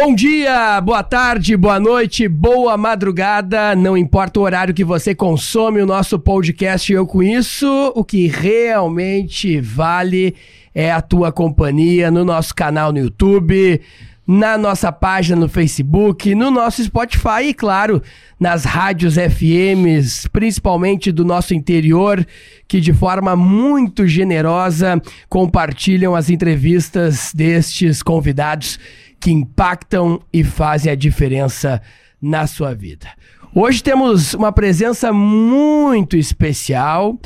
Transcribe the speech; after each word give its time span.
Bom 0.00 0.14
dia, 0.14 0.80
boa 0.80 1.02
tarde, 1.02 1.56
boa 1.56 1.80
noite, 1.80 2.28
boa 2.28 2.76
madrugada. 2.76 3.74
Não 3.74 3.98
importa 3.98 4.38
o 4.38 4.44
horário 4.44 4.72
que 4.72 4.84
você 4.84 5.12
consome 5.12 5.82
o 5.82 5.86
nosso 5.86 6.20
podcast, 6.20 6.92
eu 6.92 7.04
com 7.04 7.20
isso. 7.20 7.66
O 7.96 8.04
que 8.04 8.28
realmente 8.28 9.60
vale 9.60 10.36
é 10.72 10.92
a 10.92 11.00
tua 11.00 11.32
companhia 11.32 12.12
no 12.12 12.24
nosso 12.24 12.54
canal 12.54 12.92
no 12.92 13.00
YouTube, 13.00 13.80
na 14.24 14.56
nossa 14.56 14.92
página 14.92 15.34
no 15.40 15.48
Facebook, 15.48 16.32
no 16.32 16.48
nosso 16.48 16.84
Spotify 16.84 17.46
e, 17.48 17.54
claro, 17.54 18.00
nas 18.38 18.64
rádios 18.64 19.16
FMs, 19.16 20.28
principalmente 20.28 21.10
do 21.10 21.24
nosso 21.24 21.54
interior, 21.54 22.24
que 22.68 22.80
de 22.80 22.92
forma 22.92 23.34
muito 23.34 24.06
generosa 24.06 25.02
compartilham 25.28 26.14
as 26.14 26.30
entrevistas 26.30 27.32
destes 27.34 28.00
convidados 28.00 28.78
que 29.20 29.30
impactam 29.30 30.20
e 30.32 30.44
fazem 30.44 30.92
a 30.92 30.94
diferença 30.96 31.80
na 32.20 32.46
sua 32.46 32.74
vida. 32.74 33.08
Hoje 33.54 33.82
temos 33.82 34.34
uma 34.34 34.52
presença 34.52 35.12
muito 35.12 36.16
especial 36.16 37.18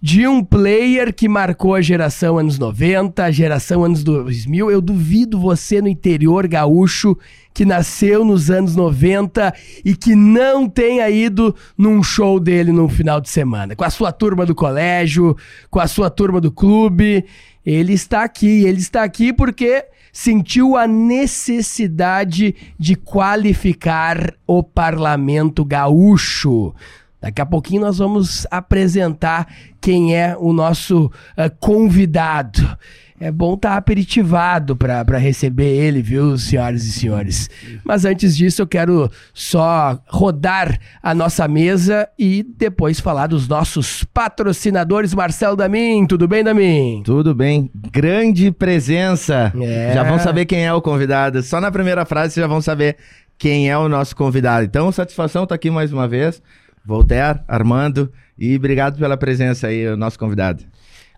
de 0.00 0.26
um 0.28 0.44
player 0.44 1.14
que 1.14 1.26
marcou 1.26 1.74
a 1.74 1.80
geração 1.80 2.38
anos 2.38 2.58
90, 2.58 3.24
a 3.24 3.30
geração 3.30 3.84
anos 3.84 4.04
2000. 4.04 4.70
Eu 4.70 4.80
duvido 4.82 5.40
você 5.40 5.80
no 5.80 5.88
interior 5.88 6.46
gaúcho 6.46 7.16
que 7.54 7.64
nasceu 7.64 8.24
nos 8.24 8.50
anos 8.50 8.76
90 8.76 9.54
e 9.84 9.96
que 9.96 10.14
não 10.14 10.68
tenha 10.68 11.08
ido 11.08 11.56
num 11.76 12.02
show 12.02 12.38
dele 12.38 12.70
no 12.70 12.88
final 12.88 13.20
de 13.20 13.30
semana, 13.30 13.74
com 13.74 13.84
a 13.84 13.88
sua 13.88 14.12
turma 14.12 14.44
do 14.44 14.54
colégio, 14.54 15.36
com 15.70 15.80
a 15.80 15.86
sua 15.86 16.10
turma 16.10 16.40
do 16.40 16.52
clube. 16.52 17.24
Ele 17.64 17.94
está 17.94 18.24
aqui, 18.24 18.64
ele 18.64 18.80
está 18.80 19.04
aqui 19.04 19.32
porque 19.32 19.86
sentiu 20.14 20.76
a 20.76 20.86
necessidade 20.86 22.54
de 22.78 22.94
qualificar 22.94 24.32
o 24.46 24.62
parlamento 24.62 25.64
gaúcho. 25.64 26.72
Daqui 27.20 27.40
a 27.40 27.46
pouquinho 27.46 27.80
nós 27.80 27.98
vamos 27.98 28.46
apresentar 28.48 29.52
quem 29.80 30.16
é 30.16 30.36
o 30.38 30.52
nosso 30.52 31.06
uh, 31.06 31.10
convidado. 31.58 32.78
É 33.24 33.30
bom 33.30 33.54
estar 33.54 33.70
tá 33.70 33.76
aperitivado 33.78 34.76
para 34.76 35.16
receber 35.16 35.64
ele, 35.64 36.02
viu, 36.02 36.36
senhoras 36.36 36.84
e 36.84 36.92
senhores? 36.92 37.48
Mas 37.82 38.04
antes 38.04 38.36
disso, 38.36 38.60
eu 38.60 38.66
quero 38.66 39.10
só 39.32 39.98
rodar 40.08 40.78
a 41.02 41.14
nossa 41.14 41.48
mesa 41.48 42.06
e 42.18 42.42
depois 42.42 43.00
falar 43.00 43.28
dos 43.28 43.48
nossos 43.48 44.04
patrocinadores. 44.04 45.14
Marcelo 45.14 45.56
Damin, 45.56 46.06
tudo 46.06 46.28
bem, 46.28 46.44
Damin? 46.44 47.00
Tudo 47.02 47.34
bem. 47.34 47.70
Grande 47.90 48.52
presença. 48.52 49.50
É. 49.58 49.94
Já 49.94 50.02
vão 50.02 50.18
saber 50.18 50.44
quem 50.44 50.66
é 50.66 50.74
o 50.74 50.82
convidado. 50.82 51.42
Só 51.42 51.62
na 51.62 51.72
primeira 51.72 52.04
frase 52.04 52.38
já 52.38 52.46
vão 52.46 52.60
saber 52.60 52.98
quem 53.38 53.70
é 53.70 53.78
o 53.78 53.88
nosso 53.88 54.14
convidado. 54.14 54.66
Então, 54.66 54.92
satisfação 54.92 55.44
estar 55.44 55.54
tá 55.54 55.56
aqui 55.56 55.70
mais 55.70 55.94
uma 55.94 56.06
vez. 56.06 56.42
Voltaire, 56.84 57.40
Armando, 57.48 58.12
e 58.38 58.54
obrigado 58.54 58.98
pela 58.98 59.16
presença 59.16 59.68
aí, 59.68 59.88
o 59.88 59.96
nosso 59.96 60.18
convidado. 60.18 60.62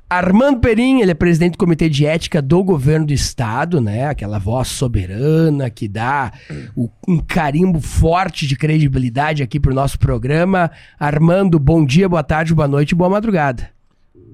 Armando 0.09 0.61
Perim, 0.61 1.01
ele 1.01 1.11
é 1.11 1.15
presidente 1.15 1.53
do 1.53 1.59
Comitê 1.59 1.89
de 1.89 2.07
Ética 2.07 2.41
do 2.41 2.63
Governo 2.63 3.07
do 3.07 3.13
Estado, 3.13 3.81
né? 3.81 4.07
Aquela 4.07 4.39
voz 4.39 4.69
soberana 4.69 5.69
que 5.69 5.89
dá 5.89 6.33
o, 6.77 6.89
um 7.09 7.19
carimbo 7.19 7.81
forte 7.81 8.47
de 8.47 8.55
credibilidade 8.55 9.43
aqui 9.43 9.59
para 9.59 9.73
o 9.73 9.75
nosso 9.75 9.99
programa. 9.99 10.71
Armando, 10.99 11.59
bom 11.59 11.85
dia, 11.85 12.09
boa 12.09 12.23
tarde, 12.23 12.55
boa 12.55 12.69
noite, 12.69 12.95
boa 12.95 13.11
madrugada. 13.11 13.69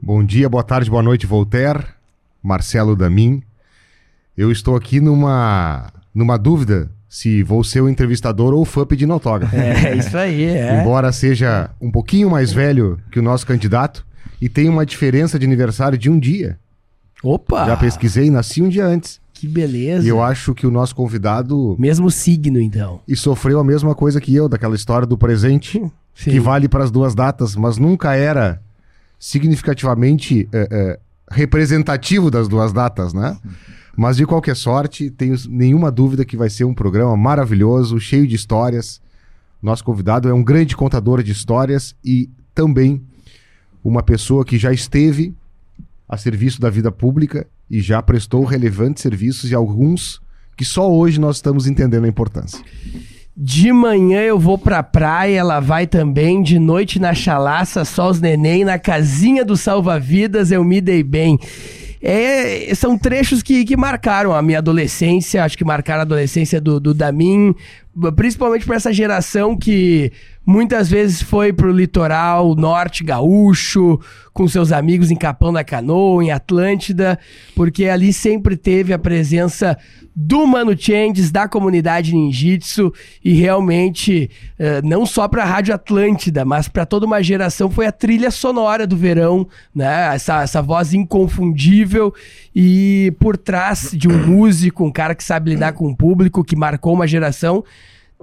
Bom 0.03 0.23
dia, 0.23 0.47
boa 0.47 0.63
tarde, 0.63 0.91
boa 0.91 1.03
noite, 1.03 1.27
Voltaire, 1.27 1.83
Marcelo 2.43 2.95
Damin. 2.95 3.43
Eu 4.37 4.53
estou 4.53 4.77
aqui 4.77 5.01
numa, 5.01 5.91
numa 6.15 6.37
dúvida 6.37 6.91
se 7.09 7.43
vou 7.43 7.65
ser 7.65 7.81
o 7.81 7.89
entrevistador 7.89 8.53
ou 8.53 8.61
o 8.61 8.67
fã 8.67 8.85
pedindo 8.85 9.15
autógrafo. 9.15 9.57
É, 9.57 9.97
isso 9.97 10.19
aí, 10.19 10.45
é. 10.45 10.81
Embora 10.81 11.11
seja 11.13 11.71
um 11.81 11.91
pouquinho 11.91 12.29
mais 12.29 12.53
velho 12.53 13.01
que 13.11 13.19
o 13.19 13.23
nosso 13.23 13.47
candidato, 13.47 14.05
e 14.43 14.49
tem 14.49 14.69
uma 14.69 14.85
diferença 14.85 15.39
de 15.39 15.47
aniversário 15.47 15.97
de 15.97 16.11
um 16.11 16.19
dia. 16.19 16.59
Opa! 17.23 17.65
Já 17.65 17.77
pesquisei, 17.77 18.29
nasci 18.29 18.61
um 18.61 18.69
dia 18.69 18.85
antes. 18.85 19.21
Que 19.33 19.47
beleza. 19.47 20.05
E 20.05 20.09
eu 20.09 20.21
acho 20.21 20.53
que 20.53 20.67
o 20.67 20.71
nosso 20.71 20.97
convidado. 20.97 21.77
Mesmo 21.79 22.11
signo, 22.11 22.61
então. 22.61 23.01
E 23.07 23.15
sofreu 23.15 23.61
a 23.61 23.65
mesma 23.65 23.95
coisa 23.95 24.21
que 24.21 24.35
eu, 24.35 24.49
daquela 24.49 24.75
história 24.75 25.07
do 25.07 25.17
presente, 25.17 25.81
Sim. 26.13 26.31
que 26.33 26.41
vale 26.41 26.69
para 26.69 26.83
as 26.83 26.91
duas 26.91 27.15
datas, 27.15 27.55
mas 27.55 27.79
nunca 27.79 28.17
era 28.17 28.61
significativamente 29.17 30.49
é, 30.53 30.69
é, 30.73 30.99
representativo 31.31 32.29
das 32.29 32.49
duas 32.49 32.73
datas, 32.73 33.15
né? 33.15 33.39
Mas 33.97 34.17
de 34.17 34.27
qualquer 34.27 34.57
sorte, 34.57 35.09
tenho 35.09 35.37
nenhuma 35.49 35.89
dúvida 35.89 36.25
que 36.25 36.37
vai 36.37 36.51
ser 36.51 36.65
um 36.65 36.75
programa 36.75 37.17
maravilhoso, 37.17 38.01
cheio 38.01 38.27
de 38.27 38.35
histórias. 38.35 39.01
Nosso 39.63 39.85
convidado 39.85 40.29
é 40.29 40.35
um 40.35 40.43
grande 40.43 40.77
contador 40.77 41.23
de 41.23 41.31
histórias 41.31 41.95
e 42.05 42.29
também 42.53 43.05
uma 43.85 44.03
pessoa 44.03 44.45
que 44.45 44.59
já 44.59 44.73
esteve 44.73 45.35
a 46.09 46.17
serviço 46.17 46.61
da 46.61 46.71
vida 46.71 46.93
pública 46.93 47.47
e 47.71 47.81
já 47.81 48.03
prestou 48.03 48.45
relevantes 48.45 49.03
serviços 49.03 49.51
e 49.51 49.55
alguns 49.55 50.21
que 50.57 50.65
só 50.65 50.91
hoje 50.91 51.19
nós 51.19 51.37
estamos 51.37 51.67
entendendo 51.67 52.05
a 52.05 52.09
importância. 52.09 52.63
De 53.35 53.73
manhã 53.73 54.21
eu 54.21 54.39
vou 54.39 54.59
pra 54.59 54.83
praia, 54.83 55.39
ela 55.39 55.59
vai 55.59 55.87
também. 55.87 56.43
De 56.43 56.59
noite 56.59 56.99
na 56.99 57.15
chalaça, 57.15 57.85
só 57.85 58.11
os 58.11 58.21
neném. 58.21 58.63
Na 58.63 58.79
casinha 58.79 59.43
do 59.43 59.57
salva-vidas 59.57 60.51
eu 60.51 60.63
me 60.63 60.83
dei 60.83 61.03
bem. 61.03 61.39
É, 62.03 62.75
são 62.75 62.99
trechos 62.99 63.43
que, 63.43 63.65
que 63.65 63.77
marcaram 63.77 64.35
a 64.35 64.43
minha 64.43 64.59
adolescência, 64.59 65.45
acho 65.45 65.57
que 65.57 65.65
marcaram 65.65 66.01
a 66.01 66.03
adolescência 66.03 66.61
do, 66.61 66.81
do 66.81 66.93
Damin, 66.93 67.55
principalmente 68.17 68.67
para 68.67 68.77
essa 68.77 68.93
geração 68.93 69.57
que 69.57 70.13
muitas 70.45 70.91
vezes 70.91 71.23
foi 71.23 71.53
pro 71.53 71.73
litoral 71.73 72.55
norte 72.55 73.05
gaúcho, 73.05 73.99
com 74.33 74.49
seus 74.49 74.73
amigos 74.73 75.11
em 75.11 75.17
Capão 75.17 75.53
da 75.53 75.63
Canoa, 75.63 76.25
em 76.25 76.31
Atlântida, 76.31 77.19
porque 77.55 77.87
ali 77.87 78.13
sempre 78.13 78.57
teve 78.57 78.93
a 78.93 78.99
presença 78.99 79.77
do 80.15 80.47
Mano 80.47 80.77
Changes, 80.79 81.31
da 81.31 81.49
comunidade 81.49 82.15
ninjitsu 82.15 82.93
e 83.25 83.33
realmente 83.33 84.31
uh, 84.59 84.87
não 84.87 85.07
só 85.07 85.27
para 85.27 85.43
a 85.43 85.47
Rádio 85.47 85.75
Atlântida, 85.75 86.45
mas 86.45 86.69
para 86.69 86.85
toda 86.85 87.07
uma 87.07 87.23
geração 87.23 87.71
foi 87.71 87.87
a 87.87 87.93
trilha 87.93 88.31
sonora 88.31 88.87
do 88.87 88.97
verão, 88.97 89.47
né? 89.75 90.15
Essa, 90.15 90.43
essa 90.43 90.61
voz 90.61 90.93
inconfundível 90.93 92.13
e 92.55 93.15
por 93.19 93.39
trás 93.39 93.91
de 93.93 94.09
um 94.09 94.27
músico, 94.27 94.85
um 94.85 94.93
cara 94.93 95.15
que 95.15 95.25
sabe 95.25 95.51
lidar 95.51 95.73
com 95.73 95.89
o 95.89 95.97
público, 95.97 96.45
que 96.45 96.57
marcou 96.57 96.93
uma 96.93 97.07
geração, 97.07 97.65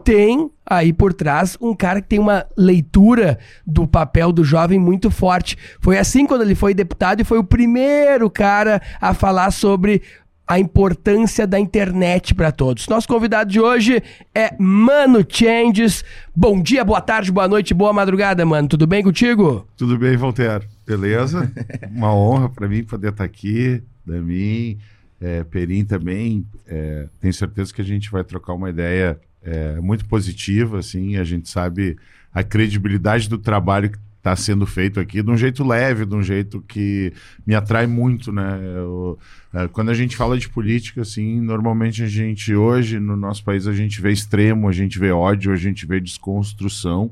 tem 0.04 0.50
aí 0.66 0.94
por 0.94 1.13
trás 1.13 1.57
um 1.60 1.75
cara 1.75 2.01
que 2.01 2.07
tem 2.07 2.19
uma 2.19 2.46
leitura 2.57 3.38
do 3.66 3.88
papel 3.88 4.31
do 4.31 4.44
jovem 4.44 4.80
muito 4.80 5.12
forte. 5.12 5.57
Foi 5.80 5.98
assim 5.98 6.25
quando 6.25 6.42
ele 6.42 6.56
foi 6.56 6.74
deputado 6.74 7.22
e 7.22 7.25
foi 7.25 7.38
o 7.38 7.44
primeiro 7.44 8.30
cara 8.30 8.81
a 9.01 9.13
falar 9.13 9.51
sobre 9.51 10.01
a 10.50 10.60
importância 10.60 11.46
da 11.46 11.60
internet 11.60 12.34
para 12.34 12.51
todos. 12.51 12.88
Nosso 12.88 13.07
convidado 13.07 13.51
de 13.51 13.60
hoje 13.60 14.01
é 14.34 14.56
Mano 14.57 15.24
Changes. 15.28 16.04
Bom 16.36 16.60
dia, 16.60 16.84
boa 16.84 17.00
tarde, 17.00 17.31
boa 17.31 17.48
noite, 17.48 17.72
boa 17.72 17.94
madrugada, 17.94 18.44
mano. 18.48 18.68
Tudo 18.68 18.88
bem 18.88 19.04
contigo? 19.04 19.68
Tudo 19.78 19.95
bem, 19.95 20.18
Voltaire. 20.18 20.68
Beleza? 20.88 21.52
Uma 21.94 22.16
honra 22.16 22.50
para 22.50 22.68
mim 22.68 22.84
poder 22.84 23.10
estar 23.10 23.18
tá 23.19 23.25
aqui, 23.25 23.84
Damin, 24.04 24.80
é, 25.22 25.44
Perim 25.44 25.86
também. 25.86 26.44
É, 26.68 27.07
tenho 27.22 27.34
certeza 27.34 27.72
que 27.72 27.81
a 27.81 27.86
gente 27.86 28.10
vai 28.10 28.24
trocar 28.24 28.54
uma 28.54 28.72
ideia 28.72 29.19
é, 29.44 29.80
muito 29.80 30.06
positiva, 30.06 30.80
assim. 30.80 31.18
A 31.18 31.24
gente 31.24 31.50
sabe 31.50 31.98
a 32.34 32.44
credibilidade 32.44 33.30
do 33.30 33.38
trabalho 33.38 33.92
está 34.18 34.36
sendo 34.36 34.66
feito 34.66 35.00
aqui 35.00 35.24
de 35.24 35.32
um 35.32 35.38
jeito 35.38 35.64
leve, 35.64 36.06
de 36.06 36.14
um 36.14 36.22
jeito 36.22 36.62
que 36.68 37.14
me 37.48 37.56
atrai 37.56 37.88
muito, 37.88 38.32
né? 38.32 38.60
Eu, 38.76 39.18
é, 39.54 39.68
quando 39.70 39.90
a 39.90 39.94
gente 39.94 40.16
fala 40.16 40.38
de 40.38 40.50
política, 40.50 41.02
assim, 41.02 41.40
normalmente 41.40 42.04
a 42.04 42.08
gente 42.08 42.54
hoje 42.54 43.00
no 43.00 43.16
nosso 43.16 43.44
país 43.44 43.66
a 43.66 43.74
gente 43.74 44.02
vê 44.02 44.12
extremo, 44.12 44.68
a 44.68 44.72
gente 44.72 45.00
vê 45.00 45.12
ódio, 45.12 45.52
a 45.52 45.56
gente 45.56 45.86
vê 45.86 46.00
desconstrução. 46.00 47.12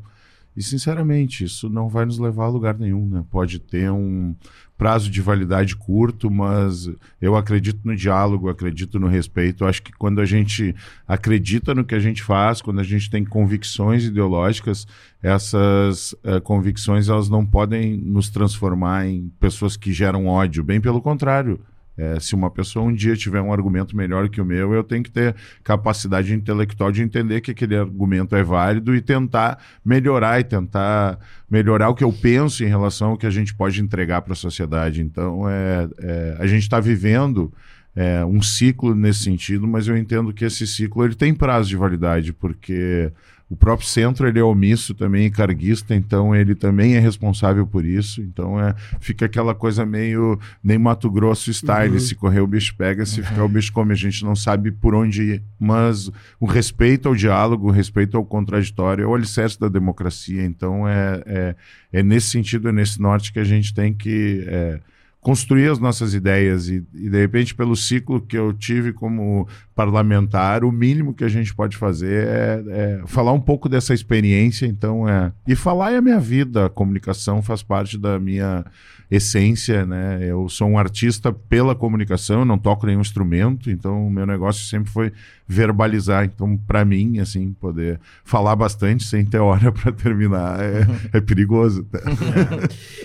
E 0.56 0.62
sinceramente, 0.64 1.44
isso 1.44 1.70
não 1.70 1.88
vai 1.88 2.04
nos 2.04 2.18
levar 2.18 2.46
a 2.46 2.50
lugar 2.50 2.78
nenhum, 2.78 3.08
né? 3.08 3.24
Pode 3.30 3.60
ter 3.60 3.92
um 3.92 4.36
prazo 4.78 5.10
de 5.10 5.22
validade 5.22 5.76
curto, 5.76 6.30
mas 6.30 6.90
eu 7.22 7.36
acredito 7.36 7.80
no 7.84 7.96
diálogo, 7.96 8.50
acredito 8.50 9.00
no 9.00 9.08
respeito. 9.08 9.66
Acho 9.66 9.82
que 9.82 9.92
quando 9.92 10.22
a 10.22 10.26
gente 10.26 10.76
acredita 11.08 11.74
no 11.74 11.84
que 11.84 11.96
a 11.96 12.00
gente 12.00 12.22
faz, 12.22 12.62
quando 12.62 12.80
a 12.80 12.84
gente 12.84 13.10
tem 13.10 13.26
convicções 13.26 14.06
ideológicas, 14.06 14.88
essas 15.22 16.14
uh, 16.14 16.40
convicções 16.44 17.10
elas 17.10 17.28
não 17.28 17.46
podem 17.46 17.98
nos 17.98 18.30
transformar 18.30 19.08
em 19.08 19.32
pessoas 19.40 19.76
que 19.76 19.92
geram 19.92 20.28
ódio, 20.28 20.64
bem 20.64 20.80
pelo 20.80 21.02
contrário. 21.02 21.60
É, 21.98 22.20
se 22.20 22.36
uma 22.36 22.52
pessoa 22.52 22.86
um 22.86 22.94
dia 22.94 23.16
tiver 23.16 23.42
um 23.42 23.52
argumento 23.52 23.98
melhor 23.98 24.30
que 24.30 24.40
o 24.40 24.46
meu, 24.46 24.72
eu 24.74 24.84
tenho 24.84 25.02
que 25.02 25.10
ter 25.10 25.36
capacidade 25.64 26.32
intelectual 26.34 26.92
de 26.92 27.02
entender 27.02 27.42
que 27.42 27.52
aquele 27.52 27.76
argumento 27.76 28.36
é 28.36 28.44
válido 28.44 28.96
e 28.96 29.02
tentar 29.02 29.58
melhorar 29.84 30.40
e 30.40 30.44
tentar 30.44 31.18
melhorar 31.50 31.90
o 31.90 31.96
que 31.96 32.04
eu 32.04 32.14
penso 32.14 32.64
em 32.64 32.68
relação 32.68 33.12
ao 33.12 33.18
que 33.18 33.26
a 33.26 33.32
gente 33.32 33.56
pode 33.56 33.82
entregar 33.82 34.22
para 34.22 34.34
a 34.34 34.36
sociedade. 34.36 35.02
Então, 35.02 35.50
é, 35.50 35.90
é 36.00 36.38
a 36.40 36.46
gente 36.46 36.62
está 36.62 36.80
vivendo 36.80 37.52
é, 37.96 38.24
um 38.24 38.44
ciclo 38.44 38.94
nesse 38.94 39.24
sentido, 39.24 39.68
mas 39.68 39.88
eu 39.88 39.98
entendo 39.98 40.32
que 40.32 40.46
esse 40.46 40.68
ciclo 40.68 41.04
ele 41.04 41.16
tem 41.16 41.34
prazo 41.34 41.68
de 41.68 41.76
validade, 41.76 42.32
porque 42.32 43.12
o 43.50 43.56
próprio 43.56 43.88
centro 43.88 44.28
ele 44.28 44.40
é 44.40 44.44
omisso 44.44 44.94
também, 44.94 45.32
carguista, 45.32 45.96
então 45.96 46.36
ele 46.36 46.54
também 46.54 46.96
é 46.96 47.00
responsável 47.00 47.66
por 47.66 47.86
isso. 47.86 48.22
Então 48.22 48.60
é, 48.60 48.76
fica 49.00 49.26
aquela 49.26 49.56
coisa 49.56 49.86
meio 49.86 50.38
nem 50.62 50.78
Mato 50.78 51.10
Grosso 51.10 51.52
style, 51.54 51.94
uhum. 51.94 52.00
se 52.00 52.14
correr 52.14 52.42
o 52.42 52.48
bicho 52.48 52.76
pega, 52.76 53.06
se 53.06 53.22
uhum. 53.22 53.26
ficar 53.26 53.44
o 53.46 53.50
bicho 53.50 53.72
come, 53.72 53.94
a 53.94 53.96
gente 53.96 54.24
não 54.26 54.36
sabe 54.36 54.72
por 54.72 54.94
onde 54.94 55.24
ir. 55.24 55.44
Mas 55.58 56.12
o 56.40 56.46
respeito 56.46 57.08
ao 57.08 57.16
diálogo, 57.16 57.68
o 57.68 57.72
respeito 57.72 58.18
ao 58.18 58.26
contraditório 58.26 59.04
é 59.04 59.08
o 59.08 59.16
alicerce 59.16 59.58
da 59.58 59.70
democracia. 59.70 60.44
Então 60.44 60.88
é, 60.88 61.24
é, 61.26 61.56
é 61.94 62.04
nesse 62.04 62.28
sentido, 62.28 62.68
é 62.68 62.72
nesse 62.74 63.02
norte 63.02 63.32
que 63.32 63.40
a 63.40 63.46
gente 63.46 63.74
tem 63.74 63.94
que... 63.94 64.44
É, 64.48 64.80
construir 65.28 65.70
as 65.70 65.78
nossas 65.78 66.14
ideias 66.14 66.70
e, 66.70 66.82
e, 66.94 67.10
de 67.10 67.20
repente 67.20 67.54
pelo 67.54 67.76
ciclo 67.76 68.22
que 68.22 68.38
eu 68.38 68.54
tive 68.54 68.94
como 68.94 69.46
parlamentar 69.76 70.64
o 70.64 70.72
mínimo 70.72 71.14
que 71.14 71.26
a 71.26 71.28
gente 71.28 71.54
pode 71.54 71.76
fazer 71.76 72.26
é, 72.26 72.64
é, 72.70 73.02
falar 73.06 73.34
um 73.34 73.42
pouco 73.42 73.68
dessa 73.68 73.94
experiência 73.94 74.66
então 74.66 75.06
é 75.06 75.34
e 75.46 75.54
falar 75.54 75.92
é 75.92 75.98
a 75.98 76.02
minha 76.02 76.18
vida 76.18 76.68
a 76.68 76.70
comunicação 76.70 77.42
faz 77.42 77.62
parte 77.62 77.98
da 77.98 78.18
minha 78.18 78.64
essência 79.12 79.86
né? 79.86 80.20
Eu 80.22 80.48
sou 80.48 80.70
um 80.70 80.78
artista 80.78 81.34
pela 81.34 81.76
comunicação 81.76 82.46
não 82.46 82.58
toco 82.58 82.88
nenhum 82.88 83.02
instrumento 83.02 83.70
então 83.70 84.08
o 84.08 84.10
meu 84.10 84.26
negócio 84.26 84.66
sempre 84.66 84.90
foi 84.90 85.12
verbalizar 85.46 86.24
então 86.24 86.56
para 86.56 86.86
mim 86.86 87.20
assim 87.20 87.52
poder 87.60 88.00
falar 88.24 88.56
bastante 88.56 89.04
sem 89.04 89.26
ter 89.26 89.40
hora 89.40 89.74
para 89.76 89.92
terminar 89.92 90.58
é, 90.62 90.88
é 91.18 91.20
perigoso. 91.20 91.86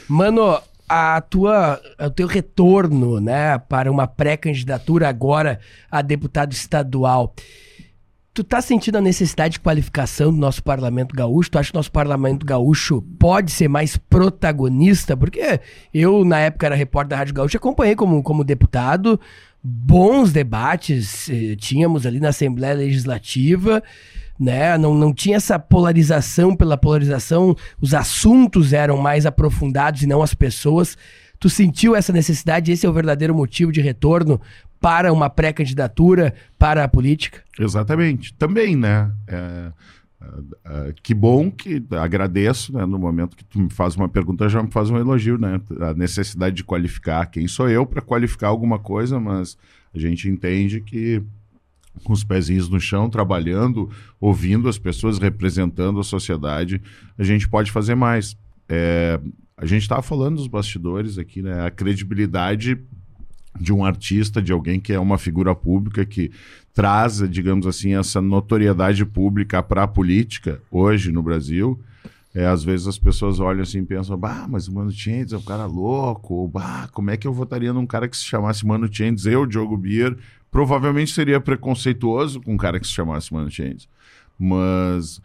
Mano 0.09 0.61
a 0.95 1.23
tua, 1.23 1.81
o 1.99 2.11
teu 2.11 2.27
retorno 2.27 3.19
né, 3.19 3.57
para 3.57 3.91
uma 3.91 4.07
pré-candidatura 4.07 5.09
agora 5.09 5.59
a 5.91 6.03
deputado 6.03 6.53
estadual. 6.53 7.35
Tu 8.35 8.45
tá 8.45 8.61
sentindo 8.61 8.99
a 8.99 9.01
necessidade 9.01 9.55
de 9.55 9.61
qualificação 9.61 10.31
do 10.31 10.37
nosso 10.37 10.63
parlamento 10.63 11.15
gaúcho? 11.15 11.51
Tu 11.51 11.59
acha 11.59 11.71
que 11.71 11.77
o 11.77 11.79
nosso 11.79 11.91
parlamento 11.91 12.45
gaúcho 12.45 13.01
pode 13.19 13.53
ser 13.53 13.69
mais 13.69 13.97
protagonista? 13.97 15.17
Porque 15.17 15.61
eu, 15.95 16.27
na 16.27 16.41
época, 16.41 16.67
era 16.67 16.75
repórter 16.75 17.09
da 17.09 17.17
Rádio 17.17 17.35
Gaúcha, 17.35 17.57
acompanhei 17.57 17.97
como, 17.97 18.23
como 18.23 18.45
deputado, 18.45 19.19
bons 19.65 20.31
debates 20.31 21.31
eh, 21.31 21.57
tínhamos 21.57 22.05
ali 22.05 22.21
na 22.21 22.29
Assembleia 22.29 22.75
Legislativa 22.75 23.83
né? 24.39 24.77
Não, 24.79 24.95
não 24.95 25.13
tinha 25.13 25.37
essa 25.37 25.59
polarização 25.59 26.55
pela 26.55 26.77
polarização, 26.77 27.57
os 27.81 27.95
assuntos 27.95 28.73
eram 28.73 28.97
mais 28.97 29.27
aprofundados 29.27 30.03
e 30.03 30.07
não 30.07 30.23
as 30.23 30.35
pessoas. 30.35 30.97
Tu 31.39 31.49
sentiu 31.51 31.97
essa 31.97 32.13
necessidade? 32.13 32.71
Esse 32.71 32.87
é 32.87 32.89
o 32.89 32.93
verdadeiro 32.93 33.35
motivo 33.35 33.73
de 33.73 33.81
retorno 33.81 34.41
para 34.81 35.13
uma 35.13 35.31
pré-candidatura 35.31 36.35
para 36.59 36.85
a 36.85 36.89
política? 36.89 37.43
Exatamente. 37.59 38.35
Também, 38.35 38.77
né? 38.77 39.13
É, 39.27 39.73
é, 40.21 40.89
é, 40.89 40.95
que 41.03 41.15
bom 41.15 41.51
que 41.51 41.83
agradeço, 41.91 42.73
né? 42.73 42.85
No 42.85 42.99
momento 42.99 43.37
que 43.37 43.45
tu 43.45 43.61
me 43.61 43.71
faz 43.71 43.97
uma 43.97 44.09
pergunta, 44.09 44.49
já 44.49 44.63
me 44.63 44.71
faz 44.71 44.91
um 44.91 44.97
elogio, 44.97 45.39
né? 45.39 45.61
A 45.81 45.95
necessidade 45.95 46.57
de 46.57 46.65
qualificar. 46.65 47.27
Quem 47.27 47.47
sou 47.47 47.69
eu 47.69 47.87
para 47.87 48.03
qualificar 48.03 48.49
alguma 48.49 48.79
coisa, 48.79 49.21
mas 49.21 49.57
a 49.95 49.99
gente 49.99 50.29
entende 50.29 50.81
que 50.81 51.23
com 52.03 52.13
os 52.13 52.25
pezinhos 52.25 52.69
no 52.69 52.81
chão, 52.81 53.09
trabalhando, 53.09 53.91
ouvindo 54.21 54.69
as 54.69 54.79
pessoas, 54.79 55.19
representando 55.19 56.01
a 56.01 56.05
sociedade, 56.05 56.81
a 57.19 57.25
gente 57.25 57.49
pode 57.49 57.71
fazer 57.71 57.95
mais. 57.95 58.37
É, 58.69 59.21
a 59.57 59.67
gente 59.67 59.83
estava 59.83 60.03
falando 60.03 60.37
dos 60.37 60.47
bastidores 60.47 61.19
aqui, 61.19 61.43
né? 61.43 61.65
A 61.65 61.71
credibilidade 61.71 62.79
de 63.61 63.73
um 63.73 63.85
artista, 63.85 64.41
de 64.41 64.53
alguém 64.53 64.81
que 64.81 64.93
é 64.93 64.99
uma 64.99 65.19
figura 65.19 65.55
pública 65.55 66.05
que 66.05 66.31
traz, 66.73 67.23
digamos 67.29 67.67
assim, 67.67 67.95
essa 67.95 68.21
notoriedade 68.21 69.05
pública 69.05 69.63
para 69.63 69.83
a 69.83 69.89
política 69.89 70.61
hoje 70.71 71.13
no 71.13 71.23
Brasil. 71.23 71.79
É, 72.35 72.47
às 72.47 72.65
vezes 72.65 72.87
as 72.87 72.99
pessoas 72.99 73.41
olham 73.41 73.61
assim 73.61 73.81
e 73.81 73.85
pensam, 73.85 74.17
bah, 74.17 74.47
mas 74.49 74.67
o 74.67 74.73
Mano 74.73 74.91
Changes 74.91 75.35
é 75.35 75.37
um 75.37 75.43
cara 75.43 75.67
louco, 75.67 76.49
bah, 76.49 76.89
como 76.91 77.11
é 77.11 77.17
que 77.17 77.27
eu 77.27 77.33
votaria 77.33 77.75
num 77.75 77.87
cara 77.87 78.09
que 78.09 78.17
se 78.17 78.25
chamasse 78.25 78.67
Mano 78.67 78.89
Changes? 78.91 79.27
Eu, 79.27 79.45
Diogo 79.45 79.77
Bier, 79.77 80.17
Provavelmente 80.53 81.13
seria 81.13 81.41
preconceituoso 81.41 82.41
com 82.41 82.53
um 82.53 82.57
cara 82.57 82.79
que 82.79 82.87
se 82.87 82.93
chamasse 82.93 83.33
Mano 83.33 83.51
Chains. 83.51 83.89
Mas 84.39 85.17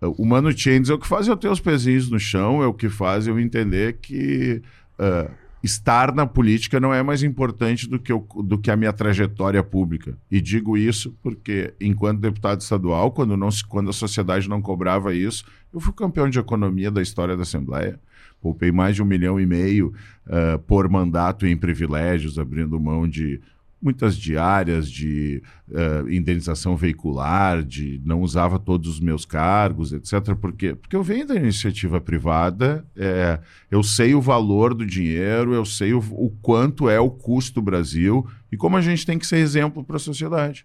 uh, 0.00 0.14
o 0.18 0.26
Mano 0.26 0.56
Chains 0.56 0.90
é 0.90 0.94
o 0.94 0.98
que 0.98 1.08
faz 1.08 1.26
eu 1.26 1.36
ter 1.36 1.48
os 1.48 1.58
pezinhos 1.58 2.10
no 2.10 2.20
chão, 2.20 2.62
é 2.62 2.66
o 2.66 2.74
que 2.74 2.90
faz 2.90 3.26
eu 3.26 3.40
entender 3.40 3.94
que 3.94 4.62
uh, 4.98 5.30
estar 5.64 6.14
na 6.14 6.26
política 6.26 6.78
não 6.78 6.92
é 6.92 7.02
mais 7.02 7.22
importante 7.22 7.88
do 7.88 7.98
que, 7.98 8.12
eu, 8.12 8.28
do 8.44 8.58
que 8.58 8.70
a 8.70 8.76
minha 8.76 8.92
trajetória 8.92 9.62
pública. 9.62 10.18
E 10.30 10.38
digo 10.38 10.76
isso 10.76 11.16
porque, 11.22 11.72
enquanto 11.80 12.20
deputado 12.20 12.60
estadual, 12.60 13.10
quando, 13.10 13.34
não, 13.38 13.48
quando 13.66 13.88
a 13.88 13.94
sociedade 13.94 14.46
não 14.46 14.60
cobrava 14.60 15.14
isso, 15.14 15.46
eu 15.72 15.80
fui 15.80 15.94
campeão 15.94 16.28
de 16.28 16.38
economia 16.38 16.90
da 16.90 17.00
história 17.00 17.34
da 17.34 17.42
Assembleia. 17.42 17.98
Poupei 18.42 18.70
mais 18.70 18.94
de 18.94 19.02
um 19.02 19.06
milhão 19.06 19.40
e 19.40 19.46
meio 19.46 19.94
uh, 20.26 20.58
por 20.66 20.86
mandato 20.90 21.46
em 21.46 21.56
privilégios, 21.56 22.38
abrindo 22.38 22.78
mão 22.78 23.08
de 23.08 23.40
muitas 23.84 24.16
diárias 24.16 24.90
de 24.90 25.42
uh, 25.68 26.10
indenização 26.10 26.74
veicular, 26.74 27.62
de 27.62 28.00
não 28.04 28.22
usava 28.22 28.58
todos 28.58 28.88
os 28.88 29.00
meus 29.00 29.26
cargos, 29.26 29.92
etc. 29.92 30.34
Por 30.34 30.54
quê? 30.54 30.74
Porque 30.74 30.96
eu 30.96 31.02
venho 31.02 31.26
da 31.26 31.36
iniciativa 31.36 32.00
privada, 32.00 32.84
é, 32.96 33.38
eu 33.70 33.82
sei 33.82 34.14
o 34.14 34.20
valor 34.20 34.72
do 34.72 34.86
dinheiro, 34.86 35.52
eu 35.52 35.66
sei 35.66 35.92
o, 35.92 35.98
o 35.98 36.30
quanto 36.40 36.88
é 36.88 36.98
o 36.98 37.10
custo 37.10 37.60
do 37.60 37.62
Brasil 37.62 38.26
e 38.50 38.56
como 38.56 38.76
a 38.76 38.80
gente 38.80 39.04
tem 39.04 39.18
que 39.18 39.26
ser 39.26 39.36
exemplo 39.36 39.84
para 39.84 39.96
a 39.96 40.00
sociedade. 40.00 40.64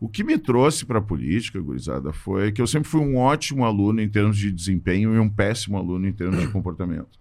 O 0.00 0.08
que 0.08 0.22
me 0.22 0.38
trouxe 0.38 0.84
para 0.84 0.98
a 0.98 1.02
política, 1.02 1.60
gurizada, 1.60 2.12
foi 2.12 2.52
que 2.52 2.62
eu 2.62 2.66
sempre 2.66 2.88
fui 2.88 3.00
um 3.00 3.16
ótimo 3.16 3.64
aluno 3.64 4.00
em 4.00 4.08
termos 4.08 4.36
de 4.36 4.52
desempenho 4.52 5.14
e 5.14 5.18
um 5.18 5.28
péssimo 5.28 5.76
aluno 5.76 6.06
em 6.06 6.12
termos 6.12 6.38
de 6.38 6.48
comportamento. 6.48 7.18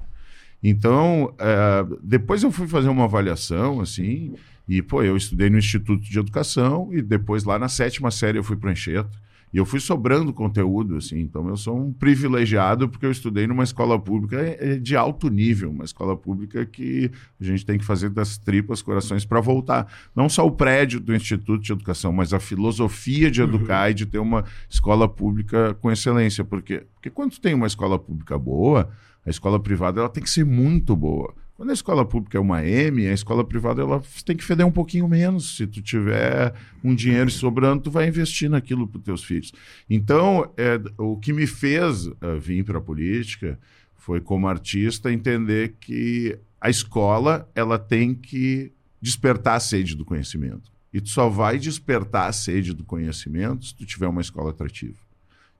Então, 0.62 1.34
é, 1.40 1.86
depois 2.04 2.44
eu 2.44 2.52
fui 2.52 2.68
fazer 2.68 2.90
uma 2.90 3.06
avaliação, 3.06 3.80
assim, 3.80 4.34
e, 4.68 4.82
pô, 4.82 5.02
eu 5.02 5.16
estudei 5.16 5.50
no 5.50 5.58
Instituto 5.58 6.04
de 6.04 6.20
Educação 6.20 6.90
e 6.92 7.02
depois 7.02 7.44
lá 7.44 7.58
na 7.58 7.70
sétima 7.70 8.12
série 8.12 8.38
eu 8.38 8.44
fui 8.44 8.58
para 8.58 8.72
Anchieta. 8.72 9.28
E 9.54 9.58
eu 9.58 9.66
fui 9.66 9.80
sobrando 9.80 10.34
conteúdo, 10.34 10.98
assim. 10.98 11.20
Então 11.20 11.48
eu 11.48 11.56
sou 11.56 11.78
um 11.78 11.94
privilegiado 11.94 12.90
porque 12.90 13.06
eu 13.06 13.12
estudei 13.12 13.48
numa 13.48 13.64
escola 13.64 13.98
pública 13.98 14.42
é, 14.42 14.74
é 14.74 14.78
de 14.78 14.96
alto 14.96 15.30
nível, 15.30 15.72
uma 15.72 15.86
escola 15.86 16.18
pública 16.18 16.66
que 16.66 17.10
a 17.40 17.44
gente 17.46 17.66
tem 17.66 17.78
que 17.78 17.86
fazer 17.86 18.10
das 18.10 18.38
tripas 18.38 18.82
corações 18.82 19.24
para 19.24 19.40
voltar. 19.40 19.88
Não 20.14 20.28
só 20.28 20.46
o 20.46 20.52
prédio 20.52 21.00
do 21.00 21.16
Instituto 21.16 21.64
de 21.64 21.72
Educação, 21.72 22.12
mas 22.12 22.34
a 22.34 22.42
filosofia 22.42 23.32
de 23.32 23.42
educar 23.42 23.86
uhum. 23.86 23.92
e 23.92 23.94
de 23.94 24.06
ter 24.06 24.20
uma 24.20 24.44
escola 24.70 25.08
pública 25.08 25.74
com 25.76 25.90
excelência. 25.90 26.44
Por 26.44 26.62
quê? 26.62 26.84
Porque 26.96 27.10
quando 27.10 27.40
tem 27.40 27.54
uma 27.54 27.68
escola 27.68 27.98
pública 27.98 28.38
boa, 28.38 28.90
a 29.26 29.30
escola 29.30 29.60
privada 29.62 30.02
ela 30.02 30.10
tem 30.10 30.22
que 30.22 30.30
ser 30.30 30.46
muito 30.46 30.94
boa. 30.94 31.34
Quando 31.58 31.72
a 31.72 31.74
escola 31.74 32.06
pública 32.06 32.38
é 32.38 32.40
uma 32.40 32.64
M, 32.64 33.08
a 33.08 33.14
escola 33.14 33.44
privada 33.44 33.82
ela 33.82 34.00
tem 34.24 34.38
que 34.38 34.44
feder 34.44 34.64
um 34.64 34.72
pouquinho 34.72 35.08
menos. 35.08 35.58
Se 35.58 35.66
tu 35.66 35.82
tiver 35.82 36.54
um 36.84 36.94
dinheiro 36.94 37.32
sobrando, 37.32 37.82
tu 37.82 37.90
vai 37.90 38.08
investir 38.08 38.48
naquilo 38.48 38.88
para 38.88 39.00
os 39.00 39.04
teus 39.04 39.24
filhos. 39.24 39.52
Então, 39.90 40.54
é, 40.56 40.80
o 41.00 41.18
que 41.18 41.34
me 41.34 41.48
fez 41.48 42.06
uh, 42.06 42.40
vir 42.40 42.64
para 42.64 42.78
a 42.78 42.82
política 42.82 43.60
foi, 43.96 44.22
como 44.22 44.48
artista, 44.48 45.12
entender 45.12 45.78
que 45.80 46.38
a 46.62 46.70
escola 46.70 47.50
ela 47.56 47.80
tem 47.80 48.14
que 48.14 48.72
despertar 49.02 49.56
a 49.56 49.60
sede 49.60 49.96
do 49.96 50.06
conhecimento. 50.06 50.72
E 50.94 51.02
tu 51.02 51.10
só 51.10 51.28
vai 51.28 51.58
despertar 51.58 52.30
a 52.30 52.34
sede 52.34 52.72
do 52.72 52.84
conhecimento 52.84 53.66
se 53.66 53.76
tu 53.76 53.84
tiver 53.84 54.08
uma 54.08 54.22
escola 54.22 54.52
atrativa. 54.52 55.00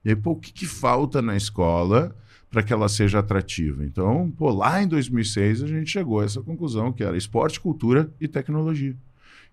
E 0.04 0.10
aí, 0.10 0.16
pô, 0.16 0.30
o 0.30 0.36
que, 0.36 0.52
que 0.52 0.64
falta 0.64 1.20
na 1.20 1.36
escola 1.36 2.14
para 2.50 2.62
que 2.62 2.72
ela 2.72 2.88
seja 2.88 3.18
atrativa? 3.18 3.84
Então, 3.84 4.32
pô, 4.36 4.50
lá 4.50 4.82
em 4.82 4.88
2006 4.88 5.62
a 5.62 5.66
gente 5.66 5.90
chegou 5.90 6.20
a 6.20 6.24
essa 6.24 6.40
conclusão 6.42 6.92
que 6.92 7.02
era 7.02 7.16
esporte, 7.16 7.60
cultura 7.60 8.10
e 8.20 8.26
tecnologia. 8.26 8.96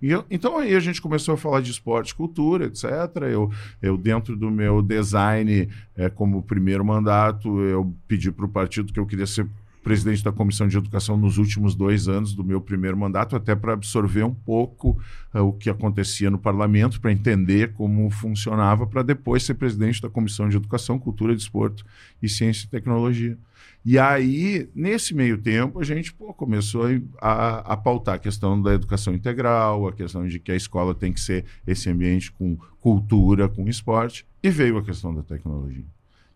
E 0.02 0.12
eu, 0.12 0.25
então 0.30 0.58
aí 0.58 0.75
a 0.75 0.80
gente 0.80 1.02
começou 1.02 1.36
a 1.36 1.38
falar 1.38 1.62
de 1.62 1.72
esporte, 1.72 2.14
cultura, 2.14 2.66
etc. 2.66 2.84
Eu, 3.32 3.52
eu 3.82 3.98
dentro 3.98 4.36
do 4.36 4.52
meu 4.52 4.82
design, 4.82 5.70
é, 5.96 6.10
como 6.10 6.44
primeiro 6.44 6.84
mandato, 6.84 7.62
eu 7.62 7.94
pedi 8.08 8.32
para 8.32 8.46
o 8.46 8.50
partido 8.50 8.92
que 8.92 9.00
eu 9.00 9.06
queria 9.06 9.25
ser 9.25 9.48
presidente 9.86 10.24
da 10.24 10.32
Comissão 10.32 10.68
de 10.68 10.75
Educação 10.75 11.15
nos 11.15 11.38
últimos 11.38 11.75
dois 11.75 12.08
anos 12.08 12.34
do 12.34 12.44
meu 12.44 12.60
primeiro 12.60 12.98
mandato, 12.98 13.36
até 13.36 13.54
para 13.54 13.74
absorver 13.74 14.24
um 14.24 14.34
pouco 14.34 15.00
uh, 15.32 15.42
o 15.42 15.54
que 15.54 15.70
acontecia 15.70 16.32
no 16.32 16.39
parlamento, 16.39 17.00
para 17.00 17.12
entender 17.12 17.74
como 17.74 18.10
funcionava, 18.10 18.88
para 18.88 19.04
depois 19.04 19.44
ser 19.44 19.54
presidente 19.54 20.01
da 20.01 20.10
Comissão 20.10 20.50
de 20.50 20.58
Educação, 20.58 20.98
Cultura, 20.98 21.36
Desporto 21.36 21.86
e 22.20 22.27
Ciência 22.27 22.65
e 22.65 22.68
Tecnologia. 22.68 23.38
E 23.86 24.00
aí, 24.00 24.68
nesse 24.74 25.13
meio 25.13 25.38
tempo, 25.38 25.80
a 25.80 25.84
gente 25.84 26.12
pô, 26.12 26.34
começou 26.34 26.86
a, 27.22 27.74
a 27.74 27.77
pautar 27.77 28.15
a 28.15 28.20
questão 28.20 28.60
da 28.60 28.74
educação 28.74 29.13
integral, 29.13 29.88
a 29.88 29.94
questão 29.94 30.27
de 30.27 30.39
que 30.39 30.51
a 30.51 30.56
escola 30.56 30.96
tem 30.96 31.13
que 31.13 31.22
ser 31.22 31.46
esse 31.68 31.92
ambiente 31.92 32.32
com 32.32 32.58
cultura, 32.82 33.48
com 33.48 33.70
esporte, 33.70 34.25
e 34.42 34.50
veio 34.50 34.80
a 34.80 34.84
questão 34.84 35.13
da 35.13 35.22
tecnologia. 35.22 35.86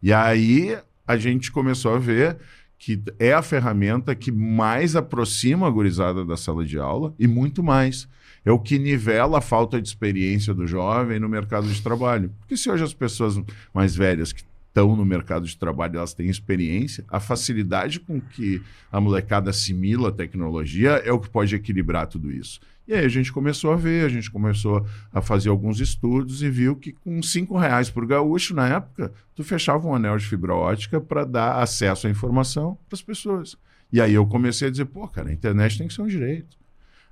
E 0.03 0.13
aí 0.13 0.77
a 1.10 1.18
gente 1.18 1.51
começou 1.51 1.96
a 1.96 1.98
ver 1.98 2.38
que 2.80 3.04
é 3.20 3.34
a 3.34 3.42
ferramenta 3.42 4.16
que 4.16 4.32
mais 4.32 4.96
aproxima 4.96 5.68
a 5.68 5.70
gurizada 5.70 6.24
da 6.26 6.38
sala 6.38 6.64
de 6.64 6.80
aula 6.80 7.14
e 7.20 7.28
muito 7.28 7.62
mais. 7.62 8.08
É 8.46 8.52
o 8.52 8.58
que 8.58 8.80
nivela 8.80 9.40
a 9.40 9.42
falta 9.42 9.82
de 9.82 9.88
experiência 9.90 10.54
do 10.54 10.66
jovem 10.66 11.20
no 11.20 11.28
mercado 11.28 11.68
de 11.68 11.82
trabalho. 11.82 12.34
Porque 12.40 12.56
se 12.56 12.72
hoje 12.72 12.86
as 12.86 12.94
pessoas 12.94 13.40
mais 13.74 13.94
velhas 13.94 14.32
que 14.32 14.44
estão 14.70 14.96
no 14.96 15.04
mercado 15.04 15.46
de 15.46 15.58
trabalho 15.58 15.98
elas 15.98 16.14
têm 16.14 16.30
experiência, 16.30 17.04
a 17.10 17.20
facilidade 17.20 18.00
com 18.00 18.22
que 18.22 18.62
a 18.92 19.02
molecada 19.02 19.50
assimila 19.50 20.10
a 20.10 20.12
tecnologia 20.12 20.92
é 21.04 21.12
o 21.12 21.20
que 21.20 21.30
pode 21.30 21.54
equilibrar 21.56 22.08
tudo 22.08 22.32
isso. 22.32 22.60
E 22.88 22.94
aí 22.94 23.06
a 23.06 23.10
gente 23.10 23.32
começou 23.32 23.72
a 23.72 23.76
ver, 23.76 24.06
a 24.06 24.10
gente 24.10 24.32
começou 24.32 24.84
a 25.14 25.22
fazer 25.22 25.50
alguns 25.50 25.80
estudos 25.80 26.42
e 26.42 26.50
viu 26.50 26.76
que 26.76 26.92
com 26.92 27.22
cinco 27.22 27.56
reais 27.56 27.90
por 27.90 28.06
gaúcho, 28.06 28.56
na 28.56 28.68
época, 28.68 29.12
tu 29.36 29.44
fechava 29.44 29.88
um 29.88 29.94
anel 29.94 30.18
de 30.18 30.26
fibra 30.26 30.56
ótica 30.56 31.00
para 31.00 31.24
dar 31.24 31.62
acesso 31.62 32.08
à 32.08 32.10
informação 32.10 32.78
para 32.88 32.96
as 32.96 33.02
pessoas. 33.02 33.56
E 33.92 34.02
aí 34.02 34.14
eu 34.14 34.26
comecei 34.26 34.68
a 34.68 34.72
dizer, 34.72 34.86
pô, 34.86 35.08
cara, 35.08 35.30
a 35.30 35.34
internet 35.34 35.78
tem 35.78 35.88
que 35.88 35.94
ser 35.94 36.02
um 36.02 36.08
direito. 36.08 36.58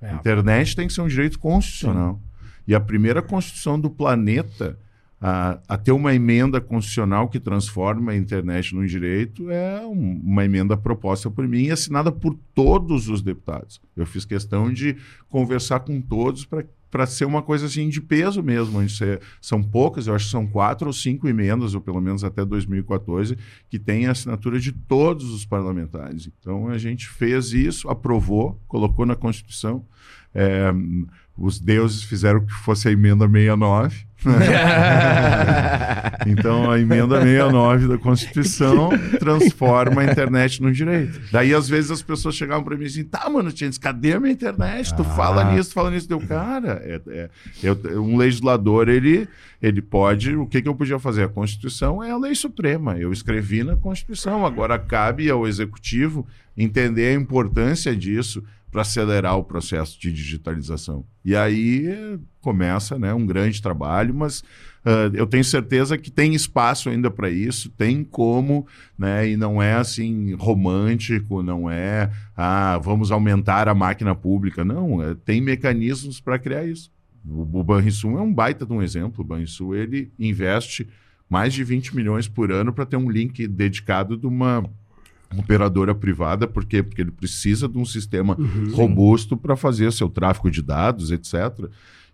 É. 0.00 0.10
A 0.10 0.14
internet 0.14 0.74
tem 0.74 0.86
que 0.86 0.92
ser 0.92 1.00
um 1.00 1.08
direito 1.08 1.38
constitucional. 1.38 2.14
Sim. 2.14 2.52
E 2.68 2.74
a 2.74 2.80
primeira 2.80 3.22
constituição 3.22 3.78
do 3.78 3.88
planeta 3.88 4.76
a, 5.20 5.58
a, 5.66 5.76
ter 5.76 5.90
uma 5.90 6.14
emenda 6.14 6.60
constitucional 6.60 7.28
que 7.28 7.40
transforma 7.40 8.12
a 8.12 8.16
internet 8.16 8.74
num 8.74 8.86
direito 8.86 9.50
é 9.50 9.84
um, 9.84 10.20
uma 10.22 10.44
emenda 10.44 10.76
proposta 10.76 11.28
por 11.28 11.46
mim 11.46 11.64
e 11.64 11.70
assinada 11.72 12.12
por 12.12 12.38
todos 12.54 13.08
os 13.08 13.20
deputados. 13.20 13.80
Eu 13.96 14.06
fiz 14.06 14.24
questão 14.24 14.72
de 14.72 14.96
conversar 15.28 15.80
com 15.80 16.00
todos 16.00 16.48
para 16.88 17.04
ser 17.04 17.24
uma 17.24 17.42
coisa 17.42 17.66
assim 17.66 17.88
de 17.88 18.00
peso 18.00 18.44
mesmo. 18.44 18.88
Ser, 18.88 19.20
são 19.40 19.60
poucas, 19.60 20.06
eu 20.06 20.14
acho 20.14 20.26
que 20.26 20.30
são 20.30 20.46
quatro 20.46 20.86
ou 20.86 20.92
cinco 20.92 21.26
emendas, 21.26 21.74
ou 21.74 21.80
pelo 21.80 22.00
menos 22.00 22.22
até 22.22 22.44
2014, 22.44 23.36
que 23.68 23.78
tem 23.78 24.06
a 24.06 24.12
assinatura 24.12 24.60
de 24.60 24.70
todos 24.70 25.32
os 25.32 25.44
parlamentares. 25.44 26.30
Então 26.38 26.68
a 26.68 26.78
gente 26.78 27.08
fez 27.08 27.52
isso, 27.52 27.88
aprovou, 27.88 28.60
colocou 28.68 29.04
na 29.04 29.16
Constituição. 29.16 29.84
É, 30.32 30.72
os 31.36 31.58
deuses 31.58 32.04
fizeram 32.04 32.46
que 32.46 32.52
fosse 32.52 32.86
a 32.86 32.92
emenda 32.92 33.26
69. 33.26 34.07
então 36.26 36.68
a 36.70 36.80
emenda 36.80 37.22
69 37.22 37.86
da 37.86 37.98
Constituição 37.98 38.88
transforma 39.18 40.02
a 40.02 40.04
internet 40.04 40.60
no 40.60 40.72
direito. 40.72 41.20
Daí, 41.30 41.54
às 41.54 41.68
vezes, 41.68 41.92
as 41.92 42.02
pessoas 42.02 42.34
chegavam 42.34 42.64
para 42.64 42.76
mim 42.76 42.86
assim: 42.86 43.04
tá, 43.04 43.30
mano, 43.30 43.52
Tientes, 43.52 43.78
cadê 43.78 44.14
a 44.14 44.20
minha 44.20 44.32
internet? 44.32 44.92
Tu 44.96 45.02
ah. 45.02 45.04
fala 45.04 45.52
nisso, 45.52 45.70
tu 45.70 45.74
fala 45.74 45.90
nisso. 45.90 46.08
Deu, 46.08 46.18
cara, 46.20 46.82
é, 46.84 47.00
é, 47.08 47.30
eu, 47.62 47.78
um 48.02 48.16
legislador, 48.16 48.88
ele, 48.88 49.28
ele 49.62 49.80
pode. 49.80 50.34
O 50.34 50.46
que, 50.46 50.62
que 50.62 50.68
eu 50.68 50.74
podia 50.74 50.98
fazer? 50.98 51.22
A 51.22 51.28
Constituição 51.28 52.02
é 52.02 52.10
a 52.10 52.16
lei 52.16 52.34
suprema. 52.34 52.98
Eu 52.98 53.12
escrevi 53.12 53.62
na 53.62 53.76
Constituição. 53.76 54.44
Agora 54.44 54.80
cabe 54.80 55.30
ao 55.30 55.46
executivo 55.46 56.26
entender 56.56 57.10
a 57.10 57.14
importância 57.14 57.94
disso 57.94 58.42
para 58.70 58.82
acelerar 58.82 59.36
o 59.36 59.44
processo 59.44 59.98
de 59.98 60.12
digitalização. 60.12 61.04
E 61.24 61.34
aí 61.34 62.18
começa 62.40 62.98
né, 62.98 63.12
um 63.14 63.26
grande 63.26 63.62
trabalho, 63.62 64.14
mas 64.14 64.40
uh, 64.84 65.14
eu 65.14 65.26
tenho 65.26 65.44
certeza 65.44 65.96
que 65.96 66.10
tem 66.10 66.34
espaço 66.34 66.88
ainda 66.88 67.10
para 67.10 67.30
isso, 67.30 67.70
tem 67.70 68.04
como, 68.04 68.66
né, 68.98 69.28
e 69.28 69.36
não 69.36 69.62
é 69.62 69.74
assim 69.74 70.34
romântico, 70.34 71.42
não 71.42 71.70
é 71.70 72.10
ah, 72.36 72.78
vamos 72.82 73.10
aumentar 73.10 73.68
a 73.68 73.74
máquina 73.74 74.14
pública, 74.14 74.64
não, 74.64 75.02
é, 75.02 75.14
tem 75.14 75.40
mecanismos 75.40 76.20
para 76.20 76.38
criar 76.38 76.64
isso. 76.64 76.90
O, 77.26 77.42
o 77.60 77.64
Banrisul 77.64 78.18
é 78.18 78.22
um 78.22 78.32
baita 78.32 78.64
de 78.64 78.72
um 78.72 78.82
exemplo, 78.82 79.24
o 79.24 79.26
Banrisul 79.26 79.74
ele 79.74 80.12
investe 80.18 80.88
mais 81.28 81.52
de 81.52 81.62
20 81.62 81.94
milhões 81.94 82.28
por 82.28 82.50
ano 82.50 82.72
para 82.72 82.86
ter 82.86 82.96
um 82.96 83.10
link 83.10 83.46
dedicado 83.46 84.16
de 84.16 84.26
uma 84.26 84.64
operadora 85.36 85.94
privada, 85.94 86.46
por 86.46 86.64
quê? 86.64 86.82
Porque 86.82 87.02
ele 87.02 87.10
precisa 87.10 87.68
de 87.68 87.76
um 87.76 87.84
sistema 87.84 88.36
uhum. 88.38 88.72
robusto 88.72 89.36
para 89.36 89.56
fazer 89.56 89.92
seu 89.92 90.08
tráfego 90.08 90.50
de 90.50 90.62
dados, 90.62 91.10
etc. 91.10 91.68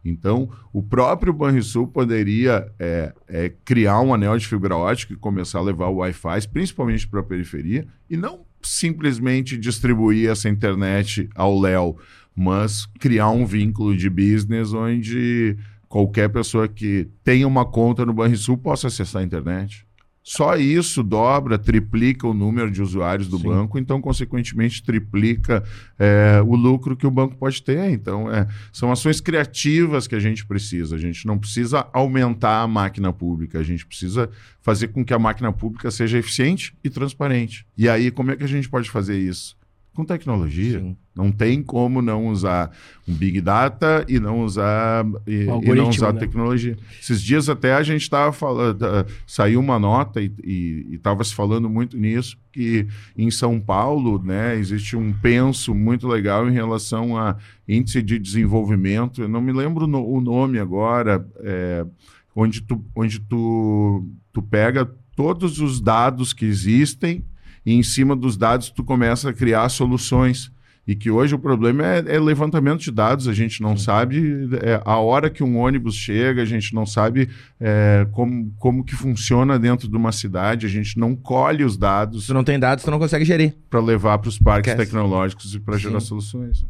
Então, 0.05 0.51
o 0.73 0.83
próprio 0.83 1.33
Banrisul 1.33 1.87
poderia 1.87 2.71
é, 2.79 3.15
é, 3.27 3.53
criar 3.65 4.01
um 4.01 4.13
anel 4.13 4.37
de 4.37 4.47
fibra 4.47 4.77
ótica 4.77 5.15
e 5.15 5.17
começar 5.17 5.61
a 5.61 5.63
levar 5.63 5.89
o 5.89 5.97
Wi-Fi, 5.97 6.49
principalmente 6.53 7.09
para 7.09 7.21
a 7.21 7.25
periferia, 7.25 7.87
e 8.11 8.17
não 8.17 8.41
simplesmente 8.61 9.57
distribuir 9.57 10.29
essa 10.29 10.49
internet 10.49 11.29
ao 11.35 11.59
léu, 11.59 11.97
mas 12.37 12.87
criar 12.99 13.31
um 13.31 13.47
vínculo 13.47 13.97
de 13.97 14.11
business 14.11 14.73
onde 14.73 15.57
qualquer 15.89 16.29
pessoa 16.29 16.67
que 16.67 17.09
tenha 17.23 17.47
uma 17.47 17.65
conta 17.65 18.05
no 18.05 18.13
Banrisul 18.13 18.59
possa 18.59 18.89
acessar 18.89 19.23
a 19.23 19.25
internet. 19.25 19.87
Só 20.27 20.57
isso 20.57 21.03
dobra, 21.03 21.59
triplica 21.59 22.27
o 22.27 22.33
número 22.33 22.71
de 22.71 22.81
usuários 22.81 23.29
do 23.29 23.37
Sim. 23.37 23.45
banco, 23.45 23.79
então, 23.79 24.01
consequentemente, 24.01 24.83
triplica 24.83 25.63
é, 25.99 26.41
o 26.43 26.57
lucro 26.57 26.97
que 26.97 27.07
o 27.07 27.11
banco 27.11 27.37
pode 27.37 27.63
ter. 27.63 27.91
Então, 27.91 28.33
é, 28.33 28.49
são 28.73 28.91
ações 28.91 29.21
criativas 29.21 30.07
que 30.07 30.15
a 30.15 30.19
gente 30.19 30.47
precisa. 30.47 30.97
A 30.97 30.99
gente 30.99 31.27
não 31.27 31.39
precisa 31.39 31.87
aumentar 31.93 32.63
a 32.63 32.67
máquina 32.67 33.13
pública, 33.13 33.59
a 33.59 33.63
gente 33.63 33.85
precisa 33.85 34.31
fazer 34.63 34.89
com 34.89 35.05
que 35.05 35.13
a 35.13 35.19
máquina 35.19 35.53
pública 35.53 35.91
seja 35.91 36.17
eficiente 36.17 36.75
e 36.83 36.89
transparente. 36.89 37.67
E 37.77 37.87
aí, 37.87 38.11
como 38.11 38.31
é 38.31 38.37
que 38.37 38.45
a 38.45 38.49
gente 38.49 38.67
pode 38.67 38.91
fazer 38.91 39.19
isso? 39.19 39.55
Com 39.95 40.05
tecnologia. 40.05 40.81
Sim. 40.81 40.97
Não 41.15 41.31
tem 41.31 41.63
como 41.63 42.03
não 42.03 42.27
usar 42.27 42.73
um 43.07 43.15
Big 43.15 43.41
Data 43.41 44.05
e 44.09 44.19
não 44.19 44.43
usar, 44.43 45.07
e, 45.27 45.43
e 45.43 45.75
não 45.75 45.89
usar 45.89 46.13
né? 46.13 46.19
tecnologia. 46.19 46.77
Esses 47.01 47.23
dias 47.23 47.49
até 47.49 47.73
a 47.75 47.83
gente 47.85 48.03
estava 48.03 48.33
falando, 48.33 48.85
saiu 49.25 49.61
uma 49.61 49.79
nota 49.79 50.21
e 50.21 50.89
estava 50.93 51.23
se 51.23 51.33
falando 51.33 51.71
muito 51.71 51.97
nisso, 51.97 52.37
que 52.53 52.89
em 53.17 53.31
São 53.31 53.61
Paulo 53.61 54.21
né, 54.23 54.57
existe 54.57 54.97
um 54.97 55.13
penso 55.13 55.73
muito 55.73 56.09
legal 56.09 56.49
em 56.49 56.53
relação 56.53 57.17
a 57.17 57.37
índice 57.69 58.03
de 58.03 58.19
desenvolvimento. 58.19 59.23
Eu 59.23 59.29
não 59.29 59.41
me 59.41 59.53
lembro 59.53 59.87
no, 59.87 60.05
o 60.05 60.21
nome 60.21 60.59
agora, 60.59 61.25
é, 61.39 61.87
onde, 62.35 62.61
tu, 62.61 62.85
onde 62.95 63.21
tu, 63.21 64.05
tu 64.33 64.43
pega 64.43 64.85
todos 65.15 65.61
os 65.61 65.81
dados 65.81 66.33
que 66.33 66.45
existem 66.45 67.25
e 67.65 67.75
em 67.75 67.83
cima 67.83 68.15
dos 68.15 68.37
dados 68.37 68.71
tu 68.71 68.85
começa 68.85 69.31
a 69.31 69.33
criar 69.33 69.69
soluções. 69.69 70.53
E 70.87 70.95
que 70.95 71.11
hoje 71.11 71.35
o 71.35 71.39
problema 71.39 71.83
é, 71.83 72.05
é 72.17 72.21
levantamento 72.21 72.83
de 72.83 72.91
dados, 72.91 73.27
a 73.27 73.33
gente 73.33 73.63
não 73.63 73.75
Sim. 73.75 73.85
sabe 73.85 74.49
é, 74.61 74.83
a 74.85 74.99
hora 74.99 75.31
que 75.31 75.43
um 75.43 75.57
ônibus 75.57 75.95
chega, 75.95 76.43
a 76.43 76.45
gente 76.45 76.75
não 76.75 76.85
sabe 76.85 77.31
é, 77.59 78.07
como, 78.13 78.53
como 78.59 78.85
que 78.85 78.95
funciona 78.95 79.59
dentro 79.59 79.89
de 79.89 79.97
uma 79.97 80.13
cidade, 80.13 80.67
a 80.67 80.69
gente 80.69 80.99
não 80.99 81.17
colhe 81.17 81.65
os 81.65 81.79
dados. 81.79 82.27
Se 82.27 82.35
não 82.35 82.45
tem 82.45 82.59
dados, 82.59 82.85
tu 82.85 82.91
não 82.91 82.99
consegue 82.99 83.25
gerir. 83.25 83.55
Para 83.71 83.81
levar 83.81 84.19
para 84.19 84.29
os 84.29 84.39
parques 84.39 84.75
tecnológicos 84.75 85.55
e 85.55 85.59
para 85.59 85.79
gerar 85.79 86.01
soluções. 86.01 86.67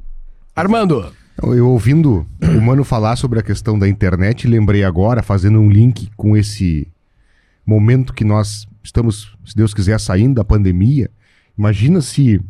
Armando! 0.55 1.13
Eu 1.43 1.69
ouvindo 1.69 2.25
o 2.41 2.61
Mano 2.61 2.85
falar 2.85 3.17
sobre 3.17 3.41
a 3.41 3.43
questão 3.43 3.77
da 3.77 3.89
internet, 3.89 4.47
lembrei 4.47 4.85
agora, 4.85 5.25
fazendo 5.25 5.59
um 5.59 5.69
link 5.69 6.09
com 6.17 6.37
esse 6.37 6.87
momento 7.67 8.13
que 8.13 8.25
nós 8.25 8.67
estamos, 8.83 9.37
se 9.45 9.57
Deus 9.57 9.73
quiser, 9.73 9.99
saindo 9.99 10.35
da 10.35 10.45
pandemia. 10.45 11.11
Imagina 11.57 12.01
se 12.01 12.41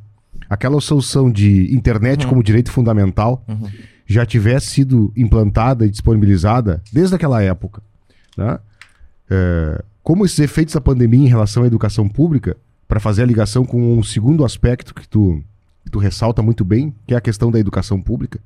aquela 0.49 0.81
solução 0.81 1.31
de 1.31 1.75
internet 1.75 2.25
uhum. 2.25 2.31
como 2.31 2.43
direito 2.43 2.71
fundamental 2.71 3.45
uhum. 3.49 3.69
já 4.07 4.27
tivesse 4.27 4.69
sido 4.69 5.13
implantada 5.17 5.87
e 5.87 5.91
disponibilizada 5.91 6.83
desde 6.93 7.15
aquela 7.15 7.43
época. 7.43 7.83
Né? 8.37 8.59
É, 9.31 9.83
como 10.03 10.25
esses 10.25 10.39
efeitos 10.39 10.75
da 10.75 10.81
pandemia 10.81 11.27
em 11.27 11.29
relação 11.29 11.63
à 11.63 11.67
educação 11.67 12.09
pública, 12.09 12.57
para 12.87 13.01
fazer 13.01 13.23
a 13.23 13.27
ligação 13.27 13.65
com 13.65 13.99
um 13.99 14.03
segundo 14.03 14.45
aspecto 14.45 14.95
que 14.95 15.09
tu, 15.09 15.43
que 15.85 15.91
tu 15.91 15.99
ressalta 15.99 16.43
muito 16.43 16.65
bem, 16.65 16.95
que 17.07 17.15
é 17.15 17.17
a 17.17 17.21
questão 17.21 17.51
da 17.51 17.59
educação 17.59 18.01
pública, 18.01 18.39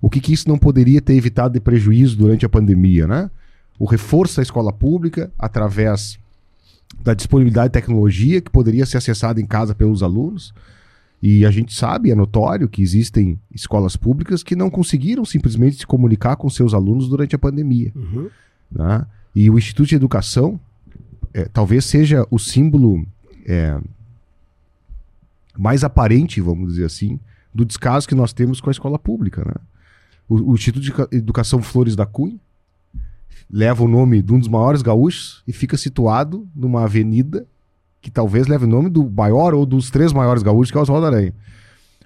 o 0.00 0.08
que, 0.08 0.20
que 0.20 0.32
isso 0.32 0.48
não 0.48 0.56
poderia 0.56 1.00
ter 1.00 1.14
evitado 1.14 1.54
de 1.54 1.60
prejuízo 1.60 2.16
durante 2.16 2.46
a 2.46 2.48
pandemia, 2.48 3.06
né? 3.06 3.30
O 3.78 3.84
reforço 3.84 4.36
da 4.36 4.42
escola 4.42 4.72
pública 4.72 5.30
através 5.38 6.18
da 7.00 7.14
disponibilidade 7.14 7.68
de 7.68 7.80
tecnologia 7.80 8.40
que 8.40 8.50
poderia 8.50 8.84
ser 8.84 8.98
acessada 8.98 9.40
em 9.40 9.46
casa 9.46 9.74
pelos 9.74 10.02
alunos. 10.02 10.52
E 11.22 11.44
a 11.44 11.50
gente 11.50 11.74
sabe, 11.74 12.10
é 12.10 12.14
notório, 12.14 12.68
que 12.68 12.82
existem 12.82 13.38
escolas 13.52 13.96
públicas 13.96 14.42
que 14.42 14.54
não 14.54 14.70
conseguiram 14.70 15.24
simplesmente 15.24 15.76
se 15.76 15.86
comunicar 15.86 16.36
com 16.36 16.48
seus 16.48 16.74
alunos 16.74 17.08
durante 17.08 17.34
a 17.34 17.38
pandemia. 17.38 17.92
Uhum. 17.94 18.30
Né? 18.70 19.06
E 19.34 19.50
o 19.50 19.58
Instituto 19.58 19.88
de 19.88 19.96
Educação 19.96 20.60
é, 21.34 21.44
talvez 21.44 21.84
seja 21.84 22.26
o 22.30 22.38
símbolo 22.38 23.04
é, 23.46 23.78
mais 25.56 25.82
aparente, 25.82 26.40
vamos 26.40 26.68
dizer 26.70 26.84
assim, 26.84 27.18
do 27.52 27.64
descaso 27.64 28.06
que 28.06 28.14
nós 28.14 28.32
temos 28.32 28.60
com 28.60 28.70
a 28.70 28.72
escola 28.72 28.98
pública. 28.98 29.44
Né? 29.44 29.54
O, 30.28 30.52
o 30.52 30.54
Instituto 30.54 31.08
de 31.10 31.16
Educação 31.16 31.60
Flores 31.62 31.96
da 31.96 32.06
Cunha 32.06 32.38
leva 33.50 33.82
o 33.82 33.88
nome 33.88 34.22
de 34.22 34.32
um 34.32 34.38
dos 34.38 34.48
maiores 34.48 34.82
gaúchos 34.82 35.42
e 35.46 35.52
fica 35.52 35.76
situado 35.76 36.46
numa 36.54 36.84
avenida 36.84 37.46
que 38.00 38.10
talvez 38.10 38.46
leve 38.46 38.64
o 38.64 38.68
nome 38.68 38.88
do 38.88 39.08
maior 39.10 39.54
ou 39.54 39.66
dos 39.66 39.90
três 39.90 40.12
maiores 40.12 40.42
gaúchos, 40.42 40.70
que 40.70 40.76
é 40.76 40.80
o 40.80 40.82
Oswaldo 40.82 41.06
Aranha. 41.06 41.32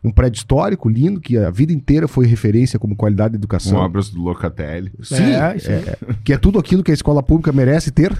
Um 0.03 0.11
prédio 0.11 0.39
histórico, 0.39 0.89
lindo, 0.89 1.21
que 1.21 1.37
a 1.37 1.51
vida 1.51 1.73
inteira 1.73 2.09
foi 2.09 2.27
referência 2.27 2.79
como 2.79 2.97
qualidade 2.97 3.33
de 3.33 3.37
educação. 3.37 3.79
Com 3.79 3.85
obras 3.85 4.11
do 4.11 4.21
Locatelli. 4.21 4.93
Sim, 5.03 5.23
é, 5.23 5.57
é, 5.57 5.99
que 6.25 6.33
é 6.33 6.39
tudo 6.39 6.59
aquilo 6.59 6.83
que 6.83 6.91
a 6.91 6.95
escola 6.95 7.23
pública 7.23 7.53
merece 7.53 7.93
ter, 7.93 8.13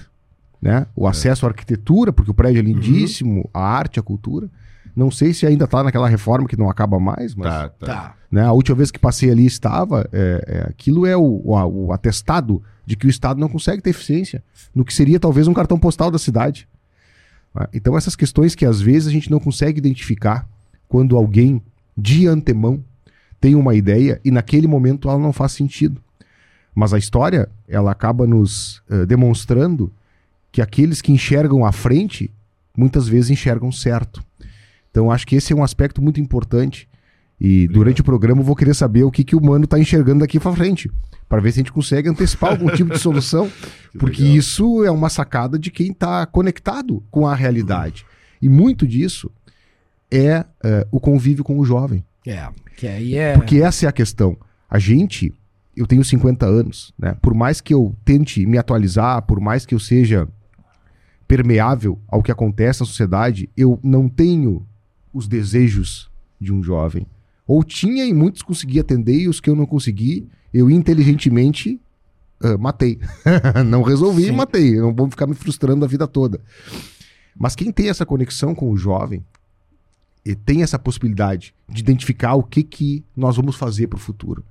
né? 0.61 0.85
O 0.95 1.05
acesso 1.05 1.45
à 1.45 1.49
arquitetura, 1.49 2.13
porque 2.13 2.31
o 2.31 2.33
prédio 2.33 2.59
é 2.59 2.61
lindíssimo, 2.61 3.41
uhum. 3.41 3.49
a 3.53 3.61
arte, 3.61 3.99
a 3.99 4.03
cultura. 4.03 4.49
Não 4.95 5.11
sei 5.11 5.33
se 5.33 5.45
ainda 5.45 5.65
está 5.65 5.83
naquela 5.83 6.07
reforma 6.07 6.47
que 6.47 6.55
não 6.55 6.69
acaba 6.69 6.99
mais, 6.99 7.35
mas. 7.35 7.51
Tá, 7.51 7.69
tá. 7.69 8.15
Né, 8.31 8.43
a 8.43 8.51
última 8.53 8.77
vez 8.77 8.89
que 8.89 8.99
passei 8.99 9.29
ali 9.29 9.45
estava. 9.45 10.07
É, 10.13 10.43
é, 10.47 10.69
aquilo 10.69 11.05
é 11.05 11.17
o, 11.17 11.41
o, 11.43 11.87
o, 11.87 11.91
atestado 11.91 12.63
de 12.85 12.95
que 12.95 13.07
o 13.07 13.09
Estado 13.09 13.39
não 13.39 13.49
consegue 13.49 13.81
ter 13.81 13.91
eficiência 13.91 14.43
no 14.73 14.83
que 14.83 14.93
seria 14.93 15.19
talvez 15.19 15.47
um 15.47 15.53
cartão 15.53 15.79
postal 15.79 16.11
da 16.11 16.19
cidade. 16.19 16.67
Né? 17.53 17.67
Então, 17.73 17.97
essas 17.97 18.15
questões 18.15 18.55
que 18.55 18.65
às 18.65 18.81
vezes 18.81 19.07
a 19.07 19.11
gente 19.11 19.31
não 19.31 19.39
consegue 19.39 19.77
identificar 19.77 20.47
quando 20.87 21.15
alguém, 21.15 21.61
de 21.97 22.27
antemão, 22.27 22.83
tem 23.39 23.55
uma 23.55 23.75
ideia 23.75 24.21
e 24.23 24.31
naquele 24.31 24.67
momento 24.67 25.09
ela 25.09 25.19
não 25.19 25.33
faz 25.33 25.51
sentido. 25.51 26.01
Mas 26.73 26.93
a 26.93 26.97
história, 26.97 27.49
ela 27.67 27.91
acaba 27.91 28.25
nos 28.25 28.81
uh, 28.89 29.05
demonstrando 29.05 29.91
que 30.51 30.61
aqueles 30.61 31.01
que 31.01 31.11
enxergam 31.11 31.65
à 31.65 31.71
frente, 31.71 32.31
muitas 32.75 33.07
vezes 33.07 33.31
enxergam 33.31 33.71
certo. 33.71 34.23
Então, 34.89 35.11
acho 35.11 35.25
que 35.25 35.35
esse 35.35 35.51
é 35.51 35.55
um 35.55 35.63
aspecto 35.63 36.01
muito 36.01 36.19
importante. 36.19 36.87
E 37.39 37.67
durante 37.67 38.01
o 38.01 38.03
programa 38.03 38.41
eu 38.41 38.45
vou 38.45 38.55
querer 38.55 38.73
saber 38.73 39.03
o 39.03 39.11
que, 39.11 39.23
que 39.23 39.35
o 39.35 39.39
humano 39.39 39.65
está 39.65 39.79
enxergando 39.79 40.19
daqui 40.19 40.39
para 40.39 40.55
frente, 40.55 40.89
para 41.27 41.41
ver 41.41 41.51
se 41.51 41.59
a 41.59 41.61
gente 41.61 41.71
consegue 41.71 42.07
antecipar 42.07 42.51
algum 42.51 42.69
tipo 42.69 42.91
de 42.91 42.99
solução, 42.99 43.51
porque 43.99 44.21
legal. 44.21 44.37
isso 44.37 44.83
é 44.83 44.91
uma 44.91 45.09
sacada 45.09 45.57
de 45.59 45.69
quem 45.71 45.91
está 45.91 46.25
conectado 46.25 47.03
com 47.11 47.27
a 47.27 47.35
realidade. 47.35 48.05
E 48.41 48.47
muito 48.47 48.87
disso 48.87 49.31
é, 50.11 50.45
é 50.63 50.87
o 50.91 50.99
convívio 50.99 51.43
com 51.43 51.57
o 51.59 51.65
jovem. 51.65 52.03
É, 52.25 52.47
que 52.77 52.87
aí 52.87 53.15
é... 53.15 53.33
Porque 53.33 53.57
essa 53.57 53.85
é 53.85 53.89
a 53.89 53.91
questão. 53.91 54.37
A 54.69 54.79
gente, 54.79 55.33
eu 55.75 55.85
tenho 55.85 56.03
50 56.03 56.45
anos, 56.45 56.93
né? 56.97 57.15
Por 57.21 57.33
mais 57.33 57.59
que 57.59 57.73
eu 57.73 57.95
tente 58.05 58.45
me 58.45 58.57
atualizar, 58.57 59.21
por 59.23 59.39
mais 59.39 59.65
que 59.65 59.75
eu 59.75 59.79
seja 59.79 60.27
permeável 61.27 61.99
ao 62.07 62.21
que 62.21 62.31
acontece 62.31 62.81
na 62.81 62.85
sociedade, 62.85 63.49
eu 63.57 63.79
não 63.83 64.07
tenho 64.07 64.65
os 65.13 65.27
desejos 65.27 66.09
de 66.39 66.53
um 66.53 66.61
jovem. 66.61 67.07
Ou 67.47 67.63
tinha 67.63 68.05
e 68.05 68.13
muitos 68.13 68.41
consegui 68.41 68.79
atender 68.79 69.19
e 69.19 69.27
os 69.27 69.39
que 69.39 69.49
eu 69.49 69.55
não 69.55 69.65
consegui, 69.65 70.27
eu 70.53 70.69
inteligentemente 70.69 71.79
uh, 72.41 72.57
matei. 72.57 72.99
não 73.65 73.81
resolvi 73.81 74.27
e 74.27 74.31
matei. 74.31 74.75
Não 74.79 74.93
vou 74.93 75.09
ficar 75.09 75.27
me 75.27 75.33
frustrando 75.33 75.83
a 75.83 75.87
vida 75.87 76.07
toda. 76.07 76.39
Mas 77.37 77.55
quem 77.55 77.71
tem 77.71 77.89
essa 77.89 78.05
conexão 78.05 78.53
com 78.53 78.69
o 78.69 78.77
jovem 78.77 79.23
e 80.25 80.35
tem 80.35 80.63
essa 80.63 80.79
possibilidade 80.79 81.53
de 81.67 81.81
identificar 81.81 82.35
o 82.35 82.43
que, 82.43 82.63
que 82.63 83.03
nós 83.15 83.35
vamos 83.35 83.55
fazer 83.55 83.87
para 83.87 83.97
o 83.97 84.01
futuro. 84.01 84.45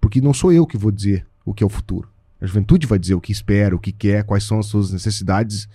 Porque 0.00 0.20
não 0.20 0.32
sou 0.32 0.52
eu 0.52 0.66
que 0.66 0.76
vou 0.76 0.92
dizer 0.92 1.26
o 1.44 1.52
que 1.52 1.64
é 1.64 1.66
o 1.66 1.70
futuro. 1.70 2.08
A 2.40 2.46
juventude 2.46 2.86
vai 2.86 2.98
dizer 2.98 3.14
o 3.14 3.20
que 3.20 3.32
espera, 3.32 3.74
o 3.74 3.78
que 3.78 3.92
quer, 3.92 4.24
quais 4.24 4.44
são 4.44 4.58
as 4.58 4.66
suas 4.66 4.92
necessidades 4.92 5.68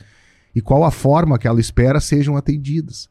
e 0.54 0.62
qual 0.62 0.84
a 0.84 0.92
forma 0.92 1.38
que 1.38 1.48
ela 1.48 1.60
espera 1.60 2.00
sejam 2.00 2.38
atendidas. 2.38 3.10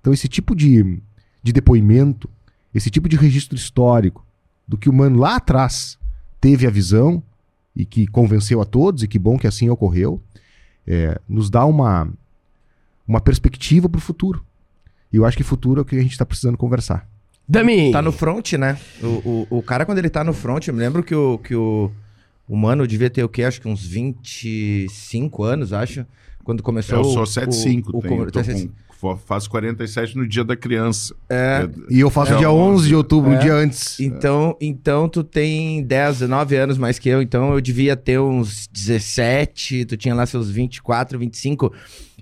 Então, 0.00 0.12
esse 0.12 0.28
tipo 0.28 0.54
de, 0.54 1.02
de 1.42 1.52
depoimento, 1.52 2.28
esse 2.74 2.90
tipo 2.90 3.08
de 3.08 3.16
registro 3.16 3.56
histórico 3.56 4.24
do 4.66 4.76
que 4.76 4.88
o 4.88 4.92
mano 4.92 5.18
lá 5.18 5.36
atrás 5.36 5.98
teve 6.40 6.66
a 6.66 6.70
visão 6.70 7.22
e 7.74 7.84
que 7.84 8.06
convenceu 8.06 8.60
a 8.60 8.64
todos, 8.64 9.02
e 9.02 9.08
que 9.08 9.18
bom 9.18 9.38
que 9.38 9.46
assim 9.46 9.68
ocorreu, 9.68 10.20
é, 10.86 11.20
nos 11.28 11.50
dá 11.50 11.64
uma, 11.64 12.08
uma 13.06 13.20
perspectiva 13.20 13.88
para 13.88 13.98
o 13.98 14.02
futuro. 14.02 14.44
E 15.12 15.16
eu 15.16 15.24
acho 15.24 15.36
que 15.36 15.42
futuro 15.42 15.80
é 15.80 15.82
o 15.82 15.84
que 15.84 15.96
a 15.96 16.02
gente 16.02 16.12
está 16.12 16.24
precisando 16.24 16.56
conversar. 16.56 17.08
Dami! 17.48 17.90
Tá 17.90 18.00
no 18.00 18.12
front, 18.12 18.52
né? 18.52 18.78
O, 19.02 19.46
o, 19.50 19.58
o, 19.58 19.62
cara, 19.62 19.84
quando 19.84 19.98
ele 19.98 20.08
tá 20.08 20.22
no 20.22 20.32
front, 20.32 20.68
eu 20.68 20.74
me 20.74 20.78
lembro 20.80 21.02
que 21.02 21.14
o, 21.14 21.38
que 21.38 21.54
o, 21.54 21.90
o 22.48 22.56
mano 22.56 22.86
devia 22.86 23.10
ter 23.10 23.24
o 23.24 23.28
quê? 23.28 23.42
Acho 23.42 23.60
que 23.60 23.66
uns 23.66 23.84
25 23.84 25.42
anos, 25.42 25.72
acho. 25.72 26.06
Quando 26.44 26.62
começou. 26.62 26.98
Eu 26.98 27.04
sou 27.04 27.26
75, 27.26 27.90
o, 27.92 27.98
o, 27.98 28.02
tenho, 28.02 28.22
o, 28.22 28.32
com 28.32 28.89
faço 29.26 29.48
47 29.50 30.16
no 30.16 30.26
dia 30.26 30.44
da 30.44 30.56
criança. 30.56 31.14
É. 31.28 31.68
E 31.88 32.00
eu 32.00 32.10
faço 32.10 32.34
é, 32.34 32.36
dia 32.36 32.50
11 32.50 32.88
de 32.88 32.94
outubro, 32.94 33.32
é. 33.32 33.36
um 33.36 33.38
dia 33.38 33.54
antes. 33.54 33.98
Então, 34.00 34.56
então 34.60 35.08
tu 35.08 35.24
tem 35.24 35.82
10, 35.82 36.20
19 36.20 36.56
anos 36.56 36.78
mais 36.78 36.98
que 36.98 37.08
eu, 37.08 37.22
então 37.22 37.52
eu 37.52 37.60
devia 37.60 37.96
ter 37.96 38.18
uns 38.18 38.66
17, 38.68 39.86
tu 39.86 39.96
tinha 39.96 40.14
lá 40.14 40.26
seus 40.26 40.50
24, 40.50 41.18
25. 41.18 41.72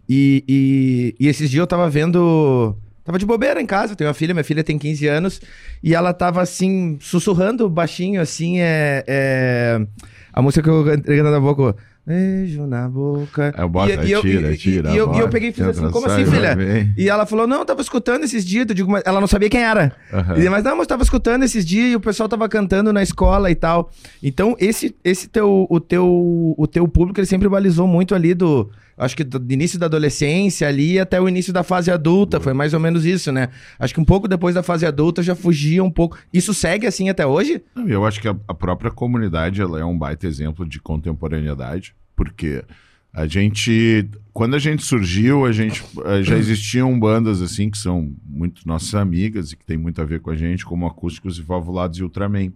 E, 0.09 0.45
e, 0.49 1.15
e 1.21 1.29
esses 1.29 1.51
dias 1.51 1.61
eu 1.61 1.67
tava 1.67 1.89
vendo. 1.91 2.75
Tava 3.05 3.19
de 3.19 3.27
bobeira 3.27 3.61
em 3.61 3.67
casa, 3.67 3.93
eu 3.93 3.97
tenho 3.97 4.09
uma 4.09 4.15
filha, 4.15 4.35
minha 4.35 4.45
filha 4.45 4.63
tem 4.63 4.79
15 4.79 5.07
anos, 5.07 5.41
e 5.83 5.95
ela 5.95 6.13
tava 6.13 6.43
assim, 6.43 6.99
sussurrando 7.01 7.69
baixinho, 7.69 8.21
assim, 8.21 8.61
é. 8.61 9.03
é... 9.07 9.87
A 10.33 10.43
música 10.43 10.63
que 10.63 10.69
eu 10.69 10.95
entreguei 10.95 11.23
na 11.23 11.41
boca. 11.41 11.75
Beijo 12.09 12.67
na 12.67 12.89
boca. 12.89 13.53
É, 13.55 13.67
bota, 13.67 13.93
e, 13.93 14.15
e 14.15 14.21
tira, 14.23 14.49
eu, 14.49 14.57
tira. 14.57 14.91
E, 14.91 14.97
eu, 14.97 15.15
e 15.15 15.19
eu 15.19 15.29
peguei 15.29 15.51
e 15.51 15.53
fiz 15.53 15.67
assim, 15.67 15.91
como 15.91 16.07
assim, 16.07 16.25
filha? 16.25 16.57
E 16.97 17.07
ela 17.07 17.27
falou, 17.27 17.47
não, 17.47 17.59
eu 17.59 17.67
tava 17.67 17.83
escutando 17.83 18.25
esses 18.25 18.47
dias. 18.47 18.65
Eu 18.67 18.75
digo, 18.75 18.91
mas 18.91 19.03
ela 19.05 19.21
não 19.21 19.27
sabia 19.27 19.51
quem 19.51 19.63
era. 19.63 19.93
Uhum. 20.11 20.43
E, 20.43 20.49
mas 20.49 20.65
não, 20.65 20.75
mas 20.75 20.87
tava 20.87 21.03
escutando 21.03 21.43
esses 21.43 21.67
dias 21.67 21.93
e 21.93 21.97
o 21.97 22.01
pessoal 22.01 22.27
tava 22.27 22.49
cantando 22.49 22.95
na 22.95 23.03
escola 23.03 23.51
e 23.51 23.55
tal. 23.55 23.91
Então, 24.23 24.57
esse, 24.59 24.97
esse 25.05 25.29
teu, 25.29 25.67
o, 25.69 25.79
teu, 25.79 26.55
o 26.57 26.67
teu 26.67 26.89
público, 26.89 27.21
ele 27.21 27.27
sempre 27.27 27.47
balizou 27.47 27.87
muito 27.87 28.15
ali 28.15 28.33
do 28.33 28.71
acho 28.99 29.17
que 29.17 29.25
do 29.25 29.53
início 29.53 29.79
da 29.79 29.87
adolescência 29.87 30.67
ali 30.67 30.99
até 30.99 31.21
o 31.21 31.29
início 31.29 31.53
da 31.53 31.63
fase 31.63 31.91
adulta, 31.91 32.41
foi 32.41 32.53
mais 32.53 32.75
ou 32.75 32.81
menos 32.81 33.07
isso, 33.07 33.31
né? 33.31 33.49
Acho 33.79 33.95
que 33.95 34.01
um 34.01 34.05
pouco 34.05 34.27
depois 34.27 34.55
da 34.55 34.63
fase 34.63 34.85
adulta 34.85 35.23
já 35.23 35.35
fugia 35.35 35.83
um 35.83 35.91
pouco. 35.91 36.19
Isso 36.33 36.53
segue 36.53 36.87
assim 36.87 37.09
até 37.09 37.27
hoje? 37.27 37.63
Eu 37.87 38.05
acho 38.05 38.21
que 38.21 38.29
a, 38.29 38.35
própria 38.35 38.91
comunidade 38.91 39.61
ela 39.61 39.79
é 39.79 39.85
um 39.85 39.97
baita 39.97 40.27
exemplo 40.27 40.67
de 40.67 40.81
contemporaneidade, 40.81 41.95
porque 42.17 42.65
a 43.13 43.27
gente, 43.27 44.09
quando 44.33 44.55
a 44.55 44.59
gente 44.59 44.85
surgiu, 44.85 45.45
a 45.45 45.53
gente 45.53 45.83
eh, 46.05 46.23
já 46.23 46.37
existiam 46.37 46.99
bandas 46.99 47.41
assim 47.41 47.71
que 47.71 47.79
são 47.79 48.13
muito 48.25 48.67
nossas 48.67 48.95
amigas 48.95 49.53
e 49.53 49.57
que 49.57 49.65
tem 49.65 49.79
muito 49.79 50.03
a 50.03 50.05
ver 50.05 50.21
com 50.21 50.31
a 50.31 50.37
gente, 50.37 50.65
como 50.65 50.87
Acústicos 50.87 51.39
e 51.39 51.43
Valvulados 51.43 51.99
e 51.99 52.03
Ultraman. 52.03 52.53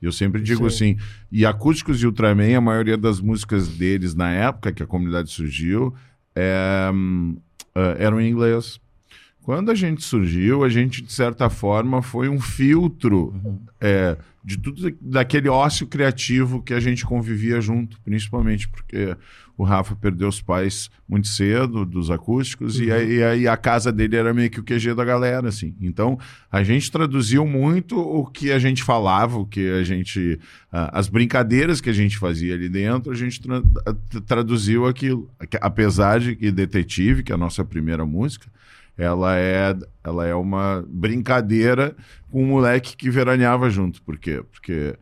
Eu 0.00 0.12
sempre 0.12 0.40
digo 0.40 0.68
Sim. 0.70 0.92
assim, 0.94 1.04
e 1.30 1.44
Acústicos 1.44 2.02
e 2.02 2.06
Ultraman, 2.06 2.56
a 2.56 2.60
maioria 2.60 2.96
das 2.96 3.20
músicas 3.20 3.68
deles 3.68 4.14
na 4.14 4.30
época 4.30 4.72
que 4.72 4.82
a 4.82 4.86
comunidade 4.86 5.30
surgiu 5.30 5.94
é, 6.34 6.90
uh, 6.92 7.80
eram 7.98 8.20
em 8.20 8.30
inglês. 8.30 8.80
Quando 9.42 9.70
a 9.70 9.74
gente 9.74 10.04
surgiu, 10.04 10.62
a 10.62 10.68
gente, 10.68 11.02
de 11.02 11.12
certa 11.12 11.48
forma, 11.48 12.02
foi 12.02 12.28
um 12.28 12.38
filtro 12.38 13.32
uhum. 13.42 13.58
é, 13.80 14.16
de 14.44 14.58
tudo 14.58 14.94
daquele 15.00 15.48
ócio 15.48 15.86
criativo 15.86 16.62
que 16.62 16.74
a 16.74 16.80
gente 16.80 17.04
convivia 17.04 17.60
junto, 17.60 18.00
principalmente 18.02 18.68
porque 18.68 19.16
o 19.58 19.64
Rafa 19.64 19.96
perdeu 19.96 20.28
os 20.28 20.40
pais 20.40 20.88
muito 21.08 21.26
cedo, 21.26 21.84
dos 21.84 22.12
acústicos, 22.12 22.78
uhum. 22.78 22.84
e, 22.84 22.92
aí, 22.92 23.22
aí 23.24 23.48
a 23.48 23.56
casa 23.56 23.90
dele 23.90 24.14
era 24.14 24.32
meio 24.32 24.48
que 24.48 24.60
o 24.60 24.62
QG 24.62 24.94
da 24.94 25.04
galera, 25.04 25.48
assim. 25.48 25.74
Então, 25.80 26.16
a 26.50 26.62
gente 26.62 26.92
traduziu 26.92 27.44
muito 27.44 27.98
o 27.98 28.24
que 28.24 28.52
a 28.52 28.58
gente 28.60 28.84
falava, 28.84 29.36
o 29.36 29.44
que 29.44 29.68
a 29.68 29.82
gente... 29.82 30.38
As 30.70 31.08
brincadeiras 31.08 31.80
que 31.80 31.90
a 31.90 31.92
gente 31.92 32.16
fazia 32.18 32.54
ali 32.54 32.68
dentro, 32.68 33.10
a 33.10 33.16
gente 33.16 33.40
tra 33.40 33.60
traduziu 34.26 34.86
aquilo. 34.86 35.28
Apesar 35.60 36.20
de 36.20 36.36
que 36.36 36.52
Detetive, 36.52 37.24
que 37.24 37.32
é 37.32 37.34
a 37.34 37.38
nossa 37.38 37.64
primeira 37.64 38.06
música, 38.06 38.46
ela 38.96 39.36
é, 39.36 39.76
ela 40.04 40.24
é 40.24 40.34
uma 40.36 40.84
brincadeira 40.88 41.96
com 42.30 42.44
um 42.44 42.46
moleque 42.46 42.96
que 42.96 43.10
veraneava 43.10 43.68
junto. 43.70 44.00
Por 44.02 44.18
quê? 44.18 44.40
Porque 44.52 44.94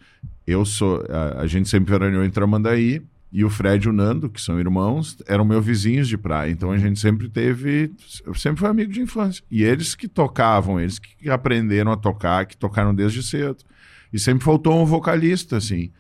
eu 0.47 0.65
sou... 0.65 1.05
A, 1.11 1.43
a 1.43 1.47
gente 1.47 1.69
sempre 1.69 1.91
veraneou 1.91 2.25
em 2.25 2.31
Tramandaí, 2.31 3.03
e 3.33 3.45
o 3.45 3.51
Fred 3.51 3.87
e 3.87 3.91
o 3.91 3.93
Nando, 3.93 4.31
que 4.31 4.41
são 4.41 4.59
irmãos, 4.59 5.19
eram 5.27 5.45
meus 5.45 5.65
vizinhos 5.65 6.09
de 6.09 6.17
praia. 6.17 6.51
Então 6.51 6.71
a 6.71 6.79
gente 6.79 6.99
sempre 6.99 7.29
teve. 7.29 7.93
Sempre 8.35 8.61
foi 8.61 8.69
amigo 8.69 8.93
de 8.93 9.01
infância. 9.01 9.43
E 9.51 9.63
eles 9.63 9.95
que 9.95 10.09
tocavam, 10.09 10.81
eles 10.81 10.99
que 10.99 11.29
aprenderam 11.29 11.93
a 11.93 11.97
tocar, 11.97 12.47
que 12.47 12.57
tocaram 12.57 12.95
desde 12.95 13.23
cedo. 13.23 13.59
E 14.13 14.19
sempre 14.19 14.45
faltou 14.45 14.81
um 14.81 14.87
vocalista, 14.87 15.57
assim. 15.57 15.91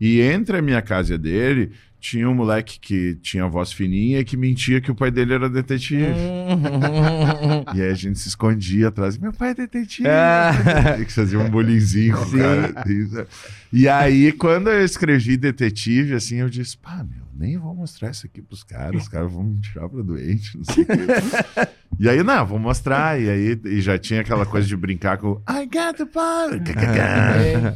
E 0.00 0.20
entre 0.20 0.58
a 0.58 0.62
minha 0.62 0.80
casa 0.80 1.12
e 1.12 1.14
a 1.14 1.18
dele, 1.18 1.72
tinha 2.06 2.30
um 2.30 2.34
moleque 2.34 2.78
que 2.78 3.16
tinha 3.16 3.48
voz 3.48 3.72
fininha 3.72 4.20
e 4.20 4.24
que 4.24 4.36
mentia 4.36 4.80
que 4.80 4.92
o 4.92 4.94
pai 4.94 5.10
dele 5.10 5.34
era 5.34 5.50
detetive. 5.50 6.04
e 7.74 7.82
aí 7.82 7.90
a 7.90 7.94
gente 7.94 8.16
se 8.20 8.28
escondia 8.28 8.88
atrás. 8.88 9.18
Meu 9.18 9.32
pai 9.32 9.50
é 9.50 9.54
detetive. 9.54 10.06
É. 10.06 11.04
que 11.04 11.12
fazia 11.12 11.36
um 11.36 11.50
bullyingzinho 11.50 12.16
com 12.16 12.22
o 12.22 12.30
cara. 12.38 13.26
E 13.72 13.88
aí, 13.88 14.30
quando 14.30 14.70
eu 14.70 14.84
escrevi 14.84 15.36
detetive, 15.36 16.14
assim, 16.14 16.36
eu 16.36 16.48
disse, 16.48 16.78
pá, 16.78 17.04
meu, 17.04 17.24
nem 17.34 17.58
vou 17.58 17.74
mostrar 17.74 18.12
isso 18.12 18.24
aqui 18.24 18.40
pros 18.40 18.62
caras, 18.62 19.02
os 19.02 19.08
caras 19.08 19.32
vão 19.32 19.42
me 19.42 19.60
tirar 19.60 19.88
pra 19.88 20.00
doente, 20.00 20.56
não 20.56 20.64
sei 20.64 20.84
o 20.84 20.86
quê. 20.86 21.68
E 21.98 22.08
aí, 22.08 22.22
não, 22.22 22.46
vou 22.46 22.60
mostrar. 22.60 23.20
E 23.20 23.28
aí 23.28 23.60
e 23.64 23.80
já 23.80 23.98
tinha 23.98 24.20
aquela 24.20 24.46
coisa 24.46 24.68
de 24.68 24.76
brincar 24.76 25.18
com 25.18 25.42
I 25.50 25.66
got 25.66 25.96
the 25.96 26.04
power. 26.04 26.62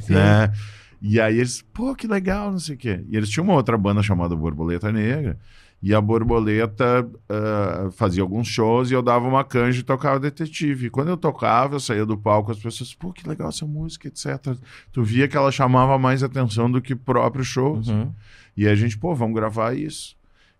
né? 0.08 0.52
E 1.00 1.20
aí 1.20 1.38
eles, 1.38 1.62
pô, 1.72 1.94
que 1.94 2.06
legal, 2.06 2.50
não 2.50 2.58
sei 2.58 2.74
o 2.74 2.78
quê. 2.78 3.04
E 3.08 3.16
eles 3.16 3.28
tinham 3.30 3.44
uma 3.44 3.54
outra 3.54 3.76
banda 3.78 4.02
chamada 4.02 4.36
Borboleta 4.36 4.92
Negra. 4.92 5.38
E 5.82 5.94
a 5.94 6.00
Borboleta 6.00 7.06
uh, 7.06 7.90
fazia 7.92 8.22
alguns 8.22 8.46
shows 8.46 8.90
e 8.90 8.94
eu 8.94 9.00
dava 9.00 9.26
uma 9.26 9.42
canja 9.42 9.80
e 9.80 9.82
tocava 9.82 10.20
detetive. 10.20 10.86
E 10.86 10.90
quando 10.90 11.08
eu 11.08 11.16
tocava, 11.16 11.76
eu 11.76 11.80
saía 11.80 12.04
do 12.04 12.18
palco, 12.18 12.52
as 12.52 12.58
pessoas, 12.58 12.92
pô, 12.92 13.12
que 13.12 13.26
legal 13.26 13.48
essa 13.48 13.64
música, 13.64 14.08
etc. 14.08 14.56
Tu 14.92 15.02
via 15.02 15.26
que 15.26 15.38
ela 15.38 15.50
chamava 15.50 15.98
mais 15.98 16.22
atenção 16.22 16.70
do 16.70 16.82
que 16.82 16.94
próprios 16.94 17.46
shows. 17.46 17.88
Uhum. 17.88 18.12
E 18.54 18.68
a 18.68 18.74
gente, 18.74 18.98
pô, 18.98 19.14
vamos 19.14 19.34
gravar 19.34 19.74
isso. 19.74 20.14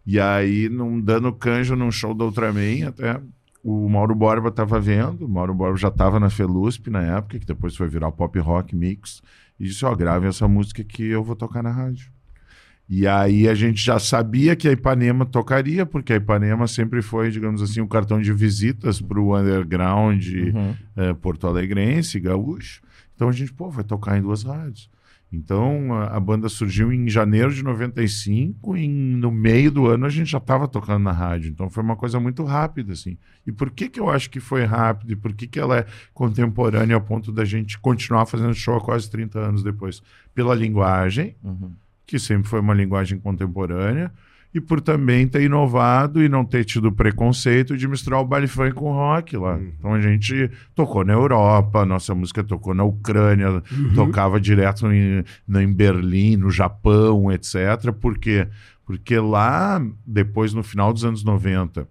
E 0.07 0.19
aí, 0.19 0.71
num, 0.71 0.99
dando 0.99 1.31
canja 1.35 1.77
num 1.77 1.93
show 1.93 2.15
da 2.15 2.25
Ultraman, 2.25 2.89
até 2.89 3.21
o 3.63 3.89
Mauro 3.91 4.15
Borba 4.15 4.49
estava 4.49 4.81
vendo, 4.81 5.27
o 5.27 5.29
Mauro 5.29 5.53
Borba 5.53 5.77
já 5.77 5.89
estava 5.89 6.19
na 6.19 6.31
Felusp 6.31 6.89
na 6.89 7.03
época, 7.03 7.39
que 7.39 7.45
depois 7.45 7.77
foi 7.77 7.89
virar 7.89 8.11
pop 8.11 8.39
rock 8.39 8.75
mix, 8.75 9.23
e 9.61 9.65
disse, 9.65 9.85
ó, 9.85 9.93
oh, 9.93 9.97
grave 9.97 10.27
essa 10.27 10.49
música 10.49 10.83
que 10.83 11.05
eu 11.05 11.23
vou 11.23 11.37
tocar 11.37 11.63
na 11.63 11.71
rádio. 11.71 12.11
E 12.89 13.07
aí 13.07 13.47
a 13.47 13.55
gente 13.55 13.81
já 13.81 14.01
sabia 14.01 14.57
que 14.57 14.67
a 14.67 14.73
Ipanema 14.73 15.25
tocaria, 15.25 15.87
porque 15.87 16.15
a 16.15 16.17
Ipanema 16.17 16.67
sempre 16.67 17.03
foi, 17.03 17.31
digamos 17.31 17.63
assim, 17.63 17.81
um 17.81 17.87
cartão 17.87 18.21
de 18.21 18.33
visitas 18.33 19.01
para 19.01 19.21
o 19.21 19.39
underground 19.39 20.27
uhum. 20.27 20.71
uh, 20.71 21.15
porto-alegrense, 21.15 22.19
gaúcho. 22.19 22.83
Então 23.15 23.29
a 23.29 23.33
gente, 23.33 23.53
pô, 23.53 23.71
vai 23.71 23.85
tocar 23.85 24.19
em 24.19 24.23
duas 24.23 24.43
rádios. 24.43 24.91
Então 25.33 25.93
a, 25.93 26.17
a, 26.17 26.21
banda 26.21 26.49
surgiu 26.49 26.93
em 26.93 27.09
janeiro 27.09 27.55
de 27.55 27.63
95 27.63 28.77
e 28.77 28.89
no 28.89 29.31
meio 29.31 29.71
do 29.71 29.87
ano 29.87 30.07
a 30.07 30.09
gente 30.09 30.31
já 30.31 30.39
estava 30.39 30.67
tocando 30.67 31.05
na 31.05 31.13
rádio. 31.13 31.51
Então 31.51 31.71
foi 31.71 31.83
uma 31.83 31.95
coisa 31.95 32.19
muito 32.19 32.43
rápida 32.43 32.93
assim. 32.93 33.17
E 33.47 33.53
por 33.53 33.71
que 33.71 33.89
que 33.89 34.01
eu 34.01 34.11
acho 34.11 34.29
que 34.29 34.41
foi 34.41 34.65
rápido 34.65 35.13
e 35.13 35.17
por 35.17 35.33
que 35.33 35.47
que 35.47 35.61
ela 35.61 35.79
é 35.79 35.87
contemporânea 36.13 36.97
ao 36.97 37.01
ponto 37.01 37.31
da 37.31 37.45
gente 37.45 37.79
continuar 37.79 38.27
fazendo 38.27 38.55
show 38.55 38.81
quase 38.81 39.09
30 39.09 39.39
anos 39.39 39.63
depois? 39.63 40.03
Pela 40.35 40.55
linguagem, 40.55 41.37
uhum. 41.45 41.73
que 42.05 42.19
sempre 42.19 42.49
foi 42.49 42.59
uma 42.59 42.75
linguagem 42.75 43.19
contemporânea 43.19 44.13
e 44.53 44.61
por 44.61 44.81
também 44.81 45.29
ter 45.29 45.43
inovado 45.43 46.23
e 46.23 46.29
não 46.29 46.45
ter 46.45 46.65
tido 46.65 46.91
preconceito 46.91 47.77
de 47.77 47.87
misturar 47.87 48.21
o 48.21 48.25
baile 48.25 48.49
funk 48.49 48.73
com 48.73 48.91
o 48.91 48.95
rock 48.95 49.37
lá. 49.37 49.55
Uhum. 49.55 49.73
Então 49.79 49.95
a 49.95 50.01
gente 50.01 50.51
tocou 50.75 51.05
na 51.05 51.13
Europa, 51.13 51.87
nossa 51.87 52.15
música 52.15 52.43
tocou 52.43 52.75
na 52.75 52.83
Ucrânia, 52.83 53.49
uhum. 53.49 53.95
tocava 53.95 54.41
direto 54.41 54.91
em, 54.93 55.25
em 55.49 55.73
Berlim, 55.73 56.37
no 56.37 56.51
Japão, 56.51 57.31
etc. 57.31 57.93
Por 58.01 58.19
quê? 58.19 58.49
Porque 58.85 59.19
lá, 59.21 59.81
depois, 60.05 60.53
no 60.53 60.65
final 60.65 60.93
dos 60.93 61.05
anos 61.05 61.23
90, 61.23 61.87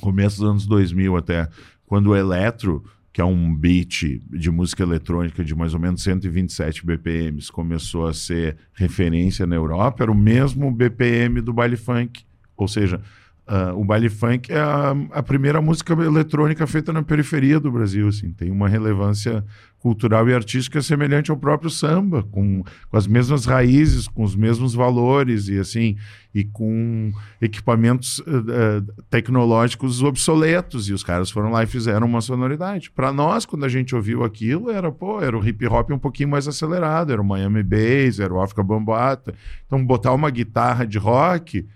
começo 0.00 0.40
dos 0.40 0.50
anos 0.50 0.66
2000 0.66 1.16
até, 1.16 1.48
quando 1.86 2.08
o 2.08 2.16
eletro 2.16 2.82
que 3.12 3.20
é 3.20 3.24
um 3.24 3.54
beat 3.54 4.20
de 4.30 4.50
música 4.50 4.82
eletrônica 4.82 5.42
de 5.42 5.54
mais 5.54 5.74
ou 5.74 5.80
menos 5.80 6.02
127 6.02 6.84
BPMs, 6.84 7.50
começou 7.50 8.06
a 8.06 8.12
ser 8.12 8.56
referência 8.72 9.46
na 9.46 9.56
Europa, 9.56 10.04
era 10.04 10.12
o 10.12 10.14
mesmo 10.14 10.70
BPM 10.70 11.40
do 11.40 11.52
baile 11.52 11.76
funk. 11.76 12.24
Ou 12.56 12.68
seja, 12.68 13.00
Uh, 13.48 13.80
o 13.80 13.82
baile 13.82 14.10
funk 14.10 14.52
é 14.52 14.60
a, 14.60 14.94
a, 15.10 15.22
primeira 15.22 15.58
música 15.62 15.94
eletrônica 15.94 16.66
feita 16.66 16.92
na 16.92 17.02
periferia 17.02 17.58
do 17.58 17.72
Brasil, 17.72 18.06
assim, 18.06 18.30
tem 18.30 18.50
uma 18.50 18.68
relevância 18.68 19.42
cultural 19.78 20.28
e 20.28 20.34
artística 20.34 20.82
semelhante 20.82 21.30
ao 21.30 21.36
próprio 21.36 21.70
samba, 21.70 22.22
com, 22.24 22.62
com 22.90 22.96
as 22.96 23.06
mesmas 23.06 23.46
raízes, 23.46 24.06
com 24.06 24.22
os 24.22 24.36
mesmos 24.36 24.74
valores 24.74 25.48
e 25.48 25.58
assim, 25.58 25.96
e 26.34 26.44
com 26.44 27.10
equipamentos 27.40 28.18
uh, 28.18 28.22
uh, 28.24 29.02
tecnológicos 29.08 30.02
obsoletos, 30.02 30.90
e 30.90 30.92
os 30.92 31.02
caras 31.02 31.30
foram 31.30 31.50
lá 31.50 31.62
e 31.62 31.66
fizeram 31.66 32.06
uma 32.06 32.20
sonoridade. 32.20 32.90
Para 32.90 33.14
nós, 33.14 33.46
quando 33.46 33.64
a 33.64 33.68
gente 33.70 33.94
ouviu 33.94 34.24
aquilo, 34.24 34.70
era, 34.70 34.92
pô, 34.92 35.22
era 35.22 35.34
o 35.34 35.42
hip 35.42 35.66
hop 35.66 35.90
um 35.90 35.98
pouquinho 35.98 36.28
mais 36.28 36.46
acelerado, 36.46 37.14
era 37.14 37.22
o 37.22 37.24
Miami 37.24 37.62
Bass, 37.62 38.20
era 38.20 38.34
o 38.34 38.42
África 38.42 38.62
Bambata. 38.62 39.32
Então, 39.66 39.82
botar 39.82 40.12
uma 40.12 40.28
guitarra 40.28 40.86
de 40.86 40.98
rock 40.98 41.66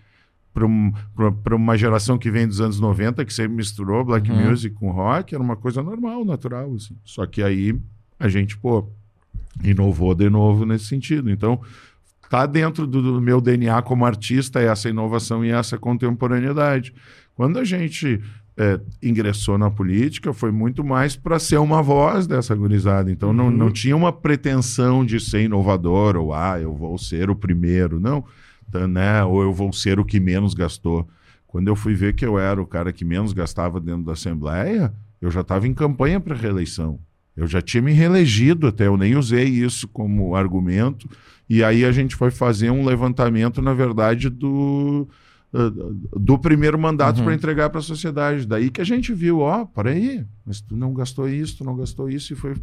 para 0.53 0.67
um, 0.67 0.93
uma 1.53 1.77
geração 1.77 2.19
que 2.19 2.31
vem 2.31 2.47
dos 2.47 2.61
anos 2.61 2.79
90, 2.79 3.25
que 3.25 3.33
sempre 3.33 3.57
misturou 3.57 4.05
black 4.05 4.31
uhum. 4.31 4.51
music 4.51 4.75
com 4.77 4.91
rock, 4.91 5.35
era 5.35 5.43
uma 5.43 5.57
coisa 5.57 5.83
normal, 5.83 6.25
natural. 6.25 6.75
Assim. 6.75 6.97
Só 7.05 7.25
que 7.27 7.43
aí 7.43 7.75
a 8.21 8.29
gente, 8.29 8.57
pô, 8.59 8.87
inovou 9.65 10.15
de 10.15 10.29
novo 10.29 10.67
nesse 10.67 10.85
sentido. 10.87 11.31
Então, 11.31 11.61
tá 12.29 12.45
dentro 12.47 12.87
do, 12.87 13.03
do 13.03 13.21
meu 13.21 13.41
DNA 13.41 13.81
como 13.83 14.05
artista 14.05 14.61
essa 14.61 14.89
inovação 14.89 15.45
e 15.45 15.51
essa 15.51 15.79
contemporaneidade. 15.79 16.95
Quando 17.35 17.59
a 17.59 17.65
gente 17.65 18.21
é, 18.57 18.79
ingressou 19.03 19.57
na 19.57 19.71
política 19.71 20.35
foi 20.35 20.53
muito 20.53 20.85
mais 20.85 21.17
para 21.17 21.39
ser 21.39 21.57
uma 21.57 21.83
voz 21.83 22.27
dessa 22.27 22.55
gurizada. 22.55 23.11
Então 23.11 23.31
uhum. 23.31 23.35
não, 23.35 23.51
não 23.51 23.71
tinha 23.71 23.97
uma 23.97 24.13
pretensão 24.13 25.05
de 25.05 25.19
ser 25.19 25.45
inovador 25.45 26.17
ou 26.17 26.35
ah, 26.35 26.61
eu 26.61 26.75
vou 26.75 26.99
ser 26.99 27.31
o 27.31 27.37
primeiro. 27.37 27.99
Não 27.99 28.23
né? 28.89 29.25
Ou 29.25 29.43
eu 29.43 29.53
vou 29.53 29.73
ser 29.73 29.99
o 29.99 30.05
que 30.05 30.21
menos 30.21 30.55
gastou. 30.55 31.09
Quando 31.47 31.69
eu 31.69 31.77
fui 31.77 31.95
ver 31.95 32.15
que 32.15 32.25
eu 32.25 32.39
era 32.39 32.61
o 32.61 32.67
cara 32.67 32.93
que 32.93 33.05
menos 33.05 33.33
gastava 33.33 33.79
dentro 33.79 34.05
da 34.05 34.13
Assembleia, 34.13 34.93
eu 35.21 35.31
já 35.31 35.43
estava 35.43 35.69
em 35.69 35.75
campanha 35.75 36.19
para 36.19 36.35
reeleição. 36.35 36.99
Eu 37.37 37.47
já 37.47 37.63
tinha 37.63 37.83
me 37.83 37.93
reelegido 37.93 38.67
até, 38.67 38.87
eu 38.87 38.97
nem 38.97 39.17
usei 39.17 39.45
isso 39.45 39.89
como 39.89 40.35
argumento. 40.35 41.09
E 41.49 41.63
aí 41.63 41.85
a 41.85 41.93
gente 41.93 42.17
foi 42.17 42.31
fazer 42.31 42.71
um 42.71 42.85
levantamento, 42.85 43.61
na 43.63 43.75
verdade, 43.75 44.29
do, 44.29 45.09
do 45.53 46.39
primeiro 46.39 46.79
mandato 46.79 47.19
uhum. 47.19 47.25
para 47.25 47.35
entregar 47.35 47.69
para 47.69 47.81
a 47.81 47.83
sociedade. 47.83 48.47
Daí 48.47 48.71
que 48.71 48.81
a 48.81 48.85
gente 48.85 49.13
viu, 49.13 49.41
ó, 49.41 49.67
oh, 49.77 49.81
aí, 49.87 50.25
mas 50.47 50.63
tu 50.63 50.75
não 50.75 50.95
gastou 50.95 51.29
isso, 51.29 51.59
tu 51.59 51.65
não 51.65 51.77
gastou 51.77 52.09
isso, 52.09 52.33
e 52.33 52.37
foi 52.37 52.55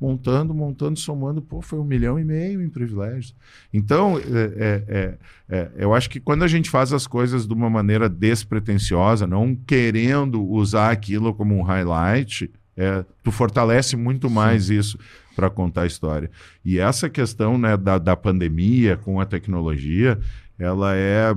montando, 0.00 0.54
montando, 0.54 0.96
somando, 0.96 1.42
pô, 1.42 1.60
foi 1.60 1.80
um 1.80 1.84
milhão 1.84 2.20
e 2.20 2.24
meio 2.24 2.62
em 2.62 2.68
privilégios. 2.68 3.34
Então, 3.74 4.16
é, 4.18 4.22
é, 4.22 4.84
é, 4.88 5.18
é, 5.48 5.70
eu 5.76 5.92
acho 5.92 6.08
que 6.08 6.20
quando 6.20 6.44
a 6.44 6.48
gente 6.48 6.70
faz 6.70 6.92
as 6.92 7.04
coisas 7.04 7.48
de 7.48 7.52
uma 7.52 7.68
maneira 7.68 8.08
despretensiosa, 8.08 9.26
não 9.26 9.56
querendo 9.56 10.40
usar 10.40 10.92
aquilo 10.92 11.34
como 11.34 11.58
um 11.58 11.62
highlight, 11.62 12.48
é, 12.76 13.04
tu 13.24 13.32
fortalece 13.32 13.96
muito 13.96 14.30
mais 14.30 14.66
Sim. 14.66 14.78
isso 14.78 14.98
para 15.34 15.50
contar 15.50 15.82
a 15.82 15.86
história. 15.86 16.30
E 16.64 16.78
essa 16.78 17.10
questão 17.10 17.58
né, 17.58 17.76
da, 17.76 17.98
da 17.98 18.14
pandemia 18.14 18.96
com 18.96 19.20
a 19.20 19.26
tecnologia, 19.26 20.16
ela 20.56 20.94
é 20.94 21.34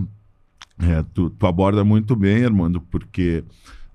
é, 0.79 1.03
tu, 1.13 1.29
tu, 1.29 1.45
aborda 1.45 1.83
muito 1.83 2.15
bem, 2.15 2.45
Armando, 2.45 2.81
porque 2.81 3.43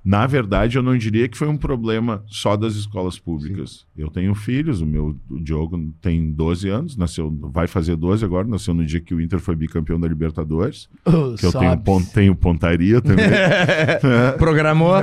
na 0.05 0.27
verdade 0.27 0.77
eu 0.79 0.83
não 0.83 0.97
diria 0.97 1.29
que 1.29 1.37
foi 1.37 1.49
um 1.49 1.57
problema 1.57 2.25
só 2.27 2.57
das 2.57 2.75
escolas 2.75 3.19
públicas. 3.19 3.87
Sim. 3.95 4.03
Eu 4.03 4.09
tenho 4.09 4.35
filhos, 4.35 4.81
o 4.81 4.87
meu 4.87 5.17
o 5.29 5.38
Diogo 5.38 5.93
tem 6.01 6.31
12 6.31 6.69
anos, 6.69 6.97
nasceu, 6.97 7.37
vai 7.53 7.67
fazer 7.67 7.97
12 7.97 8.25
agora, 8.25 8.47
nasceu 8.47 8.73
no 8.73 8.87
dia 8.87 9.01
que 9.01 9.12
o 9.14 9.21
Inter 9.21 9.41
foi 9.41 9.57
bicampeão 9.57 9.99
da 9.99 10.09
Libertadores. 10.09 10.88
Oh, 11.05 11.35
que 11.35 11.45
eu 11.45 11.53
tenho, 11.53 11.83
tenho 12.14 12.35
pontaria 12.35 13.01
também. 13.01 13.27
é. 13.27 14.33
Programou? 14.38 14.95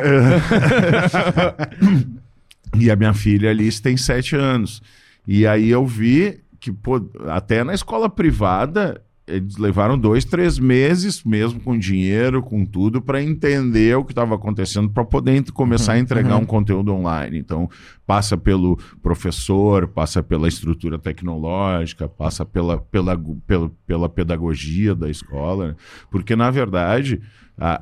e 2.80 2.90
a 2.90 2.96
minha 2.96 3.14
filha 3.14 3.50
Alice 3.50 3.82
tem 3.82 3.98
7 3.98 4.36
anos. 4.36 4.82
E 5.28 5.46
aí 5.46 5.70
eu 5.70 5.86
vi 5.86 6.40
que 6.60 6.72
pô, 6.72 7.00
até 7.28 7.64
na 7.64 7.74
escola 7.74 8.10
privada 8.10 9.02
eles 9.28 9.58
levaram 9.58 9.98
dois, 9.98 10.24
três 10.24 10.60
meses, 10.60 11.24
mesmo 11.24 11.60
com 11.60 11.78
dinheiro, 11.78 12.44
com 12.44 12.64
tudo, 12.64 13.02
para 13.02 13.24
entender 13.24 13.98
o 13.98 14.06
que 14.06 14.12
estava 14.12 14.36
acontecendo, 14.36 14.90
para 14.90 15.04
poder 15.04 15.44
começar 15.52 15.94
uhum, 15.94 15.98
a 15.98 16.02
entregar 16.02 16.36
uhum. 16.36 16.44
um 16.44 16.46
conteúdo 16.46 16.94
online. 16.94 17.40
Então, 17.40 17.68
passa 18.06 18.38
pelo 18.38 18.78
professor, 19.02 19.88
passa 19.88 20.22
pela 20.22 20.48
estrutura 20.48 21.00
tecnológica, 21.00 22.08
passa 22.08 22.46
pela, 22.46 22.78
pela, 22.78 23.20
pela, 23.48 23.72
pela 23.88 24.10
pedagogia 24.10 24.94
da 24.94 25.10
escola. 25.10 25.70
Né? 25.70 25.76
Porque, 26.12 26.36
na 26.36 26.52
verdade, 26.52 27.20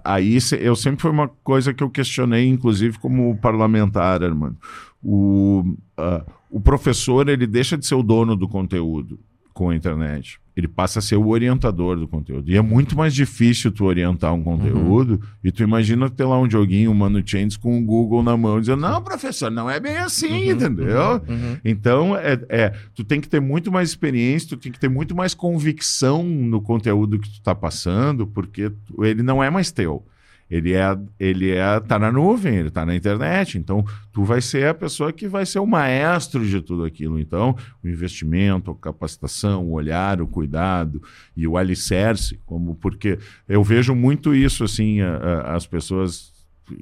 aí 0.03 0.37
eu 0.61 0.75
sempre 0.77 1.01
foi 1.01 1.11
uma 1.11 1.27
coisa 1.27 1.73
que 1.73 1.83
eu 1.83 1.89
questionei, 1.89 2.47
inclusive, 2.47 2.97
como 2.99 3.37
parlamentar, 3.37 4.21
mano. 4.33 4.57
O, 5.03 5.75
uh, 5.99 6.31
o 6.49 6.61
professor, 6.61 7.27
ele 7.27 7.45
deixa 7.45 7.77
de 7.77 7.85
ser 7.85 7.95
o 7.95 8.03
dono 8.03 8.37
do 8.37 8.47
conteúdo 8.47 9.19
com 9.53 9.69
a 9.69 9.75
internet 9.75 10.39
ele 10.55 10.67
passa 10.67 10.99
a 10.99 11.01
ser 11.01 11.15
o 11.15 11.27
orientador 11.27 11.97
do 11.97 12.07
conteúdo. 12.07 12.49
E 12.49 12.55
é 12.55 12.61
muito 12.61 12.95
mais 12.95 13.13
difícil 13.13 13.71
tu 13.71 13.85
orientar 13.85 14.33
um 14.33 14.43
conteúdo 14.43 15.13
uhum. 15.13 15.19
e 15.43 15.51
tu 15.51 15.63
imagina 15.63 16.09
ter 16.09 16.25
lá 16.25 16.39
um 16.39 16.49
joguinho, 16.49 16.91
um 16.91 16.93
Mano 16.93 17.23
Chains 17.25 17.57
com 17.57 17.77
o 17.77 17.81
Google 17.81 18.21
na 18.21 18.37
mão 18.37 18.59
dizendo, 18.59 18.81
não, 18.81 19.01
professor, 19.01 19.49
não 19.49 19.69
é 19.69 19.79
bem 19.79 19.97
assim, 19.97 20.51
uhum, 20.51 20.51
entendeu? 20.51 21.23
Uhum, 21.27 21.35
uhum. 21.35 21.57
então, 21.65 22.15
é, 22.15 22.39
é, 22.49 22.73
tu 22.93 23.03
tem 23.03 23.19
que 23.19 23.27
ter 23.27 23.39
muito 23.39 23.71
mais 23.71 23.89
experiência, 23.89 24.49
tu 24.49 24.57
tem 24.57 24.71
que 24.71 24.79
ter 24.79 24.89
muito 24.89 25.15
mais 25.15 25.33
convicção 25.33 26.23
no 26.23 26.61
conteúdo 26.61 27.17
que 27.17 27.29
tu 27.29 27.35
está 27.35 27.55
passando, 27.55 28.27
porque 28.27 28.71
ele 28.99 29.23
não 29.23 29.43
é 29.43 29.49
mais 29.49 29.71
teu 29.71 30.05
ele 30.49 30.73
é 30.73 30.97
ele 31.19 31.51
é 31.51 31.79
tá 31.79 31.97
na 31.97 32.11
nuvem, 32.11 32.55
ele 32.55 32.69
tá 32.69 32.85
na 32.85 32.95
internet, 32.95 33.57
então 33.57 33.83
tu 34.11 34.23
vai 34.23 34.41
ser 34.41 34.67
a 34.67 34.73
pessoa 34.73 35.11
que 35.11 35.27
vai 35.27 35.45
ser 35.45 35.59
o 35.59 35.65
maestro 35.65 36.45
de 36.45 36.61
tudo 36.61 36.83
aquilo. 36.83 37.19
Então, 37.19 37.55
o 37.83 37.87
investimento, 37.87 38.71
a 38.71 38.75
capacitação, 38.75 39.65
o 39.65 39.71
olhar, 39.71 40.21
o 40.21 40.27
cuidado 40.27 41.01
e 41.35 41.47
o 41.47 41.57
alicerce, 41.57 42.39
como 42.45 42.75
porque 42.75 43.17
eu 43.47 43.63
vejo 43.63 43.95
muito 43.95 44.35
isso 44.35 44.63
assim, 44.63 45.01
a, 45.01 45.17
a, 45.17 45.55
as 45.55 45.65
pessoas 45.65 46.31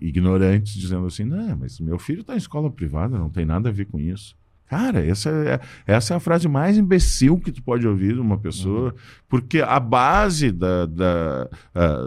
ignorantes 0.02 0.74
dizendo 0.74 1.06
assim: 1.06 1.24
"Não, 1.24 1.58
mas 1.58 1.80
meu 1.80 1.98
filho 1.98 2.22
está 2.22 2.34
em 2.34 2.38
escola 2.38 2.70
privada, 2.70 3.18
não 3.18 3.30
tem 3.30 3.46
nada 3.46 3.70
a 3.70 3.72
ver 3.72 3.86
com 3.86 4.00
isso". 4.00 4.36
Cara, 4.72 5.06
essa 5.06 5.30
é, 5.30 5.60
essa 5.86 6.14
é 6.14 6.18
a 6.18 6.20
frase 6.22 6.48
mais 6.48 6.78
imbecil 6.78 7.38
que 7.38 7.52
tu 7.52 7.62
pode 7.62 7.86
ouvir 7.86 8.14
de 8.14 8.22
uma 8.22 8.38
pessoa, 8.38 8.92
uhum. 8.92 8.94
porque 9.28 9.60
a 9.60 9.78
base 9.78 10.50
da, 10.50 10.86
da, 10.86 11.50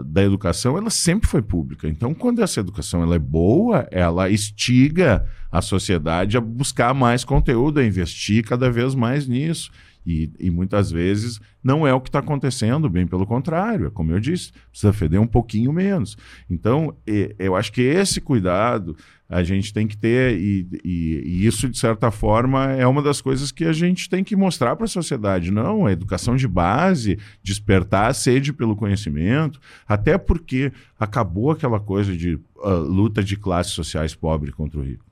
da 0.03 0.23
educação 0.23 0.75
ela 0.75 0.89
sempre 0.89 1.29
foi 1.29 1.43
pública. 1.43 1.87
Então, 1.87 2.11
quando 2.15 2.41
essa 2.41 2.59
educação 2.59 3.03
ela 3.03 3.17
é 3.17 3.19
boa, 3.19 3.87
ela 3.91 4.31
instiga 4.31 5.27
a 5.51 5.61
sociedade 5.61 6.37
a 6.37 6.41
buscar 6.41 6.91
mais 6.95 7.23
conteúdo, 7.23 7.79
a 7.79 7.85
investir 7.85 8.43
cada 8.43 8.71
vez 8.71 8.95
mais 8.95 9.27
nisso. 9.27 9.69
E, 10.05 10.31
e 10.39 10.51
muitas 10.51 10.91
vezes 10.91 11.39
não 11.63 11.85
é 11.85 11.93
o 11.93 11.99
que 11.99 12.09
está 12.09 12.19
acontecendo, 12.19 12.89
bem 12.89 13.07
pelo 13.07 13.25
contrário, 13.25 13.87
é 13.87 13.89
como 13.89 14.11
eu 14.11 14.19
disse, 14.19 14.51
precisa 14.69 14.93
feder 14.93 15.19
um 15.19 15.27
pouquinho 15.27 15.73
menos. 15.73 16.15
Então, 16.49 16.95
eu 17.39 17.55
acho 17.55 17.71
que 17.71 17.81
esse 17.81 18.21
cuidado 18.21 18.95
a 19.27 19.43
gente 19.43 19.73
tem 19.73 19.87
que 19.87 19.97
ter, 19.97 20.37
e, 20.37 20.67
e, 20.83 21.23
e, 21.25 21.47
isso, 21.47 21.67
de 21.67 21.77
certa 21.77 22.11
forma, 22.11 22.71
é 22.73 22.85
uma 22.85 23.01
das 23.01 23.21
coisas 23.21 23.51
que 23.51 23.65
a 23.65 23.73
gente 23.73 24.07
tem 24.07 24.23
que 24.23 24.35
mostrar 24.35 24.75
para 24.75 24.85
a 24.85 24.89
sociedade. 24.89 25.51
Não, 25.51 25.87
a 25.87 25.91
educação 25.91 26.35
de 26.35 26.47
base, 26.47 27.17
despertar 27.41 28.11
a 28.11 28.13
sede 28.13 28.53
pelo 28.53 28.75
conhecimento, 28.75 29.59
até 29.87 30.17
porque 30.17 30.71
acabou 30.99 31.49
aquela 31.49 31.79
coisa 31.79 32.15
de 32.15 32.35
uh, 32.35 32.69
luta 32.87 33.23
de 33.23 33.35
classes 33.35 33.73
sociais 33.73 34.13
pobre 34.13 34.51
contra 34.51 34.79
o 34.79 34.83
rico. 34.83 35.03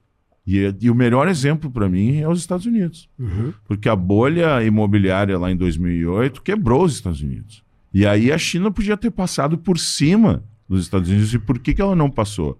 E, 0.45 0.75
e 0.81 0.89
o 0.89 0.95
melhor 0.95 1.27
exemplo 1.27 1.71
para 1.71 1.87
mim 1.87 2.19
é 2.19 2.27
os 2.27 2.39
Estados 2.39 2.65
Unidos. 2.65 3.09
Uhum. 3.17 3.53
Porque 3.65 3.87
a 3.87 3.95
bolha 3.95 4.63
imobiliária 4.63 5.37
lá 5.37 5.51
em 5.51 5.55
2008 5.55 6.41
quebrou 6.41 6.83
os 6.83 6.93
Estados 6.93 7.21
Unidos. 7.21 7.63
E 7.93 8.05
aí 8.05 8.31
a 8.31 8.37
China 8.37 8.71
podia 8.71 8.97
ter 8.97 9.11
passado 9.11 9.57
por 9.57 9.77
cima 9.77 10.43
dos 10.67 10.81
Estados 10.81 11.09
Unidos. 11.09 11.33
E 11.33 11.39
por 11.39 11.59
que, 11.59 11.73
que 11.73 11.81
ela 11.81 11.95
não 11.95 12.09
passou? 12.09 12.59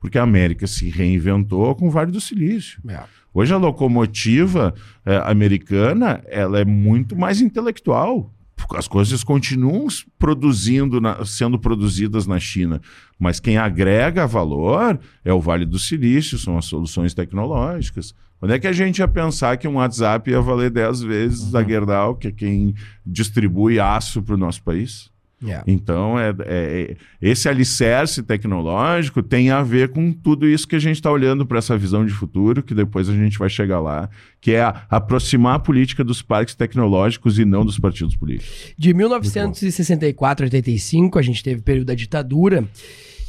Porque 0.00 0.18
a 0.18 0.22
América 0.22 0.66
se 0.66 0.88
reinventou 0.88 1.74
com 1.74 1.86
o 1.86 1.90
Vale 1.90 2.10
do 2.10 2.20
Silício. 2.20 2.80
É. 2.88 3.00
Hoje 3.32 3.54
a 3.54 3.58
locomotiva 3.58 4.74
é, 5.06 5.16
americana 5.24 6.22
ela 6.26 6.58
é 6.58 6.64
muito 6.64 7.14
mais 7.14 7.40
intelectual 7.40 8.32
as 8.76 8.88
coisas 8.88 9.24
continuam 9.24 9.86
produzindo, 10.18 11.00
na, 11.00 11.24
sendo 11.24 11.58
produzidas 11.58 12.26
na 12.26 12.38
China, 12.38 12.80
mas 13.18 13.40
quem 13.40 13.56
agrega 13.56 14.26
valor 14.26 14.98
é 15.24 15.32
o 15.32 15.40
Vale 15.40 15.64
do 15.64 15.78
Silício, 15.78 16.38
são 16.38 16.56
as 16.56 16.66
soluções 16.66 17.14
tecnológicas. 17.14 18.14
Quando 18.38 18.52
é 18.52 18.58
que 18.58 18.66
a 18.66 18.72
gente 18.72 18.98
ia 18.98 19.08
pensar 19.08 19.58
que 19.58 19.68
um 19.68 19.74
WhatsApp 19.74 20.30
ia 20.30 20.40
valer 20.40 20.70
10 20.70 21.02
vezes 21.02 21.52
uhum. 21.52 21.60
a 21.60 21.64
Gerdau, 21.64 22.14
que 22.16 22.28
é 22.28 22.32
quem 22.32 22.74
distribui 23.04 23.78
aço 23.78 24.22
para 24.22 24.34
o 24.34 24.38
nosso 24.38 24.62
país? 24.62 25.09
Yeah. 25.42 25.64
Então, 25.66 26.18
é, 26.18 26.34
é, 26.40 26.96
esse 27.20 27.48
alicerce 27.48 28.22
tecnológico 28.22 29.22
tem 29.22 29.50
a 29.50 29.62
ver 29.62 29.88
com 29.88 30.12
tudo 30.12 30.46
isso 30.46 30.68
que 30.68 30.76
a 30.76 30.78
gente 30.78 30.96
está 30.96 31.10
olhando 31.10 31.46
para 31.46 31.58
essa 31.58 31.78
visão 31.78 32.04
de 32.04 32.12
futuro, 32.12 32.62
que 32.62 32.74
depois 32.74 33.08
a 33.08 33.14
gente 33.14 33.38
vai 33.38 33.48
chegar 33.48 33.80
lá, 33.80 34.10
que 34.38 34.52
é 34.52 34.62
a, 34.62 34.84
aproximar 34.90 35.54
a 35.54 35.58
política 35.58 36.04
dos 36.04 36.20
parques 36.20 36.54
tecnológicos 36.54 37.38
e 37.38 37.46
não 37.46 37.64
dos 37.64 37.78
partidos 37.78 38.14
políticos. 38.14 38.74
De 38.76 38.92
1964 38.92 40.44
a 40.44 40.46
85, 40.46 41.18
a 41.18 41.22
gente 41.22 41.42
teve 41.42 41.62
período 41.62 41.86
da 41.86 41.94
ditadura. 41.94 42.68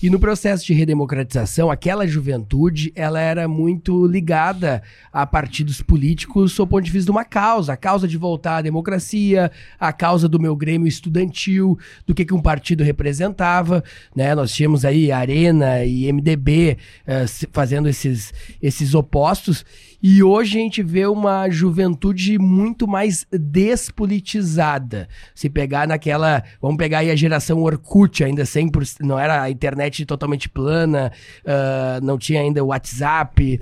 E 0.01 0.09
no 0.09 0.19
processo 0.19 0.65
de 0.65 0.73
redemocratização, 0.73 1.69
aquela 1.69 2.07
juventude, 2.07 2.91
ela 2.95 3.19
era 3.19 3.47
muito 3.47 4.07
ligada 4.07 4.81
a 5.13 5.27
partidos 5.27 5.79
políticos 5.79 6.53
sob 6.53 6.69
o 6.69 6.71
ponto 6.71 6.85
de 6.85 6.91
vista 6.91 7.05
de 7.05 7.11
uma 7.11 7.23
causa, 7.23 7.73
a 7.73 7.77
causa 7.77 8.07
de 8.07 8.17
voltar 8.17 8.57
à 8.57 8.61
democracia, 8.63 9.51
a 9.79 9.93
causa 9.93 10.27
do 10.27 10.39
meu 10.39 10.55
grêmio 10.55 10.87
estudantil, 10.87 11.77
do 12.07 12.15
que, 12.15 12.25
que 12.25 12.33
um 12.33 12.41
partido 12.41 12.83
representava, 12.83 13.83
né? 14.15 14.33
Nós 14.33 14.51
tínhamos 14.51 14.85
aí 14.85 15.11
Arena 15.11 15.85
e 15.85 16.11
MDB 16.11 16.77
uh, 17.05 17.11
eh, 17.11 17.25
fazendo 17.51 17.87
esses, 17.87 18.33
esses 18.59 18.95
opostos. 18.95 19.63
E 20.01 20.23
hoje 20.23 20.57
a 20.57 20.61
gente 20.61 20.81
vê 20.81 21.05
uma 21.05 21.47
juventude 21.49 22.39
muito 22.39 22.87
mais 22.87 23.27
despolitizada. 23.31 25.07
Se 25.35 25.49
pegar 25.49 25.87
naquela. 25.87 26.43
Vamos 26.59 26.77
pegar 26.77 26.99
aí 26.99 27.11
a 27.11 27.15
geração 27.15 27.61
Orkut, 27.61 28.23
ainda 28.23 28.43
sempre. 28.45 28.83
Não 28.99 29.19
era 29.19 29.43
a 29.43 29.49
internet 29.51 30.05
totalmente 30.05 30.49
plana, 30.49 31.11
uh, 31.43 32.03
não 32.03 32.17
tinha 32.17 32.41
ainda 32.41 32.63
o 32.63 32.67
WhatsApp. 32.67 33.59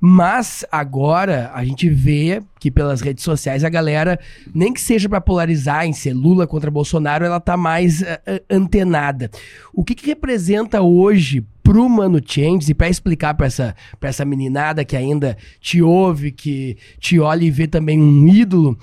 Mas 0.00 0.66
agora 0.70 1.50
a 1.54 1.64
gente 1.64 1.88
vê 1.88 2.42
que 2.58 2.70
pelas 2.70 3.00
redes 3.00 3.24
sociais 3.24 3.64
a 3.64 3.70
galera, 3.70 4.18
nem 4.54 4.72
que 4.72 4.80
seja 4.80 5.08
para 5.08 5.20
polarizar 5.20 5.86
em 5.86 5.92
ser 5.92 6.12
Lula 6.12 6.46
contra 6.46 6.70
Bolsonaro, 6.70 7.24
ela 7.24 7.40
tá 7.40 7.56
mais 7.56 8.02
uh, 8.02 8.06
antenada. 8.50 9.30
O 9.72 9.84
que, 9.84 9.94
que 9.94 10.06
representa 10.06 10.82
hoje 10.82 11.44
pro 11.64 11.88
Mano 11.88 12.20
Changes 12.24 12.68
e 12.68 12.74
para 12.74 12.90
explicar 12.90 13.34
para 13.34 13.46
essa, 13.46 13.74
pra 13.98 14.10
essa 14.10 14.24
meninada 14.24 14.84
que 14.84 14.94
ainda 14.94 15.36
te 15.58 15.80
ouve, 15.80 16.30
que 16.30 16.76
te 17.00 17.18
olha 17.18 17.42
e 17.42 17.50
vê 17.50 17.66
também 17.66 17.98
um 17.98 18.28
ídolo, 18.28 18.78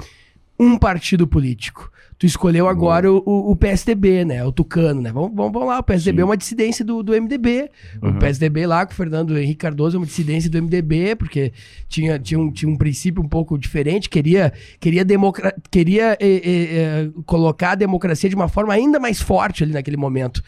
um 0.59 0.77
partido 0.77 1.27
político? 1.27 1.89
Tu 2.17 2.27
escolheu 2.27 2.67
agora 2.67 3.11
o, 3.11 3.51
o, 3.51 3.55
PSDB, 3.55 4.23
né? 4.25 4.45
O 4.45 4.51
Tucano, 4.51 5.01
né? 5.01 5.11
Vamos, 5.11 5.31
vamos, 5.33 5.51
vamos 5.51 5.67
lá, 5.67 5.79
o 5.79 5.83
PSDB 5.83 6.17
Sim. 6.17 6.21
é 6.21 6.25
uma 6.25 6.37
dissidência 6.37 6.85
do, 6.85 7.01
do 7.01 7.19
MDB. 7.19 7.67
Uhum. 7.99 8.09
O 8.11 8.19
PSDB 8.19 8.67
lá 8.67 8.85
com 8.85 8.91
o 8.91 8.95
Fernando 8.95 9.35
Henrique 9.35 9.55
Cardoso 9.55 9.97
é 9.97 9.99
uma 9.99 10.05
dissidência 10.05 10.47
do 10.47 10.61
MDB, 10.61 11.15
porque 11.15 11.51
tinha, 11.89 12.19
tinha, 12.19 12.39
um, 12.39 12.51
tinha 12.51 12.69
um 12.69 12.77
princípio 12.77 13.23
um 13.23 13.27
pouco 13.27 13.57
diferente, 13.57 14.07
queria, 14.07 14.53
queria, 14.79 15.03
democra 15.03 15.55
queria 15.71 16.15
eh, 16.19 16.41
eh, 16.43 16.43
eh, 16.45 17.09
colocar 17.25 17.71
a 17.71 17.75
democracia 17.75 18.29
de 18.29 18.35
uma 18.35 18.47
forma 18.47 18.71
ainda 18.71 18.99
mais 18.99 19.19
forte 19.19 19.63
ali 19.63 19.73
naquele 19.73 19.97
momento 19.97 20.43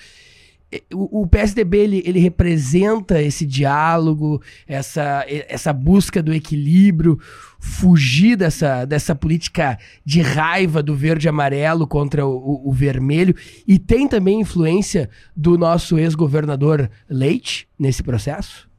o, 0.93 1.27
PSDB 1.27 1.77
ele, 1.77 2.03
ele, 2.05 2.19
representa 2.19 3.21
esse 3.21 3.45
diálogo, 3.45 4.41
essa, 4.67 5.25
essa 5.27 5.73
busca 5.73 6.21
do 6.21 6.33
equilíbrio, 6.33 7.19
fugir 7.59 8.35
dessa, 8.35 8.85
dessa 8.85 9.15
política 9.15 9.77
de 10.05 10.21
raiva 10.21 10.81
do 10.81 10.95
verde 10.95 11.27
e 11.27 11.29
amarelo 11.29 11.87
contra 11.87 12.25
o, 12.25 12.67
o 12.67 12.71
vermelho. 12.71 13.35
E 13.67 13.77
tem 13.77 14.07
também 14.07 14.41
influência 14.41 15.09
do 15.35 15.57
nosso 15.57 15.97
ex-governador 15.97 16.89
Leite 17.09 17.67
nesse 17.77 18.03
processo? 18.03 18.69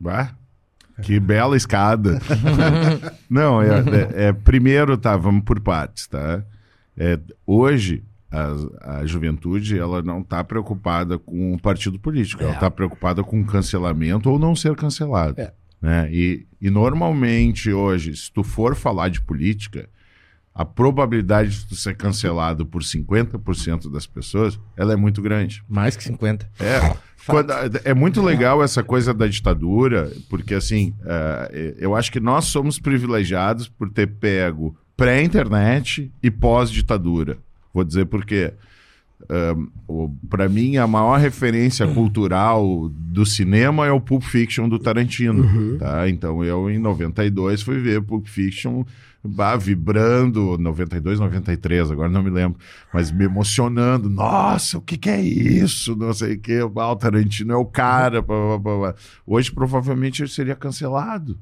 Bah, 0.00 0.34
que 1.02 1.18
bela 1.18 1.56
escada. 1.56 2.20
Não, 3.28 3.60
é, 3.60 3.68
é, 3.68 4.26
é, 4.28 4.32
primeiro, 4.32 4.96
tá, 4.96 5.16
vamos 5.16 5.44
por 5.44 5.60
partes, 5.60 6.06
tá? 6.06 6.42
É, 6.96 7.18
hoje, 7.46 8.04
a, 8.34 8.98
a 8.98 9.06
juventude 9.06 9.78
ela 9.78 10.02
não 10.02 10.20
está 10.20 10.42
preocupada 10.42 11.18
com 11.18 11.54
o 11.54 11.60
partido 11.60 11.98
político, 11.98 12.42
é. 12.42 12.46
ela 12.46 12.54
está 12.54 12.70
preocupada 12.70 13.22
com 13.22 13.44
cancelamento 13.44 14.30
ou 14.30 14.38
não 14.38 14.56
ser 14.56 14.74
cancelado. 14.74 15.40
É. 15.40 15.52
Né? 15.80 16.08
E, 16.10 16.46
e 16.60 16.70
normalmente 16.70 17.72
hoje, 17.72 18.16
se 18.16 18.32
tu 18.32 18.42
for 18.42 18.74
falar 18.74 19.10
de 19.10 19.20
política, 19.20 19.88
a 20.54 20.64
probabilidade 20.64 21.50
de 21.50 21.66
tu 21.66 21.74
ser 21.74 21.96
cancelado 21.96 22.64
por 22.64 22.82
50% 22.82 23.90
das 23.90 24.06
pessoas, 24.06 24.58
ela 24.76 24.92
é 24.92 24.96
muito 24.96 25.20
grande. 25.20 25.62
Mais 25.68 25.96
que 25.96 26.04
50%. 26.10 26.46
É. 26.60 26.96
Quando, 27.26 27.52
é 27.84 27.94
muito 27.94 28.22
legal 28.22 28.62
essa 28.62 28.82
coisa 28.82 29.12
da 29.12 29.26
ditadura, 29.26 30.12
porque 30.28 30.54
assim, 30.54 30.94
uh, 31.00 31.54
eu 31.78 31.96
acho 31.96 32.12
que 32.12 32.20
nós 32.20 32.46
somos 32.46 32.78
privilegiados 32.78 33.66
por 33.66 33.90
ter 33.90 34.06
pego 34.06 34.76
pré-internet 34.96 36.12
e 36.22 36.30
pós-ditadura. 36.30 37.38
Vou 37.74 37.84
dizer 37.84 38.06
porque 38.06 38.54
um, 39.88 40.16
para 40.28 40.48
mim 40.48 40.76
a 40.76 40.86
maior 40.86 41.18
referência 41.18 41.86
cultural 41.88 42.88
do 42.90 43.26
cinema 43.26 43.86
é 43.86 43.90
o 43.90 44.00
Pulp 44.00 44.22
Fiction 44.22 44.68
do 44.68 44.78
Tarantino, 44.78 45.42
uhum. 45.42 45.78
tá? 45.78 46.08
Então 46.08 46.44
eu 46.44 46.70
em 46.70 46.78
92 46.78 47.62
fui 47.62 47.80
ver 47.80 48.00
Pulp 48.02 48.26
Fiction 48.26 48.84
bah, 49.24 49.56
vibrando, 49.56 50.58
92, 50.58 51.18
93, 51.18 51.90
agora 51.90 52.10
não 52.10 52.22
me 52.22 52.30
lembro, 52.30 52.58
mas 52.92 53.10
me 53.10 53.24
emocionando. 53.24 54.10
Nossa, 54.10 54.78
o 54.78 54.82
que, 54.82 54.98
que 54.98 55.08
é 55.08 55.20
isso? 55.20 55.96
Não 55.96 56.12
sei 56.12 56.34
o 56.34 56.40
que. 56.40 56.58
Ah, 56.58 56.92
o 56.92 56.96
Tarantino 56.96 57.54
é 57.54 57.56
o 57.56 57.64
cara. 57.64 58.20
Blá, 58.20 58.58
blá, 58.58 58.76
blá. 58.76 58.94
Hoje 59.26 59.50
provavelmente 59.50 60.22
ele 60.22 60.28
seria 60.28 60.54
cancelado. 60.54 61.38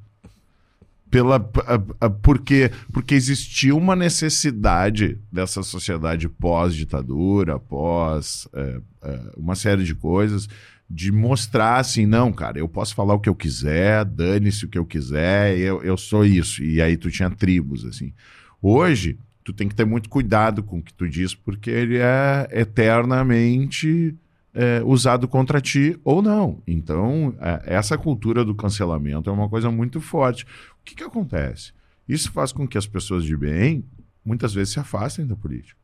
Pela, 1.12 1.37
a, 1.37 2.07
a, 2.07 2.11
porque, 2.11 2.70
porque 2.90 3.14
existia 3.14 3.77
uma 3.77 3.94
necessidade 3.94 5.18
dessa 5.31 5.62
sociedade 5.62 6.27
pós-ditadura, 6.27 7.59
pós 7.59 8.48
é, 8.55 8.81
é, 9.03 9.20
uma 9.37 9.55
série 9.55 9.85
de 9.85 9.94
coisas, 9.94 10.48
de 10.88 11.12
mostrar 11.12 11.77
assim, 11.77 12.07
não, 12.07 12.33
cara, 12.33 12.59
eu 12.59 12.66
posso 12.66 12.94
falar 12.94 13.12
o 13.12 13.20
que 13.20 13.29
eu 13.29 13.35
quiser, 13.35 14.07
dane-se 14.07 14.64
o 14.64 14.68
que 14.68 14.79
eu 14.79 14.87
quiser, 14.87 15.59
eu, 15.59 15.83
eu 15.83 15.98
sou 15.98 16.25
isso. 16.25 16.64
E 16.64 16.81
aí 16.81 16.96
tu 16.96 17.11
tinha 17.11 17.29
tribos, 17.29 17.85
assim. 17.85 18.14
Hoje, 18.62 19.18
tu 19.44 19.53
tem 19.53 19.68
que 19.68 19.75
ter 19.75 19.85
muito 19.85 20.09
cuidado 20.09 20.62
com 20.62 20.79
o 20.79 20.83
que 20.83 20.94
tu 20.94 21.07
diz, 21.07 21.35
porque 21.35 21.68
ele 21.68 21.98
é 21.98 22.48
eternamente 22.51 24.16
é, 24.55 24.83
usado 24.85 25.27
contra 25.27 25.61
ti 25.61 25.99
ou 26.05 26.21
não. 26.21 26.62
Então, 26.67 27.35
é, 27.41 27.75
essa 27.75 27.97
cultura 27.97 28.45
do 28.45 28.55
cancelamento 28.55 29.31
é 29.31 29.33
uma 29.33 29.49
coisa 29.49 29.71
muito 29.71 30.01
forte. 30.01 30.45
O 30.45 30.85
que, 30.85 30.95
que 30.95 31.05
acontece? 31.05 31.73
Isso 32.09 32.31
faz 32.33 32.53
com 32.53 32.67
que 32.67 32.77
as 32.77 32.87
pessoas 32.87 33.25
de 33.25 33.37
bem 33.37 33.85
muitas 34.25 34.53
vezes 34.53 34.75
se 34.75 34.81
afastem 34.81 35.27
da 35.27 35.35
política. 35.35 35.81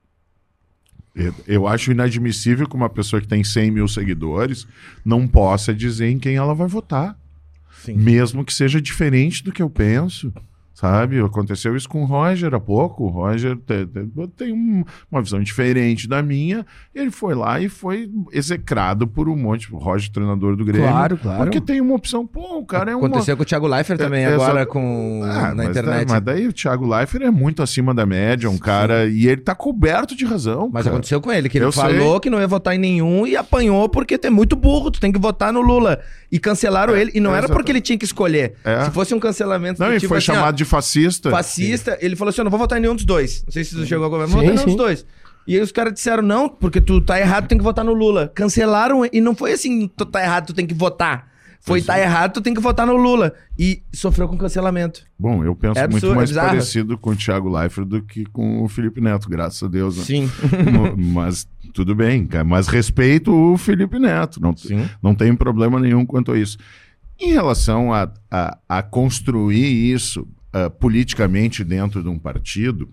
Eu, 1.14 1.34
eu 1.46 1.66
acho 1.66 1.90
inadmissível 1.90 2.68
que 2.68 2.76
uma 2.76 2.88
pessoa 2.88 3.20
que 3.20 3.26
tem 3.26 3.42
100 3.42 3.70
mil 3.70 3.88
seguidores 3.88 4.66
não 5.04 5.26
possa 5.26 5.74
dizer 5.74 6.08
em 6.08 6.18
quem 6.18 6.36
ela 6.36 6.54
vai 6.54 6.68
votar. 6.68 7.18
Sim. 7.82 7.94
Mesmo 7.94 8.44
que 8.44 8.52
seja 8.52 8.80
diferente 8.80 9.42
do 9.42 9.52
que 9.52 9.62
eu 9.62 9.70
penso. 9.70 10.32
Sabe? 10.78 11.20
Aconteceu 11.20 11.74
isso 11.74 11.88
com 11.88 12.02
o 12.02 12.04
Roger 12.04 12.54
há 12.54 12.60
pouco. 12.60 13.06
O 13.06 13.08
Roger 13.08 13.56
te, 13.56 13.84
te, 13.84 14.28
tem 14.36 14.52
um, 14.52 14.84
uma 15.10 15.20
visão 15.20 15.42
diferente 15.42 16.06
da 16.06 16.22
minha. 16.22 16.64
Ele 16.94 17.10
foi 17.10 17.34
lá 17.34 17.58
e 17.58 17.68
foi 17.68 18.08
execrado 18.30 19.04
por 19.04 19.28
um 19.28 19.34
monte. 19.34 19.74
O 19.74 19.76
Roger, 19.76 20.08
treinador 20.12 20.54
do 20.54 20.64
Grêmio. 20.64 20.88
Claro, 20.88 21.18
claro. 21.18 21.42
Porque 21.42 21.60
tem 21.60 21.80
uma 21.80 21.96
opção. 21.96 22.24
Pô, 22.24 22.60
o 22.60 22.64
cara 22.64 22.92
é 22.92 22.94
um. 22.94 23.00
Aconteceu 23.00 23.36
com 23.36 23.42
o 23.42 23.44
Thiago 23.44 23.66
Leifert 23.66 23.98
também, 23.98 24.22
é, 24.22 24.32
agora 24.32 24.64
com 24.64 25.20
ah, 25.24 25.48
na 25.48 25.54
mas 25.56 25.70
internet. 25.70 26.08
mas 26.08 26.20
daí 26.20 26.46
o 26.46 26.52
Thiago 26.52 26.86
Leifert 26.86 27.24
é 27.24 27.30
muito 27.32 27.60
acima 27.60 27.92
da 27.92 28.06
média, 28.06 28.48
um 28.48 28.52
Sim. 28.52 28.60
cara. 28.60 29.06
E 29.06 29.26
ele 29.26 29.40
tá 29.40 29.56
coberto 29.56 30.14
de 30.14 30.24
razão. 30.24 30.70
Mas 30.72 30.84
cara. 30.84 30.94
aconteceu 30.94 31.20
com 31.20 31.32
ele, 31.32 31.48
que 31.48 31.58
ele 31.58 31.64
Eu 31.64 31.72
falou 31.72 32.12
sei. 32.12 32.20
que 32.20 32.30
não 32.30 32.38
ia 32.38 32.46
votar 32.46 32.76
em 32.76 32.78
nenhum 32.78 33.26
e 33.26 33.36
apanhou 33.36 33.88
porque 33.88 34.16
tem 34.16 34.30
muito 34.30 34.54
burro. 34.54 34.92
Tu 34.92 35.00
tem 35.00 35.10
que 35.10 35.18
votar 35.18 35.52
no 35.52 35.60
Lula. 35.60 35.98
E 36.30 36.38
cancelaram 36.38 36.94
é, 36.94 37.00
ele. 37.00 37.10
E 37.14 37.20
não 37.20 37.34
era 37.34 37.48
porque 37.48 37.72
ele 37.72 37.80
tinha 37.80 37.98
que 37.98 38.04
escolher. 38.04 38.54
É. 38.62 38.84
Se 38.84 38.92
fosse 38.92 39.12
um 39.12 39.18
cancelamento. 39.18 39.82
Não, 39.82 39.92
e 39.92 39.96
tipo 39.96 40.08
foi 40.08 40.18
assim, 40.18 40.26
chamado 40.26 40.54
ó, 40.54 40.56
de 40.56 40.67
fascista. 40.68 41.30
Fascista. 41.30 41.92
Sim. 41.92 41.98
Ele 42.00 42.14
falou 42.16 42.30
assim: 42.30 42.40
eu 42.40 42.44
não 42.44 42.50
vou 42.50 42.60
votar 42.60 42.78
em 42.78 42.82
nenhum 42.82 42.94
dos 42.94 43.04
dois. 43.04 43.42
Não 43.44 43.52
sei 43.52 43.64
se 43.64 43.74
você 43.74 43.86
chegou 43.86 44.06
agora, 44.06 44.22
mas 44.22 44.30
vou 44.30 44.40
votar 44.40 44.52
em 44.52 44.56
nenhum 44.56 44.66
dos 44.66 44.76
dois. 44.76 45.04
E 45.48 45.56
aí 45.56 45.62
os 45.62 45.72
caras 45.72 45.94
disseram, 45.94 46.22
não, 46.22 46.46
porque 46.46 46.78
tu 46.78 47.00
tá 47.00 47.18
errado, 47.18 47.48
tem 47.48 47.56
que 47.56 47.64
votar 47.64 47.82
no 47.82 47.94
Lula. 47.94 48.30
Cancelaram 48.34 49.08
e 49.10 49.18
não 49.18 49.34
foi 49.34 49.52
assim, 49.52 49.88
tu 49.88 50.04
tá 50.04 50.22
errado, 50.22 50.48
tu 50.48 50.52
tem 50.52 50.66
que 50.66 50.74
votar. 50.74 51.26
Foi, 51.60 51.82
tá 51.82 51.98
errado, 51.98 52.34
tu 52.34 52.40
tem 52.42 52.52
que 52.54 52.60
votar 52.60 52.86
no 52.86 52.96
Lula. 52.96 53.32
E 53.58 53.82
sofreu 53.92 54.28
com 54.28 54.36
cancelamento. 54.36 55.04
Bom, 55.18 55.42
eu 55.42 55.56
penso 55.56 55.78
é 55.78 55.84
absurdo, 55.84 56.06
muito 56.06 56.16
mais 56.16 56.36
é 56.36 56.40
parecido 56.40 56.98
com 56.98 57.10
o 57.10 57.16
Thiago 57.16 57.48
Leifert 57.48 57.86
do 57.86 58.02
que 58.02 58.26
com 58.26 58.62
o 58.62 58.68
Felipe 58.68 59.00
Neto, 59.00 59.28
graças 59.28 59.62
a 59.62 59.68
Deus. 59.68 59.96
Né? 59.96 60.04
Sim. 60.04 60.30
Mas 60.96 61.48
tudo 61.72 61.94
bem, 61.94 62.26
cara. 62.26 62.44
Mas 62.44 62.68
respeito 62.68 63.32
o 63.34 63.56
Felipe 63.56 63.98
Neto. 63.98 64.40
Não, 64.40 64.56
Sim. 64.56 64.86
não 65.02 65.14
tem 65.14 65.34
problema 65.34 65.80
nenhum 65.80 66.04
quanto 66.04 66.32
a 66.32 66.38
isso. 66.38 66.58
Em 67.18 67.32
relação 67.32 67.92
a, 67.92 68.10
a, 68.30 68.58
a 68.68 68.82
construir 68.82 69.92
isso 69.92 70.28
uh, 70.66 70.70
politicamente 70.70 71.62
dentro 71.62 72.02
de 72.02 72.08
um 72.08 72.18
partido, 72.18 72.88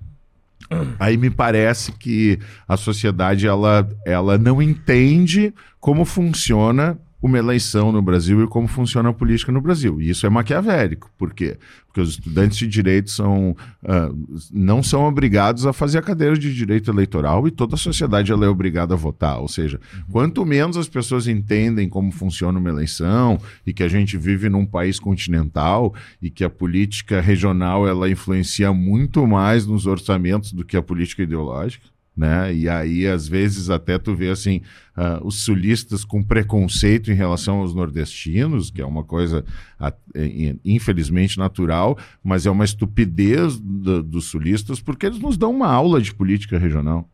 aí 1.00 1.18
me 1.18 1.30
parece 1.30 1.92
que 1.92 2.40
a 2.68 2.76
sociedade 2.76 3.48
ela, 3.48 3.88
ela 4.06 4.38
não 4.38 4.62
entende 4.62 5.54
como 5.80 6.06
funciona 6.06 6.98
uma 7.26 7.40
eleição 7.40 7.92
no 7.92 8.04
Brasil 8.04 8.44
e 8.44 8.48
como 8.48 8.68
funciona 8.68 9.10
a 9.10 9.14
política 9.14 9.52
no 9.52 9.60
Brasil. 9.60 10.00
E 10.00 10.12
isso 10.12 10.28
é 10.28 10.30
maquiavélico. 10.30 11.10
Por 11.18 11.34
quê? 11.34 11.58
Porque 11.88 12.00
os 12.00 12.12
estudantes 12.12 12.56
de 12.56 12.68
direito 12.68 13.10
são, 13.10 13.56
uh, 13.82 14.38
não 14.54 14.84
são 14.84 15.06
obrigados 15.06 15.66
a 15.66 15.74
fazer 15.74 15.98
a 15.98 16.04
cadeira 16.04 16.38
de 16.38 16.54
direito 16.54 16.92
eleitoral 16.92 17.48
e 17.48 17.52
toda 17.52 17.74
a 17.74 17.80
sociedade 17.80 18.32
ela 18.32 18.46
é 18.46 18.48
obrigada 18.48 18.94
a 18.94 18.98
votar. 18.98 19.40
Ou 19.40 19.48
seja, 19.48 19.80
uhum. 19.92 20.04
quanto 20.12 20.46
menos 20.46 20.78
as 20.78 20.88
pessoas 20.88 21.28
entendem 21.28 21.90
como 21.90 22.12
funciona 22.12 22.60
uma 22.60 22.70
eleição 22.70 23.40
e 23.66 23.74
que 23.74 23.82
a 23.82 23.88
gente 23.88 24.18
vive 24.18 24.48
num 24.48 24.66
país 24.66 25.00
continental 25.00 25.96
e 26.22 26.30
que 26.30 26.44
a 26.44 26.50
política 26.50 27.20
regional 27.22 27.88
ela 27.88 28.08
influencia 28.08 28.72
muito 28.72 29.26
mais 29.26 29.66
nos 29.66 29.88
orçamentos 29.88 30.54
do 30.54 30.64
que 30.64 30.78
a 30.78 30.84
política 30.84 31.24
ideológica, 31.24 31.88
né? 32.16 32.54
E 32.54 32.70
aí, 32.70 33.06
às 33.06 33.28
vezes, 33.28 33.70
até 33.70 33.98
tu 33.98 34.16
vê 34.16 34.30
assim, 34.30 34.62
uh, 34.98 35.26
os 35.26 35.44
sulistas 35.44 36.06
com 36.06 36.24
preconceito 36.24 37.12
em 37.12 37.16
relação 37.16 37.58
aos 37.58 37.74
nordestinos, 37.76 38.72
que 38.72 38.82
é 38.82 38.86
uma 38.86 39.04
coisa, 39.04 39.44
uh, 39.80 40.60
infelizmente, 40.64 41.38
natural, 41.38 41.98
mas 42.24 42.46
é 42.46 42.52
uma 42.52 42.64
estupidez 42.64 43.60
do, 43.60 44.02
dos 44.02 44.26
sulistas, 44.26 44.80
porque 44.80 45.06
eles 45.06 45.20
nos 45.20 45.38
dão 45.38 45.52
uma 45.52 45.68
aula 45.68 46.02
de 46.02 46.14
política 46.14 46.58
regional. 46.58 47.10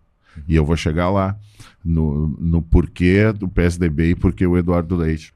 E 0.47 0.55
eu 0.55 0.65
vou 0.65 0.77
chegar 0.77 1.09
lá 1.09 1.37
no, 1.83 2.37
no 2.39 2.61
porquê 2.61 3.33
do 3.33 3.49
PSDB 3.49 4.11
e 4.11 4.15
porquê 4.15 4.45
o 4.45 4.57
Eduardo 4.57 4.95
Leite. 4.95 5.33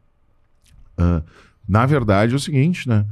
Uh, 0.97 1.23
na 1.67 1.86
verdade, 1.88 2.34
é 2.34 2.36
o 2.36 2.39
seguinte, 2.39 2.88
né? 2.88 3.06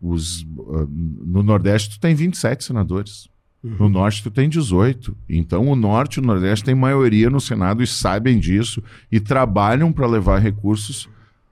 os, 0.00 0.44
no 0.44 1.42
Nordeste, 1.42 1.90
tu 1.90 2.00
tem 2.00 2.14
27 2.14 2.64
senadores. 2.64 3.28
No 3.62 3.88
Norte 3.88 4.22
tu 4.22 4.30
tem 4.30 4.48
18. 4.48 5.16
Então 5.28 5.68
o 5.68 5.76
Norte 5.76 6.16
e 6.16 6.20
o 6.20 6.26
Nordeste 6.26 6.64
têm 6.64 6.74
maioria 6.74 7.28
no 7.28 7.40
Senado 7.40 7.82
e 7.82 7.86
sabem 7.86 8.38
disso 8.38 8.82
e 9.12 9.20
trabalham 9.20 9.92
para 9.92 10.06
levar 10.06 10.38
recursos 10.38 11.08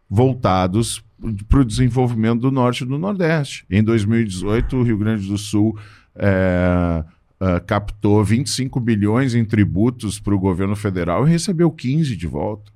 voltados 0.08 1.04
para 1.48 1.60
o 1.60 1.64
desenvolvimento 1.64 2.40
do 2.40 2.50
Norte 2.50 2.84
e 2.84 2.86
do 2.86 2.96
Nordeste. 2.96 3.66
Em 3.70 3.82
2018, 3.82 4.76
o 4.76 4.82
Rio 4.82 4.96
Grande 4.96 5.26
do 5.26 5.36
Sul 5.36 5.76
é, 6.14 7.04
é, 7.40 7.60
captou 7.60 8.24
25 8.24 8.80
bilhões 8.80 9.34
em 9.34 9.44
tributos 9.44 10.18
para 10.18 10.34
o 10.34 10.38
governo 10.38 10.76
federal 10.76 11.26
e 11.26 11.30
recebeu 11.30 11.70
15 11.70 12.16
de 12.16 12.26
volta. 12.26 12.72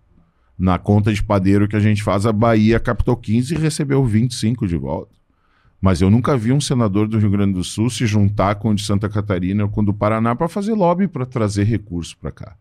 Na 0.58 0.78
conta 0.78 1.12
de 1.12 1.22
padeiro 1.22 1.66
que 1.66 1.76
a 1.76 1.80
gente 1.80 2.02
faz, 2.02 2.26
a 2.26 2.32
Bahia 2.32 2.78
captou 2.78 3.16
15 3.16 3.54
e 3.54 3.58
recebeu 3.58 4.04
25 4.04 4.66
de 4.66 4.76
volta. 4.76 5.21
Mas 5.82 6.00
eu 6.00 6.08
nunca 6.08 6.36
vi 6.36 6.52
um 6.52 6.60
senador 6.60 7.08
do 7.08 7.18
Rio 7.18 7.28
Grande 7.28 7.54
do 7.54 7.64
Sul 7.64 7.90
se 7.90 8.06
juntar 8.06 8.54
com 8.54 8.70
o 8.70 8.74
de 8.74 8.84
Santa 8.84 9.08
Catarina 9.08 9.64
ou 9.64 9.68
com 9.68 9.80
o 9.80 9.84
do 9.84 9.92
Paraná 9.92 10.32
para 10.32 10.46
fazer 10.46 10.74
lobby 10.74 11.08
para 11.08 11.26
trazer 11.26 11.64
recursos 11.64 12.14
para 12.14 12.30
cá. 12.30 12.56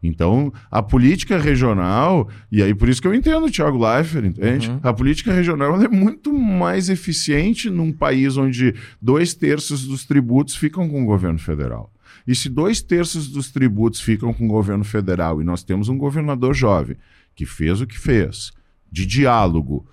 Então, 0.00 0.52
a 0.70 0.80
política 0.80 1.38
regional, 1.38 2.28
e 2.50 2.62
aí 2.62 2.72
por 2.72 2.88
isso 2.88 3.02
que 3.02 3.08
eu 3.08 3.14
entendo 3.14 3.46
o 3.46 3.50
Thiago 3.50 3.78
Leifert, 3.78 4.24
entende? 4.24 4.70
Uhum. 4.70 4.80
A 4.80 4.92
política 4.92 5.32
regional 5.32 5.80
é 5.82 5.88
muito 5.88 6.32
mais 6.32 6.88
eficiente 6.88 7.68
num 7.68 7.92
país 7.92 8.36
onde 8.36 8.74
dois 9.00 9.34
terços 9.34 9.84
dos 9.84 10.04
tributos 10.04 10.54
ficam 10.54 10.88
com 10.88 11.02
o 11.02 11.06
governo 11.06 11.40
federal. 11.40 11.92
E 12.26 12.34
se 12.34 12.48
dois 12.48 12.80
terços 12.80 13.28
dos 13.28 13.50
tributos 13.50 14.00
ficam 14.00 14.32
com 14.32 14.44
o 14.44 14.48
governo 14.48 14.84
federal 14.84 15.40
e 15.40 15.44
nós 15.44 15.64
temos 15.64 15.88
um 15.88 15.98
governador 15.98 16.54
jovem 16.54 16.96
que 17.34 17.44
fez 17.44 17.80
o 17.80 17.86
que 17.86 17.98
fez, 17.98 18.52
de 18.90 19.04
diálogo, 19.04 19.86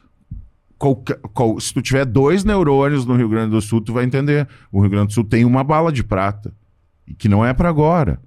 Qual, 0.79 1.59
se 1.59 1.73
tu 1.73 1.81
tiver 1.81 2.05
dois 2.05 2.45
neurônios 2.45 3.05
no 3.05 3.15
Rio 3.15 3.27
Grande 3.27 3.51
do 3.51 3.61
Sul, 3.61 3.81
tu 3.81 3.91
vai 3.91 4.05
entender. 4.05 4.47
O 4.71 4.79
Rio 4.79 4.89
Grande 4.89 5.07
do 5.07 5.13
Sul 5.13 5.25
tem 5.25 5.43
uma 5.43 5.63
bala 5.63 5.91
de 5.91 6.03
prata, 6.03 6.53
que 7.17 7.27
não 7.27 7.45
é 7.45 7.53
para 7.53 7.67
agora, 7.67 8.19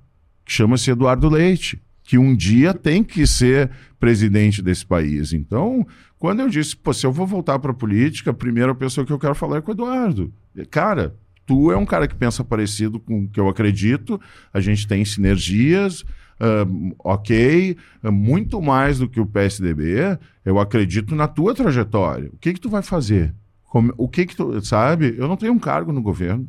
que 0.45 0.53
chama-se 0.53 0.91
Eduardo 0.91 1.31
Leite, 1.31 1.83
que 2.05 2.19
um 2.19 2.37
dia 2.37 2.75
tem 2.75 3.03
que 3.03 3.27
ser 3.27 3.71
presidente 3.99 4.61
desse 4.61 4.85
país. 4.85 5.33
Então, 5.33 5.87
quando 6.19 6.41
eu 6.41 6.49
disse, 6.49 6.77
se 6.93 7.07
eu 7.07 7.13
vou 7.13 7.27
voltar 7.27 7.59
para 7.59 7.71
a 7.71 7.75
política, 7.75 8.33
a 8.33 8.35
primeira 8.35 8.75
pessoa 8.75 9.07
que 9.07 9.13
eu 9.13 9.19
quero 9.19 9.35
falar 9.35 9.57
é 9.57 9.61
com 9.63 9.71
o 9.71 9.75
Eduardo. 9.75 10.33
Cara, 10.71 11.17
tu 11.47 11.73
é 11.73 11.77
um 11.77 11.87
cara 11.87 12.07
que 12.07 12.15
pensa 12.15 12.45
parecido 12.45 13.01
com 13.01 13.25
o 13.25 13.29
que 13.29 13.41
eu 13.41 13.49
acredito, 13.49 14.21
a 14.53 14.61
gente 14.61 14.87
tem 14.87 15.05
sinergias, 15.05 16.05
uh, 16.41 16.95
ok, 16.99 17.77
muito 18.05 18.61
mais 18.61 18.99
do 18.99 19.09
que 19.09 19.21
o 19.21 19.27
PSDB, 19.27 20.19
eu 20.45 20.59
acredito 20.59 21.15
na 21.15 21.29
tua 21.29 21.55
trajetória. 21.55 22.31
O 22.33 22.39
que 22.39 22.53
que 22.53 22.61
tu 22.61 22.69
vai 22.69 22.83
fazer? 22.83 23.35
Como, 23.65 23.93
o 23.97 24.09
que 24.09 24.27
que 24.27 24.37
tu, 24.37 24.65
sabe? 24.65 25.15
Eu 25.17 25.27
não 25.29 25.37
tenho 25.37 25.53
um 25.53 25.59
cargo 25.59 25.93
no 25.93 26.03
governo. 26.03 26.49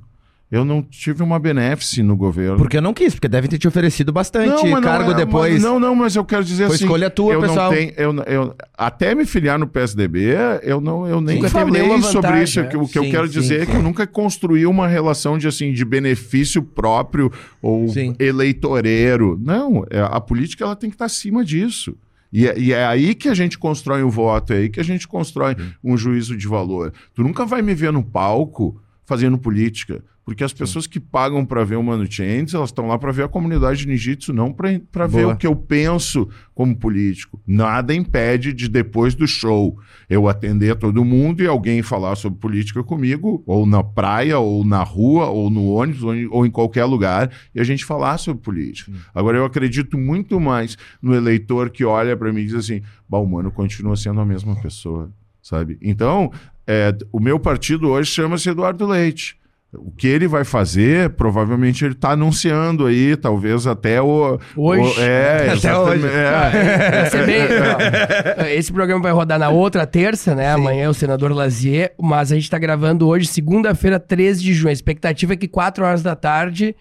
Eu 0.54 0.64
não 0.64 0.84
tive 0.84 1.24
uma 1.24 1.40
benéfice 1.40 2.04
no 2.04 2.16
governo. 2.16 2.58
Porque 2.58 2.78
eu 2.78 2.82
não 2.82 2.94
quis, 2.94 3.16
porque 3.16 3.28
devem 3.28 3.50
ter 3.50 3.58
te 3.58 3.68
oferecido 3.68 4.14
bastante 4.14 4.70
não, 4.70 4.82
cargo 4.82 5.10
não, 5.10 5.14
é, 5.14 5.26
depois. 5.26 5.54
Mas, 5.54 5.64
não, 5.64 5.80
não, 5.80 5.96
mas 5.96 6.16
eu 6.16 6.24
quero 6.24 6.44
dizer 6.44 6.68
Foi 6.68 6.76
assim. 6.76 6.84
escolha 6.84 7.10
tua, 7.10 7.34
eu 7.34 7.42
pessoal. 7.42 7.72
Não 7.72 7.76
tenho, 7.76 7.94
eu, 7.98 8.14
eu, 8.28 8.56
até 8.78 9.16
me 9.16 9.26
filiar 9.26 9.58
no 9.58 9.66
PSDB, 9.66 10.36
eu 10.62 10.80
não, 10.80 11.08
eu 11.08 11.20
nem 11.20 11.42
falei 11.50 11.82
vantagem, 11.82 12.12
sobre 12.12 12.44
isso. 12.44 12.60
É? 12.60 12.78
O 12.78 12.88
que 12.88 13.00
sim, 13.00 13.06
eu 13.06 13.10
quero 13.10 13.26
sim, 13.26 13.40
dizer 13.40 13.56
sim. 13.56 13.62
é 13.64 13.66
que 13.66 13.76
eu 13.76 13.82
nunca 13.82 14.06
construí 14.06 14.68
uma 14.68 14.88
relação 14.88 15.40
de 15.40 15.48
assim 15.48 15.74
de 15.74 15.84
benefício 15.84 16.62
próprio 16.62 17.32
ou 17.60 17.88
eleitoreiro. 18.20 19.42
Não, 19.44 19.84
é, 19.90 20.02
a 20.02 20.22
política 20.22 20.66
ela 20.66 20.76
tem 20.76 20.92
que 20.92 20.96
estar 20.96 21.06
acima 21.06 21.44
disso. 21.44 21.98
E 22.32 22.48
é, 22.48 22.60
e 22.60 22.74
é, 22.74 22.86
aí 22.86 23.16
que 23.16 23.28
a 23.28 23.34
gente 23.34 23.58
constrói 23.58 24.04
um 24.04 24.10
voto, 24.12 24.54
é 24.54 24.58
aí 24.58 24.70
que 24.70 24.80
a 24.80 24.84
gente 24.84 25.08
constrói 25.08 25.56
um 25.84 25.98
juízo 25.98 26.38
de 26.38 26.48
valor. 26.48 26.94
Tu 27.16 27.24
nunca 27.24 27.44
vai 27.44 27.64
me 27.64 27.74
ver 27.74 27.92
no 27.92 28.04
palco 28.04 28.80
fazendo 29.04 29.36
política. 29.40 30.04
Porque 30.26 30.44
as 30.44 30.54
pessoas 30.54 30.88
que 30.88 31.00
pagam 31.00 31.46
para 31.46 31.66
ver 31.66 31.76
o 31.76 31.84
Mano 31.84 32.10
Changes, 32.10 32.54
elas 32.54 32.70
estão 32.70 32.88
lá 32.88 32.98
para 32.98 33.12
ver 33.12 33.24
a 33.24 33.28
comunidade 33.28 33.80
de 33.80 33.88
Ninjitsu, 33.88 34.32
não 34.32 34.54
para 34.54 35.06
ver 35.06 35.26
o 35.26 35.36
que 35.36 35.46
eu 35.46 35.56
penso 35.56 36.30
como 36.56 36.76
político. 36.76 37.42
Nada 37.46 37.94
impede 37.94 38.54
de, 38.54 38.70
depois 38.70 39.16
do 39.16 39.28
show, 39.28 39.78
eu 40.10 40.30
atender 40.30 40.76
todo 40.76 41.04
mundo 41.04 41.44
e 41.44 41.48
alguém 41.48 41.82
falar 41.82 42.16
sobre 42.16 42.40
política 42.40 42.82
comigo, 42.84 43.44
ou 43.46 43.66
na 43.66 43.84
praia, 43.84 44.40
ou 44.40 44.64
na 44.64 44.82
rua, 44.82 45.28
ou 45.28 45.50
no 45.50 45.66
ônibus, 45.66 46.04
ou 46.04 46.16
em, 46.16 46.28
ou 46.28 46.46
em 46.46 46.52
qualquer 46.52 46.86
lugar, 46.86 47.30
e 47.54 47.60
a 47.60 47.64
gente 47.64 47.84
falar 47.84 48.18
sobre 48.18 48.42
política. 48.42 48.92
Hum. 48.92 48.96
Agora, 49.14 49.38
eu 49.38 49.44
acredito 49.44 49.98
muito 49.98 50.40
mais 50.40 50.78
no 51.02 51.14
eleitor 51.14 51.70
que 51.70 51.84
olha 51.84 52.16
para 52.16 52.32
mim 52.32 52.42
e 52.42 52.46
diz 52.46 52.56
assim: 52.56 52.82
o 53.10 53.26
Mano 53.26 53.52
continua 53.52 53.98
sendo 53.98 54.22
a 54.22 54.26
mesma 54.26 54.56
pessoa, 54.56 55.12
sabe? 55.42 55.78
Então, 55.82 56.32
é, 56.66 56.96
o 57.12 57.20
meu 57.20 57.38
partido 57.40 57.90
hoje 57.90 58.10
chama-se 58.10 58.50
Eduardo 58.50 58.86
Leite. 58.86 59.43
O 59.76 59.92
que 59.92 60.08
ele 60.08 60.28
vai 60.28 60.44
fazer, 60.44 61.10
provavelmente 61.12 61.84
ele 61.84 61.94
está 61.94 62.12
anunciando 62.12 62.86
aí, 62.86 63.16
talvez 63.16 63.66
até 63.66 64.02
o. 64.02 64.40
Hoje. 64.56 65.00
O, 65.00 65.02
é, 65.02 65.54
até 65.58 65.76
hoje. 65.76 66.06
É. 66.06 67.10
bem, 67.26 68.54
esse 68.56 68.72
programa 68.72 69.02
vai 69.02 69.12
rodar 69.12 69.40
na 69.40 69.50
outra 69.50 69.88
terça, 69.88 70.36
né? 70.36 70.54
Sim. 70.54 70.62
Amanhã 70.62 70.84
é 70.84 70.90
o 70.90 70.94
senador 70.94 71.32
Lazier, 71.32 71.94
mas 72.00 72.32
a 72.32 72.36
gente 72.36 72.44
está 72.44 72.60
gravando 72.60 73.08
hoje, 73.08 73.26
segunda-feira, 73.26 74.00
13 74.00 74.44
de 74.44 74.54
junho. 74.54 74.70
A 74.70 74.74
expectativa 74.74 75.34
é 75.34 75.38
que 75.38 75.48
4 75.48 75.84
horas 75.84 76.04
da 76.04 76.16
tarde 76.16 76.76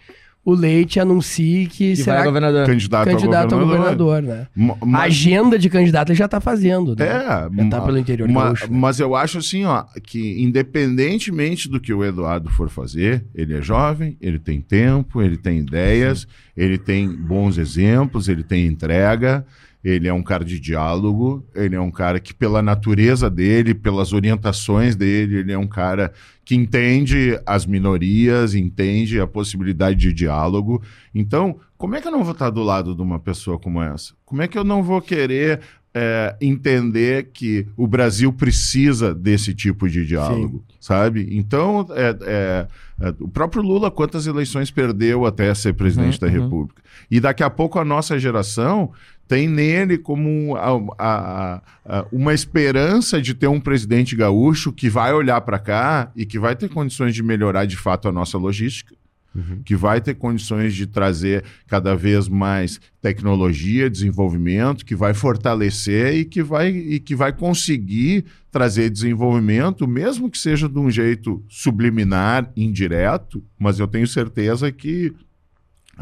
o 0.45 0.53
Leite 0.53 0.99
anuncie 0.99 1.67
que, 1.67 1.91
que 1.91 1.95
será 1.95 2.23
governador. 2.23 2.65
candidato, 2.65 3.09
candidato 3.09 3.55
ao 3.55 3.61
governador. 3.61 4.21
né? 4.21 4.47
Mas, 4.55 4.93
a 4.93 5.03
agenda 5.03 5.57
de 5.57 5.69
candidato 5.69 6.09
ele 6.09 6.17
já 6.17 6.25
está 6.25 6.41
fazendo, 6.41 6.95
né? 6.95 7.05
É, 7.05 7.63
já 7.63 7.69
tá 7.69 7.81
pelo 7.81 7.97
interior 7.97 8.27
ma, 8.27 8.45
gaúcho, 8.45 8.69
né? 8.69 8.77
Mas 8.77 8.99
eu 8.99 9.15
acho 9.15 9.37
assim, 9.37 9.63
ó, 9.63 9.85
que 10.03 10.43
independentemente 10.43 11.69
do 11.69 11.79
que 11.79 11.93
o 11.93 12.03
Eduardo 12.03 12.49
for 12.49 12.69
fazer, 12.69 13.23
ele 13.33 13.55
é 13.57 13.61
jovem, 13.61 14.17
ele 14.19 14.37
tem 14.37 14.59
tempo, 14.59 15.21
ele 15.21 15.37
tem 15.37 15.59
ideias, 15.59 16.21
Sim. 16.21 16.27
ele 16.57 16.77
tem 16.77 17.09
bons 17.09 17.57
exemplos, 17.57 18.27
ele 18.27 18.43
tem 18.43 18.67
entrega. 18.67 19.45
Ele 19.83 20.07
é 20.07 20.13
um 20.13 20.23
cara 20.23 20.45
de 20.45 20.59
diálogo, 20.59 21.45
ele 21.53 21.75
é 21.75 21.79
um 21.79 21.91
cara 21.91 22.19
que, 22.19 22.33
pela 22.33 22.61
natureza 22.61 23.29
dele, 23.29 23.73
pelas 23.73 24.13
orientações 24.13 24.95
dele, 24.95 25.37
ele 25.37 25.51
é 25.51 25.57
um 25.57 25.67
cara 25.67 26.13
que 26.45 26.55
entende 26.55 27.39
as 27.45 27.65
minorias, 27.65 28.55
entende 28.55 29.19
a 29.19 29.27
possibilidade 29.27 29.99
de 29.99 30.13
diálogo. 30.13 30.81
Então, 31.13 31.59
como 31.77 31.95
é 31.95 32.01
que 32.01 32.07
eu 32.07 32.11
não 32.11 32.23
vou 32.23 32.33
estar 32.33 32.49
do 32.49 32.63
lado 32.63 32.95
de 32.95 33.01
uma 33.01 33.19
pessoa 33.19 33.59
como 33.59 33.81
essa? 33.81 34.13
Como 34.25 34.41
é 34.41 34.47
que 34.47 34.57
eu 34.57 34.63
não 34.63 34.81
vou 34.81 35.01
querer 35.01 35.59
é, 35.93 36.35
entender 36.41 37.29
que 37.31 37.67
o 37.77 37.85
Brasil 37.85 38.33
precisa 38.33 39.13
desse 39.13 39.53
tipo 39.53 39.87
de 39.87 40.05
diálogo, 40.05 40.63
Sim. 40.67 40.75
sabe? 40.79 41.27
Então, 41.31 41.85
é, 41.91 42.17
é, 42.21 42.67
é, 42.99 43.13
o 43.19 43.27
próprio 43.27 43.61
Lula, 43.61 43.91
quantas 43.91 44.25
eleições 44.25 44.71
perdeu 44.71 45.25
até 45.25 45.53
ser 45.53 45.73
presidente 45.73 46.15
uhum, 46.15 46.27
da 46.27 46.27
República? 46.27 46.81
Uhum. 46.83 47.05
E 47.11 47.19
daqui 47.19 47.43
a 47.43 47.49
pouco 47.49 47.77
a 47.77 47.85
nossa 47.85 48.17
geração 48.17 48.91
tem 49.27 49.47
nele 49.47 49.97
como 49.97 50.55
a, 50.55 50.69
a, 50.99 51.61
a, 51.85 52.05
uma 52.11 52.33
esperança 52.33 53.21
de 53.21 53.33
ter 53.33 53.47
um 53.47 53.59
presidente 53.59 54.15
gaúcho 54.15 54.71
que 54.71 54.89
vai 54.89 55.13
olhar 55.13 55.39
para 55.41 55.59
cá 55.59 56.11
e 56.15 56.25
que 56.25 56.37
vai 56.37 56.55
ter 56.55 56.69
condições 56.69 57.15
de 57.15 57.23
melhorar 57.23 57.65
de 57.65 57.77
fato 57.77 58.07
a 58.07 58.11
nossa 58.11 58.37
logística, 58.37 58.95
uhum. 59.33 59.61
que 59.63 59.75
vai 59.75 60.01
ter 60.01 60.13
condições 60.15 60.73
de 60.73 60.85
trazer 60.85 61.43
cada 61.67 61.95
vez 61.95 62.27
mais 62.27 62.79
tecnologia, 63.01 63.89
desenvolvimento, 63.89 64.85
que 64.85 64.95
vai 64.95 65.13
fortalecer 65.13 66.15
e 66.15 66.25
que 66.25 66.43
vai, 66.43 66.69
e 66.69 66.99
que 66.99 67.15
vai 67.15 67.33
conseguir 67.33 68.25
trazer 68.51 68.89
desenvolvimento, 68.89 69.87
mesmo 69.87 70.29
que 70.29 70.37
seja 70.37 70.69
de 70.69 70.77
um 70.77 70.91
jeito 70.91 71.43
subliminar, 71.49 72.51
indireto, 72.55 73.43
mas 73.57 73.79
eu 73.79 73.87
tenho 73.87 74.07
certeza 74.07 74.71
que. 74.71 75.13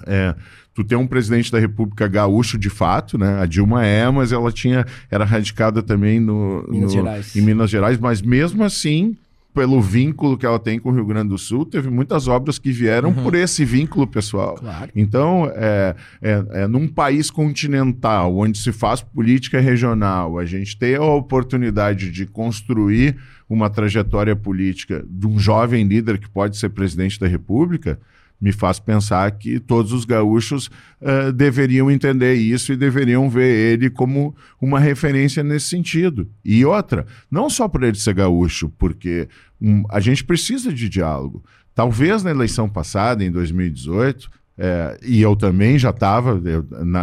É, 0.06 0.36
tu 0.74 0.84
tem 0.84 0.98
um 0.98 1.08
presidente 1.08 1.52
da 1.52 1.60
República 1.60 2.08
gaúcho 2.08 2.58
de 2.58 2.70
fato, 2.70 3.18
né? 3.18 3.42
A 3.42 3.46
Dilma 3.46 3.86
é, 3.86 4.10
mas 4.10 4.32
ela 4.32 4.52
tinha 4.52 4.86
era 5.10 5.26
radicada 5.26 5.84
também 5.84 6.20
no, 6.20 6.66
Minas 6.70 6.96
no 6.96 7.40
em 7.40 7.44
Minas 7.44 7.70
Gerais, 7.70 7.98
mas 8.00 8.22
mesmo 8.22 8.64
assim 8.64 9.18
pelo 9.54 9.82
vínculo 9.82 10.38
que 10.38 10.46
ela 10.46 10.60
tem 10.60 10.80
com 10.80 10.90
o 10.90 10.94
Rio 10.94 11.06
Grande 11.06 11.30
do 11.30 11.38
Sul, 11.38 11.66
teve 11.66 11.90
muitas 11.90 12.28
obras 12.28 12.58
que 12.58 12.72
vieram 12.72 13.10
uhum. 13.10 13.24
por 13.24 13.36
esse 13.36 13.66
vínculo 13.66 14.08
pessoal. 14.08 14.56
Claro. 14.56 14.90
Então, 14.96 15.52
é, 15.54 15.96
é, 16.22 16.46
é, 16.52 16.68
num 16.68 16.88
país 16.88 17.30
continental, 17.30 18.38
onde 18.38 18.58
se 18.58 18.72
faz 18.72 19.02
política 19.02 19.60
regional, 19.60 20.40
a 20.40 20.46
gente 20.46 20.78
tem 20.78 20.96
a 20.96 21.04
oportunidade 21.04 22.10
de 22.12 22.26
construir 22.26 23.18
uma 23.50 23.70
trajetória 23.70 24.36
política 24.36 25.04
de 25.08 25.28
um 25.28 25.38
jovem 25.38 25.86
líder 25.86 26.18
que 26.18 26.30
pode 26.30 26.56
ser 26.56 26.70
presidente 26.70 27.20
da 27.20 27.28
República, 27.28 28.00
me 28.42 28.52
faz 28.52 28.80
pensar 28.80 29.30
que 29.32 29.60
todos 29.60 29.94
os 29.94 30.04
gaúchos 30.04 30.68
uh, 31.00 31.32
deveriam 31.32 31.92
entender 31.92 32.34
isso 32.34 32.74
e 32.74 32.76
deveriam 32.76 33.30
ver 33.30 33.74
ele 33.74 33.90
como 33.90 34.36
uma 34.60 34.80
referência 34.80 35.44
nesse 35.44 35.68
sentido. 35.68 36.28
E 36.44 36.66
outra, 36.66 37.06
não 37.30 37.50
só 37.50 37.68
por 37.68 37.84
ele 37.84 37.98
ser 37.98 38.16
gaúcho, 38.16 38.70
porque 38.80 39.30
um, 39.62 39.84
a 39.90 40.00
gente 40.00 40.24
precisa 40.24 40.74
de 40.74 40.90
diálogo. 40.90 41.44
Talvez 41.76 42.24
na 42.24 42.32
eleição 42.32 42.68
passada, 42.68 43.24
em 43.24 43.32
2018, 43.32 44.30
é, 44.64 45.00
e 45.02 45.20
eu 45.20 45.36
também 45.36 45.80
já 45.80 45.90
estava, 45.90 46.40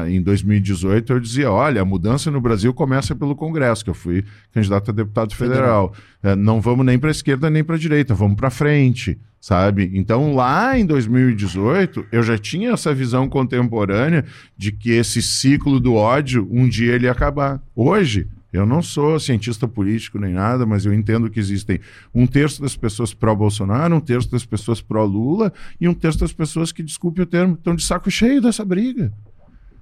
em 0.09 0.22
2018, 0.22 1.12
eu 1.12 1.18
dizia: 1.18 1.50
olha, 1.50 1.82
a 1.82 1.84
mudança 1.84 2.30
no 2.30 2.40
Brasil 2.40 2.72
começa 2.72 3.16
pelo 3.16 3.34
Congresso, 3.34 3.82
que 3.82 3.90
eu 3.90 3.94
fui 3.94 4.24
candidato 4.52 4.92
a 4.92 4.94
deputado 4.94 5.34
federal. 5.34 5.92
É, 6.22 6.36
não 6.36 6.61
vamos 6.61 6.86
nem 6.86 6.96
para 6.96 7.11
a 7.11 7.11
esquerda 7.11 7.50
nem 7.50 7.64
para 7.64 7.74
a 7.74 7.78
direita, 7.78 8.14
vamos 8.14 8.36
para 8.36 8.48
frente, 8.48 9.18
sabe? 9.40 9.90
Então, 9.92 10.36
lá 10.36 10.78
em 10.78 10.86
2018, 10.86 12.06
eu 12.12 12.22
já 12.22 12.38
tinha 12.38 12.70
essa 12.70 12.94
visão 12.94 13.28
contemporânea 13.28 14.24
de 14.56 14.70
que 14.70 14.92
esse 14.92 15.20
ciclo 15.20 15.80
do 15.80 15.94
ódio, 15.94 16.46
um 16.48 16.68
dia 16.68 16.94
ele 16.94 17.06
ia 17.06 17.12
acabar. 17.12 17.61
Hoje, 17.74 18.28
eu 18.53 18.64
não 18.64 18.80
sou 18.80 19.20
cientista 19.20 19.68
político 19.68 20.18
nem 20.18 20.32
nada, 20.32 20.64
mas 20.64 20.86
eu 20.86 20.94
entendo 20.94 21.28
que 21.28 21.38
existem 21.38 21.80
um 22.14 22.26
terço 22.26 22.62
das 22.62 22.74
pessoas 22.74 23.12
pró-Bolsonaro, 23.12 23.94
um 23.94 24.01
terço 24.01 24.30
das 24.30 24.44
pessoas 24.46 24.80
pró-Lula 24.80 25.53
e 25.80 25.86
um 25.86 25.94
terço 25.94 26.20
das 26.20 26.32
pessoas 26.32 26.72
que, 26.72 26.82
desculpe 26.82 27.20
o 27.20 27.26
termo, 27.26 27.55
estão 27.55 27.74
de 27.74 27.84
saco 27.84 28.11
cheio 28.11 28.40
dessa 28.40 28.64
briga. 28.64 29.12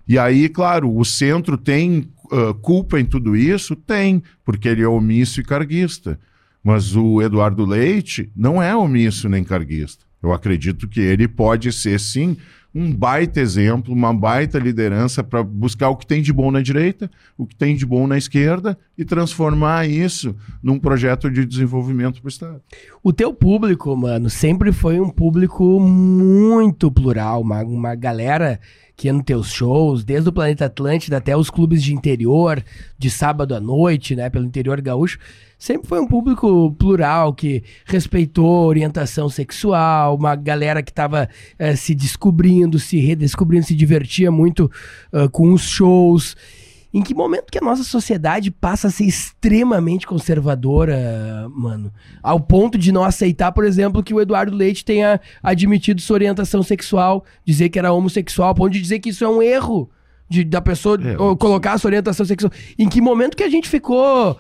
E 0.08 0.18
aí, 0.18 0.48
claro, 0.48 0.96
o 0.96 1.04
centro 1.04 1.56
tem 1.56 2.08
uh, 2.30 2.54
culpa 2.54 2.98
em 2.98 3.04
tudo 3.04 3.36
isso? 3.36 3.74
Tem, 3.74 4.22
porque 4.44 4.68
ele 4.68 4.82
é 4.82 4.88
omisso 4.88 5.40
e 5.40 5.44
carguista. 5.44 6.18
Mas 6.62 6.96
o 6.96 7.22
Eduardo 7.22 7.64
Leite 7.64 8.30
não 8.34 8.60
é 8.60 8.74
omisso 8.74 9.28
nem 9.28 9.44
carguista. 9.44 10.04
Eu 10.20 10.32
acredito 10.32 10.88
que 10.88 11.00
ele 11.00 11.28
pode 11.28 11.72
ser, 11.72 12.00
sim, 12.00 12.36
um 12.78 12.92
baita 12.92 13.40
exemplo, 13.40 13.90
uma 13.90 14.12
baita 14.12 14.58
liderança 14.58 15.24
para 15.24 15.42
buscar 15.42 15.88
o 15.88 15.96
que 15.96 16.06
tem 16.06 16.20
de 16.20 16.30
bom 16.30 16.50
na 16.50 16.60
direita, 16.60 17.10
o 17.38 17.46
que 17.46 17.56
tem 17.56 17.74
de 17.74 17.86
bom 17.86 18.06
na 18.06 18.18
esquerda 18.18 18.76
e 18.98 19.02
transformar 19.02 19.88
isso 19.88 20.36
num 20.62 20.78
projeto 20.78 21.30
de 21.30 21.46
desenvolvimento 21.46 22.20
para 22.20 22.26
o 22.26 22.28
Estado. 22.28 22.60
O 23.02 23.14
teu 23.14 23.32
público, 23.32 23.96
mano, 23.96 24.28
sempre 24.28 24.72
foi 24.72 25.00
um 25.00 25.08
público 25.08 25.80
muito 25.80 26.90
plural, 26.92 27.40
uma, 27.40 27.62
uma 27.62 27.94
galera 27.94 28.60
que 28.94 29.08
ia 29.08 29.12
nos 29.12 29.24
teus 29.24 29.50
shows, 29.50 30.04
desde 30.04 30.28
o 30.28 30.32
Planeta 30.32 30.66
Atlântida 30.66 31.16
até 31.16 31.34
os 31.34 31.48
clubes 31.48 31.82
de 31.82 31.94
interior, 31.94 32.62
de 32.98 33.08
sábado 33.08 33.54
à 33.54 33.60
noite, 33.60 34.14
né, 34.14 34.28
pelo 34.28 34.44
interior 34.44 34.82
gaúcho, 34.82 35.18
sempre 35.58 35.88
foi 35.88 36.00
um 36.00 36.06
público 36.06 36.72
plural 36.78 37.32
que 37.32 37.62
respeitou 37.84 38.66
orientação 38.66 39.28
sexual, 39.28 40.16
uma 40.16 40.34
galera 40.34 40.82
que 40.82 40.90
estava 40.90 41.28
é, 41.58 41.70
eh, 41.70 41.76
se 41.76 41.94
descobrindo, 41.94 42.78
se 42.78 42.98
redescobrindo, 42.98 43.66
se 43.66 43.74
divertia 43.74 44.30
muito 44.30 44.70
uh, 45.12 45.28
com 45.30 45.52
os 45.52 45.62
shows. 45.62 46.36
Em 46.94 47.02
que 47.02 47.14
momento 47.14 47.50
que 47.50 47.58
a 47.58 47.62
nossa 47.62 47.84
sociedade 47.84 48.50
passa 48.50 48.88
a 48.88 48.90
ser 48.90 49.04
extremamente 49.04 50.06
conservadora, 50.06 51.46
mano? 51.50 51.92
Ao 52.22 52.40
ponto 52.40 52.78
de 52.78 52.90
não 52.90 53.04
aceitar, 53.04 53.52
por 53.52 53.64
exemplo, 53.64 54.02
que 54.02 54.14
o 54.14 54.20
Eduardo 54.20 54.56
Leite 54.56 54.84
tenha 54.84 55.20
admitido 55.42 56.00
sua 56.00 56.14
orientação 56.14 56.62
sexual, 56.62 57.24
dizer 57.44 57.68
que 57.68 57.78
era 57.78 57.92
homossexual, 57.92 58.48
ao 58.48 58.54
ponto 58.54 58.72
de 58.72 58.80
dizer 58.80 59.00
que 59.00 59.10
isso 59.10 59.24
é 59.24 59.28
um 59.28 59.42
erro 59.42 59.90
de, 60.28 60.42
da 60.44 60.60
pessoa 60.60 60.96
é, 60.96 61.16
colocar 61.36 61.74
a 61.74 61.78
sua 61.78 61.88
orientação 61.88 62.24
sexual. 62.24 62.52
Em 62.78 62.88
que 62.88 63.00
momento 63.00 63.36
que 63.36 63.44
a 63.44 63.50
gente 63.50 63.68
ficou 63.68 64.38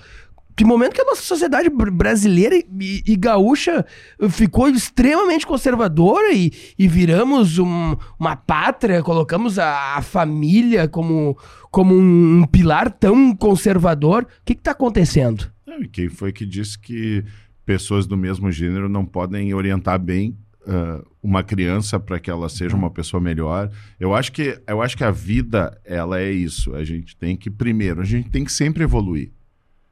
que 0.56 0.64
momento 0.64 0.94
que 0.94 1.02
a 1.02 1.04
nossa 1.04 1.20
sociedade 1.20 1.68
brasileira 1.68 2.56
e, 2.56 3.02
e 3.06 3.14
gaúcha 3.14 3.84
ficou 4.30 4.70
extremamente 4.70 5.46
conservadora 5.46 6.32
e, 6.32 6.50
e 6.78 6.88
viramos 6.88 7.58
um, 7.58 7.94
uma 8.18 8.34
pátria, 8.34 9.02
colocamos 9.02 9.58
a, 9.58 9.96
a, 9.96 10.02
família 10.02 10.88
como, 10.88 11.36
como 11.70 11.94
um, 11.94 12.46
pilar 12.46 12.90
tão 12.90 13.36
conservador. 13.36 14.22
O 14.24 14.44
que 14.46 14.54
está 14.54 14.70
acontecendo? 14.70 15.54
quem 15.92 16.08
foi 16.08 16.32
que 16.32 16.46
disse 16.46 16.78
que 16.78 17.22
pessoas 17.66 18.06
do 18.06 18.16
mesmo 18.16 18.50
gênero 18.50 18.88
não 18.88 19.04
podem 19.04 19.52
orientar 19.52 19.98
bem 19.98 20.38
uh, 20.62 21.06
uma 21.22 21.42
criança 21.42 22.00
para 22.00 22.18
que 22.18 22.30
ela 22.30 22.48
seja 22.48 22.74
uma 22.74 22.90
pessoa 22.90 23.20
melhor? 23.20 23.70
Eu 24.00 24.14
acho 24.14 24.32
que 24.32 24.58
eu 24.66 24.80
acho 24.80 24.96
que 24.96 25.04
a 25.04 25.10
vida 25.10 25.78
ela 25.84 26.18
é 26.18 26.30
isso. 26.30 26.74
A 26.74 26.82
gente 26.82 27.14
tem 27.14 27.36
que 27.36 27.50
primeiro, 27.50 28.00
a 28.00 28.04
gente 28.04 28.30
tem 28.30 28.42
que 28.42 28.52
sempre 28.52 28.84
evoluir. 28.84 29.35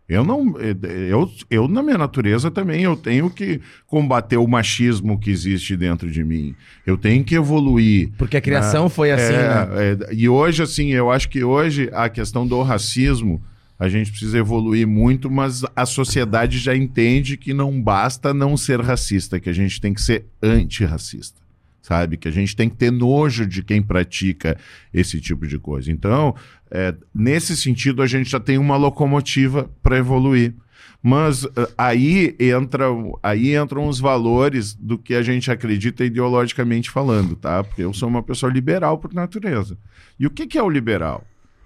Eu 0.07 0.23
não, 0.23 0.55
eu, 0.59 1.31
eu 1.51 1.67
na 1.67 1.83
minha 1.83 1.97
natureza 1.97 2.51
também 2.51 2.83
eu 2.83 2.95
tenho 2.95 3.31
que 3.31 3.61
combater 3.87 4.37
o 4.37 4.47
machismo 4.47 5.19
que 5.19 5.31
existe 5.31 5.77
dentro 5.77 6.11
de 6.11 6.23
mim. 6.23 6.55
Eu 6.87 6.99
tenho 6.99 7.25
que 7.25 7.35
evoluir. 7.35 8.11
Porque 8.19 8.37
a 8.37 8.41
criação 8.41 8.85
né? 8.85 8.91
foi 8.91 9.11
assim. 9.11 9.33
É, 9.33 9.39
né? 9.39 9.69
é, 10.11 10.15
e 10.15 10.29
hoje 10.29 10.63
assim, 10.63 10.93
eu 10.93 11.11
acho 11.11 11.29
que 11.31 11.43
hoje 11.43 11.89
a 11.93 12.11
questão 12.11 12.47
do 12.47 12.61
racismo 12.63 13.43
a 13.79 13.89
gente 13.89 14.11
precisa 14.11 14.39
evoluir 14.39 14.87
muito, 14.87 15.31
mas 15.31 15.63
a 15.75 15.87
sociedade 15.87 16.59
já 16.59 16.77
entende 16.77 17.37
que 17.37 17.55
não 17.55 17.81
basta 17.81 18.33
não 18.35 18.57
ser 18.57 18.81
racista, 18.81 19.41
que 19.41 19.49
a 19.49 19.55
gente 19.55 19.81
tem 19.81 19.93
que 19.95 20.03
ser 20.03 20.27
antirracista 20.43 21.43
sabe? 21.85 22.16
Que 22.16 22.28
a 22.28 22.30
gente 22.30 22.57
tem 22.57 22.68
que 22.70 22.76
ter 22.76 22.91
nojo 22.91 23.47
de 23.47 23.62
quem 23.62 23.82
pratica 23.82 24.57
esse 24.93 25.20
tipo 25.20 25.47
de 25.47 25.59
coisa. 25.59 25.93
Então, 25.93 26.35
é, 26.70 26.95
nesse 27.14 27.55
sentido, 27.55 28.01
a 28.01 28.07
gente 28.07 28.30
já 28.30 28.41
tem 28.41 28.57
uma 28.57 28.76
locomotiva 28.76 29.70
para 29.82 29.99
evoluir. 29.99 30.55
Mas 31.03 31.45
uh, 31.45 31.51
aí, 31.76 32.35
entra, 32.41 32.87
aí 33.22 33.55
entram 33.55 33.87
os 33.87 34.01
valores 34.01 34.74
do 34.74 34.97
que 34.97 35.14
a 35.14 35.20
gente 35.20 35.51
acredita 35.51 36.03
ideologicamente 36.03 36.91
falando, 36.91 37.37
tá? 37.37 37.62
Porque 37.62 37.82
eu 37.82 37.93
sou 37.93 38.09
uma 38.09 38.22
pessoa 38.22 38.51
liberal 38.51 38.97
por 38.97 39.12
natureza. 39.12 39.76
E 40.18 40.26
o 40.26 40.30
que, 40.30 40.47
que 40.47 40.57
é 40.57 40.62
o 40.62 40.70
liberal? 40.70 41.22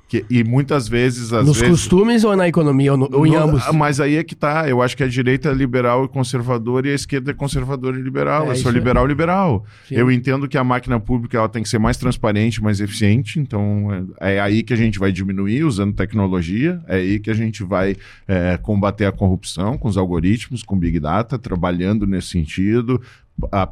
Que, 0.09 0.25
e 0.31 0.43
muitas 0.43 0.89
vezes. 0.89 1.31
Nos 1.31 1.61
vezes, 1.61 1.69
costumes 1.69 2.25
ou 2.25 2.35
na 2.35 2.49
economia? 2.49 2.93
Ou, 2.93 2.99
no, 2.99 3.09
ou 3.13 3.27
em 3.27 3.33
no, 3.33 3.39
ambos? 3.39 3.63
Mas 3.75 4.01
aí 4.01 4.17
é 4.17 4.25
que 4.25 4.35
tá. 4.35 4.67
Eu 4.67 4.81
acho 4.81 4.97
que 4.97 5.03
a 5.03 5.07
direita 5.07 5.51
é 5.51 5.53
liberal 5.53 6.07
e 6.07 6.09
conservadora 6.09 6.89
e 6.89 6.93
a 6.93 6.95
esquerda 6.95 7.31
é 7.31 7.35
conservadora 7.35 7.99
e 7.99 8.01
liberal. 8.01 8.47
É, 8.47 8.53
eu 8.53 8.57
sou 8.57 8.73
liberal 8.73 9.05
e 9.05 9.09
liberal. 9.09 9.67
Sim. 9.87 9.97
Eu 9.97 10.11
entendo 10.11 10.49
que 10.49 10.57
a 10.57 10.65
máquina 10.65 10.99
pública 10.99 11.37
ela 11.37 11.49
tem 11.49 11.63
que 11.63 11.69
ser 11.69 11.79
mais 11.79 11.99
transparente, 11.99 12.63
mais 12.63 12.81
eficiente. 12.81 13.39
Então 13.39 14.17
é, 14.19 14.37
é 14.37 14.41
aí 14.41 14.63
que 14.63 14.73
a 14.73 14.77
gente 14.77 14.99
vai 14.99 15.13
diminuir 15.13 15.63
usando 15.65 15.95
tecnologia. 15.95 16.81
É 16.89 16.97
aí 16.97 17.19
que 17.19 17.31
a 17.31 17.35
gente 17.35 17.63
vai 17.63 17.95
é, 18.27 18.57
combater 18.57 19.05
a 19.05 19.13
corrupção 19.13 19.77
com 19.77 19.89
os 19.89 19.99
algoritmos, 19.99 20.63
com 20.63 20.79
Big 20.79 20.99
Data, 20.99 21.39
trabalhando 21.39 22.07
nesse 22.07 22.29
sentido, 22.29 22.99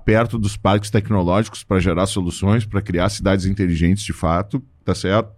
perto 0.05 0.39
dos 0.39 0.57
parques 0.57 0.91
tecnológicos 0.91 1.64
para 1.64 1.80
gerar 1.80 2.07
soluções, 2.07 2.66
para 2.66 2.82
criar 2.82 3.09
cidades 3.09 3.47
inteligentes 3.47 4.05
de 4.05 4.12
fato, 4.12 4.62
tá 4.84 4.95
certo? 4.95 5.36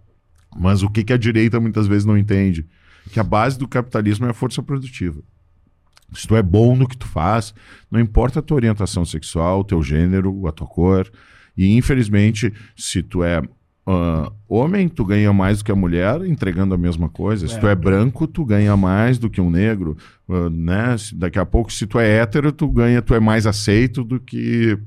Mas 0.55 0.83
o 0.83 0.89
que, 0.89 1.03
que 1.03 1.13
a 1.13 1.17
direita 1.17 1.59
muitas 1.59 1.87
vezes 1.87 2.05
não 2.05 2.17
entende? 2.17 2.65
Que 3.11 3.19
a 3.19 3.23
base 3.23 3.57
do 3.57 3.67
capitalismo 3.67 4.25
é 4.25 4.29
a 4.29 4.33
força 4.33 4.61
produtiva. 4.61 5.21
Se 6.13 6.27
tu 6.27 6.35
é 6.35 6.41
bom 6.41 6.75
no 6.75 6.87
que 6.87 6.97
tu 6.97 7.07
faz, 7.07 7.53
não 7.89 7.99
importa 7.99 8.39
a 8.39 8.41
tua 8.41 8.55
orientação 8.55 9.05
sexual, 9.05 9.59
o 9.59 9.63
teu 9.63 9.81
gênero, 9.83 10.47
a 10.47 10.51
tua 10.51 10.67
cor. 10.67 11.09
E 11.55 11.75
infelizmente, 11.75 12.51
se 12.75 13.03
tu 13.03 13.23
é 13.23 13.39
uh, 13.39 14.31
homem, 14.47 14.87
tu 14.87 15.05
ganha 15.05 15.31
mais 15.33 15.59
do 15.59 15.65
que 15.65 15.71
a 15.71 15.75
mulher 15.75 16.25
entregando 16.25 16.73
a 16.73 16.77
mesma 16.77 17.09
coisa. 17.09 17.47
Se 17.47 17.59
tu 17.59 17.67
é 17.67 17.75
branco, 17.75 18.27
tu 18.27 18.45
ganha 18.45 18.75
mais 18.75 19.17
do 19.17 19.29
que 19.29 19.41
um 19.41 19.49
negro. 19.49 19.97
Uh, 20.27 20.49
né? 20.49 20.95
Daqui 21.13 21.39
a 21.39 21.45
pouco, 21.45 21.71
se 21.71 21.85
tu 21.85 21.99
é 21.99 22.07
hétero, 22.17 22.51
tu 22.51 22.67
ganha, 22.69 23.01
tu 23.01 23.13
é 23.13 23.19
mais 23.19 23.45
aceito 23.45 24.03
do 24.03 24.19
que 24.19 24.77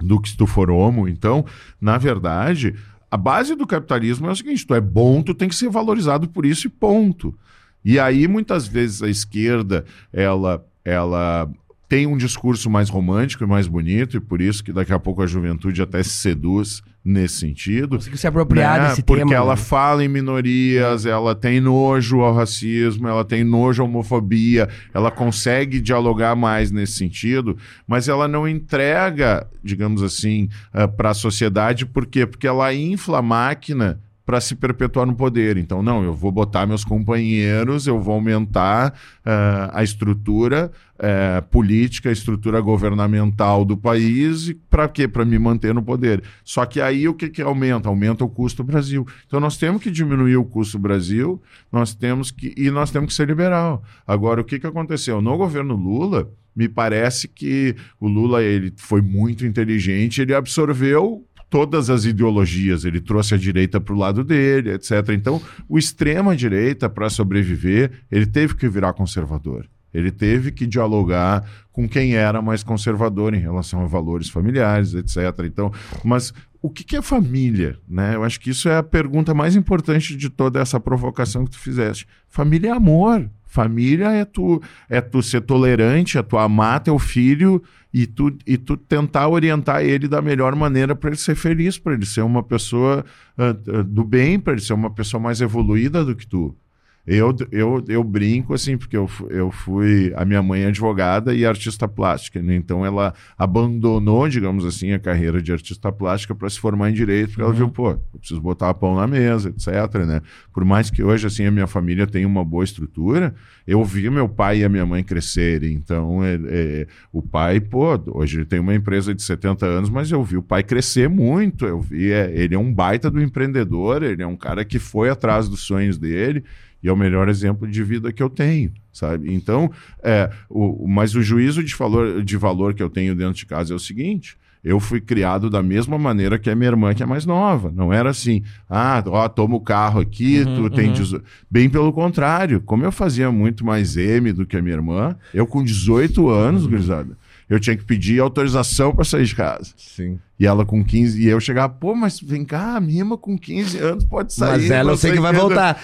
do 0.00 0.20
que 0.20 0.30
se 0.30 0.36
tu 0.36 0.46
for 0.46 0.68
homo. 0.68 1.08
Então, 1.08 1.44
na 1.80 1.96
verdade, 1.96 2.74
a 3.12 3.16
base 3.18 3.54
do 3.54 3.66
capitalismo 3.66 4.26
é 4.26 4.30
o 4.30 4.34
seguinte: 4.34 4.66
tu 4.66 4.74
é 4.74 4.80
bom, 4.80 5.22
tu 5.22 5.34
tem 5.34 5.46
que 5.46 5.54
ser 5.54 5.68
valorizado 5.68 6.26
por 6.30 6.46
isso 6.46 6.66
e 6.66 6.70
ponto. 6.70 7.38
E 7.84 8.00
aí, 8.00 8.26
muitas 8.26 8.66
vezes, 8.66 9.02
a 9.02 9.08
esquerda, 9.10 9.84
ela, 10.10 10.64
ela 10.82 11.50
tem 11.92 12.06
um 12.06 12.16
discurso 12.16 12.70
mais 12.70 12.88
romântico 12.88 13.44
e 13.44 13.46
mais 13.46 13.68
bonito, 13.68 14.16
e 14.16 14.20
por 14.20 14.40
isso 14.40 14.64
que 14.64 14.72
daqui 14.72 14.94
a 14.94 14.98
pouco 14.98 15.20
a 15.20 15.26
juventude 15.26 15.82
até 15.82 16.02
se 16.02 16.08
seduz 16.08 16.82
nesse 17.04 17.40
sentido. 17.40 17.96
Conseguiu 17.96 18.16
se 18.16 18.26
apropriar 18.26 18.80
né? 18.80 18.88
desse 18.88 19.02
Porque 19.02 19.22
tema. 19.22 19.34
ela 19.34 19.54
né? 19.54 19.60
fala 19.60 20.02
em 20.02 20.08
minorias, 20.08 21.04
ela 21.04 21.34
tem 21.34 21.60
nojo 21.60 22.22
ao 22.22 22.32
racismo, 22.32 23.06
ela 23.06 23.26
tem 23.26 23.44
nojo 23.44 23.82
à 23.82 23.84
homofobia, 23.84 24.70
ela 24.94 25.10
consegue 25.10 25.82
dialogar 25.82 26.34
mais 26.34 26.70
nesse 26.70 26.94
sentido, 26.94 27.58
mas 27.86 28.08
ela 28.08 28.26
não 28.26 28.48
entrega, 28.48 29.46
digamos 29.62 30.02
assim, 30.02 30.48
uh, 30.74 30.88
para 30.88 31.10
a 31.10 31.14
sociedade, 31.14 31.84
por 31.84 32.06
quê? 32.06 32.24
Porque 32.24 32.46
ela 32.46 32.72
infla 32.72 33.18
a 33.18 33.22
máquina 33.22 34.00
para 34.24 34.40
se 34.40 34.54
perpetuar 34.54 35.06
no 35.06 35.14
poder. 35.14 35.56
Então, 35.56 35.82
não, 35.82 36.04
eu 36.04 36.14
vou 36.14 36.30
botar 36.30 36.66
meus 36.66 36.84
companheiros, 36.84 37.86
eu 37.86 38.00
vou 38.00 38.14
aumentar 38.14 38.92
uh, 39.20 39.70
a 39.72 39.82
estrutura 39.82 40.70
uh, 40.94 41.42
política, 41.48 42.08
a 42.08 42.12
estrutura 42.12 42.60
governamental 42.60 43.64
do 43.64 43.76
país, 43.76 44.54
para 44.70 44.88
quê? 44.88 45.08
Para 45.08 45.24
me 45.24 45.38
manter 45.38 45.74
no 45.74 45.82
poder. 45.82 46.22
Só 46.44 46.64
que 46.64 46.80
aí 46.80 47.08
o 47.08 47.14
que, 47.14 47.28
que 47.28 47.42
aumenta? 47.42 47.88
Aumenta 47.88 48.24
o 48.24 48.28
custo 48.28 48.62
do 48.62 48.66
Brasil. 48.66 49.06
Então, 49.26 49.40
nós 49.40 49.56
temos 49.56 49.82
que 49.82 49.90
diminuir 49.90 50.36
o 50.36 50.44
custo 50.44 50.78
do 50.78 50.82
Brasil, 50.82 51.42
nós 51.70 51.94
temos 51.94 52.30
que, 52.30 52.54
e 52.56 52.70
nós 52.70 52.90
temos 52.90 53.08
que 53.08 53.14
ser 53.14 53.26
liberal. 53.26 53.82
Agora, 54.06 54.40
o 54.40 54.44
que, 54.44 54.58
que 54.58 54.66
aconteceu? 54.66 55.20
No 55.20 55.36
governo 55.36 55.74
Lula, 55.74 56.30
me 56.54 56.68
parece 56.68 57.26
que 57.26 57.74
o 57.98 58.06
Lula 58.06 58.42
ele 58.42 58.72
foi 58.76 59.00
muito 59.00 59.46
inteligente, 59.46 60.20
ele 60.20 60.34
absorveu 60.34 61.26
todas 61.52 61.90
as 61.90 62.06
ideologias, 62.06 62.86
ele 62.86 62.98
trouxe 62.98 63.34
a 63.34 63.36
direita 63.36 63.78
para 63.78 63.94
o 63.94 63.98
lado 63.98 64.24
dele, 64.24 64.70
etc. 64.70 65.10
Então, 65.10 65.38
o 65.68 65.78
extrema-direita, 65.78 66.88
para 66.88 67.10
sobreviver, 67.10 67.92
ele 68.10 68.24
teve 68.24 68.54
que 68.54 68.66
virar 68.66 68.94
conservador. 68.94 69.68
Ele 69.92 70.10
teve 70.10 70.50
que 70.52 70.66
dialogar 70.66 71.44
com 71.70 71.88
quem 71.88 72.14
era 72.14 72.40
mais 72.42 72.62
conservador 72.62 73.34
em 73.34 73.40
relação 73.40 73.82
a 73.82 73.86
valores 73.86 74.28
familiares, 74.28 74.94
etc. 74.94 75.16
Então, 75.44 75.72
mas 76.04 76.32
o 76.62 76.70
que, 76.70 76.96
é 76.96 77.02
família? 77.02 77.76
Né? 77.88 78.14
Eu 78.14 78.22
acho 78.22 78.38
que 78.38 78.50
isso 78.50 78.68
é 78.68 78.76
a 78.76 78.82
pergunta 78.84 79.34
mais 79.34 79.56
importante 79.56 80.16
de 80.16 80.30
toda 80.30 80.60
essa 80.60 80.78
provocação 80.78 81.44
que 81.44 81.50
tu 81.50 81.58
fizeste. 81.58 82.06
Família 82.28 82.68
é 82.68 82.72
amor. 82.72 83.28
Família 83.44 84.10
é 84.12 84.24
tu, 84.24 84.62
é 84.88 85.00
tu 85.00 85.20
ser 85.22 85.42
tolerante, 85.42 86.16
é 86.16 86.22
tu 86.22 86.38
amar 86.38 86.80
teu 86.80 86.98
filho 86.98 87.62
e 87.92 88.06
tu, 88.06 88.34
e 88.46 88.56
tu 88.56 88.76
tentar 88.78 89.28
orientar 89.28 89.82
ele 89.82 90.08
da 90.08 90.22
melhor 90.22 90.54
maneira 90.54 90.94
para 90.94 91.10
ele 91.10 91.18
ser 91.18 91.34
feliz, 91.34 91.78
para 91.78 91.92
ele 91.92 92.06
ser 92.06 92.22
uma 92.22 92.42
pessoa 92.42 93.04
uh, 93.36 93.84
do 93.84 94.04
bem, 94.04 94.40
para 94.40 94.54
ele 94.54 94.62
ser 94.62 94.72
uma 94.72 94.90
pessoa 94.90 95.20
mais 95.20 95.42
evoluída 95.42 96.02
do 96.02 96.16
que 96.16 96.26
tu. 96.26 96.56
Eu, 97.04 97.34
eu, 97.50 97.84
eu 97.88 98.04
brinco 98.04 98.54
assim, 98.54 98.76
porque 98.76 98.96
eu, 98.96 99.10
eu 99.28 99.50
fui. 99.50 100.12
A 100.14 100.24
minha 100.24 100.40
mãe 100.40 100.62
é 100.62 100.66
advogada 100.66 101.34
e 101.34 101.44
artista 101.44 101.88
plástica, 101.88 102.40
né? 102.40 102.54
então 102.54 102.86
ela 102.86 103.12
abandonou, 103.36 104.28
digamos 104.28 104.64
assim, 104.64 104.92
a 104.92 105.00
carreira 105.00 105.42
de 105.42 105.50
artista 105.50 105.90
plástica 105.90 106.32
para 106.32 106.48
se 106.48 106.60
formar 106.60 106.90
em 106.90 106.92
direito, 106.92 107.30
porque 107.30 107.42
uhum. 107.42 107.48
ela 107.48 107.56
viu, 107.56 107.68
pô, 107.68 107.90
eu 107.90 108.18
preciso 108.20 108.40
botar 108.40 108.72
pão 108.74 108.94
na 108.94 109.08
mesa, 109.08 109.48
etc. 109.48 109.66
Né? 110.06 110.22
Por 110.52 110.64
mais 110.64 110.90
que 110.90 111.02
hoje 111.02 111.26
assim 111.26 111.44
a 111.44 111.50
minha 111.50 111.66
família 111.66 112.06
tenha 112.06 112.26
uma 112.26 112.44
boa 112.44 112.62
estrutura, 112.62 113.34
eu 113.66 113.84
vi 113.84 114.08
meu 114.08 114.28
pai 114.28 114.60
e 114.60 114.64
a 114.64 114.68
minha 114.68 114.86
mãe 114.86 115.02
crescerem. 115.02 115.72
Então, 115.72 116.22
é, 116.22 116.38
é, 116.44 116.86
o 117.12 117.20
pai, 117.20 117.58
pô, 117.58 118.00
hoje 118.12 118.38
ele 118.38 118.44
tem 118.44 118.60
uma 118.60 118.76
empresa 118.76 119.12
de 119.12 119.22
70 119.22 119.66
anos, 119.66 119.90
mas 119.90 120.12
eu 120.12 120.22
vi 120.22 120.36
o 120.36 120.42
pai 120.42 120.62
crescer 120.62 121.08
muito. 121.08 121.66
Eu 121.66 121.80
vi, 121.80 122.12
é, 122.12 122.30
ele 122.32 122.54
é 122.54 122.58
um 122.58 122.72
baita 122.72 123.10
do 123.10 123.20
empreendedor, 123.20 124.04
ele 124.04 124.22
é 124.22 124.26
um 124.26 124.36
cara 124.36 124.64
que 124.64 124.78
foi 124.78 125.10
atrás 125.10 125.48
dos 125.48 125.62
sonhos 125.62 125.98
dele 125.98 126.44
e 126.82 126.88
é 126.88 126.92
o 126.92 126.96
melhor 126.96 127.28
exemplo 127.28 127.68
de 127.68 127.82
vida 127.82 128.12
que 128.12 128.22
eu 128.22 128.28
tenho, 128.28 128.72
sabe? 128.92 129.32
Então, 129.32 129.70
é, 130.02 130.30
o, 130.48 130.86
mas 130.88 131.14
o 131.14 131.22
juízo 131.22 131.62
de 131.62 131.74
valor, 131.74 132.22
de 132.22 132.36
valor 132.36 132.74
que 132.74 132.82
eu 132.82 132.90
tenho 132.90 133.14
dentro 133.14 133.34
de 133.34 133.46
casa 133.46 133.72
é 133.72 133.76
o 133.76 133.78
seguinte: 133.78 134.36
eu 134.64 134.78
fui 134.78 135.00
criado 135.00 135.50
da 135.50 135.62
mesma 135.62 135.98
maneira 135.98 136.38
que 136.38 136.48
a 136.48 136.54
minha 136.54 136.70
irmã, 136.70 136.94
que 136.94 137.02
é 137.02 137.06
mais 137.06 137.26
nova. 137.26 137.72
Não 137.74 137.92
era 137.92 138.10
assim, 138.10 138.42
ah, 138.70 139.02
ó, 139.06 139.28
toma 139.28 139.56
o 139.56 139.60
carro 139.60 140.00
aqui, 140.00 140.42
uhum, 140.42 140.54
tu 140.54 140.70
tem. 140.70 140.90
Uhum. 140.90 141.20
Bem 141.50 141.68
pelo 141.68 141.92
contrário, 141.92 142.60
como 142.60 142.84
eu 142.84 142.92
fazia 142.92 143.30
muito 143.32 143.64
mais 143.64 143.96
M 143.96 144.32
do 144.32 144.46
que 144.46 144.56
a 144.56 144.62
minha 144.62 144.76
irmã, 144.76 145.16
eu 145.34 145.46
com 145.46 145.64
18 145.64 146.28
anos, 146.28 146.64
uhum. 146.64 146.70
gurizada, 146.70 147.16
eu 147.48 147.58
tinha 147.58 147.76
que 147.76 147.84
pedir 147.84 148.20
autorização 148.20 148.94
para 148.94 149.04
sair 149.04 149.24
de 149.24 149.34
casa. 149.34 149.72
Sim. 149.76 150.18
E 150.40 150.46
ela 150.46 150.64
com 150.64 150.82
15, 150.82 151.22
e 151.22 151.28
eu 151.28 151.38
chegava, 151.38 151.72
pô, 151.72 151.94
mas 151.94 152.18
vem 152.18 152.44
cá, 152.44 152.76
a 152.76 152.80
Mima 152.80 153.16
com 153.16 153.38
15 153.38 153.78
anos 153.78 154.04
pode 154.04 154.32
sair. 154.34 154.62
Mas 154.62 154.70
ela 154.70 154.92
eu 154.92 154.96
sei 154.96 155.12
que 155.12 155.20
vai 155.20 155.32
voltar. 155.32 155.80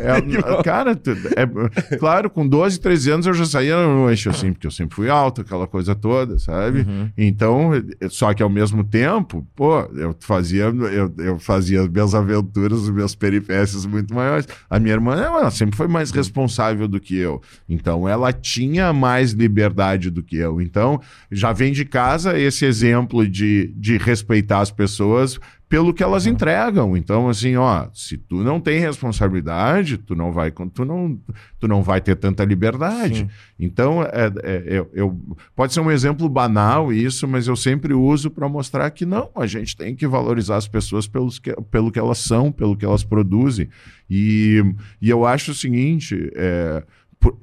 É, 0.00 0.62
cara, 0.62 0.92
é, 1.36 1.96
claro, 1.98 2.30
com 2.30 2.48
12, 2.48 2.80
13 2.80 3.10
anos 3.10 3.26
eu 3.26 3.34
já 3.34 3.44
saía 3.44 3.76
no 3.76 4.04
noite, 4.04 4.28
assim, 4.28 4.52
porque 4.52 4.66
eu 4.66 4.70
sempre 4.70 4.94
fui 4.94 5.10
alto, 5.10 5.42
aquela 5.42 5.66
coisa 5.66 5.94
toda, 5.94 6.38
sabe? 6.38 6.80
Uhum. 6.80 7.10
Então, 7.18 7.72
só 8.08 8.32
que 8.32 8.42
ao 8.42 8.48
mesmo 8.48 8.84
tempo, 8.84 9.46
pô, 9.54 9.80
eu 9.94 10.16
fazia, 10.20 10.64
eu, 10.64 11.12
eu 11.18 11.38
fazia 11.38 11.82
as 11.82 11.88
minhas 11.88 12.14
aventuras, 12.14 12.80
os 12.80 12.90
meus 12.90 13.14
peripécias 13.14 13.84
muito 13.84 14.14
maiores. 14.14 14.48
A 14.70 14.78
minha 14.78 14.94
irmã, 14.94 15.14
ela 15.16 15.50
sempre 15.50 15.76
foi 15.76 15.88
mais 15.88 16.10
responsável 16.10 16.88
do 16.88 16.98
que 16.98 17.16
eu. 17.16 17.42
Então, 17.68 18.08
ela 18.08 18.32
tinha 18.32 18.92
mais 18.92 19.32
liberdade 19.32 20.10
do 20.10 20.22
que 20.22 20.36
eu. 20.36 20.60
Então, 20.60 21.00
já 21.30 21.52
vem 21.52 21.72
de 21.72 21.84
casa 21.84 22.38
esse 22.38 22.64
exemplo 22.64 23.28
de 23.28 23.47
de, 23.48 23.72
de 23.74 23.96
respeitar 23.96 24.60
as 24.60 24.70
pessoas 24.70 25.40
pelo 25.68 25.92
que 25.92 26.02
elas 26.02 26.26
entregam. 26.26 26.96
Então, 26.96 27.28
assim, 27.28 27.56
ó, 27.56 27.88
se 27.92 28.16
tu 28.16 28.42
não 28.42 28.60
tem 28.60 28.78
responsabilidade, 28.78 29.98
tu 29.98 30.14
não 30.14 30.32
vai, 30.32 30.50
tu 30.50 30.84
não, 30.84 31.18
tu 31.58 31.66
não 31.68 31.82
vai 31.82 32.00
ter 32.00 32.16
tanta 32.16 32.44
liberdade. 32.44 33.20
Sim. 33.20 33.28
Então, 33.58 34.02
é, 34.02 34.32
é, 34.42 34.62
eu, 34.66 34.90
eu, 34.92 35.20
pode 35.54 35.72
ser 35.72 35.80
um 35.80 35.90
exemplo 35.90 36.28
banal 36.28 36.92
isso, 36.92 37.26
mas 37.26 37.46
eu 37.46 37.56
sempre 37.56 37.92
uso 37.92 38.30
para 38.30 38.48
mostrar 38.48 38.90
que 38.90 39.04
não, 39.04 39.30
a 39.34 39.46
gente 39.46 39.76
tem 39.76 39.94
que 39.94 40.06
valorizar 40.06 40.56
as 40.56 40.68
pessoas 40.68 41.06
pelos 41.06 41.38
que, 41.38 41.54
pelo 41.70 41.90
que 41.90 41.98
elas 41.98 42.18
são, 42.18 42.52
pelo 42.52 42.76
que 42.76 42.84
elas 42.84 43.04
produzem. 43.04 43.68
E, 44.08 44.62
e 45.00 45.10
eu 45.10 45.26
acho 45.26 45.50
o 45.50 45.54
seguinte, 45.54 46.30
é, 46.34 46.82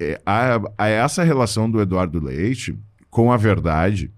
é 0.00 0.20
a, 0.24 0.60
a 0.78 0.88
essa 0.88 1.22
relação 1.22 1.70
do 1.70 1.80
Eduardo 1.80 2.18
Leite 2.18 2.76
com 3.08 3.32
a 3.32 3.36
verdade, 3.36 4.10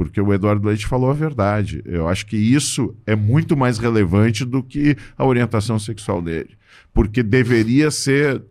porque 0.00 0.18
o 0.18 0.32
Eduardo 0.32 0.66
Leite 0.66 0.86
falou 0.86 1.10
a 1.10 1.12
verdade. 1.12 1.82
Eu 1.84 2.08
acho 2.08 2.24
que 2.24 2.34
isso 2.34 2.96
é 3.06 3.14
muito 3.14 3.54
mais 3.54 3.76
relevante 3.76 4.46
do 4.46 4.62
que 4.62 4.96
a 5.14 5.26
orientação 5.26 5.78
sexual 5.78 6.22
dele. 6.22 6.56
Porque 6.90 7.22
deveria 7.22 7.90
ser 7.90 8.42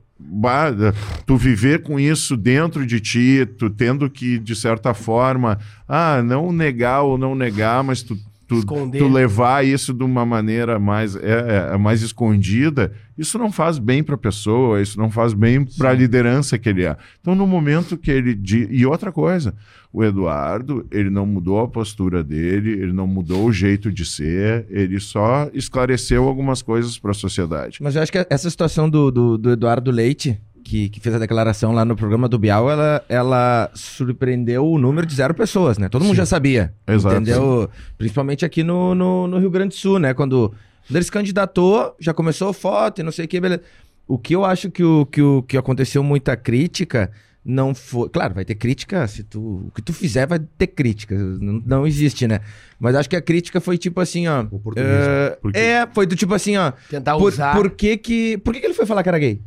tu 1.26 1.36
viver 1.38 1.82
com 1.82 2.00
isso 2.00 2.38
dentro 2.38 2.86
de 2.86 3.00
ti, 3.00 3.48
tu 3.58 3.68
tendo 3.68 4.08
que, 4.12 4.38
de 4.38 4.56
certa 4.56 4.94
forma, 4.94 5.58
ah, 5.88 6.22
não 6.22 6.52
negar 6.52 7.02
ou 7.02 7.18
não 7.18 7.34
negar, 7.34 7.84
mas 7.84 8.04
tu 8.04 8.16
tu, 8.50 8.66
tu, 8.66 9.08
levar 9.08 9.64
isso 9.64 9.94
de 9.94 10.04
uma 10.04 10.26
maneira 10.26 10.80
mais, 10.80 11.16
é, 11.16 11.70
é, 11.72 11.78
mais 11.78 12.02
escondida, 12.02 12.92
isso 13.16 13.38
não 13.38 13.52
faz 13.52 13.78
bem 13.78 14.02
para 14.02 14.16
a 14.16 14.18
pessoa, 14.18 14.82
isso 14.82 14.98
não 14.98 15.12
faz 15.12 15.34
bem 15.34 15.64
para 15.64 15.92
a 15.92 15.94
liderança 15.94 16.58
que 16.58 16.68
ele 16.68 16.84
é. 16.84 16.98
Então, 17.22 17.36
no 17.36 17.46
momento 17.46 17.96
que 17.96 18.10
ele. 18.10 18.40
E 18.72 18.86
outra 18.88 19.12
coisa, 19.12 19.54
o 19.94 20.04
Eduardo, 20.04 20.88
ele 20.90 21.12
não 21.12 21.28
mudou 21.28 21.60
a 21.60 21.68
postura 21.68 22.24
dele, 22.24 22.72
ele 22.72 22.92
não 22.92 23.06
mudou 23.06 23.46
o 23.46 23.54
jeito 23.54 23.92
de 23.92 24.04
ser, 24.04 24.66
ele 24.70 25.00
só 25.00 25.48
esclareceu 25.54 26.28
algumas 26.28 26.64
coisas 26.64 26.98
para 26.98 27.12
a 27.12 27.14
sociedade. 27.14 27.78
Mas 27.82 27.96
eu 27.96 28.02
acho 28.02 28.12
que 28.12 28.26
essa 28.30 28.50
situação 28.50 28.90
do, 28.90 29.12
do, 29.12 29.38
do 29.38 29.52
Eduardo 29.52 29.92
Leite 29.92 30.40
que, 30.70 30.88
que, 30.88 31.00
fez 31.00 31.16
a 31.16 31.18
declaração 31.18 31.72
lá 31.72 31.84
no 31.84 31.96
programa 31.96 32.30
do 32.30 32.38
Bial, 32.38 32.70
ela, 32.70 33.04
ela 33.10 33.72
surpreendeu 33.74 34.64
o 34.64 34.78
número 34.78 35.08
de 35.08 35.16
zero 35.16 35.34
pessoas, 35.34 35.80
né? 35.80 35.90
Todo 35.90 36.04
mundo 36.04 36.12
Sim. 36.12 36.18
já 36.18 36.26
sabia. 36.28 36.72
Exato. 36.88 37.16
Entendeu? 37.16 37.68
Principalmente 37.98 38.46
aqui 38.46 38.64
no, 38.64 38.94
no, 38.94 39.28
no, 39.28 39.40
Rio 39.40 39.50
Grande 39.50 39.70
do 39.70 39.80
Sul, 39.80 39.98
né? 39.98 40.14
Quando, 40.14 40.54
quando 40.88 40.96
ele 40.96 41.04
se 41.04 41.12
candidatou, 41.12 41.96
já 42.00 42.14
começou 42.14 42.54
foto 42.54 43.02
e 43.02 43.04
não 43.04 43.12
sei 43.12 43.26
o 43.26 43.28
que, 43.28 43.42
beleza. 43.42 43.64
O 44.08 44.20
que 44.20 44.36
eu 44.36 44.46
acho 44.46 44.70
que, 44.70 44.84
o, 44.84 45.08
que, 45.08 45.22
o, 45.24 45.42
que 45.42 45.58
aconteceu 45.58 46.04
muita 46.04 46.38
crítica 46.38 47.12
não 47.44 47.74
foi. 47.74 48.08
Claro, 48.10 48.36
vai 48.36 48.46
ter 48.46 48.54
crítica. 48.54 49.08
Se 49.08 49.24
tu, 49.24 49.66
o 49.68 49.72
que 49.74 49.82
tu 49.82 49.92
fizer 49.92 50.28
vai 50.28 50.38
ter 50.38 50.68
crítica. 50.68 51.16
Não, 51.16 51.64
não 51.66 51.88
existe, 51.88 52.28
né? 52.28 52.42
Mas 52.80 52.94
acho 52.94 53.10
que 53.10 53.16
a 53.16 53.22
crítica 53.22 53.60
foi 53.60 53.76
tipo 53.78 54.00
assim, 54.00 54.28
ó. 54.28 54.44
Uh, 54.44 55.50
é, 55.56 55.88
foi 55.92 56.06
do 56.06 56.16
tipo 56.16 56.34
assim, 56.36 56.58
ó. 56.58 56.74
Tentar 56.90 57.16
usar. 57.16 57.56
Por 57.56 57.72
que 57.72 57.98
que, 57.98 58.38
por 58.38 58.54
que 58.54 58.60
que 58.60 58.68
ele 58.68 58.76
foi 58.76 58.86
falar 58.86 59.02
que 59.02 59.10
era 59.10 59.18
gay? 59.18 59.42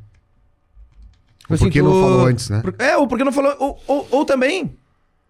Assim, 1.50 1.64
porque 1.64 1.80
tu... 1.80 1.84
não 1.84 2.00
falou 2.00 2.26
antes, 2.26 2.48
né? 2.50 2.62
É, 2.78 2.96
ou 2.96 3.06
porque 3.06 3.24
não 3.24 3.32
falou. 3.32 3.54
Ou, 3.58 3.78
ou, 3.86 4.08
ou 4.10 4.24
também. 4.24 4.76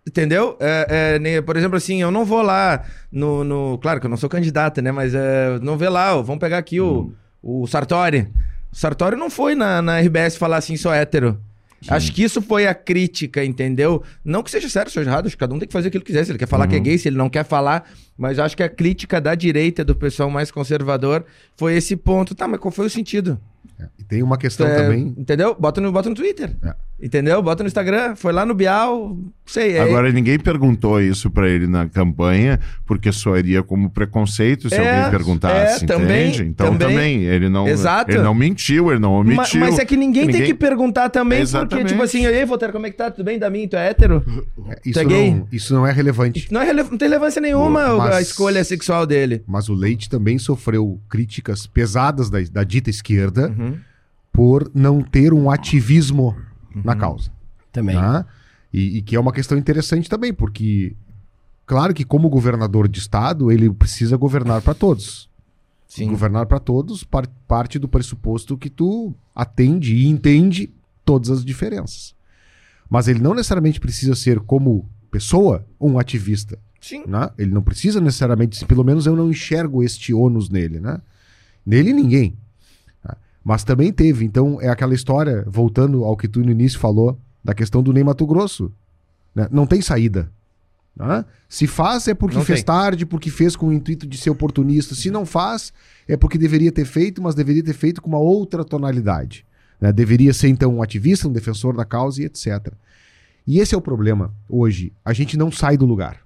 Entendeu? 0.06 0.56
É, 0.58 1.20
é, 1.22 1.40
por 1.40 1.56
exemplo, 1.56 1.76
assim, 1.76 2.02
eu 2.02 2.10
não 2.10 2.24
vou 2.24 2.42
lá 2.42 2.84
no. 3.10 3.44
no 3.44 3.78
claro 3.78 4.00
que 4.00 4.06
eu 4.06 4.10
não 4.10 4.16
sou 4.16 4.28
candidato, 4.28 4.82
né? 4.82 4.90
Mas 4.90 5.14
é, 5.14 5.58
não 5.60 5.76
vê 5.76 5.88
lá, 5.88 6.16
ó, 6.16 6.22
vamos 6.22 6.40
pegar 6.40 6.58
aqui 6.58 6.80
hum. 6.80 7.12
o, 7.40 7.62
o 7.62 7.66
Sartori. 7.66 8.28
O 8.72 8.76
Sartori 8.76 9.16
não 9.16 9.30
foi 9.30 9.54
na, 9.54 9.80
na 9.80 10.00
RBS 10.00 10.36
falar 10.36 10.56
assim, 10.56 10.76
sou 10.76 10.92
hétero. 10.92 11.38
Sim. 11.82 11.88
Acho 11.90 12.12
que 12.12 12.22
isso 12.22 12.40
foi 12.40 12.66
a 12.66 12.74
crítica, 12.74 13.44
entendeu? 13.44 14.02
Não 14.24 14.42
que 14.42 14.50
seja 14.50 14.68
certo 14.68 14.86
ou 14.86 14.92
seja 14.92 15.10
errado, 15.10 15.26
acho 15.26 15.36
que 15.36 15.40
cada 15.40 15.52
um 15.52 15.58
tem 15.58 15.66
que 15.66 15.72
fazer 15.72 15.88
aquilo 15.88 16.04
que 16.04 16.12
quiser. 16.12 16.24
Se 16.24 16.30
ele 16.30 16.38
quer 16.38 16.46
falar 16.46 16.64
uhum. 16.64 16.70
que 16.70 16.76
é 16.76 16.78
uhum. 16.78 16.84
gay, 16.84 16.98
se 16.98 17.08
ele 17.08 17.16
não 17.16 17.28
quer 17.28 17.44
falar. 17.44 17.90
Mas 18.16 18.38
acho 18.38 18.56
que 18.56 18.62
a 18.62 18.68
crítica 18.68 19.20
da 19.20 19.34
direita, 19.34 19.84
do 19.84 19.94
pessoal 19.94 20.30
mais 20.30 20.50
conservador, 20.50 21.24
foi 21.56 21.74
esse 21.74 21.96
ponto. 21.96 22.34
Tá, 22.34 22.46
mas 22.46 22.60
qual 22.60 22.70
foi 22.70 22.86
o 22.86 22.90
sentido? 22.90 23.40
É. 23.78 23.86
E 23.98 24.04
tem 24.04 24.22
uma 24.22 24.36
questão 24.36 24.66
é, 24.66 24.76
também. 24.76 25.14
Entendeu? 25.16 25.56
Bota 25.58 25.80
no, 25.80 25.90
bota 25.90 26.08
no 26.08 26.14
Twitter. 26.14 26.56
É. 26.62 26.74
Entendeu? 27.02 27.42
Bota 27.42 27.64
no 27.64 27.66
Instagram. 27.66 28.14
Foi 28.14 28.32
lá 28.32 28.46
no 28.46 28.54
Bial. 28.54 29.16
Sei. 29.44 29.76
É... 29.76 29.80
Agora, 29.80 30.12
ninguém 30.12 30.38
perguntou 30.38 31.00
isso 31.00 31.28
para 31.30 31.48
ele 31.48 31.66
na 31.66 31.88
campanha, 31.88 32.60
porque 32.86 33.10
soaria 33.10 33.60
como 33.60 33.90
preconceito 33.90 34.68
se 34.68 34.76
é, 34.76 34.78
alguém 34.78 35.10
perguntasse. 35.10 35.84
É, 35.84 35.86
também, 35.86 36.28
entende? 36.28 36.44
Então 36.44 36.78
também, 36.78 36.88
também, 36.88 37.24
ele 37.24 37.48
não. 37.48 37.66
Exato. 37.66 38.12
Ele 38.12 38.22
não 38.22 38.34
mentiu, 38.34 38.92
ele 38.92 39.00
não 39.00 39.14
omitiu. 39.14 39.36
Mas, 39.36 39.54
mas 39.54 39.78
é 39.80 39.84
que 39.84 39.96
ninguém, 39.96 40.26
ninguém, 40.26 40.42
tem 40.42 40.50
que 40.50 40.54
perguntar 40.54 41.08
também, 41.08 41.40
Exatamente. 41.40 41.70
porque, 41.70 41.84
tipo 41.86 42.02
assim, 42.02 42.24
ei, 42.24 42.44
Voltaire, 42.44 42.72
como 42.72 42.86
é 42.86 42.90
que 42.90 42.96
tá? 42.96 43.10
Tudo 43.10 43.24
bem? 43.24 43.36
Da 43.36 43.50
mim, 43.50 43.66
tu 43.66 43.76
é 43.76 43.88
hétero? 43.88 44.24
Isso 44.84 44.94
tu 44.94 45.00
é 45.00 45.04
gay? 45.04 45.34
Não, 45.34 45.48
isso 45.50 45.74
não 45.74 45.84
é 45.84 45.90
relevante. 45.90 46.46
Não, 46.52 46.60
é 46.60 46.64
rele... 46.64 46.84
não 46.84 46.96
tem 46.96 47.08
relevância 47.08 47.42
nenhuma 47.42 47.96
mas, 48.06 48.14
a 48.16 48.22
escolha 48.22 48.64
sexual 48.64 49.06
dele. 49.06 49.42
Mas 49.46 49.68
o 49.68 49.74
Leite 49.74 50.08
também 50.08 50.38
sofreu 50.38 51.00
críticas 51.08 51.66
pesadas 51.66 52.28
da, 52.30 52.40
da 52.40 52.64
dita 52.64 52.90
esquerda. 52.90 53.48
Uhum 53.48 53.78
por 54.32 54.70
não 54.74 55.02
ter 55.02 55.34
um 55.34 55.50
ativismo 55.50 56.34
uhum. 56.74 56.82
na 56.82 56.96
causa. 56.96 57.30
Também. 57.70 57.94
Né? 57.94 58.24
E, 58.72 58.98
e, 58.98 59.02
que 59.02 59.14
é 59.14 59.20
uma 59.20 59.32
questão 59.32 59.58
interessante 59.58 60.08
também, 60.08 60.32
porque, 60.32 60.96
claro 61.66 61.92
que 61.92 62.04
como 62.04 62.30
governador 62.30 62.88
de 62.88 62.98
estado, 62.98 63.52
ele 63.52 63.70
precisa 63.70 64.16
governar 64.16 64.62
para 64.62 64.72
todos. 64.72 65.28
Sim. 65.86 66.08
Governar 66.08 66.46
para 66.46 66.58
todos 66.58 67.04
par 67.04 67.26
parte 67.46 67.78
do 67.78 67.86
pressuposto 67.86 68.56
que 68.56 68.70
tu 68.70 69.14
atende 69.34 69.94
e 69.94 70.08
entende 70.08 70.70
todas 71.04 71.28
as 71.28 71.44
diferenças. 71.44 72.14
Mas 72.88 73.08
ele 73.08 73.20
não 73.20 73.34
necessariamente 73.34 73.78
precisa 73.78 74.14
ser, 74.14 74.40
como 74.40 74.88
pessoa, 75.10 75.66
um 75.78 75.98
ativista. 75.98 76.58
Sim. 76.82 77.04
Né? 77.06 77.30
Ele 77.38 77.52
não 77.52 77.62
precisa 77.62 78.00
necessariamente, 78.00 78.66
pelo 78.66 78.84
menos 78.84 79.06
eu 79.06 79.16
não 79.16 79.30
enxergo 79.30 79.82
este 79.82 80.12
ônus 80.12 80.50
nele, 80.50 80.80
né? 80.80 81.00
Nele 81.64 81.92
ninguém. 81.92 82.36
Mas 83.44 83.64
também 83.64 83.92
teve, 83.92 84.24
então 84.24 84.60
é 84.60 84.68
aquela 84.68 84.94
história, 84.94 85.44
voltando 85.48 86.04
ao 86.04 86.16
que 86.16 86.28
tu 86.28 86.40
no 86.40 86.50
início 86.50 86.78
falou, 86.78 87.18
da 87.42 87.54
questão 87.54 87.82
do 87.82 87.92
Ney 87.92 88.04
Mato 88.04 88.26
Grosso. 88.26 88.70
Né? 89.34 89.48
Não 89.50 89.66
tem 89.66 89.80
saída. 89.80 90.30
Né? 90.94 91.24
Se 91.48 91.66
faz 91.66 92.06
é 92.06 92.14
porque 92.14 92.36
não 92.36 92.44
fez 92.44 92.60
tem. 92.60 92.66
tarde, 92.66 93.04
porque 93.04 93.30
fez 93.30 93.56
com 93.56 93.68
o 93.68 93.72
intuito 93.72 94.06
de 94.06 94.16
ser 94.16 94.30
oportunista. 94.30 94.94
Se 94.94 95.10
não 95.10 95.26
faz, 95.26 95.72
é 96.06 96.16
porque 96.16 96.38
deveria 96.38 96.70
ter 96.70 96.84
feito, 96.84 97.20
mas 97.20 97.34
deveria 97.34 97.64
ter 97.64 97.72
feito 97.72 98.00
com 98.00 98.08
uma 98.08 98.18
outra 98.18 98.64
tonalidade. 98.64 99.44
Né? 99.80 99.92
Deveria 99.92 100.32
ser 100.32 100.48
então 100.48 100.76
um 100.76 100.82
ativista, 100.82 101.26
um 101.26 101.32
defensor 101.32 101.76
da 101.76 101.84
causa 101.84 102.22
e 102.22 102.26
etc. 102.26 102.72
E 103.44 103.58
esse 103.58 103.74
é 103.74 103.78
o 103.78 103.82
problema 103.82 104.32
hoje. 104.48 104.92
A 105.04 105.12
gente 105.12 105.36
não 105.36 105.50
sai 105.50 105.76
do 105.76 105.84
lugar. 105.84 106.20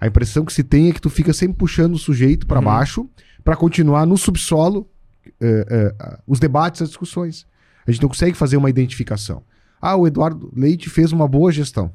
A 0.00 0.06
impressão 0.06 0.44
que 0.44 0.52
se 0.52 0.62
tem 0.62 0.88
é 0.88 0.92
que 0.92 1.00
tu 1.00 1.10
fica 1.10 1.32
sempre 1.32 1.56
puxando 1.56 1.94
o 1.94 1.98
sujeito 1.98 2.46
para 2.46 2.58
uhum. 2.58 2.64
baixo 2.64 3.10
para 3.44 3.56
continuar 3.56 4.06
no 4.06 4.16
subsolo 4.16 4.88
uh, 5.26 5.30
uh, 5.30 6.18
os 6.26 6.38
debates, 6.38 6.82
as 6.82 6.88
discussões. 6.88 7.46
A 7.86 7.90
gente 7.90 8.02
não 8.02 8.08
consegue 8.08 8.36
fazer 8.36 8.56
uma 8.56 8.70
identificação. 8.70 9.42
Ah, 9.80 9.96
o 9.96 10.06
Eduardo 10.06 10.52
Leite 10.54 10.90
fez 10.90 11.12
uma 11.12 11.26
boa 11.26 11.50
gestão. 11.50 11.92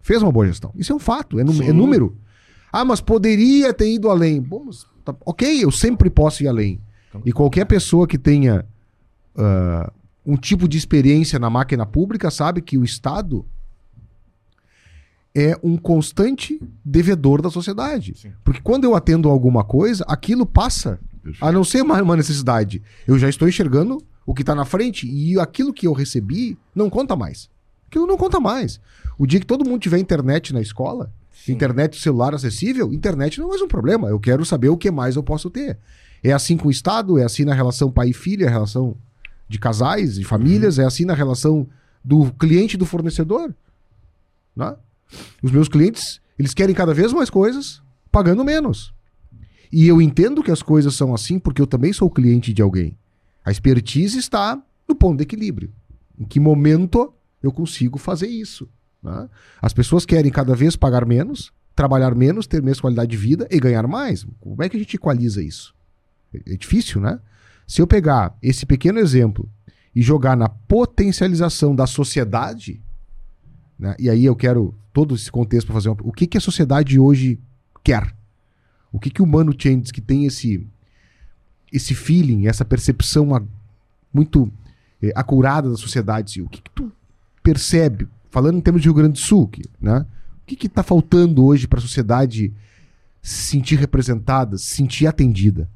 Fez 0.00 0.22
uma 0.22 0.32
boa 0.32 0.46
gestão. 0.46 0.72
Isso 0.76 0.92
é 0.92 0.96
um 0.96 0.98
fato, 0.98 1.38
é, 1.38 1.42
é 1.42 1.72
número. 1.72 2.16
Ah, 2.72 2.84
mas 2.84 3.00
poderia 3.00 3.72
ter 3.72 3.92
ido 3.92 4.10
além. 4.10 4.40
Bom, 4.40 4.64
mas, 4.66 4.86
tá, 5.04 5.14
ok, 5.24 5.64
eu 5.64 5.70
sempre 5.70 6.10
posso 6.10 6.42
ir 6.42 6.48
além. 6.48 6.80
E 7.24 7.32
qualquer 7.32 7.64
pessoa 7.64 8.06
que 8.06 8.18
tenha 8.18 8.66
uh, 9.34 9.92
um 10.24 10.36
tipo 10.36 10.68
de 10.68 10.76
experiência 10.76 11.38
na 11.38 11.48
máquina 11.48 11.86
pública 11.86 12.30
sabe 12.30 12.60
que 12.60 12.76
o 12.76 12.84
Estado 12.84 13.46
é 15.36 15.54
um 15.62 15.76
constante 15.76 16.58
devedor 16.82 17.42
da 17.42 17.50
sociedade. 17.50 18.14
Sim. 18.16 18.32
Porque 18.42 18.62
quando 18.62 18.84
eu 18.84 18.96
atendo 18.96 19.28
alguma 19.28 19.62
coisa, 19.62 20.02
aquilo 20.08 20.46
passa 20.46 20.98
a 21.42 21.52
não 21.52 21.62
ser 21.62 21.82
uma, 21.82 22.00
uma 22.00 22.16
necessidade. 22.16 22.82
Eu 23.06 23.18
já 23.18 23.28
estou 23.28 23.46
enxergando 23.46 24.02
o 24.24 24.32
que 24.32 24.40
está 24.40 24.54
na 24.54 24.64
frente 24.64 25.06
e 25.06 25.38
aquilo 25.38 25.74
que 25.74 25.86
eu 25.86 25.92
recebi 25.92 26.56
não 26.74 26.88
conta 26.88 27.14
mais. 27.14 27.50
Aquilo 27.86 28.06
não 28.06 28.16
conta 28.16 28.40
mais. 28.40 28.80
O 29.18 29.26
dia 29.26 29.38
que 29.38 29.44
todo 29.44 29.62
mundo 29.62 29.78
tiver 29.78 29.98
internet 29.98 30.54
na 30.54 30.60
escola, 30.62 31.12
Sim. 31.44 31.52
internet 31.52 32.00
celular 32.00 32.34
acessível, 32.34 32.90
internet 32.90 33.38
não 33.38 33.48
é 33.48 33.50
mais 33.50 33.60
um 33.60 33.68
problema. 33.68 34.08
Eu 34.08 34.18
quero 34.18 34.42
saber 34.42 34.70
o 34.70 34.76
que 34.76 34.90
mais 34.90 35.16
eu 35.16 35.22
posso 35.22 35.50
ter. 35.50 35.76
É 36.24 36.32
assim 36.32 36.56
com 36.56 36.68
o 36.68 36.70
Estado, 36.70 37.18
é 37.18 37.24
assim 37.24 37.44
na 37.44 37.52
relação 37.52 37.92
pai 37.92 38.08
e 38.08 38.14
filho, 38.14 38.46
é 38.46 38.48
relação 38.48 38.96
de 39.46 39.58
casais, 39.58 40.14
de 40.14 40.24
famílias, 40.24 40.78
uhum. 40.78 40.84
é 40.84 40.86
assim 40.86 41.04
na 41.04 41.14
relação 41.14 41.66
do 42.02 42.32
cliente 42.32 42.74
e 42.74 42.78
do 42.78 42.86
fornecedor. 42.86 43.54
Né? 44.56 44.74
Os 45.42 45.50
meus 45.50 45.68
clientes, 45.68 46.20
eles 46.38 46.54
querem 46.54 46.74
cada 46.74 46.94
vez 46.94 47.12
mais 47.12 47.30
coisas, 47.30 47.82
pagando 48.10 48.44
menos. 48.44 48.94
E 49.72 49.86
eu 49.86 50.00
entendo 50.00 50.42
que 50.42 50.50
as 50.50 50.62
coisas 50.62 50.94
são 50.94 51.14
assim 51.14 51.38
porque 51.38 51.60
eu 51.60 51.66
também 51.66 51.92
sou 51.92 52.10
cliente 52.10 52.52
de 52.52 52.62
alguém. 52.62 52.96
A 53.44 53.50
expertise 53.50 54.18
está 54.18 54.60
no 54.88 54.94
ponto 54.94 55.18
de 55.18 55.22
equilíbrio. 55.22 55.72
Em 56.18 56.24
que 56.24 56.40
momento 56.40 57.12
eu 57.42 57.52
consigo 57.52 57.98
fazer 57.98 58.28
isso? 58.28 58.68
Né? 59.02 59.28
As 59.60 59.72
pessoas 59.72 60.06
querem 60.06 60.32
cada 60.32 60.54
vez 60.54 60.76
pagar 60.76 61.06
menos, 61.06 61.52
trabalhar 61.74 62.14
menos, 62.14 62.46
ter 62.46 62.62
menos 62.62 62.80
qualidade 62.80 63.10
de 63.10 63.16
vida 63.16 63.46
e 63.50 63.60
ganhar 63.60 63.86
mais. 63.86 64.26
Como 64.40 64.62
é 64.62 64.68
que 64.68 64.76
a 64.76 64.80
gente 64.80 64.96
equaliza 64.96 65.42
isso? 65.42 65.74
É, 66.34 66.56
difícil, 66.56 67.00
né? 67.00 67.20
Se 67.66 67.82
eu 67.82 67.86
pegar 67.86 68.36
esse 68.42 68.64
pequeno 68.64 68.98
exemplo 68.98 69.48
e 69.94 70.00
jogar 70.00 70.36
na 70.36 70.48
potencialização 70.48 71.74
da 71.74 71.86
sociedade, 71.86 72.82
né? 73.78 73.94
e 73.98 74.08
aí 74.08 74.24
eu 74.24 74.36
quero 74.36 74.74
todo 74.96 75.14
esse 75.14 75.30
contexto 75.30 75.66
para 75.66 75.74
fazer 75.74 75.90
uma... 75.90 75.98
o 76.00 76.10
que, 76.10 76.26
que 76.26 76.38
a 76.38 76.40
sociedade 76.40 76.98
hoje 76.98 77.38
quer? 77.84 78.16
O 78.90 78.98
que, 78.98 79.10
que 79.10 79.20
o 79.20 79.26
Mano 79.26 79.52
Changes, 79.52 79.90
que 79.90 80.00
tem 80.00 80.24
esse, 80.24 80.66
esse 81.70 81.94
feeling, 81.94 82.46
essa 82.46 82.64
percepção 82.64 83.34
a, 83.34 83.42
muito 84.10 84.50
é, 85.02 85.12
acurada 85.14 85.68
da 85.68 85.76
sociedade, 85.76 86.40
o 86.40 86.48
que, 86.48 86.62
que 86.62 86.70
tu 86.70 86.90
percebe, 87.42 88.08
falando 88.30 88.56
em 88.56 88.60
termos 88.62 88.80
de 88.80 88.88
Rio 88.88 88.94
Grande 88.94 89.12
do 89.12 89.18
Sul, 89.18 89.46
que, 89.48 89.64
né? 89.78 90.06
O 90.42 90.46
que 90.46 90.66
está 90.66 90.82
faltando 90.82 91.44
hoje 91.44 91.68
para 91.68 91.78
a 91.78 91.82
sociedade 91.82 92.50
se 93.20 93.42
sentir 93.50 93.78
representada, 93.78 94.56
se 94.56 94.64
sentir 94.64 95.06
atendida? 95.06 95.68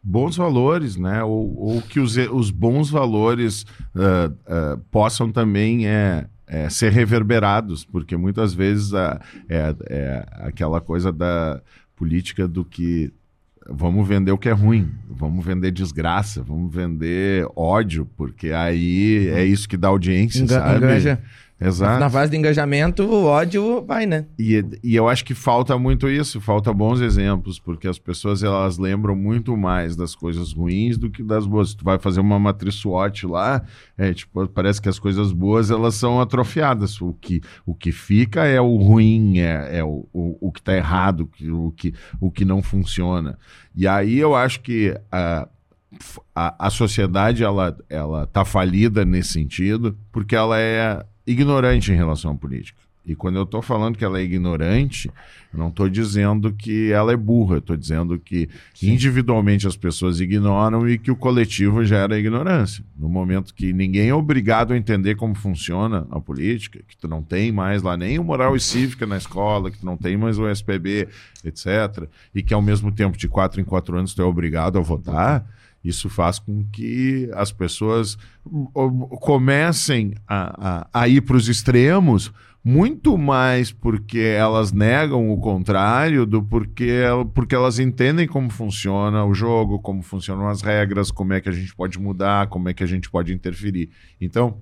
bons 0.00 0.36
valores, 0.36 0.96
né? 0.96 1.24
Ou, 1.24 1.58
ou 1.58 1.82
que 1.82 1.98
os, 1.98 2.16
os, 2.16 2.52
bons 2.52 2.88
valores 2.88 3.62
uh, 3.94 4.30
uh, 4.30 4.78
possam 4.92 5.30
também 5.30 5.86
é, 6.48 6.68
ser 6.70 6.92
reverberados, 6.92 7.84
porque 7.84 8.16
muitas 8.16 8.54
vezes 8.54 8.94
a, 8.94 9.20
é, 9.48 9.74
é 9.88 10.26
aquela 10.38 10.80
coisa 10.80 11.12
da 11.12 11.60
política 11.94 12.48
do 12.48 12.64
que 12.64 13.12
vamos 13.68 14.08
vender 14.08 14.32
o 14.32 14.38
que 14.38 14.48
é 14.48 14.52
ruim, 14.52 14.90
vamos 15.08 15.44
vender 15.44 15.70
desgraça, 15.70 16.42
vamos 16.42 16.74
vender 16.74 17.46
ódio, 17.54 18.08
porque 18.16 18.50
aí 18.50 19.28
é 19.28 19.44
isso 19.44 19.68
que 19.68 19.76
dá 19.76 19.88
audiência, 19.88 20.42
Enga 20.42 20.54
sabe? 20.54 20.76
Enganja. 20.78 21.20
Exato. 21.60 21.98
Na 21.98 22.08
fase 22.08 22.30
de 22.30 22.36
engajamento, 22.36 23.02
o 23.02 23.24
ódio 23.24 23.84
vai, 23.84 24.06
né? 24.06 24.26
E, 24.38 24.64
e 24.82 24.94
eu 24.94 25.08
acho 25.08 25.24
que 25.24 25.34
falta 25.34 25.76
muito 25.76 26.08
isso, 26.08 26.40
falta 26.40 26.72
bons 26.72 27.00
exemplos, 27.00 27.58
porque 27.58 27.88
as 27.88 27.98
pessoas 27.98 28.44
elas 28.44 28.78
lembram 28.78 29.16
muito 29.16 29.56
mais 29.56 29.96
das 29.96 30.14
coisas 30.14 30.52
ruins 30.52 30.96
do 30.96 31.10
que 31.10 31.20
das 31.20 31.46
boas. 31.46 31.74
Tu 31.74 31.84
vai 31.84 31.98
fazer 31.98 32.20
uma 32.20 32.38
matriz 32.38 32.76
SWOT 32.76 33.26
lá, 33.26 33.64
é, 33.96 34.14
tipo, 34.14 34.46
parece 34.48 34.80
que 34.80 34.88
as 34.88 35.00
coisas 35.00 35.32
boas 35.32 35.68
elas 35.68 35.96
são 35.96 36.20
atrofiadas. 36.20 37.00
O 37.00 37.12
que, 37.12 37.40
o 37.66 37.74
que 37.74 37.90
fica 37.90 38.44
é 38.44 38.60
o 38.60 38.76
ruim, 38.76 39.40
é, 39.40 39.78
é 39.78 39.84
o, 39.84 40.06
o, 40.12 40.38
o 40.40 40.52
que 40.52 40.60
está 40.60 40.76
errado, 40.76 41.28
o 41.50 41.72
que, 41.72 41.92
o 42.20 42.30
que 42.30 42.44
não 42.44 42.62
funciona. 42.62 43.36
E 43.74 43.86
aí 43.88 44.16
eu 44.16 44.36
acho 44.36 44.60
que 44.60 44.96
a, 45.10 45.48
a, 46.32 46.66
a 46.66 46.70
sociedade 46.70 47.42
ela, 47.42 47.76
ela 47.88 48.26
tá 48.26 48.44
falida 48.44 49.04
nesse 49.04 49.32
sentido, 49.32 49.98
porque 50.12 50.36
ela 50.36 50.56
é 50.58 51.04
ignorante 51.30 51.92
em 51.92 51.96
relação 51.96 52.32
à 52.32 52.34
política. 52.34 52.88
E 53.08 53.14
quando 53.14 53.36
eu 53.36 53.44
estou 53.44 53.62
falando 53.62 53.96
que 53.96 54.04
ela 54.04 54.18
é 54.18 54.22
ignorante, 54.22 55.10
eu 55.50 55.58
não 55.58 55.68
estou 55.68 55.88
dizendo 55.88 56.52
que 56.52 56.92
ela 56.92 57.10
é 57.10 57.16
burra, 57.16 57.56
estou 57.56 57.74
dizendo 57.74 58.18
que 58.18 58.50
Sim. 58.74 58.92
individualmente 58.92 59.66
as 59.66 59.78
pessoas 59.78 60.20
ignoram 60.20 60.86
e 60.86 60.98
que 60.98 61.10
o 61.10 61.16
coletivo 61.16 61.82
gera 61.86 62.18
ignorância. 62.18 62.84
No 62.94 63.08
momento 63.08 63.54
que 63.54 63.72
ninguém 63.72 64.10
é 64.10 64.14
obrigado 64.14 64.74
a 64.74 64.76
entender 64.76 65.14
como 65.14 65.34
funciona 65.34 66.06
a 66.10 66.20
política, 66.20 66.80
que 66.86 66.98
tu 66.98 67.08
não 67.08 67.22
tem 67.22 67.50
mais 67.50 67.82
lá 67.82 67.96
nem 67.96 68.18
o 68.18 68.24
moral 68.24 68.54
e 68.54 68.60
cívica 68.60 69.06
na 69.06 69.16
escola, 69.16 69.70
que 69.70 69.78
tu 69.78 69.86
não 69.86 69.96
tem 69.96 70.14
mais 70.14 70.38
o 70.38 70.46
SPB, 70.46 71.08
etc., 71.42 72.06
e 72.34 72.42
que 72.42 72.52
ao 72.52 72.60
mesmo 72.60 72.92
tempo 72.92 73.16
de 73.16 73.26
quatro 73.26 73.58
em 73.58 73.64
quatro 73.64 73.96
anos 73.96 74.12
tu 74.12 74.20
é 74.20 74.24
obrigado 74.26 74.76
a 74.76 74.82
votar 74.82 75.46
isso 75.88 76.08
faz 76.08 76.38
com 76.38 76.64
que 76.72 77.30
as 77.34 77.52
pessoas 77.52 78.16
comecem 79.20 80.14
a, 80.26 80.86
a, 80.92 81.02
a 81.02 81.08
ir 81.08 81.22
para 81.22 81.36
os 81.36 81.48
extremos 81.48 82.32
muito 82.64 83.16
mais 83.16 83.72
porque 83.72 84.18
elas 84.18 84.72
negam 84.72 85.30
o 85.30 85.38
contrário 85.38 86.26
do 86.26 86.42
porque, 86.42 87.02
porque 87.32 87.54
elas 87.54 87.78
entendem 87.78 88.26
como 88.26 88.50
funciona 88.50 89.24
o 89.24 89.32
jogo, 89.32 89.78
como 89.78 90.02
funcionam 90.02 90.48
as 90.48 90.60
regras, 90.60 91.10
como 91.10 91.32
é 91.32 91.40
que 91.40 91.48
a 91.48 91.52
gente 91.52 91.74
pode 91.74 91.98
mudar, 91.98 92.48
como 92.48 92.68
é 92.68 92.74
que 92.74 92.82
a 92.82 92.86
gente 92.86 93.08
pode 93.08 93.32
interferir. 93.32 93.90
Então, 94.20 94.58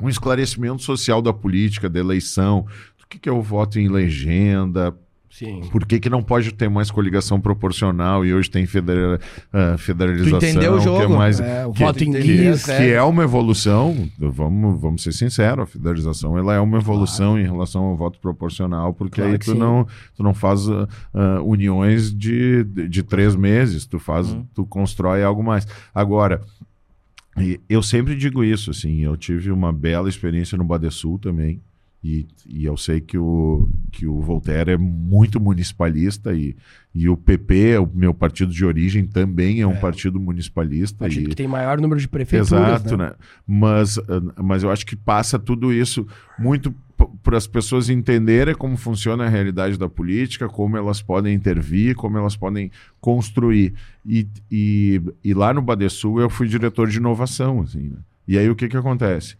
um 0.00 0.08
esclarecimento 0.08 0.82
social 0.82 1.20
da 1.20 1.32
política, 1.32 1.90
da 1.90 2.00
eleição, 2.00 2.66
do 2.98 3.06
que, 3.06 3.18
que 3.18 3.28
é 3.28 3.32
o 3.32 3.42
voto 3.42 3.78
em 3.78 3.88
legenda, 3.88 4.96
Sim. 5.38 5.60
Por 5.70 5.84
que, 5.84 6.00
que 6.00 6.08
não 6.08 6.22
pode 6.22 6.50
ter 6.54 6.70
mais 6.70 6.90
coligação 6.90 7.38
proporcional 7.38 8.24
e 8.24 8.32
hoje 8.32 8.50
tem 8.50 8.64
federa, 8.64 9.20
uh, 9.52 9.76
federalização? 9.76 10.38
Tu 10.38 10.46
entendeu 10.46 10.72
o 10.72 10.80
jogo? 10.80 10.96
Que 10.96 11.12
é, 11.12 11.16
mais, 11.16 11.40
é, 11.40 11.66
o 11.66 11.72
que, 11.74 11.84
voto 11.84 12.04
em 12.04 12.12
que, 12.12 12.52
que 12.64 12.90
é 12.90 13.02
uma 13.02 13.22
evolução, 13.22 14.08
vamos, 14.18 14.80
vamos 14.80 15.02
ser 15.02 15.12
sinceros, 15.12 15.64
a 15.64 15.66
federalização 15.66 16.38
ela 16.38 16.54
é 16.54 16.58
uma 16.58 16.78
evolução 16.78 17.32
claro. 17.32 17.40
em 17.40 17.44
relação 17.44 17.84
ao 17.84 17.96
voto 17.98 18.18
proporcional, 18.18 18.94
porque 18.94 19.20
claro 19.20 19.32
aí 19.32 19.38
tu 19.38 19.54
não, 19.54 19.86
tu 20.16 20.22
não 20.22 20.32
faz 20.32 20.66
uh, 20.68 20.88
uniões 21.44 22.16
de, 22.16 22.64
de, 22.64 22.88
de, 22.88 23.02
três 23.02 23.36
meses, 23.36 23.84
tu 23.84 23.98
faz, 23.98 24.32
uhum. 24.32 24.46
tu 24.54 24.64
constrói 24.64 25.22
algo 25.22 25.44
mais. 25.44 25.68
Agora, 25.94 26.40
eu 27.68 27.82
sempre 27.82 28.16
digo 28.16 28.42
isso, 28.42 28.70
assim, 28.70 29.00
eu 29.00 29.18
tive 29.18 29.50
uma 29.50 29.70
bela 29.70 30.08
experiência 30.08 30.56
no 30.56 30.64
Badesul 30.64 31.18
também, 31.18 31.60
e, 32.02 32.26
e, 32.46 32.64
eu 32.64 32.76
sei 32.76 33.00
que 33.00 33.18
o, 33.18 33.68
que 33.90 34.06
o 34.06 34.20
Voltaire 34.20 34.70
é 34.70 34.76
muito 34.76 35.40
municipalista 35.40 36.32
e, 36.32 36.54
e 36.94 37.08
o 37.08 37.16
PP, 37.16 37.78
o 37.78 37.90
meu 37.92 38.14
partido 38.14 38.52
de 38.52 38.64
origem, 38.64 39.04
também 39.04 39.60
é 39.60 39.66
um 39.66 39.72
é. 39.72 39.80
partido 39.80 40.20
municipalista. 40.20 40.98
Partido 40.98 41.26
e... 41.26 41.28
que 41.30 41.34
tem 41.34 41.48
maior 41.48 41.80
número 41.80 42.00
de 42.00 42.06
prefeituras. 42.06 42.52
Exato, 42.52 42.96
né? 42.96 43.06
né? 43.06 43.12
Mas, 43.46 43.98
mas 44.40 44.62
eu 44.62 44.70
acho 44.70 44.86
que 44.86 44.94
passa 44.94 45.38
tudo 45.38 45.72
isso 45.72 46.06
muito 46.38 46.72
para 47.22 47.36
as 47.36 47.46
pessoas 47.46 47.90
entenderem 47.90 48.54
como 48.54 48.76
funciona 48.76 49.24
a 49.24 49.28
realidade 49.28 49.78
da 49.78 49.88
política, 49.88 50.48
como 50.48 50.76
elas 50.76 51.02
podem 51.02 51.34
intervir, 51.34 51.94
como 51.94 52.16
elas 52.16 52.36
podem 52.36 52.70
construir. 53.00 53.74
E, 54.04 54.26
e, 54.50 55.02
e 55.22 55.34
lá 55.34 55.52
no 55.52 55.60
Badesul 55.60 56.20
eu 56.20 56.30
fui 56.30 56.48
diretor 56.48 56.88
de 56.88 56.98
inovação. 56.98 57.60
Assim, 57.60 57.88
né? 57.88 57.98
E 58.26 58.38
aí 58.38 58.48
o 58.48 58.54
que, 58.54 58.68
que 58.68 58.76
acontece? 58.76 59.36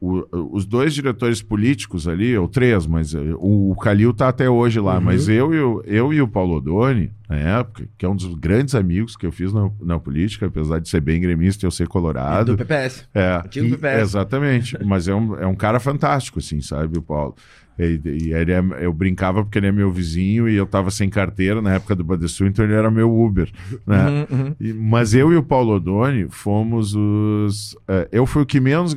O, 0.00 0.24
os 0.56 0.64
dois 0.64 0.94
diretores 0.94 1.42
políticos 1.42 2.08
ali, 2.08 2.36
ou 2.36 2.48
três, 2.48 2.86
mas 2.86 3.14
eh, 3.14 3.18
o, 3.36 3.70
o 3.70 3.76
Calil 3.76 4.10
está 4.10 4.28
até 4.28 4.48
hoje 4.48 4.80
lá, 4.80 4.96
uhum. 4.96 5.02
mas 5.02 5.28
eu 5.28 5.52
e, 5.52 5.60
o, 5.60 5.82
eu 5.84 6.12
e 6.12 6.22
o 6.22 6.26
Paulo 6.26 6.56
Odoni, 6.56 7.12
na 7.28 7.36
época, 7.36 7.86
que 7.98 8.06
é 8.06 8.08
um 8.08 8.16
dos 8.16 8.34
grandes 8.34 8.74
amigos 8.74 9.14
que 9.14 9.26
eu 9.26 9.32
fiz 9.32 9.52
na, 9.52 9.70
na 9.80 10.00
política, 10.00 10.46
apesar 10.46 10.80
de 10.80 10.88
ser 10.88 11.02
bem 11.02 11.20
gremista 11.20 11.64
e 11.64 11.66
eu 11.66 11.70
ser 11.70 11.86
colorado. 11.86 12.52
do 12.52 12.58
PPS. 12.58 13.06
É, 13.14 13.42
e, 13.54 13.70
PPS. 13.70 14.00
Exatamente, 14.00 14.78
mas 14.82 15.06
é 15.06 15.14
um, 15.14 15.36
é 15.36 15.46
um 15.46 15.54
cara 15.54 15.78
fantástico, 15.78 16.38
assim, 16.38 16.62
sabe, 16.62 16.98
o 16.98 17.02
Paulo. 17.02 17.34
E, 17.80 18.00
e 18.04 18.32
ele 18.34 18.52
é, 18.52 18.62
eu 18.80 18.92
brincava 18.92 19.42
porque 19.42 19.58
ele 19.58 19.68
é 19.68 19.72
meu 19.72 19.90
vizinho 19.90 20.46
e 20.46 20.54
eu 20.54 20.64
estava 20.64 20.90
sem 20.90 21.08
carteira 21.08 21.62
na 21.62 21.74
época 21.74 21.96
do 21.96 22.04
Badesul, 22.04 22.46
então 22.46 22.62
ele 22.62 22.74
era 22.74 22.90
meu 22.90 23.10
Uber. 23.10 23.50
Né? 23.86 24.26
Uhum, 24.30 24.38
uhum. 24.38 24.56
E, 24.60 24.72
mas 24.74 25.14
eu 25.14 25.32
e 25.32 25.36
o 25.36 25.42
Paulo 25.42 25.74
Odoni 25.74 26.26
fomos 26.28 26.94
os. 26.94 27.72
Uh, 27.72 28.06
eu 28.12 28.26
fui 28.26 28.42
o 28.42 28.46
que 28.46 28.60
menos, 28.60 28.92
uh, 28.92 28.96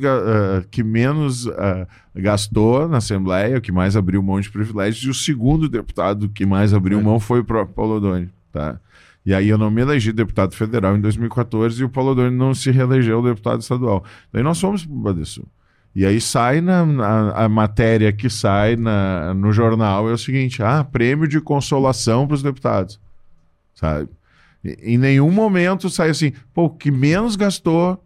que 0.70 0.82
menos 0.82 1.46
uh, 1.46 1.86
gastou 2.14 2.86
na 2.86 2.98
Assembleia, 2.98 3.56
o 3.56 3.60
que 3.60 3.72
mais 3.72 3.96
abriu 3.96 4.22
mão 4.22 4.38
de 4.38 4.50
privilégios, 4.50 5.04
e 5.04 5.08
o 5.08 5.14
segundo 5.14 5.66
deputado 5.66 6.28
que 6.28 6.44
mais 6.44 6.74
abriu 6.74 7.00
mão 7.00 7.18
foi 7.18 7.40
o 7.40 7.44
próprio 7.44 7.74
Paulo 7.74 7.96
Odoni. 7.96 8.28
Tá? 8.52 8.78
E 9.24 9.32
aí 9.32 9.48
eu 9.48 9.56
não 9.56 9.70
me 9.70 9.80
elegi 9.80 10.12
deputado 10.12 10.54
federal 10.54 10.94
em 10.94 11.00
2014 11.00 11.80
e 11.80 11.84
o 11.84 11.88
Paulo 11.88 12.10
Odoni 12.10 12.36
não 12.36 12.52
se 12.52 12.70
reelegeu 12.70 13.22
deputado 13.22 13.62
estadual. 13.62 14.04
Daí 14.30 14.42
nós 14.42 14.60
fomos 14.60 14.84
para 14.84 14.94
o 14.94 14.98
Badesul. 14.98 15.48
E 15.94 16.04
aí 16.04 16.20
sai 16.20 16.60
na, 16.60 16.84
na, 16.84 17.30
a 17.32 17.48
matéria 17.48 18.12
que 18.12 18.28
sai 18.28 18.74
na, 18.74 19.32
no 19.32 19.52
jornal 19.52 20.08
é 20.08 20.12
o 20.12 20.18
seguinte: 20.18 20.62
ah, 20.62 20.82
prêmio 20.82 21.28
de 21.28 21.40
consolação 21.40 22.26
para 22.26 22.34
os 22.34 22.42
deputados. 22.42 22.98
Sabe? 23.74 24.08
E, 24.64 24.94
em 24.94 24.98
nenhum 24.98 25.30
momento 25.30 25.88
sai 25.88 26.10
assim, 26.10 26.32
pô, 26.52 26.64
o 26.64 26.70
que 26.70 26.90
menos 26.90 27.36
gastou. 27.36 28.00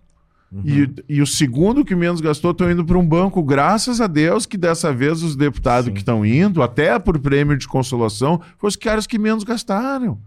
Uhum. 0.50 0.62
E, 0.64 1.16
e 1.16 1.22
o 1.22 1.26
segundo 1.26 1.84
que 1.84 1.94
menos 1.94 2.20
gastou 2.20 2.52
estão 2.52 2.70
indo 2.70 2.84
para 2.84 2.96
um 2.96 3.06
banco, 3.06 3.42
graças 3.42 4.00
a 4.00 4.06
Deus 4.06 4.46
que 4.46 4.56
dessa 4.56 4.92
vez 4.92 5.22
os 5.22 5.36
deputados 5.36 5.86
Sim. 5.86 5.92
que 5.92 5.98
estão 5.98 6.24
indo, 6.24 6.62
até 6.62 6.98
por 6.98 7.18
prêmio 7.18 7.56
de 7.56 7.68
consolação, 7.68 8.40
foram 8.58 8.68
os 8.68 8.76
caras 8.76 9.06
que 9.06 9.18
menos 9.18 9.44
gastaram. 9.44 10.18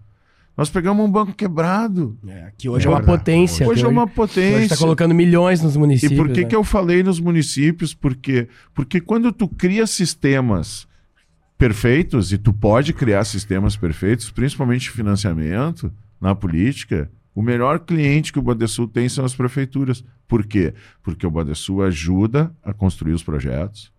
Nós 0.56 0.70
pegamos 0.70 1.06
um 1.06 1.10
banco 1.10 1.34
quebrado. 1.34 2.18
É, 2.28 2.52
que 2.58 2.70
hoje 2.70 2.86
é, 2.86 2.91
é 2.91 2.93
uma 2.93 3.02
potência. 3.02 3.68
Hoje 3.68 3.86
é 3.86 3.88
uma 3.88 4.08
potência. 4.08 4.56
Hoje 4.58 4.66
está 4.66 4.78
colocando 4.78 5.14
milhões 5.14 5.62
nos 5.62 5.78
municípios. 5.78 6.12
E 6.12 6.16
por 6.16 6.32
que, 6.32 6.41
né? 6.41 6.47
que 6.47 6.56
eu 6.56 6.64
falei 6.64 7.04
nos 7.04 7.20
municípios? 7.20 7.93
Porque, 7.93 8.47
porque 8.74 8.99
quando 8.99 9.32
tu 9.32 9.47
cria 9.47 9.88
sistemas 9.88 10.88
perfeitos, 11.58 12.34
e 12.34 12.39
tu 12.39 12.52
pode 12.52 12.91
criar 12.91 13.24
sistemas 13.24 13.76
perfeitos, 13.78 14.32
principalmente 14.32 14.89
financiamento 14.89 15.93
na 16.20 16.34
política, 16.34 17.12
o 17.36 17.41
melhor 17.41 17.80
cliente 17.80 18.34
que 18.34 18.39
o 18.39 18.41
Badesul 18.41 18.88
tem 18.88 19.08
são 19.08 19.24
as 19.24 19.36
prefeituras. 19.36 20.04
Por 20.28 20.45
quê? 20.45 20.74
Porque 21.04 21.26
o 21.26 21.32
Badesul 21.32 21.84
ajuda 21.84 22.52
a 22.64 22.74
construir 22.74 23.14
os 23.14 23.24
projetos, 23.24 23.91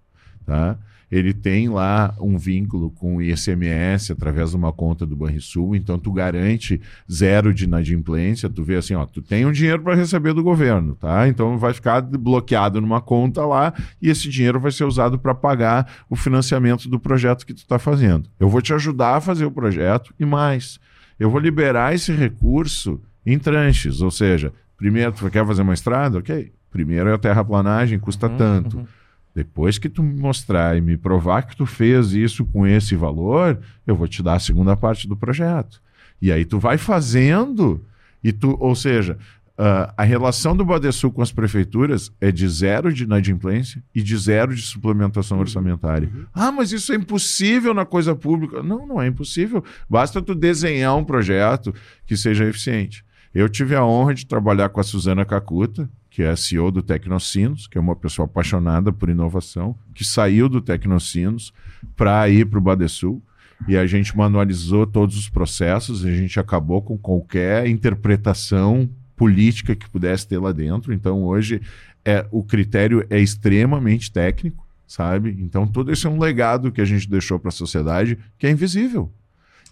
tá? 0.45 0.77
Ele 1.13 1.35
tem 1.35 1.69
lá 1.69 2.15
um 2.19 2.39
vínculo 2.39 2.91
com 2.91 3.17
o 3.17 3.23
ICMS 3.23 4.13
através 4.13 4.51
de 4.51 4.57
uma 4.57 4.73
conta 4.73 5.05
do 5.05 5.15
Banrisul, 5.15 5.77
então 5.77 5.99
tu 5.99 6.11
garante 6.11 6.81
zero 7.11 7.53
de 7.53 7.65
inadimplência, 7.65 8.49
tu 8.49 8.65
vê 8.65 8.77
assim, 8.77 8.95
ó, 8.95 9.05
tu 9.05 9.21
tem 9.21 9.45
um 9.45 9.53
dinheiro 9.53 9.83
para 9.83 9.95
receber 9.95 10.33
do 10.33 10.43
governo, 10.43 10.95
tá? 10.95 11.29
Então 11.29 11.59
vai 11.59 11.75
ficar 11.75 12.01
bloqueado 12.01 12.81
numa 12.81 13.03
conta 13.03 13.45
lá 13.45 13.75
e 14.01 14.09
esse 14.09 14.27
dinheiro 14.31 14.59
vai 14.59 14.71
ser 14.73 14.85
usado 14.85 15.19
para 15.19 15.35
pagar 15.35 15.87
o 16.09 16.17
financiamento 16.17 16.89
do 16.89 16.99
projeto 16.99 17.45
que 17.45 17.53
tu 17.53 17.59
está 17.59 17.79
fazendo. 17.79 18.31
Eu 18.41 18.49
vou 18.49 18.63
te 18.63 18.73
ajudar 18.73 19.17
a 19.17 19.21
fazer 19.21 19.45
o 19.45 19.51
projeto 19.51 20.15
e 20.19 20.25
mais, 20.25 20.81
eu 21.21 21.29
vou 21.29 21.39
liberar 21.39 21.95
esse 21.95 22.11
recurso 22.11 22.99
em 23.27 23.39
tranches, 23.39 24.01
ou 24.01 24.11
seja, 24.11 24.51
primeiro 24.79 25.13
tu 25.13 25.29
quer 25.31 25.47
fazer 25.47 25.61
uma 25.61 25.75
estrada, 25.75 26.17
ok? 26.17 26.51
Primeiro 26.71 27.11
é 27.11 27.13
a 27.13 27.19
terraplanagem, 27.19 27.99
custa 27.99 28.29
uhum, 28.29 28.37
tanto. 28.39 28.79
Uhum 28.79 29.02
Depois 29.35 29.79
que 29.79 29.89
tu 29.89 30.03
me 30.03 30.19
mostrar 30.19 30.77
e 30.77 30.81
me 30.81 30.97
provar 30.97 31.43
que 31.43 31.57
tu 31.57 31.65
fez 31.65 32.13
isso 32.13 32.45
com 32.45 32.67
esse 32.67 32.95
valor, 32.95 33.59
eu 33.87 33.97
vou 33.97 34.07
te 34.07 34.23
dar 34.23 34.35
a 34.35 34.41
segunda 34.41 34.77
parte 34.77 35.09
do 35.09 35.17
projeto. 35.17 35.81
E 36.21 36.31
aí 36.31 36.45
tu 36.45 36.59
vai 36.59 36.77
fazendo 36.77 37.85
e 38.23 38.33
tu, 38.33 38.57
ou 38.61 38.75
seja, 38.75 39.19
Uh, 39.53 39.93
a 39.99 40.03
relação 40.03 40.57
do 40.57 40.65
Badesul 40.65 41.13
com 41.13 41.21
as 41.21 41.31
prefeituras 41.31 42.11
é 42.19 42.33
de 42.33 42.49
zero 42.49 42.91
de 42.91 43.05
inadimplência 43.05 43.85
e 43.95 44.03
de 44.03 44.17
zero 44.17 44.55
de 44.55 44.63
suplementação 44.63 45.37
uhum. 45.37 45.43
orçamentária. 45.43 46.09
Uhum. 46.13 46.25
Ah, 46.33 46.51
mas 46.51 46.73
isso 46.73 46.91
é 46.91 46.97
impossível 46.97 47.75
na 47.75 47.85
coisa 47.85 48.15
pública. 48.17 48.63
Não, 48.63 48.87
não 48.87 49.01
é 49.01 49.07
impossível. 49.07 49.63
Basta 49.89 50.23
tu 50.23 50.35
desenhar 50.35 50.97
um 50.97 51.05
projeto 51.05 51.73
que 52.07 52.17
seja 52.17 52.47
eficiente. 52.47 53.05
Eu 53.35 53.47
tive 53.47 53.75
a 53.75 53.85
honra 53.85 54.15
de 54.15 54.27
trabalhar 54.27 54.71
com 54.71 54.81
a 54.81 54.83
Suzana 54.83 55.25
Cacuta, 55.25 55.89
que 56.13 56.23
é 56.23 56.37
CEO 56.37 56.71
do 56.71 56.83
Tecnocinos, 56.83 57.67
que 57.67 57.79
é 57.79 57.81
uma 57.81 57.97
pessoa 57.97 58.27
apaixonada 58.27 58.93
por 58.93 59.09
inovação, 59.09 59.75
que 59.95 60.05
saiu 60.05 60.47
do 60.47 60.61
Tecnocinos 60.61 61.55
para 61.97 62.29
ir 62.29 62.45
para 62.45 62.59
o 62.59 62.63
Badesul. 62.63 63.23
E 63.67 63.79
a 63.79 63.87
gente 63.87 64.15
manualizou 64.15 64.87
todos 64.87 65.17
os 65.17 65.31
processos, 65.31 66.05
a 66.05 66.11
gente 66.11 66.39
acabou 66.39 66.83
com 66.83 66.99
qualquer 66.99 67.67
interpretação 67.67 68.91
política 69.17 69.75
que 69.75 69.89
pudesse 69.89 70.29
ter 70.29 70.39
lá 70.39 70.53
dentro. 70.53 70.93
Então, 70.93 71.23
hoje, 71.25 71.63
é, 72.05 72.27
o 72.31 72.45
critério 72.45 73.07
é 73.09 73.19
extremamente 73.19 74.13
técnico, 74.13 74.67
sabe? 74.87 75.35
Então, 75.41 75.67
todo 75.67 75.91
isso 75.91 76.07
é 76.07 76.11
um 76.11 76.19
legado 76.19 76.71
que 76.71 76.83
a 76.83 76.85
gente 76.85 77.09
deixou 77.09 77.39
para 77.39 77.49
a 77.49 77.53
sociedade 77.53 78.19
que 78.37 78.47
é 78.47 78.51
invisível. 78.51 79.11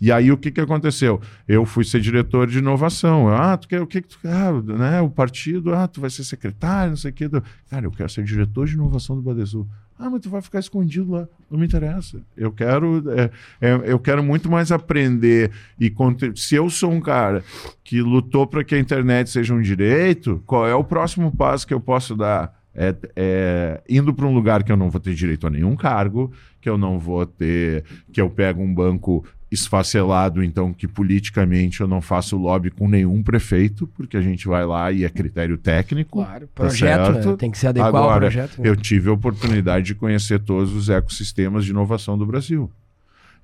E 0.01 0.11
aí 0.11 0.33
o 0.33 0.37
que, 0.37 0.51
que 0.51 0.61
aconteceu? 0.61 1.21
Eu 1.47 1.67
fui 1.67 1.85
ser 1.85 2.01
diretor 2.01 2.47
de 2.47 2.59
inovação. 2.59 3.29
Ah, 3.29 3.57
tu 3.57 3.69
quer 3.69 3.83
o 3.83 3.87
que, 3.87 4.01
que 4.01 4.09
tu? 4.09 4.19
Ah, 4.25 4.51
né, 4.63 5.01
o 5.01 5.11
partido, 5.11 5.75
ah, 5.75 5.87
tu 5.87 6.01
vai 6.01 6.09
ser 6.09 6.25
secretário, 6.25 6.91
não 6.91 6.97
sei 6.97 7.11
o 7.11 7.15
que. 7.15 7.29
Cara, 7.69 7.85
eu 7.85 7.91
quero 7.91 8.09
ser 8.09 8.25
diretor 8.25 8.67
de 8.67 8.75
inovação 8.75 9.15
do 9.15 9.23
Badesul. 9.23 9.69
Ah, 9.99 10.09
mas 10.09 10.23
tu 10.23 10.31
vai 10.31 10.41
ficar 10.41 10.61
escondido 10.61 11.13
lá. 11.13 11.29
Não 11.51 11.59
me 11.59 11.67
interessa. 11.67 12.23
Eu 12.35 12.51
quero, 12.51 13.05
é, 13.11 13.31
é, 13.61 13.81
eu 13.85 13.99
quero 13.99 14.23
muito 14.23 14.51
mais 14.51 14.73
aprender. 14.73 15.51
E 15.79 15.93
se 16.35 16.55
eu 16.55 16.71
sou 16.71 16.91
um 16.91 17.03
cara 17.03 17.45
que 17.85 18.01
lutou 18.01 18.47
para 18.47 18.65
que 18.65 18.75
a 18.75 18.79
internet 18.79 19.29
seja 19.29 19.53
um 19.53 19.61
direito, 19.61 20.43
qual 20.47 20.67
é 20.67 20.75
o 20.75 20.83
próximo 20.83 21.31
passo 21.37 21.67
que 21.67 21.75
eu 21.75 21.81
posso 21.81 22.17
dar? 22.17 22.59
É, 22.75 22.95
é, 23.15 23.83
indo 23.91 24.15
para 24.15 24.25
um 24.25 24.33
lugar 24.33 24.63
que 24.63 24.73
eu 24.73 24.77
não 24.77 24.89
vou 24.89 25.01
ter 25.01 25.13
direito 25.13 25.47
a 25.47 25.51
nenhum 25.51 25.77
cargo, 25.77 26.33
que 26.63 26.71
eu 26.71 26.79
não 26.79 26.99
vou 26.99 27.27
ter, 27.27 27.85
que 28.11 28.23
eu 28.23 28.31
pego 28.31 28.63
um 28.63 28.73
banco 28.73 29.27
esfacelado, 29.51 30.45
então, 30.45 30.73
que 30.73 30.87
politicamente 30.87 31.81
eu 31.81 31.89
não 31.89 32.01
faço 32.01 32.37
lobby 32.37 32.71
com 32.71 32.87
nenhum 32.87 33.21
prefeito, 33.23 33.87
porque 33.89 34.17
a 34.17 34.21
gente 34.21 34.47
vai 34.47 34.65
lá 34.65 34.93
e 34.93 35.05
é 35.05 35.09
critério 35.09 35.59
técnico. 35.59 36.23
Claro, 36.23 36.47
tá 36.47 36.65
projeto, 36.65 37.21
tá 37.21 37.31
né? 37.31 37.37
tem 37.37 37.51
que 37.51 37.59
se 37.59 37.67
adequar 37.67 37.89
Agora, 37.89 38.13
ao 38.13 38.21
projeto. 38.21 38.63
Né? 38.63 38.69
Eu 38.69 38.77
tive 38.77 39.09
a 39.11 39.13
oportunidade 39.13 39.87
de 39.87 39.95
conhecer 39.97 40.39
todos 40.39 40.73
os 40.73 40.89
ecossistemas 40.89 41.65
de 41.65 41.73
inovação 41.73 42.17
do 42.17 42.25
Brasil. 42.25 42.71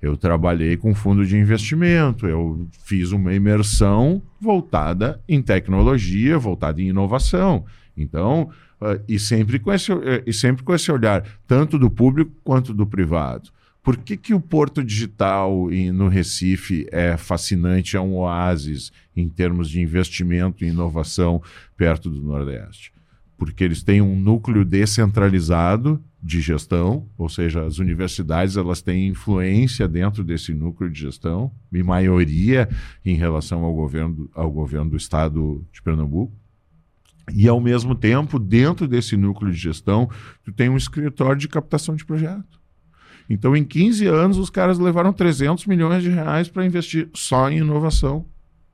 Eu 0.01 0.15
trabalhei 0.15 0.77
com 0.77 0.93
fundo 0.93 1.25
de 1.25 1.35
investimento, 1.37 2.27
eu 2.27 2.67
fiz 2.85 3.11
uma 3.11 3.33
imersão 3.33 4.21
voltada 4.39 5.19
em 5.27 5.41
tecnologia, 5.41 6.37
voltada 6.37 6.81
em 6.81 6.89
inovação. 6.89 7.65
Então, 7.97 8.49
uh, 8.79 9.01
e, 9.07 9.19
sempre 9.19 9.57
com 9.59 9.73
esse, 9.73 9.91
uh, 9.91 10.23
e 10.25 10.31
sempre 10.31 10.63
com 10.63 10.73
esse 10.73 10.91
olhar, 10.91 11.23
tanto 11.47 11.79
do 11.79 11.89
público 11.89 12.31
quanto 12.43 12.73
do 12.73 12.85
privado. 12.85 13.49
Por 13.87 13.95
que, 13.95 14.17
que 14.17 14.33
o 14.33 14.41
Porto 14.41 14.83
Digital 14.83 15.69
no 15.93 16.09
Recife 16.09 16.85
é 16.91 17.15
fascinante, 17.15 17.95
é 17.95 18.01
um 18.01 18.17
oásis 18.17 18.91
em 19.15 19.29
termos 19.29 19.69
de 19.69 19.79
investimento 19.79 20.65
e 20.65 20.67
inovação 20.67 21.41
perto 21.77 22.09
do 22.09 22.21
Nordeste? 22.21 22.91
Porque 23.37 23.63
eles 23.63 23.81
têm 23.83 24.01
um 24.01 24.13
núcleo 24.13 24.65
descentralizado 24.65 26.03
de 26.21 26.41
gestão, 26.41 27.07
ou 27.17 27.29
seja, 27.29 27.65
as 27.65 27.79
universidades 27.79 28.57
elas 28.57 28.81
têm 28.81 29.07
influência 29.07 29.87
dentro 29.87 30.21
desse 30.21 30.53
núcleo 30.53 30.89
de 30.89 30.99
gestão, 30.99 31.49
em 31.73 31.81
maioria 31.81 32.67
em 33.05 33.15
relação 33.15 33.63
ao 33.63 33.73
governo, 33.73 34.29
ao 34.35 34.51
governo 34.51 34.89
do 34.89 34.97
estado 34.97 35.65
de 35.71 35.81
Pernambuco. 35.81 36.35
E, 37.33 37.47
ao 37.47 37.61
mesmo 37.61 37.95
tempo, 37.95 38.37
dentro 38.37 38.85
desse 38.85 39.15
núcleo 39.15 39.49
de 39.49 39.57
gestão, 39.57 40.09
tu 40.43 40.51
tem 40.51 40.67
um 40.67 40.75
escritório 40.75 41.39
de 41.39 41.47
captação 41.47 41.95
de 41.95 42.03
projeto. 42.03 42.66
Então, 43.29 43.55
em 43.55 43.63
15 43.63 44.05
anos, 44.07 44.37
os 44.37 44.49
caras 44.49 44.79
levaram 44.79 45.11
300 45.11 45.65
milhões 45.65 46.03
de 46.03 46.09
reais 46.09 46.47
para 46.47 46.65
investir 46.65 47.09
só 47.13 47.49
em 47.49 47.57
inovação 47.57 48.25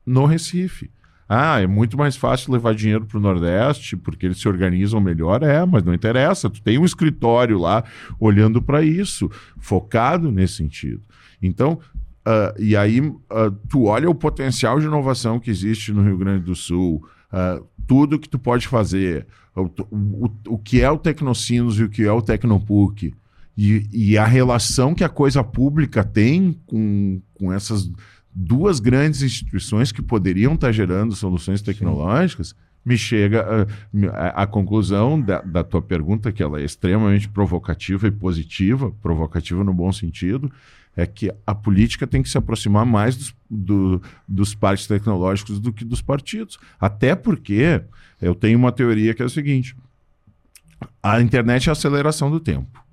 no 0.06 0.26
Recife. 0.26 0.90
Ah, 1.28 1.60
é 1.60 1.66
muito 1.66 1.96
mais 1.96 2.16
fácil 2.16 2.52
levar 2.52 2.74
dinheiro 2.74 3.06
para 3.06 3.16
o 3.16 3.20
Nordeste 3.20 3.96
porque 3.96 4.26
eles 4.26 4.38
se 4.38 4.46
organizam 4.46 5.00
melhor. 5.00 5.42
É, 5.42 5.64
mas 5.64 5.82
não 5.82 5.94
interessa. 5.94 6.50
Tu 6.50 6.62
tem 6.62 6.78
um 6.78 6.84
escritório 6.84 7.58
lá 7.58 7.82
olhando 8.20 8.60
para 8.60 8.82
isso, 8.82 9.30
focado 9.58 10.30
nesse 10.30 10.54
sentido. 10.54 11.02
Então, 11.42 11.80
uh, 12.26 12.60
e 12.60 12.76
aí 12.76 13.00
uh, 13.00 13.16
tu 13.68 13.84
olha 13.84 14.08
o 14.08 14.14
potencial 14.14 14.78
de 14.78 14.86
inovação 14.86 15.40
que 15.40 15.50
existe 15.50 15.92
no 15.92 16.02
Rio 16.02 16.18
Grande 16.18 16.44
do 16.44 16.54
Sul, 16.54 17.04
uh, 17.32 17.66
tudo 17.86 18.18
que 18.18 18.28
tu 18.28 18.38
pode 18.38 18.68
fazer, 18.68 19.26
o, 19.56 19.62
o, 19.90 20.30
o 20.48 20.58
que 20.58 20.82
é 20.82 20.90
o 20.90 20.98
Tecnocinos 20.98 21.78
e 21.78 21.84
o 21.84 21.88
que 21.88 22.04
é 22.04 22.12
o 22.12 22.22
Tecnopuc. 22.22 23.14
E, 23.56 23.88
e 23.92 24.18
a 24.18 24.24
relação 24.24 24.94
que 24.94 25.04
a 25.04 25.08
coisa 25.08 25.42
pública 25.44 26.02
tem 26.02 26.58
com, 26.66 27.20
com 27.34 27.52
essas 27.52 27.90
duas 28.34 28.80
grandes 28.80 29.22
instituições 29.22 29.92
que 29.92 30.02
poderiam 30.02 30.54
estar 30.54 30.72
gerando 30.72 31.14
soluções 31.14 31.62
tecnológicas, 31.62 32.48
Sim. 32.48 32.54
me 32.84 32.98
chega 32.98 33.68
a 34.34 34.46
conclusão 34.46 35.20
da, 35.20 35.40
da, 35.40 35.62
tua 35.62 35.80
pergunta, 35.80 36.32
que 36.32 36.42
ela 36.42 36.60
é 36.60 36.64
extremamente 36.64 37.28
provocativa 37.28 38.08
e 38.08 38.10
positiva, 38.10 38.90
provocativa 39.00 39.62
no 39.62 39.72
bom 39.72 39.92
sentido, 39.92 40.50
é 40.96 41.06
que 41.06 41.32
a 41.46 41.54
política 41.54 42.06
tem 42.06 42.22
que 42.22 42.28
se 42.28 42.38
aproximar 42.38 42.84
mais 42.84 43.16
dos, 43.16 43.34
do, 43.50 44.02
dos 44.26 44.54
parques 44.54 44.86
tecnológicos 44.86 45.60
do 45.60 45.72
que 45.72 45.84
dos 45.84 46.02
partidos. 46.02 46.58
Até 46.80 47.14
porque 47.14 47.82
eu 48.20 48.34
tenho 48.34 48.58
uma 48.58 48.72
teoria 48.72 49.14
que 49.14 49.22
é 49.22 49.26
a 49.26 49.28
seguinte: 49.28 49.76
a 51.02 51.20
internet 51.20 51.68
é 51.68 51.70
a 51.70 51.72
aceleração 51.72 52.30
do 52.30 52.38
tempo. 52.38 52.83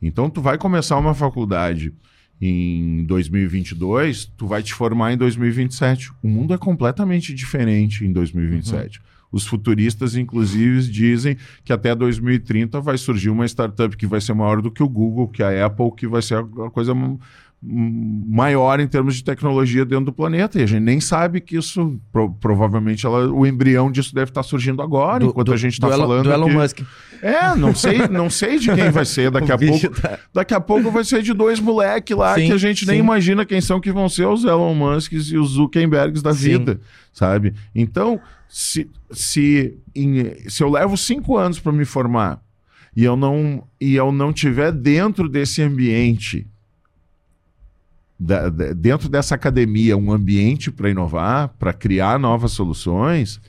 Então, 0.00 0.30
tu 0.30 0.40
vai 0.40 0.56
começar 0.56 0.96
uma 0.98 1.14
faculdade 1.14 1.92
em 2.40 3.04
2022, 3.04 4.26
tu 4.36 4.46
vai 4.46 4.62
te 4.62 4.72
formar 4.72 5.12
em 5.12 5.16
2027. 5.16 6.12
O 6.22 6.28
mundo 6.28 6.54
é 6.54 6.58
completamente 6.58 7.34
diferente 7.34 8.04
em 8.04 8.12
2027. 8.12 8.98
Uhum. 8.98 9.04
Os 9.30 9.46
futuristas, 9.46 10.16
inclusive, 10.16 10.90
dizem 10.90 11.36
que 11.64 11.72
até 11.72 11.94
2030 11.94 12.80
vai 12.80 12.96
surgir 12.96 13.28
uma 13.28 13.44
startup 13.44 13.94
que 13.96 14.06
vai 14.06 14.20
ser 14.20 14.32
maior 14.32 14.62
do 14.62 14.70
que 14.70 14.82
o 14.82 14.88
Google, 14.88 15.28
que 15.28 15.42
a 15.42 15.66
Apple, 15.66 15.92
que 15.94 16.06
vai 16.06 16.22
ser 16.22 16.38
a 16.38 16.70
coisa 16.70 16.94
maior 17.60 18.78
em 18.78 18.86
termos 18.86 19.16
de 19.16 19.24
tecnologia 19.24 19.84
dentro 19.84 20.06
do 20.06 20.12
planeta. 20.12 20.60
E 20.60 20.62
a 20.62 20.66
gente 20.66 20.82
nem 20.82 21.00
sabe 21.00 21.40
que 21.40 21.56
isso, 21.56 22.00
pro, 22.12 22.30
provavelmente, 22.30 23.04
ela, 23.04 23.28
o 23.32 23.44
embrião 23.44 23.90
disso 23.90 24.14
deve 24.14 24.30
estar 24.30 24.44
surgindo 24.44 24.80
agora, 24.80 25.20
do, 25.20 25.30
enquanto 25.30 25.48
do, 25.48 25.52
a 25.54 25.56
gente 25.56 25.72
está 25.72 25.88
falando. 25.88 26.24
Do 26.24 26.32
Elon 26.32 26.46
aqui. 26.46 26.56
Musk. 26.56 26.80
É, 27.20 27.56
não 27.56 27.74
sei, 27.74 28.06
não 28.08 28.30
sei 28.30 28.58
de 28.58 28.72
quem 28.72 28.90
vai 28.90 29.04
ser 29.04 29.30
daqui 29.32 29.50
a 29.50 29.58
pouco. 29.58 29.88
Tá... 30.00 30.18
Daqui 30.32 30.54
a 30.54 30.60
pouco 30.60 30.90
vai 30.90 31.02
ser 31.02 31.20
de 31.20 31.34
dois 31.34 31.58
moleques 31.58 32.16
lá 32.16 32.36
sim, 32.36 32.46
que 32.46 32.52
a 32.52 32.58
gente 32.58 32.84
sim. 32.84 32.92
nem 32.92 33.00
imagina 33.00 33.44
quem 33.44 33.60
são 33.60 33.80
que 33.80 33.90
vão 33.90 34.08
ser 34.08 34.26
os 34.26 34.44
Elon 34.44 34.74
Musks 34.74 35.32
e 35.32 35.36
os 35.36 35.50
Zuckerbergs 35.50 36.22
da 36.22 36.32
sim. 36.32 36.50
vida, 36.50 36.80
sabe? 37.12 37.54
Então, 37.74 38.20
se, 38.48 38.88
se, 39.10 39.76
em, 39.94 40.32
se 40.48 40.62
eu 40.62 40.70
levo 40.70 40.96
cinco 40.96 41.36
anos 41.36 41.58
para 41.58 41.72
me 41.72 41.84
formar 41.84 42.40
e 42.96 43.02
eu 43.02 43.16
não 43.16 43.64
e 43.80 43.96
eu 43.96 44.12
não 44.12 44.32
tiver 44.32 44.70
dentro 44.70 45.28
desse 45.28 45.60
ambiente 45.60 46.46
da, 48.18 48.48
da, 48.48 48.72
dentro 48.72 49.08
dessa 49.08 49.34
academia 49.34 49.96
um 49.96 50.12
ambiente 50.12 50.70
para 50.70 50.90
inovar, 50.90 51.48
para 51.58 51.72
criar 51.72 52.18
novas 52.18 52.52
soluções, 52.52 53.40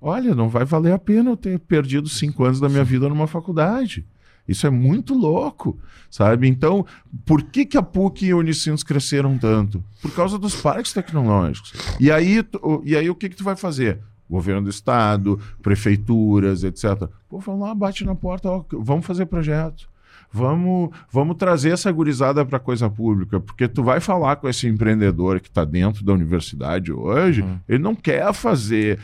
olha, 0.00 0.34
não 0.34 0.48
vai 0.48 0.64
valer 0.64 0.92
a 0.92 0.98
pena 0.98 1.30
eu 1.30 1.36
ter 1.36 1.58
perdido 1.58 2.08
cinco 2.08 2.44
anos 2.44 2.58
da 2.58 2.68
minha 2.68 2.84
vida 2.84 3.08
numa 3.08 3.26
faculdade. 3.26 4.06
Isso 4.46 4.66
é 4.66 4.70
muito 4.70 5.12
louco, 5.12 5.78
sabe? 6.10 6.48
Então, 6.48 6.86
por 7.26 7.42
que, 7.42 7.66
que 7.66 7.76
a 7.76 7.82
PUC 7.82 8.24
e 8.24 8.30
a 8.30 8.36
Unicinos 8.36 8.82
cresceram 8.82 9.36
tanto? 9.36 9.84
Por 10.00 10.10
causa 10.12 10.38
dos 10.38 10.56
parques 10.56 10.94
tecnológicos. 10.94 11.74
E 12.00 12.10
aí, 12.10 12.42
e 12.82 12.96
aí 12.96 13.10
o 13.10 13.14
que, 13.14 13.28
que 13.28 13.36
tu 13.36 13.44
vai 13.44 13.56
fazer? 13.56 14.00
Governo 14.28 14.62
do 14.62 14.70
Estado, 14.70 15.38
prefeituras, 15.62 16.64
etc. 16.64 17.08
Pô, 17.28 17.38
vamos 17.40 17.60
lá, 17.60 17.74
bate 17.74 18.04
na 18.06 18.14
porta, 18.14 18.48
ó, 18.48 18.64
vamos 18.72 19.04
fazer 19.04 19.26
projeto. 19.26 19.86
Vamos, 20.30 20.90
vamos 21.10 21.36
trazer 21.36 21.70
essa 21.70 21.90
gurizada 21.90 22.44
para 22.44 22.58
a 22.58 22.60
coisa 22.60 22.90
pública, 22.90 23.40
porque 23.40 23.66
tu 23.66 23.82
vai 23.82 23.98
falar 23.98 24.36
com 24.36 24.46
esse 24.46 24.68
empreendedor 24.68 25.40
que 25.40 25.48
está 25.48 25.64
dentro 25.64 26.04
da 26.04 26.12
universidade 26.12 26.92
hoje, 26.92 27.40
uhum. 27.40 27.58
ele 27.66 27.82
não 27.82 27.94
quer 27.94 28.30
fazer, 28.34 28.98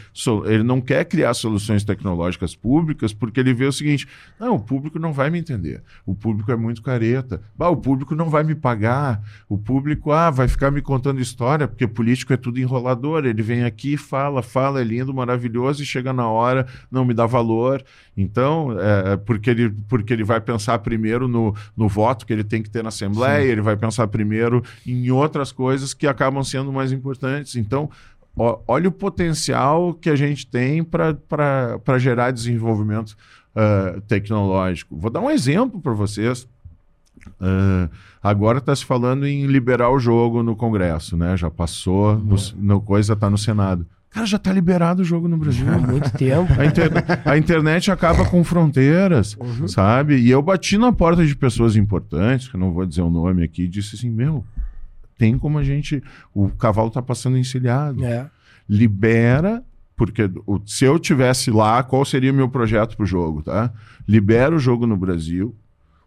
ele 0.44 0.62
não 0.62 0.82
quer 0.82 1.04
criar 1.06 1.32
soluções 1.32 1.82
tecnológicas 1.82 2.54
públicas, 2.54 3.14
porque 3.14 3.40
ele 3.40 3.54
vê 3.54 3.64
o 3.64 3.72
seguinte: 3.72 4.06
não, 4.38 4.56
o 4.56 4.60
público 4.60 4.98
não 4.98 5.14
vai 5.14 5.30
me 5.30 5.38
entender, 5.38 5.82
o 6.04 6.14
público 6.14 6.52
é 6.52 6.56
muito 6.56 6.82
careta, 6.82 7.40
bah, 7.56 7.70
o 7.70 7.76
público 7.76 8.14
não 8.14 8.28
vai 8.28 8.44
me 8.44 8.54
pagar, 8.54 9.22
o 9.48 9.56
público 9.56 10.12
ah, 10.12 10.30
vai 10.30 10.46
ficar 10.46 10.70
me 10.70 10.82
contando 10.82 11.20
história, 11.20 11.66
porque 11.66 11.86
político 11.86 12.34
é 12.34 12.36
tudo 12.36 12.60
enrolador, 12.60 13.24
ele 13.24 13.42
vem 13.42 13.64
aqui, 13.64 13.96
fala, 13.96 14.42
fala, 14.42 14.82
é 14.82 14.84
lindo, 14.84 15.14
maravilhoso, 15.14 15.82
e 15.82 15.86
chega 15.86 16.12
na 16.12 16.28
hora, 16.28 16.66
não 16.90 17.04
me 17.04 17.14
dá 17.14 17.24
valor. 17.24 17.82
Então, 18.16 18.76
é, 18.78 19.16
porque, 19.16 19.50
ele, 19.50 19.70
porque 19.88 20.12
ele 20.12 20.22
vai 20.22 20.40
pensar 20.40 20.78
primeiro 20.78 21.13
primeiro 21.14 21.28
no, 21.28 21.54
no 21.76 21.88
voto 21.88 22.26
que 22.26 22.32
ele 22.32 22.44
tem 22.44 22.62
que 22.62 22.70
ter 22.70 22.82
na 22.82 22.88
Assembleia, 22.88 23.44
Sim. 23.44 23.50
ele 23.50 23.60
vai 23.60 23.76
pensar 23.76 24.06
primeiro 24.08 24.62
em 24.86 25.10
outras 25.10 25.52
coisas 25.52 25.94
que 25.94 26.06
acabam 26.06 26.42
sendo 26.42 26.72
mais 26.72 26.92
importantes. 26.92 27.56
Então, 27.56 27.88
ó, 28.36 28.58
olha 28.66 28.88
o 28.88 28.92
potencial 28.92 29.94
que 29.94 30.10
a 30.10 30.16
gente 30.16 30.46
tem 30.46 30.82
para 30.82 31.98
gerar 31.98 32.30
desenvolvimento 32.30 33.16
uh, 33.54 34.00
tecnológico. 34.02 34.96
Vou 34.96 35.10
dar 35.10 35.20
um 35.20 35.30
exemplo 35.30 35.80
para 35.80 35.92
vocês. 35.92 36.48
Uh, 37.40 37.88
agora 38.22 38.58
está 38.58 38.74
se 38.74 38.84
falando 38.84 39.26
em 39.26 39.46
liberar 39.46 39.90
o 39.90 39.98
jogo 39.98 40.42
no 40.42 40.54
Congresso, 40.54 41.16
né? 41.16 41.36
Já 41.36 41.50
passou, 41.50 42.14
uhum. 42.14 42.18
no, 42.18 42.36
no 42.56 42.80
coisa 42.80 43.14
está 43.14 43.30
no 43.30 43.38
Senado. 43.38 43.86
Cara, 44.14 44.26
já 44.26 44.36
está 44.36 44.52
liberado 44.52 45.02
o 45.02 45.04
jogo 45.04 45.26
no 45.26 45.36
Brasil. 45.36 45.66
Há 45.68 45.76
muito 45.76 46.08
tempo. 46.12 46.52
A, 46.56 46.64
inter... 46.64 46.90
a 47.24 47.36
internet 47.36 47.90
acaba 47.90 48.24
com 48.24 48.44
fronteiras, 48.44 49.36
uhum. 49.40 49.66
sabe? 49.66 50.16
E 50.16 50.30
eu 50.30 50.40
bati 50.40 50.78
na 50.78 50.92
porta 50.92 51.26
de 51.26 51.34
pessoas 51.34 51.74
importantes, 51.74 52.46
que 52.46 52.54
eu 52.54 52.60
não 52.60 52.72
vou 52.72 52.86
dizer 52.86 53.02
o 53.02 53.10
nome 53.10 53.42
aqui, 53.42 53.64
e 53.64 53.68
disse 53.68 53.96
assim: 53.96 54.08
meu, 54.08 54.44
tem 55.18 55.36
como 55.36 55.58
a 55.58 55.64
gente. 55.64 56.00
O 56.32 56.48
cavalo 56.48 56.88
está 56.88 57.02
passando 57.02 57.36
encilhado. 57.36 58.04
É. 58.04 58.30
Libera 58.68 59.64
porque 59.96 60.30
se 60.66 60.84
eu 60.84 60.98
tivesse 60.98 61.50
lá, 61.50 61.82
qual 61.82 62.04
seria 62.04 62.32
o 62.32 62.34
meu 62.34 62.48
projeto 62.48 62.96
para 62.96 63.04
o 63.04 63.06
jogo, 63.06 63.42
tá? 63.42 63.72
Libera 64.06 64.54
o 64.54 64.58
jogo 64.58 64.86
no 64.86 64.96
Brasil, 64.96 65.54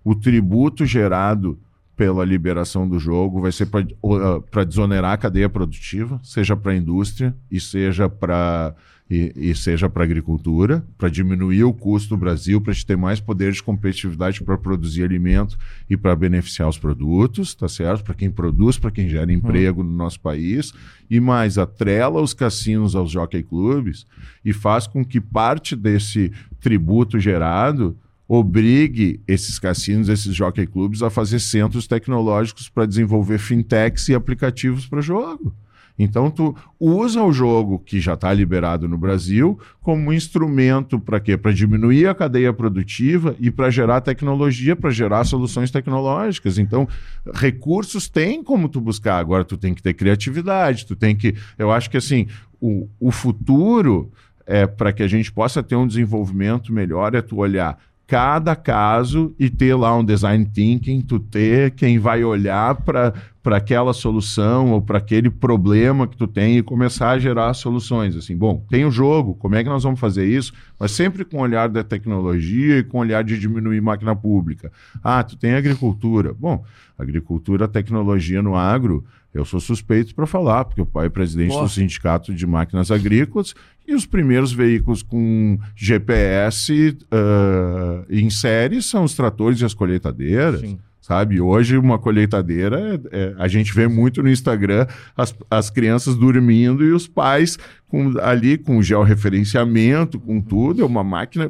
o 0.03 0.13
tributo 0.13 0.85
gerado 0.85 1.57
pela 1.97 2.23
liberação 2.23 2.87
do 2.87 2.99
jogo 2.99 3.41
vai 3.41 3.51
ser 3.51 3.65
para 3.65 3.85
uh, 4.03 4.65
desonerar 4.65 5.13
a 5.13 5.17
cadeia 5.17 5.49
produtiva, 5.49 6.21
seja 6.23 6.55
para 6.55 6.71
a 6.71 6.75
indústria 6.75 7.35
e 7.51 7.59
seja 7.59 8.07
para 8.07 8.75
e, 9.09 9.31
e, 9.37 9.55
seja 9.55 9.89
para 9.89 10.03
agricultura, 10.03 10.85
para 10.97 11.07
diminuir 11.07 11.63
o 11.63 11.73
custo 11.73 12.09
do 12.09 12.17
Brasil, 12.17 12.59
para 12.59 12.71
a 12.71 12.73
gente 12.73 12.85
ter 12.85 12.97
mais 12.97 13.21
poder 13.21 13.53
de 13.53 13.63
competitividade 13.63 14.43
para 14.43 14.57
produzir 14.57 15.01
alimento 15.01 15.57
e 15.89 15.95
para 15.95 16.13
beneficiar 16.13 16.67
os 16.67 16.77
produtos, 16.77 17.55
tá 17.55 17.69
certo? 17.69 18.03
Para 18.03 18.13
quem 18.13 18.29
produz, 18.29 18.77
para 18.77 18.91
quem 18.91 19.07
gera 19.07 19.31
emprego 19.31 19.81
uhum. 19.81 19.87
no 19.87 19.95
nosso 19.95 20.19
país. 20.19 20.73
E 21.09 21.21
mais, 21.21 21.57
atrela 21.57 22.21
os 22.21 22.33
cassinos 22.33 22.97
aos 22.97 23.09
jockey 23.09 23.43
clubes 23.43 24.05
e 24.43 24.51
faz 24.51 24.87
com 24.87 25.05
que 25.05 25.21
parte 25.21 25.73
desse 25.73 26.29
tributo 26.59 27.17
gerado 27.17 27.97
obrigue 28.27 29.21
esses 29.27 29.57
cassinos, 29.57 30.09
esses 30.09 30.35
jockey 30.35 30.67
clubes 30.67 31.01
a 31.01 31.09
fazer 31.09 31.39
centros 31.39 31.87
tecnológicos 31.87 32.67
para 32.67 32.85
desenvolver 32.85 33.37
fintechs 33.37 34.09
e 34.09 34.15
aplicativos 34.15 34.85
para 34.85 35.01
jogo. 35.01 35.55
Então 35.99 36.29
tu 36.29 36.55
usa 36.79 37.23
o 37.23 37.33
jogo 37.33 37.79
que 37.79 37.99
já 37.99 38.13
está 38.13 38.31
liberado 38.31 38.87
no 38.87 38.97
Brasil 38.97 39.59
como 39.81 40.09
um 40.09 40.13
instrumento 40.13 40.99
para 40.99 41.19
quê? 41.19 41.35
Para 41.35 41.51
diminuir 41.51 42.07
a 42.07 42.13
cadeia 42.13 42.53
produtiva 42.53 43.35
e 43.39 43.49
para 43.49 43.71
gerar 43.71 44.01
tecnologia, 44.01 44.75
para 44.75 44.91
gerar 44.91 45.23
soluções 45.23 45.71
tecnológicas. 45.71 46.59
Então 46.59 46.87
recursos 47.33 48.07
tem 48.07 48.43
como 48.43 48.69
tu 48.69 48.79
buscar. 48.79 49.17
Agora 49.17 49.43
tu 49.43 49.57
tem 49.57 49.73
que 49.73 49.81
ter 49.81 49.95
criatividade. 49.95 50.85
Tu 50.85 50.95
tem 50.95 51.15
que, 51.15 51.33
eu 51.57 51.71
acho 51.71 51.89
que 51.89 51.97
assim 51.97 52.27
o, 52.61 52.87
o 52.99 53.09
futuro 53.09 54.11
é 54.45 54.67
para 54.67 54.93
que 54.93 55.01
a 55.01 55.07
gente 55.07 55.31
possa 55.31 55.63
ter 55.63 55.75
um 55.75 55.87
desenvolvimento 55.87 56.71
melhor 56.71 57.15
é 57.15 57.21
tu 57.21 57.37
olhar 57.37 57.77
cada 58.07 58.55
caso 58.55 59.35
e 59.37 59.49
ter 59.49 59.75
lá 59.75 59.93
um 59.93 60.03
design 60.03 60.45
thinking, 60.45 61.01
tu 61.01 61.19
ter 61.19 61.71
quem 61.71 61.99
vai 61.99 62.23
olhar 62.23 62.73
para 62.73 63.13
aquela 63.43 63.91
solução 63.91 64.71
ou 64.71 64.81
para 64.81 64.97
aquele 64.97 65.29
problema 65.29 66.07
que 66.07 66.15
tu 66.15 66.25
tem 66.25 66.57
e 66.57 66.63
começar 66.63 67.11
a 67.11 67.19
gerar 67.19 67.53
soluções. 67.53 68.15
Assim, 68.15 68.35
bom, 68.35 68.65
tem 68.69 68.85
o 68.85 68.91
jogo, 68.91 69.35
como 69.35 69.55
é 69.55 69.63
que 69.63 69.69
nós 69.69 69.83
vamos 69.83 69.99
fazer 69.99 70.25
isso? 70.25 70.53
Mas 70.79 70.91
sempre 70.91 71.25
com 71.25 71.39
o 71.39 71.41
olhar 71.41 71.67
da 71.67 71.83
tecnologia 71.83 72.79
e 72.79 72.83
com 72.83 72.99
o 72.99 73.01
olhar 73.01 73.25
de 73.25 73.37
diminuir 73.37 73.81
máquina 73.81 74.15
pública. 74.15 74.71
Ah, 75.03 75.21
tu 75.21 75.35
tem 75.35 75.55
agricultura. 75.55 76.33
Bom, 76.33 76.63
agricultura, 76.97 77.67
tecnologia 77.67 78.41
no 78.41 78.55
agro, 78.55 79.03
eu 79.37 79.45
sou 79.45 79.59
suspeito 79.59 80.15
para 80.15 80.25
falar, 80.25 80.65
porque 80.65 80.81
o 80.81 80.85
pai 80.85 81.05
é 81.05 81.09
presidente 81.09 81.49
Nossa. 81.49 81.63
do 81.63 81.69
Sindicato 81.69 82.33
de 82.33 82.47
Máquinas 82.47 82.89
Agrícolas 82.89 83.53
e 83.87 83.93
os 83.93 84.05
primeiros 84.05 84.51
veículos 84.51 85.03
com 85.03 85.59
GPS 85.75 86.89
uh, 86.89 87.07
ah, 87.11 88.05
em 88.09 88.29
série 88.29 88.81
são 88.81 89.03
os 89.03 89.13
tratores 89.13 89.61
e 89.61 89.65
as 89.65 89.73
colheitadeiras. 89.73 90.61
Sim. 90.61 90.79
Sabe, 90.99 91.39
hoje 91.39 91.77
uma 91.77 91.97
colheitadeira, 91.97 92.99
é, 93.11 93.17
é, 93.17 93.35
a 93.37 93.47
gente 93.47 93.73
vê 93.73 93.87
muito 93.87 94.21
no 94.21 94.29
Instagram 94.29 94.85
as, 95.15 95.33
as 95.49 95.69
crianças 95.69 96.15
dormindo 96.15 96.83
e 96.83 96.91
os 96.91 97.07
pais 97.07 97.57
com, 97.87 98.19
ali 98.19 98.57
com 98.57 98.81
georreferenciamento, 98.81 100.19
com 100.19 100.41
tudo, 100.41 100.81
é 100.81 100.85
uma 100.85 101.05
máquina 101.05 101.49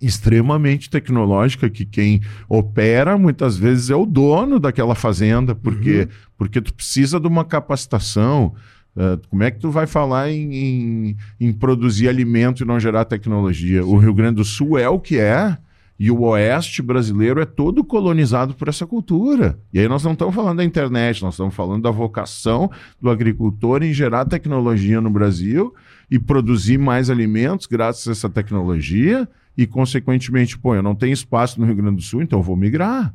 extremamente 0.00 0.90
tecnológica 0.90 1.70
que 1.70 1.84
quem 1.84 2.20
opera 2.48 3.16
muitas 3.18 3.56
vezes 3.56 3.90
é 3.90 3.96
o 3.96 4.06
dono 4.06 4.58
daquela 4.58 4.94
fazenda, 4.94 5.54
porque, 5.54 6.00
uhum. 6.00 6.08
porque 6.36 6.60
tu 6.60 6.72
precisa 6.72 7.18
de 7.20 7.26
uma 7.26 7.44
capacitação. 7.44 8.54
Uh, 8.96 9.20
como 9.28 9.42
é 9.42 9.50
que 9.50 9.58
tu 9.58 9.70
vai 9.70 9.86
falar 9.86 10.30
em, 10.30 10.54
em, 10.54 11.16
em, 11.40 11.52
produzir 11.52 12.08
alimento 12.08 12.62
e 12.62 12.66
não 12.66 12.78
gerar 12.78 13.04
tecnologia? 13.04 13.82
Sim. 13.82 13.88
O 13.88 13.96
Rio 13.96 14.14
Grande 14.14 14.36
do 14.36 14.44
Sul 14.44 14.78
é 14.78 14.88
o 14.88 15.00
que 15.00 15.18
é, 15.18 15.58
e 15.98 16.10
o 16.10 16.22
oeste 16.22 16.82
brasileiro 16.82 17.40
é 17.40 17.44
todo 17.44 17.84
colonizado 17.84 18.54
por 18.54 18.68
essa 18.68 18.86
cultura. 18.86 19.58
E 19.72 19.78
aí 19.78 19.88
nós 19.88 20.02
não 20.02 20.12
estamos 20.12 20.34
falando 20.34 20.58
da 20.58 20.64
internet, 20.64 21.22
nós 21.22 21.34
estamos 21.34 21.54
falando 21.54 21.82
da 21.82 21.90
vocação 21.90 22.70
do 23.00 23.08
agricultor 23.08 23.82
em 23.82 23.92
gerar 23.92 24.24
tecnologia 24.24 25.00
no 25.00 25.10
Brasil 25.10 25.72
e 26.10 26.18
produzir 26.18 26.78
mais 26.78 27.10
alimentos 27.10 27.66
graças 27.66 28.08
a 28.08 28.12
essa 28.12 28.28
tecnologia 28.28 29.28
e, 29.56 29.66
consequentemente, 29.66 30.58
pô, 30.58 30.74
eu 30.74 30.82
não 30.82 30.94
tenho 30.94 31.12
espaço 31.12 31.60
no 31.60 31.66
Rio 31.66 31.76
Grande 31.76 31.96
do 31.96 32.02
Sul, 32.02 32.22
então 32.22 32.38
eu 32.38 32.42
vou 32.42 32.56
migrar. 32.56 33.14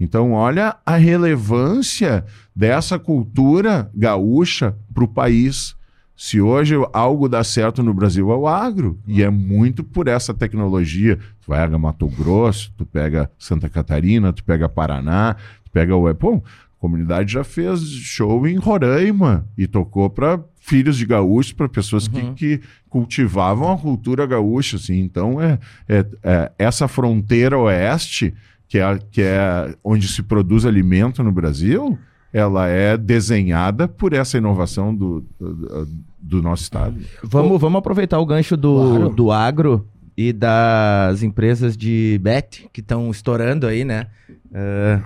Então, 0.00 0.32
olha 0.32 0.76
a 0.86 0.96
relevância 0.96 2.24
dessa 2.54 2.98
cultura 2.98 3.90
gaúcha 3.94 4.76
para 4.94 5.04
o 5.04 5.08
país. 5.08 5.74
Se 6.16 6.40
hoje 6.40 6.74
algo 6.92 7.28
dá 7.28 7.42
certo 7.42 7.82
no 7.82 7.94
Brasil 7.94 8.30
é 8.30 8.36
o 8.36 8.46
agro, 8.46 8.98
e 9.06 9.22
é 9.22 9.30
muito 9.30 9.82
por 9.82 10.08
essa 10.08 10.34
tecnologia. 10.34 11.16
Tu 11.40 11.48
vai 11.48 11.62
a 11.62 11.78
Mato 11.78 12.06
Grosso, 12.08 12.72
tu 12.76 12.84
pega 12.84 13.30
Santa 13.38 13.68
Catarina, 13.68 14.32
tu 14.32 14.44
pega 14.44 14.68
Paraná, 14.68 15.34
tu 15.64 15.70
pega 15.70 15.94
o. 15.96 16.14
Pô, 16.14 16.36
a 16.36 16.80
comunidade 16.80 17.32
já 17.32 17.42
fez 17.42 17.80
show 17.82 18.46
em 18.46 18.56
Roraima 18.56 19.48
e 19.56 19.66
tocou 19.66 20.10
para 20.10 20.40
filhos 20.68 20.98
de 20.98 21.06
gaúchos, 21.06 21.52
para 21.52 21.68
pessoas 21.68 22.06
uhum. 22.06 22.34
que, 22.34 22.58
que, 22.58 22.66
cultivavam 22.90 23.72
a 23.72 23.78
cultura 23.78 24.26
gaúcha. 24.26 24.76
Assim. 24.76 25.00
Então, 25.00 25.40
é, 25.40 25.58
é, 25.88 26.06
é, 26.22 26.52
essa 26.58 26.86
fronteira 26.86 27.58
oeste, 27.58 28.34
que 28.68 28.78
é, 28.78 28.98
que 29.10 29.22
é 29.22 29.74
onde 29.82 30.06
se 30.06 30.22
produz 30.22 30.66
alimento 30.66 31.22
no 31.22 31.32
Brasil, 31.32 31.98
ela 32.32 32.68
é 32.68 32.96
desenhada 32.98 33.88
por 33.88 34.12
essa 34.12 34.36
inovação 34.36 34.94
do, 34.94 35.24
do, 35.40 35.88
do 36.20 36.42
nosso 36.42 36.64
estado. 36.64 36.96
Vamos, 37.22 37.58
vamos 37.58 37.78
aproveitar 37.78 38.18
o 38.18 38.26
gancho 38.26 38.56
do, 38.56 38.74
claro. 38.74 39.08
do 39.08 39.32
agro 39.32 39.88
e 40.16 40.32
das 40.32 41.22
empresas 41.22 41.76
de 41.76 42.20
bet 42.22 42.68
que 42.72 42.80
estão 42.80 43.10
estourando 43.10 43.66
aí, 43.66 43.84
né? 43.84 44.06
Uh, 44.50 45.02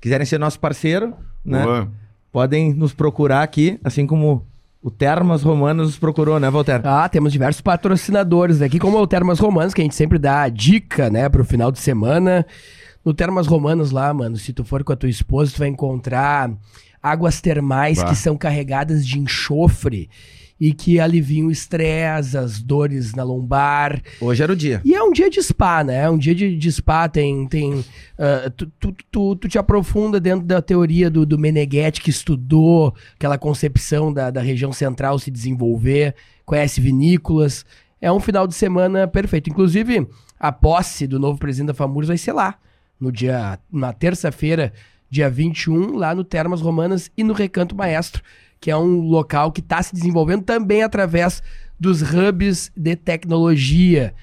quiserem 0.00 0.24
ser 0.24 0.38
nosso 0.38 0.58
parceiro, 0.58 1.12
né? 1.44 1.62
Boa 1.62 2.03
podem 2.34 2.74
nos 2.74 2.92
procurar 2.92 3.44
aqui, 3.44 3.78
assim 3.84 4.08
como 4.08 4.44
o 4.82 4.90
Termas 4.90 5.44
Romanas 5.44 5.86
nos 5.86 5.98
procurou, 5.98 6.40
né, 6.40 6.50
Walter? 6.50 6.80
Ah, 6.82 7.08
temos 7.08 7.32
diversos 7.32 7.60
patrocinadores 7.60 8.60
aqui, 8.60 8.80
como 8.80 8.98
o 8.98 9.06
Termas 9.06 9.38
Romanas, 9.38 9.72
que 9.72 9.80
a 9.80 9.84
gente 9.84 9.94
sempre 9.94 10.18
dá 10.18 10.42
a 10.42 10.48
dica, 10.48 11.08
né, 11.08 11.28
pro 11.28 11.44
final 11.44 11.70
de 11.70 11.78
semana. 11.78 12.44
No 13.04 13.14
Termas 13.14 13.46
Romanas 13.46 13.92
lá, 13.92 14.12
mano, 14.12 14.36
se 14.36 14.52
tu 14.52 14.64
for 14.64 14.82
com 14.82 14.92
a 14.92 14.96
tua 14.96 15.08
esposa, 15.08 15.52
tu 15.52 15.60
vai 15.60 15.68
encontrar 15.68 16.50
águas 17.00 17.40
termais 17.40 17.98
bah. 17.98 18.06
que 18.06 18.16
são 18.16 18.36
carregadas 18.36 19.06
de 19.06 19.16
enxofre 19.20 20.10
e 20.60 20.72
que 20.72 21.00
aliviam 21.00 21.48
o 21.48 21.50
estresse, 21.50 22.36
as 22.38 22.60
dores 22.60 23.14
na 23.14 23.22
lombar. 23.22 24.00
Hoje 24.20 24.42
era 24.42 24.52
o 24.52 24.56
dia. 24.56 24.80
E 24.84 24.94
é 24.94 25.02
um 25.02 25.10
dia 25.10 25.28
de 25.28 25.42
spa, 25.42 25.82
né? 25.82 26.02
É 26.02 26.10
um 26.10 26.16
dia 26.16 26.34
de, 26.34 26.56
de 26.56 26.72
spa, 26.72 27.08
tem. 27.08 27.46
tem 27.48 27.74
uh, 27.74 28.50
tu, 28.56 28.66
tu, 28.78 28.94
tu, 29.10 29.36
tu, 29.36 29.48
te 29.48 29.58
aprofunda 29.58 30.20
dentro 30.20 30.46
da 30.46 30.62
teoria 30.62 31.10
do, 31.10 31.26
do 31.26 31.38
Meneghetti, 31.38 32.00
que 32.00 32.10
estudou 32.10 32.94
aquela 33.16 33.36
concepção 33.36 34.12
da, 34.12 34.30
da 34.30 34.40
região 34.40 34.72
central 34.72 35.18
se 35.18 35.30
desenvolver, 35.30 36.14
conhece 36.44 36.80
vinícolas. 36.80 37.66
É 38.00 38.12
um 38.12 38.20
final 38.20 38.46
de 38.46 38.54
semana 38.54 39.08
perfeito. 39.08 39.50
Inclusive, 39.50 40.06
a 40.38 40.52
posse 40.52 41.06
do 41.06 41.18
novo 41.18 41.38
presidente 41.38 41.68
da 41.68 41.74
FAMURS 41.74 42.08
vai 42.08 42.18
ser 42.18 42.32
lá, 42.32 42.56
no 43.00 43.10
dia, 43.10 43.58
na 43.72 43.92
terça-feira, 43.92 44.72
dia 45.10 45.30
21, 45.30 45.96
lá 45.96 46.14
no 46.14 46.24
Termas 46.24 46.60
Romanas 46.60 47.10
e 47.16 47.24
no 47.24 47.32
Recanto 47.32 47.74
Maestro, 47.74 48.22
que 48.64 48.70
é 48.70 48.76
um 48.78 49.02
local 49.02 49.52
que 49.52 49.60
está 49.60 49.82
se 49.82 49.94
desenvolvendo 49.94 50.42
também 50.42 50.82
através 50.82 51.42
dos 51.78 52.00
hubs 52.00 52.72
de 52.74 52.96
tecnologia 52.96 54.14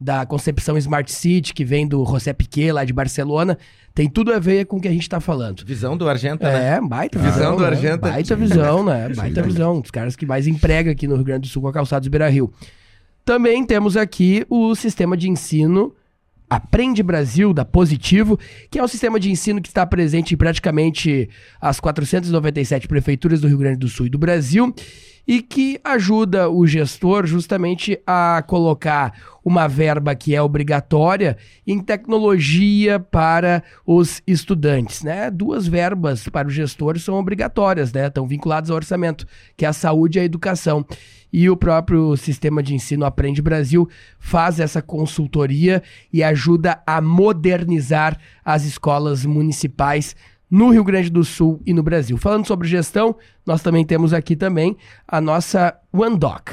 da 0.00 0.24
concepção 0.24 0.78
Smart 0.78 1.10
City, 1.10 1.52
que 1.52 1.64
vem 1.64 1.84
do 1.84 2.04
José 2.04 2.32
Piquet, 2.32 2.70
lá 2.70 2.84
de 2.84 2.92
Barcelona, 2.92 3.58
tem 3.92 4.08
tudo 4.08 4.32
a 4.32 4.38
ver 4.38 4.66
com 4.66 4.76
o 4.76 4.80
que 4.80 4.86
a 4.86 4.92
gente 4.92 5.02
está 5.02 5.18
falando. 5.18 5.64
Visão 5.66 5.96
do 5.96 6.08
Argenta, 6.08 6.48
né? 6.48 6.76
É, 6.76 6.80
baita 6.80 7.18
visão. 7.18 7.32
Visão 7.32 7.56
do 7.56 7.62
né? 7.62 7.66
Argenta. 7.66 8.08
Baita 8.08 8.36
visão, 8.36 8.84
né? 8.84 9.08
Baita 9.16 9.42
visão. 9.42 9.76
Um 9.78 9.80
dos 9.80 9.90
caras 9.90 10.14
que 10.14 10.24
mais 10.24 10.46
emprega 10.46 10.92
aqui 10.92 11.08
no 11.08 11.16
Rio 11.16 11.24
Grande 11.24 11.48
do 11.48 11.48
Sul 11.48 11.62
com 11.62 11.66
a 11.66 11.72
Calçados 11.72 12.06
Beira 12.06 12.28
Rio. 12.28 12.52
Também 13.24 13.66
temos 13.66 13.96
aqui 13.96 14.46
o 14.48 14.76
sistema 14.76 15.16
de 15.16 15.28
ensino 15.28 15.92
Aprende 16.48 17.02
Brasil, 17.02 17.52
da 17.52 17.64
Positivo, 17.64 18.38
que 18.70 18.78
é 18.78 18.82
um 18.82 18.88
sistema 18.88 19.20
de 19.20 19.30
ensino 19.30 19.60
que 19.60 19.68
está 19.68 19.84
presente 19.86 20.34
em 20.34 20.36
praticamente 20.36 21.28
as 21.60 21.78
497 21.80 22.88
prefeituras 22.88 23.40
do 23.40 23.48
Rio 23.48 23.58
Grande 23.58 23.78
do 23.78 23.88
Sul 23.88 24.06
e 24.06 24.10
do 24.10 24.18
Brasil 24.18 24.74
e 25.28 25.42
que 25.42 25.78
ajuda 25.84 26.48
o 26.48 26.66
gestor 26.66 27.26
justamente 27.26 28.00
a 28.06 28.42
colocar 28.46 29.12
uma 29.44 29.68
verba 29.68 30.14
que 30.14 30.34
é 30.34 30.40
obrigatória 30.40 31.36
em 31.66 31.78
tecnologia 31.80 32.98
para 32.98 33.62
os 33.86 34.22
estudantes, 34.26 35.02
né? 35.02 35.30
Duas 35.30 35.68
verbas 35.68 36.26
para 36.30 36.48
o 36.48 36.50
gestor 36.50 36.98
são 36.98 37.14
obrigatórias, 37.16 37.92
né? 37.92 38.06
Estão 38.06 38.26
vinculadas 38.26 38.70
ao 38.70 38.76
orçamento, 38.76 39.26
que 39.54 39.66
é 39.66 39.68
a 39.68 39.72
saúde 39.74 40.18
e 40.18 40.22
a 40.22 40.24
educação. 40.24 40.84
E 41.32 41.48
o 41.50 41.56
próprio 41.56 42.16
sistema 42.16 42.62
de 42.62 42.74
ensino 42.74 43.04
Aprende 43.04 43.42
Brasil 43.42 43.88
faz 44.18 44.60
essa 44.60 44.80
consultoria 44.80 45.82
e 46.12 46.22
ajuda 46.22 46.82
a 46.86 47.00
modernizar 47.00 48.18
as 48.44 48.64
escolas 48.64 49.24
municipais 49.26 50.16
no 50.50 50.70
Rio 50.70 50.84
Grande 50.84 51.10
do 51.10 51.24
Sul 51.24 51.60
e 51.66 51.74
no 51.74 51.82
Brasil. 51.82 52.16
Falando 52.16 52.46
sobre 52.46 52.66
gestão, 52.66 53.16
nós 53.44 53.62
também 53.62 53.84
temos 53.84 54.12
aqui 54.12 54.34
também 54.34 54.76
a 55.06 55.20
nossa 55.20 55.78
OneDoc. 55.92 56.50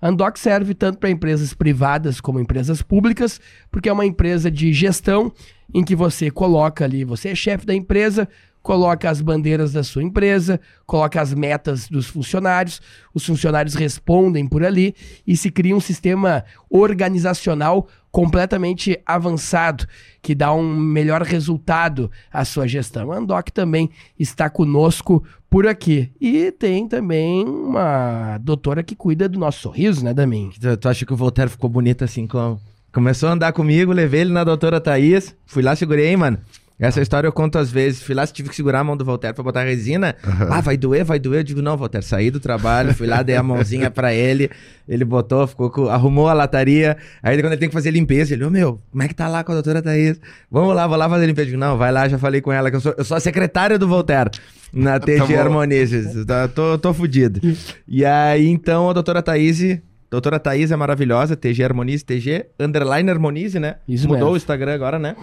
Andoc 0.00 0.36
serve 0.36 0.74
tanto 0.74 0.98
para 0.98 1.10
empresas 1.10 1.54
privadas 1.54 2.20
como 2.20 2.38
empresas 2.38 2.82
públicas, 2.82 3.40
porque 3.70 3.88
é 3.88 3.92
uma 3.92 4.04
empresa 4.04 4.50
de 4.50 4.72
gestão 4.72 5.32
em 5.74 5.82
que 5.82 5.96
você 5.96 6.30
coloca 6.30 6.84
ali, 6.84 7.04
você 7.04 7.30
é 7.30 7.34
chefe 7.34 7.64
da 7.64 7.74
empresa, 7.74 8.28
coloca 8.66 9.08
as 9.08 9.20
bandeiras 9.20 9.72
da 9.72 9.84
sua 9.84 10.02
empresa, 10.02 10.60
coloca 10.84 11.20
as 11.20 11.32
metas 11.32 11.88
dos 11.88 12.08
funcionários, 12.08 12.82
os 13.14 13.24
funcionários 13.24 13.76
respondem 13.76 14.44
por 14.44 14.64
ali 14.64 14.92
e 15.24 15.36
se 15.36 15.52
cria 15.52 15.76
um 15.76 15.78
sistema 15.78 16.42
organizacional 16.68 17.86
completamente 18.10 19.00
avançado 19.06 19.86
que 20.20 20.34
dá 20.34 20.52
um 20.52 20.76
melhor 20.76 21.22
resultado 21.22 22.10
à 22.32 22.44
sua 22.44 22.66
gestão. 22.66 23.12
A 23.12 23.18
Andoc 23.18 23.50
também 23.50 23.88
está 24.18 24.50
conosco 24.50 25.22
por 25.48 25.64
aqui. 25.64 26.10
E 26.20 26.50
tem 26.50 26.88
também 26.88 27.44
uma 27.46 28.36
doutora 28.38 28.82
que 28.82 28.96
cuida 28.96 29.28
do 29.28 29.38
nosso 29.38 29.60
sorriso, 29.60 30.04
né, 30.04 30.12
Damin? 30.12 30.50
Tu, 30.60 30.76
tu 30.76 30.88
acha 30.88 31.06
que 31.06 31.12
o 31.12 31.16
Voltaire 31.16 31.52
ficou 31.52 31.70
bonito 31.70 32.02
assim 32.02 32.26
como... 32.26 32.60
Começou 32.92 33.28
a 33.28 33.32
andar 33.32 33.52
comigo, 33.52 33.92
levei 33.92 34.22
ele 34.22 34.32
na 34.32 34.42
doutora 34.42 34.80
Thaís, 34.80 35.36
fui 35.44 35.62
lá, 35.62 35.76
segurei, 35.76 36.16
mano. 36.16 36.40
Essa 36.78 37.00
história 37.00 37.26
eu 37.26 37.32
conto 37.32 37.58
às 37.58 37.70
vezes. 37.70 38.02
Fui 38.02 38.14
lá, 38.14 38.26
tive 38.26 38.50
que 38.50 38.56
segurar 38.56 38.80
a 38.80 38.84
mão 38.84 38.96
do 38.96 39.04
Voltaire 39.04 39.34
pra 39.34 39.42
botar 39.42 39.62
resina. 39.62 40.14
Uhum. 40.24 40.52
Ah, 40.52 40.60
vai 40.60 40.76
doer, 40.76 41.04
vai 41.04 41.18
doer. 41.18 41.40
Eu 41.40 41.44
digo, 41.44 41.62
não, 41.62 41.76
Voltaire, 41.76 42.04
saí 42.04 42.30
do 42.30 42.38
trabalho, 42.38 42.94
fui 42.94 43.06
lá, 43.06 43.22
dei 43.22 43.34
a 43.34 43.42
mãozinha 43.42 43.90
pra 43.90 44.12
ele. 44.12 44.50
Ele 44.86 45.04
botou, 45.04 45.46
ficou 45.46 45.70
com, 45.70 45.88
arrumou 45.88 46.28
a 46.28 46.34
lataria. 46.34 46.96
Aí 47.22 47.36
quando 47.40 47.52
ele 47.52 47.56
tem 47.60 47.68
que 47.68 47.74
fazer 47.74 47.90
limpeza, 47.90 48.34
ele, 48.34 48.44
ô 48.44 48.48
oh, 48.48 48.50
meu, 48.50 48.80
como 48.90 49.02
é 49.02 49.08
que 49.08 49.14
tá 49.14 49.26
lá 49.26 49.42
com 49.42 49.52
a 49.52 49.54
doutora 49.54 49.80
Thaís? 49.80 50.20
Vamos 50.50 50.74
lá, 50.74 50.86
vou 50.86 50.96
lá 50.96 51.08
fazer 51.08 51.26
limpeza. 51.26 51.46
Eu 51.46 51.52
digo, 51.52 51.60
não, 51.60 51.78
vai 51.78 51.90
lá, 51.90 52.08
já 52.08 52.18
falei 52.18 52.42
com 52.42 52.52
ela, 52.52 52.70
que 52.70 52.76
eu 52.76 52.80
sou, 52.80 52.94
eu 52.96 53.04
sou 53.04 53.16
a 53.16 53.20
secretária 53.20 53.78
do 53.78 53.88
Voltaire 53.88 54.30
na 54.72 55.00
TG 55.00 55.26
tá 55.34 55.40
Harmonices. 55.40 56.26
Tá, 56.26 56.46
tô, 56.46 56.78
tô 56.78 56.92
fudido. 56.92 57.40
E 57.88 58.04
aí, 58.04 58.48
então, 58.48 58.90
a 58.90 58.92
doutora 58.92 59.22
Thaís 59.22 59.80
Doutora 60.10 60.38
Thaís 60.38 60.70
é 60.70 60.76
maravilhosa, 60.76 61.36
TG 61.36 61.64
Harmonize, 61.64 62.04
TG 62.04 62.46
Underline 62.60 63.10
Harmonize, 63.10 63.58
né? 63.58 63.76
Isso 63.88 64.06
Mudou 64.06 64.20
mesmo. 64.20 64.34
o 64.34 64.36
Instagram 64.36 64.74
agora, 64.74 64.98
né? 64.98 65.16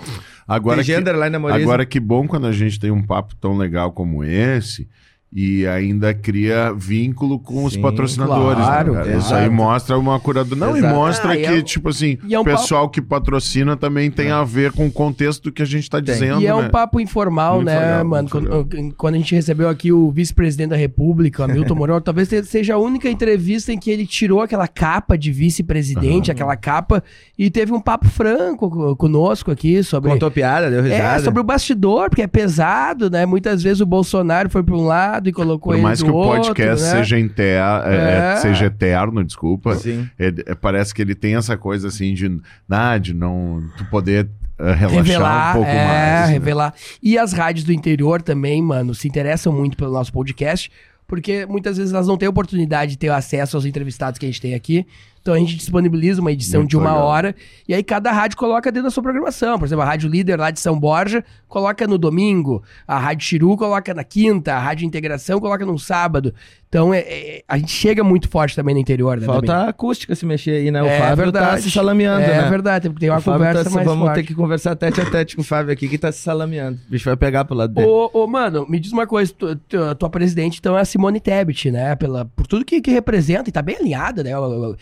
Agora 0.47 0.77
TG 0.77 0.93
que, 0.93 0.99
Underline 0.99 1.35
Harmonize. 1.35 1.63
Agora 1.63 1.85
que 1.85 1.99
bom 1.99 2.27
quando 2.27 2.47
a 2.47 2.51
gente 2.51 2.79
tem 2.79 2.91
um 2.91 3.01
papo 3.01 3.35
tão 3.35 3.57
legal 3.57 3.91
como 3.91 4.23
esse 4.23 4.87
e 5.35 5.65
ainda 5.65 6.13
cria 6.13 6.71
vínculo 6.71 7.39
com 7.39 7.61
Sim, 7.61 7.65
os 7.65 7.77
patrocinadores. 7.77 8.59
Né, 8.59 8.65
claro, 8.65 8.93
né, 8.93 9.17
Isso 9.17 9.33
aí 9.33 9.49
mostra 9.49 9.97
uma 9.97 10.19
curadoria. 10.19 10.67
Não, 10.67 10.77
exato. 10.77 10.93
e 10.93 10.95
mostra 10.95 11.33
ah, 11.33 11.35
que, 11.35 11.45
é, 11.45 11.61
tipo 11.63 11.89
assim, 11.89 12.19
é 12.29 12.37
um 12.37 12.41
o 12.43 12.45
pessoal 12.45 12.83
papo... 12.83 12.93
que 12.93 13.01
patrocina 13.01 13.75
também 13.75 14.11
tem 14.11 14.27
é. 14.27 14.31
a 14.31 14.43
ver 14.43 14.71
com 14.71 14.85
o 14.85 14.91
contexto 14.91 15.45
do 15.45 15.51
que 15.51 15.63
a 15.63 15.65
gente 15.65 15.83
está 15.83 15.99
dizendo. 15.99 16.39
E 16.39 16.45
é 16.45 16.53
um 16.53 16.61
né? 16.61 16.69
papo 16.69 16.99
informal, 16.99 17.55
muito 17.55 17.65
né, 17.65 17.79
legal, 17.79 18.05
mano? 18.05 18.29
Quando, 18.29 18.93
quando, 18.95 19.15
a 19.15 19.17
gente 19.17 19.33
recebeu 19.33 19.67
aqui 19.67 19.91
o 19.91 20.11
vice-presidente 20.11 20.69
da 20.69 20.75
República, 20.75 21.45
Hamilton 21.45 21.75
Mourão, 21.75 21.99
talvez 22.01 22.29
seja 22.45 22.75
a 22.75 22.77
única 22.77 23.09
entrevista 23.09 23.73
em 23.73 23.79
que 23.79 23.89
ele 23.89 24.05
tirou 24.05 24.41
aquela 24.41 24.67
capa 24.67 25.17
de 25.17 25.31
vice-presidente, 25.31 26.29
uhum. 26.29 26.33
aquela 26.33 26.55
capa, 26.55 27.03
e 27.35 27.49
teve 27.49 27.73
um 27.73 27.81
papo 27.81 28.07
franco 28.07 28.95
conosco 28.95 29.49
aqui 29.49 29.81
sobre. 29.81 30.11
Contou 30.11 30.29
piada, 30.29 30.69
deu 30.69 30.83
risada. 30.83 31.15
É, 31.15 31.19
sobre 31.19 31.41
o 31.41 31.43
bastidor, 31.43 32.09
porque 32.09 32.21
é 32.21 32.27
pesado, 32.27 33.09
né? 33.09 33.25
Muitas 33.25 33.63
vezes 33.63 33.81
o 33.81 33.85
Bolsonaro 33.85 34.47
foi 34.47 34.61
para 34.61 34.75
um 34.75 34.85
lado 34.85 35.22
lado 35.23 35.29
e 35.29 35.31
colocou 35.31 35.71
Por 35.71 35.75
ele 35.75 35.83
mais 35.83 36.03
que 36.03 36.09
o 36.09 36.13
podcast 36.13 36.83
né? 36.83 36.91
seja, 36.91 37.19
inter... 37.19 37.61
É, 37.85 38.33
é. 38.33 38.35
seja 38.37 38.65
eterno, 38.65 39.23
desculpa, 39.23 39.77
é, 40.19 40.51
é, 40.51 40.55
parece 40.55 40.93
que 40.93 41.01
ele 41.01 41.15
tem 41.15 41.35
essa 41.35 41.57
coisa 41.57 41.87
assim 41.87 42.13
de, 42.13 42.39
ah, 42.69 42.97
de 42.97 43.13
não 43.13 43.63
tu 43.77 43.85
poder 43.85 44.25
uh, 44.59 44.73
relaxar 44.73 45.03
revelar, 45.03 45.49
um 45.51 45.53
pouco 45.53 45.69
é, 45.69 45.87
mais. 45.87 46.27
Né? 46.27 46.33
revelar. 46.33 46.73
E 47.01 47.17
as 47.17 47.33
rádios 47.33 47.65
do 47.65 47.71
interior 47.71 48.21
também, 48.21 48.61
mano, 48.61 48.93
se 48.93 49.07
interessam 49.07 49.53
muito 49.53 49.77
pelo 49.77 49.93
nosso 49.93 50.11
podcast, 50.11 50.69
porque 51.07 51.45
muitas 51.45 51.77
vezes 51.77 51.93
elas 51.93 52.07
não 52.07 52.17
têm 52.17 52.27
oportunidade 52.27 52.91
de 52.91 52.97
ter 52.97 53.09
acesso 53.09 53.55
aos 53.55 53.65
entrevistados 53.65 54.19
que 54.19 54.25
a 54.25 54.29
gente 54.29 54.41
tem 54.41 54.53
aqui. 54.53 54.85
Então 55.23 55.33
a 55.33 55.39
gente 55.39 55.55
disponibiliza 55.55 56.19
uma 56.19 56.33
edição 56.33 56.59
Muito 56.59 56.71
de 56.71 56.77
uma 56.77 56.91
legal. 56.91 57.07
hora 57.07 57.35
e 57.65 57.73
aí 57.73 57.81
cada 57.81 58.11
rádio 58.11 58.37
coloca 58.37 58.69
dentro 58.69 58.89
da 58.89 58.91
sua 58.91 59.01
programação. 59.01 59.57
Por 59.57 59.63
exemplo, 59.63 59.81
a 59.81 59.85
Rádio 59.85 60.09
Líder 60.09 60.37
lá 60.37 60.51
de 60.51 60.59
São 60.59 60.77
Borja 60.77 61.23
coloca 61.47 61.87
no 61.87 61.97
domingo, 61.97 62.61
a 62.85 62.99
Rádio 62.99 63.25
Chiru 63.25 63.55
coloca 63.55 63.93
na 63.93 64.03
quinta, 64.03 64.53
a 64.53 64.59
Rádio 64.59 64.85
Integração 64.85 65.39
coloca 65.39 65.65
no 65.65 65.79
sábado. 65.79 66.33
Então 66.73 66.91
é, 66.91 67.01
é, 67.01 67.43
a 67.47 67.55
gente 67.59 67.71
chega 67.71 68.03
muito 68.03 68.27
forte 68.27 68.55
também 68.55 68.73
no 68.73 68.81
interior, 68.81 69.15
né? 69.19 69.27
Falta 69.27 69.53
a 69.53 69.69
acústica 69.69 70.15
se 70.15 70.25
mexer 70.25 70.55
aí, 70.55 70.71
né? 70.71 70.81
O 70.81 70.87
é, 70.87 70.97
Fábio 70.97 71.15
tá 71.17 71.23
verdade. 71.23 71.45
tá 71.45 71.57
se 71.61 71.69
salameando, 71.69 72.23
é, 72.23 72.27
né? 72.29 72.47
É 72.47 72.49
verdade, 72.49 72.89
tem 72.89 73.11
uma 73.11 73.21
conversa 73.21 73.65
tá, 73.65 73.69
mais 73.69 73.85
Vamos 73.85 74.05
forte. 74.07 74.15
ter 74.15 74.23
que 74.23 74.33
conversar 74.33 74.75
tete 74.75 74.99
a 74.99 75.05
tete 75.05 75.35
com 75.35 75.43
o 75.43 75.45
Fábio 75.45 75.71
aqui, 75.71 75.87
que 75.87 75.99
tá 75.99 76.11
se 76.11 76.21
salameando. 76.21 76.79
O 76.87 76.91
bicho 76.91 77.05
vai 77.05 77.15
pegar 77.15 77.45
pro 77.45 77.55
lado 77.55 77.75
dele. 77.75 77.87
Ô, 77.87 78.09
ô 78.11 78.25
mano, 78.25 78.65
me 78.67 78.79
diz 78.79 78.91
uma 78.91 79.05
coisa, 79.05 79.31
tua, 79.31 79.55
tua, 79.69 79.93
tua 79.93 80.09
presidente 80.09 80.57
então 80.57 80.75
é 80.75 80.81
a 80.81 80.85
Simone 80.85 81.19
Tebet, 81.19 81.69
né? 81.69 81.95
Pela, 81.95 82.25
por 82.25 82.47
tudo 82.47 82.65
que, 82.65 82.81
que 82.81 82.89
representa 82.89 83.51
e 83.51 83.53
tá 83.53 83.61
bem 83.61 83.75
alinhada, 83.75 84.23
né? 84.23 84.31
Eu, 84.31 84.41
eu, 84.41 84.63
eu 84.63 84.77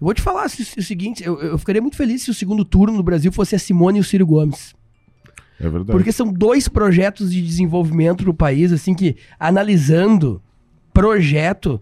vou 0.00 0.12
te 0.12 0.22
falar 0.22 0.46
o 0.46 0.48
seguinte, 0.48 1.24
eu, 1.24 1.40
eu 1.40 1.56
ficaria 1.58 1.80
muito 1.80 1.96
feliz 1.96 2.22
se 2.22 2.30
o 2.32 2.34
segundo 2.34 2.64
turno 2.64 2.96
no 2.96 3.04
Brasil 3.04 3.30
fosse 3.30 3.54
a 3.54 3.58
Simone 3.60 3.98
e 3.98 4.00
o 4.00 4.04
Ciro 4.04 4.26
Gomes. 4.26 4.74
É 5.60 5.68
verdade. 5.68 5.92
Porque 5.92 6.10
são 6.10 6.32
dois 6.32 6.66
projetos 6.66 7.30
de 7.30 7.40
desenvolvimento 7.40 8.24
no 8.24 8.34
país, 8.34 8.72
assim, 8.72 8.94
que 8.94 9.14
analisando 9.38 10.42
projeto, 11.00 11.80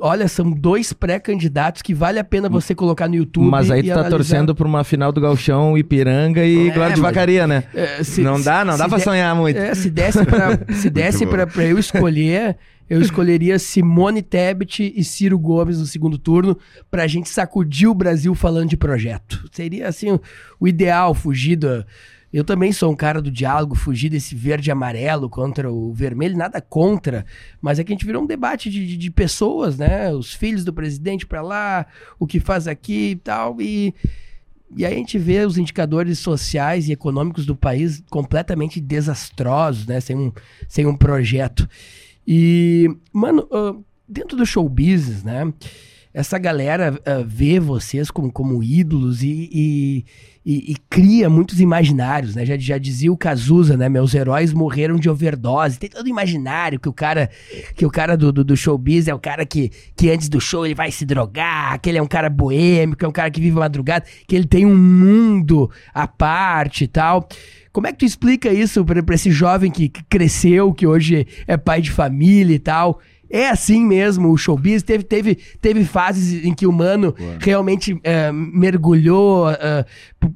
Olha, 0.00 0.28
são 0.28 0.48
dois 0.48 0.92
pré-candidatos 0.92 1.82
que 1.82 1.92
vale 1.92 2.20
a 2.20 2.24
pena 2.24 2.48
você 2.48 2.72
colocar 2.72 3.08
no 3.08 3.16
YouTube. 3.16 3.50
Mas 3.50 3.68
aí 3.68 3.82
tu 3.82 3.88
tá 3.88 3.94
analisar. 3.94 4.16
torcendo 4.16 4.54
pra 4.54 4.66
uma 4.66 4.84
final 4.84 5.10
do 5.10 5.20
Galchão, 5.20 5.76
Ipiranga 5.76 6.44
e 6.44 6.68
é, 6.68 6.72
Glória 6.72 6.94
de 6.94 7.00
Vacaria, 7.00 7.48
né? 7.48 7.64
É, 7.74 8.04
se, 8.04 8.20
não 8.20 8.40
dá, 8.40 8.64
não 8.64 8.78
dá 8.78 8.88
pra 8.88 8.98
de, 8.98 9.04
sonhar 9.04 9.34
muito. 9.34 9.56
É, 9.56 9.74
se 9.74 9.90
desse 9.90 10.24
pra, 10.24 10.56
se 10.72 10.88
desse 10.88 11.26
pra, 11.26 11.48
pra, 11.48 11.64
eu 11.64 11.76
escolher, 11.76 12.56
eu 12.88 13.02
escolheria 13.02 13.58
Simone 13.58 14.22
Tebet 14.22 14.92
e 14.94 15.02
Ciro 15.02 15.36
Gomes 15.36 15.80
no 15.80 15.86
segundo 15.86 16.16
turno 16.16 16.56
pra 16.88 17.08
gente 17.08 17.28
sacudir 17.28 17.88
o 17.88 17.94
Brasil 17.94 18.36
falando 18.36 18.68
de 18.68 18.76
projeto. 18.76 19.48
Seria, 19.50 19.88
assim, 19.88 20.12
o, 20.12 20.20
o 20.60 20.68
ideal, 20.68 21.12
fugir 21.12 21.56
da 21.56 21.84
eu 22.32 22.44
também 22.44 22.72
sou 22.72 22.92
um 22.92 22.96
cara 22.96 23.22
do 23.22 23.30
diálogo, 23.30 23.74
fugir 23.74 24.10
desse 24.10 24.34
verde 24.34 24.68
e 24.68 24.72
amarelo 24.72 25.30
contra 25.30 25.72
o 25.72 25.92
vermelho, 25.92 26.36
nada 26.36 26.60
contra, 26.60 27.24
mas 27.60 27.78
é 27.78 27.84
que 27.84 27.92
a 27.92 27.94
gente 27.94 28.04
virou 28.04 28.22
um 28.22 28.26
debate 28.26 28.68
de, 28.68 28.86
de, 28.86 28.96
de 28.96 29.10
pessoas, 29.10 29.78
né? 29.78 30.12
Os 30.12 30.34
filhos 30.34 30.64
do 30.64 30.72
presidente 30.72 31.26
para 31.26 31.40
lá, 31.40 31.86
o 32.18 32.26
que 32.26 32.38
faz 32.38 32.68
aqui 32.68 33.10
e 33.12 33.16
tal, 33.16 33.60
e, 33.60 33.94
e 34.76 34.84
aí 34.84 34.92
a 34.92 34.96
gente 34.96 35.18
vê 35.18 35.46
os 35.46 35.56
indicadores 35.56 36.18
sociais 36.18 36.88
e 36.88 36.92
econômicos 36.92 37.46
do 37.46 37.56
país 37.56 38.02
completamente 38.10 38.78
desastrosos, 38.78 39.86
né? 39.86 39.98
Sem 40.00 40.16
um, 40.16 40.32
sem 40.68 40.86
um 40.86 40.96
projeto. 40.96 41.66
E, 42.26 42.94
mano, 43.10 43.48
uh, 43.50 43.82
dentro 44.06 44.36
do 44.36 44.44
show 44.44 44.68
business, 44.68 45.24
né? 45.24 45.50
Essa 46.12 46.38
galera 46.38 46.92
uh, 46.92 47.24
vê 47.24 47.60
vocês 47.60 48.10
como, 48.10 48.32
como 48.32 48.62
ídolos 48.62 49.22
e, 49.22 49.48
e 49.52 50.04
e, 50.50 50.72
e, 50.72 50.76
cria 50.88 51.28
muitos 51.28 51.60
imaginários, 51.60 52.34
né? 52.34 52.46
Já, 52.46 52.56
já 52.56 52.78
dizia 52.78 53.12
o 53.12 53.18
Cazuza, 53.18 53.76
né? 53.76 53.86
Meus 53.86 54.14
heróis 54.14 54.50
morreram 54.50 54.96
de 54.96 55.10
overdose. 55.10 55.78
Tem 55.78 55.90
todo 55.90 56.08
imaginário 56.08 56.80
que 56.80 56.88
o 56.88 56.92
cara 56.92 57.28
que 57.76 57.84
o 57.84 57.90
cara 57.90 58.16
do, 58.16 58.32
do, 58.32 58.42
do, 58.42 58.56
showbiz 58.56 59.08
é 59.08 59.14
o 59.14 59.18
cara 59.18 59.44
que, 59.44 59.70
que 59.94 60.10
antes 60.10 60.26
do 60.30 60.40
show 60.40 60.64
ele 60.64 60.74
vai 60.74 60.90
se 60.90 61.04
drogar, 61.04 61.78
que 61.78 61.90
ele 61.90 61.98
é 61.98 62.02
um 62.02 62.06
cara 62.06 62.30
boêmio, 62.30 62.96
que 62.96 63.04
é 63.04 63.08
um 63.08 63.12
cara 63.12 63.30
que 63.30 63.42
vive 63.42 63.58
madrugada, 63.58 64.06
que 64.26 64.34
ele 64.34 64.46
tem 64.46 64.64
um 64.64 64.74
mundo 64.74 65.70
à 65.92 66.08
parte 66.08 66.84
e 66.84 66.88
tal. 66.88 67.28
Como 67.70 67.86
é 67.86 67.92
que 67.92 67.98
tu 67.98 68.06
explica 68.06 68.50
isso 68.50 68.82
para 68.86 69.14
esse 69.14 69.30
jovem 69.30 69.70
que, 69.70 69.90
que 69.90 70.02
cresceu, 70.04 70.72
que 70.72 70.86
hoje 70.86 71.26
é 71.46 71.58
pai 71.58 71.82
de 71.82 71.90
família 71.90 72.54
e 72.54 72.58
tal? 72.58 73.00
É 73.30 73.48
assim 73.48 73.84
mesmo, 73.84 74.30
o 74.30 74.36
showbiz 74.36 74.82
teve, 74.82 75.04
teve, 75.04 75.38
teve 75.60 75.84
fases 75.84 76.44
em 76.44 76.54
que 76.54 76.66
o 76.66 76.72
mano 76.72 77.14
Ué. 77.18 77.38
realmente 77.40 77.98
é, 78.02 78.32
mergulhou. 78.32 79.50
É, 79.50 79.84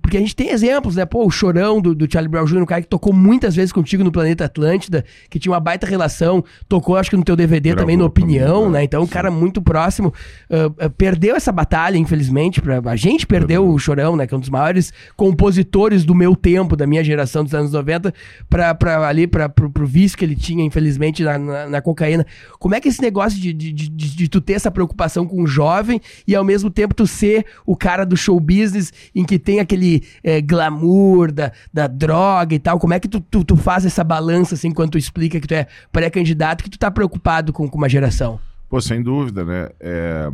porque 0.02 0.16
a 0.16 0.20
gente 0.20 0.36
tem 0.36 0.50
exemplos, 0.50 0.96
né? 0.96 1.04
Pô, 1.06 1.26
o 1.26 1.30
chorão 1.30 1.80
do, 1.80 1.94
do 1.94 2.10
Charlie 2.10 2.30
Brown 2.30 2.44
Jr., 2.44 2.62
um 2.62 2.66
cara 2.66 2.82
que 2.82 2.88
tocou 2.88 3.12
muitas 3.12 3.56
vezes 3.56 3.72
contigo 3.72 4.04
no 4.04 4.12
Planeta 4.12 4.44
Atlântida, 4.44 5.04
que 5.30 5.38
tinha 5.38 5.52
uma 5.52 5.60
baita 5.60 5.86
relação, 5.86 6.44
tocou, 6.68 6.96
acho 6.96 7.10
que 7.10 7.16
no 7.16 7.24
teu 7.24 7.34
DVD 7.34 7.70
Gravou 7.70 7.82
também, 7.82 7.96
no 7.96 8.04
Opinião, 8.04 8.70
né? 8.70 8.84
Então, 8.84 9.02
um 9.02 9.06
cara 9.06 9.30
muito 9.30 9.62
próximo. 9.62 10.12
Uh, 10.50 10.90
perdeu 10.90 11.34
essa 11.34 11.50
batalha, 11.50 11.96
infelizmente. 11.96 12.60
Pra, 12.60 12.80
a 12.84 12.96
gente 12.96 13.26
perdeu 13.26 13.66
o 13.66 13.78
chorão, 13.78 14.16
né? 14.16 14.26
Que 14.26 14.34
é 14.34 14.36
um 14.36 14.40
dos 14.40 14.50
maiores 14.50 14.92
compositores 15.16 16.04
do 16.04 16.14
meu 16.14 16.36
tempo, 16.36 16.76
da 16.76 16.86
minha 16.86 17.02
geração 17.02 17.42
dos 17.42 17.54
anos 17.54 17.72
90, 17.72 18.12
pra, 18.48 18.74
pra 18.74 19.08
ali, 19.08 19.26
pra, 19.26 19.48
pro, 19.48 19.70
pro 19.70 19.86
vício 19.86 20.18
que 20.18 20.24
ele 20.24 20.36
tinha, 20.36 20.62
infelizmente, 20.62 21.24
na, 21.24 21.38
na, 21.38 21.68
na 21.68 21.80
cocaína. 21.80 22.26
Como 22.58 22.74
é 22.74 22.80
que 22.82 22.88
esse 22.88 23.00
negócio 23.00 23.40
de, 23.40 23.52
de, 23.52 23.72
de, 23.72 23.88
de, 23.88 24.28
tu 24.28 24.40
ter 24.40 24.54
essa 24.54 24.70
preocupação 24.70 25.26
com 25.26 25.42
o 25.42 25.46
jovem 25.46 26.00
e 26.26 26.34
ao 26.34 26.44
mesmo 26.44 26.68
tempo 26.68 26.94
tu 26.94 27.06
ser 27.06 27.46
o 27.64 27.76
cara 27.76 28.04
do 28.04 28.16
show 28.16 28.38
business 28.38 28.92
em 29.14 29.24
que 29.24 29.38
tem 29.38 29.60
aquele 29.60 30.02
é, 30.22 30.40
glamour 30.40 31.32
da, 31.32 31.52
da 31.72 31.86
droga 31.86 32.54
e 32.54 32.58
tal, 32.58 32.78
como 32.78 32.92
é 32.92 33.00
que 33.00 33.08
tu, 33.08 33.20
tu, 33.20 33.44
tu 33.44 33.56
faz 33.56 33.86
essa 33.86 34.04
balança 34.04 34.54
assim 34.54 34.70
quando 34.70 34.90
tu 34.90 34.98
explica 34.98 35.40
que 35.40 35.46
tu 35.46 35.54
é 35.54 35.66
pré-candidato, 35.90 36.64
que 36.64 36.70
tu 36.70 36.78
tá 36.78 36.90
preocupado 36.90 37.52
com, 37.52 37.68
com 37.68 37.78
uma 37.78 37.88
geração? 37.88 38.38
Pô, 38.68 38.80
sem 38.80 39.02
dúvida, 39.02 39.44
né? 39.44 39.68
É... 39.80 40.30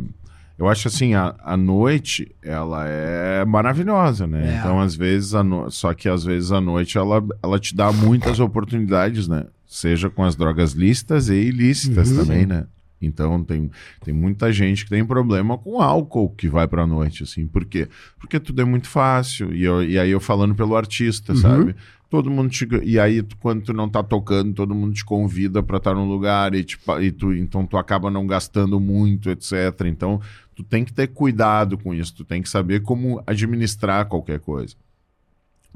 Eu 0.57 0.67
acho 0.67 0.89
assim, 0.89 1.13
a, 1.13 1.35
a 1.41 1.55
noite, 1.55 2.35
ela 2.43 2.85
é 2.85 3.45
maravilhosa, 3.45 4.27
né? 4.27 4.55
É. 4.55 4.59
Então, 4.59 4.81
às 4.81 4.93
vezes, 4.93 5.33
a 5.33 5.41
no... 5.41 5.71
só 5.71 5.93
que 5.93 6.09
às 6.09 6.25
vezes 6.25 6.51
a 6.51 6.59
noite, 6.59 6.97
ela, 6.97 7.23
ela 7.41 7.57
te 7.57 7.73
dá 7.73 7.93
muitas 7.93 8.41
oportunidades, 8.41 9.25
né? 9.25 9.45
Seja 9.69 10.09
com 10.09 10.23
as 10.23 10.35
drogas 10.35 10.71
lícitas 10.71 11.29
e 11.29 11.35
ilícitas 11.35 12.09
uhum. 12.09 12.17
também, 12.17 12.43
né? 12.43 12.65
Então 12.99 13.43
tem, 13.43 13.69
tem 14.03 14.11
muita 14.11 14.51
gente 14.51 14.83
que 14.83 14.89
tem 14.89 15.05
problema 15.05 15.59
com 15.59 15.79
álcool 15.79 16.31
que 16.31 16.49
vai 16.49 16.67
pra 16.67 16.87
noite, 16.87 17.21
assim. 17.21 17.45
Por 17.45 17.63
quê? 17.63 17.87
Porque 18.19 18.39
tudo 18.39 18.63
é 18.63 18.65
muito 18.65 18.89
fácil. 18.89 19.53
E, 19.53 19.63
eu, 19.63 19.83
e 19.83 19.99
aí 19.99 20.09
eu 20.09 20.19
falando 20.19 20.55
pelo 20.55 20.75
artista, 20.75 21.33
uhum. 21.33 21.37
sabe? 21.37 21.75
Todo 22.09 22.31
mundo 22.31 22.49
te. 22.49 22.67
E 22.81 22.99
aí, 22.99 23.23
quando 23.39 23.61
tu 23.61 23.71
não 23.71 23.87
tá 23.87 24.01
tocando, 24.01 24.55
todo 24.55 24.73
mundo 24.73 24.95
te 24.95 25.05
convida 25.05 25.61
para 25.61 25.77
estar 25.77 25.91
tá 25.91 25.95
num 25.95 26.07
lugar 26.07 26.55
e, 26.55 26.63
te, 26.63 26.79
e 26.99 27.11
tu, 27.11 27.31
então 27.31 27.63
tu 27.63 27.77
acaba 27.77 28.09
não 28.09 28.25
gastando 28.25 28.79
muito, 28.79 29.29
etc. 29.29 29.85
Então, 29.85 30.19
tu 30.55 30.63
tem 30.63 30.83
que 30.83 30.91
ter 30.91 31.09
cuidado 31.09 31.77
com 31.77 31.93
isso, 31.93 32.15
tu 32.15 32.25
tem 32.25 32.41
que 32.41 32.49
saber 32.49 32.81
como 32.81 33.21
administrar 33.27 34.07
qualquer 34.07 34.39
coisa. 34.39 34.73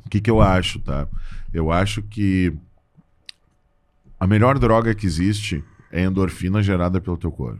O 0.03 0.10
que, 0.10 0.20
que 0.20 0.32
eu 0.32 0.41
acho, 0.41 0.80
tá? 0.80 1.07
Eu 1.53 1.72
acho 1.72 2.02
que 2.02 2.52
a 4.24 4.28
melhor 4.28 4.58
droga 4.58 4.95
que 4.95 5.06
existe 5.06 5.62
é 5.91 6.00
a 6.00 6.06
endorfina 6.06 6.64
gerada 6.64 7.02
pelo 7.02 7.18
teu 7.18 7.30
corpo. 7.30 7.60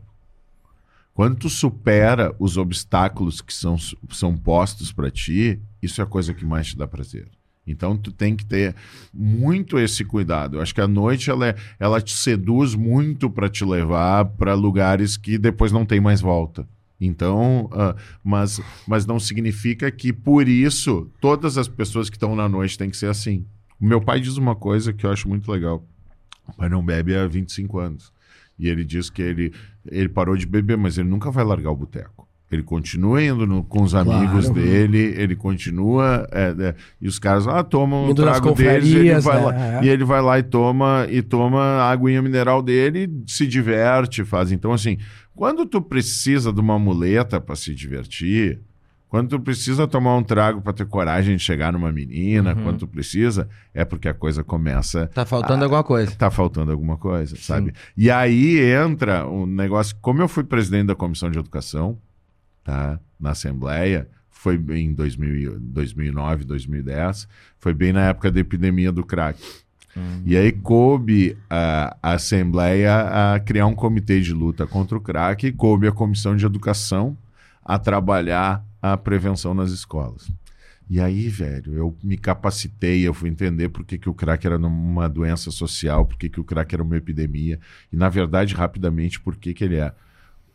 Quando 1.14 1.36
tu 1.36 1.50
supera 1.50 2.34
os 2.40 2.56
obstáculos 2.56 3.42
que 3.42 3.54
são, 3.54 3.76
são 4.10 4.38
postos 4.38 4.90
para 4.94 5.12
ti, 5.12 5.60
isso 5.82 6.00
é 6.00 6.06
a 6.06 6.08
coisa 6.08 6.34
que 6.34 6.46
mais 6.46 6.68
te 6.68 6.78
dá 6.78 6.88
prazer. 6.88 7.28
Então 7.68 7.98
tu 7.98 8.14
tem 8.14 8.34
que 8.34 8.46
ter 8.46 8.78
muito 9.14 9.78
esse 9.78 10.06
cuidado. 10.06 10.56
Eu 10.56 10.62
acho 10.62 10.74
que 10.74 10.80
a 10.80 10.88
noite 10.88 11.30
ela, 11.30 11.50
é, 11.50 11.56
ela 11.78 12.00
te 12.00 12.16
seduz 12.16 12.76
muito 12.76 13.30
para 13.30 13.50
te 13.50 13.66
levar 13.66 14.24
para 14.24 14.54
lugares 14.54 15.18
que 15.18 15.38
depois 15.38 15.74
não 15.74 15.86
tem 15.86 16.00
mais 16.00 16.22
volta. 16.22 16.66
Então, 16.98 17.66
uh, 17.74 17.94
mas, 18.24 18.62
mas 18.88 19.06
não 19.06 19.20
significa 19.20 19.92
que 19.92 20.14
por 20.14 20.48
isso 20.48 21.12
todas 21.20 21.58
as 21.58 21.68
pessoas 21.68 22.10
que 22.10 22.16
estão 22.16 22.38
na 22.38 22.48
noite 22.48 22.78
têm 22.78 22.90
que 22.90 22.96
ser 22.96 23.08
assim. 23.08 23.46
O 23.78 23.86
meu 23.86 24.00
pai 24.00 24.22
diz 24.22 24.38
uma 24.38 24.56
coisa 24.56 24.94
que 24.94 25.06
eu 25.06 25.12
acho 25.12 25.28
muito 25.28 25.52
legal. 25.52 25.86
Pai 26.58 26.70
não 26.70 26.84
bebe 26.84 27.16
há 27.16 27.26
25 27.28 27.80
anos. 27.80 28.12
E 28.58 28.68
ele 28.68 28.84
diz 28.84 29.10
que 29.10 29.22
ele, 29.22 29.54
ele 29.86 30.10
parou 30.10 30.36
de 30.36 30.46
beber, 30.46 30.78
mas 30.78 30.98
ele 30.98 31.10
nunca 31.10 31.32
vai 31.32 31.44
largar 31.44 31.72
o 31.72 31.76
boteco. 31.76 32.28
Ele 32.52 32.62
continua 32.62 33.22
indo 33.24 33.48
no, 33.48 33.64
com 33.64 33.82
os 33.82 33.96
amigos 33.96 34.46
claro. 34.46 34.54
dele, 34.54 35.00
ele 35.18 35.36
continua. 35.36 36.28
É, 36.32 36.56
é, 36.60 36.76
e 37.02 37.08
os 37.08 37.18
caras, 37.18 37.48
ah, 37.48 37.64
tomam 37.64 38.10
um 38.10 38.14
trago 38.14 38.54
deles, 38.54 38.94
ele 38.94 39.20
vai 39.20 39.44
lá, 39.44 39.56
é. 39.56 39.84
e 39.84 39.90
ele 39.90 40.04
vai 40.04 40.22
lá 40.22 40.38
e 40.38 40.44
toma, 40.44 41.08
e 41.10 41.24
toma 41.24 41.60
a 41.60 41.90
aguinha 41.90 42.22
mineral 42.22 42.62
dele, 42.62 43.10
se 43.26 43.48
diverte, 43.48 44.24
faz. 44.24 44.52
Então, 44.52 44.72
assim, 44.72 45.00
quando 45.36 45.66
tu 45.66 45.82
precisa 45.82 46.54
de 46.54 46.60
uma 46.60 46.78
muleta 46.78 47.42
para 47.42 47.56
se 47.56 47.74
divertir, 47.74 48.62
quando 49.14 49.30
tu 49.30 49.40
precisa 49.40 49.88
tomar 49.88 50.18
um 50.18 50.24
trago 50.24 50.60
para 50.60 50.74
ter 50.74 50.88
coragem 50.88 51.36
de 51.36 51.44
chegar 51.44 51.72
numa 51.72 51.92
menina, 51.92 52.56
uhum. 52.56 52.64
quando 52.64 52.80
tu 52.80 52.88
precisa, 52.88 53.48
é 53.72 53.86
porque 53.86 54.10
a 54.10 54.14
coisa 54.14 54.44
começa. 54.44 55.06
Tá 55.14 55.24
faltando 55.24 55.62
a... 55.62 55.66
alguma 55.68 55.84
coisa. 55.84 56.16
Tá 56.16 56.32
faltando 56.32 56.72
alguma 56.72 56.98
coisa, 56.98 57.36
sabe? 57.36 57.68
Sim. 57.68 57.74
E 57.96 58.10
aí 58.10 58.60
entra 58.60 59.28
um 59.30 59.46
negócio. 59.46 59.96
Como 60.02 60.20
eu 60.20 60.28
fui 60.28 60.44
presidente 60.44 60.88
da 60.88 60.96
comissão 60.96 61.30
de 61.30 61.38
educação, 61.38 61.96
tá? 62.64 63.00
Na 63.20 63.30
Assembleia, 63.30 64.10
foi 64.32 64.56
em 64.56 64.96
2000, 64.96 65.60
2009, 65.60 66.46
2010, 66.46 67.28
foi 67.60 67.72
bem 67.72 67.94
na 67.94 68.08
época 68.08 68.32
da 68.32 68.40
epidemia 68.40 68.92
do 68.92 69.06
crack. 69.06 69.40
Uhum. 69.96 70.24
E 70.26 70.36
aí 70.36 70.52
coube 70.52 71.38
a, 71.48 71.96
a, 72.02 72.14
Assembleia 72.14 73.36
a 73.36 73.40
criar 73.40 73.68
um 73.68 73.76
comitê 73.76 74.20
de 74.22 74.34
luta 74.34 74.66
contra 74.66 74.98
o 74.98 75.02
crack 75.02 75.46
e 75.46 75.52
coube 75.52 75.88
a 75.88 75.92
Comissão 75.92 76.36
de 76.36 76.44
Educação 76.44 77.16
a 77.64 77.78
trabalhar 77.78 78.66
a 78.84 78.98
prevenção 78.98 79.54
nas 79.54 79.72
escolas. 79.72 80.30
E 80.90 81.00
aí, 81.00 81.30
velho, 81.30 81.74
eu 81.74 81.98
me 82.04 82.18
capacitei, 82.18 83.08
eu 83.08 83.14
fui 83.14 83.30
entender 83.30 83.70
por 83.70 83.86
que, 83.86 83.98
que 83.98 84.10
o 84.10 84.14
crack 84.14 84.46
era 84.46 84.58
uma 84.58 85.08
doença 85.08 85.50
social, 85.50 86.06
por 86.06 86.18
que, 86.18 86.28
que 86.28 86.42
o 86.42 86.44
crack 86.44 86.76
era 86.76 86.84
uma 86.84 86.98
epidemia, 86.98 87.58
e 87.90 87.96
na 87.96 88.10
verdade, 88.10 88.54
rapidamente, 88.54 89.22
por 89.22 89.38
que, 89.38 89.54
que 89.54 89.64
ele 89.64 89.78
é 89.78 89.94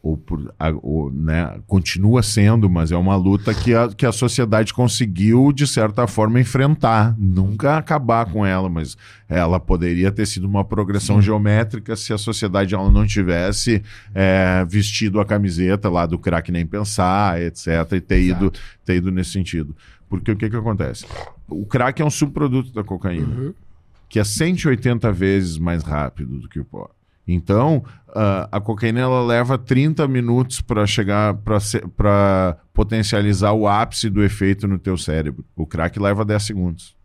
ou, 0.08 0.16
por, 0.16 0.54
ou 0.82 1.12
né, 1.12 1.60
continua 1.66 2.22
sendo, 2.22 2.68
mas 2.70 2.90
é 2.90 2.96
uma 2.96 3.14
luta 3.14 3.52
que 3.52 3.74
a, 3.74 3.88
que 3.88 4.06
a 4.06 4.12
sociedade 4.12 4.72
conseguiu, 4.72 5.52
de 5.52 5.66
certa 5.66 6.06
forma, 6.06 6.40
enfrentar. 6.40 7.14
Nunca 7.18 7.76
acabar 7.76 8.24
com 8.24 8.44
ela, 8.46 8.70
mas 8.70 8.96
ela 9.28 9.60
poderia 9.60 10.10
ter 10.10 10.24
sido 10.24 10.46
uma 10.46 10.64
progressão 10.64 11.16
Sim. 11.16 11.22
geométrica 11.22 11.94
se 11.94 12.14
a 12.14 12.18
sociedade 12.18 12.74
ela 12.74 12.90
não 12.90 13.06
tivesse 13.06 13.82
é, 14.14 14.64
vestido 14.66 15.20
a 15.20 15.26
camiseta 15.26 15.90
lá 15.90 16.06
do 16.06 16.18
crack 16.18 16.50
nem 16.50 16.64
pensar, 16.64 17.40
etc., 17.42 17.92
e 17.92 18.00
ter 18.00 18.22
ido, 18.22 18.50
ter 18.86 18.96
ido 18.96 19.10
nesse 19.10 19.32
sentido. 19.32 19.76
Porque 20.08 20.32
o 20.32 20.36
que, 20.36 20.48
que 20.48 20.56
acontece? 20.56 21.04
O 21.46 21.66
crack 21.66 22.00
é 22.00 22.04
um 22.04 22.10
subproduto 22.10 22.72
da 22.72 22.82
cocaína, 22.82 23.26
uhum. 23.26 23.54
que 24.08 24.18
é 24.18 24.24
180 24.24 25.12
vezes 25.12 25.58
mais 25.58 25.82
rápido 25.82 26.38
do 26.38 26.48
que 26.48 26.58
o 26.58 26.64
pó. 26.64 26.88
Então, 27.28 27.84
uh, 28.08 28.48
a 28.50 28.58
cocaína 28.58 29.00
ela 29.00 29.22
leva 29.22 29.58
30 29.58 30.08
minutos 30.08 30.62
para 30.62 30.86
chegar 30.86 31.34
para 31.96 32.56
potencializar 32.72 33.52
o 33.52 33.68
ápice 33.68 34.08
do 34.08 34.24
efeito 34.24 34.66
no 34.66 34.78
teu 34.78 34.96
cérebro. 34.96 35.44
O 35.54 35.66
crack 35.66 36.00
leva 36.00 36.24
10 36.24 36.42
segundos. 36.42 36.98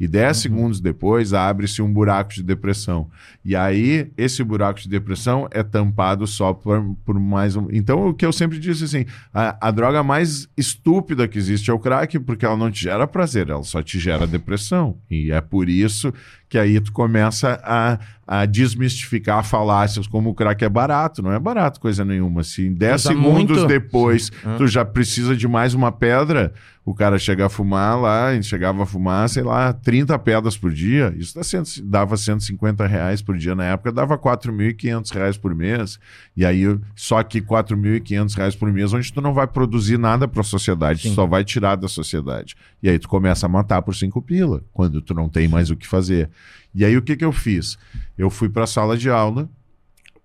E 0.00 0.08
10 0.08 0.28
uhum. 0.28 0.42
segundos 0.42 0.80
depois 0.80 1.34
abre-se 1.34 1.82
um 1.82 1.92
buraco 1.92 2.32
de 2.32 2.42
depressão. 2.42 3.10
E 3.44 3.54
aí, 3.54 4.10
esse 4.16 4.42
buraco 4.42 4.80
de 4.80 4.88
depressão 4.88 5.46
é 5.50 5.62
tampado 5.62 6.26
só 6.26 6.54
por, 6.54 6.96
por 7.04 7.20
mais 7.20 7.54
um. 7.54 7.68
Então, 7.70 8.08
o 8.08 8.14
que 8.14 8.24
eu 8.24 8.32
sempre 8.32 8.58
disse 8.58 8.84
assim: 8.84 9.04
a, 9.32 9.68
a, 9.68 9.70
droga 9.70 10.02
mais 10.02 10.48
estúpida 10.56 11.28
que 11.28 11.36
existe 11.36 11.70
é 11.70 11.74
o 11.74 11.78
crack, 11.78 12.18
porque 12.20 12.46
ela 12.46 12.56
não 12.56 12.70
te 12.70 12.84
gera 12.84 13.06
prazer, 13.06 13.50
ela 13.50 13.62
só 13.62 13.82
te 13.82 13.98
gera 13.98 14.26
depressão. 14.26 14.96
E 15.10 15.30
é 15.30 15.40
por 15.42 15.68
isso 15.68 16.14
que 16.50 16.58
aí 16.58 16.80
tu 16.80 16.92
começa 16.92 17.60
a, 17.62 17.96
a 18.26 18.44
desmistificar 18.44 19.44
falácias 19.44 20.08
como 20.08 20.30
o 20.30 20.34
crack 20.34 20.64
é 20.64 20.68
barato. 20.68 21.22
Não 21.22 21.32
é 21.32 21.38
barato 21.38 21.78
coisa 21.78 22.04
nenhuma. 22.04 22.42
Se 22.42 22.66
em 22.66 22.74
10 22.74 23.00
segundos 23.00 23.58
muito... 23.58 23.66
depois 23.68 24.24
Sim. 24.26 24.56
tu 24.58 24.66
já 24.66 24.84
precisa 24.84 25.36
de 25.36 25.46
mais 25.46 25.74
uma 25.74 25.92
pedra, 25.92 26.52
o 26.84 26.92
cara 26.92 27.18
chega 27.18 27.46
a 27.46 27.48
fumar 27.48 28.00
lá, 28.00 28.42
chegava 28.42 28.82
a 28.82 28.86
fumar, 28.86 29.28
sei 29.28 29.44
lá, 29.44 29.72
30 29.72 30.18
pedras 30.18 30.56
por 30.56 30.72
dia. 30.72 31.14
Isso 31.16 31.36
dá 31.36 31.44
cento, 31.44 31.70
dava 31.84 32.16
150 32.16 32.84
reais 32.84 33.22
por 33.22 33.36
dia 33.36 33.54
na 33.54 33.64
época, 33.66 33.92
dava 33.92 34.18
4.500 34.18 35.12
reais 35.12 35.36
por 35.36 35.54
mês. 35.54 36.00
E 36.36 36.44
aí, 36.44 36.64
só 36.96 37.22
que 37.22 37.40
4.500 37.40 38.34
reais 38.34 38.56
por 38.56 38.72
mês, 38.72 38.92
onde 38.92 39.12
tu 39.12 39.20
não 39.20 39.32
vai 39.32 39.46
produzir 39.46 39.98
nada 39.98 40.26
para 40.26 40.40
a 40.40 40.44
sociedade, 40.44 41.02
Sim. 41.02 41.10
tu 41.10 41.14
só 41.14 41.26
vai 41.26 41.44
tirar 41.44 41.76
da 41.76 41.86
sociedade. 41.86 42.56
E 42.82 42.88
aí 42.88 42.98
tu 42.98 43.08
começa 43.08 43.46
a 43.46 43.48
matar 43.48 43.82
por 43.82 43.94
cinco 43.94 44.20
pila, 44.20 44.64
quando 44.72 45.00
tu 45.00 45.14
não 45.14 45.28
tem 45.28 45.46
mais 45.46 45.70
o 45.70 45.76
que 45.76 45.86
fazer. 45.86 46.28
E 46.74 46.84
aí 46.84 46.96
o 46.96 47.02
que, 47.02 47.16
que 47.16 47.24
eu 47.24 47.32
fiz? 47.32 47.78
Eu 48.16 48.30
fui 48.30 48.48
para 48.48 48.64
a 48.64 48.66
sala 48.66 48.96
de 48.96 49.10
aula 49.10 49.48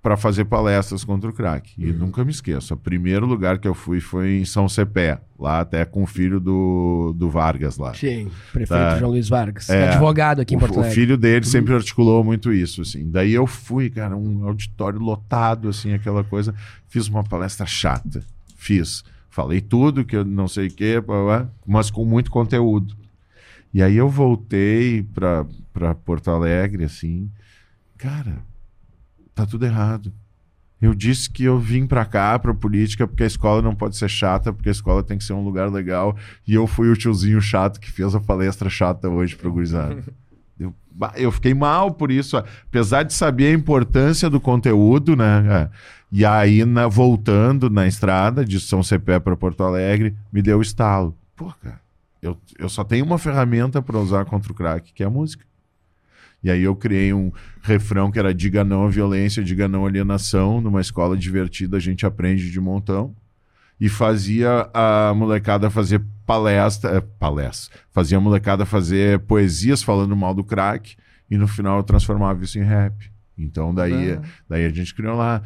para 0.05 0.15
fazer 0.15 0.45
palestras 0.45 1.03
contra 1.03 1.27
o 1.27 1.33
crack. 1.33 1.73
E 1.79 1.89
uhum. 1.89 1.97
nunca 1.97 2.23
me 2.23 2.29
esqueço. 2.29 2.75
O 2.75 2.77
primeiro 2.77 3.25
lugar 3.25 3.57
que 3.57 3.67
eu 3.67 3.73
fui 3.73 3.99
foi 3.99 4.37
em 4.37 4.45
São 4.45 4.69
Cepé, 4.69 5.19
lá 5.39 5.61
até 5.61 5.83
com 5.83 6.03
o 6.03 6.05
filho 6.05 6.39
do, 6.39 7.11
do 7.17 7.27
Vargas 7.27 7.79
lá. 7.79 7.91
Sim, 7.95 8.29
prefeito 8.53 8.79
tá. 8.79 8.99
João 8.99 9.09
Luiz 9.09 9.27
Vargas. 9.27 9.67
É, 9.67 9.89
advogado 9.89 10.41
aqui 10.41 10.53
em 10.53 10.59
Porto 10.59 10.75
Alegre. 10.77 10.91
O 10.91 10.93
filho 10.93 11.17
dele 11.17 11.43
uhum. 11.43 11.51
sempre 11.51 11.73
articulou 11.73 12.23
muito 12.23 12.53
isso, 12.53 12.83
assim. 12.83 13.09
Daí 13.09 13.33
eu 13.33 13.47
fui, 13.47 13.89
cara, 13.89 14.15
um 14.15 14.47
auditório 14.47 14.99
lotado, 14.99 15.69
assim, 15.69 15.93
aquela 15.93 16.23
coisa. 16.23 16.53
Fiz 16.87 17.07
uma 17.07 17.23
palestra 17.23 17.65
chata. 17.65 18.23
Fiz. 18.55 19.03
Falei 19.27 19.59
tudo 19.59 20.05
que 20.05 20.15
eu 20.15 20.23
não 20.23 20.47
sei 20.47 20.67
o 20.67 20.71
quê, 20.71 21.03
mas 21.65 21.89
com 21.89 22.05
muito 22.05 22.29
conteúdo. 22.29 22.95
E 23.73 23.81
aí 23.81 23.97
eu 23.97 24.07
voltei 24.07 25.01
para 25.01 25.47
Porto 25.95 26.29
Alegre, 26.29 26.83
assim. 26.83 27.29
Cara, 27.97 28.37
tá 29.33 29.45
tudo 29.45 29.65
errado. 29.65 30.13
Eu 30.81 30.93
disse 30.93 31.29
que 31.29 31.43
eu 31.43 31.57
vim 31.57 31.87
para 31.87 32.05
cá, 32.05 32.37
para 32.37 32.53
política, 32.53 33.07
porque 33.07 33.23
a 33.23 33.27
escola 33.27 33.61
não 33.61 33.73
pode 33.73 33.95
ser 33.95 34.09
chata, 34.09 34.51
porque 34.51 34.69
a 34.69 34.71
escola 34.71 35.01
tem 35.01 35.17
que 35.17 35.23
ser 35.23 35.33
um 35.33 35.43
lugar 35.43 35.71
legal. 35.71 36.15
E 36.45 36.53
eu 36.53 36.67
fui 36.67 36.89
o 36.89 36.95
tiozinho 36.95 37.41
chato 37.41 37.79
que 37.79 37.91
fez 37.91 38.13
a 38.13 38.19
palestra 38.19 38.69
chata 38.69 39.09
hoje 39.09 39.35
para 39.35 39.49
gurizada. 39.49 40.03
Eu, 40.57 40.73
eu 41.17 41.31
fiquei 41.33 41.53
mal 41.53 41.91
por 41.91 42.09
isso, 42.09 42.37
apesar 42.37 43.03
de 43.03 43.13
saber 43.13 43.47
a 43.47 43.53
importância 43.53 44.29
do 44.29 44.39
conteúdo, 44.39 45.13
né? 45.13 45.43
É. 45.49 45.69
E 46.09 46.23
aí, 46.23 46.63
na, 46.63 46.87
voltando 46.87 47.69
na 47.69 47.85
estrada 47.85 48.45
de 48.45 48.57
São 48.57 48.81
Cepé 48.81 49.19
para 49.19 49.35
Porto 49.35 49.61
Alegre, 49.63 50.15
me 50.31 50.41
deu 50.41 50.61
estalo. 50.61 51.13
Pô, 51.35 51.51
cara, 51.61 51.81
eu, 52.21 52.37
eu 52.57 52.69
só 52.69 52.85
tenho 52.85 53.03
uma 53.03 53.17
ferramenta 53.17 53.81
para 53.81 53.99
usar 53.99 54.23
contra 54.23 54.49
o 54.49 54.55
crack, 54.55 54.93
que 54.93 55.03
é 55.03 55.05
a 55.05 55.09
música. 55.09 55.45
E 56.45 56.51
aí 56.51 56.61
eu 56.61 56.75
criei 56.75 57.11
um 57.11 57.31
refrão 57.63 58.11
que 58.11 58.19
era 58.19 58.31
diga 58.31 58.63
não 58.63 58.85
à 58.85 58.87
violência, 58.87 59.43
diga 59.43 59.67
não 59.67 59.83
à 59.83 59.89
alienação. 59.89 60.61
Numa 60.61 60.79
escola 60.79 61.17
divertida 61.17 61.77
a 61.77 61.79
gente 61.79 62.05
aprende 62.05 62.51
de 62.51 62.61
montão. 62.61 63.15
E 63.81 63.89
fazia 63.89 64.69
a 64.71 65.11
molecada 65.15 65.71
fazer 65.71 66.03
palestra, 66.23 66.97
é, 66.97 67.01
palestra, 67.01 67.79
fazia 67.91 68.19
a 68.19 68.21
molecada 68.21 68.63
fazer 68.63 69.21
poesias 69.21 69.81
falando 69.81 70.15
mal 70.15 70.35
do 70.35 70.43
crack 70.43 70.95
e 71.31 71.35
no 71.35 71.47
final 71.47 71.77
eu 71.77 71.83
transformava 71.83 72.43
isso 72.43 72.59
em 72.59 72.63
rap. 72.63 73.11
Então 73.37 73.73
daí, 73.73 74.17
daí 74.49 74.65
a 74.65 74.69
gente 74.69 74.95
criou 74.95 75.17
lá, 75.17 75.41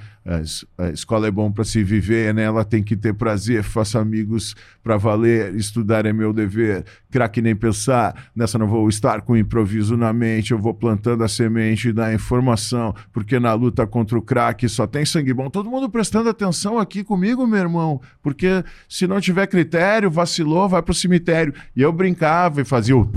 a 0.77 0.89
escola 0.89 1.27
é 1.27 1.31
bom 1.31 1.51
para 1.51 1.63
se 1.63 1.83
viver, 1.83 2.33
né? 2.33 2.43
Ela 2.43 2.63
tem 2.63 2.83
que 2.83 2.95
ter 2.95 3.13
prazer, 3.13 3.63
faça 3.63 3.99
amigos 3.99 4.55
para 4.83 4.95
valer, 4.95 5.55
estudar 5.55 6.05
é 6.05 6.13
meu 6.13 6.31
dever, 6.31 6.85
craque 7.09 7.41
nem 7.41 7.55
pensar, 7.55 8.29
nessa 8.35 8.59
não 8.59 8.67
vou 8.67 8.87
estar 8.87 9.21
com 9.21 9.35
improviso 9.35 9.97
na 9.97 10.13
mente, 10.13 10.51
eu 10.51 10.59
vou 10.59 10.73
plantando 10.73 11.23
a 11.23 11.27
semente 11.27 11.91
da 11.91 12.13
informação, 12.13 12.93
porque 13.11 13.39
na 13.39 13.53
luta 13.53 13.87
contra 13.87 14.17
o 14.17 14.21
craque 14.21 14.69
só 14.69 14.85
tem 14.85 15.03
sangue 15.03 15.33
bom. 15.33 15.49
Todo 15.49 15.69
mundo 15.69 15.89
prestando 15.89 16.29
atenção 16.29 16.77
aqui 16.77 17.03
comigo, 17.03 17.47
meu 17.47 17.59
irmão, 17.59 18.01
porque 18.21 18.63
se 18.87 19.07
não 19.07 19.19
tiver 19.19 19.47
critério, 19.47 20.11
vacilou, 20.11 20.69
vai 20.69 20.81
pro 20.81 20.93
cemitério. 20.93 21.53
E 21.75 21.81
eu 21.81 21.91
brincava 21.91 22.61
e 22.61 22.65
fazia 22.65 22.95
o 22.95 23.11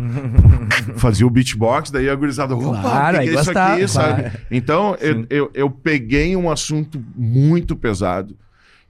fazia 0.96 1.26
o 1.26 1.30
beatbox, 1.30 1.90
daí 1.90 2.08
a 2.08 2.14
gurizada, 2.14 2.54
opa, 2.54 2.80
claro, 2.80 3.18
que, 3.18 3.24
que 3.24 3.30
é 3.30 3.40
isso 3.40 3.50
aqui, 3.50 3.52
claro. 3.52 3.88
sabe? 3.88 4.32
Então, 4.50 4.96
eu, 5.00 5.26
eu, 5.28 5.50
eu 5.54 5.70
peguei 5.70 6.34
um 6.36 6.50
assunto 6.50 7.02
muito 7.16 7.76
pesado 7.76 8.36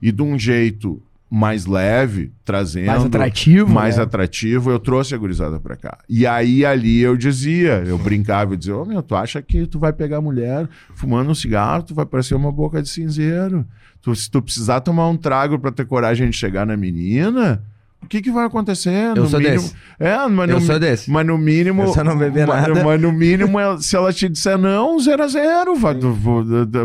e 0.01 0.11
de 0.11 0.21
um 0.21 0.37
jeito 0.37 1.01
mais 1.35 1.65
leve, 1.65 2.31
trazendo. 2.45 2.85
Mais 2.85 3.05
atrativo. 3.05 3.73
Mais 3.73 3.97
né? 3.97 4.03
atrativo, 4.03 4.69
eu 4.69 4.77
trouxe 4.77 5.15
a 5.15 5.17
gurizada 5.17 5.59
pra 5.59 5.75
cá. 5.75 5.97
E 6.07 6.27
aí 6.27 6.63
ali 6.63 6.99
eu 6.99 7.17
dizia, 7.17 7.83
eu 7.87 7.97
brincava 7.97 8.53
e 8.53 8.57
dizia: 8.57 8.75
Ô 8.75 8.83
oh, 8.83 8.85
meu, 8.85 9.01
tu 9.01 9.15
acha 9.15 9.41
que 9.41 9.65
tu 9.65 9.79
vai 9.79 9.91
pegar 9.91 10.21
mulher 10.21 10.69
fumando 10.93 11.31
um 11.31 11.33
cigarro, 11.33 11.81
tu 11.81 11.95
vai 11.95 12.05
parecer 12.05 12.35
uma 12.35 12.51
boca 12.51 12.83
de 12.83 12.87
cinzeiro. 12.87 13.65
Tu, 13.99 14.13
se 14.15 14.29
tu 14.29 14.43
precisar 14.43 14.81
tomar 14.81 15.09
um 15.09 15.17
trago 15.17 15.57
para 15.57 15.71
ter 15.71 15.85
coragem 15.85 16.29
de 16.29 16.37
chegar 16.37 16.67
na 16.67 16.77
menina, 16.77 17.63
o 18.03 18.07
que, 18.07 18.21
que 18.21 18.31
vai 18.31 18.45
acontecer? 18.45 19.15
Eu 19.15 19.25
sou 19.27 19.39
mínimo... 19.39 19.61
desse. 19.61 19.75
É, 19.99 20.27
mas 20.27 20.49
eu 20.49 20.59
no, 20.59 20.65
sou 20.65 20.79
desse. 20.79 21.09
Mas 21.09 21.25
no 21.25 21.37
mínimo. 21.37 21.83
Eu 21.83 21.93
só 21.93 22.03
não 22.03 22.17
beber 22.17 22.45
mas, 22.45 22.67
nada. 22.67 22.83
Mas 22.83 23.01
no 23.01 23.11
mínimo, 23.11 23.57
se 23.81 23.95
ela 23.95 24.11
te 24.11 24.27
disser 24.27 24.57
não, 24.57 24.99
zero 24.99 25.23
a 25.23 25.27
zero. 25.27 25.75
Vai, 25.75 25.95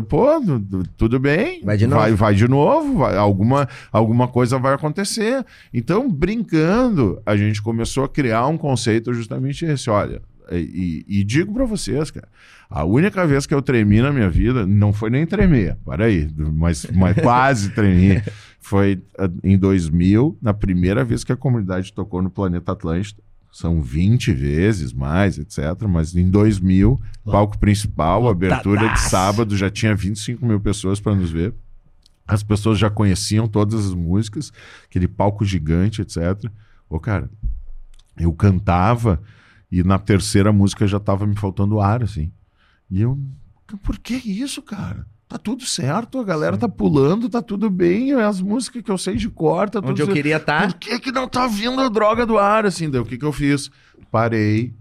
pô, 0.08 0.40
tudo 0.96 1.18
bem. 1.18 1.60
Vai 1.64 1.76
de 1.76 1.86
novo. 1.86 2.00
Vai, 2.00 2.12
vai 2.12 2.34
de 2.34 2.48
novo. 2.48 2.98
Vai, 2.98 3.16
alguma, 3.16 3.68
alguma 3.92 4.28
coisa 4.28 4.58
vai 4.58 4.74
acontecer. 4.74 5.44
Então, 5.74 6.08
brincando, 6.08 7.20
a 7.26 7.36
gente 7.36 7.60
começou 7.60 8.04
a 8.04 8.08
criar 8.08 8.46
um 8.46 8.56
conceito 8.56 9.12
justamente 9.12 9.64
esse. 9.64 9.90
Olha, 9.90 10.22
e, 10.50 11.04
e 11.08 11.24
digo 11.24 11.52
para 11.52 11.64
vocês, 11.64 12.10
cara. 12.10 12.28
A 12.70 12.84
única 12.84 13.26
vez 13.26 13.46
que 13.46 13.54
eu 13.54 13.62
tremi 13.62 14.02
na 14.02 14.12
minha 14.12 14.28
vida, 14.28 14.66
não 14.66 14.92
foi 14.92 15.08
nem 15.08 15.26
tremer, 15.26 15.76
para 15.86 16.04
aí, 16.04 16.28
mas, 16.36 16.86
mas 16.92 17.16
quase 17.16 17.70
tremi. 17.70 18.22
Foi 18.68 19.02
ah, 19.18 19.30
em 19.42 19.56
2000, 19.56 20.36
na 20.42 20.52
primeira 20.52 21.02
vez 21.02 21.24
que 21.24 21.32
a 21.32 21.36
comunidade 21.36 21.90
tocou 21.90 22.20
no 22.20 22.28
Planeta 22.28 22.72
Atlântida. 22.72 23.22
São 23.50 23.80
20 23.80 24.30
vezes 24.34 24.92
mais, 24.92 25.38
etc. 25.38 25.58
Mas 25.88 26.14
em 26.14 26.28
2000, 26.28 27.00
palco 27.24 27.56
principal, 27.56 28.20
Lotadaço. 28.20 28.54
abertura 28.60 28.92
de 28.92 29.00
sábado, 29.00 29.56
já 29.56 29.70
tinha 29.70 29.94
25 29.94 30.44
mil 30.44 30.60
pessoas 30.60 31.00
para 31.00 31.14
nos 31.14 31.30
ver. 31.30 31.54
As 32.26 32.42
pessoas 32.42 32.78
já 32.78 32.90
conheciam 32.90 33.48
todas 33.48 33.86
as 33.86 33.94
músicas, 33.94 34.52
aquele 34.84 35.08
palco 35.08 35.46
gigante, 35.46 36.02
etc. 36.02 36.52
Ô, 36.90 37.00
cara, 37.00 37.30
eu 38.18 38.30
cantava 38.34 39.18
e 39.72 39.82
na 39.82 39.98
terceira 39.98 40.52
música 40.52 40.86
já 40.86 41.00
tava 41.00 41.26
me 41.26 41.34
faltando 41.34 41.80
ar, 41.80 42.02
assim. 42.02 42.30
E 42.90 43.00
eu, 43.00 43.18
por 43.82 43.98
que 43.98 44.14
isso, 44.14 44.60
cara? 44.60 45.06
Tá 45.28 45.36
tudo 45.36 45.66
certo, 45.66 46.18
a 46.18 46.24
galera 46.24 46.54
Sim. 46.54 46.60
tá 46.60 46.68
pulando, 46.70 47.28
tá 47.28 47.42
tudo 47.42 47.68
bem, 47.68 48.14
as 48.14 48.40
músicas 48.40 48.82
que 48.82 48.90
eu 48.90 48.96
sei 48.96 49.14
de 49.14 49.28
cor, 49.28 49.68
tá 49.68 49.78
Onde 49.84 50.00
eu 50.00 50.08
queria 50.08 50.38
estar. 50.38 50.62
Tá. 50.62 50.68
Por 50.68 50.78
que 50.78 50.98
que 50.98 51.12
não 51.12 51.28
tá 51.28 51.46
vindo 51.46 51.78
a 51.82 51.88
droga 51.90 52.24
do 52.24 52.38
ar, 52.38 52.64
assim? 52.64 52.88
Daí 52.88 52.98
o 52.98 53.04
que 53.04 53.18
que 53.18 53.26
eu 53.26 53.32
fiz? 53.32 53.70
Parei, 54.10 54.72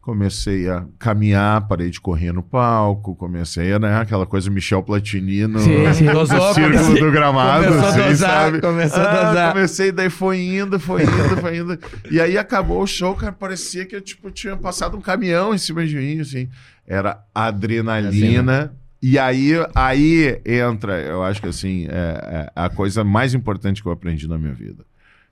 comecei 0.00 0.66
a 0.66 0.86
caminhar, 0.98 1.68
parei 1.68 1.90
de 1.90 2.00
correr 2.00 2.32
no 2.32 2.42
palco, 2.42 3.14
comecei 3.14 3.74
a, 3.74 3.78
né, 3.78 3.98
aquela 3.98 4.24
coisa 4.24 4.50
Michel 4.50 4.82
Platini 4.82 5.46
no, 5.46 5.58
sim, 5.58 5.92
sim. 5.92 6.04
no 6.04 6.24
círculo 6.54 6.98
do 6.98 7.12
gramado, 7.12 7.66
começou 7.66 7.88
assim, 7.88 8.00
a 8.00 8.08
dosar, 8.08 8.30
sabe? 8.30 8.60
Começou 8.62 9.02
a 9.02 9.10
ah, 9.10 9.24
dosar. 9.26 9.52
Comecei, 9.52 9.92
daí 9.92 10.08
foi 10.08 10.40
indo, 10.40 10.80
foi 10.80 11.02
indo, 11.02 11.36
foi 11.36 11.58
indo. 11.58 11.78
E 12.10 12.18
aí 12.18 12.38
acabou 12.38 12.82
o 12.82 12.86
show, 12.86 13.14
cara, 13.14 13.32
parecia 13.32 13.84
que 13.84 13.94
eu, 13.94 14.00
tipo, 14.00 14.30
tinha 14.30 14.56
passado 14.56 14.96
um 14.96 15.02
caminhão 15.02 15.54
em 15.54 15.58
cima 15.58 15.86
de 15.86 15.94
mim, 15.96 16.18
assim. 16.18 16.48
Era 16.86 17.22
adrenalina. 17.34 18.08
Assim, 18.08 18.42
né? 18.42 18.70
E 19.02 19.18
aí, 19.18 19.50
aí 19.74 20.40
entra, 20.46 21.00
eu 21.00 21.24
acho 21.24 21.42
que 21.42 21.48
assim, 21.48 21.86
é, 21.88 22.46
é 22.46 22.52
a 22.54 22.70
coisa 22.70 23.02
mais 23.02 23.34
importante 23.34 23.82
que 23.82 23.88
eu 23.88 23.92
aprendi 23.92 24.28
na 24.28 24.38
minha 24.38 24.54
vida. 24.54 24.84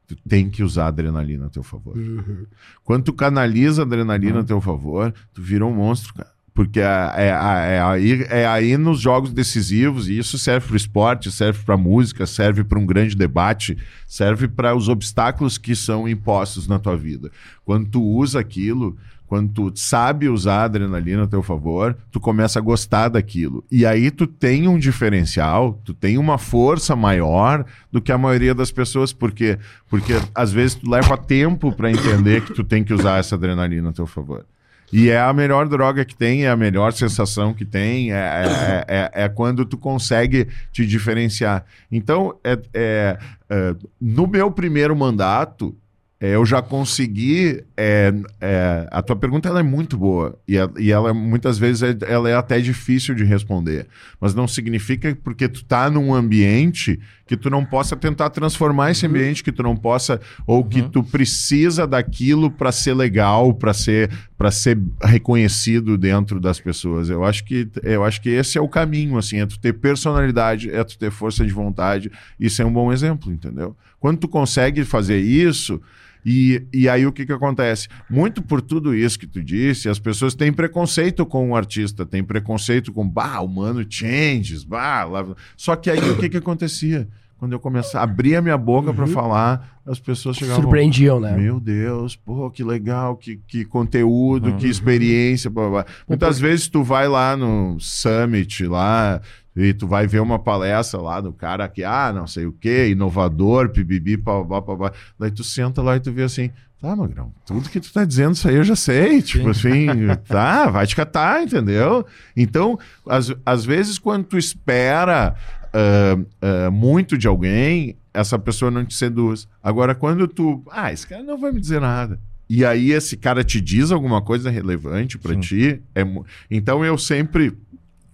Tu 0.08 0.16
tem 0.28 0.50
que 0.50 0.64
usar 0.64 0.88
adrenalina 0.88 1.46
a 1.46 1.48
teu 1.48 1.62
favor. 1.62 1.96
Uhum. 1.96 2.46
Quando 2.82 3.04
tu 3.04 3.12
canaliza 3.12 3.82
a 3.82 3.84
adrenalina 3.84 4.36
uhum. 4.36 4.40
a 4.40 4.44
teu 4.44 4.60
favor, 4.60 5.14
tu 5.32 5.40
vira 5.40 5.64
um 5.64 5.72
monstro, 5.72 6.12
cara. 6.14 6.30
Porque 6.52 6.80
é, 6.80 7.12
é, 7.16 7.28
é, 7.28 7.80
aí, 7.80 8.26
é 8.28 8.46
aí 8.46 8.76
nos 8.76 9.00
jogos 9.00 9.32
decisivos, 9.32 10.08
e 10.08 10.18
isso 10.18 10.36
serve 10.36 10.66
para 10.66 10.74
o 10.74 10.76
esporte, 10.76 11.30
serve 11.30 11.62
para 11.64 11.76
a 11.76 11.78
música, 11.78 12.26
serve 12.26 12.64
para 12.64 12.78
um 12.78 12.84
grande 12.84 13.14
debate, 13.14 13.78
serve 14.06 14.48
para 14.48 14.74
os 14.74 14.88
obstáculos 14.88 15.56
que 15.56 15.76
são 15.76 16.08
impostos 16.08 16.66
na 16.66 16.78
tua 16.78 16.96
vida. 16.96 17.30
Quando 17.64 17.88
tu 17.88 18.02
usa 18.02 18.40
aquilo, 18.40 18.98
quando 19.30 19.52
tu 19.52 19.72
sabe 19.76 20.28
usar 20.28 20.62
a 20.62 20.64
adrenalina 20.64 21.22
a 21.22 21.26
teu 21.28 21.40
favor, 21.40 21.96
tu 22.10 22.18
começa 22.18 22.58
a 22.58 22.62
gostar 22.62 23.06
daquilo. 23.06 23.62
E 23.70 23.86
aí 23.86 24.10
tu 24.10 24.26
tem 24.26 24.66
um 24.66 24.76
diferencial, 24.76 25.80
tu 25.84 25.94
tem 25.94 26.18
uma 26.18 26.36
força 26.36 26.96
maior 26.96 27.64
do 27.92 28.02
que 28.02 28.10
a 28.10 28.18
maioria 28.18 28.56
das 28.56 28.72
pessoas, 28.72 29.12
porque 29.12 29.56
porque 29.88 30.14
às 30.34 30.50
vezes 30.50 30.74
tu 30.74 30.90
leva 30.90 31.16
tempo 31.16 31.70
para 31.70 31.92
entender 31.92 32.40
que 32.40 32.52
tu 32.52 32.64
tem 32.64 32.82
que 32.82 32.92
usar 32.92 33.20
essa 33.20 33.36
adrenalina 33.36 33.90
a 33.90 33.92
teu 33.92 34.04
favor. 34.04 34.44
E 34.92 35.10
é 35.10 35.20
a 35.20 35.32
melhor 35.32 35.68
droga 35.68 36.04
que 36.04 36.16
tem, 36.16 36.46
é 36.46 36.50
a 36.50 36.56
melhor 36.56 36.92
sensação 36.92 37.54
que 37.54 37.64
tem, 37.64 38.12
é, 38.12 38.16
é, 38.16 38.84
é, 38.88 39.10
é 39.24 39.28
quando 39.28 39.64
tu 39.64 39.78
consegue 39.78 40.48
te 40.72 40.84
diferenciar. 40.84 41.64
Então, 41.92 42.34
é, 42.42 42.58
é, 42.74 43.18
é 43.48 43.76
no 44.00 44.26
meu 44.26 44.50
primeiro 44.50 44.96
mandato, 44.96 45.72
é, 45.72 45.89
eu 46.20 46.44
já 46.44 46.60
consegui. 46.60 47.64
É, 47.76 48.12
é, 48.40 48.86
a 48.90 49.00
tua 49.00 49.16
pergunta 49.16 49.48
ela 49.48 49.60
é 49.60 49.62
muito 49.62 49.96
boa 49.96 50.38
e, 50.46 50.58
a, 50.58 50.68
e 50.78 50.92
ela 50.92 51.14
muitas 51.14 51.58
vezes 51.58 51.82
é, 51.82 51.96
ela 52.06 52.28
é 52.28 52.34
até 52.34 52.60
difícil 52.60 53.14
de 53.14 53.24
responder, 53.24 53.86
mas 54.20 54.34
não 54.34 54.46
significa 54.46 55.16
porque 55.24 55.48
tu 55.48 55.64
tá 55.64 55.88
num 55.88 56.12
ambiente 56.12 57.00
que 57.26 57.36
tu 57.36 57.48
não 57.48 57.64
possa 57.64 57.96
tentar 57.96 58.28
transformar 58.28 58.90
esse 58.90 59.06
uhum. 59.06 59.12
ambiente, 59.12 59.42
que 59.42 59.52
tu 59.52 59.62
não 59.62 59.74
possa 59.74 60.20
ou 60.46 60.58
uhum. 60.58 60.68
que 60.68 60.82
tu 60.82 61.02
precisa 61.02 61.86
daquilo 61.86 62.50
para 62.50 62.70
ser 62.70 62.92
legal, 62.92 63.54
para 63.54 63.72
ser 63.72 64.10
para 64.36 64.50
ser 64.50 64.78
reconhecido 65.02 65.96
dentro 65.96 66.38
das 66.38 66.60
pessoas. 66.60 67.08
Eu 67.08 67.24
acho 67.24 67.44
que 67.44 67.66
eu 67.82 68.04
acho 68.04 68.20
que 68.20 68.28
esse 68.28 68.58
é 68.58 68.60
o 68.60 68.68
caminho, 68.68 69.16
assim, 69.16 69.40
é 69.40 69.46
tu 69.46 69.58
ter 69.58 69.72
personalidade, 69.72 70.70
é 70.70 70.84
tu 70.84 70.98
ter 70.98 71.10
força 71.10 71.46
de 71.46 71.52
vontade. 71.52 72.10
Isso 72.38 72.60
é 72.60 72.64
um 72.64 72.72
bom 72.72 72.92
exemplo, 72.92 73.32
entendeu? 73.32 73.74
Quando 73.98 74.18
tu 74.18 74.28
consegue 74.28 74.84
fazer 74.84 75.18
isso 75.18 75.80
E, 76.24 76.62
e 76.72 76.88
aí 76.88 77.06
o 77.06 77.12
que 77.12 77.24
que 77.24 77.32
acontece? 77.32 77.88
Muito 78.08 78.42
por 78.42 78.60
tudo 78.60 78.94
isso 78.94 79.18
que 79.18 79.26
tu 79.26 79.42
disse, 79.42 79.88
as 79.88 79.98
pessoas 79.98 80.34
têm 80.34 80.52
preconceito 80.52 81.24
com 81.24 81.50
o 81.50 81.56
artista, 81.56 82.04
têm 82.04 82.22
preconceito 82.22 82.92
com, 82.92 83.08
bah, 83.08 83.40
o 83.40 83.48
mano 83.48 83.84
changes, 83.88 84.64
bah, 84.64 85.04
lá... 85.04 85.26
só 85.56 85.76
que 85.76 85.90
aí 85.90 86.10
o 86.10 86.18
que 86.18 86.28
que 86.28 86.36
acontecia? 86.36 87.08
Quando 87.40 87.52
eu 87.52 87.58
começava, 87.58 88.04
abria 88.04 88.38
a 88.38 88.42
minha 88.42 88.58
boca 88.58 88.92
para 88.92 89.06
falar, 89.06 89.80
as 89.86 89.98
pessoas 89.98 90.36
chegavam. 90.36 90.60
Surpreendiam, 90.60 91.18
né? 91.18 91.34
Meu 91.34 91.58
Deus, 91.58 92.14
pô, 92.14 92.50
que 92.50 92.62
legal, 92.62 93.16
que, 93.16 93.40
que 93.48 93.64
conteúdo, 93.64 94.56
que 94.56 94.66
experiência. 94.66 95.48
Blá, 95.48 95.70
blá. 95.70 95.86
Muitas 96.06 96.38
vezes 96.38 96.68
tu 96.68 96.84
vai 96.84 97.08
lá 97.08 97.34
no 97.38 97.80
Summit, 97.80 98.66
lá, 98.66 99.22
e 99.54 99.74
tu 99.74 99.86
vai 99.86 100.06
ver 100.06 100.20
uma 100.20 100.38
palestra 100.38 101.00
lá 101.00 101.20
do 101.20 101.32
cara 101.32 101.68
que, 101.68 101.82
ah, 101.82 102.12
não 102.12 102.26
sei 102.26 102.46
o 102.46 102.52
quê, 102.52 102.90
inovador, 102.90 103.70
pibibi, 103.70 104.16
pá, 104.16 104.44
pá, 104.44 104.62
pá, 104.62 104.92
Daí 105.18 105.30
tu 105.30 105.42
senta 105.42 105.82
lá 105.82 105.96
e 105.96 106.00
tu 106.00 106.12
vê 106.12 106.22
assim, 106.22 106.50
tá, 106.80 106.94
Magrão, 106.94 107.32
tudo 107.44 107.68
que 107.68 107.80
tu 107.80 107.92
tá 107.92 108.04
dizendo 108.04 108.34
isso 108.34 108.48
aí 108.48 108.56
eu 108.56 108.64
já 108.64 108.76
sei. 108.76 109.20
Tipo 109.22 109.50
assim, 109.50 109.86
tá, 110.26 110.68
vai 110.70 110.86
te 110.86 110.94
catar, 110.94 111.42
entendeu? 111.42 112.06
Então, 112.36 112.78
às, 113.06 113.32
às 113.44 113.64
vezes, 113.64 113.98
quando 113.98 114.24
tu 114.24 114.38
espera 114.38 115.34
uh, 115.74 116.20
uh, 116.20 116.72
muito 116.72 117.18
de 117.18 117.26
alguém, 117.26 117.96
essa 118.14 118.38
pessoa 118.38 118.70
não 118.70 118.84
te 118.84 118.94
seduz. 118.94 119.48
Agora, 119.62 119.94
quando 119.94 120.26
tu, 120.26 120.62
ah, 120.70 120.92
esse 120.92 121.06
cara 121.06 121.22
não 121.22 121.38
vai 121.38 121.52
me 121.52 121.60
dizer 121.60 121.80
nada. 121.80 122.18
E 122.48 122.64
aí 122.64 122.90
esse 122.90 123.16
cara 123.16 123.44
te 123.44 123.60
diz 123.60 123.92
alguma 123.92 124.20
coisa 124.20 124.50
relevante 124.50 125.16
para 125.16 125.36
ti, 125.36 125.80
é, 125.94 126.02
então 126.50 126.84
eu 126.84 126.98
sempre 126.98 127.56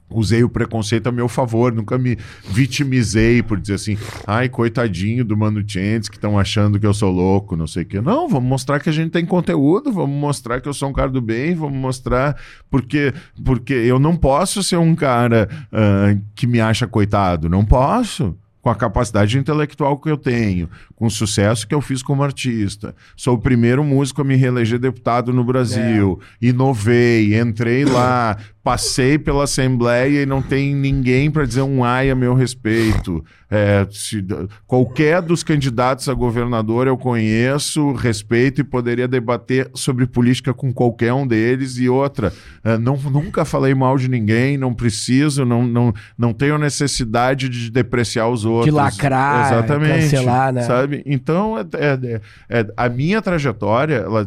usei 0.08 0.44
o 0.44 0.48
preconceito 0.48 1.08
a 1.08 1.12
meu 1.12 1.28
favor, 1.28 1.72
nunca 1.72 1.98
me 1.98 2.16
vitimizei 2.48 3.42
por 3.42 3.58
dizer 3.60 3.74
assim, 3.74 3.98
ai, 4.26 4.48
coitadinho 4.48 5.24
do 5.24 5.36
Mano 5.36 5.62
Chentes 5.66 6.08
que 6.08 6.16
estão 6.16 6.38
achando 6.38 6.78
que 6.78 6.86
eu 6.86 6.94
sou 6.94 7.10
louco, 7.10 7.56
não 7.56 7.66
sei 7.66 7.82
o 7.82 7.86
quê. 7.86 8.00
Não, 8.00 8.28
vamos 8.28 8.48
mostrar 8.48 8.80
que 8.80 8.88
a 8.88 8.92
gente 8.92 9.10
tem 9.10 9.26
conteúdo, 9.26 9.92
vamos 9.92 10.18
mostrar 10.18 10.60
que 10.60 10.68
eu 10.68 10.74
sou 10.74 10.88
um 10.88 10.92
cara 10.92 11.10
do 11.10 11.20
bem, 11.20 11.54
vamos 11.54 11.78
mostrar 11.78 12.36
porque 12.70 13.12
porque 13.44 13.74
eu 13.74 13.98
não 13.98 14.16
posso 14.16 14.62
ser 14.62 14.76
um 14.76 14.94
cara 14.94 15.48
uh, 15.72 16.20
que 16.34 16.46
me 16.46 16.60
acha 16.60 16.86
coitado, 16.86 17.48
não 17.48 17.64
posso 17.64 18.36
com 18.66 18.70
a 18.70 18.74
capacidade 18.74 19.38
intelectual 19.38 19.96
que 19.96 20.10
eu 20.10 20.16
tenho, 20.16 20.68
com 20.96 21.06
o 21.06 21.10
sucesso 21.10 21.68
que 21.68 21.72
eu 21.72 21.80
fiz 21.80 22.02
como 22.02 22.24
artista. 22.24 22.96
Sou 23.14 23.36
o 23.36 23.38
primeiro 23.38 23.84
músico 23.84 24.22
a 24.22 24.24
me 24.24 24.34
reeleger 24.34 24.80
deputado 24.80 25.32
no 25.32 25.44
Brasil. 25.44 26.20
É. 26.42 26.48
Inovei, 26.48 27.38
entrei 27.40 27.84
lá, 27.84 28.36
passei 28.66 29.16
pela 29.16 29.44
Assembleia 29.44 30.24
e 30.24 30.26
não 30.26 30.42
tem 30.42 30.74
ninguém 30.74 31.30
para 31.30 31.46
dizer 31.46 31.62
um 31.62 31.84
ai 31.84 32.10
a 32.10 32.16
meu 32.16 32.34
respeito. 32.34 33.24
É, 33.48 33.86
se, 33.92 34.26
qualquer 34.66 35.22
dos 35.22 35.44
candidatos 35.44 36.08
a 36.08 36.14
governador 36.14 36.88
eu 36.88 36.98
conheço, 36.98 37.92
respeito 37.92 38.60
e 38.60 38.64
poderia 38.64 39.06
debater 39.06 39.70
sobre 39.72 40.04
política 40.04 40.52
com 40.52 40.72
qualquer 40.72 41.12
um 41.12 41.24
deles. 41.24 41.78
E 41.78 41.88
outra, 41.88 42.32
é, 42.64 42.76
não, 42.76 42.96
nunca 42.96 43.44
falei 43.44 43.72
mal 43.72 43.96
de 43.96 44.08
ninguém, 44.08 44.58
não 44.58 44.74
preciso, 44.74 45.44
não, 45.44 45.64
não, 45.64 45.94
não 46.18 46.32
tenho 46.32 46.58
necessidade 46.58 47.48
de 47.48 47.70
depreciar 47.70 48.28
os 48.28 48.44
outros. 48.44 48.64
De 48.64 48.72
lacrar, 48.72 49.52
Exatamente, 49.52 50.10
cancelar, 50.10 50.52
né? 50.52 50.62
Sabe? 50.62 51.04
Então, 51.06 51.56
é, 51.56 51.62
é, 51.72 52.20
é 52.50 52.66
a 52.76 52.88
minha 52.88 53.22
trajetória, 53.22 53.98
ela, 53.98 54.26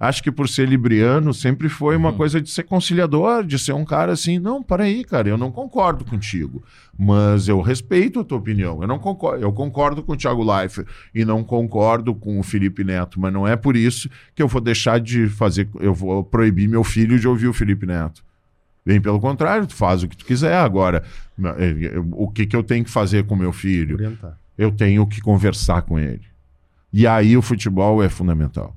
acho 0.00 0.22
que 0.22 0.32
por 0.32 0.48
ser 0.48 0.66
libriano, 0.66 1.34
sempre 1.34 1.68
foi 1.68 1.96
uma 1.96 2.12
uhum. 2.12 2.16
coisa 2.16 2.40
de 2.40 2.48
ser 2.48 2.62
conciliador, 2.62 3.44
de 3.44 3.58
ser 3.58 3.73
um 3.74 3.84
cara 3.84 4.12
assim, 4.12 4.38
não, 4.38 4.62
para 4.62 4.84
aí, 4.84 5.04
cara, 5.04 5.28
eu 5.28 5.36
não 5.36 5.50
concordo 5.50 6.04
contigo, 6.04 6.62
mas 6.98 7.48
eu 7.48 7.60
respeito 7.60 8.20
a 8.20 8.24
tua 8.24 8.38
opinião. 8.38 8.80
Eu 8.80 8.88
não 8.88 8.98
concordo, 8.98 9.42
eu 9.42 9.52
concordo 9.52 10.02
com 10.02 10.12
o 10.12 10.16
Thiago 10.16 10.42
Leifert 10.42 10.86
e 11.14 11.24
não 11.24 11.42
concordo 11.44 12.14
com 12.14 12.38
o 12.38 12.42
Felipe 12.42 12.84
Neto, 12.84 13.20
mas 13.20 13.32
não 13.32 13.46
é 13.46 13.56
por 13.56 13.76
isso 13.76 14.08
que 14.34 14.42
eu 14.42 14.48
vou 14.48 14.60
deixar 14.60 15.00
de 15.00 15.28
fazer, 15.28 15.68
eu 15.80 15.94
vou 15.94 16.22
proibir 16.22 16.68
meu 16.68 16.84
filho 16.84 17.18
de 17.18 17.26
ouvir 17.26 17.48
o 17.48 17.52
Felipe 17.52 17.86
Neto. 17.86 18.24
Bem 18.86 19.00
pelo 19.00 19.18
contrário, 19.18 19.66
tu 19.66 19.74
faz 19.74 20.02
o 20.02 20.08
que 20.08 20.16
tu 20.16 20.26
quiser. 20.26 20.56
Agora, 20.56 21.02
eh, 21.58 21.94
o 22.12 22.30
que, 22.30 22.44
que 22.44 22.54
eu 22.54 22.62
tenho 22.62 22.84
que 22.84 22.90
fazer 22.90 23.24
com 23.24 23.34
meu 23.34 23.52
filho? 23.52 23.94
Orientar. 23.94 24.38
Eu 24.58 24.70
tenho 24.70 25.06
que 25.06 25.22
conversar 25.22 25.82
com 25.82 25.98
ele. 25.98 26.22
E 26.92 27.06
aí 27.06 27.36
o 27.36 27.42
futebol 27.42 28.02
é 28.02 28.08
fundamental. 28.10 28.76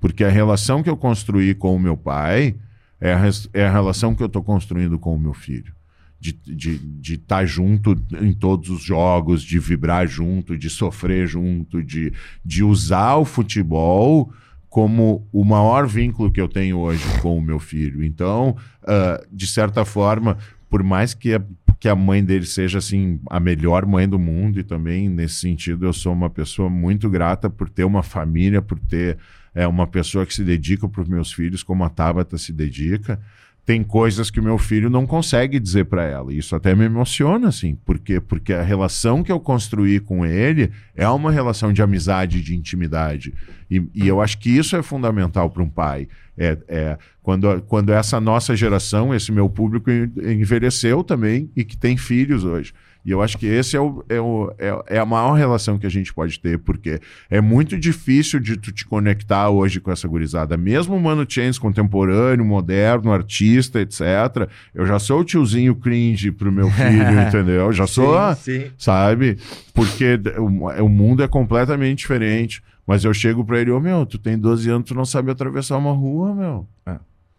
Porque 0.00 0.24
a 0.24 0.28
relação 0.28 0.82
que 0.82 0.90
eu 0.90 0.96
construí 0.96 1.54
com 1.54 1.74
o 1.74 1.78
meu 1.78 1.96
pai 1.96 2.56
é 3.00 3.12
a, 3.12 3.20
é 3.52 3.66
a 3.66 3.72
relação 3.72 4.14
que 4.14 4.22
eu 4.22 4.26
estou 4.26 4.42
construindo 4.42 4.98
com 4.98 5.14
o 5.14 5.18
meu 5.18 5.34
filho. 5.34 5.72
De 6.20 6.30
estar 6.30 6.52
de, 6.52 6.78
de 6.78 7.18
tá 7.18 7.44
junto 7.44 7.96
em 8.20 8.32
todos 8.32 8.70
os 8.70 8.82
jogos, 8.82 9.42
de 9.42 9.58
vibrar 9.58 10.06
junto, 10.06 10.58
de 10.58 10.68
sofrer 10.68 11.28
junto, 11.28 11.82
de, 11.82 12.12
de 12.44 12.64
usar 12.64 13.16
o 13.16 13.24
futebol 13.24 14.32
como 14.68 15.26
o 15.32 15.44
maior 15.44 15.86
vínculo 15.86 16.30
que 16.30 16.40
eu 16.40 16.48
tenho 16.48 16.78
hoje 16.78 17.04
com 17.20 17.38
o 17.38 17.40
meu 17.40 17.58
filho. 17.58 18.04
Então, 18.04 18.56
uh, 18.82 19.26
de 19.32 19.46
certa 19.46 19.84
forma, 19.84 20.36
por 20.68 20.82
mais 20.82 21.14
que 21.14 21.34
a, 21.34 21.42
que 21.80 21.88
a 21.88 21.94
mãe 21.94 22.22
dele 22.22 22.46
seja 22.46 22.78
assim 22.78 23.20
a 23.30 23.38
melhor 23.38 23.86
mãe 23.86 24.08
do 24.08 24.18
mundo 24.18 24.58
e 24.58 24.64
também 24.64 25.08
nesse 25.08 25.36
sentido 25.36 25.86
eu 25.86 25.92
sou 25.92 26.12
uma 26.12 26.28
pessoa 26.28 26.68
muito 26.68 27.08
grata 27.08 27.48
por 27.48 27.68
ter 27.68 27.84
uma 27.84 28.02
família, 28.02 28.60
por 28.60 28.78
ter 28.78 29.16
é 29.58 29.66
uma 29.66 29.88
pessoa 29.88 30.24
que 30.24 30.32
se 30.32 30.44
dedica 30.44 30.88
para 30.88 31.02
os 31.02 31.08
meus 31.08 31.32
filhos 31.32 31.64
como 31.64 31.82
a 31.82 31.88
Tabata 31.88 32.38
se 32.38 32.52
dedica. 32.52 33.20
Tem 33.66 33.82
coisas 33.82 34.30
que 34.30 34.38
o 34.38 34.42
meu 34.42 34.56
filho 34.56 34.88
não 34.88 35.04
consegue 35.04 35.58
dizer 35.58 35.86
para 35.86 36.04
ela. 36.04 36.32
Isso 36.32 36.54
até 36.54 36.76
me 36.76 36.84
emociona, 36.84 37.48
assim. 37.48 37.74
Por 37.74 37.98
quê? 37.98 38.20
Porque 38.20 38.52
a 38.52 38.62
relação 38.62 39.20
que 39.20 39.32
eu 39.32 39.40
construí 39.40 39.98
com 39.98 40.24
ele 40.24 40.70
é 40.94 41.08
uma 41.08 41.32
relação 41.32 41.72
de 41.72 41.82
amizade, 41.82 42.40
de 42.40 42.54
intimidade. 42.54 43.34
E, 43.68 43.82
e 43.92 44.06
eu 44.06 44.20
acho 44.20 44.38
que 44.38 44.48
isso 44.48 44.76
é 44.76 44.82
fundamental 44.82 45.50
para 45.50 45.62
um 45.62 45.68
pai. 45.68 46.06
É, 46.36 46.56
é, 46.68 46.98
quando, 47.20 47.60
quando 47.62 47.92
essa 47.92 48.20
nossa 48.20 48.54
geração, 48.54 49.12
esse 49.12 49.32
meu 49.32 49.50
público 49.50 49.90
envelheceu 49.90 51.02
também 51.02 51.50
e 51.56 51.64
que 51.64 51.76
tem 51.76 51.96
filhos 51.96 52.44
hoje. 52.44 52.72
E 53.04 53.10
eu 53.10 53.22
acho 53.22 53.38
que 53.38 53.46
esse 53.46 53.76
é, 53.76 53.80
o, 53.80 54.04
é, 54.08 54.20
o, 54.20 54.52
é, 54.58 54.96
é, 54.96 54.98
a 54.98 55.06
maior 55.06 55.32
relação 55.32 55.78
que 55.78 55.86
a 55.86 55.90
gente 55.90 56.12
pode 56.12 56.38
ter, 56.38 56.58
porque 56.58 57.00
é 57.30 57.40
muito 57.40 57.78
difícil 57.78 58.38
de 58.38 58.56
tu 58.56 58.70
te 58.70 58.84
conectar 58.84 59.48
hoje 59.48 59.80
com 59.80 59.90
essa 59.90 60.06
gurizada. 60.06 60.56
Mesmo 60.56 60.96
o 60.96 61.00
Mano 61.00 61.24
Chains 61.28 61.58
contemporâneo, 61.58 62.44
moderno, 62.44 63.12
artista, 63.12 63.80
etc. 63.80 64.48
Eu 64.74 64.86
já 64.86 64.98
sou 64.98 65.20
o 65.20 65.24
tiozinho 65.24 65.74
cringe 65.74 66.30
pro 66.30 66.52
meu 66.52 66.70
filho, 66.70 67.20
entendeu? 67.26 67.66
Eu 67.66 67.72
já 67.72 67.86
sou, 67.86 68.14
sim, 68.34 68.60
sim. 68.60 68.70
sabe? 68.76 69.38
Porque 69.72 70.20
o, 70.36 70.84
o 70.84 70.88
mundo 70.88 71.22
é 71.22 71.28
completamente 71.28 71.98
diferente. 71.98 72.62
Mas 72.88 73.04
eu 73.04 73.12
chego 73.12 73.44
pra 73.44 73.60
ele, 73.60 73.70
ô 73.70 73.76
oh, 73.76 73.80
meu, 73.80 74.06
tu 74.06 74.18
tem 74.18 74.38
12 74.38 74.70
anos, 74.70 74.88
tu 74.88 74.94
não 74.94 75.04
sabe 75.04 75.30
atravessar 75.30 75.76
uma 75.76 75.92
rua, 75.92 76.34
meu. 76.34 76.66
É. 76.86 76.98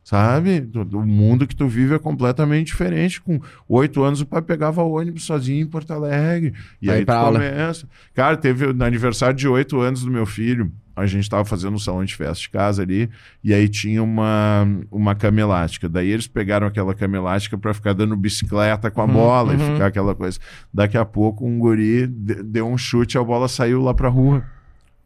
Sabe? 0.10 0.68
O 0.92 1.06
mundo 1.06 1.46
que 1.46 1.56
tu 1.56 1.68
vive 1.68 1.94
é 1.94 2.00
completamente 2.00 2.66
diferente. 2.66 3.22
Com 3.22 3.40
oito 3.68 4.02
anos, 4.04 4.22
o 4.22 4.26
pai 4.26 4.42
pegava 4.42 4.82
ônibus 4.82 5.24
sozinho 5.24 5.62
em 5.62 5.68
Porto 5.68 5.92
Alegre. 5.92 6.52
E 6.82 6.90
aí, 6.90 6.98
aí 6.98 7.06
tu 7.06 7.14
começa. 7.14 7.88
Cara, 8.16 8.36
teve 8.36 8.74
no 8.74 8.84
aniversário 8.84 9.36
de 9.36 9.48
oito 9.48 9.80
anos 9.80 10.04
do 10.04 10.10
meu 10.10 10.26
filho. 10.26 10.72
A 10.96 11.06
gente 11.06 11.26
estava 11.26 11.46
fazendo 11.46 11.76
um 11.76 11.78
salão 11.78 12.04
de 12.04 12.16
festa 12.16 12.42
de 12.42 12.50
casa 12.50 12.82
ali. 12.82 13.08
E 13.44 13.54
aí 13.54 13.70
tinha 13.70 14.02
uma, 14.02 14.68
uma 14.90 15.14
cama 15.14 15.42
elástica. 15.42 15.88
Daí 15.88 16.10
eles 16.10 16.26
pegaram 16.26 16.66
aquela 16.66 16.96
cama 16.96 17.16
elástica 17.16 17.56
para 17.56 17.72
ficar 17.72 17.94
dando 17.94 18.16
bicicleta 18.18 18.90
com 18.90 19.02
a 19.02 19.06
uhum, 19.06 19.14
bola 19.14 19.54
uhum. 19.54 19.60
e 19.60 19.74
ficar 19.74 19.86
aquela 19.86 20.16
coisa. 20.16 20.40
Daqui 20.74 20.98
a 20.98 21.06
pouco, 21.06 21.46
um 21.46 21.60
guri 21.60 22.08
deu 22.08 22.68
um 22.68 22.80
chute, 22.80 23.16
a 23.16 23.24
bola 23.24 23.48
saiu 23.48 23.80
lá 23.80 23.94
pra 23.94 24.10
rua 24.10 24.44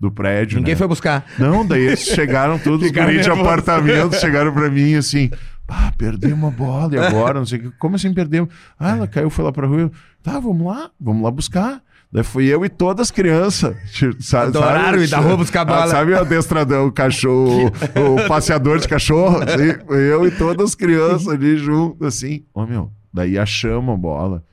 do 0.04 0.12
prédio. 0.12 0.58
Ninguém 0.58 0.74
né? 0.74 0.78
foi 0.78 0.88
buscar. 0.88 1.26
Não, 1.40 1.66
daí 1.66 1.84
eles 1.84 2.02
chegaram 2.02 2.60
todos, 2.60 2.86
os 2.86 2.92
de 2.92 3.30
apartamento, 3.30 4.16
chegaram 4.20 4.54
pra 4.54 4.70
mim 4.70 4.96
assim. 4.96 5.32
Ah, 5.66 5.94
perdeu 5.98 6.36
uma 6.36 6.52
bola 6.52 6.94
e 6.94 7.00
agora? 7.00 7.40
Não 7.40 7.46
sei 7.46 7.60
o 7.60 7.62
que. 7.64 7.72
Como 7.78 7.96
assim 7.96 8.14
perdeu? 8.14 8.50
Ah, 8.78 8.98
ela 8.98 9.08
caiu, 9.08 9.30
foi 9.30 9.46
lá 9.46 9.52
pra 9.52 9.66
rua. 9.66 9.90
Tá, 10.22 10.40
vamos 10.40 10.68
lá, 10.68 10.92
vamos 11.00 11.24
lá 11.24 11.32
buscar. 11.32 11.82
Daí 12.12 12.22
fui 12.22 12.46
eu 12.46 12.66
e 12.66 12.70
todas 12.70 13.08
as 13.08 13.12
crianças. 13.12 13.76
Sabe, 14.20 14.50
Adoraram 14.50 14.92
sabe, 14.92 15.04
e 15.06 15.08
da 15.08 15.20
rua 15.20 15.38
buscar 15.38 15.62
ah, 15.62 15.66
bola. 15.66 15.88
Sabe 15.88 16.12
o 16.12 16.20
adestrador, 16.20 16.86
o 16.86 16.92
cachorro, 16.92 17.72
o, 17.96 18.28
passeador 18.28 18.80
de 18.80 18.88
cachorro? 18.88 19.42
Assim, 19.42 19.74
eu 19.90 20.28
e 20.28 20.32
todas 20.32 20.72
as 20.72 20.76
crianças 20.76 21.30
ali 21.30 21.56
junto, 21.56 22.06
assim. 22.06 22.44
Ô, 22.54 22.62
oh, 22.62 22.66
meu, 22.68 22.92
daí 23.12 23.38
achamos 23.40 23.96
a 23.96 23.98
bola. 23.98 24.44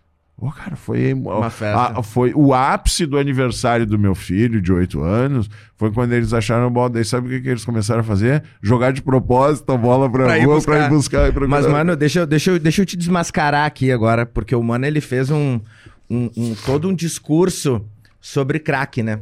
Oh, 0.42 0.50
cara, 0.50 0.74
foi 0.74 1.12
uma 1.12 1.50
festa. 1.50 1.98
A, 1.98 2.02
foi 2.02 2.32
o 2.34 2.54
ápice 2.54 3.04
do 3.04 3.18
aniversário 3.18 3.84
do 3.84 3.98
meu 3.98 4.14
filho, 4.14 4.60
de 4.60 4.72
8 4.72 5.02
anos. 5.02 5.50
Foi 5.76 5.92
quando 5.92 6.14
eles 6.14 6.32
acharam 6.32 6.66
a 6.66 6.70
bola. 6.70 6.88
Daí 6.88 7.04
sabe 7.04 7.26
o 7.26 7.30
que, 7.30 7.40
que 7.42 7.48
eles 7.50 7.64
começaram 7.64 8.00
a 8.00 8.02
fazer? 8.02 8.42
Jogar 8.62 8.90
de 8.92 9.02
propósito 9.02 9.70
a 9.70 9.76
bola 9.76 10.10
pra, 10.10 10.24
pra 10.24 10.42
rua 10.42 10.58
ir 10.58 10.64
pra 10.64 10.86
ir 10.86 10.88
buscar. 10.88 11.28
E 11.28 11.46
Mas, 11.46 11.66
mano, 11.66 11.94
deixa, 11.94 12.26
deixa, 12.26 12.58
deixa 12.58 12.80
eu 12.80 12.86
te 12.86 12.96
desmascarar 12.96 13.66
aqui 13.66 13.92
agora, 13.92 14.24
porque 14.24 14.54
o 14.54 14.62
mano 14.62 14.86
ele 14.86 15.02
fez 15.02 15.30
um, 15.30 15.60
um, 16.08 16.30
um 16.34 16.54
todo 16.64 16.88
um 16.88 16.94
discurso 16.94 17.84
sobre 18.18 18.58
crack, 18.58 19.02
né? 19.02 19.20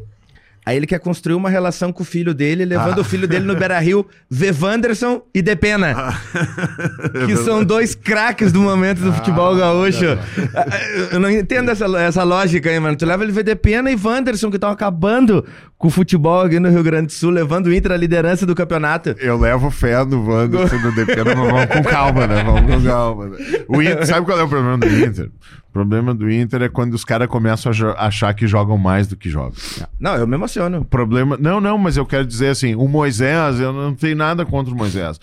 Aí 0.68 0.76
ele 0.76 0.86
quer 0.86 0.98
construir 0.98 1.34
uma 1.34 1.48
relação 1.48 1.90
com 1.90 2.02
o 2.02 2.04
filho 2.04 2.34
dele, 2.34 2.62
levando 2.62 2.98
ah. 2.98 3.00
o 3.00 3.04
filho 3.04 3.26
dele 3.26 3.46
no 3.46 3.56
Beira 3.56 3.78
Rio, 3.78 4.04
ver 4.28 4.54
Wanderson 4.54 5.22
e 5.34 5.40
Depena. 5.40 5.94
Ah. 5.96 6.20
que 7.24 7.36
são 7.36 7.64
dois 7.64 7.94
craques 7.94 8.52
do 8.52 8.60
momento 8.60 8.98
do 8.98 9.08
ah, 9.08 9.14
futebol 9.14 9.56
gaúcho. 9.56 10.04
É 10.04 11.14
Eu 11.14 11.20
não 11.20 11.30
entendo 11.30 11.70
essa, 11.70 11.86
essa 11.98 12.22
lógica 12.22 12.68
aí, 12.68 12.78
mano. 12.78 12.98
Tu 12.98 13.06
leva 13.06 13.24
ele 13.24 13.32
ver 13.32 13.44
Depena 13.44 13.90
e 13.90 13.96
Wanderson, 13.96 14.50
que 14.50 14.58
estão 14.58 14.68
acabando 14.68 15.42
com 15.78 15.88
o 15.88 15.90
futebol 15.90 16.42
aqui 16.42 16.60
no 16.60 16.68
Rio 16.68 16.82
Grande 16.82 17.06
do 17.06 17.12
Sul, 17.12 17.30
levando 17.30 17.68
o 17.68 17.72
Inter 17.72 17.92
à 17.92 17.96
liderança 17.96 18.44
do 18.44 18.54
campeonato. 18.54 19.16
Eu 19.18 19.38
levo 19.38 19.70
fé 19.70 20.04
no 20.04 20.22
Wanderson 20.22 20.76
e 20.76 20.82
no 20.82 20.94
Depena, 20.94 21.34
mas 21.34 21.50
vamos 21.50 21.66
com 21.66 21.82
calma, 21.82 22.26
né? 22.26 22.44
Vamos 22.44 22.74
com 22.74 22.82
calma. 22.82 23.26
Né? 23.28 23.38
O 23.68 23.80
Inter, 23.80 24.06
sabe 24.06 24.26
qual 24.26 24.38
é 24.38 24.42
o 24.42 24.48
problema 24.48 24.76
do 24.76 24.86
Inter? 24.86 25.30
O 25.78 25.80
problema 25.80 26.12
do 26.12 26.28
Inter 26.28 26.62
é 26.62 26.68
quando 26.68 26.94
os 26.94 27.04
caras 27.04 27.28
começam 27.28 27.70
a 27.96 28.06
achar 28.08 28.34
que 28.34 28.48
jogam 28.48 28.76
mais 28.76 29.06
do 29.06 29.14
que 29.14 29.30
jogam. 29.30 29.52
Não, 30.00 30.16
eu 30.16 30.26
me 30.26 30.34
emociono. 30.34 30.84
problema. 30.84 31.38
Não, 31.40 31.60
não, 31.60 31.78
mas 31.78 31.96
eu 31.96 32.04
quero 32.04 32.26
dizer 32.26 32.48
assim: 32.48 32.74
o 32.74 32.88
Moisés, 32.88 33.60
eu 33.60 33.72
não 33.72 33.94
tenho 33.94 34.16
nada 34.16 34.44
contra 34.44 34.74
o 34.74 34.76
Moisés. 34.76 35.20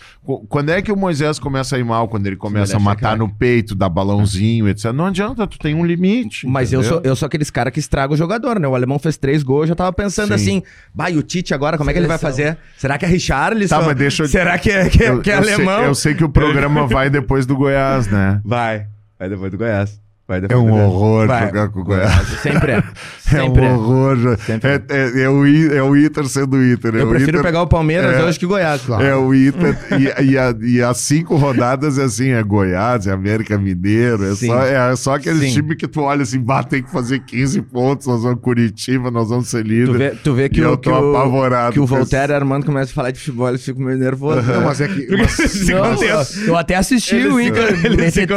Quando 0.47 0.69
é 0.69 0.81
que 0.81 0.93
o 0.93 0.95
Moisés 0.95 1.39
começa 1.39 1.75
a 1.75 1.79
ir 1.79 1.83
mal? 1.83 2.07
Quando 2.07 2.25
ele 2.25 2.37
começa 2.37 2.77
a 2.77 2.79
matar 2.79 3.17
no 3.17 3.27
peito, 3.27 3.75
dar 3.75 3.89
balãozinho, 3.89 4.69
etc. 4.69 4.93
Não 4.93 5.07
adianta, 5.07 5.45
tu 5.45 5.59
tem 5.59 5.75
um 5.75 5.85
limite. 5.85 6.47
Mas 6.47 6.71
eu 6.71 6.81
sou, 6.83 7.01
eu 7.03 7.17
sou 7.17 7.25
aqueles 7.25 7.49
caras 7.49 7.73
que 7.73 7.79
estraga 7.79 8.13
o 8.13 8.17
jogador, 8.17 8.57
né? 8.57 8.65
O 8.65 8.75
alemão 8.75 8.97
fez 8.97 9.17
três 9.17 9.43
gols, 9.43 9.63
eu 9.63 9.67
já 9.67 9.75
tava 9.75 9.91
pensando 9.91 10.29
Sim. 10.29 10.33
assim: 10.35 10.63
vai, 10.93 11.17
o 11.17 11.21
Tite 11.21 11.53
agora, 11.53 11.77
como 11.77 11.89
é 11.89 11.93
que 11.93 11.99
ele 11.99 12.07
vai 12.07 12.17
fazer? 12.17 12.57
Será 12.77 12.97
que 12.97 13.03
é 13.03 13.09
Richarlison? 13.09 13.77
Tá, 13.77 13.85
mas 13.85 13.97
deixa 13.97 14.23
eu... 14.23 14.27
Será 14.29 14.57
que 14.57 14.71
é, 14.71 14.87
que 14.89 15.03
é, 15.03 15.19
que 15.19 15.29
é 15.29 15.33
eu 15.33 15.39
alemão? 15.39 15.79
Sei, 15.79 15.87
eu 15.87 15.95
sei 15.95 16.15
que 16.15 16.23
o 16.23 16.29
programa 16.29 16.87
vai 16.87 17.09
depois 17.09 17.45
do 17.45 17.57
Goiás, 17.57 18.07
né? 18.07 18.39
Vai, 18.45 18.87
vai 19.19 19.27
depois 19.27 19.51
do 19.51 19.57
Goiás 19.57 20.04
é 20.27 20.57
um 20.57 20.71
horror 20.71 21.27
Vai. 21.27 21.45
jogar 21.45 21.69
com 21.69 21.81
o 21.81 21.83
Goiás. 21.83 22.27
Sempre 22.41 22.71
é. 22.71 22.83
Sempre 23.19 23.65
é 23.65 23.69
um 23.69 23.75
horror. 23.75 24.17
É, 24.47 24.67
é, 24.67 24.81
é, 24.89 25.21
é, 25.23 25.29
o, 25.29 25.45
é 25.45 25.83
o 25.83 25.95
Inter 25.95 26.27
sendo 26.27 26.57
o 26.57 26.65
Inter. 26.65 26.95
É 26.95 27.01
Eu 27.01 27.07
o 27.07 27.09
prefiro 27.09 27.31
Inter, 27.31 27.43
pegar 27.43 27.61
o 27.61 27.67
Palmeiras 27.67 28.15
é, 28.15 28.23
hoje 28.23 28.39
que 28.39 28.45
o 28.45 28.49
Goiás. 28.49 28.81
Claro. 28.81 29.03
É 29.03 29.15
o 29.15 29.33
Inter. 29.33 29.77
e, 29.99 30.31
e, 30.31 30.37
a, 30.37 30.55
e 30.59 30.81
as 30.81 30.97
cinco 30.97 31.35
rodadas 31.35 31.99
é 31.99 32.03
assim: 32.03 32.29
é 32.29 32.41
Goiás, 32.41 33.05
é 33.05 33.11
América 33.11 33.57
Mineiro. 33.57 34.25
É, 34.25 34.35
só, 34.35 34.63
é 34.63 34.95
só 34.95 35.15
aquele 35.15 35.51
time 35.51 35.75
que 35.75 35.87
tu 35.87 36.01
olha 36.01 36.23
assim, 36.23 36.43
tem 36.69 36.81
que 36.81 36.91
fazer 36.91 37.19
15 37.19 37.61
pontos. 37.63 38.07
Nós 38.07 38.23
vamos 38.23 38.39
Curitiba, 38.41 39.11
nós 39.11 39.29
vamos 39.29 39.47
ser 39.47 39.65
líder. 39.65 39.85
Tu 39.85 39.97
vê, 39.97 40.09
tu 40.11 40.33
vê 40.33 40.49
que, 40.49 40.61
o, 40.61 40.63
eu 40.63 40.77
tô 40.77 40.91
que 40.91 40.97
apavorado. 40.97 41.73
Que 41.73 41.79
o 41.79 41.85
Voltaire 41.85 42.31
e 42.31 42.35
Armando 42.35 42.65
começam 42.65 42.91
a 42.91 42.95
falar 42.95 43.11
de 43.11 43.19
futebol, 43.19 43.49
eles 43.49 43.63
ficam 43.63 43.83
meio 43.83 43.97
nervosos. 43.97 44.45
Não, 44.47 44.61
mas 44.61 44.81
é 44.81 44.87
que. 44.87 45.07
Mas... 45.15 45.65
Não, 45.69 46.03
eu 46.47 46.57
até 46.57 46.75
assisti 46.75 47.15
o 47.15 47.39
Inter. 47.39 47.75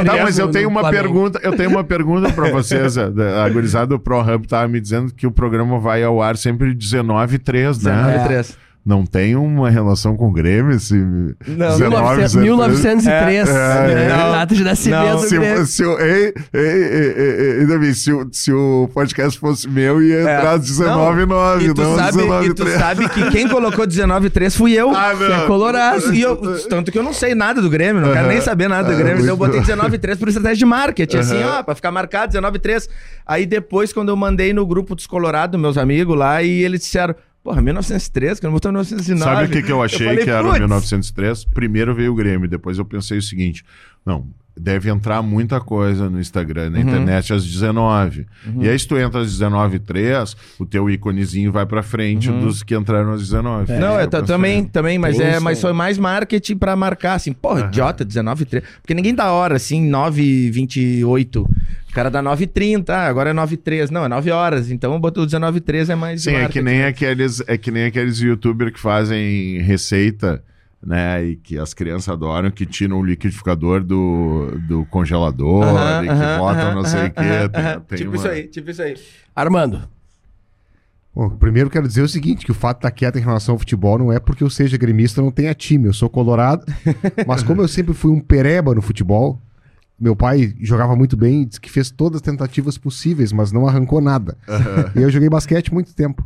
Tá, 0.04 0.22
mas 0.22 0.38
eu 0.38 0.50
tenho 0.50 0.68
uma 0.68 0.90
pergunta, 0.90 1.40
eu 1.42 1.56
tenho 1.56 1.70
uma 1.70 1.77
pergunta 1.84 2.32
pra 2.32 2.50
vocês 2.50 2.96
a 2.98 3.48
gurizada 3.48 3.86
do 3.86 3.98
ProHub 3.98 4.46
tava 4.46 4.68
me 4.68 4.80
dizendo 4.80 5.12
que 5.12 5.26
o 5.26 5.30
programa 5.30 5.78
vai 5.78 6.02
ao 6.02 6.22
ar 6.22 6.36
sempre 6.36 6.74
19 6.74 7.36
e 7.36 7.38
3, 7.38 7.82
né? 7.82 7.92
19 7.92 8.16
e 8.16 8.28
3 8.28 8.67
não 8.84 9.04
tem 9.04 9.36
uma 9.36 9.68
relação 9.68 10.16
com 10.16 10.28
o 10.28 10.32
Grêmio 10.32 10.74
esse 10.74 10.94
não, 10.94 11.76
19, 11.76 12.40
1903 12.40 13.48
é, 13.48 13.52
é, 13.52 14.08
data 14.08 14.54
de 14.54 14.64
nascimento 14.64 15.20
se, 15.20 15.66
se, 15.66 15.84
o, 15.84 15.98
ei, 15.98 16.32
ei, 16.54 17.66
ei, 17.70 17.94
se, 17.94 18.12
o, 18.12 18.28
se 18.32 18.52
o 18.52 18.88
podcast 18.94 19.38
fosse 19.38 19.68
meu 19.68 20.02
ia 20.02 20.16
é. 20.16 20.20
entrar 20.20 20.58
19 20.58 21.20
não, 21.20 21.26
9 21.26 21.64
e 21.64 21.74
tu 21.74 21.82
não 21.82 21.96
sabe, 21.96 22.16
19 22.16 22.46
e 22.46 22.54
tu 22.54 22.64
3. 22.64 22.78
sabe 22.78 23.08
que 23.10 23.30
quem 23.30 23.48
colocou 23.48 23.86
19 23.86 24.30
3 24.30 24.56
fui 24.56 24.72
eu 24.72 24.90
ah, 24.94 25.14
que 25.14 25.24
é 25.24 25.46
colorado 25.46 26.12
e 26.14 26.22
eu, 26.22 26.36
tanto 26.68 26.90
que 26.90 26.98
eu 26.98 27.02
não 27.02 27.12
sei 27.12 27.34
nada 27.34 27.60
do 27.60 27.68
Grêmio 27.68 28.00
não 28.00 28.08
uh 28.08 28.12
-huh. 28.12 28.16
quero 28.16 28.28
nem 28.28 28.40
saber 28.40 28.68
nada 28.68 28.90
do 28.90 28.96
Grêmio 28.96 29.16
uh 29.16 29.18
-huh. 29.18 29.22
então 29.22 29.34
eu 29.34 29.36
botei 29.36 29.60
19 29.60 29.98
3 29.98 30.18
por 30.18 30.28
estratégia 30.28 30.56
de 30.56 30.64
marketing 30.64 31.16
uh 31.16 31.20
-huh. 31.20 31.22
assim 31.22 31.44
ó 31.44 31.62
pra 31.62 31.74
ficar 31.74 31.90
marcado 31.90 32.28
19 32.28 32.58
3 32.58 32.88
aí 33.26 33.44
depois 33.44 33.92
quando 33.92 34.08
eu 34.08 34.16
mandei 34.16 34.52
no 34.52 34.64
grupo 34.66 34.94
dos 34.94 35.06
Colorados 35.06 35.60
meus 35.60 35.76
amigos 35.76 36.16
lá 36.16 36.42
e 36.42 36.62
eles 36.62 36.80
disseram 36.80 37.14
Porra, 37.48 37.62
1903, 37.62 38.40
que 38.40 38.44
não 38.44 38.52
botou 38.52 38.70
1909. 38.70 39.24
Sabe 39.24 39.46
o 39.46 39.50
que, 39.50 39.62
que 39.62 39.72
eu 39.72 39.82
achei 39.82 40.06
eu 40.06 40.10
falei, 40.10 40.24
que 40.24 40.30
era 40.30 40.46
o 40.46 40.52
1903? 40.52 41.46
Primeiro 41.46 41.94
veio 41.94 42.12
o 42.12 42.14
Grêmio, 42.14 42.46
depois 42.46 42.76
eu 42.76 42.84
pensei 42.84 43.16
o 43.16 43.22
seguinte: 43.22 43.64
não, 44.04 44.28
deve 44.58 44.90
entrar 44.90 45.22
muita 45.22 45.60
coisa 45.60 46.08
no 46.10 46.20
Instagram, 46.20 46.70
na 46.70 46.78
uhum. 46.78 46.84
internet 46.84 47.32
às 47.32 47.44
19. 47.44 48.26
Uhum. 48.46 48.62
E 48.62 48.68
aí, 48.68 48.78
se 48.78 48.86
tu 48.86 48.96
entra 48.96 49.20
às 49.20 49.32
19 49.32 49.78
3 49.78 50.36
o 50.58 50.66
teu 50.66 50.88
íconezinho 50.90 51.52
vai 51.52 51.66
pra 51.66 51.82
frente 51.82 52.30
uhum. 52.30 52.40
dos 52.40 52.62
que 52.62 52.74
entraram 52.74 53.12
às 53.12 53.20
19. 53.20 53.72
É. 53.72 53.78
Não, 53.78 53.98
é, 53.98 54.06
também, 54.06 54.64
também, 54.64 54.98
mas, 54.98 55.18
é, 55.18 55.40
mas 55.40 55.60
foi 55.60 55.72
mais 55.72 55.98
marketing 55.98 56.56
pra 56.56 56.74
marcar, 56.76 57.14
assim, 57.14 57.32
porra, 57.32 57.66
idiota, 57.66 58.04
19 58.04 58.44
3 58.44 58.64
Porque 58.80 58.94
ninguém 58.94 59.14
dá 59.14 59.30
hora, 59.30 59.56
assim, 59.56 59.82
9 59.88 60.50
28 60.50 61.48
o 61.88 61.92
cara 61.92 62.10
dá 62.10 62.22
9h30, 62.22 62.90
ah, 62.90 63.06
agora 63.06 63.30
é 63.30 63.32
9h13. 63.32 63.90
Não, 63.90 64.04
é 64.04 64.08
9 64.08 64.30
horas. 64.30 64.70
Então 64.70 64.94
o 64.94 65.00
19h13 65.00 65.88
é 65.88 65.94
mais. 65.94 66.22
Sim, 66.22 66.34
é 66.34 66.46
que, 66.48 66.60
nem 66.60 66.84
aqueles, 66.84 67.42
é 67.46 67.56
que 67.56 67.70
nem 67.70 67.86
aqueles 67.86 68.20
youtubers 68.20 68.72
que 68.72 68.78
fazem 68.78 69.58
receita, 69.62 70.42
né? 70.82 71.24
E 71.24 71.36
que 71.36 71.58
as 71.58 71.74
crianças 71.74 72.08
adoram, 72.08 72.50
que 72.50 72.64
tiram 72.64 73.00
o 73.00 73.04
liquidificador 73.04 73.82
do, 73.82 74.58
do 74.68 74.84
congelador 74.86 75.64
uh 75.64 75.76
-huh, 75.76 76.04
e 76.04 76.06
que 76.06 76.12
uh 76.12 76.16
-huh, 76.16 76.38
botam 76.38 76.62
uh 76.62 76.70
-huh, 76.70 76.74
não 76.74 76.84
sei 76.84 77.06
o 77.06 77.10
quê. 77.10 77.48
Tem, 77.52 77.80
tem 77.80 77.98
tipo 77.98 78.10
uma... 78.10 78.16
isso 78.16 78.28
aí, 78.28 78.48
tipo 78.48 78.70
isso 78.70 78.82
aí. 78.82 78.96
Armando. 79.34 79.82
Bom, 81.14 81.30
primeiro 81.30 81.68
quero 81.68 81.88
dizer 81.88 82.02
o 82.02 82.08
seguinte, 82.08 82.44
que 82.44 82.52
o 82.52 82.54
fato 82.54 82.76
de 82.76 82.78
estar 82.80 82.90
quieto 82.92 83.18
em 83.18 83.22
relação 83.22 83.54
ao 83.54 83.58
futebol 83.58 83.98
não 83.98 84.12
é 84.12 84.20
porque 84.20 84.44
eu 84.44 84.48
seja 84.50 84.76
gremista 84.76 85.20
não 85.20 85.32
tenha 85.32 85.52
time. 85.52 85.86
Eu 85.86 85.92
sou 85.92 86.08
colorado, 86.08 86.64
mas 87.26 87.42
como 87.42 87.60
eu 87.60 87.66
sempre 87.66 87.92
fui 87.92 88.12
um 88.12 88.20
pereba 88.20 88.72
no 88.72 88.80
futebol, 88.80 89.40
meu 89.98 90.14
pai 90.14 90.54
jogava 90.60 90.94
muito 90.94 91.16
bem, 91.16 91.44
disse 91.44 91.60
que 91.60 91.70
fez 91.70 91.90
todas 91.90 92.16
as 92.16 92.22
tentativas 92.22 92.78
possíveis, 92.78 93.32
mas 93.32 93.50
não 93.50 93.66
arrancou 93.66 94.00
nada. 94.00 94.36
Uhum. 94.46 95.00
E 95.00 95.02
eu 95.02 95.10
joguei 95.10 95.28
basquete 95.28 95.74
muito 95.74 95.92
tempo. 95.92 96.24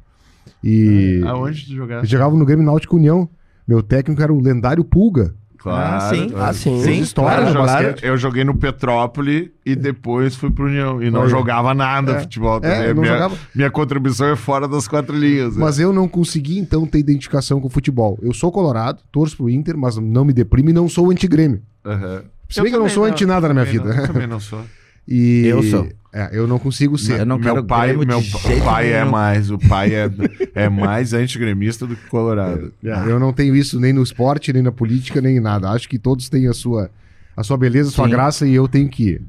E. 0.62 1.22
Aonde 1.24 1.64
tu 1.64 1.74
jogava? 1.74 2.02
Eu 2.02 2.06
jogava 2.06 2.36
no 2.36 2.44
Grêmio 2.44 2.66
Náutico 2.66 2.96
União. 2.96 3.28
Meu 3.72 3.82
técnico 3.82 4.20
era 4.20 4.30
o 4.30 4.38
lendário 4.38 4.84
Pulga. 4.84 5.34
Claro. 5.56 5.96
Ah, 5.96 6.10
sim. 6.10 6.32
Ah, 6.36 6.52
sim. 6.52 6.82
sim 6.82 7.00
história 7.00 7.50
claro. 7.50 7.94
Eu 8.02 8.18
joguei 8.18 8.44
no 8.44 8.54
Petrópolis 8.54 9.48
e 9.64 9.74
depois 9.74 10.36
fui 10.36 10.50
pro 10.50 10.66
União. 10.66 11.02
E 11.02 11.10
não 11.10 11.26
jogava 11.26 11.72
nada 11.72 12.12
é. 12.12 12.20
futebol 12.20 12.60
É, 12.62 12.92
minha, 12.92 13.06
jogava... 13.06 13.38
minha 13.54 13.70
contribuição 13.70 14.26
é 14.26 14.36
fora 14.36 14.68
das 14.68 14.86
quatro 14.86 15.16
linhas. 15.16 15.56
Mas 15.56 15.80
é. 15.80 15.84
eu 15.84 15.92
não 15.92 16.06
consegui, 16.06 16.58
então, 16.58 16.84
ter 16.84 16.98
identificação 16.98 17.62
com 17.62 17.68
o 17.68 17.70
futebol. 17.70 18.18
Eu 18.20 18.34
sou 18.34 18.52
colorado, 18.52 19.00
torço 19.10 19.38
pro 19.38 19.48
Inter, 19.48 19.74
mas 19.74 19.96
não 19.96 20.26
me 20.26 20.34
deprime 20.34 20.70
e 20.70 20.74
não 20.74 20.86
sou 20.86 21.10
anti-grêmio. 21.10 21.62
Uhum. 21.86 22.20
Se 22.50 22.60
bem 22.60 22.70
que 22.70 22.76
eu 22.76 22.80
não 22.80 22.90
sou 22.90 23.04
anti 23.04 23.24
nada 23.24 23.48
na 23.48 23.54
minha 23.54 23.64
vida. 23.64 23.94
Não, 23.94 24.06
também 24.06 24.26
não 24.26 24.38
sou. 24.40 24.60
E 25.06 25.46
eu 25.46 25.62
sou. 25.62 25.88
É, 26.14 26.28
eu 26.32 26.46
não 26.46 26.58
consigo 26.58 26.98
ser. 26.98 27.20
Eu 27.20 27.26
não 27.26 27.38
meu 27.38 27.64
pai, 27.64 27.96
meu 27.96 28.22
pai 28.62 28.92
é 28.92 29.02
mais, 29.02 29.50
o 29.50 29.58
pai 29.58 29.94
é, 29.94 30.10
é 30.54 30.68
mais 30.68 31.14
antigremista 31.14 31.86
do 31.86 31.96
que 31.96 32.06
colorado. 32.08 32.70
É, 32.84 33.10
eu 33.10 33.18
não 33.18 33.32
tenho 33.32 33.56
isso 33.56 33.80
nem 33.80 33.94
no 33.94 34.02
esporte, 34.02 34.52
nem 34.52 34.62
na 34.62 34.70
política, 34.70 35.22
nem 35.22 35.38
em 35.38 35.40
nada. 35.40 35.70
Acho 35.70 35.88
que 35.88 35.98
todos 35.98 36.28
têm 36.28 36.46
a 36.48 36.52
sua, 36.52 36.90
a 37.34 37.42
sua 37.42 37.56
beleza, 37.56 37.88
a 37.88 37.92
sua 37.92 38.04
Sim. 38.04 38.10
graça 38.10 38.46
e 38.46 38.54
eu 38.54 38.68
tenho 38.68 38.90
que 38.90 39.22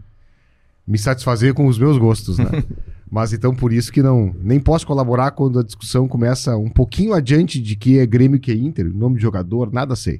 me 0.86 0.98
satisfazer 0.98 1.54
com 1.54 1.68
os 1.68 1.80
meus 1.80 1.98
gostos, 1.98 2.38
né? 2.38 2.50
Mas 3.10 3.32
então 3.32 3.56
por 3.56 3.72
isso 3.72 3.92
que 3.92 4.02
não 4.02 4.36
nem 4.42 4.60
posso 4.60 4.86
colaborar 4.86 5.32
quando 5.32 5.60
a 5.60 5.64
discussão 5.64 6.08
começa 6.08 6.58
um 6.58 6.70
pouquinho 6.70 7.14
adiante 7.14 7.62
de 7.62 7.76
que 7.76 8.00
é 8.00 8.06
Grêmio 8.06 8.40
que 8.40 8.52
é 8.52 8.56
Inter, 8.56 8.92
nome 8.94 9.16
de 9.16 9.22
jogador, 9.22 9.72
nada 9.72 9.96
sei. 9.96 10.20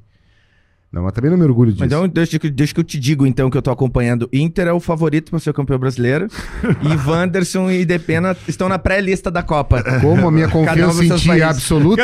Não, 0.94 1.02
mas 1.02 1.12
também 1.14 1.32
não 1.32 1.38
me 1.40 1.44
orgulho 1.44 1.72
disso. 1.72 1.84
Então, 1.84 2.08
deixa, 2.08 2.38
deixa 2.38 2.72
que 2.72 2.80
eu 2.80 2.84
te 2.84 3.00
digo, 3.00 3.26
então, 3.26 3.50
que 3.50 3.58
eu 3.58 3.64
tô 3.64 3.72
acompanhando. 3.72 4.30
Inter 4.32 4.68
é 4.68 4.74
o 4.74 4.80
favorito 4.80 5.32
para 5.32 5.40
ser 5.40 5.52
campeão 5.52 5.80
brasileiro. 5.80 6.28
e 6.86 7.10
Wanderson 7.10 7.72
e 7.72 7.84
Depena 7.84 8.38
estão 8.48 8.70
na 8.70 8.78
pré-lista 8.78 9.32
da 9.32 9.42
Copa. 9.42 9.84
Como 10.00 10.28
a 10.28 10.32
minha 10.32 10.48
confiança 10.48 11.04
em 11.04 11.16
ti 11.16 11.32
é 11.32 11.42
absoluta, 11.42 12.04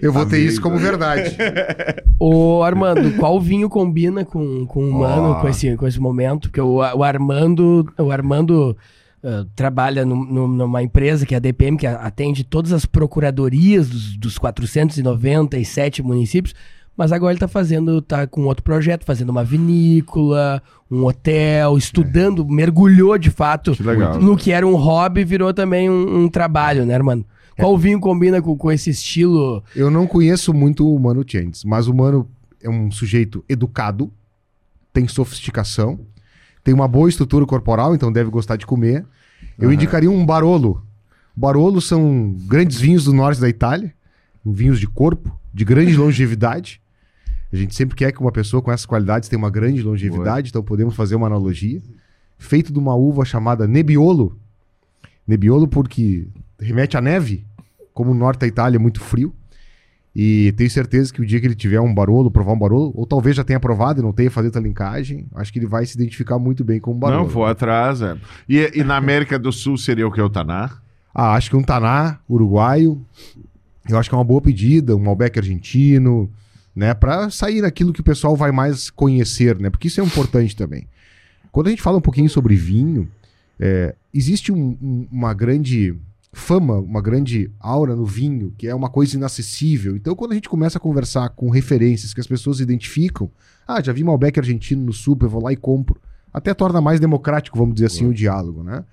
eu 0.00 0.14
vou 0.14 0.24
ter 0.24 0.38
isso 0.38 0.62
como 0.62 0.78
verdade. 0.78 1.36
Ô, 2.18 2.62
Armando, 2.62 3.12
qual 3.18 3.38
vinho 3.38 3.68
combina 3.68 4.24
com, 4.24 4.64
com 4.64 4.88
o 4.88 5.00
Mano, 5.00 5.32
oh. 5.32 5.40
com, 5.42 5.48
esse, 5.48 5.76
com 5.76 5.86
esse 5.86 6.00
momento? 6.00 6.48
Porque 6.48 6.62
o, 6.62 6.76
o 6.76 7.04
Armando... 7.04 7.86
O 7.98 8.10
Armando... 8.10 8.74
Uh, 9.20 9.44
trabalha 9.56 10.06
no, 10.06 10.24
no, 10.24 10.46
numa 10.46 10.80
empresa 10.80 11.26
que 11.26 11.34
é 11.34 11.38
a 11.38 11.40
DPM, 11.40 11.76
que 11.76 11.88
atende 11.88 12.44
todas 12.44 12.72
as 12.72 12.86
procuradorias 12.86 13.88
dos, 13.88 14.16
dos 14.16 14.38
497 14.38 16.04
municípios. 16.04 16.54
Mas 16.98 17.12
agora 17.12 17.30
ele 17.30 17.36
está 17.36 17.46
fazendo, 17.46 18.02
tá 18.02 18.26
com 18.26 18.42
outro 18.46 18.64
projeto, 18.64 19.04
fazendo 19.04 19.28
uma 19.28 19.44
vinícola, 19.44 20.60
um 20.90 21.04
hotel, 21.04 21.78
estudando, 21.78 22.42
é. 22.42 22.52
mergulhou 22.52 23.16
de 23.16 23.30
fato 23.30 23.70
que 23.70 23.84
legal. 23.84 24.18
no 24.18 24.36
que 24.36 24.50
era 24.50 24.66
um 24.66 24.74
hobby, 24.74 25.24
virou 25.24 25.54
também 25.54 25.88
um, 25.88 26.24
um 26.24 26.28
trabalho, 26.28 26.84
né, 26.84 26.98
mano? 26.98 27.24
É. 27.56 27.62
Qual 27.62 27.78
vinho 27.78 28.00
combina 28.00 28.42
com, 28.42 28.56
com 28.56 28.72
esse 28.72 28.90
estilo? 28.90 29.62
Eu 29.76 29.92
não 29.92 30.08
conheço 30.08 30.52
muito 30.52 30.92
o 30.92 30.98
Mano 30.98 31.24
Changes, 31.24 31.62
mas 31.62 31.86
o 31.86 31.94
Mano 31.94 32.28
é 32.60 32.68
um 32.68 32.90
sujeito 32.90 33.44
educado, 33.48 34.12
tem 34.92 35.06
sofisticação, 35.06 36.00
tem 36.64 36.74
uma 36.74 36.88
boa 36.88 37.08
estrutura 37.08 37.46
corporal, 37.46 37.94
então 37.94 38.10
deve 38.10 38.28
gostar 38.28 38.56
de 38.56 38.66
comer. 38.66 39.06
Eu 39.56 39.68
uhum. 39.68 39.74
indicaria 39.74 40.10
um 40.10 40.26
Barolo. 40.26 40.82
Barolo 41.36 41.80
são 41.80 42.34
grandes 42.48 42.80
vinhos 42.80 43.04
do 43.04 43.12
norte 43.12 43.40
da 43.40 43.48
Itália, 43.48 43.94
vinhos 44.44 44.80
de 44.80 44.88
corpo, 44.88 45.38
de 45.54 45.64
grande 45.64 45.96
longevidade. 45.96 46.80
A 47.52 47.56
gente 47.56 47.74
sempre 47.74 47.96
quer 47.96 48.12
que 48.12 48.20
uma 48.20 48.32
pessoa 48.32 48.62
com 48.62 48.70
essas 48.70 48.86
qualidades 48.86 49.28
tenha 49.28 49.38
uma 49.38 49.50
grande 49.50 49.82
longevidade, 49.82 50.50
Boa. 50.50 50.50
então 50.50 50.62
podemos 50.62 50.94
fazer 50.94 51.14
uma 51.14 51.26
analogia. 51.26 51.80
Feito 52.36 52.72
de 52.72 52.78
uma 52.78 52.94
uva 52.94 53.24
chamada 53.24 53.66
Nebbiolo. 53.66 54.38
Nebbiolo 55.26 55.66
porque 55.66 56.28
remete 56.58 56.96
à 56.96 57.00
neve, 57.00 57.44
como 57.94 58.10
o 58.10 58.14
norte 58.14 58.40
da 58.40 58.46
Itália 58.46 58.76
é 58.76 58.78
muito 58.78 59.00
frio. 59.00 59.34
E 60.14 60.52
tenho 60.56 60.70
certeza 60.70 61.12
que 61.12 61.20
o 61.20 61.26
dia 61.26 61.40
que 61.40 61.46
ele 61.46 61.54
tiver 61.54 61.80
um 61.80 61.94
Barolo, 61.94 62.30
provar 62.30 62.52
um 62.52 62.58
Barolo, 62.58 62.92
ou 62.94 63.06
talvez 63.06 63.36
já 63.36 63.44
tenha 63.44 63.60
provado 63.60 64.00
e 64.00 64.02
não 64.02 64.12
tenha 64.12 64.30
feito 64.30 64.58
a 64.58 64.60
linkagem, 64.60 65.26
acho 65.34 65.52
que 65.52 65.58
ele 65.58 65.66
vai 65.66 65.86
se 65.86 65.96
identificar 65.96 66.38
muito 66.38 66.64
bem 66.64 66.80
com 66.80 66.90
o 66.90 66.94
Barolo. 66.94 67.22
Não, 67.22 67.28
vou 67.28 67.46
atrás, 67.46 68.02
é. 68.02 68.16
E, 68.48 68.72
e 68.74 68.82
na 68.82 68.96
América 68.96 69.38
do 69.38 69.52
Sul 69.52 69.78
seria 69.78 70.06
o 70.06 70.10
que? 70.10 70.20
O 70.20 70.28
Taná? 70.28 70.72
Ah, 71.14 71.34
acho 71.34 71.50
que 71.50 71.56
um 71.56 71.62
Taná 71.62 72.18
uruguaio, 72.28 73.00
eu 73.88 73.96
acho 73.96 74.08
que 74.08 74.14
é 74.14 74.18
uma 74.18 74.24
boa 74.24 74.40
pedida, 74.40 74.96
um 74.96 75.00
Malbec 75.00 75.38
argentino, 75.38 76.28
né? 76.78 76.94
Para 76.94 77.28
sair 77.28 77.60
daquilo 77.60 77.92
que 77.92 78.00
o 78.00 78.04
pessoal 78.04 78.36
vai 78.36 78.52
mais 78.52 78.88
conhecer, 78.88 79.58
né? 79.58 79.68
Porque 79.68 79.88
isso 79.88 80.00
é 80.00 80.04
importante 80.04 80.54
também. 80.54 80.86
Quando 81.50 81.66
a 81.66 81.70
gente 81.70 81.82
fala 81.82 81.98
um 81.98 82.00
pouquinho 82.00 82.30
sobre 82.30 82.54
vinho, 82.54 83.10
é, 83.58 83.96
existe 84.14 84.52
um, 84.52 84.78
um, 84.80 85.08
uma 85.10 85.34
grande 85.34 85.92
fama, 86.32 86.78
uma 86.78 87.02
grande 87.02 87.50
aura 87.58 87.96
no 87.96 88.06
vinho, 88.06 88.54
que 88.56 88.68
é 88.68 88.74
uma 88.76 88.88
coisa 88.88 89.16
inacessível. 89.16 89.96
Então, 89.96 90.14
quando 90.14 90.30
a 90.30 90.34
gente 90.36 90.48
começa 90.48 90.78
a 90.78 90.80
conversar 90.80 91.30
com 91.30 91.50
referências 91.50 92.14
que 92.14 92.20
as 92.20 92.28
pessoas 92.28 92.60
identificam, 92.60 93.28
ah, 93.66 93.82
já 93.82 93.92
vi 93.92 94.04
Malbec 94.04 94.38
argentino 94.38 94.84
no 94.84 94.92
super, 94.92 95.26
vou 95.26 95.42
lá 95.42 95.52
e 95.52 95.56
compro. 95.56 96.00
Até 96.32 96.54
torna 96.54 96.80
mais 96.80 97.00
democrático, 97.00 97.58
vamos 97.58 97.74
dizer 97.74 97.86
assim, 97.86 98.06
o 98.06 98.14
diálogo, 98.14 98.62
né? 98.62 98.84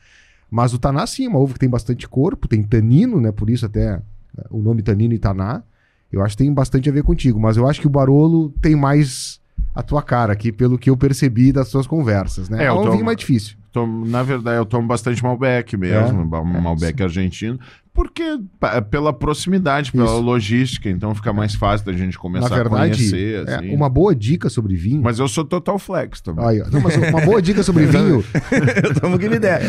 Mas 0.50 0.74
o 0.74 0.80
Taná, 0.80 1.06
sim, 1.06 1.26
é 1.26 1.30
uma 1.30 1.38
uva 1.38 1.54
que 1.54 1.60
tem 1.60 1.70
bastante 1.70 2.10
corpo, 2.10 2.48
tem 2.48 2.64
tanino, 2.64 3.22
né? 3.22 3.32
Por 3.32 3.48
isso 3.48 3.68
até 3.68 3.98
né, 3.98 4.44
o 4.50 4.60
nome 4.60 4.82
tanino 4.82 5.14
e 5.14 5.20
Taná. 5.20 5.62
Eu 6.12 6.22
acho 6.24 6.38
que 6.38 6.44
tem 6.44 6.54
bastante 6.54 6.90
a 6.90 6.92
ver 6.94 7.04
contigo, 7.04 7.40
mas 7.40 7.58
eu 7.58 7.68
acho 7.68 7.82
que 7.82 7.88
o 7.88 7.90
Barolo 7.90 8.50
tem 8.62 8.76
mais 8.76 9.40
a 9.74 9.84
tua 9.84 10.02
cara 10.02 10.32
aqui, 10.32 10.52
pelo 10.52 10.78
que 10.78 10.90
eu 10.90 10.96
percebi 10.96 11.52
das 11.52 11.68
suas 11.68 11.86
conversas, 11.86 12.48
né? 12.50 12.64
É, 12.64 12.68
É, 12.68 12.70
eu 12.70 12.76
tô- 12.82 12.92
vinho 12.92 13.04
mais 13.06 13.18
difícil. 13.18 13.58
Tomo- 13.74 14.06
na 14.06 14.24
verdade, 14.24 14.58
eu 14.58 14.66
tomo 14.66 14.88
bastante 14.88 15.22
Malbec 15.22 15.76
mesmo, 15.76 16.22
É? 16.34 16.62
Malbec 16.62 17.04
argentino, 17.04 17.60
porque 17.94 18.40
pela 18.90 19.12
proximidade, 19.12 19.92
pela 19.92 20.06
Isso. 20.06 20.22
logística, 20.22 20.90
então 20.90 21.14
fica 21.14 21.34
mais 21.34 21.56
fácil 21.56 21.86
da 21.86 21.92
gente 21.92 22.18
começar 22.18 22.48
Na 22.50 22.56
verdade, 22.56 22.94
a 22.94 22.96
conhecer. 22.96 23.46
é, 23.50 23.56
assim. 23.56 23.76
uma 23.76 23.90
boa 23.90 24.16
dica 24.16 24.50
sobre 24.50 24.76
vinho. 24.78 25.02
Mas 25.04 25.20
eu 25.20 25.28
sou 25.28 25.44
total 25.44 25.78
flex 25.78 26.22
também. 26.22 26.46
Aí. 26.46 26.64
Não, 26.72 26.80
uma 27.10 27.20
boa 27.26 27.42
dica 27.42 27.64
sobre 27.64 27.84
vinho 27.88 28.24
Estamos 28.94 29.20
que 29.20 29.26
ideia. 29.26 29.60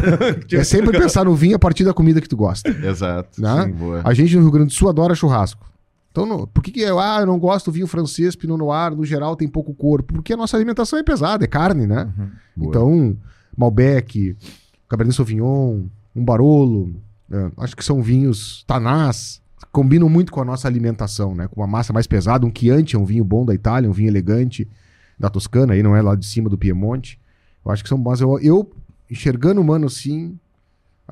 é 0.52 0.64
sempre 0.64 0.98
pensar 0.98 1.26
no 1.26 1.34
vinho 1.34 1.56
a 1.56 1.58
partir 1.58 1.84
da 1.84 1.92
comida 1.92 2.18
que 2.18 2.28
tu 2.30 2.36
gosta. 2.38 2.70
Exato. 2.70 3.42
Né? 3.42 3.64
Sim. 3.66 3.74
A 4.02 4.14
gente 4.14 4.34
no 4.36 4.42
Rio 4.42 4.52
Grande 4.52 4.68
do 4.68 4.74
Sul 4.74 4.88
adora 4.88 5.14
churrasco. 5.14 5.69
Então, 6.10 6.26
não- 6.26 6.46
por 6.46 6.62
que, 6.62 6.70
que 6.72 6.80
eu, 6.80 6.98
ah, 6.98 7.18
eu 7.20 7.26
não 7.26 7.38
gosto 7.38 7.66
do 7.70 7.74
vinho 7.74 7.86
francês, 7.86 8.34
Pinot 8.34 8.58
Noir, 8.58 8.94
no 8.96 9.04
geral 9.04 9.36
tem 9.36 9.46
pouco 9.48 9.72
corpo? 9.74 10.14
Porque 10.14 10.32
a 10.32 10.36
nossa 10.36 10.56
alimentação 10.56 10.98
é 10.98 11.02
pesada, 11.02 11.44
é 11.44 11.46
carne, 11.46 11.86
né? 11.86 12.12
Boa. 12.56 12.68
Então, 12.70 13.16
Malbec, 13.56 14.36
Cabernet 14.88 15.14
Sauvignon, 15.16 15.84
um 16.14 16.24
Barolo, 16.24 16.94
é, 17.30 17.50
acho 17.58 17.76
que 17.76 17.84
são 17.84 18.02
vinhos 18.02 18.64
tanás, 18.66 19.40
combinam 19.70 20.08
muito 20.08 20.32
com 20.32 20.40
a 20.40 20.44
nossa 20.44 20.66
alimentação, 20.66 21.34
né? 21.34 21.46
Com 21.46 21.60
uma 21.60 21.66
massa 21.66 21.92
mais 21.92 22.06
pesada, 22.06 22.44
um 22.44 22.52
Chianti 22.52 22.96
é 22.96 22.98
um 22.98 23.04
vinho 23.04 23.24
bom 23.24 23.44
da 23.44 23.54
Itália, 23.54 23.88
um 23.88 23.92
vinho 23.92 24.08
elegante 24.08 24.66
da 25.18 25.28
Toscana, 25.30 25.74
aí 25.74 25.82
não 25.82 25.94
é 25.94 26.02
lá 26.02 26.16
de 26.16 26.26
cima 26.26 26.48
do 26.48 26.58
Piemonte. 26.58 27.20
Eu 27.64 27.70
acho 27.70 27.82
que 27.82 27.88
são 27.88 28.00
bons. 28.00 28.20
Eu, 28.20 28.38
eu 28.40 28.70
enxergando 29.08 29.60
o 29.60 29.64
mano 29.64 29.86
assim, 29.86 30.36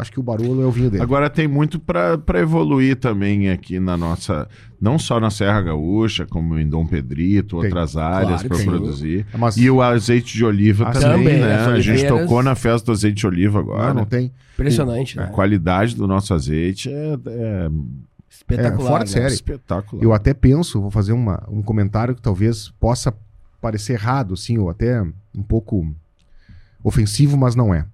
acho 0.01 0.12
que 0.12 0.20
o 0.20 0.23
Barolo 0.23 0.62
é 0.62 0.66
o 0.66 0.70
vinho 0.70 0.91
dele. 0.91 1.03
Agora 1.03 1.29
tem 1.29 1.49
muito 1.49 1.79
para 1.81 2.19
evoluir 2.41 2.97
também 2.97 3.51
aqui 3.51 3.81
na 3.81 3.97
nossa, 3.97 4.49
não 4.81 4.99
só 4.99 5.19
na 5.19 5.29
Serra 5.31 5.61
Gaúcha, 5.61 6.25
como 6.25 6.59
em 6.59 6.69
Dom 6.69 6.87
Pedrito, 6.87 7.57
Tem. 7.57 7.65
outras 7.66 7.97
áreas 7.97 8.43
Claro 8.43 8.49
para 8.49 8.59
sim. 8.59 8.65
produzir. 8.66 9.27
Mas- 9.37 9.57
E 9.57 9.69
o 9.69 9.83
azeite 9.83 10.37
de 10.37 10.45
oliva 10.45 10.85
Ah, 10.89 10.93
também, 10.93 11.11
também, 11.11 11.41
né? 11.41 11.55
as 11.57 11.66
A 11.69 11.81
gente 11.81 12.07
tocou 12.07 12.43
na 12.43 12.55
festa 12.55 12.87
do 12.87 12.93
azeite 12.93 13.16
de 13.16 13.27
oliva 13.27 13.59
agora. 13.59 13.89
não, 13.89 13.95
não 14.01 14.05
tem. 14.05 14.33
Impressionante, 14.55 15.19
A 15.19 15.25
né? 15.27 15.33
qualidade 15.33 15.95
do 15.97 16.07
nosso 16.07 16.33
azeite 16.33 16.89
é, 16.91 17.19
é 17.27 17.70
Espetacular. 18.31 18.85
É, 18.87 18.89
fora 18.93 19.05
de 19.05 19.15
né? 19.15 19.20
série. 19.23 19.35
espetacular. 19.35 20.03
Eu 20.03 20.12
até 20.12 20.33
penso, 20.33 20.81
vou 20.81 20.91
fazer 20.91 21.12
uma, 21.12 21.43
um 21.51 21.61
comentário 21.62 22.15
que 22.15 22.23
talvez 22.23 22.69
possa 22.79 23.12
parecer 23.61 23.95
errado, 23.95 24.35
assim, 24.35 24.59
ou 24.59 24.70
até 24.70 25.03
um 25.35 25.43
pouco 25.43 25.93
ofensivo, 26.85 27.37
mas 27.37 27.55
não 27.55 27.75
é. 27.75 27.85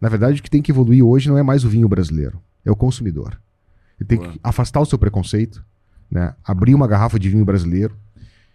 Na 0.00 0.08
verdade, 0.08 0.40
o 0.40 0.42
que 0.42 0.50
tem 0.50 0.62
que 0.62 0.72
evoluir 0.72 1.04
hoje 1.04 1.28
não 1.28 1.36
é 1.36 1.42
mais 1.42 1.64
o 1.64 1.68
vinho 1.68 1.88
brasileiro, 1.88 2.40
é 2.64 2.70
o 2.70 2.76
consumidor. 2.76 3.40
Ele 3.98 4.08
tem 4.08 4.18
Boa. 4.18 4.32
que 4.32 4.40
afastar 4.42 4.80
o 4.80 4.86
seu 4.86 4.98
preconceito, 4.98 5.62
né? 6.10 6.34
abrir 6.42 6.74
uma 6.74 6.86
garrafa 6.86 7.18
de 7.18 7.28
vinho 7.28 7.44
brasileiro 7.44 7.94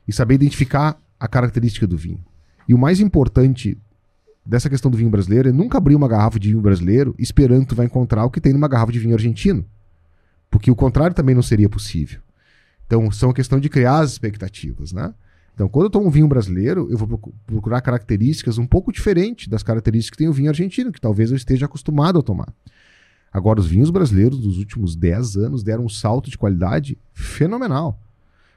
e 0.07 0.13
saber 0.13 0.35
identificar 0.35 0.99
a 1.19 1.27
característica 1.27 1.85
do 1.85 1.97
vinho. 1.97 2.23
E 2.67 2.73
o 2.73 2.77
mais 2.77 2.99
importante 2.99 3.77
dessa 4.45 4.69
questão 4.69 4.89
do 4.89 4.97
vinho 4.97 5.09
brasileiro 5.09 5.49
é 5.49 5.51
nunca 5.51 5.77
abrir 5.77 5.95
uma 5.95 6.07
garrafa 6.07 6.39
de 6.39 6.49
vinho 6.49 6.61
brasileiro 6.61 7.15
esperando 7.17 7.61
que 7.61 7.69
tu 7.69 7.75
vai 7.75 7.85
encontrar 7.85 8.25
o 8.25 8.29
que 8.29 8.41
tem 8.41 8.53
numa 8.53 8.67
garrafa 8.67 8.91
de 8.91 8.99
vinho 8.99 9.13
argentino. 9.13 9.65
Porque 10.49 10.69
o 10.69 10.75
contrário 10.75 11.15
também 11.15 11.35
não 11.35 11.41
seria 11.41 11.69
possível. 11.69 12.21
Então, 12.85 13.11
são 13.11 13.29
a 13.29 13.33
questão 13.33 13.59
de 13.59 13.69
criar 13.69 13.99
as 13.99 14.11
expectativas, 14.11 14.91
né? 14.91 15.13
Então, 15.55 15.67
quando 15.69 15.85
eu 15.85 15.89
tomo 15.89 16.07
um 16.07 16.11
vinho 16.11 16.27
brasileiro, 16.27 16.87
eu 16.91 16.97
vou 16.97 17.07
procu- 17.07 17.33
procurar 17.47 17.79
características 17.81 18.57
um 18.57 18.67
pouco 18.67 18.91
diferentes 18.91 19.47
das 19.47 19.63
características 19.63 20.11
que 20.11 20.17
tem 20.17 20.27
o 20.27 20.33
vinho 20.33 20.49
argentino, 20.49 20.91
que 20.91 20.99
talvez 21.01 21.31
eu 21.31 21.37
esteja 21.37 21.65
acostumado 21.65 22.19
a 22.19 22.21
tomar. 22.21 22.53
Agora, 23.31 23.59
os 23.59 23.65
vinhos 23.65 23.89
brasileiros 23.89 24.37
dos 24.39 24.57
últimos 24.57 24.95
10 24.95 25.37
anos 25.37 25.63
deram 25.63 25.85
um 25.85 25.89
salto 25.89 26.29
de 26.29 26.37
qualidade 26.37 26.97
fenomenal. 27.13 27.99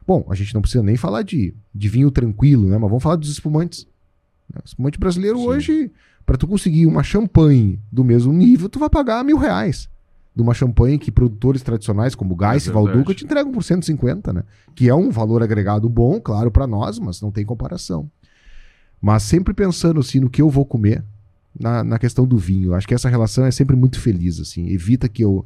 Bom, 0.07 0.27
a 0.29 0.35
gente 0.35 0.53
não 0.55 0.61
precisa 0.61 0.83
nem 0.83 0.97
falar 0.97 1.23
de, 1.23 1.55
de 1.73 1.89
vinho 1.89 2.11
tranquilo, 2.11 2.69
né? 2.69 2.77
Mas 2.79 2.89
vamos 2.91 3.03
falar 3.03 3.17
dos 3.17 3.31
espumantes. 3.31 3.87
né? 4.53 4.61
O 4.65 4.67
espumante 4.67 4.99
brasileiro 4.99 5.39
Sim. 5.39 5.45
hoje, 5.47 5.93
para 6.27 6.37
tu 6.37 6.49
conseguir 6.49 6.87
uma 6.87 7.03
champanhe 7.05 7.79
do 7.93 8.03
mesmo 8.03 8.33
nível, 8.33 8.69
tu 8.69 8.79
vai 8.81 8.91
pagar 8.91 9.23
mil 9.25 9.37
reais. 9.39 9.89
De 10.39 10.43
uma 10.43 10.55
champanhe 10.55 11.01
que 11.01 11.11
produtores 11.11 11.63
tradicionais 11.63 12.15
como 12.15 12.37
Gás 12.37 12.65
e 12.65 12.71
É 12.71 12.73
verdade. 12.73 12.93
Valduca 12.93 13.13
te 13.13 13.25
entregam 13.25 13.51
por 13.51 13.65
150, 13.65 14.33
né? 14.33 14.45
Que 14.73 14.89
é 14.89 14.95
um 14.95 15.11
valor 15.11 15.43
agregado 15.43 15.89
bom, 15.89 16.21
claro, 16.21 16.49
para 16.49 16.65
nós, 16.65 16.97
mas 17.01 17.21
não 17.21 17.33
tem 17.33 17.45
comparação. 17.45 18.09
Mas 19.03 19.25
sempre 19.25 19.53
pensando 19.53 19.99
assim 19.99 20.21
no 20.21 20.31
que 20.31 20.41
eu 20.41 20.49
vou 20.49 20.65
comer 20.65 21.05
na, 21.59 21.83
na 21.83 21.99
questão 21.99 22.25
do 22.25 22.39
vinho. 22.39 22.73
Acho 22.73 22.87
que 22.87 22.95
essa 22.95 23.09
relação 23.09 23.47
é 23.47 23.51
sempre 23.51 23.75
muito 23.75 23.99
feliz, 24.01 24.39
assim. 24.39 24.69
Evita 24.69 25.09
que 25.09 25.25
eu 25.25 25.45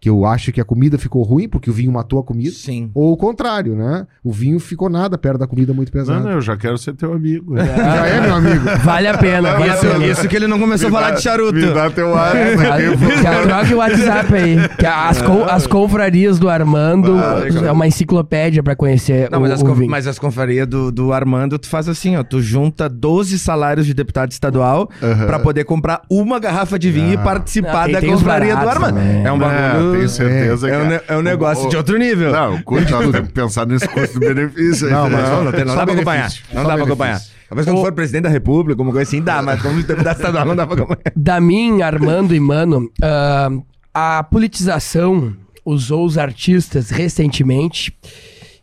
que 0.00 0.08
eu 0.08 0.24
ache 0.24 0.50
que 0.50 0.60
a 0.60 0.64
comida 0.64 0.96
ficou 0.98 1.22
ruim 1.22 1.46
porque 1.48 1.68
o 1.68 1.72
vinho 1.72 1.92
matou 1.92 2.18
a 2.18 2.24
comida. 2.24 2.50
Sim. 2.52 2.90
Ou 2.94 3.12
o 3.12 3.16
contrário, 3.18 3.74
né? 3.76 4.06
O 4.24 4.32
vinho 4.32 4.58
ficou 4.58 4.88
nada 4.88 5.18
perto 5.18 5.38
da 5.40 5.46
comida 5.46 5.74
muito 5.74 5.94
Não, 5.94 6.00
pesada. 6.00 6.20
não, 6.20 6.30
eu 6.32 6.40
já 6.40 6.56
quero 6.56 6.78
ser 6.78 6.94
teu 6.94 7.12
amigo. 7.12 7.54
Já 7.60 8.06
é, 8.06 8.20
meu 8.22 8.34
amigo. 8.36 8.64
Vale 8.82 9.08
a 9.08 9.18
pena, 9.18 9.52
vale 9.52 9.70
a 9.70 9.74
Isso, 9.74 9.86
pena. 9.86 10.06
isso 10.06 10.28
que 10.28 10.34
ele 10.36 10.46
não 10.46 10.58
começou 10.58 10.88
a 10.88 10.90
falar 10.92 11.10
de 11.12 11.22
charuto. 11.22 11.52
Me 11.52 11.66
dá 11.72 11.90
teu 11.90 12.14
ar. 12.16 12.32
Já 13.22 13.42
troca 13.42 13.74
o 13.74 13.78
WhatsApp 13.78 14.34
aí. 14.34 14.56
Que 14.78 14.86
as, 14.86 15.20
con- 15.22 15.44
as 15.44 15.66
confrarias 15.66 16.38
do 16.38 16.48
Armando 16.48 17.16
Ah, 17.18 17.42
é 17.66 17.70
uma 17.70 17.86
enciclopédia 17.86 18.62
pra 18.62 18.74
conhecer 18.74 19.28
Não, 19.30 19.38
o, 19.38 19.42
mas 19.42 19.52
as, 19.52 19.62
o 19.62 19.74
vinho. 19.74 19.90
mas 19.90 20.06
as 20.06 20.18
confrarias 20.18 20.66
do, 20.66 20.90
do 20.90 21.12
Armando, 21.12 21.58
tu 21.58 21.68
faz 21.68 21.88
assim, 21.88 22.16
ó. 22.16 22.22
Tu 22.22 22.40
junta 22.40 22.88
12 22.88 23.38
salários 23.38 23.86
de 23.86 23.92
deputado 23.94 24.30
estadual 24.32 24.88
pra 25.26 25.38
poder 25.38 25.64
comprar 25.64 26.02
uma 26.10 26.38
garrafa 26.38 26.78
de 26.78 26.90
vinho 26.90 27.12
e 27.14 27.18
participar 27.18 27.86
Não, 27.88 28.00
da 28.00 28.06
confraria 28.06 28.56
do 28.56 28.68
Armando. 28.68 28.94
também. 28.94 29.24
É 29.26 29.32
um 29.32 29.36
Não, 29.36 29.89
bagulho. 29.92 29.98
tenho 29.98 30.08
certeza 30.08 30.68
É, 30.70 30.78
um, 30.78 30.82
que 30.82 30.88
ne- 30.88 31.00
é 31.08 31.16
um 31.16 31.22
negócio 31.22 31.68
de 31.68 31.76
outro 31.76 31.96
nível. 31.98 32.32
Não, 32.32 32.54
o 32.56 32.62
custo, 32.62 32.90
nós 32.90 33.10
temos 33.10 33.28
que 33.28 33.34
pensar 33.34 33.66
nesse 33.66 33.88
custo-benefício. 33.88 34.86
aí, 34.86 34.92
Não, 34.92 35.08
né? 35.08 35.16
mas 35.16 35.28
Não, 35.30 35.44
não, 35.44 35.52
tem- 35.52 35.64
não 35.64 35.76
dá 35.76 35.84
pra 35.84 35.94
acompanhar. 35.94 36.32
Não 36.52 36.64
dá 36.64 36.74
pra 36.74 36.84
acompanhar. 36.84 37.20
Talvez 37.48 37.66
quando 37.66 37.80
for 37.80 37.92
presidente 37.92 38.22
da 38.22 38.28
república, 38.28 38.72
alguma 38.74 38.92
coisa 38.92 39.08
assim, 39.08 39.20
dá, 39.20 39.42
mas 39.42 39.60
como 39.60 39.82
deputado 39.82 40.16
estadual 40.16 40.44
não 40.44 40.54
dá 40.54 40.64
pra 40.66 40.74
acompanhar. 40.76 41.00
Da 41.16 41.40
mim, 41.40 41.82
Armando 41.82 42.34
e 42.34 42.38
Mano, 42.40 42.88
ah, 43.02 43.50
a 43.92 44.22
politização 44.22 45.34
usou 45.64 46.04
os 46.06 46.16
artistas 46.16 46.90
recentemente 46.90 47.92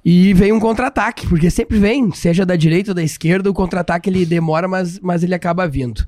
e 0.05 0.33
veio 0.33 0.55
um 0.55 0.59
contra-ataque, 0.59 1.27
porque 1.27 1.49
sempre 1.51 1.77
vem, 1.77 2.11
seja 2.13 2.45
da 2.45 2.55
direita 2.55 2.91
ou 2.91 2.95
da 2.95 3.03
esquerda, 3.03 3.49
o 3.49 3.53
contra-ataque 3.53 4.09
ele 4.09 4.25
demora, 4.25 4.67
mas, 4.67 4.99
mas 5.01 5.21
ele 5.21 5.35
acaba 5.35 5.67
vindo. 5.67 6.05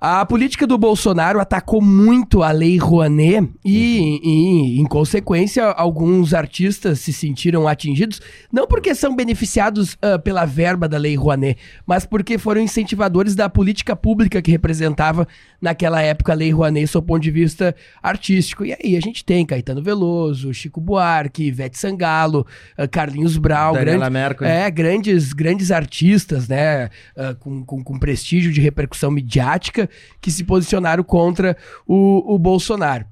A 0.00 0.24
política 0.24 0.64
do 0.64 0.78
Bolsonaro 0.78 1.40
atacou 1.40 1.82
muito 1.82 2.44
a 2.44 2.52
Lei 2.52 2.76
Rouanet 2.78 3.50
e, 3.64 4.20
e, 4.22 4.80
em 4.80 4.84
consequência, 4.84 5.64
alguns 5.64 6.32
artistas 6.32 7.00
se 7.00 7.12
sentiram 7.12 7.66
atingidos, 7.66 8.20
não 8.52 8.64
porque 8.68 8.94
são 8.94 9.16
beneficiados 9.16 9.98
ah, 10.00 10.16
pela 10.16 10.44
verba 10.44 10.88
da 10.88 10.96
Lei 10.96 11.16
Rouanet, 11.16 11.58
mas 11.84 12.06
porque 12.06 12.38
foram 12.38 12.60
incentivadores 12.60 13.34
da 13.34 13.48
política 13.48 13.96
pública 13.96 14.40
que 14.40 14.52
representava 14.52 15.26
naquela 15.60 16.00
época 16.00 16.30
a 16.30 16.36
Lei 16.36 16.52
Rouanet, 16.52 16.86
sob 16.86 17.04
ponto 17.04 17.20
de 17.22 17.32
vista 17.32 17.74
artístico. 18.00 18.64
E 18.64 18.72
aí 18.72 18.96
a 18.96 19.00
gente 19.00 19.24
tem 19.24 19.44
Caetano 19.44 19.82
Veloso, 19.82 20.54
Chico 20.54 20.80
Buarque, 20.80 21.42
Ivete 21.42 21.76
Sangalo, 21.76 22.46
ah, 22.76 22.86
Carlinhos 22.86 23.36
Brau, 23.36 23.74
grande- 23.74 24.10
Mercury. 24.10 24.48
é, 24.48 24.70
grandes, 24.70 25.32
grandes 25.32 25.72
artistas, 25.72 26.46
né, 26.46 26.88
ah, 27.16 27.34
com, 27.40 27.64
com, 27.64 27.82
com 27.82 27.98
prestígio 27.98 28.52
de 28.52 28.60
repercussão 28.60 29.10
midiática, 29.10 29.87
que 30.20 30.30
se 30.30 30.44
posicionaram 30.44 31.02
contra 31.02 31.56
o, 31.86 32.34
o 32.34 32.38
Bolsonaro. 32.38 33.04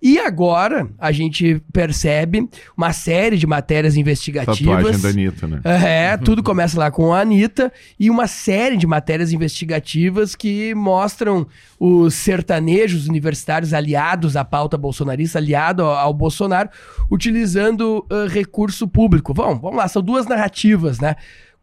E 0.00 0.18
agora 0.18 0.88
a 0.98 1.10
gente 1.10 1.60
percebe 1.72 2.48
uma 2.76 2.92
série 2.92 3.36
de 3.36 3.46
matérias 3.46 3.96
investigativas. 3.96 4.76
Tatuagem 4.76 5.00
da 5.00 5.08
Anitta, 5.08 5.46
né? 5.48 5.60
É, 5.64 6.16
tudo 6.16 6.42
começa 6.42 6.78
lá 6.78 6.90
com 6.90 7.12
a 7.12 7.20
Anitta 7.20 7.72
e 7.98 8.10
uma 8.10 8.26
série 8.26 8.76
de 8.76 8.86
matérias 8.86 9.32
investigativas 9.32 10.34
que 10.34 10.74
mostram 10.74 11.46
os 11.80 12.14
sertanejos 12.14 13.08
universitários 13.08 13.72
aliados 13.72 14.36
à 14.36 14.44
pauta 14.44 14.76
bolsonarista, 14.76 15.38
aliado 15.38 15.82
ao, 15.82 15.96
ao 15.96 16.14
Bolsonaro, 16.14 16.68
utilizando 17.10 18.06
uh, 18.10 18.28
recurso 18.28 18.86
público. 18.86 19.32
Vamos, 19.32 19.60
vamos 19.60 19.78
lá, 19.78 19.88
são 19.88 20.02
duas 20.02 20.26
narrativas, 20.26 21.00
né? 21.00 21.16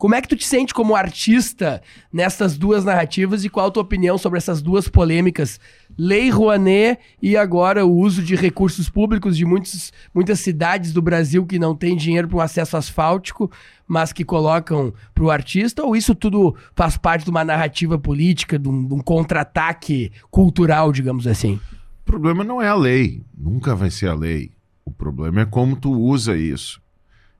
Como 0.04 0.16
é 0.16 0.22
que 0.22 0.28
tu 0.28 0.36
te 0.36 0.46
sente 0.46 0.74
como 0.74 0.98
artista 0.98 1.82
nessas 2.12 2.58
duas 2.58 2.84
narrativas 2.84 3.46
e 3.46 3.50
qual 3.50 3.68
a 3.68 3.72
tua 3.72 3.84
opinião 3.84 4.18
sobre 4.18 4.38
essas 4.38 4.62
duas 4.62 4.90
polêmicas? 4.90 5.62
Lei 5.98 6.30
Rouanet 6.30 7.00
e 7.22 7.38
agora 7.38 7.86
o 7.86 7.96
uso 7.96 8.22
de 8.22 8.36
recursos 8.36 8.90
públicos 8.90 9.38
de 9.38 9.46
muitos, 9.46 9.94
muitas 10.14 10.42
cidades 10.42 10.92
do 10.92 11.02
Brasil 11.02 11.46
que 11.46 11.58
não 11.58 11.74
têm 11.74 11.96
dinheiro 11.96 12.28
para 12.28 12.36
um 12.36 12.42
acesso 12.42 12.76
asfáltico, 12.76 13.50
mas 13.88 14.12
que 14.12 14.26
colocam 14.26 14.94
para 15.16 15.24
o 15.24 15.32
artista? 15.32 15.86
Ou 15.86 15.96
isso 15.96 16.14
tudo 16.14 16.54
faz 16.76 16.98
parte 16.98 17.24
de 17.24 17.30
uma 17.30 17.46
narrativa 17.46 17.98
política, 17.98 18.60
de 18.60 18.68
um, 18.68 18.86
de 18.86 18.94
um 18.96 19.00
contra-ataque 19.00 20.12
cultural, 20.30 20.92
digamos 20.92 21.26
assim? 21.26 21.62
O 22.02 22.04
problema 22.04 22.44
não 22.44 22.62
é 22.62 22.68
a 22.68 22.76
lei, 22.76 23.24
nunca 23.34 23.74
vai 23.74 23.90
ser 23.90 24.10
a 24.10 24.14
lei. 24.14 24.52
O 24.84 24.92
problema 24.92 25.40
é 25.40 25.46
como 25.46 25.78
tu 25.78 25.94
usa 25.94 26.36
isso. 26.36 26.82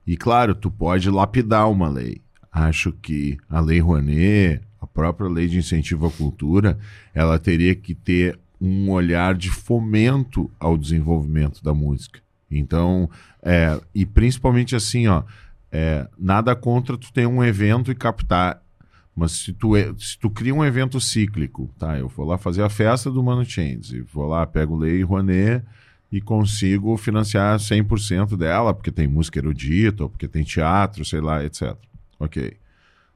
E 0.08 0.16
claro, 0.16 0.56
tu 0.56 0.72
pode 0.72 1.10
lapidar 1.10 1.70
uma 1.70 1.90
lei 1.90 2.23
acho 2.54 2.92
que 2.92 3.38
a 3.50 3.60
Lei 3.60 3.80
Rouanet, 3.80 4.62
a 4.80 4.86
própria 4.86 5.28
Lei 5.28 5.48
de 5.48 5.58
Incentivo 5.58 6.06
à 6.06 6.12
Cultura, 6.12 6.78
ela 7.14 7.40
teria 7.40 7.74
que 7.76 7.96
ter 7.96 8.40
um 8.62 8.92
olhar 8.92 9.34
de 9.34 9.50
fomento 9.50 10.50
ao 10.60 10.78
desenvolvimento 10.78 11.64
da 11.64 11.74
música. 11.74 12.22
Então, 12.50 13.10
é, 13.42 13.82
e 13.96 14.06
principalmente 14.06 14.76
assim, 14.76 15.08
ó, 15.08 15.24
é, 15.72 16.08
nada 16.18 16.56
contra 16.56 16.96
tu 16.96 17.12
ter 17.12 17.28
um 17.28 17.44
evento 17.44 17.92
e 17.92 17.96
captar, 17.96 18.62
mas 19.16 19.32
se 19.32 19.54
tu, 19.54 19.74
se 19.98 20.18
tu 20.20 20.30
cria 20.30 20.54
um 20.54 20.64
evento 20.64 21.00
cíclico, 21.02 21.70
tá? 21.80 21.98
Eu 21.98 22.08
vou 22.08 22.26
lá 22.26 22.38
fazer 22.38 22.62
a 22.62 22.70
festa 22.70 23.10
do 23.10 23.24
Mano 23.24 23.44
Chains, 23.44 23.92
e 23.92 24.02
vou 24.02 24.28
lá, 24.28 24.46
pego 24.46 24.78
Lei 24.78 25.04
Rouanet 25.04 25.66
e 26.12 26.22
consigo 26.22 26.96
financiar 26.98 27.58
100% 27.58 28.38
dela, 28.38 28.74
porque 28.74 28.92
tem 28.92 29.08
música 29.08 29.40
erudita, 29.40 30.04
ou 30.04 30.10
porque 30.10 30.28
tem 30.28 30.44
teatro, 30.44 31.04
sei 31.04 31.20
lá, 31.20 31.44
etc. 31.44 31.76
Ok. 32.24 32.58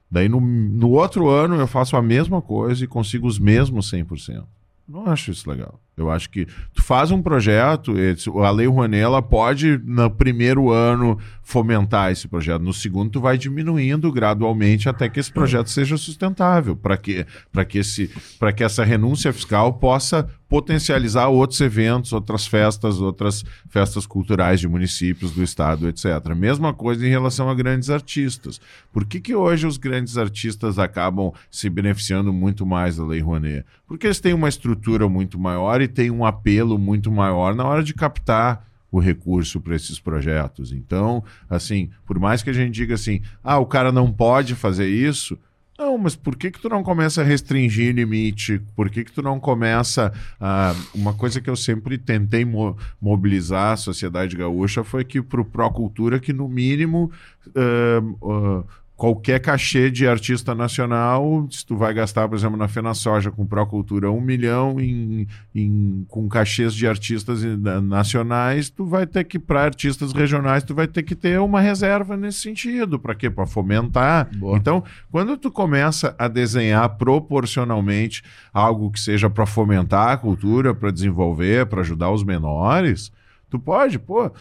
Daí 0.09 0.27
no, 0.27 0.39
no 0.39 0.91
outro 0.91 1.29
ano 1.29 1.55
eu 1.55 1.67
faço 1.67 1.95
a 1.95 2.01
mesma 2.01 2.41
coisa 2.41 2.83
e 2.83 2.87
consigo 2.87 3.27
os 3.27 3.39
mesmos 3.39 3.91
100%. 3.91 4.45
Não 4.87 5.05
acho 5.07 5.31
isso 5.31 5.49
legal. 5.49 5.79
Eu 5.97 6.11
acho 6.11 6.29
que 6.29 6.45
tu 6.75 6.83
faz 6.83 7.09
um 7.09 7.23
projeto, 7.23 7.95
a 8.43 8.51
Lei 8.51 8.67
Rouanet 8.67 9.07
pode, 9.27 9.81
no 9.83 10.11
primeiro 10.11 10.69
ano, 10.71 11.17
fomentar 11.41 12.11
esse 12.11 12.27
projeto. 12.27 12.61
No 12.61 12.73
segundo, 12.73 13.09
tu 13.09 13.19
vai 13.19 13.35
diminuindo 13.35 14.11
gradualmente 14.11 14.87
até 14.87 15.09
que 15.09 15.19
esse 15.19 15.31
projeto 15.31 15.71
seja 15.71 15.97
sustentável, 15.97 16.75
para 16.75 16.95
que, 16.97 17.25
que, 17.67 17.79
esse, 17.79 18.11
que 18.55 18.63
essa 18.63 18.83
renúncia 18.83 19.33
fiscal 19.33 19.73
possa 19.73 20.29
potencializar 20.49 21.27
outros 21.27 21.59
eventos, 21.61 22.13
outras 22.13 22.47
festas, 22.47 23.01
outras 23.01 23.43
festas 23.69 24.05
culturais 24.05 24.59
de 24.59 24.67
municípios 24.67 25.31
do 25.31 25.43
estado, 25.43 25.87
etc. 25.89 26.05
Mesma 26.35 26.73
coisa 26.73 27.05
em 27.05 27.09
relação 27.09 27.49
a 27.49 27.55
grandes 27.55 27.89
artistas. 27.89 28.59
Por 28.91 29.05
que, 29.05 29.19
que 29.19 29.35
hoje 29.35 29.67
os 29.67 29.77
grandes 29.77 30.17
artistas 30.17 30.79
acabam 30.79 31.33
se 31.51 31.69
beneficiando 31.69 32.31
muito 32.31 32.65
mais 32.65 32.97
da 32.97 33.05
Lei 33.05 33.19
Rouanet? 33.19 33.65
Porque 33.87 34.07
eles 34.07 34.19
têm 34.19 34.33
uma 34.33 34.49
estrutura 34.49 35.07
muito 35.09 35.39
maior 35.39 35.81
e 35.81 35.86
tem 35.87 36.11
um 36.11 36.25
apelo 36.25 36.77
muito 36.77 37.11
maior 37.11 37.55
na 37.55 37.65
hora 37.65 37.83
de 37.83 37.93
captar 37.93 38.65
o 38.91 38.99
recurso 38.99 39.59
para 39.59 39.75
esses 39.75 39.99
projetos. 39.99 40.71
Então, 40.71 41.23
assim, 41.49 41.89
por 42.05 42.19
mais 42.19 42.41
que 42.41 42.49
a 42.49 42.53
gente 42.53 42.73
diga 42.73 42.95
assim, 42.95 43.21
ah, 43.43 43.57
o 43.57 43.65
cara 43.65 43.91
não 43.91 44.11
pode 44.11 44.55
fazer 44.55 44.87
isso, 44.87 45.37
não, 45.77 45.95
mas 45.95 46.15
por 46.15 46.35
que 46.35 46.49
que 46.49 46.59
tu 46.59 46.69
não 46.69 46.81
começa 46.81 47.21
a 47.21 47.23
restringir 47.23 47.93
limite? 47.93 48.59
Por 48.75 48.89
que 48.89 49.03
que 49.03 49.11
tu 49.11 49.21
não 49.21 49.39
começa 49.39 50.11
a... 50.39 50.73
Uma 50.93 51.13
coisa 51.13 51.39
que 51.39 51.49
eu 51.49 51.55
sempre 51.55 51.99
tentei 51.99 52.43
mo 52.43 52.75
mobilizar 52.99 53.73
a 53.73 53.77
sociedade 53.77 54.35
gaúcha 54.35 54.83
foi 54.83 55.05
que 55.05 55.21
para 55.21 55.39
o 55.39 55.45
Procultura 55.45 56.19
que 56.19 56.33
no 56.33 56.47
mínimo 56.47 57.11
uh, 57.49 58.27
uh, 58.27 58.65
qualquer 58.97 59.39
cachê 59.39 59.91
de 59.91 60.07
artista 60.07 60.55
nacional, 60.55 61.47
se 61.51 61.63
tu 61.63 61.77
vai 61.77 61.93
gastar, 61.93 62.27
por 62.27 62.35
exemplo, 62.35 62.57
na 62.57 62.67
Fena 62.67 62.95
Soja 62.95 63.29
com 63.29 63.45
Procultura 63.45 64.11
um 64.11 64.19
milhão 64.19 64.81
em, 64.81 65.27
em, 65.53 66.03
com 66.09 66.27
cachês 66.27 66.73
de 66.73 66.87
artistas 66.87 67.43
nacionais, 67.83 68.71
tu 68.71 68.85
vai 68.85 69.05
ter 69.05 69.23
que, 69.23 69.37
para 69.37 69.61
artistas 69.61 70.11
regionais, 70.13 70.63
tu 70.63 70.73
vai 70.73 70.87
ter 70.87 71.03
que 71.03 71.13
ter 71.13 71.39
uma 71.39 71.61
reserva 71.61 72.17
nesse 72.17 72.39
sentido. 72.39 72.99
Para 72.99 73.13
quê? 73.13 73.29
Para 73.29 73.45
fomentar. 73.45 74.35
Boa. 74.35 74.57
Então, 74.57 74.83
quando 75.11 75.37
tu 75.37 75.51
começa 75.51 76.15
a 76.17 76.27
desenhar 76.27 76.89
proporcionalmente 76.97 78.23
algo 78.51 78.89
que 78.89 78.99
seja 78.99 79.29
para 79.29 79.45
fomentar 79.45 80.09
a 80.09 80.17
cultura, 80.17 80.73
para 80.73 80.89
desenvolver, 80.89 81.67
para 81.67 81.81
ajudar 81.81 82.09
os 82.09 82.23
menores, 82.23 83.11
tu 83.47 83.59
pode, 83.59 83.99
pô, 83.99 84.31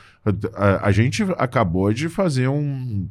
a, 0.55 0.87
a 0.87 0.91
gente 0.93 1.23
acabou 1.37 1.93
de 1.93 2.09
fazer 2.09 2.49
um 2.49 3.07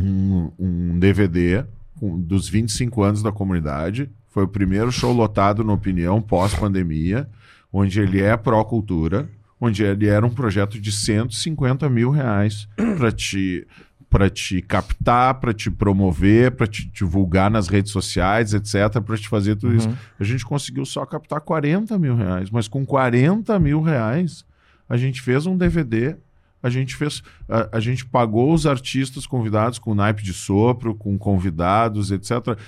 um, 0.00 0.50
um 0.58 0.98
DVD 0.98 1.64
com, 1.98 2.20
dos 2.20 2.48
25 2.48 3.02
anos 3.02 3.22
da 3.22 3.32
comunidade. 3.32 4.10
Foi 4.28 4.44
o 4.44 4.48
primeiro 4.48 4.92
show 4.92 5.12
lotado 5.12 5.64
na 5.64 5.72
opinião 5.72 6.20
pós-pandemia, 6.20 7.28
onde 7.72 8.00
ele 8.00 8.20
é 8.20 8.36
pró-cultura, 8.36 9.28
onde 9.60 9.82
ele 9.82 10.06
era 10.06 10.26
um 10.26 10.30
projeto 10.30 10.80
de 10.80 10.92
150 10.92 11.88
mil 11.88 12.10
reais 12.10 12.68
para 12.98 13.10
te 13.10 13.66
para 14.08 14.30
te 14.30 14.62
captar, 14.62 15.34
para 15.34 15.52
te 15.52 15.68
promover, 15.68 16.52
para 16.52 16.66
te 16.66 16.86
divulgar 16.86 17.50
nas 17.50 17.66
redes 17.66 17.90
sociais, 17.90 18.54
etc., 18.54 19.00
para 19.04 19.16
te 19.16 19.28
fazer 19.28 19.56
tudo 19.56 19.72
uhum. 19.72 19.76
isso. 19.76 19.98
A 20.18 20.24
gente 20.24 20.44
conseguiu 20.44 20.86
só 20.86 21.04
captar 21.04 21.40
40 21.40 21.98
mil 21.98 22.14
reais, 22.14 22.48
mas 22.48 22.68
com 22.68 22.86
40 22.86 23.58
mil 23.58 23.82
reais 23.82 24.44
a 24.88 24.96
gente 24.96 25.20
fez 25.20 25.44
um 25.44 25.56
DVD 25.56 26.16
a 26.62 26.70
gente 26.70 26.96
fez, 26.96 27.22
a, 27.48 27.76
a, 27.76 27.80
gente 27.80 28.04
pagou 28.04 28.52
os 28.52 28.66
artistas 28.66 29.26
convidados 29.26 29.78
com 29.78 29.94
naipe 29.94 30.22
de 30.22 30.32
sopro, 30.32 30.94
com 30.94 31.16
convidados, 31.16 32.10
etc. 32.10 32.58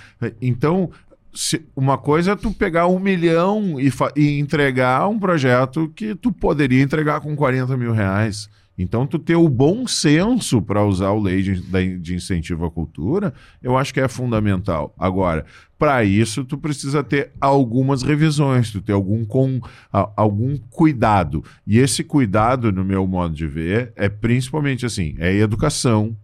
Então, 0.41 0.91
se, 1.35 1.65
uma 1.75 1.99
coisa 1.99 2.33
é 2.33 2.37
tu 2.37 2.53
pegar 2.53 2.87
um 2.87 2.99
milhão 2.99 3.79
e, 3.81 3.91
e, 4.17 4.39
entregar 4.39 5.09
um 5.09 5.19
projeto 5.19 5.89
que 5.95 6.15
tu 6.15 6.33
poderia 6.33 6.83
entregar 6.83 7.21
com 7.21 7.35
40 7.35 7.77
mil 7.77 7.93
reais. 7.93 8.49
Então, 8.79 9.07
tu 9.07 9.19
ter 9.19 9.35
o 9.35 9.49
bom 9.49 9.89
senso 9.89 10.63
para 10.63 10.85
usar 10.85 11.11
o 11.11 11.21
lei 11.21 11.43
de, 11.43 11.99
de, 11.99 12.15
incentivo 12.15 12.65
à 12.65 12.71
cultura, 12.71 13.35
eu 13.61 13.77
acho 13.77 13.93
que 13.93 14.01
é 14.01 14.07
fundamental. 14.07 14.95
Agora, 14.97 15.45
para 15.77 16.05
isso, 16.05 16.45
tu 16.45 16.57
precisa 16.57 17.03
ter 17.03 17.33
algumas 17.41 18.05
revisões, 18.05 18.71
tu 18.71 18.81
ter 18.81 18.93
algum, 18.93 19.25
com, 19.25 19.61
algum 19.93 20.57
cuidado. 20.71 21.43
E 21.67 21.79
esse 21.79 22.05
cuidado, 22.05 22.71
no 22.71 22.85
meu 22.85 23.05
modo 23.05 23.35
de 23.35 23.49
ver, 23.49 23.93
é 23.97 24.09
principalmente 24.09 24.87
assim: 24.87 25.17
é 25.19 25.35
educação, 25.35 26.17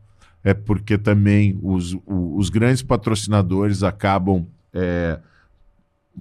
é 0.44 0.54
porque 0.54 0.96
também 0.96 1.58
os, 1.60 1.96
os 2.06 2.50
grandes 2.50 2.82
patrocinadores 2.82 3.82
acabam. 3.82 4.46
É, 4.72 5.18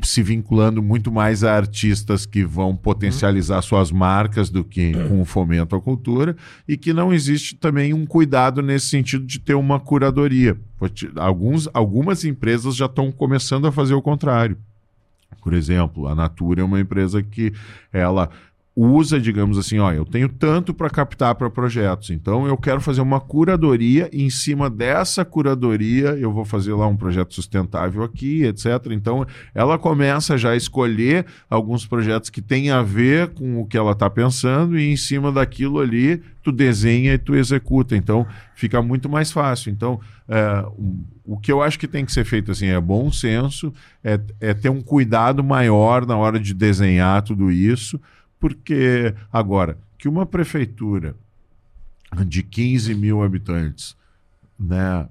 se 0.02 0.24
vinculando 0.24 0.82
muito 0.82 1.12
mais 1.12 1.44
a 1.44 1.56
artistas 1.56 2.26
que 2.26 2.44
vão 2.44 2.76
potencializar 2.76 3.62
suas 3.62 3.92
marcas 3.92 4.50
do 4.50 4.64
que 4.64 4.92
com 5.08 5.22
o 5.22 5.26
fomento 5.26 5.76
à 5.76 5.82
cultura 5.82 6.36
e 6.68 6.76
que 6.76 6.92
não 6.92 7.14
existe 7.14 7.56
também 7.56 7.94
um 7.94 8.06
cuidado 8.06 8.62
nesse 8.62 8.88
sentido 8.88 9.26
de 9.26 9.40
ter 9.40 9.54
uma 9.54 9.80
curadoria. 9.80 10.58
Alguns, 11.16 11.70
algumas 11.74 12.26
empresas 12.26 12.76
já 12.76 12.88
estão 12.88 13.12
começando 13.12 13.68
a 13.68 13.72
fazer 13.72 13.94
o 13.94 14.02
contrário. 14.02 14.58
Por 15.42 15.54
exemplo, 15.54 16.08
a 16.08 16.16
Natura 16.16 16.62
é 16.62 16.64
uma 16.64 16.80
empresa 16.80 17.22
que 17.22 17.54
ela 17.92 18.30
usa, 18.76 19.20
digamos 19.20 19.58
assim, 19.58 19.78
ó, 19.78 19.92
eu 19.92 20.04
tenho 20.04 20.28
tanto 20.28 20.74
para 20.74 20.90
captar 20.90 21.36
para 21.36 21.50
projetos, 21.50 22.10
então 22.10 22.48
eu 22.48 22.58
quero 22.58 22.82
fazer 22.82 23.02
uma 23.02 23.20
curadoria 23.20 24.10
e 24.12 24.24
em 24.24 24.32
cima 24.32 24.68
dessa 24.68 25.24
curadoria 25.24 26.18
eu 26.18 26.32
vou 26.32 26.44
fazer 26.44 26.74
lá 26.74 26.88
um 26.88 26.98
projeto 26.98 27.36
sustentável 27.36 28.02
aqui, 28.02 28.44
etc. 28.44 28.88
Então 28.90 29.28
ela 29.54 29.78
começa 29.78 30.38
já 30.40 30.52
a 30.52 30.56
escolher 30.56 31.24
alguns 31.48 31.86
projetos 31.86 32.32
que 32.32 32.42
têm 32.42 32.72
a 32.72 32.82
ver 32.82 33.30
com 33.30 33.62
o 33.62 33.66
que 33.66 33.78
ela 33.78 33.92
está 33.92 34.10
pensando 34.10 34.78
e 34.78 34.92
em 34.92 34.98
cima 34.98 35.32
daquilo 35.32 35.80
ali 35.80 36.24
tu 36.42 36.52
desenha 36.52 37.14
e 37.14 37.20
tu 37.20 37.36
executa. 37.36 37.96
Então 37.96 38.26
fica 38.56 38.82
muito 38.82 39.08
mais 39.08 39.32
fácil. 39.32 39.72
Então 39.72 40.00
é, 40.28 40.66
o 41.24 41.38
que 41.38 41.52
eu 41.52 41.62
acho 41.62 41.78
que 41.78 41.88
tem 41.88 42.04
que 42.04 42.12
ser 42.12 42.26
feito 42.26 42.52
assim 42.52 42.68
é 42.68 42.82
bom 42.82 43.12
senso, 43.12 43.72
é, 44.04 44.20
é 44.40 44.54
ter 44.56 44.70
um 44.70 44.82
cuidado 44.82 45.44
maior 45.44 46.08
na 46.08 46.18
hora 46.18 46.40
de 46.40 46.56
desenhar 46.56 47.22
tudo 47.22 47.52
isso 47.52 48.00
porque, 48.44 49.16
agora, 49.32 49.78
que 49.98 50.10
uma 50.10 50.26
prefeitura 50.26 51.16
de 52.28 52.44
15 52.44 52.94
mil 52.94 53.24
habitantes 53.24 53.96
né, 54.60 55.08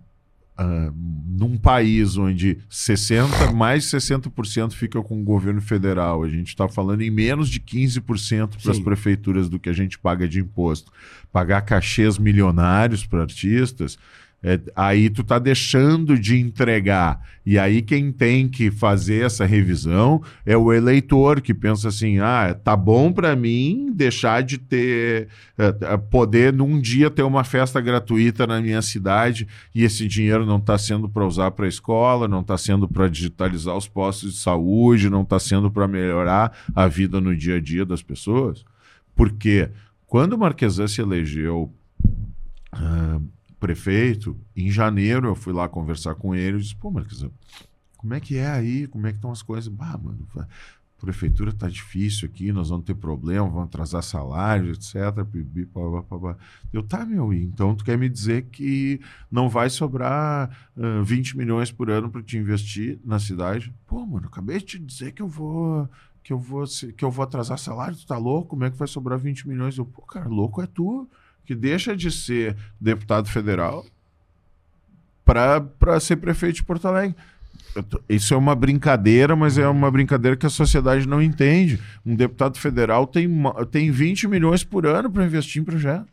Uh, 0.52 0.92
num 0.94 1.56
país 1.56 2.18
onde 2.18 2.59
60, 2.68 3.52
mais 3.52 3.84
de 3.84 3.96
60% 3.96 4.72
fica 4.72 5.02
com 5.02 5.18
o 5.18 5.24
governo 5.24 5.62
federal, 5.62 6.22
a 6.22 6.28
gente 6.28 6.48
está 6.48 6.68
falando 6.68 7.00
em 7.00 7.10
menos 7.10 7.48
de 7.48 7.59
15% 7.59 8.62
para 8.62 8.70
as 8.70 8.78
prefeituras 8.78 9.48
do 9.48 9.59
que 9.59 9.70
a 9.70 9.72
gente 9.72 9.98
paga 9.98 10.28
de 10.28 10.40
imposto. 10.40 10.92
Pagar 11.32 11.62
cachês 11.62 12.18
milionários 12.18 13.06
para 13.06 13.22
artistas, 13.22 13.98
é, 14.44 14.60
aí 14.74 15.09
tu 15.09 15.23
tá 15.23 15.39
deixando 15.39 16.19
de 16.19 16.36
entregar. 16.36 17.20
E 17.47 17.56
aí 17.59 17.81
quem 17.81 18.10
tem 18.10 18.48
que 18.48 18.73
fazer 18.73 19.24
essa 19.24 19.47
revisão 19.47 20.20
é 20.44 20.56
o 20.56 20.73
eleitor 20.73 21.40
que 21.40 21.55
pensa 21.55 21.89
assim: 21.89 22.19
ah, 22.19 22.52
tá 22.52 22.77
bom 22.77 23.12
para 23.12 23.36
mim 23.36 23.93
deixar 23.94 24.43
de 24.43 24.59
ter 24.59 25.28
é, 25.56 25.74
é, 25.81 25.97
poder 25.97 26.52
num 26.52 26.81
dia 26.81 27.09
ter 27.09 27.23
uma 27.23 27.44
festa 27.44 27.81
gratuita 27.81 28.44
na 28.44 28.60
minha 28.60 28.82
cidade 28.82 29.47
e 29.73 29.85
esse 29.85 30.09
dinheiro 30.09 30.44
não 30.44 30.59
está 30.59 30.77
sendo 30.77 31.09
para 31.09 31.24
usar 31.24 31.52
para 31.52 31.69
escola, 31.69 32.27
não 32.27 32.40
está 32.40 32.59
sendo 32.59 32.89
para 32.89 33.06
digitalizar 33.09 33.77
os 33.77 33.86
postos 33.86 34.32
de 34.32 34.39
saúde, 34.40 35.09
não 35.09 35.23
está 35.23 35.39
sendo 35.39 35.70
para 35.70 35.86
melhorar 35.86 36.52
a 36.74 36.89
vida 36.89 37.20
no 37.20 37.36
dia 37.36 37.56
a 37.56 37.60
dia 37.60 37.86
das 37.86 38.02
pessoas. 38.02 38.64
Porque 39.14 39.69
quando 40.06 40.32
o 40.35 40.89
se 40.89 41.01
elegeu 41.01 41.73
uh, 42.74 43.23
prefeito, 43.62 44.36
em 44.56 44.72
janeiro 44.72 45.28
eu 45.28 45.36
fui 45.36 45.52
lá 45.52 45.68
conversar 45.68 46.16
com 46.16 46.34
ele 46.34 46.56
e 46.56 46.60
disse, 46.60 46.74
pô, 46.74 46.90
Marquesan, 46.90 47.30
como 47.97 48.12
é 48.12 48.18
que 48.18 48.36
é 48.36 48.51
aí? 48.51 48.89
Como 48.89 49.06
é 49.06 49.12
que 49.12 49.18
estão 49.18 49.30
as 49.30 49.40
coisas? 49.40 49.68
Bah, 49.68 49.97
mano, 49.97 50.26
a 50.36 50.47
prefeitura 51.01 51.52
tá 51.52 51.68
difícil 51.68 52.28
aqui, 52.28 52.51
nós 52.51 52.70
vamos 52.70 52.84
ter 52.84 52.97
problema, 52.97 53.48
vamos 53.48 53.66
atrasar 53.66 54.02
salário, 54.02 54.72
etc. 54.72 54.94
Pá, 55.72 56.02
pá, 56.09 56.18
pá. 56.18 56.36
Eu, 56.72 56.82
tá, 56.82 57.06
meu, 57.06 57.32
então 57.32 57.72
tu 57.76 57.84
quer 57.84 57.97
me 57.97 58.09
dizer 58.09 58.47
que 58.47 59.01
não 59.30 59.48
vai 59.48 59.70
sobrar 59.70 60.51
uh, 60.76 61.05
20 61.05 61.39
milhões 61.39 61.70
por 61.70 61.89
ano 61.89 62.10
para 62.10 62.20
te 62.20 62.36
investir 62.36 62.98
na 63.05 63.20
cidade? 63.20 63.72
Pô, 63.86 64.05
mano, 64.05 64.26
acabei 64.26 64.59
de 64.59 64.64
te 64.64 64.78
dizer 64.80 65.12
que 65.12 65.22
eu 65.22 65.28
vou 65.28 65.89
que 66.24 66.32
eu 66.32 66.39
vou 66.39 66.64
que 66.97 67.05
eu 67.05 67.12
vou 67.12 67.22
atrasar 67.22 67.59
salário, 67.59 67.97
tu 67.97 68.09
tá 68.09 68.18
louco? 68.18 68.48
Como 68.48 68.64
é 68.64 68.70
que 68.72 68.76
vai 68.76 68.89
sobrar 68.89 69.20
20 69.20 69.47
milhões? 69.47 69.78
Eu, 69.78 69.86
pô, 69.86 70.02
cara, 70.02 70.28
louco 70.28 70.60
é 70.60 70.66
tu 70.66 71.09
que 71.44 71.55
deixa 71.55 71.97
de 71.97 72.10
ser 72.10 72.56
deputado 72.81 73.28
federal 73.28 73.85
para 75.24 76.01
ser 76.01 76.16
prefeito 76.16 76.56
de 76.56 76.64
Porto 76.64 76.89
Alegre. 76.89 77.16
Isso 78.09 78.35
é 78.35 78.36
uma 78.36 78.55
brincadeira, 78.55 79.35
mas 79.35 79.56
é 79.56 79.66
uma 79.66 79.90
brincadeira 79.90 80.36
que 80.36 80.44
a 80.44 80.51
sociedade 80.51 81.09
não 81.09 81.23
entende. 81.23 81.81
Um 82.05 82.14
deputado 82.14 82.59
federal 82.59 83.06
tem, 83.06 83.28
tem 83.70 83.90
20 83.90 84.28
milhões 84.28 84.62
por 84.62 84.86
ano 84.86 85.10
para 85.10 85.24
investir 85.24 85.62
em 85.62 85.64
projeto. 85.64 86.06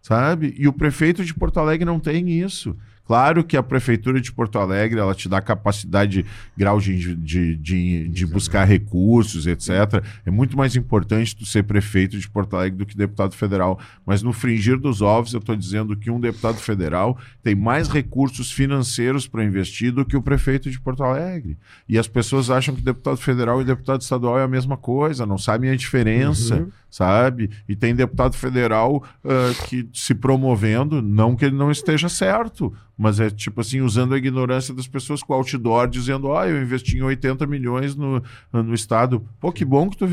Sabe? 0.00 0.54
E 0.56 0.66
o 0.66 0.72
prefeito 0.72 1.24
de 1.24 1.34
Porto 1.34 1.60
Alegre 1.60 1.84
não 1.84 2.00
tem 2.00 2.30
isso. 2.30 2.76
Claro 3.06 3.44
que 3.44 3.56
a 3.56 3.62
Prefeitura 3.62 4.20
de 4.20 4.32
Porto 4.32 4.58
Alegre 4.58 4.98
ela 4.98 5.14
te 5.14 5.28
dá 5.28 5.40
capacidade, 5.40 6.24
grau 6.56 6.80
de, 6.80 7.14
de, 7.16 7.56
de, 7.56 8.08
de 8.08 8.26
buscar 8.26 8.64
recursos, 8.64 9.46
etc. 9.46 10.02
É 10.24 10.30
muito 10.30 10.56
mais 10.56 10.74
importante 10.74 11.36
tu 11.36 11.44
ser 11.44 11.64
prefeito 11.64 12.18
de 12.18 12.28
Porto 12.28 12.56
Alegre 12.56 12.78
do 12.78 12.86
que 12.86 12.96
deputado 12.96 13.34
federal. 13.34 13.78
Mas 14.06 14.22
no 14.22 14.32
fringir 14.32 14.78
dos 14.78 15.02
ovos, 15.02 15.34
eu 15.34 15.40
estou 15.40 15.54
dizendo 15.54 15.94
que 15.96 16.10
um 16.10 16.18
deputado 16.18 16.56
federal 16.56 17.18
tem 17.42 17.54
mais 17.54 17.88
recursos 17.88 18.50
financeiros 18.50 19.28
para 19.28 19.44
investir 19.44 19.92
do 19.92 20.04
que 20.04 20.16
o 20.16 20.22
prefeito 20.22 20.70
de 20.70 20.80
Porto 20.80 21.04
Alegre. 21.04 21.58
E 21.86 21.98
as 21.98 22.08
pessoas 22.08 22.48
acham 22.48 22.74
que 22.74 22.80
deputado 22.80 23.18
federal 23.18 23.60
e 23.60 23.64
deputado 23.64 24.00
estadual 24.00 24.38
é 24.38 24.44
a 24.44 24.48
mesma 24.48 24.78
coisa, 24.78 25.26
não 25.26 25.36
sabem 25.36 25.70
a 25.70 25.76
diferença. 25.76 26.56
Uhum 26.56 26.70
sabe? 26.94 27.50
E 27.68 27.74
tem 27.74 27.92
deputado 27.92 28.36
federal 28.36 29.02
uh, 29.24 29.66
que 29.66 29.88
se 29.92 30.14
promovendo, 30.14 31.02
não 31.02 31.34
que 31.34 31.46
ele 31.46 31.56
não 31.56 31.68
esteja 31.68 32.08
certo, 32.08 32.72
mas 32.96 33.18
é 33.18 33.28
tipo 33.28 33.60
assim, 33.60 33.80
usando 33.80 34.14
a 34.14 34.18
ignorância 34.18 34.72
das 34.72 34.86
pessoas 34.86 35.22
com 35.22 35.34
outdoor, 35.34 35.88
dizendo: 35.88 36.32
Ah, 36.32 36.48
eu 36.48 36.62
investi 36.62 36.96
em 36.96 37.02
80 37.02 37.46
milhões 37.46 37.96
no, 37.96 38.22
no 38.52 38.74
Estado. 38.74 39.26
Pô, 39.40 39.50
que 39.50 39.64
bom 39.64 39.90
que 39.90 39.96
tu 39.96 40.06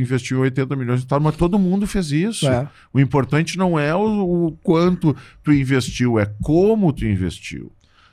investiu 0.00 0.40
80 0.40 0.74
milhões 0.74 1.00
no 1.00 1.04
Estado, 1.04 1.22
mas 1.22 1.36
todo 1.36 1.58
mundo 1.58 1.86
fez 1.86 2.10
isso. 2.10 2.48
É. 2.48 2.68
O 2.92 2.98
importante 2.98 3.56
não 3.56 3.78
é 3.78 3.94
o, 3.94 4.46
o 4.46 4.52
quanto 4.62 5.14
tu 5.42 5.52
investiu, 5.52 6.18
é 6.18 6.26
como 6.42 6.92
tu 6.92 7.06
investiu. 7.06 7.70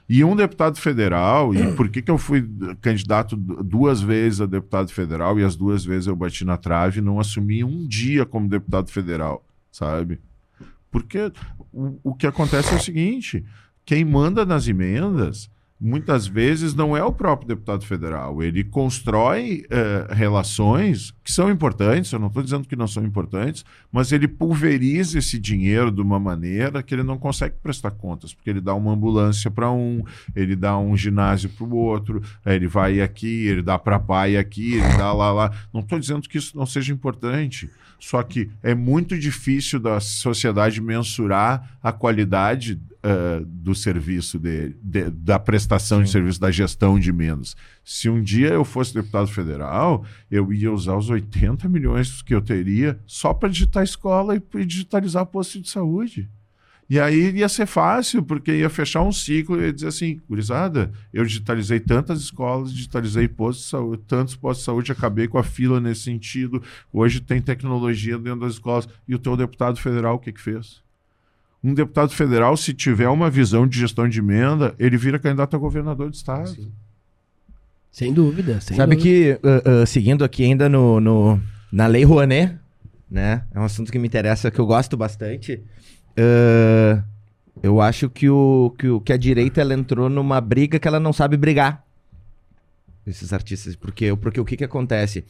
E 0.07 0.23
um 0.23 0.35
deputado 0.35 0.77
federal, 0.77 1.55
e 1.55 1.73
por 1.73 1.89
que, 1.89 2.01
que 2.01 2.11
eu 2.11 2.17
fui 2.17 2.47
candidato 2.81 3.35
duas 3.35 4.01
vezes 4.01 4.41
a 4.41 4.45
deputado 4.45 4.91
federal 4.91 5.39
e 5.39 5.43
as 5.43 5.55
duas 5.55 5.83
vezes 5.83 6.07
eu 6.07 6.15
bati 6.15 6.43
na 6.43 6.57
trave 6.57 6.99
e 6.99 7.01
não 7.01 7.19
assumi 7.19 7.63
um 7.63 7.87
dia 7.87 8.25
como 8.25 8.47
deputado 8.47 8.91
federal, 8.91 9.43
sabe? 9.71 10.19
Porque 10.91 11.31
o, 11.71 11.97
o 12.03 12.13
que 12.13 12.27
acontece 12.27 12.73
é 12.73 12.77
o 12.77 12.81
seguinte: 12.81 13.43
quem 13.85 14.05
manda 14.05 14.45
nas 14.45 14.67
emendas 14.67 15.49
muitas 15.83 16.25
vezes 16.25 16.73
não 16.73 16.95
é 16.95 17.03
o 17.03 17.11
próprio 17.11 17.49
deputado 17.49 17.85
federal. 17.85 18.41
Ele 18.41 18.63
constrói 18.63 19.65
uh, 19.65 20.13
relações 20.13 21.13
que 21.21 21.29
são 21.29 21.51
importantes, 21.51 22.09
eu 22.09 22.19
não 22.19 22.27
estou 22.27 22.41
dizendo 22.41 22.65
que 22.65 22.75
não 22.75 22.87
são 22.87 23.03
importantes, 23.03 23.65
mas 23.91 24.13
ele 24.13 24.25
pulveriza 24.25 25.19
esse 25.19 25.37
dinheiro 25.37 25.91
de 25.91 26.01
uma 26.01 26.17
maneira 26.17 26.81
que 26.81 26.95
ele 26.95 27.03
não 27.03 27.17
consegue 27.17 27.55
prestar 27.61 27.91
contas, 27.91 28.33
porque 28.33 28.49
ele 28.49 28.61
dá 28.61 28.73
uma 28.73 28.93
ambulância 28.93 29.51
para 29.51 29.69
um, 29.69 30.01
ele 30.33 30.55
dá 30.55 30.77
um 30.77 30.95
ginásio 30.95 31.49
para 31.49 31.65
o 31.65 31.75
outro, 31.75 32.21
ele 32.45 32.67
vai 32.67 33.01
aqui, 33.01 33.47
ele 33.47 33.61
dá 33.61 33.77
para 33.77 33.99
pai 33.99 34.37
aqui, 34.37 34.75
ele 34.75 34.97
dá 34.97 35.11
lá, 35.11 35.33
lá. 35.33 35.51
Não 35.73 35.81
estou 35.81 35.99
dizendo 35.99 36.29
que 36.29 36.37
isso 36.37 36.55
não 36.55 36.65
seja 36.65 36.93
importante, 36.93 37.69
só 38.03 38.21
que 38.21 38.49
é 38.61 38.75
muito 38.75 39.17
difícil 39.17 39.79
da 39.79 39.97
sociedade 40.01 40.81
mensurar 40.81 41.77
a 41.81 41.89
qualidade 41.89 42.73
uh, 42.73 43.45
do 43.45 43.73
serviço 43.73 44.37
dele, 44.37 44.75
de, 44.83 45.09
da 45.09 45.39
prestação 45.39 45.99
Sim. 45.99 46.03
de 46.03 46.09
serviço, 46.09 46.37
da 46.37 46.51
gestão 46.51 46.99
de 46.99 47.13
menos. 47.13 47.55
Se 47.81 48.09
um 48.09 48.21
dia 48.21 48.49
eu 48.49 48.65
fosse 48.65 48.93
deputado 48.93 49.27
federal, 49.27 50.05
eu 50.29 50.51
ia 50.51 50.69
usar 50.69 50.97
os 50.97 51.09
80 51.09 51.69
milhões 51.69 52.21
que 52.21 52.35
eu 52.35 52.41
teria 52.41 52.99
só 53.05 53.33
para 53.33 53.47
digitar 53.47 53.85
escola 53.85 54.35
e 54.35 54.65
digitalizar 54.65 55.25
posto 55.25 55.61
de 55.61 55.69
saúde. 55.69 56.29
E 56.93 56.99
aí 56.99 57.31
ia 57.31 57.49
ser 57.49 57.65
fácil, 57.65 58.21
porque 58.21 58.53
ia 58.53 58.69
fechar 58.69 59.01
um 59.01 59.11
ciclo 59.11 59.59
e 59.59 59.65
ia 59.65 59.73
dizer 59.73 59.87
assim, 59.87 60.21
gurizada, 60.29 60.91
eu 61.11 61.25
digitalizei 61.25 61.79
tantas 61.79 62.21
escolas, 62.21 62.71
digitalizei 62.71 63.27
postos 63.27 63.63
de 63.63 63.71
saúde, 63.71 64.03
tantos 64.07 64.35
postos 64.35 64.59
de 64.59 64.65
saúde, 64.65 64.91
acabei 64.91 65.27
com 65.27 65.39
a 65.39 65.43
fila 65.43 65.79
nesse 65.79 66.01
sentido. 66.01 66.61
Hoje 66.93 67.19
tem 67.19 67.41
tecnologia 67.41 68.15
dentro 68.19 68.41
das 68.41 68.53
escolas. 68.53 68.87
E 69.07 69.15
o 69.15 69.17
teu 69.17 69.35
deputado 69.35 69.79
federal, 69.79 70.17
o 70.17 70.19
que 70.19 70.31
que 70.31 70.39
fez? 70.39 70.83
um 71.63 71.73
deputado 71.73 72.11
federal, 72.11 72.55
se 72.55 72.75
tiver 72.75 73.09
uma 73.09 73.27
visão 73.27 73.65
de 73.65 73.79
gestão 73.79 74.07
de 74.07 74.19
emenda, 74.19 74.75
ele 74.77 74.95
vira 74.95 75.17
candidato 75.17 75.55
a 75.55 75.59
governador 75.59 76.11
de 76.11 76.17
estado. 76.17 76.49
Sim. 76.49 76.71
Sem 77.89 78.13
dúvida. 78.13 78.61
Sem 78.61 78.77
Sabe 78.77 78.97
dúvida. 78.97 79.39
que, 79.41 79.47
uh, 79.47 79.81
uh, 79.81 79.87
seguindo 79.87 80.23
aqui 80.23 80.43
ainda 80.43 80.69
no, 80.69 80.99
no, 80.99 81.41
na 81.71 81.87
Lei 81.87 82.03
Rouanet, 82.03 82.55
né? 83.09 83.43
É 83.51 83.59
um 83.59 83.63
assunto 83.63 83.91
que 83.91 83.97
me 83.97 84.07
interessa, 84.07 84.51
que 84.51 84.59
eu 84.59 84.65
gosto 84.65 84.95
bastante. 84.95 85.63
Uh, 86.17 87.03
eu 87.61 87.79
acho 87.79 88.09
que, 88.09 88.29
o, 88.29 88.73
que, 88.77 88.87
o, 88.87 88.99
que 88.99 89.13
a 89.13 89.17
direita 89.17 89.61
ela 89.61 89.73
entrou 89.73 90.09
numa 90.09 90.41
briga 90.41 90.77
que 90.77 90.87
ela 90.87 90.99
não 90.99 91.13
sabe 91.13 91.37
brigar. 91.37 91.83
Esses 93.05 93.33
artistas. 93.33 93.75
Porque, 93.75 94.15
porque 94.15 94.39
o 94.39 94.45
que, 94.45 94.57
que 94.57 94.63
acontece? 94.63 95.23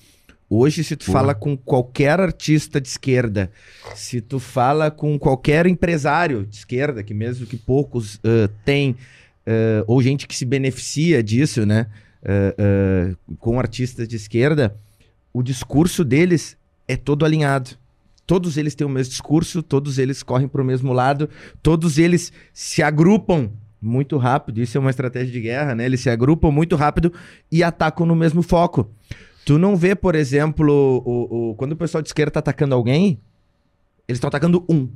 Hoje, 0.50 0.84
se 0.84 0.96
tu 0.96 1.06
fala 1.06 1.34
com 1.34 1.58
qualquer 1.58 2.20
artista 2.20 2.80
de 2.80 2.88
esquerda, 2.88 3.52
se 3.96 4.22
tu 4.22 4.40
fala 4.40 4.92
com 4.92 5.18
qualquer 5.18 5.66
empresário 5.66 6.46
de 6.46 6.58
esquerda, 6.58 7.02
que 7.02 7.14
mesmo 7.14 7.48
que 7.48 7.58
poucos 7.58 8.16
uh, 8.16 8.48
têm, 8.64 8.92
uh, 8.92 9.84
ou 9.88 10.02
gente 10.02 10.28
que 10.28 10.36
se 10.36 10.46
beneficia 10.46 11.24
disso, 11.24 11.66
né? 11.66 11.88
Uh, 12.24 13.36
com 13.38 13.60
artistas 13.60 14.08
de 14.08 14.16
esquerda, 14.16 14.76
o 15.34 15.42
discurso 15.42 16.06
deles 16.06 16.56
é 16.88 16.96
todo 16.96 17.26
alinhado. 17.26 17.72
Todos 18.26 18.58
eles 18.58 18.74
têm 18.74 18.88
o 18.88 18.90
mesmo 18.90 19.12
discurso, 19.12 19.62
todos 19.62 19.98
eles 19.98 20.24
correm 20.24 20.48
para 20.48 20.62
o 20.62 20.66
mesmo 20.66 20.94
lado, 20.94 21.30
todos 21.62 21.98
eles 21.98 22.32
se 22.54 22.82
agrupam 22.82 23.52
muito 23.82 24.18
rápido. 24.18 24.62
Isso 24.62 24.78
é 24.78 24.80
uma 24.80 24.90
estratégia 24.90 25.32
de 25.32 25.42
guerra, 25.42 25.76
né? 25.76 25.86
Eles 25.86 26.00
se 26.00 26.10
agrupam 26.10 26.50
muito 26.50 26.76
rápido 26.76 27.12
e 27.52 27.64
atacam 27.64 28.06
no 28.06 28.16
mesmo 28.16 28.42
foco. 28.42 28.90
Tu 29.46 29.58
não 29.58 29.76
vê, 29.76 29.94
por 29.94 30.16
exemplo, 30.16 31.04
o, 31.06 31.50
o 31.52 31.56
quando 31.56 31.74
o 31.74 31.78
pessoal 31.78 32.02
de 32.02 32.08
esquerda 32.08 32.32
tá 32.32 32.40
atacando 32.40 32.74
alguém, 32.74 33.20
eles 34.08 34.18
estão 34.18 34.30
atacando 34.30 34.66
um. 34.70 34.90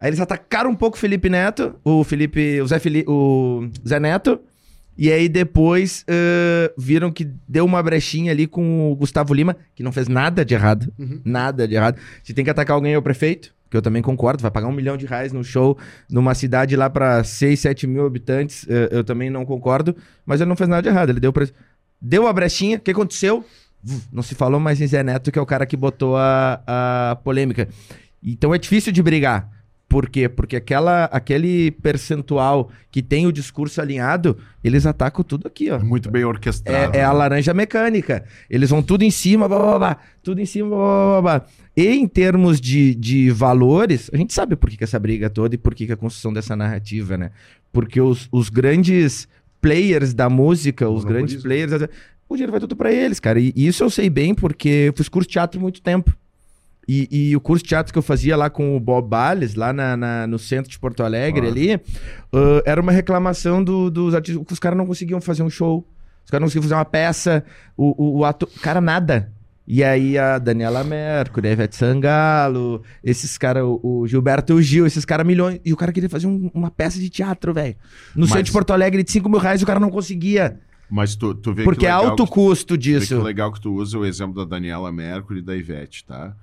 Aí 0.00 0.08
eles 0.08 0.20
atacaram 0.20 0.70
um 0.70 0.74
pouco 0.74 0.96
o 0.96 1.00
Felipe 1.00 1.28
Neto, 1.28 1.74
o 1.84 2.04
Felipe, 2.04 2.60
o 2.60 2.66
Zé, 2.66 2.78
Felipe, 2.78 3.10
o 3.10 3.68
Zé 3.86 4.00
Neto, 4.00 4.40
e 4.96 5.12
aí 5.12 5.28
depois 5.28 6.04
uh, 6.08 6.72
viram 6.78 7.10
que 7.10 7.28
deu 7.46 7.64
uma 7.64 7.82
brechinha 7.82 8.32
ali 8.32 8.46
com 8.46 8.90
o 8.90 8.96
Gustavo 8.96 9.34
Lima, 9.34 9.56
que 9.74 9.82
não 9.82 9.92
fez 9.92 10.08
nada 10.08 10.44
de 10.44 10.54
errado. 10.54 10.92
Uhum. 10.98 11.20
Nada 11.24 11.68
de 11.68 11.74
errado. 11.74 11.98
Se 12.22 12.32
tem 12.32 12.44
que 12.44 12.50
atacar 12.50 12.74
alguém 12.74 12.94
é 12.94 12.98
o 12.98 13.02
prefeito, 13.02 13.54
que 13.70 13.76
eu 13.76 13.82
também 13.82 14.00
concordo, 14.00 14.42
vai 14.42 14.50
pagar 14.50 14.68
um 14.68 14.72
milhão 14.72 14.96
de 14.96 15.06
reais 15.06 15.32
no 15.32 15.44
show 15.44 15.76
numa 16.08 16.34
cidade 16.34 16.76
lá 16.76 16.88
para 16.88 17.22
6, 17.22 17.58
7 17.58 17.86
mil 17.86 18.06
habitantes, 18.06 18.62
uh, 18.64 18.88
eu 18.90 19.04
também 19.04 19.28
não 19.28 19.44
concordo, 19.44 19.94
mas 20.24 20.40
ele 20.40 20.48
não 20.48 20.56
fez 20.56 20.68
nada 20.68 20.82
de 20.82 20.88
errado. 20.88 21.10
Ele 21.10 21.20
deu, 21.20 21.32
pre... 21.32 21.52
deu 22.00 22.26
a 22.26 22.32
brechinha, 22.32 22.78
o 22.78 22.80
que 22.80 22.90
aconteceu? 22.90 23.44
não 24.12 24.22
se 24.22 24.34
falou 24.34 24.58
mais 24.58 24.80
em 24.80 24.86
Zé 24.86 25.02
Neto, 25.02 25.30
que 25.30 25.38
é 25.38 25.42
o 25.42 25.46
cara 25.46 25.64
que 25.64 25.76
botou 25.76 26.16
a, 26.16 26.60
a 26.66 27.16
polêmica. 27.22 27.68
Então 28.22 28.54
é 28.54 28.58
difícil 28.58 28.92
de 28.92 29.02
brigar. 29.02 29.48
Por 29.88 30.08
quê? 30.10 30.28
Porque 30.28 30.56
aquela, 30.56 31.04
aquele 31.04 31.70
percentual 31.70 32.70
que 32.90 33.00
tem 33.00 33.26
o 33.26 33.32
discurso 33.32 33.80
alinhado, 33.80 34.36
eles 34.62 34.84
atacam 34.84 35.22
tudo 35.22 35.46
aqui, 35.46 35.70
ó. 35.70 35.78
Muito 35.78 36.10
bem 36.10 36.24
orquestrado. 36.24 36.96
É, 36.96 37.00
é 37.00 37.04
a 37.04 37.12
laranja 37.12 37.54
mecânica. 37.54 38.24
Eles 38.50 38.70
vão 38.70 38.82
tudo 38.82 39.04
em 39.04 39.10
cima, 39.10 39.48
blá, 39.48 39.58
blá, 39.58 39.78
blá, 39.78 39.96
tudo 40.24 40.40
em 40.40 40.46
cima, 40.46 40.68
blá, 40.68 40.76
blá, 40.76 41.22
blá. 41.22 41.46
E 41.76 41.86
em 41.86 42.06
termos 42.08 42.60
de, 42.60 42.94
de 42.96 43.30
valores, 43.30 44.10
a 44.12 44.16
gente 44.16 44.34
sabe 44.34 44.56
por 44.56 44.68
que, 44.68 44.76
que 44.76 44.84
essa 44.84 44.98
briga 44.98 45.30
toda 45.30 45.54
e 45.54 45.58
por 45.58 45.74
que, 45.74 45.86
que 45.86 45.92
a 45.92 45.96
construção 45.96 46.32
dessa 46.32 46.56
narrativa, 46.56 47.16
né? 47.16 47.30
Porque 47.72 48.00
os, 48.00 48.28
os 48.32 48.48
grandes 48.48 49.28
players 49.60 50.12
da 50.12 50.28
música, 50.28 50.88
os 50.88 51.04
grandes 51.04 51.42
players, 51.42 51.88
o 52.28 52.34
dinheiro 52.34 52.50
vai 52.50 52.60
tudo 52.60 52.74
para 52.74 52.92
eles, 52.92 53.20
cara. 53.20 53.38
E, 53.38 53.52
e 53.54 53.68
isso 53.68 53.84
eu 53.84 53.90
sei 53.90 54.10
bem 54.10 54.34
porque 54.34 54.68
eu 54.68 54.92
fiz 54.94 55.08
curso 55.08 55.28
de 55.28 55.34
teatro 55.34 55.60
muito 55.60 55.80
tempo. 55.80 56.16
E, 56.88 57.08
e, 57.30 57.36
o 57.36 57.40
curso 57.40 57.64
de 57.64 57.70
teatro 57.70 57.92
que 57.92 57.98
eu 57.98 58.02
fazia 58.02 58.36
lá 58.36 58.48
com 58.48 58.76
o 58.76 58.80
Bob 58.80 59.08
Bales, 59.08 59.56
lá 59.56 59.72
na, 59.72 59.96
na 59.96 60.26
no 60.26 60.38
centro 60.38 60.70
de 60.70 60.78
Porto 60.78 61.02
Alegre, 61.02 61.46
ah. 61.46 61.50
ali, 61.50 61.74
uh, 61.74 62.62
era 62.64 62.80
uma 62.80 62.92
reclamação 62.92 63.62
do, 63.62 63.90
dos 63.90 64.14
artistas. 64.14 64.44
Os 64.48 64.58
caras 64.60 64.78
não 64.78 64.86
conseguiam 64.86 65.20
fazer 65.20 65.42
um 65.42 65.50
show, 65.50 65.84
os 66.24 66.30
caras 66.30 66.42
não 66.42 66.46
conseguiam 66.46 66.62
fazer 66.62 66.74
uma 66.74 66.84
peça, 66.84 67.44
o, 67.76 67.94
o, 68.02 68.18
o 68.18 68.24
ator. 68.24 68.48
Cara, 68.62 68.80
nada. 68.80 69.32
E 69.66 69.82
aí 69.82 70.16
a 70.16 70.38
Daniela 70.38 70.84
Mercury, 70.84 71.48
a 71.48 71.52
Ivete 71.52 71.74
Sangalo, 71.74 72.82
esses 73.02 73.36
caras, 73.36 73.64
o, 73.64 73.80
o, 73.82 74.06
Gilberto 74.06 74.62
Gil, 74.62 74.86
esses 74.86 75.04
caras 75.04 75.26
milhões. 75.26 75.60
E 75.64 75.72
o 75.72 75.76
cara 75.76 75.92
queria 75.92 76.08
fazer 76.08 76.28
um, 76.28 76.48
uma 76.54 76.70
peça 76.70 77.00
de 77.00 77.10
teatro, 77.10 77.52
velho. 77.52 77.74
No 78.14 78.20
Mas... 78.20 78.30
centro 78.30 78.44
de 78.44 78.52
Porto 78.52 78.72
Alegre, 78.72 79.02
de 79.02 79.10
5 79.10 79.28
mil 79.28 79.40
reais, 79.40 79.60
o 79.60 79.66
cara 79.66 79.80
não 79.80 79.90
conseguia. 79.90 80.60
Mas 80.88 81.16
tu, 81.16 81.34
tu 81.34 81.52
vê 81.52 81.64
Porque 81.64 81.84
é 81.84 81.90
alto 81.90 82.24
que, 82.24 82.30
custo 82.30 82.78
disso. 82.78 83.18
Que 83.18 83.24
legal 83.24 83.52
que 83.52 83.60
tu 83.60 83.74
usa 83.74 83.98
o 83.98 84.06
exemplo 84.06 84.36
da 84.36 84.44
Daniela 84.44 84.92
Mercury 84.92 85.40
e 85.40 85.42
da 85.42 85.56
Ivete, 85.56 86.04
tá? 86.04 86.36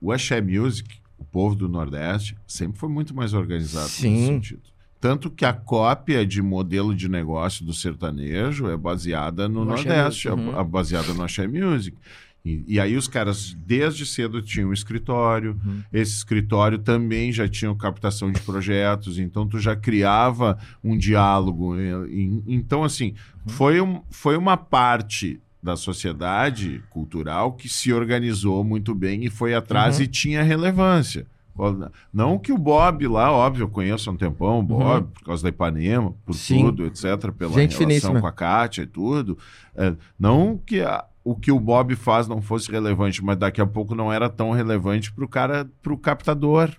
O 0.00 0.12
Axé 0.12 0.40
Music, 0.40 0.88
o 1.18 1.24
povo 1.24 1.54
do 1.54 1.68
Nordeste, 1.68 2.36
sempre 2.46 2.78
foi 2.78 2.88
muito 2.88 3.14
mais 3.14 3.34
organizado 3.34 3.88
Sim. 3.88 4.10
nesse 4.10 4.26
sentido. 4.26 4.62
Tanto 5.00 5.30
que 5.30 5.46
a 5.46 5.52
cópia 5.52 6.26
de 6.26 6.42
modelo 6.42 6.94
de 6.94 7.08
negócio 7.08 7.64
do 7.64 7.72
sertanejo 7.72 8.68
é 8.68 8.76
baseada 8.76 9.48
no, 9.48 9.60
no 9.60 9.70
Nordeste, 9.70 10.28
é 10.28 10.32
uhum. 10.32 10.62
baseada 10.64 11.14
no 11.14 11.22
Axé 11.22 11.46
Music. 11.46 11.96
E, 12.44 12.64
e, 12.66 12.80
aí 12.80 12.96
os 12.96 13.06
caras 13.06 13.54
desde 13.66 14.06
cedo 14.06 14.40
tinham 14.40 14.70
um 14.70 14.72
escritório, 14.72 15.60
uhum. 15.64 15.82
esse 15.92 16.12
escritório 16.14 16.78
também 16.78 17.30
já 17.30 17.46
tinha 17.46 17.74
captação 17.74 18.32
de 18.32 18.40
projetos, 18.40 19.18
então 19.18 19.46
tu 19.46 19.58
já 19.58 19.76
criava 19.76 20.58
um 20.82 20.96
diálogo. 20.96 21.78
E, 21.78 22.42
então, 22.46 22.82
assim, 22.82 23.08
uhum. 23.46 23.52
foi, 23.52 23.80
um, 23.80 24.00
foi 24.10 24.36
uma 24.38 24.56
parte 24.56 25.38
da 25.62 25.76
sociedade 25.76 26.82
cultural 26.90 27.52
que 27.52 27.68
se 27.68 27.92
organizou 27.92 28.64
muito 28.64 28.94
bem 28.94 29.24
e 29.24 29.30
foi 29.30 29.54
atrás 29.54 29.98
uhum. 29.98 30.04
e 30.04 30.06
tinha 30.06 30.42
relevância. 30.42 31.26
Não 32.12 32.38
que 32.38 32.52
o 32.52 32.58
Bob 32.58 33.06
lá, 33.06 33.30
óbvio, 33.30 33.64
eu 33.64 33.68
conheço 33.68 34.08
há 34.08 34.12
um 34.12 34.16
tempão 34.16 34.60
o 34.60 34.62
Bob, 34.62 35.04
uhum. 35.04 35.10
por 35.10 35.24
causa 35.24 35.42
da 35.42 35.48
Ipanema, 35.50 36.14
por 36.24 36.34
Sim. 36.34 36.64
tudo, 36.64 36.86
etc., 36.86 37.30
pela 37.32 37.52
Gente 37.52 37.72
relação 37.72 37.78
finíssima. 37.78 38.20
com 38.20 38.26
a 38.26 38.32
Kátia 38.32 38.82
e 38.82 38.86
tudo. 38.86 39.36
É, 39.74 39.94
não 40.18 40.56
que 40.56 40.80
a, 40.80 41.04
o 41.22 41.34
que 41.34 41.52
o 41.52 41.60
Bob 41.60 41.94
faz 41.96 42.26
não 42.26 42.40
fosse 42.40 42.70
relevante, 42.70 43.22
mas 43.22 43.36
daqui 43.36 43.60
a 43.60 43.66
pouco 43.66 43.94
não 43.94 44.12
era 44.12 44.28
tão 44.28 44.52
relevante 44.52 45.12
para 45.12 45.24
o 45.24 45.28
cara, 45.28 45.68
para 45.82 45.92
o 45.92 45.98
captador. 45.98 46.70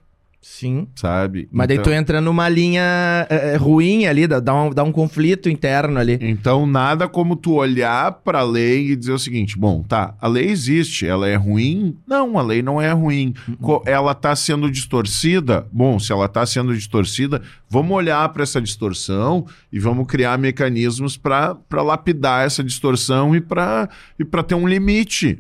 Sim. 0.41 0.88
Sabe? 0.95 1.47
Mas 1.51 1.65
então... 1.65 1.76
daí 1.77 1.84
tu 1.84 1.91
entra 1.91 2.19
numa 2.19 2.49
linha 2.49 3.27
é, 3.30 3.55
ruim 3.57 4.07
ali, 4.07 4.26
dá 4.26 4.53
um, 4.55 4.72
dá 4.72 4.84
um 4.84 4.91
conflito 4.91 5.47
interno 5.47 5.99
ali. 5.99 6.18
Então, 6.19 6.65
nada 6.65 7.07
como 7.07 7.35
tu 7.35 7.53
olhar 7.53 8.11
para 8.11 8.39
a 8.39 8.43
lei 8.43 8.91
e 8.91 8.95
dizer 8.95 9.11
o 9.11 9.19
seguinte: 9.19 9.57
bom, 9.57 9.84
tá, 9.84 10.15
a 10.19 10.27
lei 10.27 10.49
existe, 10.49 11.05
ela 11.05 11.27
é 11.27 11.35
ruim? 11.35 11.95
Não, 12.07 12.39
a 12.39 12.41
lei 12.41 12.63
não 12.63 12.81
é 12.81 12.91
ruim. 12.91 13.35
Uhum. 13.47 13.81
Ela 13.85 14.13
está 14.13 14.35
sendo 14.35 14.69
distorcida? 14.72 15.68
Bom, 15.72 15.99
se 15.99 16.11
ela 16.11 16.26
está 16.26 16.43
sendo 16.43 16.73
distorcida, 16.73 17.39
vamos 17.69 17.95
olhar 17.95 18.27
para 18.30 18.41
essa 18.41 18.59
distorção 18.59 19.45
e 19.72 19.80
vamos 19.80 20.07
criar 20.07 20.39
mecanismos 20.39 21.18
para 21.18 21.55
lapidar 21.72 22.47
essa 22.47 22.63
distorção 22.63 23.35
e 23.35 23.41
para 23.41 23.88
e 24.18 24.26
ter 24.43 24.55
um 24.55 24.68
limite. 24.68 25.39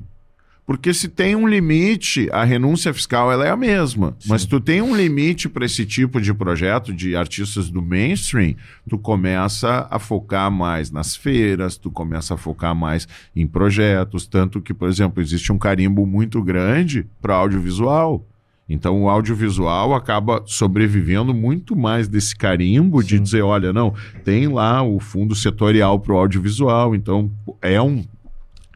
Porque 0.71 0.93
se 0.93 1.09
tem 1.09 1.35
um 1.35 1.45
limite, 1.45 2.29
a 2.31 2.45
renúncia 2.45 2.93
fiscal 2.93 3.29
ela 3.29 3.45
é 3.45 3.49
a 3.49 3.57
mesma. 3.57 4.15
Sim. 4.17 4.29
Mas 4.29 4.45
tu 4.45 4.57
tem 4.57 4.81
um 4.81 4.95
limite 4.95 5.49
para 5.49 5.65
esse 5.65 5.85
tipo 5.85 6.21
de 6.21 6.33
projeto 6.33 6.93
de 6.93 7.13
artistas 7.13 7.69
do 7.69 7.81
mainstream, 7.81 8.55
tu 8.87 8.97
começa 8.97 9.85
a 9.91 9.99
focar 9.99 10.49
mais 10.49 10.89
nas 10.89 11.13
feiras, 11.13 11.75
tu 11.75 11.91
começa 11.91 12.35
a 12.35 12.37
focar 12.37 12.73
mais 12.73 13.05
em 13.35 13.45
projetos, 13.45 14.25
tanto 14.25 14.61
que, 14.61 14.73
por 14.73 14.87
exemplo, 14.87 15.21
existe 15.21 15.51
um 15.51 15.57
carimbo 15.57 16.05
muito 16.05 16.41
grande 16.41 17.05
para 17.21 17.35
audiovisual. 17.35 18.25
Então 18.69 19.03
o 19.03 19.09
audiovisual 19.09 19.93
acaba 19.93 20.41
sobrevivendo 20.45 21.33
muito 21.33 21.75
mais 21.75 22.07
desse 22.07 22.33
carimbo 22.33 23.01
Sim. 23.01 23.07
de 23.09 23.19
dizer, 23.19 23.41
olha, 23.41 23.73
não, 23.73 23.93
tem 24.23 24.47
lá 24.47 24.81
o 24.81 25.01
fundo 25.01 25.35
setorial 25.35 25.99
para 25.99 26.13
o 26.13 26.17
audiovisual, 26.17 26.95
então 26.95 27.29
é 27.61 27.81
um 27.81 28.05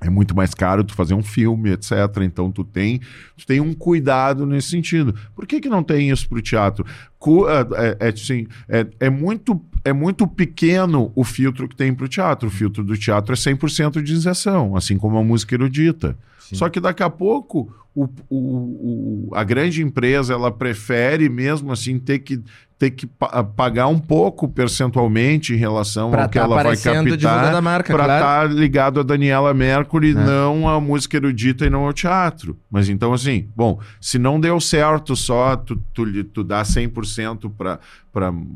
é 0.01 0.09
muito 0.09 0.35
mais 0.35 0.53
caro 0.53 0.83
tu 0.83 0.93
fazer 0.93 1.13
um 1.13 1.23
filme, 1.23 1.71
etc. 1.71 1.91
Então 2.21 2.51
tu 2.51 2.63
tem, 2.63 2.99
tu 3.37 3.45
tem 3.45 3.61
um 3.61 3.73
cuidado 3.73 4.45
nesse 4.45 4.69
sentido. 4.69 5.15
Por 5.33 5.47
que, 5.47 5.61
que 5.61 5.69
não 5.69 5.83
tem 5.83 6.09
isso 6.09 6.27
para 6.27 6.37
o 6.37 6.41
teatro? 6.41 6.85
É, 6.87 7.85
é, 7.85 8.07
é, 8.07 8.09
assim, 8.09 8.45
é, 8.69 8.85
é, 8.99 9.09
muito, 9.09 9.59
é 9.83 9.93
muito 9.93 10.27
pequeno 10.27 11.11
o 11.15 11.23
filtro 11.23 11.67
que 11.67 11.75
tem 11.75 11.93
para 11.93 12.05
o 12.05 12.09
teatro. 12.09 12.47
O 12.47 12.51
filtro 12.51 12.83
do 12.83 12.97
teatro 12.97 13.33
é 13.33 13.35
100% 13.35 14.01
de 14.01 14.13
isenção, 14.13 14.75
assim 14.75 14.97
como 14.97 15.17
a 15.17 15.23
música 15.23 15.55
erudita. 15.55 16.17
Sim. 16.39 16.55
Só 16.55 16.69
que 16.69 16.79
daqui 16.79 17.01
a 17.01 17.09
pouco 17.09 17.73
o, 17.95 18.09
o, 18.29 18.37
o, 18.37 19.29
a 19.33 19.43
grande 19.43 19.81
empresa 19.81 20.33
ela 20.33 20.51
prefere 20.51 21.29
mesmo 21.29 21.71
assim 21.71 21.97
ter 21.97 22.19
que 22.19 22.43
ter 22.77 22.91
que 22.91 23.07
pa 23.07 23.41
pagar 23.43 23.87
um 23.87 23.97
pouco 23.97 24.49
percentualmente 24.49 25.53
em 25.53 25.57
relação 25.57 26.11
pra 26.11 26.23
ao 26.23 26.29
que 26.29 26.37
tá 26.37 26.43
ela 26.43 26.61
vai 26.61 26.75
captar 26.75 27.83
para 27.83 28.03
estar 28.03 28.19
tá 28.19 28.43
ligado 28.45 28.99
a 28.99 29.03
Daniela 29.03 29.53
Mercury, 29.53 30.11
é. 30.11 30.13
não 30.13 30.67
a 30.67 30.79
música 30.81 31.15
erudita 31.15 31.65
e 31.65 31.69
não 31.69 31.85
ao 31.85 31.93
teatro. 31.93 32.57
Mas 32.69 32.89
então 32.89 33.13
assim, 33.13 33.47
bom, 33.55 33.79
se 34.01 34.19
não 34.19 34.39
deu 34.39 34.59
certo 34.59 35.15
só 35.15 35.55
tu, 35.55 35.77
tu, 35.93 36.23
tu 36.25 36.43
dá 36.43 36.63
100% 36.63 37.49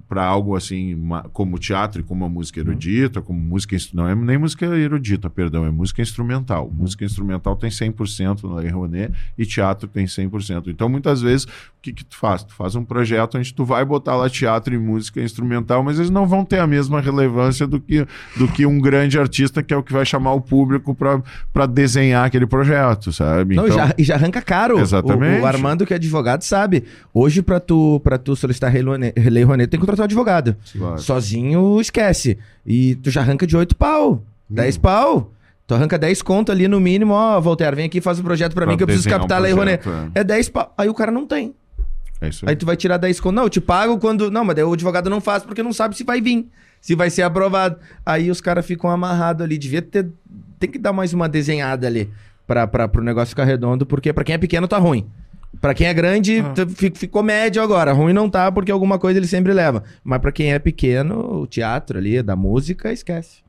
para 0.08 0.26
algo 0.26 0.56
assim 0.56 0.94
uma, 0.96 1.24
como 1.32 1.58
teatro 1.58 2.02
e 2.02 2.04
como 2.04 2.26
a 2.26 2.30
música 2.30 2.60
erudita, 2.60 3.22
como 3.22 3.40
música 3.40 3.78
não 3.94 4.08
é 4.08 4.16
nem 4.16 4.38
música 4.38 4.66
erudita, 4.66 5.30
perdão, 5.30 5.66
é 5.66 5.72
música 5.72 6.02
instrumental. 6.02 6.66
Uhum. 6.66 6.74
Música 6.80 7.06
instrumental 7.06 7.56
tem 7.56 7.70
100% 7.70 8.44
na 8.50 8.56
Lei 8.56 8.70
Rouanet 8.70 9.14
e 9.38 9.46
teatro 9.46 9.88
tem 9.88 10.06
100%. 10.06 10.68
Então 10.68 10.90
muitas 10.90 11.22
vezes 11.22 11.46
o 11.80 11.82
que 11.82 11.94
que 11.94 12.04
tu 12.04 12.18
faz? 12.18 12.44
Tu 12.44 12.54
faz 12.54 12.76
um 12.76 12.84
projeto 12.84 13.38
onde 13.38 13.54
tu 13.54 13.64
vai 13.64 13.86
botar 13.86 14.16
lá 14.16 14.30
teatro 14.30 14.74
e 14.74 14.78
música 14.78 15.22
instrumental, 15.22 15.82
mas 15.82 15.98
eles 15.98 16.10
não 16.10 16.28
vão 16.28 16.44
ter 16.44 16.60
a 16.60 16.68
mesma 16.68 17.00
relevância 17.00 17.66
do 17.66 17.80
que 17.80 18.06
do 18.38 18.48
que 18.50 18.66
um 18.66 18.80
grande 18.80 19.18
artista 19.18 19.64
que 19.64 19.74
é 19.74 19.78
o 19.78 19.84
que 19.84 19.94
vai 19.94 20.06
chamar 20.06 20.34
o 20.34 20.42
público 20.42 20.96
para 21.54 21.66
desenhar 21.66 22.26
aquele 22.26 22.46
projeto, 22.46 23.14
sabe? 23.14 23.56
Não, 23.56 23.66
então, 23.66 23.78
já, 23.78 23.94
e 23.98 24.04
já 24.04 24.16
arranca 24.16 24.42
caro. 24.42 24.78
Exatamente. 24.80 25.40
O, 25.40 25.44
o 25.44 25.46
Armando 25.46 25.86
que 25.86 25.94
é 25.94 25.96
advogado 25.96 26.44
sabe. 26.44 26.84
Hoje 27.14 27.42
para 27.42 27.60
tu 27.60 28.02
tu 28.24 28.36
solicitar 28.36 28.74
Lei 28.74 29.44
Rouanet, 29.44 29.70
tem 29.70 29.80
que 29.80 29.86
contratar 29.86 30.04
um 30.04 30.06
advogado. 30.06 30.56
Claro. 30.78 31.00
Sozinho, 31.00 31.80
esquece. 31.80 32.38
E 32.66 32.96
tu 32.96 33.10
já 33.10 33.22
arranca 33.22 33.48
de 33.48 33.56
8 33.56 33.76
pau, 33.76 34.24
10 34.50 34.76
hum. 34.76 34.80
pau. 34.80 35.32
Tu 35.70 35.76
arranca 35.76 36.00
10 36.00 36.24
conto 36.24 36.52
ali 36.52 36.68
no 36.68 36.80
mínimo, 36.80 37.14
ó, 37.14 37.40
Voltaire, 37.40 37.76
vem 37.76 37.86
aqui 37.86 38.02
faz 38.02 38.20
um 38.20 38.24
projeto 38.24 38.56
para 38.56 38.66
mim 38.66 38.76
que 38.76 38.82
eu 38.82 38.88
preciso 38.88 39.08
captar 39.08 39.38
um 39.38 39.42
a 39.42 39.44
Lei 39.44 39.54
Rouanet. 39.54 39.88
É. 40.16 40.22
é 40.22 40.24
10 40.24 40.50
pau. 40.50 40.74
Aí 40.76 40.90
o 40.90 40.96
cara 40.96 41.12
não 41.12 41.28
tem. 41.28 41.54
É 42.20 42.30
isso 42.30 42.44
aí. 42.44 42.50
aí 42.50 42.56
tu 42.56 42.66
vai 42.66 42.76
tirar 42.76 42.98
10 42.98 43.20
conto. 43.20 43.36
Não, 43.36 43.44
eu 43.44 43.50
te 43.52 43.62
pago 43.62 44.00
quando. 44.00 44.32
Não, 44.32 44.44
mas 44.44 44.56
daí 44.56 44.66
o 44.66 44.74
advogado 44.74 45.12
não 45.12 45.22
faz 45.22 45.44
porque 45.44 45.62
não 45.62 45.72
sabe 45.72 45.96
se 45.96 46.04
vai 46.04 46.22
vir, 46.22 46.48
se 46.82 46.96
vai 46.96 47.12
ser 47.12 47.22
aprovado. 47.22 47.78
Aí 48.04 48.32
os 48.32 48.42
caras 48.42 48.66
ficam 48.66 48.90
amarrados 48.90 49.44
ali. 49.44 49.60
Devia 49.60 49.80
ter. 49.80 50.10
Tem 50.58 50.72
que 50.72 50.80
dar 50.80 50.92
mais 50.92 51.14
uma 51.14 51.30
desenhada 51.30 51.86
ali 51.86 52.10
para 52.48 52.90
o 52.98 53.02
negócio 53.02 53.30
ficar 53.30 53.44
redondo, 53.44 53.86
porque 53.86 54.12
para 54.12 54.24
quem 54.24 54.34
é 54.34 54.40
pequeno 54.40 54.68
tá 54.68 54.80
ruim. 54.80 55.08
Pra 55.62 55.76
quem 55.76 55.86
é 55.86 55.94
grande, 55.94 56.40
ah. 56.40 56.96
ficou 56.96 57.22
médio 57.22 57.62
agora. 57.62 57.94
Ruim 57.94 58.14
não 58.14 58.28
tá, 58.28 58.52
porque 58.52 58.72
alguma 58.72 58.98
coisa 58.98 59.20
ele 59.20 59.28
sempre 59.28 59.54
leva. 59.54 59.84
Mas 60.04 60.18
pra 60.18 60.32
quem 60.32 60.52
é 60.52 60.58
pequeno, 60.58 61.42
o 61.42 61.46
teatro 61.46 62.00
ali, 62.00 62.24
da 62.24 62.36
música, 62.36 62.92
esquece. 62.92 63.48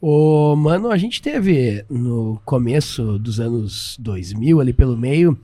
Ô, 0.00 0.56
mano, 0.56 0.90
a 0.90 0.96
gente 0.96 1.20
teve 1.20 1.84
no 1.90 2.40
começo 2.46 3.18
dos 3.18 3.38
anos 3.38 3.98
2000, 4.00 4.58
ali 4.58 4.72
pelo 4.72 4.96
meio, 4.96 5.38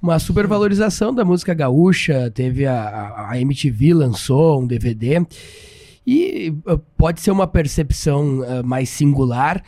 uma 0.00 0.18
supervalorização 0.18 1.14
da 1.14 1.26
música 1.26 1.52
gaúcha. 1.52 2.30
Teve 2.30 2.64
a, 2.64 3.28
a 3.28 3.38
MTV 3.38 3.92
lançou 3.92 4.62
um 4.62 4.66
DVD. 4.66 5.26
E 6.06 6.54
uh, 6.66 6.78
pode 6.96 7.20
ser 7.20 7.32
uma 7.32 7.46
percepção 7.46 8.40
uh, 8.40 8.64
mais 8.64 8.88
singular, 8.88 9.62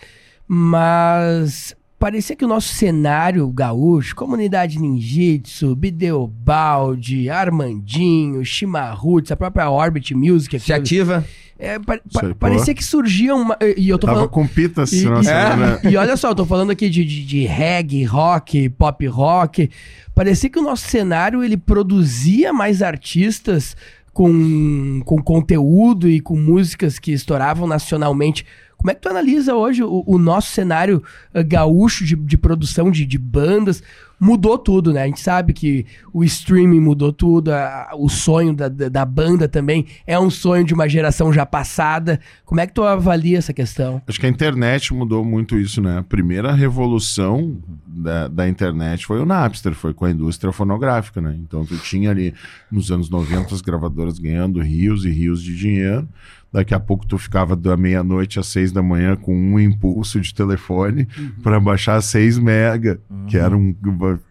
mas 0.48 1.76
parecia 2.04 2.36
que 2.36 2.44
o 2.44 2.48
nosso 2.48 2.74
cenário 2.74 3.48
gaúcho, 3.48 4.14
comunidade 4.14 4.78
ninjitsu, 4.78 5.74
Bideobaldi, 5.74 7.30
Armandinho, 7.30 8.44
Chimarruts, 8.44 9.32
a 9.32 9.36
própria 9.36 9.70
Orbit 9.70 10.14
Music. 10.14 10.60
Se 10.60 10.70
ativa. 10.70 11.24
É, 11.58 11.78
pa, 11.78 11.98
pa, 12.12 12.34
parecia 12.38 12.74
que 12.74 12.84
surgia 12.84 13.34
uma. 13.34 13.56
E 13.74 13.88
eu 13.88 13.98
tô 13.98 14.06
Tava 14.06 14.18
falando. 14.18 14.30
com 14.32 14.46
pitas, 14.46 14.92
E, 14.92 15.06
e- 15.06 15.08
você, 15.08 15.32
né? 15.32 15.80
e 15.90 15.96
olha 15.96 16.14
só, 16.18 16.28
eu 16.28 16.34
tô 16.34 16.44
falando 16.44 16.72
aqui 16.72 16.90
de, 16.90 17.02
de, 17.06 17.24
de 17.24 17.46
reggae, 17.46 18.04
rock, 18.04 18.68
pop 18.68 19.06
rock. 19.06 19.70
Parecia 20.14 20.50
que 20.50 20.58
o 20.58 20.62
nosso 20.62 20.86
cenário 20.86 21.42
ele 21.42 21.56
produzia 21.56 22.52
mais 22.52 22.82
artistas 22.82 23.74
com, 24.12 25.00
com 25.06 25.22
conteúdo 25.22 26.06
e 26.06 26.20
com 26.20 26.36
músicas 26.36 26.98
que 26.98 27.12
estouravam 27.12 27.66
nacionalmente. 27.66 28.44
Como 28.84 28.90
é 28.90 28.94
que 28.94 29.00
tu 29.00 29.08
analisa 29.08 29.54
hoje 29.54 29.82
o, 29.82 30.04
o 30.06 30.18
nosso 30.18 30.50
cenário 30.50 31.02
eh, 31.32 31.42
gaúcho 31.42 32.04
de, 32.04 32.14
de 32.14 32.36
produção 32.36 32.90
de, 32.90 33.06
de 33.06 33.16
bandas? 33.16 33.82
Mudou 34.20 34.58
tudo, 34.58 34.92
né? 34.92 35.04
A 35.04 35.06
gente 35.06 35.20
sabe 35.22 35.54
que 35.54 35.86
o 36.12 36.22
streaming 36.22 36.80
mudou 36.80 37.10
tudo, 37.10 37.50
a- 37.50 37.92
o 37.96 38.10
sonho 38.10 38.52
da, 38.54 38.68
da, 38.68 38.90
da 38.90 39.04
banda 39.06 39.48
também 39.48 39.86
é 40.06 40.18
um 40.20 40.28
sonho 40.28 40.66
de 40.66 40.74
uma 40.74 40.86
geração 40.86 41.32
já 41.32 41.46
passada. 41.46 42.20
Como 42.44 42.60
é 42.60 42.66
que 42.66 42.74
tu 42.74 42.82
avalia 42.82 43.38
essa 43.38 43.54
questão? 43.54 44.02
Acho 44.06 44.20
que 44.20 44.26
a 44.26 44.28
internet 44.28 44.92
mudou 44.92 45.24
muito 45.24 45.58
isso, 45.58 45.80
né? 45.80 45.96
A 45.96 46.02
primeira 46.02 46.52
revolução 46.52 47.56
da, 47.86 48.28
da 48.28 48.46
internet 48.46 49.06
foi 49.06 49.18
o 49.18 49.24
Napster, 49.24 49.72
foi 49.72 49.94
com 49.94 50.04
a 50.04 50.10
indústria 50.10 50.52
fonográfica, 50.52 51.22
né? 51.22 51.34
Então 51.40 51.64
tu 51.64 51.78
tinha 51.78 52.10
ali 52.10 52.34
nos 52.70 52.90
anos 52.92 53.08
90 53.08 53.54
as 53.54 53.62
gravadoras 53.62 54.18
ganhando 54.18 54.60
rios 54.60 55.06
e 55.06 55.10
rios 55.10 55.42
de 55.42 55.56
dinheiro. 55.56 56.06
Daqui 56.54 56.72
a 56.72 56.78
pouco 56.78 57.04
tu 57.04 57.18
ficava 57.18 57.56
da 57.56 57.76
meia-noite 57.76 58.38
às 58.38 58.46
seis 58.46 58.70
da 58.70 58.80
manhã 58.80 59.16
com 59.16 59.34
um 59.36 59.58
impulso 59.58 60.20
de 60.20 60.32
telefone 60.32 61.08
para 61.42 61.58
baixar 61.58 62.00
seis 62.00 62.38
mega, 62.38 63.00
que 63.26 63.36
era 63.36 63.56
um 63.56 63.74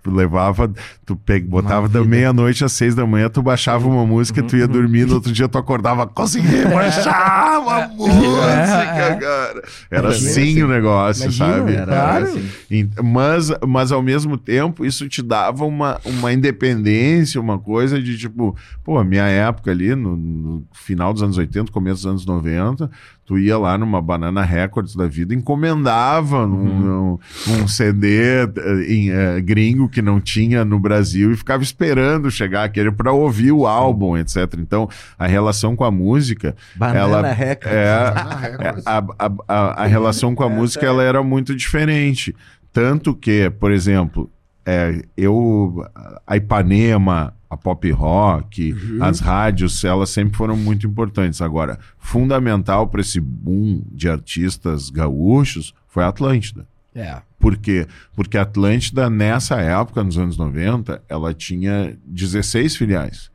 levava, 0.08 0.72
tu 1.06 1.18
pe, 1.18 1.42
botava 1.42 1.90
da 1.90 2.02
meia-noite 2.02 2.64
às 2.64 2.72
seis 2.72 2.96
da 2.96 3.06
manhã, 3.06 3.28
tu 3.28 3.42
baixava 3.42 3.86
uma 3.90 4.06
música, 4.06 4.42
tu 4.42 4.56
ia 4.56 4.66
dormir, 4.70 5.06
no 5.06 5.16
outro 5.16 5.34
dia 5.34 5.50
tu 5.50 5.58
acordava, 5.58 6.08
consegui 6.08 6.64
baixar 6.64 7.60
uma 7.60 7.88
música, 7.90 9.18
cara. 9.20 9.64
Era 9.92 10.08
assim 10.08 10.64
o 10.64 10.68
negócio, 10.70 11.24
Imagina, 11.24 11.58
sabe? 11.58 11.74
era 11.76 11.86
Claro. 11.86 12.24
assim. 12.26 12.90
Mas, 13.04 13.52
mas 13.68 13.92
ao 13.92 14.02
mesmo 14.02 14.38
tempo, 14.38 14.86
isso 14.86 15.10
te 15.10 15.22
dava 15.22 15.66
uma, 15.66 16.00
uma 16.06 16.32
independência, 16.32 17.42
uma 17.42 17.60
coisa 17.60 18.02
de 18.02 18.18
tipo, 18.18 18.56
pô, 18.82 18.98
a 18.98 19.04
minha 19.04 19.26
época 19.26 19.72
ali, 19.72 19.94
no, 19.94 20.16
no 20.16 20.64
final 20.74 21.12
dos 21.12 21.22
anos 21.22 21.38
80, 21.38 21.70
começo 21.72 21.98
dos 21.98 22.06
anos 22.06 22.13
90, 22.26 22.90
tu 23.26 23.38
ia 23.40 23.58
lá 23.58 23.78
numa 23.78 24.02
Banana 24.02 24.42
Records 24.44 24.96
da 24.96 25.08
vida, 25.08 25.34
encomendava 25.34 26.46
num, 26.46 26.80
num- 26.80 27.20
um 27.62 27.68
CD 27.68 28.44
eh, 28.44 28.48
em, 28.88 29.10
eh, 29.10 29.42
gringo 29.42 29.90
que 29.90 30.02
não 30.02 30.20
tinha 30.22 30.64
no 30.64 30.80
Brasil 30.80 31.32
e 31.32 31.36
ficava 31.38 31.64
esperando 31.64 32.30
chegar 32.30 32.64
aquele 32.64 32.92
para 32.92 33.12
ouvir 33.12 33.52
o 33.52 33.66
álbum, 33.66 34.16
etc. 34.18 34.56
Então, 34.60 34.88
a 35.18 35.26
relação 35.28 35.76
com 35.76 35.84
a 35.84 35.92
música, 35.92 36.56
Banana 36.76 37.00
ela 37.00 37.32
Records. 37.32 37.72
é, 37.74 37.86
é, 37.86 38.82
a, 38.86 39.04
a, 39.18 39.32
a, 39.48 39.84
a 39.84 39.86
relação 39.86 40.36
com 40.36 40.44
a 40.44 40.50
música 40.50 40.86
ela 40.86 41.04
era 41.04 41.24
muito 41.24 41.56
diferente. 41.56 42.36
Tanto 42.72 43.14
que, 43.14 43.50
por 43.60 43.72
exemplo, 43.72 44.30
é, 44.66 45.02
eu, 45.16 45.86
a 46.26 46.38
Ipanema, 46.38 47.34
a 47.54 47.58
pop 47.58 47.90
rock, 47.92 48.76
as 49.02 49.20
rádios, 49.20 49.84
elas 49.84 50.10
sempre 50.10 50.36
foram 50.36 50.58
muito 50.58 50.86
importantes. 50.88 51.42
Agora, 51.42 51.80
fundamental 51.98 52.88
para 52.88 53.02
esse 53.02 53.20
boom 53.20 53.84
de 53.92 54.10
artistas 54.10 54.90
gaúchos 54.90 55.74
foi 55.88 56.04
a 56.04 56.08
Atlântida. 56.08 56.68
É. 56.96 57.22
Por 57.40 57.58
quê? 57.58 57.88
Porque 58.16 58.38
a 58.38 58.44
Atlântida, 58.44 59.10
nessa 59.10 59.56
época, 59.56 60.04
nos 60.04 60.18
anos 60.18 60.38
90, 60.38 61.02
ela 61.10 61.34
tinha 61.34 61.98
16 62.06 62.76
filiais 62.76 63.32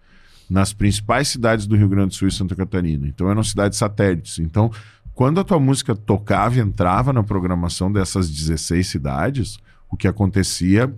nas 0.49 0.73
principais 0.73 1.29
cidades 1.29 1.67
do 1.67 1.77
Rio 1.77 1.89
Grande 1.89 2.09
do 2.09 2.15
Sul 2.15 2.29
e 2.29 2.33
Santa 2.33 2.57
Catarina. 2.57 3.07
Então 3.07 3.31
eram 3.31 3.43
cidades 3.43 3.79
satélites. 3.79 4.39
Então, 4.39 4.71
quando 5.15 5.41
a 5.41 5.45
tua 5.45 5.59
música 5.59 5.95
tocava 5.95 6.57
e 6.57 6.61
entrava 6.61 7.13
na 7.13 7.23
programação 7.23 7.93
dessas 7.93 8.31
16 8.31 8.87
cidades, 8.87 9.59
o 9.91 9.97
que 9.97 10.09
acontecia 10.09 10.93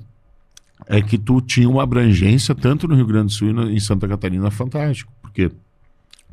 é 0.91 1.01
que 1.01 1.17
tu 1.17 1.41
tinha 1.41 1.69
uma 1.69 1.83
abrangência 1.85 2.55
tanto 2.55 2.89
no 2.89 2.95
Rio 2.97 3.07
Grande 3.07 3.27
do 3.27 3.33
Sul 3.33 3.49
e 3.71 3.77
em 3.77 3.81
Santa 3.81 4.09
Catarina 4.09 4.51
fantástico. 4.51 5.12
Porque, 5.23 5.51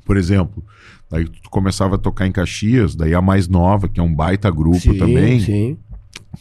por 0.04 0.18
exemplo, 0.18 0.64
daí 1.10 1.26
tu 1.26 1.50
começava 1.50 1.96
a 1.96 1.98
tocar 2.00 2.26
em 2.26 2.32
Caxias, 2.32 2.96
daí 2.96 3.14
a 3.14 3.22
mais 3.22 3.48
nova, 3.48 3.88
que 3.88 4.00
é 4.00 4.04
um 4.04 4.14
baita 4.14 4.50
grupo 4.50 4.80
Sim, 4.80 4.98
também, 4.98 5.40
Sim. 5.40 5.78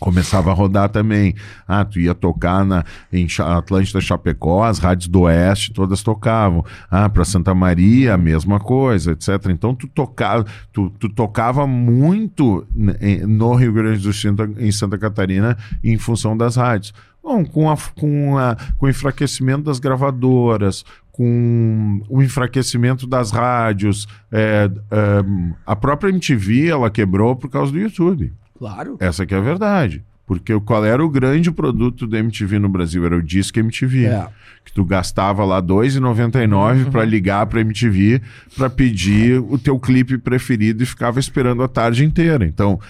começava 0.00 0.50
a 0.50 0.54
rodar 0.54 0.88
também. 0.88 1.34
Ah, 1.68 1.84
tu 1.84 2.00
ia 2.00 2.14
tocar 2.14 2.64
na, 2.64 2.84
em 3.12 3.26
Atlântida 3.38 4.00
Chapecó, 4.00 4.64
as 4.64 4.78
rádios 4.78 5.08
do 5.08 5.20
Oeste 5.22 5.72
todas 5.74 6.02
tocavam. 6.02 6.64
Ah, 6.90 7.08
para 7.10 7.24
Santa 7.24 7.54
Maria, 7.54 8.14
a 8.14 8.18
mesma 8.18 8.58
coisa, 8.58 9.12
etc. 9.12 9.28
Então 9.50 9.74
tu 9.74 9.86
tocava, 9.88 10.46
tu, 10.72 10.88
tu 10.98 11.08
tocava 11.10 11.66
muito 11.66 12.66
n- 12.74 12.96
em- 13.00 13.26
no 13.26 13.54
Rio 13.54 13.72
Grande 13.74 14.00
do 14.02 14.12
Sul, 14.12 14.34
em 14.58 14.72
Santa 14.72 14.96
Catarina, 14.96 15.56
em 15.84 15.98
função 15.98 16.34
das 16.36 16.56
rádios. 16.56 16.94
Bom, 17.26 17.44
com, 17.44 17.68
a, 17.68 17.76
com, 17.98 18.38
a, 18.38 18.56
com 18.78 18.86
o 18.86 18.88
enfraquecimento 18.88 19.64
das 19.64 19.80
gravadoras, 19.80 20.84
com 21.10 22.00
o 22.08 22.22
enfraquecimento 22.22 23.04
das 23.04 23.32
rádios, 23.32 24.06
é, 24.30 24.70
é, 24.92 25.24
a 25.66 25.74
própria 25.74 26.10
MTV 26.10 26.68
ela 26.68 26.88
quebrou 26.88 27.34
por 27.34 27.50
causa 27.50 27.72
do 27.72 27.80
YouTube. 27.80 28.32
Claro. 28.56 28.96
Essa 29.00 29.26
que 29.26 29.34
é 29.34 29.38
a 29.38 29.40
verdade. 29.40 30.04
Porque 30.26 30.58
qual 30.60 30.84
era 30.84 31.04
o 31.04 31.08
grande 31.08 31.52
produto 31.52 32.06
da 32.06 32.18
MTV 32.18 32.58
no 32.58 32.68
Brasil? 32.68 33.06
Era 33.06 33.16
o 33.16 33.22
Disque 33.22 33.60
MTV. 33.60 34.06
É. 34.06 34.26
Que 34.64 34.72
tu 34.72 34.84
gastava 34.84 35.44
lá 35.44 35.58
R$ 35.58 35.66
2,99 35.66 36.90
para 36.90 37.04
ligar 37.04 37.46
para 37.46 37.60
MTV 37.60 38.20
para 38.56 38.68
pedir 38.68 39.38
o 39.38 39.56
teu 39.56 39.78
clipe 39.78 40.18
preferido 40.18 40.82
e 40.82 40.86
ficava 40.86 41.20
esperando 41.20 41.62
a 41.62 41.68
tarde 41.68 42.04
inteira. 42.04 42.44
Então, 42.44 42.80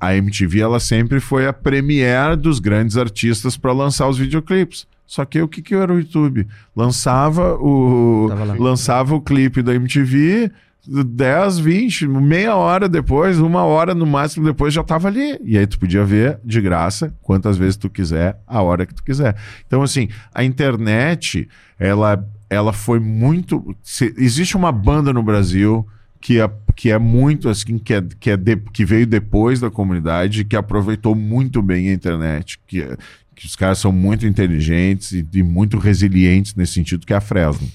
a 0.00 0.16
MTV 0.16 0.58
ela 0.58 0.80
sempre 0.80 1.20
foi 1.20 1.46
a 1.46 1.52
premiere 1.52 2.34
dos 2.34 2.58
grandes 2.58 2.96
artistas 2.96 3.56
para 3.56 3.72
lançar 3.72 4.08
os 4.08 4.18
videoclipes. 4.18 4.84
Só 5.06 5.24
que 5.24 5.40
o 5.40 5.46
que, 5.46 5.62
que 5.62 5.74
era 5.74 5.92
o 5.92 5.98
YouTube? 5.98 6.48
Lançava 6.74 7.54
o, 7.60 8.28
lançava 8.58 9.14
o 9.14 9.20
clipe 9.20 9.62
da 9.62 9.74
MTV, 9.74 10.50
10, 10.86 11.58
20, 11.58 12.06
meia 12.08 12.56
hora 12.56 12.88
depois, 12.88 13.38
uma 13.38 13.62
hora 13.64 13.94
no 13.94 14.04
máximo 14.06 14.44
depois 14.46 14.74
já 14.74 14.80
estava 14.80 15.08
ali. 15.08 15.38
E 15.44 15.56
aí 15.56 15.66
tu 15.66 15.78
podia 15.78 16.04
ver 16.04 16.40
de 16.44 16.60
graça 16.60 17.14
quantas 17.22 17.56
vezes 17.56 17.76
tu 17.76 17.88
quiser, 17.88 18.40
a 18.46 18.60
hora 18.62 18.84
que 18.84 18.94
tu 18.94 19.02
quiser. 19.04 19.36
Então, 19.66 19.82
assim, 19.82 20.08
a 20.34 20.42
internet, 20.42 21.48
ela, 21.78 22.26
ela 22.50 22.72
foi 22.72 22.98
muito. 22.98 23.76
se- 23.82 24.14
existe 24.18 24.56
uma 24.56 24.72
banda 24.72 25.12
no 25.12 25.22
Brasil 25.22 25.86
que 26.20 26.40
é, 26.40 26.48
que 26.76 26.90
é 26.90 26.98
muito 26.98 27.48
assim, 27.48 27.78
que, 27.78 27.94
é, 27.94 28.02
que, 28.20 28.30
é 28.30 28.36
de- 28.36 28.56
que 28.72 28.84
veio 28.84 29.06
depois 29.06 29.58
da 29.60 29.68
comunidade, 29.70 30.44
que 30.44 30.54
aproveitou 30.56 31.14
muito 31.16 31.60
bem 31.60 31.88
a 31.90 31.92
internet, 31.92 32.60
que, 32.66 32.80
é- 32.82 32.96
que 33.42 33.48
os 33.48 33.56
caras 33.56 33.78
são 33.78 33.90
muito 33.90 34.24
inteligentes 34.24 35.10
e, 35.10 35.26
e 35.34 35.42
muito 35.42 35.76
resilientes 35.76 36.54
nesse 36.54 36.74
sentido, 36.74 37.04
que 37.04 37.12
é 37.12 37.16
a 37.16 37.20
Fresno. 37.20 37.68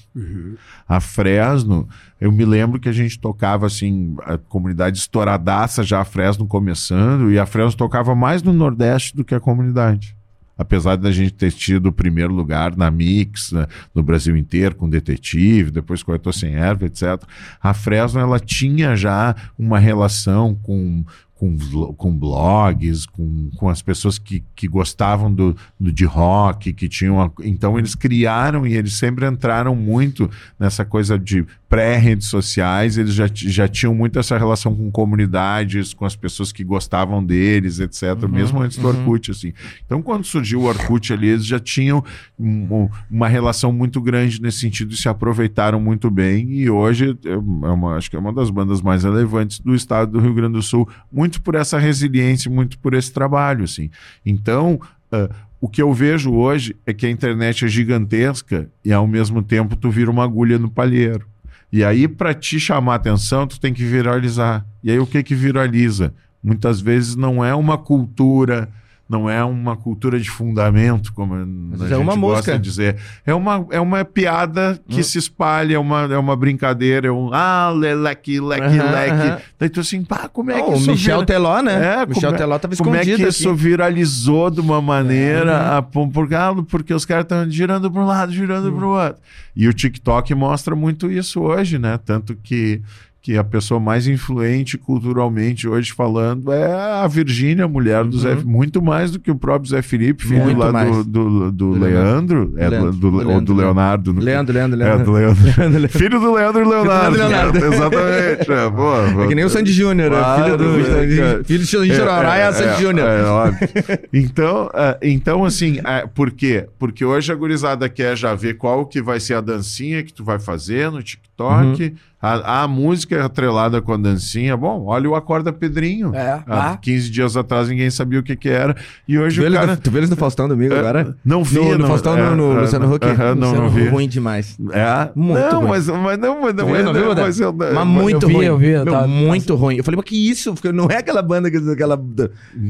A 0.88 0.98
Fresno, 0.98 1.86
eu 2.18 2.32
me 2.32 2.42
lembro 2.46 2.80
que 2.80 2.88
a 2.88 2.92
gente 2.92 3.18
tocava 3.18 3.66
assim, 3.66 4.16
a 4.22 4.38
comunidade 4.38 4.96
estouradaça 4.96 5.82
já 5.82 6.00
a 6.00 6.06
Fresno 6.06 6.46
começando, 6.46 7.30
e 7.30 7.38
a 7.38 7.44
Fresno 7.44 7.76
tocava 7.76 8.14
mais 8.14 8.42
no 8.42 8.54
Nordeste 8.54 9.14
do 9.14 9.22
que 9.22 9.34
a 9.34 9.40
comunidade. 9.40 10.16
Apesar 10.56 10.96
da 10.96 11.12
gente 11.12 11.34
ter 11.34 11.52
tido 11.52 11.90
o 11.90 11.92
primeiro 11.92 12.32
lugar 12.32 12.74
na 12.74 12.90
Mix, 12.90 13.52
né, 13.52 13.66
no 13.94 14.02
Brasil 14.02 14.34
inteiro, 14.38 14.74
com 14.74 14.88
Detetive, 14.88 15.70
depois 15.70 16.02
com 16.02 16.32
Sem 16.32 16.54
Erva, 16.54 16.86
etc. 16.86 17.22
A 17.62 17.74
Fresno, 17.74 18.20
ela 18.20 18.40
tinha 18.40 18.96
já 18.96 19.36
uma 19.58 19.78
relação 19.78 20.54
com, 20.54 21.04
com, 21.38 21.56
com 21.96 22.18
blogs, 22.18 23.06
com, 23.06 23.48
com 23.56 23.68
as 23.68 23.80
pessoas 23.80 24.18
que, 24.18 24.42
que 24.56 24.66
gostavam 24.66 25.32
do, 25.32 25.56
do, 25.78 25.92
de 25.92 26.04
rock, 26.04 26.72
que 26.72 26.88
tinham... 26.88 27.20
a- 27.22 27.30
então, 27.44 27.78
eles 27.78 27.94
criaram 27.94 28.66
e 28.66 28.74
eles 28.74 28.94
sempre 28.94 29.24
entraram 29.26 29.76
muito 29.76 30.28
nessa 30.58 30.84
coisa 30.84 31.16
de 31.18 31.46
pré-redes 31.68 32.26
sociais, 32.28 32.96
eles 32.96 33.12
já, 33.14 33.26
já 33.32 33.68
tinham 33.68 33.94
muito 33.94 34.18
essa 34.18 34.36
relação 34.38 34.74
com 34.74 34.90
comunidades, 34.90 35.92
com 35.92 36.04
as 36.06 36.16
pessoas 36.16 36.50
que 36.50 36.64
gostavam 36.64 37.22
deles, 37.24 37.78
etc., 37.78 38.26
mesmo 38.28 38.60
antes 38.60 38.78
do 38.78 38.88
Orkut, 38.88 39.30
assim. 39.30 39.52
Então, 39.84 40.00
quando 40.02 40.24
surgiu 40.24 40.62
o 40.62 40.64
Orkut 40.64 41.12
ali, 41.12 41.28
eles 41.28 41.44
já 41.44 41.60
tinham 41.60 42.02
um- 42.38 42.66
um- 42.84 42.88
uma 43.10 43.28
relação 43.28 43.70
muito 43.70 44.00
grande 44.00 44.40
nesse 44.40 44.58
sentido 44.58 44.94
e 44.94 44.96
se 44.96 45.08
aproveitaram 45.10 45.78
muito 45.78 46.10
bem. 46.10 46.50
E 46.52 46.70
hoje, 46.70 47.16
é 47.24 47.36
uma, 47.36 47.96
acho 47.96 48.08
que 48.10 48.16
é 48.16 48.18
uma 48.18 48.32
das 48.32 48.48
bandas 48.50 48.80
mais 48.80 49.04
relevantes 49.04 49.60
do 49.60 49.74
estado 49.74 50.12
do 50.12 50.20
Rio 50.20 50.32
Grande 50.34 50.54
do 50.54 50.62
Sul, 50.62 50.88
muito 51.12 51.27
por 51.40 51.54
essa 51.54 51.78
resiliência, 51.78 52.50
muito 52.50 52.78
por 52.78 52.94
esse 52.94 53.12
trabalho, 53.12 53.64
assim. 53.64 53.90
Então, 54.24 54.80
ah, 55.10 55.28
o 55.60 55.68
que 55.68 55.82
eu 55.82 55.92
vejo 55.92 56.32
hoje 56.32 56.76
é 56.86 56.92
que 56.92 57.06
a 57.06 57.10
internet 57.10 57.64
é 57.64 57.68
gigantesca 57.68 58.70
e, 58.84 58.92
ao 58.92 59.06
mesmo 59.06 59.42
tempo, 59.42 59.74
tu 59.74 59.90
vira 59.90 60.10
uma 60.10 60.24
agulha 60.24 60.58
no 60.58 60.70
palheiro. 60.70 61.26
E 61.72 61.84
aí, 61.84 62.06
para 62.06 62.32
te 62.32 62.58
chamar 62.60 62.94
atenção, 62.94 63.46
tu 63.46 63.60
tem 63.60 63.74
que 63.74 63.84
viralizar. 63.84 64.64
E 64.82 64.90
aí, 64.90 64.98
o 64.98 65.06
que 65.06 65.22
que 65.22 65.34
viraliza? 65.34 66.14
Muitas 66.42 66.80
vezes 66.80 67.16
não 67.16 67.44
é 67.44 67.54
uma 67.54 67.76
cultura, 67.76 68.68
não 69.08 69.28
é 69.30 69.42
uma 69.42 69.74
cultura 69.74 70.20
de 70.20 70.28
fundamento, 70.28 71.12
como 71.14 71.34
Mas 71.70 71.80
a 71.82 71.86
é 71.86 71.88
gente 71.88 71.98
uma 71.98 72.14
gosta 72.14 72.26
música. 72.36 72.52
de 72.58 72.62
dizer. 72.62 72.96
É 73.24 73.32
uma, 73.32 73.66
é 73.70 73.80
uma 73.80 74.04
piada 74.04 74.78
que 74.86 75.02
se 75.02 75.16
espalha, 75.18 75.76
é 75.76 75.78
uma, 75.78 76.02
é 76.12 76.18
uma 76.18 76.36
brincadeira, 76.36 77.08
é 77.08 77.10
um 77.10 77.30
ah, 77.32 77.70
leque, 77.70 78.38
leque, 78.38 78.64
Aham, 78.78 78.90
leque. 78.90 79.42
Daí 79.58 79.68
tu 79.70 79.80
assim, 79.80 80.04
pá, 80.04 80.28
como 80.28 80.50
é 80.50 80.58
Não, 80.58 80.64
que 80.66 80.70
o 80.72 80.76
isso 80.76 80.90
Michel 80.90 81.16
vira- 81.20 81.26
Teló, 81.26 81.62
né? 81.62 81.72
É, 82.02 82.06
Michel 82.06 82.22
como 82.30 82.34
é- 82.34 82.38
Teló 82.38 82.58
tava 82.58 82.76
Como 82.76 82.94
é 82.96 83.00
que 83.04 83.12
aqui. 83.14 83.22
isso 83.28 83.54
viralizou 83.54 84.50
de 84.50 84.60
uma 84.60 84.80
maneira 84.82 85.78
a 85.78 85.82
por 85.82 86.28
causa- 86.28 86.62
porque 86.64 86.92
os 86.92 87.04
caras 87.04 87.24
estão 87.24 87.48
girando 87.50 87.90
para 87.90 88.02
um 88.02 88.06
lado, 88.06 88.30
girando 88.32 88.70
para 88.72 88.84
o 88.84 88.90
outro. 88.90 89.22
E 89.56 89.66
o 89.66 89.72
TikTok 89.72 90.34
mostra 90.34 90.76
muito 90.76 91.10
isso 91.10 91.40
hoje, 91.40 91.78
né? 91.78 91.98
Tanto 92.04 92.36
que 92.36 92.82
que 93.28 93.36
a 93.36 93.44
pessoa 93.44 93.78
mais 93.78 94.06
influente 94.06 94.78
culturalmente 94.78 95.68
hoje 95.68 95.92
falando 95.92 96.50
é 96.50 96.64
a 97.02 97.06
Virgínia, 97.06 97.68
mulher 97.68 98.02
do 98.04 98.18
Zé, 98.18 98.34
muito 98.36 98.80
mais 98.80 99.10
do 99.10 99.20
que 99.20 99.30
o 99.30 99.34
próprio 99.34 99.68
Zé 99.68 99.82
Felipe, 99.82 100.24
filho 100.24 100.38
Uhum. 100.38 100.44
Muito 100.46 100.58
lá 100.60 100.66
do, 100.68 100.72
mais. 100.72 100.96
do, 100.96 101.04
do 101.04 101.52
Do 101.52 101.70
Leandro, 101.72 102.54
é 102.56 102.64
do, 102.64 102.70
Leandro. 102.70 102.92
do- 102.92 102.98
Do 103.10 103.16
ou 103.18 103.22
do 103.22 103.28
Leandro. 103.28 103.54
Leonardo. 103.54 104.12
no- 104.14 104.22
Leandro, 104.22 104.54
Leandro, 104.54 104.80
É, 104.80 104.84
Leandro. 104.86 105.04
do 105.04 105.12
Leandro. 105.12 105.88
Filho 105.92 106.18
do 106.18 106.32
Leandro 106.32 106.62
e 106.64 106.68
Leonardo. 106.70 107.16
Leonardo. 107.18 107.58
Exatamente. 107.60 108.50
É, 108.50 109.24
É 109.24 109.26
que 109.28 109.34
nem 109.34 109.44
o 109.44 109.50
Sandy 109.50 109.72
Júnior, 109.74 110.10
né? 110.10 110.16
Claro, 110.16 110.44
filho 110.44 110.56
do 110.56 110.84
Sandy- 110.86 111.16
cara? 111.18 111.44
filho 111.44 111.58
de 111.58 111.66
Sandy 111.66 111.94
Chororá 111.94 112.36
é, 112.36 112.46
a 112.46 112.52
Sandy 112.54 112.80
Júnior. 112.82 113.06
é, 113.08 113.22
óbvio. 113.24 113.68
Então, 114.10 114.70
é, 114.72 114.98
então 115.02 115.44
assim, 115.44 115.80
é, 115.84 116.06
por 116.06 116.30
quê? 116.30 116.66
Porque 116.78 117.04
hoje 117.04 117.30
a 117.30 117.34
gurizada 117.34 117.90
quer 117.90 118.16
já 118.16 118.34
ver 118.34 118.54
qual 118.56 118.86
que 118.86 119.02
vai 119.02 119.20
ser 119.20 119.34
a 119.34 119.42
dancinha 119.42 120.02
que 120.02 120.14
tu 120.14 120.24
vai 120.24 120.38
fazer 120.38 120.90
no 120.90 121.02
TikTok. 121.02 121.27
Uhum. 121.44 121.92
A, 122.20 122.64
a 122.64 122.68
música 122.68 123.14
é 123.14 123.22
atrelada 123.22 123.80
com 123.80 123.92
a 123.92 123.96
dancinha. 123.96 124.56
Bom, 124.56 124.86
olha 124.86 125.08
o 125.08 125.14
Acorda 125.14 125.52
Pedrinho. 125.52 126.12
É, 126.12 126.42
Há 126.48 126.72
ah. 126.72 126.76
15 126.76 127.10
dias 127.10 127.36
atrás 127.36 127.68
ninguém 127.68 127.88
sabia 127.90 128.18
o 128.18 128.22
que 128.24 128.34
que 128.34 128.48
era. 128.48 128.74
E 129.06 129.16
hoje 129.16 129.36
Tu 129.36 129.42
o 129.44 129.46
eles 129.46 129.58
cara... 129.60 129.72
no, 129.72 129.76
tu 129.80 129.90
vê 129.90 129.98
eles 129.98 130.10
no 130.10 130.16
Faustão 130.16 130.48
domingo 130.48 130.74
É, 130.74 130.78
agora? 130.80 131.16
Não 131.24 131.44
vi. 131.44 131.54
No, 131.60 131.70
no 131.72 131.78
não- 131.78 131.86
Faustão, 131.86 132.18
é, 132.18 132.30
no, 132.30 132.34
no 132.54 132.58
é, 132.58 132.60
Luciano 132.62 132.92
Huck. 132.92 133.06
aham, 133.06 133.34
não, 133.36 133.48
Luciano 133.50 133.62
não 133.62 133.70
vi. 133.70 133.88
Ruim 133.88 134.08
demais. 134.08 134.58
É? 134.72 135.10
Muito 135.14 135.38
não, 135.40 135.58
ruim. 135.60 135.68
mas, 135.68 135.86
mas 135.88 136.18
não, 136.18 136.40
mas 136.42 136.54
não, 136.54 136.66
Tu 136.66 136.74
viu, 136.74 136.84
não 136.84 136.92
viu, 136.92 137.12
é, 137.12 137.14
mas 137.14 137.38
eu, 137.40 137.52
Mas 137.52 137.86
muito 137.86 138.26
vi, 138.26 138.32
ruim. 138.34 138.44
eu 138.46 138.58
vi, 138.58 138.68
eu 138.70 138.84
Meu, 138.84 138.92
tava- 138.94 139.06
muito 139.06 139.54
ruim. 139.54 139.76
Eu 139.76 139.84
falei, 139.84 139.96
mas 139.96 140.04
que 140.04 140.30
isso? 140.30 140.54
Porque 140.54 140.72
não 140.72 140.88
é 140.90 140.96
aquela 140.96 141.22
banda, 141.22 141.48
que- 141.50 141.56
aquela... 141.70 141.96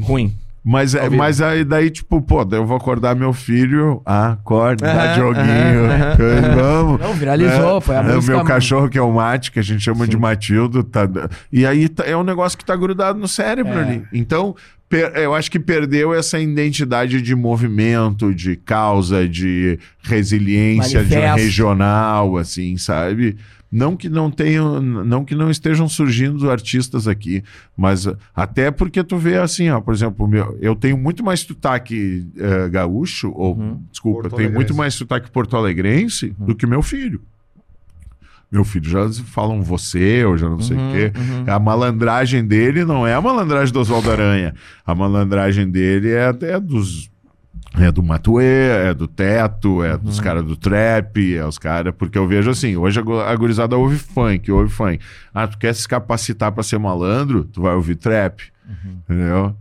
Ruim. 0.03 0.31
Mas, 0.63 0.93
é, 0.93 1.03
vivo. 1.03 1.15
mas 1.17 1.41
aí 1.41 1.63
daí, 1.63 1.89
tipo, 1.89 2.21
pô, 2.21 2.43
daí 2.43 2.59
eu 2.59 2.65
vou 2.65 2.75
acordar 2.77 3.15
meu 3.15 3.31
filho. 3.33 4.01
Ah, 4.05 4.33
acorda, 4.33 4.85
dá 4.85 5.13
joguinho. 5.15 5.87
Vamos. 6.55 6.99
Não, 6.99 7.13
viralizou, 7.13 7.79
foi 7.81 7.95
a 7.95 7.99
é, 7.99 8.11
o 8.11 8.15
música- 8.15 8.35
meu 8.35 8.45
cachorro, 8.45 8.89
que 8.89 8.97
é 8.97 9.01
o 9.01 9.11
Mate, 9.11 9.51
que 9.51 9.59
a 9.59 9.63
gente 9.63 9.81
chama 9.81 10.05
de 10.07 10.17
Matildo. 10.17 10.83
Tá, 10.83 11.07
e 11.51 11.65
aí 11.65 11.87
tá- 11.87 12.03
é 12.05 12.15
um 12.15 12.23
negócio 12.23 12.57
que 12.57 12.65
tá 12.65 12.75
grudado 12.75 13.17
no 13.17 13.27
cérebro 13.27 13.73
É. 13.73 13.81
ali. 13.81 14.03
Então, 14.13 14.53
per- 14.89 15.13
eu 15.15 15.33
acho 15.33 15.49
que 15.49 15.59
perdeu 15.59 16.13
essa 16.13 16.37
identidade 16.39 17.21
de 17.21 17.35
movimento, 17.35 18.33
de 18.33 18.55
causa, 18.57 19.27
de 19.27 19.79
resiliência 20.03 21.03
de 21.03 21.15
Manifesto. 21.15 21.37
regional, 21.41 22.37
assim, 22.37 22.75
sabe? 22.77 23.37
Não 23.71 23.95
que 23.95 24.09
não 24.09 24.31
tenham, 24.31 24.81
não 24.81 25.23
que 25.23 25.35
não 25.35 25.49
estejam 25.51 25.87
surgindo 25.87 26.49
artistas 26.49 27.07
aqui, 27.07 27.43
mas 27.77 28.07
uh, 28.07 28.17
até 28.35 28.71
porque 28.71 29.03
tu 29.03 29.15
vê 29.17 29.37
assim, 29.37 29.69
ó, 29.69 29.79
por 29.79 29.93
exemplo, 29.93 30.27
meu, 30.27 30.57
eu 30.59 30.75
tenho 30.75 30.97
muito 30.97 31.23
mais 31.23 31.41
sotaque 31.41 32.25
eh, 32.35 32.67
gaúcho, 32.69 33.31
ou 33.35 33.55
Uhum. 33.57 33.79
desculpa, 33.91 34.25
eu 34.27 34.31
tenho 34.31 34.51
muito 34.51 34.73
mais 34.73 34.95
sotaque 34.95 35.29
porto-alegrense 35.29 36.35
do 36.39 36.55
que 36.55 36.65
meu 36.65 36.81
filho. 36.81 37.21
Meu 38.51 38.63
filho 38.65 38.89
já 38.89 39.07
falam 39.25 39.61
você, 39.61 40.25
ou 40.25 40.35
já 40.35 40.49
não 40.49 40.59
sei 40.59 40.75
o 40.75 40.79
Uhum, 40.79 40.91
quê. 40.91 41.11
uhum. 41.15 41.53
A 41.53 41.59
malandragem 41.59 42.43
dele 42.43 42.83
não 42.83 43.05
é 43.05 43.13
a 43.13 43.21
malandragem 43.21 43.71
do 43.71 43.79
Oswaldo 43.79 44.09
Aranha. 44.09 44.55
A 44.83 44.95
malandragem 44.95 45.69
dele 45.69 46.09
é 46.09 46.25
até 46.25 46.59
dos. 46.59 47.11
É 47.77 47.91
do 47.91 48.01
Matuê, 48.01 48.87
é 48.89 48.93
do 48.93 49.07
Teto, 49.07 49.83
é 49.83 49.93
Uhum. 49.93 49.99
dos 49.99 50.19
caras 50.19 50.43
do 50.43 50.55
trap, 50.57 51.35
é 51.35 51.45
os 51.45 51.57
caras. 51.59 51.93
Porque 51.97 52.17
eu 52.17 52.27
vejo 52.27 52.49
assim, 52.49 52.75
hoje 52.75 52.99
a 52.99 53.03
gu- 53.03 53.19
a 53.19 53.35
gurizada 53.35 53.77
ouve 53.77 53.97
funk, 53.97 54.51
ouve 54.51 54.71
funk. 54.71 54.99
Ah, 55.33 55.47
tu 55.47 55.57
quer 55.57 55.73
se 55.75 55.87
capacitar 55.87 56.51
pra 56.51 56.63
ser 56.63 56.79
malandro? 56.79 57.43
Tu 57.45 57.61
vai 57.61 57.75
ouvir 57.75 57.95
trap. 57.95 58.41
Uhum. 58.67 58.97
Entendeu? 59.07 59.55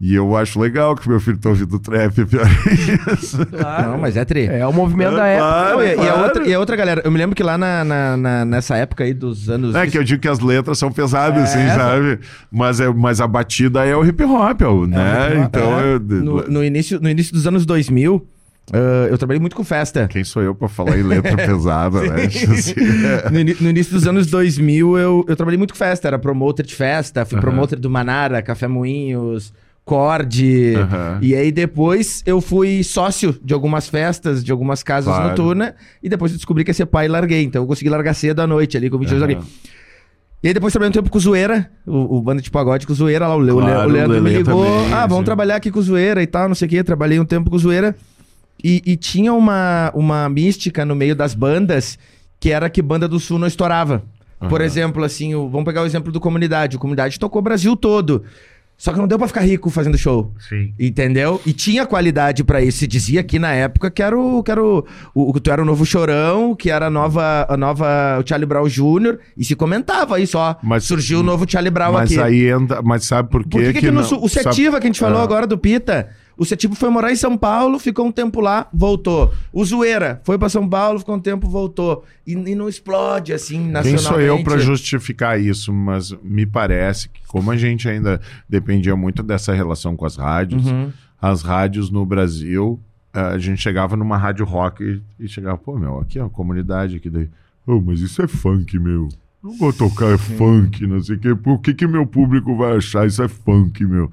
E 0.00 0.14
eu 0.14 0.36
acho 0.36 0.60
legal 0.60 0.94
que 0.94 1.08
meu 1.08 1.18
filho 1.18 1.36
tá 1.38 1.48
ouvindo 1.48 1.76
trap, 1.80 2.24
pior 2.26 2.46
é 2.46 3.12
isso. 3.14 3.44
Claro. 3.46 3.90
Não, 3.90 3.98
mas 3.98 4.16
é 4.16 4.24
tri. 4.24 4.46
É 4.46 4.64
o 4.64 4.72
movimento 4.72 5.16
da 5.16 5.26
É, 5.26 5.34
época. 5.34 5.48
claro. 5.48 5.74
Não, 5.76 5.82
e, 5.82 5.86
e 5.88 5.90
a 5.90 5.96
claro. 5.96 6.22
outra, 6.22 6.46
e 6.46 6.54
a 6.54 6.58
outra 6.60 6.76
galera, 6.76 7.02
eu 7.04 7.10
me 7.10 7.18
lembro 7.18 7.34
que 7.34 7.42
lá 7.42 7.58
na, 7.58 7.84
na- 7.84 8.16
na- 8.16 8.44
nessa 8.44 8.76
época 8.76 9.02
aí 9.02 9.12
dos 9.12 9.50
anos. 9.50 9.74
É 9.74 9.88
que 9.88 9.98
eu 9.98 10.04
digo 10.04 10.22
que 10.22 10.28
as 10.28 10.38
letras 10.38 10.78
são 10.78 10.92
pesadas, 10.92 11.40
É, 11.40 11.42
assim, 11.66 11.76
sabe? 11.76 12.20
Mas, 12.48 12.78
é, 12.78 12.88
mas 12.88 13.20
a 13.20 13.26
batida 13.26 13.84
é 13.84 13.96
o 13.96 14.04
hip 14.06 14.22
hop, 14.22 14.62
é 14.62 14.66
o, 14.68 14.86
né? 14.86 15.44
então, 15.44 15.80
É, 15.80 15.94
eu- 15.94 16.00
no, 16.00 16.42
no 16.46 16.64
início, 16.64 17.00
no 17.00 17.10
início 17.10 17.32
dos 17.32 17.44
anos 17.48 17.66
2000, 17.66 18.24
ah, 18.72 19.08
eu 19.10 19.18
trabalhei 19.18 19.40
muito 19.40 19.56
com 19.56 19.64
festa. 19.64 20.06
quem 20.06 20.22
sou 20.22 20.42
eu 20.42 20.54
pra 20.54 20.68
falar 20.68 20.96
em 20.96 21.02
letra 21.02 21.34
pesada, 21.44 22.02
né? 22.02 22.22
Assim, 22.30 22.74
No, 23.32 23.62
no 23.64 23.68
início 23.70 23.92
dos 23.94 24.06
anos 24.06 24.28
2000, 24.28 24.96
eu, 24.96 25.24
eu 25.26 25.34
trabalhei 25.34 25.58
muito 25.58 25.72
com 25.74 25.78
festa. 25.78 26.06
Era 26.06 26.20
promoter 26.20 26.64
de 26.64 26.74
festa, 26.76 27.24
fui 27.24 27.36
Aham. 27.36 27.42
promoter 27.42 27.80
do 27.80 27.90
Manara, 27.90 28.40
Café 28.42 28.68
Moinhos, 28.68 29.52
Cord. 29.88 30.74
Aham. 30.76 31.18
E 31.22 31.34
aí 31.34 31.50
depois 31.50 32.22
eu 32.26 32.40
fui 32.40 32.84
sócio 32.84 33.34
de 33.42 33.54
algumas 33.54 33.88
festas, 33.88 34.44
de 34.44 34.52
algumas 34.52 34.82
casas 34.82 35.12
Claro. 35.14 35.30
noturnas. 35.30 35.72
E 36.02 36.08
depois 36.08 36.30
eu 36.32 36.36
descobri 36.36 36.62
que 36.62 36.70
ia 36.70 36.74
ser 36.74 36.86
pai 36.86 37.06
e 37.06 37.08
larguei. 37.08 37.42
Então 37.42 37.62
eu 37.62 37.66
consegui 37.66 37.88
largar 37.88 38.14
cedo 38.14 38.40
à 38.40 38.46
noite 38.46 38.76
ali, 38.76 38.90
com 38.90 38.98
22 38.98 39.22
Aham. 39.22 39.32
larguei. 39.32 39.50
E 40.42 40.48
aí 40.48 40.54
depois 40.54 40.72
trabalhei 40.72 40.90
um 40.90 40.92
tempo 40.92 41.10
com 41.10 41.18
o 41.18 41.20
Zoeira, 41.20 41.68
o, 41.84 42.18
o 42.18 42.22
banda 42.22 42.40
de 42.40 42.48
pagode 42.50 42.86
com 42.86 42.92
o 42.92 42.96
Zoeira 42.96 43.26
lá, 43.26 43.34
o, 43.34 43.40
Le- 43.40 43.50
Claro, 43.50 43.88
o 43.88 43.92
Leandro 43.92 44.18
o 44.18 44.22
me 44.22 44.30
ligou. 44.30 44.64
também, 44.64 44.92
ah, 44.92 45.00
vamos 45.06 45.18
sim. 45.22 45.24
trabalhar 45.24 45.56
aqui 45.56 45.68
com 45.70 45.80
o 45.80 45.82
Zoeira 45.82 46.22
e 46.22 46.26
tal, 46.28 46.46
não 46.46 46.54
sei 46.54 46.66
o 46.66 46.68
quê. 46.70 46.84
Trabalhei 46.84 47.18
um 47.18 47.24
tempo 47.24 47.50
com 47.50 47.56
o 47.56 47.58
Zoeira. 47.58 47.96
E, 48.62 48.80
e 48.86 48.96
tinha 48.96 49.32
uma, 49.32 49.90
uma 49.94 50.28
mística 50.28 50.84
no 50.84 50.94
meio 50.94 51.16
das 51.16 51.34
bandas 51.34 51.98
que 52.38 52.50
era 52.52 52.70
que 52.70 52.80
banda 52.80 53.08
do 53.08 53.18
Sul 53.18 53.36
não 53.38 53.48
estourava. 53.48 54.02
Por 54.48 54.60
Aham. 54.60 54.64
exemplo, 54.64 55.02
assim, 55.02 55.34
o- 55.34 55.48
vamos 55.48 55.64
pegar 55.64 55.82
o 55.82 55.86
exemplo 55.86 56.12
do 56.12 56.20
Comunidade. 56.20 56.76
O 56.76 56.78
Comunidade 56.78 57.18
tocou 57.18 57.40
o 57.40 57.42
Brasil 57.42 57.74
todo. 57.74 58.22
Só 58.80 58.92
que 58.92 58.98
não 59.00 59.08
deu 59.08 59.18
pra 59.18 59.26
ficar 59.26 59.40
rico 59.40 59.68
fazendo 59.70 59.98
show. 59.98 60.32
Sim. 60.48 60.72
Entendeu? 60.78 61.40
E 61.44 61.52
tinha 61.52 61.84
qualidade 61.84 62.44
pra 62.44 62.62
isso. 62.62 62.78
Se 62.78 62.86
dizia 62.86 63.18
aqui 63.20 63.36
na 63.36 63.52
época 63.52 63.90
que 63.90 64.00
era 64.00 64.16
o. 64.16 64.40
Que 64.40 64.52
era 64.52 64.62
o, 64.62 64.86
o, 65.12 65.30
o- 65.36 65.40
tu 65.40 65.50
era 65.50 65.60
o 65.60 65.64
novo 65.64 65.84
Chorão, 65.84 66.54
que 66.54 66.70
era 66.70 66.86
a 66.86 66.90
nova, 66.90 67.44
a 67.48 67.56
nova 67.56 68.20
o 68.24 68.28
Charlie 68.28 68.46
Brown 68.46 68.68
Jr. 68.68 69.18
E 69.36 69.44
se 69.44 69.56
comentava 69.56 70.20
isso, 70.20 70.38
ó. 70.38 70.54
Mas- 70.62 70.84
surgiu 70.84 71.18
o 71.18 71.22
novo 71.24 71.44
Charlie 71.50 71.72
Brown 71.72 71.92
Mas 71.94 72.12
aqui. 72.12 72.20
aí 72.20 72.48
entra. 72.50 72.80
Mas 72.80 73.04
sabe 73.04 73.28
por 73.28 73.42
quê? 73.42 73.48
Por 73.50 73.62
que, 73.64 73.72
que, 73.72 73.80
que 73.80 73.90
não- 73.90 74.02
o 74.22 74.28
Setiva 74.28 74.78
que 74.78 74.86
a 74.86 74.88
gente 74.88 75.00
falou 75.00 75.18
Ah. 75.18 75.24
agora 75.24 75.44
do 75.44 75.58
Pita, 75.58 76.08
o 76.38 76.44
Setiva 76.44 76.74
foi 76.74 76.88
morar 76.88 77.10
em 77.12 77.16
São 77.16 77.36
Paulo, 77.36 77.78
ficou 77.78 78.06
um 78.06 78.12
tempo 78.12 78.40
lá, 78.40 78.68
voltou. 78.72 79.34
O 79.52 79.64
Zoeira 79.64 80.20
foi 80.24 80.38
pra 80.38 80.48
São 80.48 80.66
Paulo, 80.68 81.00
ficou 81.00 81.16
um 81.16 81.20
tempo, 81.20 81.48
voltou. 81.48 82.04
E, 82.26 82.32
e 82.32 82.54
não 82.54 82.68
explode 82.68 83.32
assim 83.32 83.56
Quem 83.64 83.70
nacionalmente. 83.72 84.02
sou 84.08 84.20
eu 84.20 84.42
para 84.44 84.56
justificar 84.58 85.40
isso? 85.40 85.72
Mas 85.72 86.12
me 86.22 86.46
parece 86.46 87.08
que, 87.08 87.20
como 87.26 87.50
a 87.50 87.56
gente 87.56 87.88
ainda 87.88 88.20
dependia 88.48 88.94
muito 88.96 89.22
dessa 89.22 89.52
relação 89.52 89.96
com 89.96 90.06
as 90.06 90.16
rádios, 90.16 90.64
Uhum. 90.64 90.92
as 91.20 91.42
rádios 91.42 91.90
no 91.90 92.06
Brasil, 92.06 92.80
a 93.12 93.36
gente 93.38 93.60
chegava 93.60 93.96
numa 93.96 94.16
rádio 94.16 94.44
rock 94.46 94.82
e, 95.18 95.24
e 95.24 95.28
chegava, 95.28 95.58
pô, 95.58 95.76
meu, 95.76 95.98
aqui 95.98 96.18
é 96.18 96.22
uma 96.22 96.30
comunidade 96.30 96.96
aqui 96.96 97.10
daí. 97.10 97.28
Oh, 97.66 97.80
mas 97.80 98.00
isso 98.00 98.22
é 98.22 98.28
funk, 98.28 98.78
meu. 98.78 99.08
Não 99.42 99.56
vou 99.56 99.72
tocar 99.72 100.16
funk, 100.18 100.86
não 100.86 101.00
sei 101.02 101.16
o 101.16 101.18
quê. 101.18 101.34
Por 101.34 101.58
que 101.60 101.72
que 101.74 101.86
meu 101.86 102.06
público 102.06 102.56
vai 102.56 102.76
achar 102.76 103.06
isso 103.06 103.22
é 103.22 103.28
funk, 103.28 103.84
meu? 103.84 104.10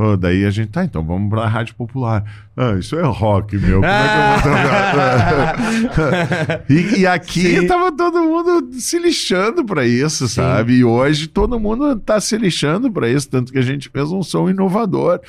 Oh, 0.00 0.16
daí 0.16 0.44
a 0.44 0.50
gente, 0.50 0.68
tá, 0.68 0.84
então 0.84 1.02
vamos 1.02 1.28
pra 1.28 1.48
rádio 1.48 1.74
popular. 1.74 2.22
Ah, 2.56 2.76
isso 2.78 2.96
é 2.96 3.02
rock, 3.02 3.56
meu. 3.58 3.80
Como 3.80 3.86
é 3.86 4.38
que 4.40 4.48
eu 4.48 4.52
vou 4.52 5.90
tocar? 5.90 6.64
e, 6.70 7.00
e 7.00 7.06
aqui 7.06 7.66
tava 7.66 7.90
todo 7.90 8.22
mundo 8.22 8.68
se 8.74 8.96
lixando 8.96 9.64
pra 9.64 9.84
isso, 9.84 10.28
sabe? 10.28 10.74
E 10.74 10.84
hoje 10.84 11.26
todo 11.26 11.58
mundo 11.58 11.96
tá 11.96 12.20
se 12.20 12.38
lixando 12.38 12.92
pra 12.92 13.08
isso, 13.08 13.28
tanto 13.28 13.52
que 13.52 13.58
a 13.58 13.62
gente 13.62 13.88
fez 13.88 14.12
um 14.12 14.22
som 14.22 14.48
inovador. 14.48 15.20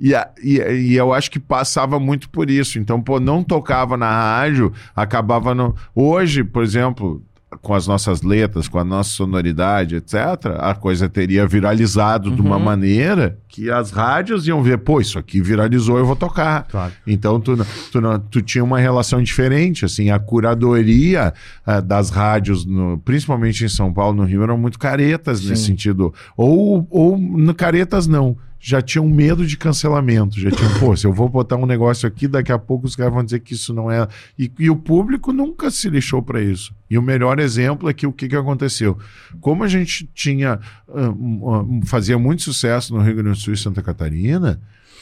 E, 0.00 0.12
e, 0.42 0.58
e 0.58 0.94
eu 0.96 1.12
acho 1.12 1.30
que 1.30 1.38
passava 1.38 2.00
muito 2.00 2.30
por 2.30 2.48
isso. 2.48 2.78
Então, 2.78 3.02
pô, 3.02 3.20
não 3.20 3.44
tocava 3.44 3.94
na 3.94 4.10
rádio, 4.10 4.72
acabava 4.96 5.54
no. 5.54 5.74
Hoje, 5.94 6.42
por 6.42 6.62
exemplo, 6.62 7.22
com 7.62 7.74
as 7.74 7.86
nossas 7.86 8.22
letras, 8.22 8.68
com 8.68 8.78
a 8.78 8.84
nossa 8.84 9.10
sonoridade, 9.10 9.96
etc., 9.96 10.14
a 10.58 10.74
coisa 10.74 11.08
teria 11.08 11.46
viralizado 11.46 12.30
de 12.30 12.40
uma 12.40 12.58
maneira 12.58 13.38
que 13.48 13.70
as 13.70 13.90
rádios 13.90 14.46
iam 14.48 14.62
ver, 14.62 14.78
pô, 14.78 15.00
isso 15.00 15.18
aqui 15.18 15.40
viralizou, 15.40 15.96
eu 15.98 16.04
vou 16.06 16.16
tocar. 16.16 16.66
Claro. 16.68 16.92
Então 17.06 17.38
tu, 17.40 17.56
tu, 17.92 18.00
tu 18.30 18.42
tinha 18.42 18.64
uma 18.64 18.78
relação 18.78 19.22
diferente, 19.22 19.84
assim, 19.84 20.10
a 20.10 20.18
curadoria 20.18 21.32
ah, 21.66 21.80
das 21.80 22.10
rádios, 22.10 22.64
no- 22.64 22.98
principalmente 22.98 23.64
em 23.64 23.68
São 23.68 23.92
Paulo, 23.92 24.16
no 24.16 24.24
Rio, 24.24 24.42
eram 24.42 24.58
muito 24.58 24.78
caretas 24.78 25.44
nesse 25.44 25.64
sentido. 25.66 26.12
Ou, 26.36 26.86
ou 26.90 27.16
no- 27.18 27.54
caretas 27.54 28.06
não. 28.06 28.36
Já 28.66 28.80
tinham 28.80 29.06
medo 29.06 29.46
de 29.46 29.58
cancelamento, 29.58 30.40
já 30.40 30.50
tinham, 30.50 30.72
pô, 30.80 30.96
se 30.96 31.06
eu 31.06 31.12
vou 31.12 31.28
botar 31.28 31.56
um 31.56 31.66
negócio 31.66 32.08
aqui, 32.08 32.26
daqui 32.26 32.50
a 32.50 32.58
pouco 32.58 32.86
os 32.86 32.96
caras 32.96 33.12
vão 33.12 33.22
dizer 33.22 33.40
que 33.40 33.52
isso 33.52 33.74
não 33.74 33.90
é. 33.90 34.08
E, 34.38 34.50
e 34.58 34.70
o 34.70 34.76
público 34.76 35.34
nunca 35.34 35.70
se 35.70 35.90
lixou 35.90 36.22
para 36.22 36.40
isso. 36.40 36.74
E 36.88 36.96
o 36.96 37.02
melhor 37.02 37.38
exemplo 37.38 37.90
é 37.90 37.92
que 37.92 38.06
o 38.06 38.12
que, 38.12 38.26
que 38.26 38.34
aconteceu? 38.34 38.98
Como 39.38 39.62
a 39.62 39.68
gente 39.68 40.08
tinha, 40.14 40.58
uh, 40.88 41.10
uh, 41.10 41.80
fazia 41.84 42.18
muito 42.18 42.40
sucesso 42.40 42.94
no 42.94 43.02
Rio 43.02 43.16
Grande 43.16 43.32
do 43.32 43.36
Sul 43.36 43.52
e 43.52 43.58
Santa 43.58 43.82
Catarina, 43.82 44.58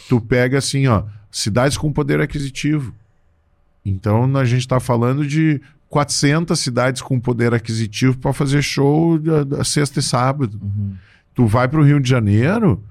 tu 0.09 0.21
pega 0.21 0.59
assim, 0.59 0.89
ó, 0.89 1.05
cidades 1.31 1.79
com 1.79 1.93
poder 1.93 2.21
aquisitivo. 2.21 2.93
Então 3.87 4.37
a 4.37 4.45
gente 4.45 4.63
está 4.63 4.81
falando 4.81 5.25
de 5.25 5.61
400 5.89 6.59
cidades 6.59 7.01
com 7.01 7.21
poder 7.21 7.55
aquisitivo 7.55 8.19
para 8.19 8.33
fazer 8.33 8.61
show 8.61 9.15
uh, 9.15 9.65
sexta 9.65 10.01
e 10.01 10.03
sábado. 10.03 10.59
Uhum. 10.61 10.95
Tu 11.33 11.47
vai 11.47 11.69
para 11.69 11.79
o 11.79 11.85
Rio 11.85 12.01
de 12.01 12.11
Janeiro, 12.11 12.83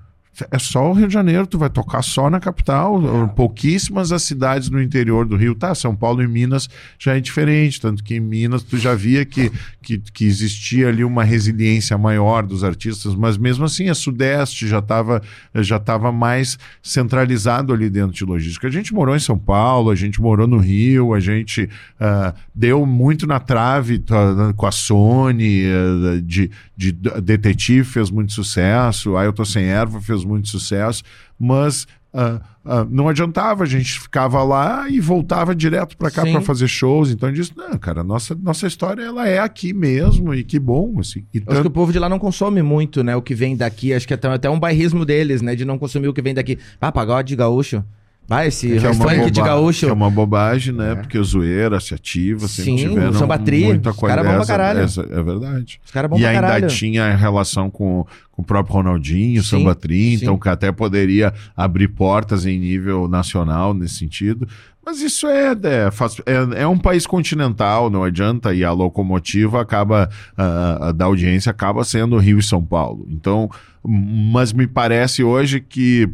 é 0.49 0.57
só 0.57 0.89
o 0.89 0.93
Rio 0.93 1.07
de 1.07 1.13
Janeiro, 1.13 1.45
tu 1.45 1.57
vai 1.57 1.69
tocar 1.69 2.01
só 2.01 2.29
na 2.29 2.39
capital, 2.39 3.25
é. 3.25 3.27
pouquíssimas 3.35 4.11
as 4.11 4.23
cidades 4.23 4.69
no 4.69 4.81
interior 4.81 5.25
do 5.25 5.35
Rio. 5.35 5.53
Tá, 5.53 5.75
São 5.75 5.95
Paulo 5.95 6.21
e 6.23 6.27
Minas 6.27 6.69
já 6.97 7.15
é 7.15 7.19
diferente, 7.19 7.79
tanto 7.79 8.03
que 8.03 8.15
em 8.15 8.19
Minas 8.19 8.63
tu 8.63 8.77
já 8.77 8.95
via 8.95 9.25
que, 9.25 9.51
que, 9.81 9.97
que 9.99 10.25
existia 10.25 10.87
ali 10.87 11.03
uma 11.03 11.23
resiliência 11.23 11.97
maior 11.97 12.43
dos 12.43 12.63
artistas, 12.63 13.15
mas 13.15 13.37
mesmo 13.37 13.65
assim 13.65 13.89
a 13.89 13.95
Sudeste 13.95 14.67
já 14.67 14.79
estava 14.79 15.21
já 15.55 15.79
tava 15.79 16.11
mais 16.11 16.57
centralizado 16.81 17.73
ali 17.73 17.89
dentro 17.89 18.13
de 18.13 18.25
logística. 18.25 18.67
A 18.67 18.71
gente 18.71 18.93
morou 18.93 19.15
em 19.15 19.19
São 19.19 19.37
Paulo, 19.37 19.89
a 19.89 19.95
gente 19.95 20.21
morou 20.21 20.47
no 20.47 20.57
Rio, 20.57 21.13
a 21.13 21.19
gente 21.19 21.63
uh, 21.63 22.33
deu 22.53 22.85
muito 22.85 23.27
na 23.27 23.39
trave 23.39 23.95
uh, 23.95 24.53
com 24.55 24.65
a 24.65 24.71
Sony, 24.71 25.63
uh, 25.65 26.21
de, 26.21 26.51
de 26.75 26.91
detetive 26.91 27.83
fez 27.83 28.09
muito 28.09 28.33
sucesso, 28.33 29.17
aí 29.17 29.25
eu 29.25 29.33
tô 29.33 29.45
sem 29.45 29.65
erva 29.65 30.01
fez 30.01 30.23
muito 30.31 30.47
sucesso, 30.47 31.03
mas 31.39 31.85
uh, 32.13 32.41
uh, 32.65 32.87
não 32.89 33.07
adiantava, 33.07 33.63
a 33.63 33.67
gente 33.67 33.99
ficava 33.99 34.43
lá 34.43 34.89
e 34.89 34.99
voltava 34.99 35.55
direto 35.55 35.97
para 35.97 36.11
cá 36.11 36.23
para 36.23 36.41
fazer 36.41 36.67
shows. 36.67 37.11
Então 37.11 37.29
eu 37.29 37.35
disse: 37.35 37.53
não, 37.55 37.77
cara, 37.77 38.03
nossa, 38.03 38.35
nossa 38.35 38.67
história 38.67 39.03
ela 39.03 39.27
é 39.27 39.39
aqui 39.39 39.73
mesmo 39.73 40.33
e 40.33 40.43
que 40.43 40.59
bom. 40.59 40.99
Assim. 40.99 41.25
E 41.33 41.39
tanto... 41.39 41.51
Acho 41.51 41.61
que 41.61 41.67
o 41.67 41.71
povo 41.71 41.91
de 41.91 41.99
lá 41.99 42.09
não 42.09 42.19
consome 42.19 42.61
muito 42.61 43.03
né, 43.03 43.15
o 43.15 43.21
que 43.21 43.35
vem 43.35 43.55
daqui. 43.55 43.93
Acho 43.93 44.07
que 44.07 44.13
é 44.13 44.19
até 44.21 44.49
um 44.49 44.59
bairrismo 44.59 45.05
deles, 45.05 45.41
né, 45.41 45.55
de 45.55 45.65
não 45.65 45.77
consumir 45.77 46.07
o 46.07 46.13
que 46.13 46.21
vem 46.21 46.33
daqui. 46.33 46.57
Ah, 46.79 46.91
pagode 46.91 47.35
gaúcho. 47.35 47.83
Vai, 48.31 48.47
esse 48.47 48.79
que 48.79 48.87
é 48.87 48.93
boba... 48.93 49.29
de 49.29 49.41
gaúcho. 49.41 49.85
É 49.87 49.91
uma 49.91 50.09
bobagem, 50.09 50.73
né? 50.73 50.93
É. 50.93 50.95
Porque 50.95 51.19
o 51.19 51.23
Zoeira 51.23 51.81
se 51.81 51.93
ativa, 51.93 52.47
sempre 52.47 52.77
Sim, 52.79 52.87
tiveram 52.87 53.11
samba 53.11 53.37
tri, 53.37 53.65
muita 53.65 53.91
coisa. 53.91 54.15
Os 54.15 54.23
caras 54.23 54.39
bom 54.39 54.47
caralho. 54.47 54.79
Essa, 54.79 55.01
é 55.01 55.21
verdade. 55.21 55.81
Os 55.83 55.91
caras 55.91 56.09
bom 56.09 56.17
E 56.17 56.25
ainda 56.25 56.39
caralho. 56.39 56.67
tinha 56.67 57.13
relação 57.13 57.69
com, 57.69 58.07
com 58.31 58.41
o 58.41 58.45
próprio 58.45 58.75
Ronaldinho, 58.75 59.43
sim, 59.43 59.49
Samba 59.49 59.75
Tri, 59.75 60.13
então 60.13 60.39
que 60.39 60.47
até 60.47 60.71
poderia 60.71 61.33
abrir 61.57 61.89
portas 61.89 62.45
em 62.45 62.57
nível 62.57 63.05
nacional 63.05 63.73
nesse 63.73 63.95
sentido. 63.95 64.47
Mas 64.85 65.01
isso 65.01 65.27
é, 65.27 65.51
é, 65.51 65.89
é, 66.25 66.61
é, 66.61 66.67
um 66.67 66.77
país 66.77 67.05
continental, 67.05 67.89
não 67.89 68.05
adianta, 68.05 68.53
e 68.53 68.63
a 68.63 68.71
locomotiva 68.71 69.59
acaba, 69.59 70.09
uh, 70.37 70.93
da 70.93 71.03
audiência 71.03 71.49
acaba 71.49 71.83
sendo 71.83 72.17
Rio 72.17 72.39
e 72.39 72.43
São 72.43 72.63
Paulo. 72.63 73.05
Então, 73.09 73.49
mas 73.85 74.53
me 74.53 74.67
parece 74.67 75.21
hoje 75.21 75.59
que 75.59 76.09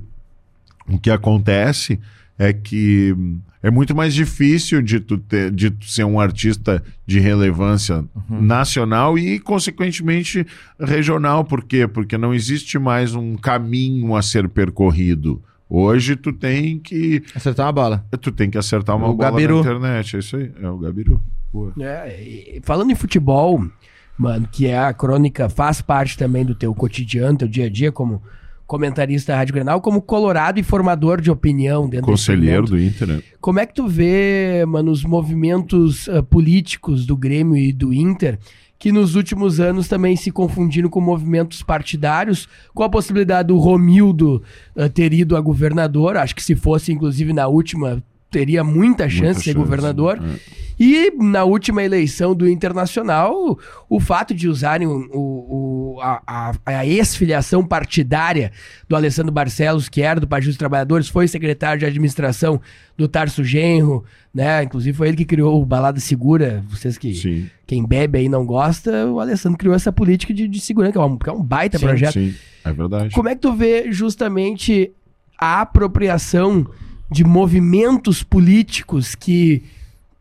o 0.89 0.97
que 0.99 1.09
acontece 1.09 1.99
é 2.38 2.53
que 2.53 3.15
é 3.61 3.72
muito 3.72 3.95
mais 3.95 4.14
difícil 4.14 4.81
de 4.81 4.99
tu, 4.99 5.18
ter, 5.18 5.51
de 5.51 5.72
tu 5.72 5.85
ser 5.85 6.03
um 6.03 6.19
artista 6.19 6.84
de 7.05 7.19
relevância 7.19 8.05
uhum. 8.15 8.41
nacional 8.41 9.18
e, 9.18 9.39
consequentemente, 9.39 10.45
regional. 10.80 11.43
Por 11.43 11.64
quê? 11.64 11.88
Porque 11.88 12.18
não 12.18 12.34
existe 12.34 12.77
mais 12.77 13.15
um 13.15 13.35
caminho 13.35 14.15
a 14.15 14.22
ser 14.22 14.47
percorrido. 14.47 15.41
Hoje 15.69 16.15
tu 16.15 16.31
tem 16.31 16.80
que. 16.80 17.23
Acertar 17.35 17.65
uma 17.65 17.73
bola. 17.73 18.05
Tu 18.22 18.31
tem 18.31 18.49
que 18.49 18.57
acertar 18.57 18.95
uma 18.95 19.09
o 19.09 19.15
bola 19.15 19.31
Gabiru. 19.31 19.55
na 19.55 19.59
internet. 19.61 20.15
É 20.15 20.19
isso 20.19 20.38
aí. 20.38 20.51
É 20.61 20.69
o 20.69 20.77
Gabiru. 20.77 21.22
É, 21.80 22.59
falando 22.64 22.91
em 22.91 22.95
futebol, 22.95 23.65
mano, 24.18 24.47
que 24.51 24.68
é 24.68 24.77
a 24.77 24.93
crônica, 24.93 25.49
faz 25.49 25.81
parte 25.81 26.18
também 26.18 26.45
do 26.45 26.55
teu 26.55 26.73
cotidiano, 26.73 27.38
teu 27.38 27.47
dia 27.47 27.65
a 27.65 27.69
dia, 27.69 27.91
como 27.91 28.22
comentarista 28.68 29.31
da 29.31 29.38
Rádio 29.39 29.53
Grenal, 29.53 29.80
como 29.80 30.02
colorado 30.02 30.60
e 30.60 30.64
formador 30.64 31.22
de 31.22 31.31
opinião 31.31 31.88
dentro 31.88 32.06
Conselheiro 32.06 32.65
do 32.65 32.80
Inter, 32.80 33.07
né? 33.07 33.23
Como 33.39 33.60
é 33.60 33.65
que 33.65 33.73
tu 33.73 33.88
vê, 33.88 34.65
mano, 34.68 34.91
os 34.91 35.06
movimentos 35.06 36.07
uh, 36.07 36.22
políticos 36.22 37.06
do 37.06 37.15
Grêmio 37.15 37.56
e 37.56 37.72
do 37.72 37.94
Inter, 37.94 38.38
que 38.77 38.91
nos 38.91 39.15
últimos 39.15 39.60
anos 39.60 39.88
também 39.88 40.15
se 40.18 40.31
confundiram 40.31 40.89
com 40.89 40.99
movimentos 40.99 41.64
partidários, 41.64 42.48
com 42.73 42.84
a 42.84 42.89
possibilidade 42.89 43.48
do 43.48 43.57
Romildo 43.57 44.44
uh, 44.76 44.89
ter 44.89 45.14
ido 45.14 45.38
a 45.38 45.41
governador, 45.41 46.18
acho 46.18 46.35
que 46.35 46.44
se 46.44 46.56
fosse, 46.56 46.91
inclusive, 46.91 47.31
na 47.31 47.48
última, 47.48 48.03
teria 48.38 48.64
muita 48.64 49.09
chance 49.09 49.22
muita 49.22 49.34
de 49.39 49.45
ser 49.45 49.53
chance, 49.53 49.57
governador. 49.57 50.22
É. 50.23 50.68
E 50.80 51.11
na 51.18 51.43
última 51.43 51.81
eleição 51.81 52.35
do 52.35 52.47
Internacional, 52.47 53.57
o 53.89 53.99
fato 53.99 54.31
de 54.31 54.47
usarem 54.47 54.85
o, 54.85 55.07
o, 55.11 55.99
a, 55.99 56.53
a 56.64 56.85
ex-filiação 56.85 57.65
partidária 57.65 58.51
do 58.88 58.95
Alessandro 58.95 59.31
Barcelos, 59.31 59.89
que 59.89 60.03
era 60.03 60.19
do 60.19 60.27
Partido 60.27 60.49
dos 60.49 60.57
Trabalhadores, 60.57 61.09
foi 61.09 61.27
secretário 61.27 61.80
de 61.80 61.85
administração 61.88 62.61
do 62.95 63.07
Tarso 63.07 63.43
Genro, 63.43 64.05
né? 64.31 64.61
Inclusive 64.61 64.95
foi 64.95 65.07
ele 65.07 65.18
que 65.18 65.26
criou 65.26 65.59
o 65.59 65.65
Balada 65.65 65.99
Segura. 65.99 66.64
Vocês 66.69 66.95
que 66.95 67.15
sim. 67.15 67.49
quem 67.65 67.84
bebe 67.84 68.19
aí 68.19 68.30
não 68.30 68.45
gosta, 68.45 69.07
o 69.07 69.19
Alessandro 69.19 69.57
criou 69.57 69.73
essa 69.73 69.91
política 69.91 70.31
de, 70.31 70.47
de 70.47 70.59
segurança, 70.59 70.91
que 70.91 70.99
é, 70.99 71.01
um, 71.01 71.18
que 71.18 71.30
é 71.30 71.34
um 71.34 71.41
baita 71.41 71.80
sim, 71.80 71.88
projeto. 71.88 72.14
Sim, 72.14 72.35
é 72.64 72.72
verdade. 72.72 73.15
Como 73.15 73.27
é 73.27 73.34
que 73.34 73.41
tu 73.41 73.51
vê 73.51 73.91
justamente 73.91 74.91
a 75.39 75.61
apropriação 75.61 76.68
de 77.10 77.24
movimentos 77.24 78.24
políticos 78.24 79.16
que 79.16 79.64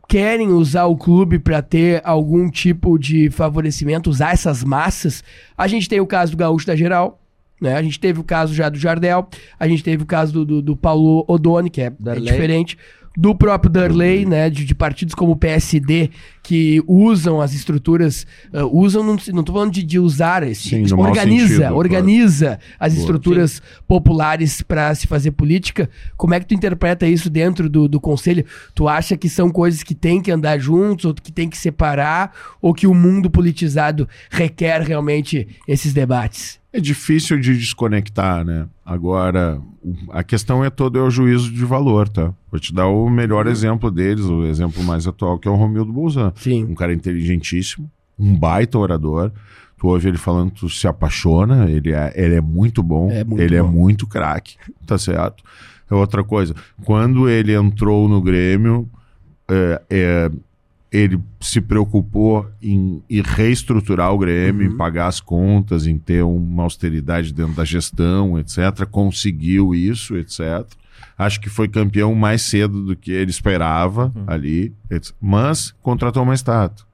querem 0.07 0.49
usar 0.49 0.85
o 0.85 0.95
clube 0.95 1.37
para 1.37 1.61
ter 1.61 2.01
algum 2.05 2.49
tipo 2.49 2.97
de 2.97 3.29
favorecimento, 3.29 4.09
usar 4.09 4.31
essas 4.31 4.63
massas. 4.63 5.23
A 5.57 5.67
gente 5.67 5.89
tem 5.89 5.99
o 5.99 6.07
caso 6.07 6.31
do 6.31 6.37
Gaúcho 6.37 6.65
da 6.65 6.75
Geral, 6.75 7.19
né? 7.59 7.75
A 7.75 7.83
gente 7.83 7.99
teve 7.99 8.19
o 8.19 8.23
caso 8.23 8.53
já 8.53 8.69
do 8.69 8.77
Jardel, 8.77 9.27
a 9.59 9.67
gente 9.67 9.83
teve 9.83 10.03
o 10.03 10.05
caso 10.05 10.31
do, 10.31 10.45
do, 10.45 10.61
do 10.61 10.77
Paulo 10.77 11.25
Odoni, 11.27 11.69
que 11.69 11.81
é, 11.81 11.87
é 11.87 12.19
diferente 12.19 12.77
do 13.17 13.33
próprio 13.33 13.71
Darley, 13.71 14.27
né, 14.27 14.47
de, 14.47 14.63
de, 14.63 14.75
partidos 14.75 15.15
como 15.15 15.31
o 15.31 15.35
PSD, 15.35 16.11
que 16.43 16.83
usam 16.85 17.41
as 17.41 17.51
estruturas, 17.55 18.27
uh, 18.53 18.63
usam, 18.71 19.03
não, 19.03 19.17
não 19.33 19.43
tô 19.43 19.53
falando 19.53 19.71
de, 19.71 19.81
de 19.81 19.97
usar, 19.97 20.43
esse, 20.43 20.69
Sim, 20.69 20.93
organiza, 20.95 21.47
sentido, 21.47 21.75
organiza 21.75 22.45
claro. 22.45 22.61
as 22.79 22.93
estruturas 22.95 23.51
Sim. 23.53 23.61
populares 23.87 24.61
para 24.61 24.93
se 24.93 25.07
fazer 25.07 25.31
política. 25.31 25.89
Como 26.15 26.35
é 26.35 26.39
que 26.39 26.45
tu 26.45 26.53
interpreta 26.53 27.07
isso 27.07 27.27
dentro 27.27 27.67
do, 27.67 27.87
do 27.87 27.99
conselho? 27.99 28.45
Tu 28.75 28.87
acha 28.87 29.17
que 29.17 29.27
são 29.27 29.49
coisas 29.49 29.81
que 29.81 29.95
tem 29.95 30.21
que 30.21 30.31
andar 30.31 30.59
juntos, 30.59 31.05
ou 31.05 31.13
que 31.15 31.31
tem 31.31 31.49
que 31.49 31.57
separar, 31.57 32.31
ou 32.61 32.71
que 32.71 32.85
o 32.85 32.93
mundo 32.93 33.31
politizado 33.31 34.07
requer 34.29 34.81
realmente 34.81 35.47
esses 35.67 35.91
debates? 35.91 36.59
É 36.71 36.79
difícil 36.79 37.39
de 37.39 37.57
desconectar, 37.57 38.45
né? 38.45 38.67
Agora, 38.87 39.61
a 40.11 40.23
questão 40.23 40.63
é 40.63 40.69
toda 40.69 40.97
é 40.97 41.01
o 41.01 41.09
juízo 41.09 41.51
de 41.51 41.65
valor, 41.65 42.07
tá? 42.07 42.33
Vou 42.49 42.57
te 42.57 42.73
dar 42.73 42.87
o 42.87 43.09
melhor 43.09 43.45
uhum. 43.45 43.51
exemplo 43.51 43.91
deles, 43.91 44.23
o 44.23 44.45
exemplo 44.45 44.81
mais 44.81 45.05
atual, 45.05 45.37
que 45.37 45.45
é 45.45 45.51
o 45.51 45.55
Romildo 45.55 45.91
Bolzan. 45.91 46.31
Sim. 46.37 46.63
Um 46.63 46.73
cara 46.73 46.93
inteligentíssimo, 46.93 47.91
um 48.17 48.33
baita 48.33 48.77
orador. 48.77 49.29
Tu 49.77 49.85
ouve 49.85 50.07
ele 50.07 50.17
falando, 50.17 50.51
tu 50.51 50.69
se 50.69 50.87
apaixona, 50.87 51.69
ele 51.69 51.91
é, 51.91 52.13
ele 52.15 52.35
é 52.35 52.41
muito 52.41 52.81
bom, 52.81 53.11
é 53.11 53.25
muito 53.25 53.41
ele 53.41 53.57
é 53.57 53.61
bom. 53.61 53.67
é 53.67 53.71
muito 53.71 54.07
craque, 54.07 54.55
tá 54.85 54.97
certo? 54.97 55.43
É 55.91 55.93
outra 55.93 56.23
coisa, 56.23 56.55
quando 56.85 57.27
ele 57.27 57.53
entrou 57.53 58.07
no 58.07 58.21
Grêmio, 58.21 58.89
é, 59.49 59.81
é, 59.89 60.31
ele 60.91 61.19
se 61.39 61.59
preocupou 61.59 62.49
em, 62.61 63.03
em 63.09 63.21
reestruturar 63.21 64.13
o 64.13 64.17
Grêmio, 64.17 64.67
uhum. 64.67 64.73
em 64.73 64.77
pagar 64.77 65.07
as 65.07 65.19
contas, 65.19 65.85
em 65.85 65.97
ter 65.97 66.23
uma 66.23 66.63
austeridade 66.63 67.33
dentro 67.33 67.53
da 67.53 67.65
gestão, 67.65 68.39
etc. 68.39 68.85
Conseguiu 68.89 69.75
isso, 69.75 70.15
etc. 70.15 70.65
Acho 71.17 71.41
que 71.41 71.49
foi 71.49 71.67
campeão 71.67 72.15
mais 72.15 72.43
cedo 72.43 72.83
do 72.83 72.95
que 72.95 73.11
ele 73.11 73.31
esperava 73.31 74.11
uhum. 74.15 74.23
ali, 74.27 74.73
etc. 74.89 75.13
mas 75.19 75.73
contratou 75.81 76.23
uma 76.23 76.35
estátua. 76.35 76.85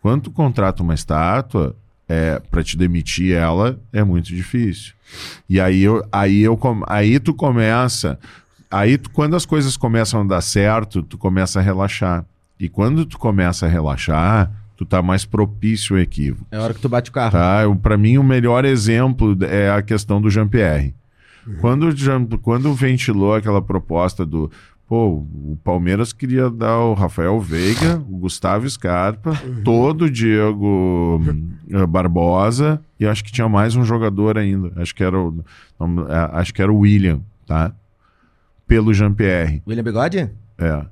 Quando 0.00 0.22
tu 0.22 0.30
contrata 0.30 0.82
uma 0.82 0.94
estátua, 0.94 1.76
é, 2.08 2.40
para 2.50 2.64
te 2.64 2.76
demitir 2.76 3.36
ela 3.36 3.78
é 3.92 4.02
muito 4.02 4.34
difícil. 4.34 4.94
E 5.48 5.60
aí, 5.60 5.82
eu, 5.82 6.04
aí, 6.10 6.40
eu, 6.40 6.58
aí 6.86 7.20
tu 7.20 7.32
começa. 7.32 8.18
Aí, 8.70 8.98
tu, 8.98 9.10
quando 9.10 9.36
as 9.36 9.44
coisas 9.44 9.76
começam 9.76 10.20
a 10.20 10.24
dar 10.24 10.40
certo, 10.40 11.02
tu 11.02 11.18
começa 11.18 11.58
a 11.58 11.62
relaxar. 11.62 12.24
E 12.60 12.68
quando 12.68 13.06
tu 13.06 13.18
começa 13.18 13.64
a 13.64 13.68
relaxar, 13.68 14.52
tu 14.76 14.84
tá 14.84 15.02
mais 15.02 15.24
propício 15.24 15.96
ao 15.96 16.02
equívoco. 16.02 16.46
É 16.50 16.56
a 16.56 16.62
hora 16.62 16.74
que 16.74 16.80
tu 16.80 16.88
bate 16.88 17.10
o 17.10 17.12
carro. 17.12 17.32
Tá? 17.32 17.62
Para 17.82 17.96
mim, 17.96 18.18
o 18.18 18.22
melhor 18.22 18.64
exemplo 18.64 19.36
é 19.44 19.70
a 19.70 19.80
questão 19.80 20.20
do 20.20 20.30
Jean-Pierre. 20.30 20.94
Uhum. 21.46 21.56
Quando, 21.60 22.38
quando 22.38 22.74
ventilou 22.74 23.34
aquela 23.34 23.62
proposta 23.62 24.26
do 24.26 24.50
Pô, 24.90 25.24
o 25.24 25.56
Palmeiras 25.62 26.12
queria 26.12 26.50
dar 26.50 26.76
o 26.78 26.94
Rafael 26.94 27.38
Veiga, 27.38 28.02
o 28.10 28.18
Gustavo 28.18 28.68
Scarpa, 28.68 29.30
uhum. 29.30 29.62
todo 29.62 30.06
o 30.06 30.10
Diego 30.10 31.22
uh, 31.72 31.86
Barbosa 31.86 32.82
e 32.98 33.06
acho 33.06 33.22
que 33.22 33.30
tinha 33.30 33.48
mais 33.48 33.76
um 33.76 33.84
jogador 33.84 34.36
ainda. 34.36 34.72
Acho 34.74 34.92
que 34.92 35.04
era 35.04 35.16
o, 35.16 35.44
é, 36.08 36.38
acho 36.40 36.52
que 36.52 36.60
era 36.60 36.72
o 36.72 36.78
William, 36.78 37.20
tá? 37.46 37.72
Pelo 38.66 38.92
Jean-Pierre. 38.92 39.62
William 39.64 39.84
Bigode? 39.84 40.28
É. 40.58 40.84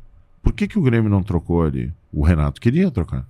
Por 0.58 0.66
que, 0.66 0.72
que 0.72 0.78
o 0.80 0.82
Grêmio 0.82 1.08
não 1.08 1.22
trocou 1.22 1.62
ali? 1.62 1.92
O 2.12 2.24
Renato 2.24 2.60
queria 2.60 2.90
trocar. 2.90 3.24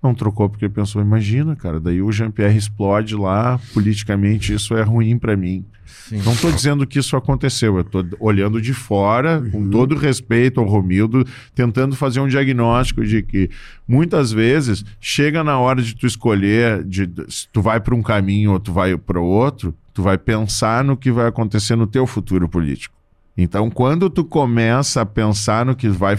Não 0.00 0.14
trocou 0.14 0.48
porque 0.48 0.68
pensou, 0.68 1.02
imagina, 1.02 1.56
cara, 1.56 1.80
daí 1.80 2.00
o 2.00 2.12
Jean-Pierre 2.12 2.56
explode 2.56 3.16
lá, 3.16 3.58
politicamente 3.74 4.54
isso 4.54 4.76
é 4.76 4.82
ruim 4.82 5.18
para 5.18 5.36
mim. 5.36 5.64
Sim. 5.84 6.22
Não 6.24 6.32
estou 6.32 6.52
dizendo 6.52 6.86
que 6.86 7.00
isso 7.00 7.16
aconteceu, 7.16 7.74
eu 7.74 7.80
estou 7.80 8.06
olhando 8.20 8.62
de 8.62 8.72
fora, 8.72 9.40
uhum. 9.40 9.50
com 9.50 9.68
todo 9.70 9.96
respeito 9.96 10.60
ao 10.60 10.66
Romildo, 10.68 11.26
tentando 11.56 11.96
fazer 11.96 12.20
um 12.20 12.28
diagnóstico 12.28 13.04
de 13.04 13.20
que 13.20 13.50
muitas 13.88 14.30
vezes 14.30 14.84
chega 15.00 15.42
na 15.42 15.58
hora 15.58 15.82
de 15.82 15.96
tu 15.96 16.06
escolher, 16.06 16.84
de 16.84 17.10
se 17.28 17.48
tu 17.48 17.60
vai 17.60 17.80
para 17.80 17.96
um 17.96 18.02
caminho 18.02 18.52
ou 18.52 18.60
tu 18.60 18.72
vai 18.72 18.96
para 18.96 19.20
outro, 19.20 19.74
tu 19.92 20.04
vai 20.04 20.16
pensar 20.16 20.84
no 20.84 20.96
que 20.96 21.10
vai 21.10 21.26
acontecer 21.26 21.74
no 21.74 21.88
teu 21.88 22.06
futuro 22.06 22.48
político. 22.48 22.99
Então, 23.36 23.70
quando 23.70 24.10
tu 24.10 24.24
começa 24.24 25.00
a 25.02 25.06
pensar 25.06 25.64
no 25.64 25.74
que 25.74 25.88
vai, 25.88 26.16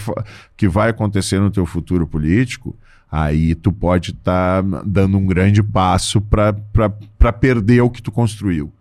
que 0.58 0.68
vai 0.68 0.90
acontecer 0.90 1.40
no 1.40 1.52
teu 1.52 1.66
futuro 1.66 2.08
político, 2.08 2.76
aí 3.12 3.54
tu 3.54 3.72
pode 3.72 4.12
estar 4.12 4.64
tá 4.64 4.84
dando 4.86 5.18
um 5.18 5.26
grande 5.26 5.62
passo 5.62 6.22
para 6.22 7.34
perder 7.34 7.82
o 7.82 7.90
que 7.90 8.02
tu 8.02 8.12
construiu. 8.12 8.72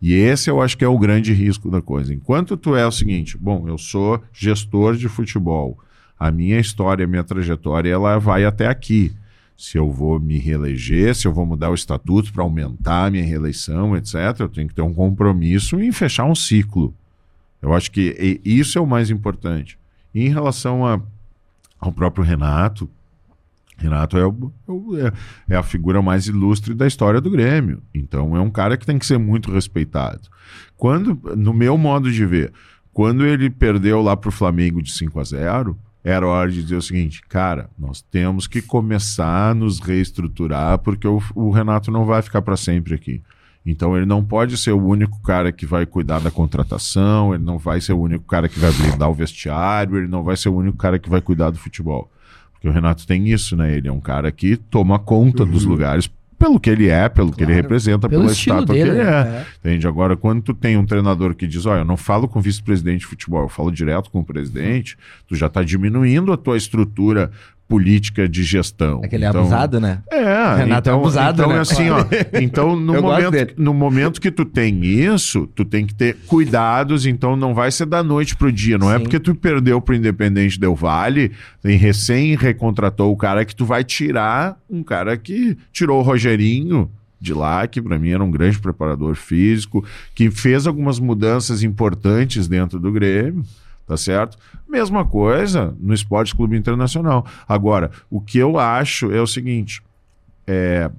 E 0.00 0.12
esse 0.12 0.50
eu 0.50 0.60
acho 0.60 0.76
que 0.76 0.84
é 0.84 0.88
o 0.88 0.98
grande 0.98 1.32
risco 1.32 1.70
da 1.70 1.80
coisa. 1.80 2.12
Enquanto 2.12 2.56
tu 2.56 2.76
é 2.76 2.86
o 2.86 2.92
seguinte, 2.92 3.38
bom, 3.38 3.66
eu 3.66 3.78
sou 3.78 4.22
gestor 4.32 4.96
de 4.96 5.08
futebol, 5.08 5.78
a 6.18 6.30
minha 6.30 6.60
história, 6.60 7.04
a 7.04 7.08
minha 7.08 7.24
trajetória, 7.24 7.90
ela 7.90 8.18
vai 8.18 8.44
até 8.44 8.66
aqui. 8.66 9.12
Se 9.56 9.78
eu 9.78 9.90
vou 9.90 10.18
me 10.18 10.36
reeleger, 10.36 11.14
se 11.14 11.26
eu 11.26 11.32
vou 11.32 11.46
mudar 11.46 11.70
o 11.70 11.74
estatuto 11.74 12.32
para 12.32 12.42
aumentar 12.42 13.06
a 13.06 13.10
minha 13.10 13.24
reeleição, 13.24 13.96
etc., 13.96 14.40
eu 14.40 14.48
tenho 14.48 14.68
que 14.68 14.74
ter 14.74 14.82
um 14.82 14.92
compromisso 14.92 15.80
em 15.80 15.92
fechar 15.92 16.24
um 16.24 16.34
ciclo. 16.34 16.94
Eu 17.64 17.72
acho 17.72 17.90
que 17.90 18.40
isso 18.44 18.78
é 18.78 18.80
o 18.80 18.86
mais 18.86 19.08
importante. 19.08 19.78
E 20.14 20.26
em 20.26 20.28
relação 20.28 20.84
a, 20.84 21.00
ao 21.80 21.90
próprio 21.90 22.22
Renato, 22.22 22.90
Renato 23.78 24.18
é, 24.18 24.26
o, 24.26 24.52
é, 24.98 25.10
é, 25.48 25.56
a 25.56 25.62
figura 25.62 26.02
mais 26.02 26.26
ilustre 26.26 26.74
da 26.74 26.86
história 26.86 27.22
do 27.22 27.30
Grêmio. 27.30 27.82
Então 27.94 28.36
é 28.36 28.40
um 28.40 28.50
cara 28.50 28.76
que 28.76 28.84
tem 28.84 28.98
que 28.98 29.06
ser 29.06 29.16
muito 29.16 29.50
respeitado. 29.50 30.28
Quando, 30.76 31.18
no 31.34 31.54
meu 31.54 31.78
modo 31.78 32.12
de 32.12 32.26
ver, 32.26 32.52
quando 32.92 33.24
ele 33.24 33.48
perdeu 33.48 34.02
lá 34.02 34.14
para 34.14 34.28
o 34.28 34.32
Flamengo 34.32 34.82
de 34.82 34.92
5 34.92 35.18
a 35.18 35.24
0 35.24 35.78
era 36.04 36.26
hora 36.26 36.50
de 36.50 36.62
dizer 36.62 36.76
o 36.76 36.82
seguinte, 36.82 37.22
cara, 37.26 37.70
nós 37.78 38.02
temos 38.02 38.46
que 38.46 38.60
começar 38.60 39.52
a 39.52 39.54
nos 39.54 39.80
reestruturar 39.80 40.78
porque 40.80 41.08
o, 41.08 41.18
o 41.34 41.50
Renato 41.50 41.90
não 41.90 42.04
vai 42.04 42.20
ficar 42.20 42.42
para 42.42 42.58
sempre 42.58 42.94
aqui. 42.94 43.22
Então 43.66 43.96
ele 43.96 44.04
não 44.04 44.22
pode 44.22 44.58
ser 44.58 44.72
o 44.72 44.84
único 44.84 45.22
cara 45.22 45.50
que 45.50 45.64
vai 45.64 45.86
cuidar 45.86 46.20
da 46.20 46.30
contratação, 46.30 47.34
ele 47.34 47.42
não 47.42 47.56
vai 47.56 47.80
ser 47.80 47.94
o 47.94 48.00
único 48.00 48.24
cara 48.26 48.48
que 48.48 48.58
vai 48.58 48.70
blindar 48.72 49.08
o 49.08 49.14
vestiário, 49.14 49.96
ele 49.96 50.08
não 50.08 50.22
vai 50.22 50.36
ser 50.36 50.50
o 50.50 50.54
único 50.54 50.76
cara 50.76 50.98
que 50.98 51.08
vai 51.08 51.20
cuidar 51.20 51.50
do 51.50 51.58
futebol. 51.58 52.10
Porque 52.52 52.68
o 52.68 52.72
Renato 52.72 53.06
tem 53.06 53.28
isso, 53.28 53.56
né? 53.56 53.74
Ele 53.74 53.88
é 53.88 53.92
um 53.92 54.00
cara 54.00 54.30
que 54.30 54.56
toma 54.56 54.98
conta 54.98 55.44
uhum. 55.44 55.50
dos 55.50 55.64
lugares 55.64 56.10
pelo 56.38 56.60
que 56.60 56.68
ele 56.68 56.88
é, 56.88 57.08
pelo 57.08 57.28
claro. 57.28 57.36
que 57.38 57.44
ele 57.44 57.54
representa, 57.54 58.08
pelo 58.08 58.22
pela 58.22 58.32
estátua 58.32 58.74
dele, 58.74 58.90
que 58.90 58.96
ele 58.96 59.00
é. 59.00 59.12
é. 59.12 59.46
Entende? 59.60 59.86
Agora, 59.86 60.16
quando 60.16 60.42
tu 60.42 60.52
tem 60.52 60.76
um 60.76 60.84
treinador 60.84 61.34
que 61.34 61.46
diz, 61.46 61.64
olha, 61.64 61.80
eu 61.80 61.84
não 61.84 61.96
falo 61.96 62.28
com 62.28 62.38
o 62.38 62.42
vice-presidente 62.42 63.00
de 63.00 63.06
futebol, 63.06 63.42
eu 63.42 63.48
falo 63.48 63.70
direto 63.70 64.10
com 64.10 64.20
o 64.20 64.24
presidente, 64.24 64.96
tu 65.26 65.34
já 65.34 65.46
está 65.46 65.62
diminuindo 65.62 66.32
a 66.32 66.36
tua 66.36 66.56
estrutura 66.56 67.30
política 67.68 68.28
de 68.28 68.42
gestão. 68.42 69.00
É 69.02 69.08
que 69.08 69.16
ele 69.16 69.24
é 69.24 69.28
então, 69.28 69.40
abusado, 69.40 69.80
né? 69.80 70.02
É, 70.10 70.56
Renato 70.56 70.88
é 70.88 70.92
então, 70.92 70.94
é 70.94 70.96
abusado, 70.96 71.42
então, 71.42 71.52
né? 71.52 71.60
assim, 71.60 71.90
ó, 71.90 72.04
então 72.40 72.76
no 72.76 73.00
momento, 73.00 73.54
no 73.56 73.74
momento 73.74 74.20
que 74.20 74.30
tu 74.30 74.44
tem 74.44 74.84
isso, 74.84 75.46
tu 75.54 75.64
tem 75.64 75.86
que 75.86 75.94
ter 75.94 76.16
cuidados, 76.26 77.06
então 77.06 77.36
não 77.36 77.54
vai 77.54 77.70
ser 77.70 77.86
da 77.86 78.02
noite 78.02 78.36
pro 78.36 78.52
dia, 78.52 78.76
não 78.76 78.90
é 78.90 78.96
Sim. 78.96 79.00
é 79.00 79.02
porque 79.02 79.18
tu 79.18 79.34
perdeu 79.34 79.80
pro 79.80 79.94
Independente 79.94 80.60
Del 80.60 80.74
Vale, 80.74 81.32
em 81.64 81.76
recém 81.76 82.36
recontratou 82.36 83.12
o 83.12 83.16
cara 83.16 83.44
que 83.44 83.56
tu 83.56 83.64
vai 83.64 83.82
tirar 83.82 84.58
um 84.68 84.82
cara 84.82 85.16
que 85.16 85.56
tirou 85.72 86.00
o 86.00 86.02
Rogerinho, 86.02 86.90
de 87.20 87.32
lá, 87.32 87.66
que 87.66 87.80
para 87.80 87.98
mim 87.98 88.10
era 88.10 88.22
um 88.22 88.30
grande 88.30 88.58
preparador 88.58 89.14
físico, 89.14 89.82
que 90.14 90.30
fez 90.30 90.66
algumas 90.66 90.98
mudanças 90.98 91.62
importantes 91.62 92.46
dentro 92.46 92.78
do 92.78 92.92
Grêmio 92.92 93.42
tá 93.86 93.96
certo? 93.96 94.36
Mesma 94.68 95.04
coisa 95.04 95.74
no 95.78 95.94
Esporte 95.94 96.34
Clube 96.34 96.56
Internacional. 96.56 97.26
Agora, 97.48 97.90
o 98.10 98.20
que 98.20 98.38
eu 98.38 98.58
acho 98.58 99.12
é 99.12 99.20
o 99.20 99.26
seguinte: 99.26 99.82
é, 100.46 100.90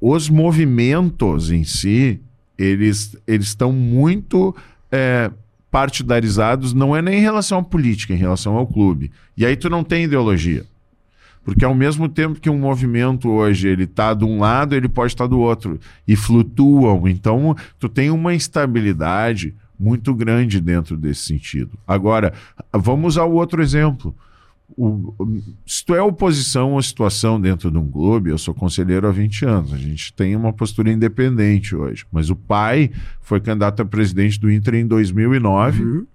os 0.00 0.28
movimentos 0.28 1.50
em 1.50 1.64
si, 1.64 2.20
eles 2.58 3.16
estão 3.26 3.72
muito 3.72 4.54
é, 4.92 5.30
partidarizados, 5.70 6.72
não 6.72 6.94
é 6.94 7.02
nem 7.02 7.18
em 7.18 7.22
relação 7.22 7.58
à 7.58 7.62
política, 7.62 8.12
é 8.12 8.16
em 8.16 8.20
relação 8.20 8.56
ao 8.56 8.66
clube. 8.66 9.10
E 9.36 9.44
aí 9.44 9.56
tu 9.56 9.68
não 9.68 9.82
tem 9.82 10.04
ideologia. 10.04 10.64
Porque 11.44 11.64
ao 11.64 11.74
mesmo 11.74 12.08
tempo 12.08 12.40
que 12.40 12.48
um 12.48 12.58
movimento 12.58 13.28
hoje 13.28 13.68
ele 13.68 13.84
está 13.84 14.14
de 14.14 14.24
um 14.24 14.38
lado, 14.38 14.74
ele 14.74 14.88
pode 14.88 15.12
estar 15.12 15.24
tá 15.24 15.28
do 15.28 15.38
outro. 15.38 15.78
E 16.08 16.16
flutuam. 16.16 17.06
Então, 17.06 17.54
tu 17.78 17.88
tem 17.88 18.08
uma 18.10 18.34
instabilidade 18.34 19.54
muito 19.84 20.14
grande 20.14 20.60
dentro 20.60 20.96
desse 20.96 21.20
sentido. 21.20 21.78
Agora, 21.86 22.32
vamos 22.72 23.18
ao 23.18 23.30
outro 23.30 23.62
exemplo. 23.62 24.14
O, 24.76 25.14
se 25.66 25.84
tu 25.84 25.94
é 25.94 26.00
oposição 26.00 26.78
à 26.78 26.82
situação 26.82 27.38
dentro 27.38 27.70
de 27.70 27.76
um 27.76 27.86
clube, 27.86 28.30
eu 28.30 28.38
sou 28.38 28.54
conselheiro 28.54 29.06
há 29.06 29.12
20 29.12 29.44
anos, 29.44 29.74
a 29.74 29.76
gente 29.76 30.12
tem 30.14 30.34
uma 30.34 30.54
postura 30.54 30.90
independente 30.90 31.76
hoje. 31.76 32.06
Mas 32.10 32.30
o 32.30 32.36
pai 32.36 32.90
foi 33.20 33.40
candidato 33.40 33.82
a 33.82 33.84
presidente 33.84 34.40
do 34.40 34.50
Inter 34.50 34.76
em 34.76 34.86
2009, 34.86 35.82
uhum. 35.82 36.06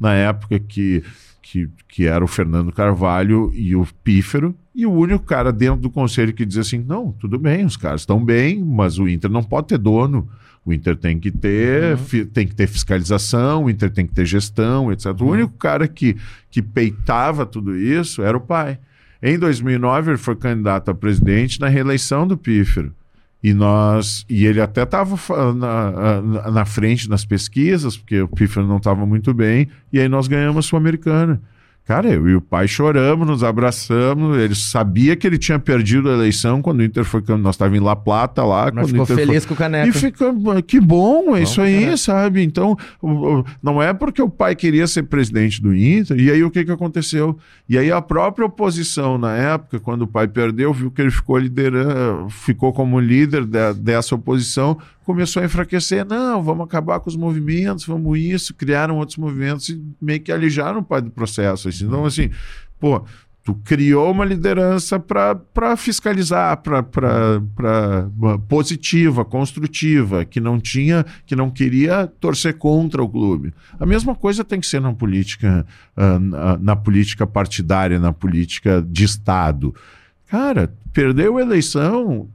na 0.00 0.14
época 0.14 0.58
que, 0.58 1.04
que, 1.42 1.68
que 1.86 2.06
era 2.06 2.24
o 2.24 2.28
Fernando 2.28 2.72
Carvalho 2.72 3.52
e 3.54 3.76
o 3.76 3.86
Pífero, 4.02 4.54
e 4.74 4.86
o 4.86 4.92
único 4.92 5.24
cara 5.24 5.52
dentro 5.52 5.82
do 5.82 5.90
conselho 5.90 6.32
que 6.32 6.46
diz 6.46 6.56
assim: 6.56 6.78
não, 6.78 7.12
tudo 7.12 7.38
bem, 7.38 7.66
os 7.66 7.76
caras 7.76 8.00
estão 8.00 8.24
bem, 8.24 8.64
mas 8.64 8.98
o 8.98 9.06
Inter 9.06 9.30
não 9.30 9.42
pode 9.42 9.66
ter 9.66 9.78
dono. 9.78 10.28
O 10.68 10.72
Inter 10.74 10.94
tem 10.98 11.18
que 11.18 11.30
ter, 11.30 11.96
uhum. 11.96 12.26
tem 12.26 12.46
que 12.46 12.54
ter 12.54 12.66
fiscalização, 12.66 13.64
o 13.64 13.70
Inter 13.70 13.90
tem 13.90 14.06
que 14.06 14.12
ter 14.12 14.26
gestão, 14.26 14.92
etc. 14.92 15.06
Uhum. 15.06 15.26
O 15.26 15.30
único 15.30 15.52
cara 15.54 15.88
que, 15.88 16.14
que 16.50 16.60
peitava 16.60 17.46
tudo 17.46 17.74
isso 17.74 18.20
era 18.22 18.36
o 18.36 18.40
pai. 18.40 18.78
Em 19.22 19.38
2009, 19.38 20.10
ele 20.10 20.18
foi 20.18 20.36
candidato 20.36 20.90
a 20.90 20.94
presidente 20.94 21.58
na 21.58 21.68
reeleição 21.68 22.26
do 22.26 22.36
Pífero. 22.36 22.92
E 23.42 23.54
nós 23.54 24.26
e 24.28 24.44
ele 24.44 24.60
até 24.60 24.82
estava 24.82 25.16
na, 25.54 26.50
na, 26.50 26.64
frente 26.66 27.08
nas 27.08 27.24
pesquisas, 27.24 27.96
porque 27.96 28.20
o 28.20 28.28
Pífero 28.28 28.66
não 28.66 28.76
estava 28.76 29.06
muito 29.06 29.32
bem, 29.32 29.70
e 29.90 29.98
aí 29.98 30.08
nós 30.08 30.28
ganhamos 30.28 30.66
a 30.66 30.68
Sul-Americana. 30.68 31.40
Cara, 31.88 32.06
eu 32.10 32.28
e 32.28 32.34
o 32.34 32.40
pai 32.42 32.68
choramos, 32.68 33.26
nos 33.26 33.42
abraçamos. 33.42 34.36
Ele 34.36 34.54
sabia 34.54 35.16
que 35.16 35.26
ele 35.26 35.38
tinha 35.38 35.58
perdido 35.58 36.10
a 36.10 36.12
eleição 36.12 36.60
quando 36.60 36.80
o 36.80 36.84
Inter 36.84 37.02
foi. 37.02 37.22
Nós 37.38 37.54
estávamos 37.54 37.80
em 37.80 37.82
La 37.82 37.96
Plata 37.96 38.44
lá. 38.44 38.70
Mas 38.70 38.90
ficou 38.90 39.06
feliz 39.06 39.46
foi... 39.46 39.48
com 39.48 39.54
o 39.54 39.56
Caneco. 39.56 39.88
E 39.88 39.92
fica, 39.92 40.26
que 40.66 40.78
bom, 40.78 41.34
é 41.34 41.44
isso 41.44 41.62
aí, 41.62 41.96
sabe? 41.96 42.42
Então, 42.42 42.76
não 43.62 43.82
é 43.82 43.94
porque 43.94 44.20
o 44.20 44.28
pai 44.28 44.54
queria 44.54 44.86
ser 44.86 45.04
presidente 45.04 45.62
do 45.62 45.74
Inter. 45.74 46.20
E 46.20 46.30
aí 46.30 46.44
o 46.44 46.50
que, 46.50 46.62
que 46.62 46.70
aconteceu? 46.70 47.38
E 47.66 47.78
aí 47.78 47.90
a 47.90 48.02
própria 48.02 48.44
oposição, 48.44 49.16
na 49.16 49.34
época, 49.34 49.80
quando 49.80 50.02
o 50.02 50.06
pai 50.06 50.28
perdeu, 50.28 50.74
viu 50.74 50.90
que 50.90 51.00
ele 51.00 51.10
ficou 51.10 51.38
liderando, 51.38 52.28
ficou 52.28 52.70
como 52.70 53.00
líder 53.00 53.46
de, 53.46 53.72
dessa 53.80 54.14
oposição, 54.14 54.76
começou 55.08 55.42
a 55.42 55.46
enfraquecer. 55.46 56.04
Não, 56.04 56.42
vamos 56.42 56.66
acabar 56.66 57.00
com 57.00 57.08
os 57.08 57.16
movimentos, 57.16 57.86
vamos 57.86 58.18
isso. 58.18 58.52
Criaram 58.52 58.98
outros 58.98 59.16
movimentos 59.16 59.70
e 59.70 59.82
meio 59.98 60.20
que 60.20 60.30
alijaram 60.30 60.80
o 60.80 60.84
pai 60.84 61.00
do 61.00 61.10
processo. 61.10 61.70
Assim. 61.70 61.86
Então, 61.86 62.04
assim, 62.04 62.28
pô, 62.78 63.02
tu 63.42 63.54
criou 63.64 64.12
uma 64.12 64.26
liderança 64.26 65.00
para 65.00 65.74
fiscalizar, 65.78 66.58
para 66.58 66.82
positiva, 68.50 69.24
construtiva, 69.24 70.26
que 70.26 70.40
não 70.40 70.60
tinha, 70.60 71.06
que 71.24 71.34
não 71.34 71.48
queria 71.50 72.06
torcer 72.06 72.58
contra 72.58 73.02
o 73.02 73.08
clube. 73.08 73.54
A 73.80 73.86
mesma 73.86 74.14
coisa 74.14 74.44
tem 74.44 74.60
que 74.60 74.66
ser 74.66 74.82
na 74.82 74.92
política, 74.92 75.64
uh, 75.96 76.18
na, 76.18 76.58
na 76.58 76.76
política 76.76 77.26
partidária, 77.26 77.98
na 77.98 78.12
política 78.12 78.84
de 78.86 79.04
Estado. 79.04 79.74
Cara, 80.26 80.70
perdeu 80.92 81.36
a 81.36 81.42
eleição, 81.42 82.28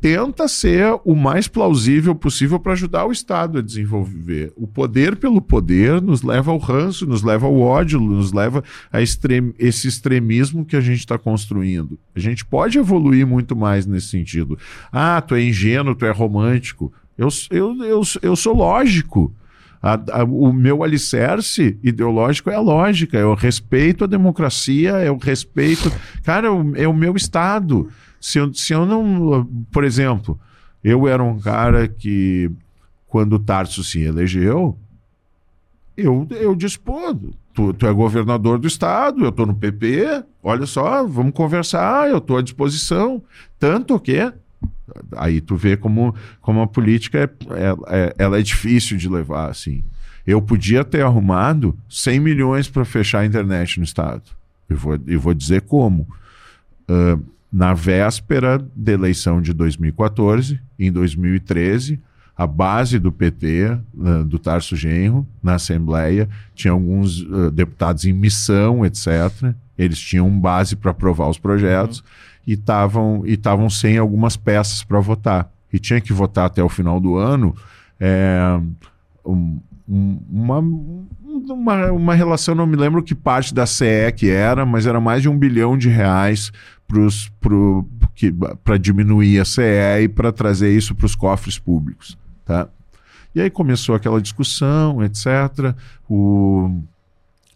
tenta 0.00 0.46
ser 0.46 0.98
o 1.04 1.14
mais 1.14 1.48
plausível 1.48 2.14
possível 2.14 2.58
para 2.58 2.72
ajudar 2.72 3.04
o 3.06 3.12
Estado 3.12 3.58
a 3.58 3.62
desenvolver. 3.62 4.52
O 4.56 4.66
poder 4.66 5.16
pelo 5.16 5.40
poder 5.40 6.00
nos 6.00 6.22
leva 6.22 6.50
ao 6.50 6.58
ranço, 6.58 7.06
nos 7.06 7.22
leva 7.22 7.46
ao 7.46 7.58
ódio, 7.58 8.00
nos 8.00 8.32
leva 8.32 8.62
a 8.92 9.02
extrem 9.02 9.52
esse 9.58 9.88
extremismo 9.88 10.64
que 10.64 10.76
a 10.76 10.80
gente 10.80 11.00
está 11.00 11.18
construindo. 11.18 11.98
A 12.14 12.20
gente 12.20 12.44
pode 12.44 12.78
evoluir 12.78 13.26
muito 13.26 13.56
mais 13.56 13.86
nesse 13.86 14.08
sentido. 14.08 14.58
Ah, 14.92 15.20
tu 15.20 15.34
é 15.34 15.42
ingênuo, 15.42 15.94
tu 15.94 16.04
é 16.06 16.10
romântico. 16.10 16.92
Eu, 17.18 17.28
eu, 17.50 17.84
eu, 17.84 18.02
eu 18.22 18.36
sou 18.36 18.54
lógico. 18.54 19.34
A, 19.82 20.20
a, 20.20 20.24
o 20.24 20.52
meu 20.52 20.82
alicerce 20.82 21.78
ideológico 21.82 22.50
é 22.50 22.54
a 22.54 22.60
lógica, 22.60 23.26
o 23.26 23.34
respeito 23.34 24.04
à 24.04 24.06
democracia, 24.06 25.12
o 25.12 25.16
respeito. 25.16 25.92
Cara, 26.22 26.48
é 26.48 26.50
o, 26.50 26.76
é 26.76 26.88
o 26.88 26.94
meu 26.94 27.14
Estado. 27.16 27.88
Se 28.20 28.38
eu, 28.38 28.52
se 28.52 28.72
eu 28.72 28.84
não. 28.86 29.48
Por 29.70 29.84
exemplo, 29.84 30.38
eu 30.82 31.06
era 31.06 31.22
um 31.22 31.38
cara 31.38 31.86
que, 31.86 32.50
quando 33.06 33.34
o 33.34 33.38
Tarso 33.38 33.84
se 33.84 34.00
elegeu, 34.00 34.76
eu, 35.96 36.26
eu 36.30 36.54
disse, 36.54 36.78
tu, 37.54 37.72
tu 37.72 37.86
é 37.86 37.92
governador 37.92 38.58
do 38.58 38.66
estado, 38.66 39.24
eu 39.24 39.30
estou 39.30 39.46
no 39.46 39.54
PP, 39.54 40.24
olha 40.42 40.66
só, 40.66 41.06
vamos 41.06 41.32
conversar, 41.32 42.10
eu 42.10 42.18
estou 42.18 42.36
à 42.36 42.42
disposição. 42.42 43.22
Tanto 43.58 43.98
que 43.98 44.32
aí 45.16 45.40
tu 45.40 45.56
vê 45.56 45.76
como, 45.76 46.14
como 46.40 46.60
a 46.60 46.66
política 46.66 47.18
é, 47.18 47.22
é, 47.24 47.76
é, 47.88 48.14
ela 48.18 48.38
é 48.38 48.42
difícil 48.42 48.96
de 48.96 49.08
levar 49.08 49.50
assim. 49.50 49.84
Eu 50.26 50.42
podia 50.42 50.84
ter 50.84 51.02
arrumado 51.02 51.78
100 51.88 52.20
milhões 52.20 52.68
para 52.68 52.84
fechar 52.84 53.20
a 53.20 53.26
internet 53.26 53.78
no 53.78 53.84
estado. 53.84 54.22
Eu 54.68 54.76
vou, 54.76 54.98
eu 55.06 55.20
vou 55.20 55.34
dizer 55.34 55.62
como. 55.62 56.08
Uh, 56.88 57.22
na 57.52 57.72
véspera 57.72 58.64
da 58.74 58.92
eleição 58.92 59.40
de 59.40 59.52
2014, 59.52 60.60
em 60.78 60.90
2013, 60.90 62.00
a 62.36 62.46
base 62.46 62.98
do 62.98 63.10
PT, 63.10 63.78
uh, 63.94 64.24
do 64.24 64.38
Tarso 64.38 64.76
Genro, 64.76 65.26
na 65.42 65.54
Assembleia, 65.54 66.28
tinha 66.54 66.72
alguns 66.72 67.22
uh, 67.22 67.50
deputados 67.50 68.04
em 68.04 68.12
missão, 68.12 68.84
etc. 68.84 69.08
Eles 69.78 69.98
tinham 69.98 70.28
base 70.38 70.76
para 70.76 70.90
aprovar 70.90 71.28
os 71.28 71.38
projetos 71.38 72.00
uhum. 72.00 72.04
E 72.46 72.52
estavam 72.52 73.24
e 73.26 73.70
sem 73.70 73.98
algumas 73.98 74.36
peças 74.36 74.84
para 74.84 75.00
votar. 75.00 75.50
E 75.72 75.78
tinha 75.78 76.00
que 76.00 76.12
votar 76.12 76.46
até 76.46 76.62
o 76.62 76.68
final 76.68 77.00
do 77.00 77.16
ano 77.16 77.54
é, 77.98 78.60
um, 79.24 79.58
um, 79.88 80.18
uma, 80.30 80.58
uma, 80.58 81.92
uma 81.92 82.14
relação, 82.14 82.54
não 82.54 82.66
me 82.66 82.76
lembro 82.76 83.02
que 83.02 83.14
parte 83.14 83.54
da 83.54 83.66
CE 83.66 84.12
que 84.14 84.30
era, 84.30 84.64
mas 84.64 84.86
era 84.86 85.00
mais 85.00 85.22
de 85.22 85.28
um 85.28 85.38
bilhão 85.38 85.76
de 85.76 85.88
reais 85.88 86.52
para 88.62 88.78
diminuir 88.78 89.40
a 89.40 89.44
CE 89.44 90.02
e 90.02 90.08
para 90.08 90.32
trazer 90.32 90.74
isso 90.74 90.94
para 90.94 91.06
os 91.06 91.14
cofres 91.14 91.58
públicos. 91.58 92.16
Tá? 92.44 92.68
E 93.34 93.40
aí 93.40 93.50
começou 93.50 93.94
aquela 93.94 94.20
discussão, 94.20 95.04
etc. 95.04 95.74
O, 96.08 96.70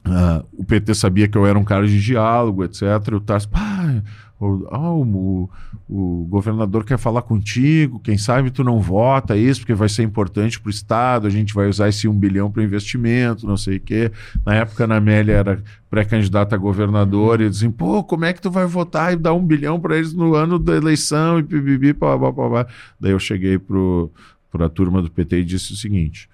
uh, 0.07 0.47
o 0.53 0.65
PT 0.65 0.95
sabia 0.95 1.29
que 1.29 1.39
eu 1.39 1.47
era 1.47 1.59
um 1.59 1.65
cara 1.65 1.87
de 1.87 2.01
diálogo, 2.01 2.65
etc. 2.65 2.83
O 3.13 3.21
Tarso, 3.21 3.49
pá, 3.49 4.03
oh, 4.41 5.03
o, 5.05 5.51
o, 5.89 6.27
governador 6.29 6.85
quer 6.85 6.99
falar 6.99 7.23
contigo, 7.23 8.01
quem 8.01 8.17
sabe 8.17 8.51
tu 8.51 8.65
não 8.65 8.81
vota 8.81 9.37
isso, 9.37 9.61
porque 9.61 9.75
vai 9.75 9.89
ser 9.89 10.03
importante 10.03 10.59
para 10.59 10.69
o 10.69 10.71
Estado, 10.71 11.27
a 11.27 11.31
gente 11.31 11.53
vai 11.53 11.69
usar 11.69 11.89
esse 11.89 12.09
um 12.09 12.15
bilhão 12.15 12.51
para 12.51 12.63
investimento, 12.63 13.47
não 13.47 13.57
sei 13.57 13.77
o 13.77 13.81
quê. 13.81 14.11
Na 14.45 14.55
época, 14.55 14.87
a 14.87 14.97
Amélia 14.97 15.35
era 15.35 15.63
pré-candidata 15.91 16.55
a 16.55 16.59
governador, 16.59 17.41
e 17.41 17.51
dizem, 17.51 17.71
pô, 17.71 18.03
como 18.03 18.25
é 18.25 18.33
que 18.33 18.41
tu 18.41 18.51
vai 18.51 18.65
votar 18.65 19.13
e 19.13 19.17
dar 19.17 19.35
um 19.35 19.45
bilhão 19.45 19.79
para 19.79 19.97
eles 19.97 20.15
no 20.15 20.35
ano 20.35 20.59
da 20.59 20.75
eleição 20.75 21.39
e 21.39 21.43
pibibi, 21.43 21.93
pá, 21.93 22.19
pá, 22.19 22.33
pá, 22.33 22.51
pá. 22.51 22.67
Daí 22.99 23.13
eu 23.13 23.19
cheguei 23.19 23.59
para 23.59 24.67
a 24.67 24.69
turma 24.71 25.03
do 25.03 25.11
PT 25.11 25.41
e 25.41 25.45
disse 25.45 25.73
o 25.73 25.77
seguinte: 25.77 26.31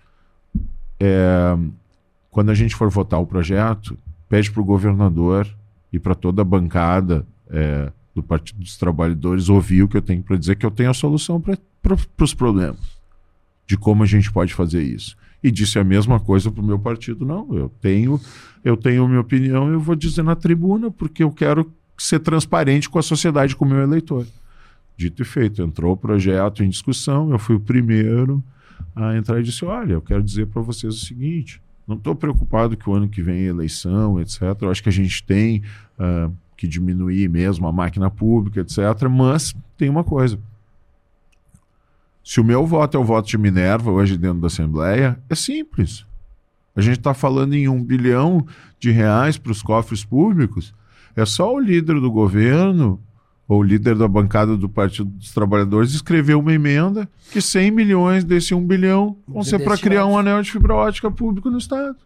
é, 1.01 1.57
quando 2.31 2.51
a 2.51 2.55
gente 2.55 2.77
for 2.77 2.89
votar 2.89 3.21
o 3.21 3.27
projeto, 3.27 3.99
pede 4.29 4.51
para 4.51 4.61
o 4.61 4.65
governador 4.65 5.49
e 5.93 5.99
para 5.99 6.15
toda 6.15 6.43
a 6.43 6.45
bancada 6.45 7.27
é, 7.51 7.93
do 8.15 8.23
Partido 8.23 8.61
dos 8.61 8.77
Trabalhadores 8.77 9.49
ouvir 9.49 9.83
o 9.83 9.89
que 9.89 9.97
eu 9.97 10.03
tenho 10.03 10.23
para 10.23 10.37
dizer, 10.37 10.57
que 10.57 10.65
eu 10.65 10.71
tenho 10.71 10.91
a 10.91 10.95
solução 10.95 11.41
para 11.41 11.55
os 12.25 12.35
problemas, 12.35 12.81
de 13.67 13.77
como 13.77 14.03
a 14.03 14.07
gente 14.07 14.33
pode 14.33 14.55
fazer 14.55 14.83
isso. 14.83 15.17
E 15.43 15.51
disse 15.51 15.79
a 15.79 15.85
mesma 15.85 16.19
coisa 16.19 16.51
para 16.51 16.63
o 16.63 16.67
meu 16.67 16.79
partido: 16.79 17.25
não, 17.27 17.55
eu 17.55 17.69
tenho, 17.81 18.21
eu 18.65 18.77
tenho 18.77 19.07
minha 19.07 19.21
opinião, 19.21 19.71
eu 19.71 19.79
vou 19.79 19.95
dizer 19.95 20.23
na 20.23 20.35
tribuna, 20.35 20.91
porque 20.91 21.23
eu 21.23 21.31
quero 21.31 21.71
ser 21.99 22.21
transparente 22.21 22.89
com 22.89 22.99
a 22.99 23.03
sociedade, 23.03 23.55
com 23.55 23.65
o 23.65 23.69
meu 23.69 23.81
eleitor. 23.81 24.27
Dito 24.97 25.21
e 25.21 25.25
feito, 25.25 25.63
entrou 25.63 25.93
o 25.93 25.97
projeto 25.97 26.65
em 26.65 26.69
discussão, 26.71 27.31
eu 27.31 27.39
fui 27.39 27.57
o 27.57 27.61
primeiro 27.61 28.43
a 28.95 29.17
entrar 29.17 29.39
e 29.39 29.43
disse: 29.43 29.65
Olha, 29.65 29.93
eu 29.93 30.03
quero 30.03 30.23
dizer 30.23 30.47
para 30.47 30.63
vocês 30.63 30.95
o 30.95 31.05
seguinte: 31.05 31.61
não 31.87 31.97
estou 31.97 32.15
preocupado 32.15 32.77
que 32.77 32.89
o 32.89 32.95
ano 32.95 33.09
que 33.09 33.23
vem 33.23 33.45
é 33.45 33.49
eleição, 33.49 34.19
etc. 34.19 34.41
Eu 34.63 34.71
acho 34.71 34.83
que 34.83 34.89
a 34.89 34.93
gente 34.93 35.23
tem 35.23 35.63
uh, 35.99 36.33
que 36.57 36.67
diminuir 36.67 37.29
mesmo 37.29 37.67
a 37.67 37.73
máquina 37.73 38.11
pública, 38.11 38.61
etc. 38.61 38.79
Mas 39.11 39.55
tem 39.77 39.89
uma 39.89 40.05
coisa. 40.05 40.39
Se 42.25 42.41
o 42.41 42.45
meu 42.45 42.67
voto 42.67 42.97
é 42.97 43.01
o 43.01 43.05
voto 43.05 43.29
de 43.29 43.39
Minerva 43.39 43.91
hoje 43.91 44.17
dentro 44.17 44.41
da 44.41 44.49
Assembleia, 44.49 45.19
é 45.29 45.35
simples. 45.35 46.05
A 46.75 46.81
gente 46.81 46.99
está 46.99 47.15
falando 47.15 47.55
em 47.55 47.69
um 47.69 47.83
bilhão 47.83 48.47
de 48.79 48.91
reais 48.91 49.39
para 49.39 49.53
os 49.53 49.63
cofres 49.63 50.05
públicos. 50.05 50.75
É 51.15 51.25
só 51.25 51.55
o 51.55 51.61
líder 51.61 52.01
do 52.01 52.11
governo 52.11 53.01
ou 53.49 53.63
líder 53.63 53.95
da 53.95 54.09
bancada 54.09 54.57
do 54.57 54.69
Partido 54.69 55.09
dos 55.11 55.33
Trabalhadores, 55.33 55.93
escreveu 55.93 56.41
uma 56.41 56.53
emenda 56.53 57.09
que 57.31 57.41
100 57.41 57.71
milhões 57.71 58.25
desse 58.25 58.55
1 58.55 58.67
bilhão 58.67 59.17
vão 59.27 59.45
ser 59.45 59.61
para 59.61 59.79
criar 59.79 60.07
um 60.07 60.19
anel 60.19 60.43
de 60.43 60.51
fibra 60.51 60.75
ótica 60.75 61.11
público 61.11 61.49
no 61.49 61.59
Estado. 61.59 61.97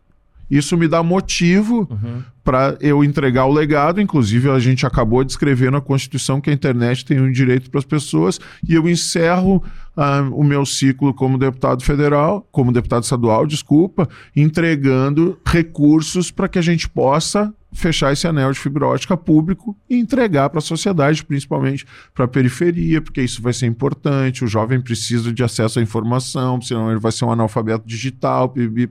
Isso 0.50 0.76
me 0.76 0.88
dá 0.88 1.02
motivo 1.02 1.86
uhum. 1.90 2.22
para 2.42 2.76
eu 2.80 3.04
entregar 3.04 3.46
o 3.46 3.52
legado. 3.52 4.00
Inclusive, 4.00 4.50
a 4.50 4.58
gente 4.58 4.84
acabou 4.84 5.22
de 5.22 5.30
escrever 5.30 5.70
na 5.70 5.80
Constituição 5.80 6.40
que 6.40 6.50
a 6.50 6.52
internet 6.52 7.04
tem 7.04 7.20
um 7.20 7.30
direito 7.30 7.70
para 7.70 7.78
as 7.78 7.84
pessoas, 7.84 8.40
e 8.68 8.74
eu 8.74 8.88
encerro 8.88 9.62
uh, 9.96 10.34
o 10.34 10.42
meu 10.42 10.66
ciclo 10.66 11.14
como 11.14 11.38
deputado 11.38 11.84
federal, 11.84 12.46
como 12.50 12.72
deputado 12.72 13.04
estadual, 13.04 13.46
desculpa, 13.46 14.08
entregando 14.34 15.38
recursos 15.46 16.30
para 16.30 16.48
que 16.48 16.58
a 16.58 16.62
gente 16.62 16.88
possa 16.88 17.54
fechar 17.72 18.12
esse 18.12 18.26
anel 18.26 18.50
de 18.50 18.58
fibra 18.58 18.86
ótica 18.86 19.16
público 19.16 19.76
e 19.88 19.96
entregar 19.96 20.50
para 20.50 20.58
a 20.58 20.62
sociedade, 20.62 21.24
principalmente 21.24 21.86
para 22.12 22.24
a 22.24 22.28
periferia, 22.28 23.00
porque 23.00 23.22
isso 23.22 23.40
vai 23.40 23.52
ser 23.52 23.66
importante. 23.66 24.44
O 24.44 24.48
jovem 24.48 24.80
precisa 24.80 25.32
de 25.32 25.42
acesso 25.44 25.78
à 25.78 25.82
informação, 25.82 26.60
senão 26.60 26.90
ele 26.90 26.98
vai 26.98 27.12
ser 27.12 27.24
um 27.24 27.30
analfabeto 27.30 27.86
digital. 27.86 28.48
Pibi. 28.48 28.88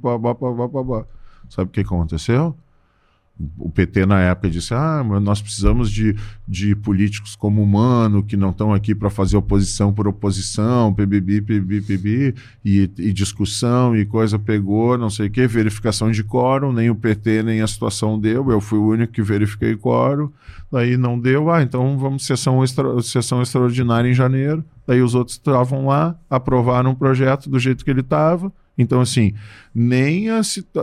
Sabe 1.49 1.69
o 1.69 1.71
que 1.71 1.81
aconteceu? 1.81 2.55
o 3.57 3.69
PT 3.69 4.05
na 4.05 4.19
época 4.19 4.49
disse: 4.49 4.73
ah, 4.73 5.03
mas 5.05 5.21
nós 5.21 5.41
precisamos 5.41 5.89
de, 5.89 6.15
de 6.47 6.75
políticos 6.75 7.35
como 7.35 7.63
humano 7.63 8.21
que 8.21 8.35
não 8.35 8.49
estão 8.49 8.73
aqui 8.73 8.93
para 8.93 9.09
fazer 9.09 9.37
oposição 9.37 9.93
por 9.93 10.07
oposição, 10.07 10.93
PBB, 10.93 11.41
PBB, 11.41 11.81
PBB, 11.81 12.35
e, 12.65 12.89
e 12.97 13.13
discussão 13.13 13.95
e 13.95 14.05
coisa 14.05 14.37
pegou, 14.37 14.97
não 14.97 15.09
sei 15.09 15.27
o 15.27 15.31
que, 15.31 15.47
verificação 15.47 16.11
de 16.11 16.23
quórum, 16.23 16.73
nem 16.73 16.89
o 16.89 16.95
PT 16.95 17.43
nem 17.43 17.61
a 17.61 17.67
situação 17.67 18.19
deu, 18.19 18.51
eu 18.51 18.59
fui 18.59 18.77
o 18.77 18.87
único 18.87 19.13
que 19.13 19.21
verifiquei 19.21 19.75
quórum, 19.75 20.29
daí 20.71 20.97
não 20.97 21.17
deu, 21.17 21.49
ah, 21.49 21.61
então 21.61 21.97
vamos 21.97 22.25
sessão, 22.25 22.63
extra, 22.63 23.01
sessão 23.01 23.41
extraordinária 23.41 24.09
em 24.09 24.13
janeiro, 24.13 24.63
daí 24.89 25.03
os 25.03 25.13
outros 25.13 25.37
estavam 25.37 25.85
lá, 25.85 26.15
aprovaram 26.27 26.89
o 26.89 26.95
projeto 26.95 27.47
do 27.47 27.59
jeito 27.59 27.85
que 27.85 27.91
ele 27.91 28.01
estava, 28.01 28.51
então, 28.79 29.01
assim, 29.01 29.33
nem 29.75 30.29
a, 30.29 30.39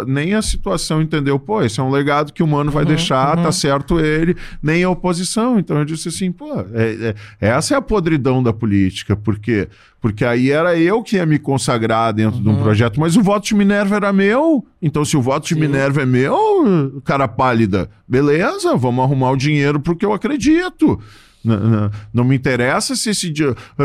nem 0.06 0.34
a 0.34 0.42
situação 0.42 1.00
entendeu, 1.00 1.38
pô, 1.38 1.62
esse 1.62 1.80
é 1.80 1.82
um 1.82 1.90
legado 1.90 2.30
que 2.30 2.42
o 2.42 2.46
mano 2.46 2.70
vai 2.70 2.82
uhum, 2.82 2.90
deixar, 2.90 3.38
uhum. 3.38 3.44
tá 3.44 3.50
certo 3.50 3.98
ele, 3.98 4.36
nem 4.62 4.84
a 4.84 4.90
oposição. 4.90 5.58
Então 5.58 5.78
eu 5.78 5.84
disse 5.86 6.10
assim, 6.10 6.30
pô, 6.30 6.60
é, 6.74 7.14
é, 7.40 7.48
essa 7.48 7.74
é 7.74 7.76
a 7.78 7.80
podridão 7.80 8.42
da 8.42 8.52
política, 8.52 9.16
porque 9.16 9.66
porque 9.98 10.26
aí 10.26 10.52
era 10.52 10.78
eu 10.78 11.02
que 11.02 11.16
ia 11.16 11.26
me 11.26 11.38
consagrar 11.38 12.12
dentro 12.12 12.36
uhum. 12.36 12.42
de 12.42 12.48
um 12.50 12.52
uhum. 12.52 12.62
projeto, 12.62 13.00
mas 13.00 13.16
o 13.16 13.22
voto 13.22 13.46
de 13.46 13.54
Minerva 13.54 13.96
era 13.96 14.12
meu. 14.12 14.64
Então, 14.80 15.04
se 15.04 15.16
o 15.16 15.22
voto 15.22 15.48
de 15.48 15.54
Sim. 15.54 15.60
Minerva 15.60 16.02
é 16.02 16.06
meu, 16.06 17.00
cara 17.02 17.26
pálida, 17.26 17.90
beleza, 18.06 18.76
vamos 18.76 19.02
arrumar 19.02 19.30
o 19.30 19.36
dinheiro 19.36 19.80
porque 19.80 20.04
eu 20.04 20.12
acredito. 20.12 21.00
Não, 21.46 21.90
não, 22.12 22.24
me 22.24 22.34
interessa 22.34 22.96
se 22.96 23.10
esse, 23.10 23.32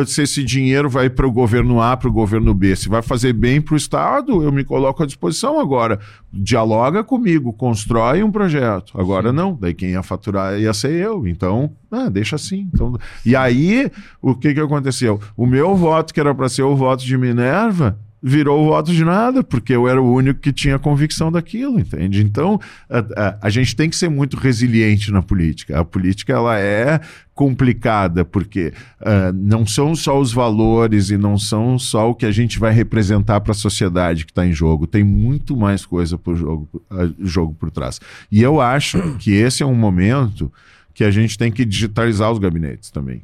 se 0.08 0.22
esse 0.22 0.44
dinheiro 0.44 0.90
vai 0.90 1.10
para 1.10 1.28
o 1.28 1.32
governo 1.32 1.80
A, 1.80 1.96
para 1.96 2.10
o 2.10 2.12
governo 2.12 2.54
B. 2.54 2.76
Se 2.76 2.90
vai 2.90 3.02
fazer 3.02 3.34
bem 3.34 3.62
para 3.62 3.76
o 3.76 3.78
Estado, 3.78 4.44
eu 4.44 4.52
me 4.52 4.64
coloco 4.64 5.04
à 5.04 5.06
disposição 5.06 5.60
agora. 5.60 6.00
Dialoga 6.34 7.04
comigo, 7.04 7.54
constrói 7.54 8.24
um 8.24 8.32
projeto. 8.32 9.00
Agora 9.00 9.30
Sim. 9.30 9.36
não, 9.36 9.58
daí 9.60 9.74
quem 9.74 9.92
ia 9.92 10.04
faturar 10.04 10.60
ia 10.60 10.74
ser 10.74 10.94
eu. 10.94 11.28
Então, 11.28 11.72
ah, 11.92 12.10
deixa 12.10 12.36
assim. 12.36 12.68
Então, 12.74 12.98
e 13.26 13.36
aí, 13.36 13.92
o 14.22 14.34
que, 14.34 14.54
que 14.54 14.60
aconteceu? 14.60 15.20
O 15.38 15.46
meu 15.46 15.76
voto, 15.76 16.14
que 16.14 16.20
era 16.20 16.34
para 16.34 16.50
ser 16.50 16.64
o 16.64 16.76
voto 16.76 17.06
de 17.06 17.18
Minerva, 17.18 17.98
virou 18.22 18.66
voto 18.66 18.92
de 18.94 19.04
nada, 19.04 19.44
porque 19.44 19.74
eu 19.74 19.88
era 19.88 20.00
o 20.00 20.14
único 20.14 20.40
que 20.40 20.54
tinha 20.54 20.78
convicção 20.78 21.32
daquilo, 21.32 21.80
entende? 21.80 22.22
Então, 22.22 22.60
a, 22.90 23.00
a, 23.00 23.38
a, 23.42 23.50
gente 23.50 23.76
tem 23.76 23.90
que 23.90 23.96
ser 23.96 24.10
muito 24.10 24.38
resiliente 24.38 25.12
na 25.12 25.22
política. 25.24 25.80
A 25.80 25.84
política, 25.84 26.34
ela 26.34 26.60
é 26.60 27.00
complicada, 27.34 28.24
porque 28.24 28.74
uh, 29.00 29.34
não 29.34 29.66
são 29.66 29.96
só 29.96 30.20
os 30.20 30.32
valores 30.32 31.10
e 31.10 31.18
não 31.18 31.38
são 31.38 31.80
só 31.80 32.12
o 32.12 32.16
que 32.16 32.26
a 32.26 32.32
gente 32.32 32.60
vai 32.60 32.72
representar 32.72 33.42
para 33.42 33.54
a 33.54 33.56
sociedade 33.56 34.26
que 34.26 34.32
está 34.32 34.46
em 34.46 34.54
jogo. 34.54 34.86
Tem 34.86 35.04
muito 35.04 35.58
mais 35.58 35.84
coisa 35.84 36.18
por 36.18 36.36
jogo, 36.36 36.70
uh, 36.92 37.16
jogo 37.20 37.56
por 37.56 37.72
trás. 37.72 38.00
E 38.32 38.42
eu 38.44 38.62
acho 38.62 39.16
que 39.18 39.32
esse 39.32 39.64
é 39.64 39.66
um 39.66 39.76
momento 39.76 40.52
que 40.94 41.04
a 41.04 41.10
gente 41.10 41.38
tem 41.38 41.52
que 41.52 41.66
digitalizar 41.66 42.32
os 42.32 42.38
gabinetes 42.38 42.92
também. 42.92 43.24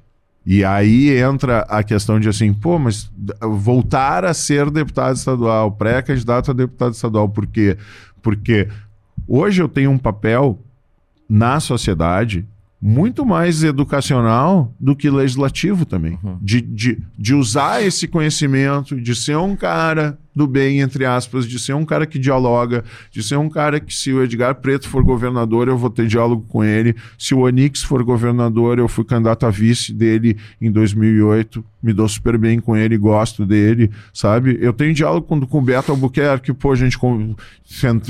E 0.49 0.63
aí 0.63 1.09
entra 1.09 1.59
a 1.67 1.83
questão 1.83 2.21
de 2.21 2.29
assim, 2.29 2.53
pô, 2.53 2.79
mas 2.79 3.11
voltar 3.41 4.23
a 4.23 4.33
ser 4.33 4.71
deputado 4.71 5.13
estadual, 5.13 5.69
pré-candidato 5.73 6.51
a 6.51 6.53
deputado 6.53 6.93
estadual, 6.93 7.27
por 7.27 7.45
quê? 7.45 7.77
Porque 8.21 8.69
hoje 9.27 9.61
eu 9.61 9.67
tenho 9.67 9.91
um 9.91 9.97
papel 9.97 10.57
na 11.27 11.59
sociedade 11.59 12.47
muito 12.81 13.25
mais 13.25 13.61
educacional 13.61 14.73
do 14.79 14.95
que 14.95 15.09
legislativo 15.09 15.85
também. 15.85 16.17
Uhum. 16.23 16.37
De, 16.41 16.61
de, 16.61 17.03
de 17.19 17.33
usar 17.33 17.83
esse 17.83 18.07
conhecimento, 18.07 18.95
de 19.01 19.13
ser 19.13 19.35
um 19.35 19.53
cara 19.53 20.17
do 20.37 20.47
bem, 20.47 20.79
entre 20.79 21.03
aspas, 21.03 21.47
de 21.47 21.57
ser 21.57 21.73
um 21.73 21.83
cara 21.83 22.05
que 22.05 22.19
dialoga, 22.19 22.85
de 23.11 23.23
ser 23.23 23.37
um 23.37 23.49
cara 23.49 23.79
que, 23.79 23.93
se 23.93 24.13
o 24.13 24.23
Edgar 24.23 24.55
Preto 24.55 24.87
for 24.87 25.03
governador, 25.03 25.67
eu 25.67 25.77
vou 25.77 25.89
ter 25.89 26.05
diálogo 26.05 26.45
com 26.47 26.63
ele. 26.63 26.95
Se 27.17 27.33
o 27.33 27.39
Onix 27.39 27.81
for 27.81 28.03
governador, 28.03 28.77
eu 28.77 28.87
fui 28.87 29.03
candidato 29.03 29.45
a 29.45 29.49
vice 29.49 29.91
dele 29.91 30.37
em 30.61 30.71
2008, 30.71 31.65
me 31.81 31.93
dou 31.93 32.07
super 32.07 32.37
bem 32.37 32.59
com 32.59 32.75
ele, 32.75 32.97
gosto 32.97 33.45
dele, 33.45 33.89
sabe? 34.13 34.57
Eu 34.61 34.73
tenho 34.73 34.93
diálogo 34.93 35.25
com, 35.25 35.39
com 35.41 35.57
o 35.57 35.61
Beto 35.61 35.91
Albuquerque, 35.91 36.53
pô, 36.53 36.71
a 36.71 36.75
gente 36.75 36.97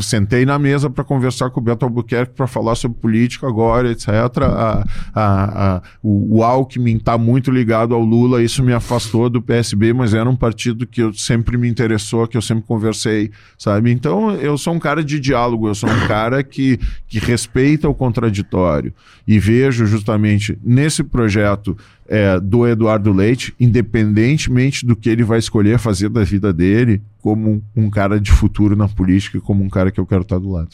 sentei 0.02 0.46
na 0.46 0.60
mesa 0.60 0.90
para 0.90 1.04
conversar 1.04 1.50
com 1.50 1.60
o 1.60 1.64
Beto 1.64 1.86
Albuquerque 1.86 2.34
para 2.34 2.48
falar 2.48 2.76
sobre 2.76 2.98
política 3.00 3.48
agora, 3.48 3.92
etc. 3.92 4.10
A, 4.10 4.84
a, 5.14 5.76
a, 5.76 5.82
o, 6.02 6.38
o 6.38 6.44
Alckmin 6.44 6.98
está 6.98 7.18
muito 7.18 7.52
ligado 7.52 7.94
ao 7.94 8.02
Lula, 8.02 8.44
isso 8.44 8.64
me 8.64 8.74
afastou 8.74 9.30
do 9.30 9.42
PSB, 9.42 9.94
mas 9.94 10.14
era 10.14 10.30
um 10.30 10.36
partido 10.36 10.86
que 10.88 11.02
eu 11.02 11.14
sempre 11.14 11.58
me 11.58 11.68
interessou 11.68 12.17
pessoa 12.18 12.28
que 12.28 12.38
eu 12.38 12.42
sempre 12.42 12.64
conversei, 12.66 13.32
sabe? 13.58 13.92
Então 13.92 14.32
eu 14.32 14.58
sou 14.58 14.74
um 14.74 14.80
cara 14.80 15.04
de 15.04 15.20
diálogo, 15.20 15.68
eu 15.68 15.76
sou 15.76 15.90
um 15.90 16.08
cara 16.08 16.44
que, 16.44 16.80
que 17.08 17.20
respeita 17.20 17.88
o 17.88 17.94
contraditório. 17.94 18.94
E 19.28 19.38
vejo 19.38 19.86
justamente 19.86 20.58
nesse 20.64 21.04
projeto 21.04 21.78
é, 22.08 22.40
do 22.40 22.66
Eduardo 22.66 23.12
Leite, 23.12 23.54
independentemente 23.60 24.86
do 24.86 24.96
que 24.96 25.10
ele 25.10 25.24
vai 25.24 25.38
escolher 25.38 25.78
fazer 25.78 26.10
da 26.10 26.24
vida 26.24 26.52
dele, 26.52 27.02
como 27.22 27.62
um 27.76 27.90
cara 27.90 28.20
de 28.20 28.32
futuro 28.32 28.76
na 28.76 28.88
política, 28.88 29.40
como 29.42 29.64
um 29.64 29.70
cara 29.70 29.92
que 29.92 30.00
eu 30.00 30.06
quero 30.06 30.22
estar 30.22 30.40
do 30.40 30.50
lado. 30.50 30.70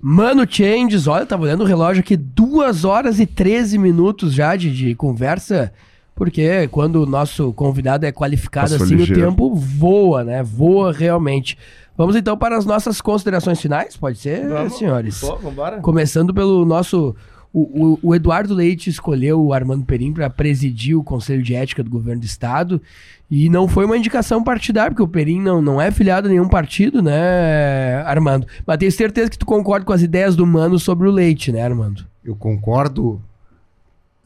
Mano 0.00 0.46
Changes, 0.48 1.06
olha, 1.06 1.24
tava 1.24 1.44
olhando 1.44 1.62
o 1.62 1.66
relógio 1.66 2.00
aqui, 2.00 2.16
2 2.16 2.84
horas 2.84 3.20
e 3.20 3.26
13 3.26 3.78
minutos 3.78 4.34
já 4.34 4.54
de, 4.54 4.70
de 4.74 4.94
conversa. 4.94 5.72
Porque 6.14 6.68
quando 6.68 7.02
o 7.02 7.06
nosso 7.06 7.52
convidado 7.54 8.06
é 8.06 8.12
qualificado 8.12 8.70
Passou 8.70 8.86
assim, 8.86 8.94
ligeiro. 8.94 9.22
o 9.22 9.24
tempo 9.30 9.54
voa, 9.54 10.22
né? 10.22 10.42
Voa 10.42 10.92
realmente. 10.92 11.58
Vamos 11.96 12.16
então 12.16 12.36
para 12.36 12.56
as 12.56 12.64
nossas 12.64 13.00
considerações 13.00 13.60
finais, 13.60 13.96
pode 13.96 14.18
ser, 14.18 14.48
Vamos. 14.48 14.78
senhores? 14.78 15.20
Vambora. 15.20 15.80
Começando 15.80 16.32
pelo 16.32 16.64
nosso. 16.64 17.14
O, 17.52 17.60
o, 17.60 17.98
o, 18.02 18.14
Eduardo 18.16 18.52
Leite 18.52 18.90
escolheu 18.90 19.40
o 19.40 19.52
Armando 19.52 19.84
Perim 19.84 20.12
para 20.12 20.28
presidir 20.28 20.96
o 20.96 21.04
Conselho 21.04 21.40
de 21.40 21.54
Ética 21.54 21.84
do 21.84 21.90
Governo 21.90 22.20
do 22.20 22.26
Estado 22.26 22.82
e 23.30 23.48
não 23.48 23.68
foi 23.68 23.84
uma 23.84 23.96
indicação 23.96 24.42
partidária, 24.42 24.90
porque 24.90 25.04
o 25.04 25.08
Perim 25.08 25.40
não, 25.40 25.62
não 25.62 25.80
é 25.80 25.92
filiado 25.92 26.26
a 26.26 26.30
nenhum 26.30 26.48
partido, 26.48 27.00
né, 27.00 28.02
Armando? 28.02 28.44
Mas 28.66 28.78
tenho 28.78 28.90
certeza 28.90 29.30
que 29.30 29.38
tu 29.38 29.46
concorda 29.46 29.86
com 29.86 29.92
as 29.92 30.02
ideias 30.02 30.34
do 30.34 30.44
Mano 30.44 30.80
sobre 30.80 31.06
o 31.06 31.12
Leite, 31.12 31.52
né, 31.52 31.62
Armando? 31.62 32.04
Eu 32.24 32.34
concordo 32.34 33.22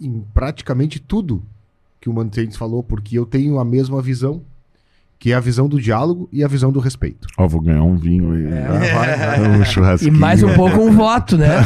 em 0.01 0.25
praticamente 0.33 0.99
tudo 0.99 1.43
que 2.09 2.11
o 2.11 2.15
Mantentes 2.15 2.57
falou, 2.57 2.83
porque 2.83 3.19
eu 3.19 3.27
tenho 3.27 3.59
a 3.59 3.65
mesma 3.65 4.01
visão, 4.01 4.41
que 5.19 5.33
é 5.33 5.35
a 5.35 5.41
visão 5.41 5.69
do 5.69 5.81
diálogo 5.81 6.29
e 6.33 6.45
a 6.45 6.49
visão 6.49 6.71
do 6.71 6.79
respeito. 6.79 7.27
Ó, 7.37 7.45
oh, 7.45 7.49
vou 7.49 7.61
ganhar 7.61 7.83
um 7.83 7.97
vinho 7.97 8.33
aí. 8.33 8.47
É. 8.47 8.95
Vai, 8.95 9.17
vai. 9.19 9.59
Um 9.59 9.65
churrasquinho. 9.65 10.15
E 10.15 10.17
mais 10.17 10.43
um 10.43 10.55
pouco 10.55 10.81
um 10.81 10.93
voto, 10.93 11.37
né? 11.37 11.57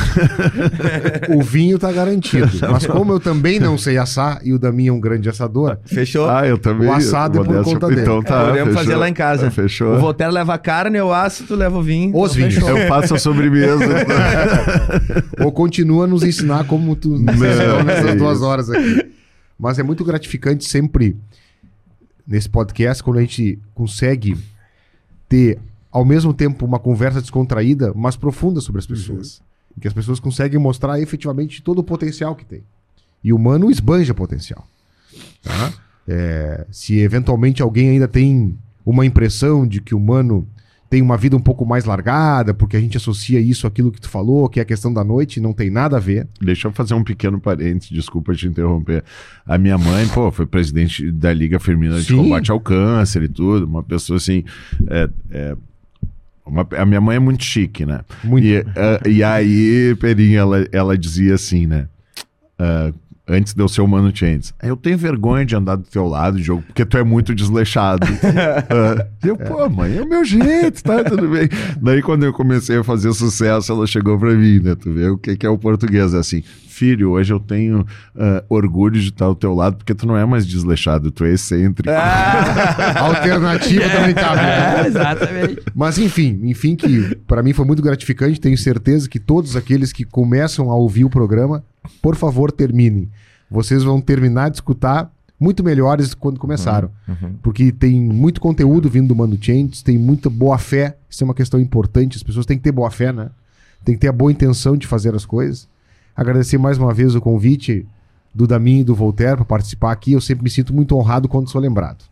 o 1.28 1.42
vinho 1.42 1.78
tá 1.78 1.92
garantido. 1.92 2.48
Mas 2.70 2.86
como 2.86 3.12
eu 3.12 3.20
também 3.20 3.60
não 3.60 3.76
sei 3.76 3.98
assar 3.98 4.40
e 4.42 4.54
o 4.54 4.58
Dami 4.58 4.88
é 4.88 4.92
um 4.92 4.98
grande 4.98 5.28
assador. 5.28 5.78
Fechou? 5.84 6.28
Ah, 6.28 6.46
eu 6.46 6.56
também. 6.56 6.88
O 6.88 6.92
assado 6.92 7.40
é 7.40 7.44
por 7.44 7.62
conta 7.62 7.88
dele. 7.88 8.00
Então 8.00 8.22
tá, 8.22 8.46
Podemos 8.46 8.68
fechou. 8.70 8.84
fazer 8.84 8.96
lá 8.96 9.08
em 9.08 9.14
casa. 9.14 9.50
fechou. 9.50 9.94
O 9.96 9.98
Voltaire 10.00 10.32
leva 10.32 10.54
a 10.54 10.58
carne, 10.58 10.96
eu 10.96 11.12
asso, 11.12 11.44
tu 11.44 11.54
leva 11.54 11.78
o 11.78 11.82
vinho. 11.82 12.16
Os 12.16 12.34
então 12.36 12.48
vinhos. 12.48 12.66
Eu 12.66 12.88
faço 12.88 13.14
a 13.14 13.18
sobremesa. 13.18 13.84
Ou 15.44 15.52
continua 15.52 16.04
a 16.04 16.06
nos 16.06 16.22
ensinar 16.22 16.64
como 16.64 16.96
tu 16.96 17.10
não, 17.10 17.84
nessas 17.84 18.06
é 18.06 18.14
duas 18.16 18.40
horas 18.40 18.70
aqui. 18.70 19.12
Mas 19.62 19.78
é 19.78 19.82
muito 19.84 20.04
gratificante 20.04 20.64
sempre 20.64 21.16
nesse 22.26 22.48
podcast 22.48 23.00
quando 23.00 23.18
a 23.18 23.20
gente 23.20 23.60
consegue 23.76 24.36
ter 25.28 25.56
ao 25.88 26.04
mesmo 26.04 26.34
tempo 26.34 26.66
uma 26.66 26.80
conversa 26.80 27.20
descontraída, 27.20 27.92
mas 27.94 28.16
profunda 28.16 28.60
sobre 28.60 28.80
as 28.80 28.86
pessoas. 28.86 29.38
Uhum. 29.38 29.80
Que 29.80 29.86
as 29.86 29.94
pessoas 29.94 30.18
conseguem 30.18 30.58
mostrar 30.58 31.00
efetivamente 31.00 31.62
todo 31.62 31.78
o 31.78 31.84
potencial 31.84 32.34
que 32.34 32.44
tem. 32.44 32.64
E 33.22 33.32
o 33.32 33.36
humano 33.36 33.70
esbanja 33.70 34.12
potencial. 34.12 34.66
Tá? 35.44 35.72
É, 36.08 36.66
se 36.72 36.98
eventualmente 36.98 37.62
alguém 37.62 37.90
ainda 37.90 38.08
tem 38.08 38.58
uma 38.84 39.06
impressão 39.06 39.64
de 39.64 39.80
que 39.80 39.94
o 39.94 39.98
humano 39.98 40.44
tem 40.92 41.00
uma 41.00 41.16
vida 41.16 41.34
um 41.34 41.40
pouco 41.40 41.64
mais 41.64 41.86
largada, 41.86 42.52
porque 42.52 42.76
a 42.76 42.80
gente 42.80 42.98
associa 42.98 43.40
isso 43.40 43.66
àquilo 43.66 43.90
que 43.90 43.98
tu 43.98 44.10
falou, 44.10 44.46
que 44.46 44.60
é 44.60 44.62
a 44.62 44.66
questão 44.66 44.92
da 44.92 45.02
noite, 45.02 45.40
não 45.40 45.54
tem 45.54 45.70
nada 45.70 45.96
a 45.96 45.98
ver. 45.98 46.28
Deixa 46.38 46.68
eu 46.68 46.72
fazer 46.72 46.92
um 46.92 47.02
pequeno 47.02 47.40
parênteses, 47.40 47.88
desculpa 47.88 48.34
te 48.34 48.46
interromper. 48.46 49.02
A 49.46 49.56
minha 49.56 49.78
mãe, 49.78 50.06
pô, 50.08 50.30
foi 50.30 50.44
presidente 50.44 51.10
da 51.10 51.32
Liga 51.32 51.58
Feminina 51.58 51.98
de 51.98 52.14
Combate 52.14 52.50
ao 52.50 52.60
Câncer 52.60 53.22
e 53.22 53.28
tudo, 53.28 53.64
uma 53.64 53.82
pessoa 53.82 54.18
assim. 54.18 54.44
É, 54.86 55.08
é, 55.30 55.56
uma, 56.44 56.68
a 56.76 56.84
minha 56.84 57.00
mãe 57.00 57.16
é 57.16 57.20
muito 57.20 57.42
chique, 57.42 57.86
né? 57.86 58.02
Muito. 58.22 58.46
E, 58.46 58.58
uh, 58.58 59.08
e 59.08 59.24
aí, 59.24 59.96
Perinha, 59.98 60.40
ela, 60.40 60.68
ela 60.70 60.98
dizia 60.98 61.36
assim, 61.36 61.66
né? 61.66 61.88
Uh, 62.60 62.94
antes 63.32 63.54
de 63.54 63.62
eu 63.62 63.68
ser 63.68 63.80
o 63.80 63.88
Mano 63.88 64.14
Chains. 64.14 64.54
Eu 64.62 64.76
tenho 64.76 64.98
vergonha 64.98 65.44
de 65.44 65.56
andar 65.56 65.76
do 65.76 65.84
teu 65.84 66.06
lado, 66.06 66.42
jogo, 66.42 66.62
porque 66.62 66.84
tu 66.84 66.96
é 66.96 67.02
muito 67.02 67.34
desleixado. 67.34 68.06
uh, 68.06 69.06
eu, 69.26 69.36
pô, 69.36 69.68
mãe, 69.68 69.96
é 69.96 70.02
o 70.02 70.08
meu 70.08 70.24
jeito, 70.24 70.82
tá? 70.82 71.02
Tudo 71.04 71.28
bem. 71.28 71.48
Daí, 71.80 72.02
quando 72.02 72.24
eu 72.24 72.32
comecei 72.32 72.78
a 72.78 72.84
fazer 72.84 73.12
sucesso, 73.12 73.72
ela 73.72 73.86
chegou 73.86 74.18
pra 74.18 74.32
mim, 74.34 74.60
né? 74.60 74.74
Tu 74.74 74.92
vê 74.92 75.08
o 75.08 75.18
que, 75.18 75.36
que 75.36 75.46
é 75.46 75.50
o 75.50 75.58
português, 75.58 76.14
é 76.14 76.18
assim. 76.18 76.42
Filho, 76.82 77.10
hoje 77.12 77.32
eu 77.32 77.38
tenho 77.38 77.82
uh, 77.82 78.44
orgulho 78.48 79.00
de 79.00 79.10
estar 79.10 79.26
ao 79.26 79.36
teu 79.36 79.54
lado, 79.54 79.76
porque 79.76 79.94
tu 79.94 80.04
não 80.04 80.16
é 80.16 80.24
mais 80.24 80.44
desleixado, 80.44 81.12
tu 81.12 81.24
é 81.24 81.32
excêntrico. 81.32 81.88
Ah, 81.88 82.98
alternativa 83.06 83.88
também 83.88 84.12
tá, 84.12 84.34
né? 84.34 84.86
Exatamente. 84.88 85.62
Mas 85.72 85.96
enfim, 85.96 86.40
enfim 86.42 86.74
que 86.74 87.14
para 87.26 87.40
mim 87.40 87.52
foi 87.52 87.64
muito 87.64 87.80
gratificante, 87.80 88.40
tenho 88.40 88.58
certeza 88.58 89.08
que 89.08 89.20
todos 89.20 89.54
aqueles 89.54 89.92
que 89.92 90.04
começam 90.04 90.72
a 90.72 90.74
ouvir 90.74 91.04
o 91.04 91.10
programa, 91.10 91.62
por 92.02 92.16
favor, 92.16 92.50
terminem 92.50 93.08
vocês 93.48 93.84
vão 93.84 94.00
terminar 94.00 94.48
de 94.48 94.56
escutar 94.56 95.12
muito 95.38 95.62
melhores 95.62 96.14
quando 96.14 96.40
começaram. 96.40 96.90
Uhum, 97.06 97.16
uhum. 97.20 97.34
Porque 97.42 97.70
tem 97.70 98.00
muito 98.00 98.40
conteúdo 98.40 98.88
vindo 98.88 99.08
do 99.08 99.14
Mano 99.14 99.38
Changes, 99.40 99.82
tem 99.82 99.98
muita 99.98 100.30
boa 100.30 100.58
fé. 100.58 100.96
Isso 101.08 101.22
é 101.22 101.26
uma 101.26 101.34
questão 101.34 101.60
importante. 101.60 102.16
As 102.16 102.22
pessoas 102.22 102.46
têm 102.46 102.56
que 102.56 102.64
ter 102.64 102.72
boa 102.72 102.90
fé, 102.90 103.12
né? 103.12 103.30
Tem 103.84 103.94
que 103.94 104.00
ter 104.00 104.08
a 104.08 104.12
boa 104.12 104.32
intenção 104.32 104.76
de 104.76 104.86
fazer 104.86 105.14
as 105.14 105.26
coisas. 105.26 105.68
Agradecer 106.16 106.58
mais 106.58 106.78
uma 106.78 106.92
vez 106.92 107.14
o 107.14 107.20
convite 107.20 107.86
do 108.34 108.46
Damin 108.46 108.80
e 108.80 108.84
do 108.84 108.94
Voltaire 108.94 109.36
para 109.36 109.44
participar 109.44 109.92
aqui. 109.92 110.12
Eu 110.12 110.20
sempre 110.20 110.44
me 110.44 110.50
sinto 110.50 110.72
muito 110.72 110.96
honrado 110.96 111.28
quando 111.28 111.50
sou 111.50 111.60
lembrado. 111.60 112.04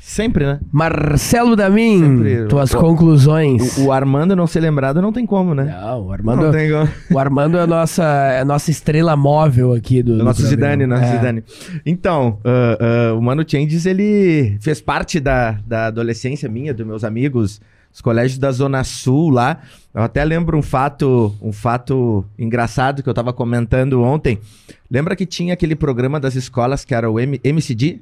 Sempre, 0.00 0.46
né? 0.46 0.60
Marcelo 0.72 1.56
Damin, 1.56 1.98
Sempre. 1.98 2.46
tuas 2.46 2.70
Pô, 2.70 2.80
conclusões. 2.80 3.76
O, 3.78 3.86
o, 3.86 3.92
Armando 3.92 4.34
não 4.36 4.46
ser 4.46 4.60
lembrado 4.60 5.02
não 5.02 5.12
tem 5.12 5.26
como, 5.26 5.54
né? 5.54 5.64
Não, 5.64 6.06
o 6.06 6.12
Armando, 6.12 6.44
não 6.44 6.52
tem 6.52 6.70
como. 6.70 6.88
O 7.10 7.18
Armando 7.18 7.58
é 7.58 7.62
a 7.62 7.66
nossa, 7.66 8.04
é 8.04 8.40
a 8.40 8.44
nossa 8.44 8.70
estrela 8.70 9.16
móvel 9.16 9.74
aqui 9.74 10.02
do. 10.02 10.16
do 10.16 10.24
nosso 10.24 10.42
do 10.42 10.48
Zidane, 10.48 10.86
nosso 10.86 11.04
é. 11.04 11.12
Zidane. 11.12 11.44
Então, 11.84 12.38
uh, 12.44 13.14
uh, 13.14 13.18
o 13.18 13.22
Mano 13.22 13.44
Changes, 13.46 13.86
ele 13.86 14.56
fez 14.60 14.80
parte 14.80 15.20
da, 15.20 15.58
da 15.66 15.86
adolescência 15.86 16.48
minha, 16.48 16.72
dos 16.72 16.86
meus 16.86 17.04
amigos, 17.04 17.60
os 17.98 18.00
colégios 18.00 18.38
da 18.38 18.52
Zona 18.52 18.84
Sul 18.84 19.28
lá. 19.28 19.60
Eu 19.92 20.02
até 20.02 20.24
lembro 20.24 20.56
um 20.56 20.62
fato, 20.62 21.34
um 21.42 21.52
fato 21.52 22.24
engraçado 22.38 23.02
que 23.02 23.08
eu 23.08 23.14
tava 23.14 23.32
comentando 23.32 24.00
ontem. 24.02 24.38
Lembra 24.88 25.16
que 25.16 25.26
tinha 25.26 25.52
aquele 25.52 25.74
programa 25.74 26.20
das 26.20 26.36
escolas 26.36 26.84
que 26.84 26.94
era 26.94 27.10
o 27.10 27.18
M 27.18 27.40
MCD? 27.42 28.00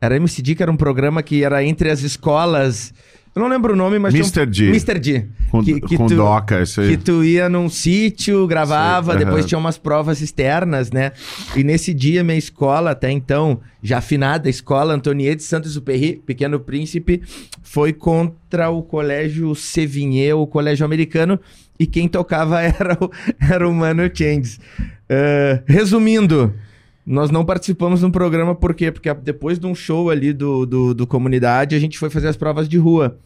Era 0.00 0.16
MCD, 0.16 0.54
que 0.54 0.62
era 0.62 0.70
um 0.70 0.76
programa 0.76 1.20
que 1.20 1.42
era 1.42 1.64
entre 1.64 1.90
as 1.90 2.02
escolas. 2.02 2.94
Eu 3.34 3.42
não 3.42 3.48
lembro 3.48 3.72
o 3.72 3.76
nome, 3.76 3.98
mas. 3.98 4.14
Mr. 4.14 4.42
Um... 4.42 4.46
D. 4.46 4.68
Mr. 4.68 4.98
D. 5.00 5.26
Com, 5.50 5.64
que, 5.64 5.80
que 5.80 5.96
com 5.96 6.06
tu, 6.06 6.14
Doca, 6.14 6.62
isso 6.62 6.80
aí. 6.80 6.90
Que 6.90 6.96
tu 6.96 7.24
ia 7.24 7.48
num 7.48 7.68
sítio, 7.68 8.46
gravava, 8.46 9.14
sei, 9.14 9.24
depois 9.24 9.44
tinha 9.44 9.58
umas 9.58 9.76
provas 9.76 10.20
externas, 10.20 10.92
né? 10.92 11.10
E 11.56 11.64
nesse 11.64 11.92
dia, 11.92 12.22
minha 12.22 12.38
escola, 12.38 12.92
até 12.92 13.10
então, 13.10 13.60
já 13.82 13.98
afinada, 13.98 14.48
a 14.48 14.50
escola 14.50 14.94
Antoniette 14.94 15.42
Santos 15.42 15.76
Perry, 15.80 16.22
Pequeno 16.24 16.60
Príncipe, 16.60 17.22
foi 17.60 17.92
contra 17.92 18.70
o 18.70 18.82
colégio 18.82 19.52
Sevigné, 19.56 20.32
o 20.32 20.46
colégio 20.46 20.86
americano, 20.86 21.38
e 21.78 21.86
quem 21.86 22.06
tocava 22.06 22.62
era 22.62 22.96
o, 23.00 23.10
era 23.40 23.68
o 23.68 23.74
Mano 23.74 24.08
Changes. 24.14 24.60
Uh, 25.10 25.62
resumindo. 25.66 26.54
Nós 27.06 27.30
não 27.30 27.44
participamos 27.44 28.00
no 28.00 28.10
programa, 28.10 28.54
por 28.54 28.74
quê? 28.74 28.90
Porque 28.90 29.12
depois 29.12 29.58
de 29.58 29.66
um 29.66 29.74
show 29.74 30.08
ali 30.08 30.32
do, 30.32 30.64
do, 30.64 30.94
do, 30.94 31.06
Comunidade, 31.06 31.76
a 31.76 31.78
gente 31.78 31.98
foi 31.98 32.08
fazer 32.08 32.28
as 32.28 32.36
provas 32.36 32.68
de 32.68 32.78
rua. 32.78 33.18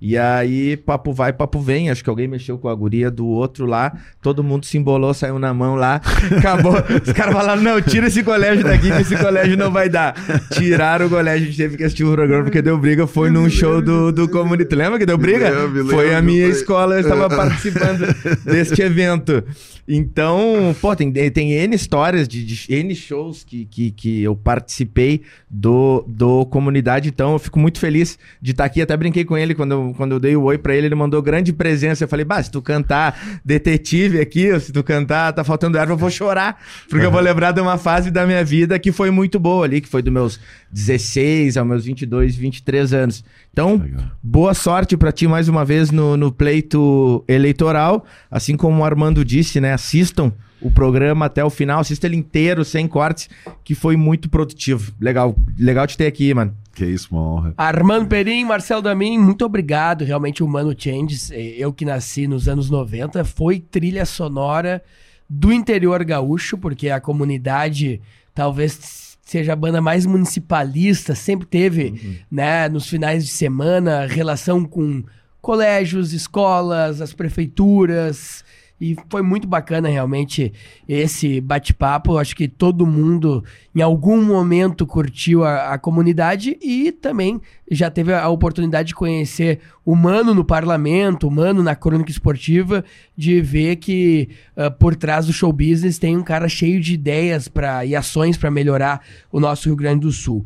E 0.00 0.18
aí, 0.18 0.76
papo 0.76 1.12
vai, 1.12 1.32
papo 1.32 1.60
vem. 1.60 1.88
Acho 1.88 2.04
que 2.04 2.10
alguém 2.10 2.28
mexeu 2.28 2.58
com 2.58 2.68
a 2.68 2.74
guria 2.74 3.10
do 3.10 3.26
outro 3.26 3.64
lá. 3.64 3.92
Todo 4.20 4.44
mundo 4.44 4.66
se 4.66 4.76
embolou, 4.76 5.14
saiu 5.14 5.38
na 5.38 5.54
mão 5.54 5.76
lá. 5.76 6.00
Acabou. 6.36 6.74
Os 6.74 7.12
caras 7.12 7.32
falaram: 7.32 7.62
não, 7.62 7.80
tira 7.80 8.08
esse 8.08 8.22
colégio 8.22 8.64
daqui, 8.64 8.90
que 8.90 9.02
esse 9.02 9.16
colégio 9.16 9.56
não 9.56 9.70
vai 9.70 9.88
dar. 9.88 10.14
Tiraram 10.52 11.06
o 11.06 11.10
colégio, 11.10 11.44
a 11.44 11.46
gente 11.46 11.56
teve 11.56 11.76
que 11.76 11.84
assistir 11.84 12.04
o 12.04 12.12
programa 12.12 12.44
porque 12.44 12.60
deu 12.60 12.76
briga. 12.76 13.06
Foi 13.06 13.30
num 13.30 13.48
show 13.48 13.80
do, 13.80 14.12
do 14.12 14.28
Community. 14.28 14.74
Lembra 14.74 14.98
que 14.98 15.06
deu 15.06 15.16
briga? 15.16 15.52
Foi 15.88 16.14
a 16.14 16.20
minha 16.20 16.48
escola, 16.48 16.96
eu 16.96 17.00
estava 17.00 17.28
participando 17.28 18.06
deste 18.44 18.82
evento. 18.82 19.42
Então, 19.86 20.74
pô, 20.80 20.96
tem, 20.96 21.12
tem 21.12 21.52
N 21.52 21.74
histórias 21.74 22.26
de, 22.26 22.44
de 22.44 22.74
N 22.74 22.94
shows 22.94 23.44
que, 23.44 23.66
que, 23.66 23.90
que 23.90 24.22
eu 24.22 24.34
participei 24.34 25.22
do, 25.50 26.02
do 26.08 26.46
comunidade. 26.46 27.08
Então, 27.08 27.34
eu 27.34 27.38
fico 27.38 27.58
muito 27.58 27.78
feliz 27.78 28.18
de 28.40 28.52
estar 28.52 28.64
aqui. 28.64 28.80
Até 28.80 28.96
brinquei 28.96 29.24
com 29.24 29.36
ele 29.36 29.54
quando 29.54 29.72
eu, 29.72 29.83
quando 29.92 30.12
eu 30.12 30.20
dei 30.20 30.36
o 30.36 30.42
oi 30.44 30.56
pra 30.56 30.74
ele. 30.74 30.86
Ele 30.86 30.94
mandou 30.94 31.20
grande 31.20 31.52
presença. 31.52 32.04
Eu 32.04 32.08
falei, 32.08 32.24
bah, 32.24 32.42
se 32.42 32.50
tu 32.50 32.62
cantar 32.62 33.40
detetive 33.44 34.20
aqui, 34.20 34.58
se 34.60 34.72
tu 34.72 34.82
cantar 34.82 35.32
tá 35.32 35.44
faltando 35.44 35.76
erva, 35.76 35.92
eu 35.92 35.96
vou 35.96 36.10
chorar. 36.10 36.60
Porque 36.88 37.04
eu 37.04 37.10
vou 37.10 37.20
lembrar 37.20 37.52
de 37.52 37.60
uma 37.60 37.76
fase 37.76 38.10
da 38.10 38.26
minha 38.26 38.44
vida 38.44 38.78
que 38.78 38.92
foi 38.92 39.10
muito 39.10 39.38
boa 39.38 39.64
ali, 39.64 39.80
que 39.80 39.88
foi 39.88 40.02
dos 40.02 40.12
meus 40.12 40.40
16 40.70 41.56
aos 41.56 41.66
meus 41.66 41.84
22, 41.84 42.36
23 42.36 42.94
anos. 42.94 43.24
Então, 43.52 43.82
boa 44.22 44.54
sorte 44.54 44.96
para 44.96 45.12
ti 45.12 45.26
mais 45.26 45.48
uma 45.48 45.64
vez 45.64 45.90
no, 45.90 46.16
no 46.16 46.32
pleito 46.32 47.24
eleitoral. 47.28 48.04
Assim 48.30 48.56
como 48.56 48.80
o 48.80 48.84
Armando 48.84 49.24
disse, 49.24 49.60
né? 49.60 49.72
Assistam 49.72 50.32
o 50.64 50.70
programa 50.70 51.26
até 51.26 51.44
o 51.44 51.50
final, 51.50 51.80
assista 51.80 52.06
ele 52.06 52.16
inteiro, 52.16 52.64
sem 52.64 52.88
cortes, 52.88 53.28
que 53.62 53.74
foi 53.74 53.96
muito 53.96 54.30
produtivo. 54.30 54.92
Legal, 54.98 55.36
legal 55.58 55.86
te 55.86 55.96
ter 55.96 56.06
aqui, 56.06 56.32
mano. 56.32 56.56
Que 56.74 56.84
isso, 56.84 57.08
uma 57.12 57.22
honra. 57.22 57.54
Armando 57.56 58.08
Perim, 58.08 58.44
Marcelo 58.44 58.82
Damin, 58.82 59.18
muito 59.18 59.44
obrigado. 59.44 60.04
Realmente, 60.04 60.42
o 60.42 60.48
Mano 60.48 60.74
Changes, 60.76 61.30
eu 61.30 61.72
que 61.72 61.84
nasci 61.84 62.26
nos 62.26 62.48
anos 62.48 62.68
90, 62.68 63.24
foi 63.24 63.60
trilha 63.60 64.04
sonora 64.04 64.82
do 65.28 65.52
interior 65.52 66.04
gaúcho, 66.04 66.58
porque 66.58 66.90
a 66.90 67.00
comunidade 67.00 68.00
talvez 68.34 69.16
seja 69.22 69.52
a 69.54 69.56
banda 69.56 69.80
mais 69.80 70.04
municipalista, 70.04 71.14
sempre 71.14 71.46
teve, 71.46 71.90
uhum. 71.90 72.16
né, 72.30 72.68
nos 72.68 72.88
finais 72.88 73.24
de 73.24 73.30
semana, 73.30 74.06
relação 74.06 74.64
com 74.64 75.02
colégios, 75.40 76.12
escolas, 76.12 77.00
as 77.00 77.12
prefeituras, 77.12 78.44
e 78.84 78.96
foi 79.08 79.22
muito 79.22 79.48
bacana 79.48 79.88
realmente 79.88 80.52
esse 80.86 81.40
bate-papo. 81.40 82.18
Acho 82.18 82.36
que 82.36 82.46
todo 82.46 82.86
mundo 82.86 83.42
em 83.74 83.80
algum 83.80 84.22
momento 84.22 84.86
curtiu 84.86 85.42
a, 85.42 85.72
a, 85.72 85.78
comunidade 85.78 86.58
e 86.60 86.92
também 86.92 87.40
já 87.70 87.90
teve 87.90 88.12
a 88.12 88.28
oportunidade 88.28 88.88
de 88.88 88.94
conhecer 88.94 89.60
o 89.86 89.96
Mano 89.96 90.34
no 90.34 90.44
parlamento, 90.44 91.26
o 91.26 91.30
Mano 91.30 91.62
na 91.62 91.74
crônica 91.74 92.10
esportiva, 92.10 92.84
de 93.16 93.40
ver 93.40 93.76
que 93.76 94.28
uh, 94.54 94.70
por 94.70 94.94
trás 94.94 95.26
do 95.26 95.32
show 95.32 95.50
business 95.50 95.98
tem 95.98 96.14
um 96.14 96.22
cara 96.22 96.46
cheio 96.46 96.78
de 96.78 96.92
ideias 96.92 97.48
pra, 97.48 97.86
e 97.86 97.96
ações 97.96 98.36
para 98.36 98.50
melhorar 98.50 99.00
o 99.32 99.40
nosso 99.40 99.68
Rio 99.68 99.76
Grande 99.76 100.00
do 100.00 100.12
Sul. 100.12 100.44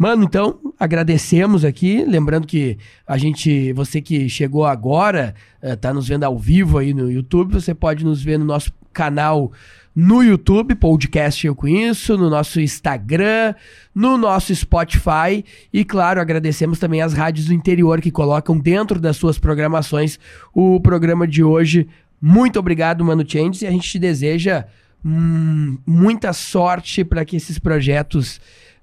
Mano, 0.00 0.24
então, 0.24 0.58
agradecemos 0.78 1.62
aqui. 1.62 2.06
Lembrando 2.06 2.46
que 2.46 2.78
a 3.06 3.18
gente, 3.18 3.70
você 3.74 4.00
que 4.00 4.30
chegou 4.30 4.64
agora, 4.64 5.34
uh, 5.62 5.76
tá 5.76 5.92
nos 5.92 6.08
vendo 6.08 6.24
ao 6.24 6.38
vivo 6.38 6.78
aí 6.78 6.94
no 6.94 7.12
YouTube, 7.12 7.52
você 7.52 7.74
pode 7.74 8.02
nos 8.02 8.22
ver 8.22 8.38
no 8.38 8.46
nosso 8.46 8.72
canal 8.94 9.52
no 9.94 10.22
YouTube, 10.22 10.74
podcast 10.74 11.46
Eu 11.46 11.54
Conheço, 11.54 12.16
no 12.16 12.30
nosso 12.30 12.62
Instagram, 12.62 13.54
no 13.94 14.16
nosso 14.16 14.54
Spotify 14.54 15.44
e, 15.70 15.84
claro, 15.84 16.18
agradecemos 16.18 16.78
também 16.78 17.02
as 17.02 17.12
rádios 17.12 17.48
do 17.48 17.52
interior 17.52 18.00
que 18.00 18.10
colocam 18.10 18.58
dentro 18.58 18.98
das 18.98 19.18
suas 19.18 19.38
programações 19.38 20.18
o 20.54 20.80
programa 20.80 21.28
de 21.28 21.44
hoje. 21.44 21.86
Muito 22.18 22.58
obrigado, 22.58 23.04
Mano 23.04 23.22
Changes, 23.28 23.60
e 23.60 23.66
a 23.66 23.70
gente 23.70 23.90
te 23.90 23.98
deseja 23.98 24.64
hum, 25.04 25.76
muita 25.86 26.32
sorte 26.32 27.04
para 27.04 27.22
que 27.22 27.36
esses 27.36 27.58
projetos 27.58 28.40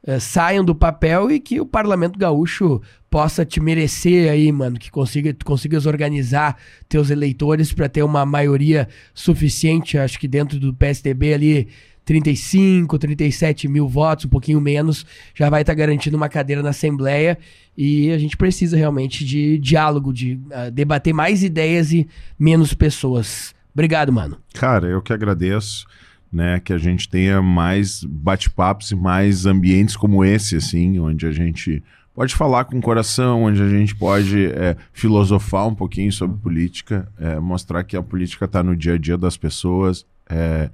uh, 0.07 0.19
saiam 0.19 0.63
do 0.63 0.73
papel 0.73 1.29
e 1.29 1.39
que 1.39 1.59
o 1.59 1.65
Parlamento 1.65 2.17
Gaúcho 2.17 2.81
possa 3.09 3.45
te 3.45 3.59
merecer 3.59 4.31
aí, 4.31 4.51
mano, 4.51 4.79
que 4.79 4.89
consiga, 4.89 5.33
tu 5.33 5.45
consigas 5.45 5.85
organizar 5.85 6.57
teus 6.87 7.09
eleitores 7.09 7.71
para 7.73 7.89
ter 7.89 8.03
uma 8.03 8.25
maioria 8.25 8.87
suficiente, 9.13 9.97
acho 9.97 10.19
que 10.19 10.27
dentro 10.27 10.59
do 10.59 10.73
PSDB 10.73 11.33
ali 11.33 11.67
35, 12.07 12.97
37 12.97 13.67
mil 13.67 13.87
votos, 13.87 14.25
um 14.25 14.29
pouquinho 14.29 14.61
menos, 14.61 15.05
já 15.35 15.49
vai 15.49 15.61
estar 15.61 15.73
tá 15.73 15.77
garantindo 15.77 16.15
uma 16.15 16.29
cadeira 16.29 16.63
na 16.63 16.69
Assembleia 16.69 17.37
e 17.77 18.11
a 18.11 18.17
gente 18.17 18.37
precisa 18.37 18.77
realmente 18.77 19.25
de 19.25 19.57
diálogo, 19.57 20.13
de 20.13 20.35
uh, 20.35 20.71
debater 20.71 21.13
mais 21.13 21.43
ideias 21.43 21.91
e 21.91 22.07
menos 22.39 22.73
pessoas. 22.73 23.53
Obrigado, 23.73 24.11
mano. 24.11 24.37
Cara, 24.53 24.87
eu 24.87 25.01
que 25.01 25.11
agradeço 25.11 25.85
né? 26.31 26.59
Que 26.59 26.73
a 26.73 26.77
gente 26.77 27.09
tenha 27.09 27.41
mais 27.41 28.03
bate-papos 28.03 28.91
e 28.91 28.95
mais 28.95 29.45
ambientes 29.45 29.95
como 29.95 30.23
esse, 30.23 30.55
assim, 30.55 30.99
onde 30.99 31.25
a 31.25 31.31
gente 31.31 31.83
pode 32.13 32.35
falar 32.35 32.65
com 32.65 32.79
o 32.79 32.81
coração, 32.81 33.43
onde 33.43 33.61
a 33.61 33.69
gente 33.69 33.95
pode 33.95 34.47
é, 34.47 34.75
filosofar 34.91 35.67
um 35.67 35.75
pouquinho 35.75 36.11
sobre 36.11 36.35
política, 36.37 37.07
é, 37.19 37.39
mostrar 37.39 37.83
que 37.83 37.95
a 37.95 38.01
política 38.01 38.45
está 38.45 38.63
no 38.63 38.75
dia 38.75 38.95
a 38.95 38.97
dia 38.97 39.17
das 39.17 39.37
pessoas. 39.37 40.03
É, 40.27 40.71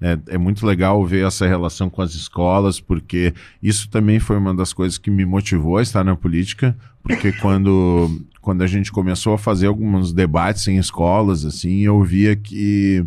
é, 0.00 0.18
é, 0.28 0.38
muito 0.38 0.66
legal 0.66 1.04
ver 1.04 1.26
essa 1.26 1.46
relação 1.46 1.88
com 1.88 2.02
as 2.02 2.14
escolas, 2.14 2.80
porque 2.80 3.32
isso 3.62 3.88
também 3.88 4.18
foi 4.18 4.36
uma 4.36 4.54
das 4.54 4.72
coisas 4.72 4.98
que 4.98 5.10
me 5.10 5.24
motivou 5.24 5.78
a 5.78 5.82
estar 5.82 6.04
na 6.04 6.16
política, 6.16 6.76
porque 7.02 7.32
quando, 7.32 8.10
quando 8.40 8.62
a 8.62 8.66
gente 8.66 8.92
começou 8.92 9.34
a 9.34 9.38
fazer 9.38 9.66
alguns 9.66 10.12
debates 10.12 10.66
em 10.68 10.76
escolas, 10.76 11.44
assim, 11.44 11.80
eu 11.80 12.02
via 12.02 12.36
que 12.36 13.04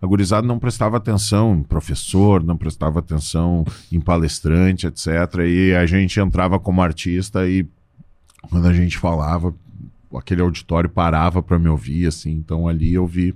a 0.00 0.06
gurizada 0.06 0.46
não 0.46 0.58
prestava 0.58 0.96
atenção 0.96 1.54
em 1.54 1.62
professor, 1.62 2.42
não 2.42 2.56
prestava 2.56 2.98
atenção 2.98 3.64
em 3.90 4.00
palestrante, 4.00 4.86
etc. 4.86 5.08
E 5.46 5.74
a 5.74 5.86
gente 5.86 6.20
entrava 6.20 6.58
como 6.58 6.82
artista 6.82 7.48
e 7.48 7.66
quando 8.50 8.66
a 8.68 8.72
gente 8.72 8.98
falava, 8.98 9.54
aquele 10.14 10.42
auditório 10.42 10.88
parava 10.88 11.42
para 11.42 11.58
me 11.58 11.68
ouvir, 11.68 12.06
assim. 12.06 12.32
Então 12.32 12.68
ali 12.68 12.94
eu 12.94 13.06
vi 13.06 13.34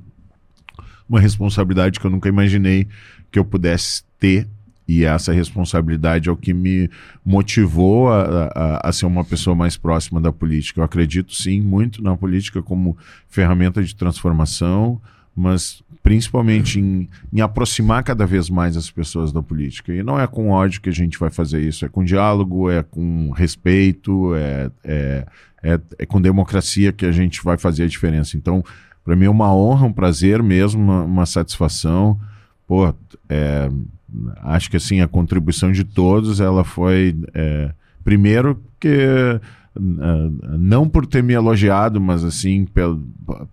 uma 1.09 1.21
responsabilidade 1.21 1.99
que 1.99 2.07
eu 2.07 2.11
nunca 2.11 2.29
imaginei 2.29 2.87
que 3.31 3.39
eu 3.39 3.45
pudesse 3.45 4.05
ter 4.19 4.49
e 4.87 5.05
essa 5.05 5.33
responsabilidade 5.33 6.29
é 6.29 6.33
o 6.33 6.37
que 6.37 6.53
me 6.53 6.91
motivou 7.25 8.09
a, 8.13 8.51
a, 8.53 8.89
a, 8.89 8.93
ser 8.93 9.07
uma 9.07 9.25
pessoa 9.25 9.55
mais 9.55 9.77
próxima 9.77 10.21
da 10.21 10.33
política. 10.33 10.81
Eu 10.81 10.85
acredito 10.85 11.33
sim 11.33 11.61
muito 11.61 12.03
na 12.03 12.17
política 12.17 12.61
como 12.61 12.99
ferramenta 13.29 13.85
de 13.85 13.95
transformação, 13.95 15.01
mas 15.35 15.81
principalmente 16.11 16.81
em, 16.81 17.09
em, 17.33 17.41
aproximar 17.41 18.03
cada 18.03 18.27
vez 18.27 18.51
mais 18.51 18.77
as 18.77 18.91
pessoas 18.91 19.33
da 19.33 19.41
política. 19.41 19.95
E 19.95 20.03
não 20.03 20.19
é 20.19 20.27
com 20.27 20.51
ódio 20.51 20.81
que 20.81 20.89
a 20.89 20.93
gente 20.93 21.17
vai 21.17 21.31
fazer 21.31 21.61
isso, 21.61 21.85
é 21.85 21.89
com 21.89 22.03
diálogo, 22.03 22.69
é 22.69 22.83
com 22.83 23.31
respeito, 23.31 24.35
é, 24.35 24.73
é, 24.83 25.27
é, 25.63 25.81
é 26.01 26.07
com 26.07 26.21
democracia 26.21 26.93
que 26.93 27.07
a 27.07 27.13
gente 27.13 27.45
vai 27.45 27.57
fazer 27.57 27.85
a 27.85 27.87
diferença. 27.87 28.37
Então, 28.37 28.65
para 29.05 29.15
mim 29.15 29.27
é 29.27 29.31
uma 29.31 29.55
honra, 29.55 29.87
um 29.87 29.93
prazer 29.93 30.43
mesmo, 30.43 30.83
uma, 30.83 31.05
uma 31.05 31.27
satisfação. 31.27 32.19
Pô, 32.67 32.93
é, 33.29 33.71
acho 34.43 34.69
que 34.69 34.79
assim, 34.79 35.01
a 35.01 35.07
contribuição 35.07 35.71
de 35.71 35.85
todos, 35.85 36.41
ela 36.41 36.65
foi, 36.65 37.17
é, 37.33 37.71
primeiro, 38.03 38.61
que 38.81 39.41
não 39.79 40.89
por 40.89 41.07
ter 41.07 41.23
me 41.23 41.33
elogiado, 41.33 42.01
mas 42.01 42.25
assim, 42.25 42.65
pelo, 42.65 43.03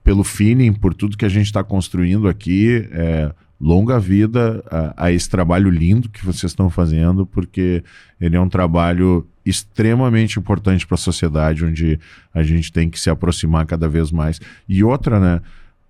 pelo 0.03 0.23
feeling, 0.23 0.73
por 0.73 0.93
tudo 0.93 1.17
que 1.17 1.25
a 1.25 1.29
gente 1.29 1.45
está 1.45 1.63
construindo 1.63 2.27
aqui. 2.27 2.87
É, 2.91 3.31
longa 3.59 3.99
vida 3.99 4.63
a, 4.69 5.05
a, 5.05 5.11
esse 5.11 5.29
trabalho 5.29 5.69
lindo 5.69 6.09
que 6.09 6.23
vocês 6.23 6.51
estão 6.51 6.69
fazendo, 6.69 7.25
porque 7.25 7.83
ele 8.21 8.35
é 8.35 8.39
um 8.39 8.49
trabalho 8.49 9.27
extremamente 9.45 10.37
importante 10.37 10.85
para 10.85 10.95
a 10.95 10.99
sociedade, 10.99 11.65
onde 11.65 11.99
a 12.33 12.43
gente 12.43 12.71
tem 12.71 12.89
que 12.89 12.99
se 12.99 13.09
aproximar 13.09 13.65
cada 13.65 13.87
vez 13.87 14.11
mais. 14.11 14.39
E 14.67 14.83
outra, 14.83 15.19
né? 15.19 15.41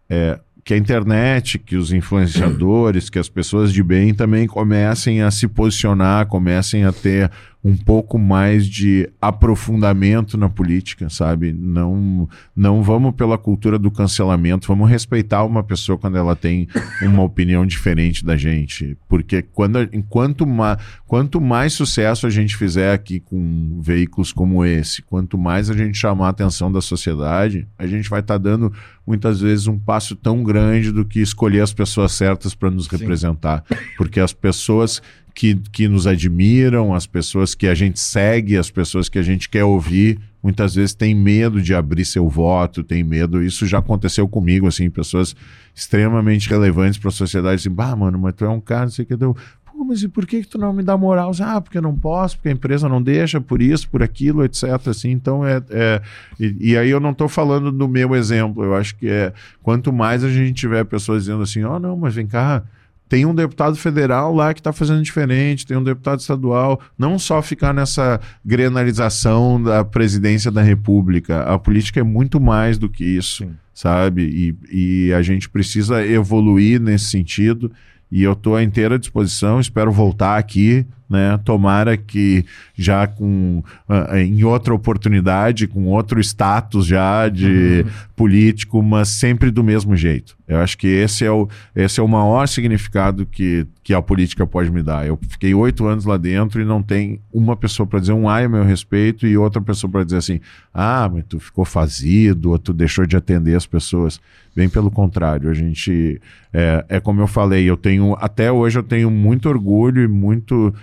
É, 0.09 0.39
que 0.63 0.73
a 0.73 0.77
internet, 0.77 1.57
que 1.57 1.77
os 1.77 1.93
influenciadores, 1.93 3.09
que 3.09 3.17
as 3.17 3.29
pessoas 3.29 3.71
de 3.71 3.81
bem 3.81 4.13
também 4.13 4.45
comecem 4.45 5.21
a 5.21 5.31
se 5.31 5.47
posicionar, 5.47 6.27
comecem 6.27 6.83
a 6.83 6.91
ter 6.91 7.31
um 7.67 7.75
pouco 7.75 8.17
mais 8.17 8.65
de 8.65 9.09
aprofundamento 9.21 10.37
na 10.37 10.47
política, 10.47 11.09
sabe? 11.09 11.51
Não, 11.51 12.29
não 12.55 12.81
vamos 12.81 13.13
pela 13.13 13.37
cultura 13.37 13.77
do 13.77 13.91
cancelamento, 13.91 14.69
vamos 14.69 14.89
respeitar 14.89 15.43
uma 15.43 15.61
pessoa 15.61 15.97
quando 15.97 16.17
ela 16.17 16.33
tem 16.33 16.65
uma 17.01 17.23
opinião 17.23 17.65
diferente 17.65 18.23
da 18.23 18.37
gente, 18.37 18.97
porque 19.09 19.41
quando, 19.41 19.81
enquanto 19.91 20.47
ma, 20.47 20.77
quanto 21.05 21.41
mais 21.41 21.73
sucesso 21.73 22.25
a 22.25 22.29
gente 22.29 22.55
fizer 22.55 22.93
aqui 22.93 23.19
com 23.19 23.81
veículos 23.81 24.31
como 24.31 24.63
esse, 24.63 25.01
quanto 25.01 25.37
mais 25.37 25.69
a 25.69 25.73
gente 25.73 25.97
chamar 25.97 26.27
a 26.27 26.29
atenção 26.29 26.71
da 26.71 26.79
sociedade, 26.79 27.67
a 27.77 27.85
gente 27.85 28.09
vai 28.09 28.21
estar 28.21 28.35
tá 28.35 28.37
dando 28.37 28.71
muitas 29.05 29.41
vezes 29.41 29.67
um 29.67 29.77
passo 29.77 30.15
tão 30.15 30.41
grande 30.41 30.89
do 30.89 31.03
que 31.03 31.19
escolher 31.19 31.61
as 31.61 31.73
pessoas 31.73 32.13
certas 32.13 32.55
para 32.55 32.71
nos 32.71 32.85
Sim. 32.85 32.95
representar, 32.95 33.61
porque 33.97 34.21
as 34.21 34.31
pessoas 34.31 35.01
que, 35.37 35.53
que 35.71 35.87
nos 35.87 36.07
admiram, 36.07 36.95
as 36.95 37.05
pessoas 37.05 37.53
que 37.53 37.67
a 37.67 37.75
gente 37.75 37.99
segue, 37.99 38.57
as 38.57 38.71
pessoas 38.71 39.07
que 39.07 39.19
a 39.19 39.21
gente 39.21 39.47
quer 39.47 39.63
ouvir, 39.63 40.19
muitas 40.41 40.73
vezes 40.73 40.95
tem 40.95 41.13
medo 41.13 41.61
de 41.61 41.75
abrir 41.75 42.05
seu 42.05 42.27
voto, 42.27 42.83
tem 42.83 43.03
medo. 43.03 43.43
Isso 43.43 43.67
já 43.67 43.77
aconteceu 43.77 44.27
comigo, 44.27 44.65
assim, 44.65 44.89
pessoas 44.89 45.35
extremamente 45.75 46.49
relevantes 46.49 46.97
para 46.97 47.09
a 47.09 47.11
sociedade, 47.11 47.61
assim, 47.61 47.69
bah, 47.69 47.95
mano, 47.95 48.17
mas 48.17 48.33
tu 48.33 48.45
é 48.45 48.49
um 48.49 48.59
cara, 48.59 48.85
não 48.85 48.89
sei 48.89 49.05
o 49.05 49.07
que, 49.07 49.15
deu. 49.15 49.37
Pô, 49.63 49.83
mas 49.83 50.01
e 50.01 50.07
por 50.07 50.25
que, 50.25 50.41
que 50.41 50.47
tu 50.47 50.57
não 50.57 50.73
me 50.73 50.81
dá 50.81 50.97
moral? 50.97 51.31
Ah, 51.39 51.61
porque 51.61 51.77
eu 51.77 51.83
não 51.83 51.95
posso, 51.95 52.37
porque 52.37 52.49
a 52.49 52.53
empresa 52.53 52.89
não 52.89 52.99
deixa, 52.99 53.39
por 53.39 53.61
isso, 53.61 53.87
por 53.91 54.01
aquilo, 54.01 54.43
etc. 54.43 54.63
Assim, 54.87 55.11
então 55.11 55.45
é. 55.45 55.61
é 55.69 56.01
e, 56.39 56.71
e, 56.71 56.77
aí 56.77 56.89
eu 56.89 56.99
não 56.99 57.11
estou 57.11 57.29
falando 57.29 57.71
do 57.71 57.87
meu 57.87 58.15
exemplo. 58.15 58.63
Eu 58.63 58.73
acho 58.73 58.95
que 58.95 59.07
é 59.07 59.31
quanto 59.61 59.93
mais 59.93 60.23
a 60.23 60.29
gente 60.31 60.53
tiver 60.53 60.83
pessoas 60.85 61.25
dizendo 61.25 61.43
assim, 61.43 61.63
ó, 61.63 61.75
oh, 61.75 61.79
não, 61.79 61.95
mas 61.95 62.15
vem 62.15 62.25
cá, 62.25 62.63
tem 63.09 63.25
um 63.25 63.33
deputado 63.33 63.75
federal 63.75 64.33
lá 64.33 64.53
que 64.53 64.59
está 64.59 64.73
fazendo 64.73 65.01
diferente, 65.01 65.65
tem 65.65 65.77
um 65.77 65.83
deputado 65.83 66.19
estadual. 66.19 66.81
Não 66.97 67.17
só 67.17 67.41
ficar 67.41 67.73
nessa 67.73 68.19
grenalização 68.45 69.61
da 69.61 69.83
presidência 69.83 70.51
da 70.51 70.61
República. 70.61 71.43
A 71.43 71.57
política 71.57 71.99
é 71.99 72.03
muito 72.03 72.39
mais 72.39 72.77
do 72.77 72.89
que 72.89 73.03
isso, 73.03 73.43
Sim. 73.43 73.51
sabe? 73.73 74.55
E, 74.71 75.07
e 75.09 75.13
a 75.13 75.21
gente 75.21 75.49
precisa 75.49 76.05
evoluir 76.05 76.81
nesse 76.81 77.05
sentido. 77.05 77.71
E 78.11 78.23
eu 78.23 78.33
estou 78.33 78.55
à 78.55 78.63
inteira 78.63 78.97
disposição, 78.97 79.59
espero 79.59 79.91
voltar 79.91 80.37
aqui 80.37 80.85
né? 81.09 81.39
Tomara 81.43 81.95
que 81.95 82.45
já 82.75 83.07
com 83.07 83.63
uh, 83.89 84.15
em 84.17 84.43
outra 84.43 84.73
oportunidade, 84.73 85.67
com 85.67 85.85
outro 85.85 86.19
status 86.19 86.85
já 86.85 87.29
de 87.29 87.83
uhum. 87.85 87.91
político, 88.15 88.81
mas 88.83 89.09
sempre 89.09 89.49
do 89.51 89.63
mesmo 89.63 89.95
jeito. 89.95 90.37
Eu 90.47 90.57
acho 90.59 90.77
que 90.77 90.87
esse 90.87 91.25
é 91.25 91.31
o, 91.31 91.47
esse 91.75 91.99
é 91.99 92.03
o 92.03 92.07
maior 92.07 92.47
significado 92.47 93.25
que, 93.25 93.67
que 93.83 93.93
a 93.93 94.01
política 94.01 94.47
pode 94.47 94.71
me 94.71 94.81
dar. 94.81 95.05
Eu 95.05 95.19
fiquei 95.27 95.53
oito 95.53 95.85
anos 95.85 96.05
lá 96.05 96.15
dentro 96.15 96.61
e 96.61 96.65
não 96.65 96.81
tem 96.81 97.19
uma 97.33 97.55
pessoa 97.55 97.85
para 97.85 97.99
dizer 97.99 98.13
um 98.13 98.29
ai 98.29 98.45
a 98.45 98.49
meu 98.49 98.63
respeito 98.63 99.27
e 99.27 99.37
outra 99.37 99.61
pessoa 99.61 99.91
para 99.91 100.05
dizer 100.05 100.17
assim, 100.17 100.39
ah, 100.73 101.09
mas 101.11 101.25
tu 101.27 101.37
ficou 101.37 101.65
fazido, 101.65 102.51
ou 102.51 102.57
tu 102.57 102.71
deixou 102.71 103.05
de 103.05 103.17
atender 103.17 103.55
as 103.55 103.65
pessoas. 103.65 104.21
Bem 104.55 104.69
pelo 104.69 104.89
contrário, 104.89 105.49
a 105.49 105.53
gente 105.53 106.19
é, 106.51 106.83
é 106.89 106.99
como 106.99 107.21
eu 107.21 107.27
falei, 107.27 107.69
eu 107.69 107.77
tenho 107.77 108.17
até 108.19 108.51
hoje 108.51 108.79
eu 108.79 108.83
tenho 108.83 109.11
muito 109.11 109.47
orgulho 109.47 110.01
e 110.01 110.07
muito 110.07 110.73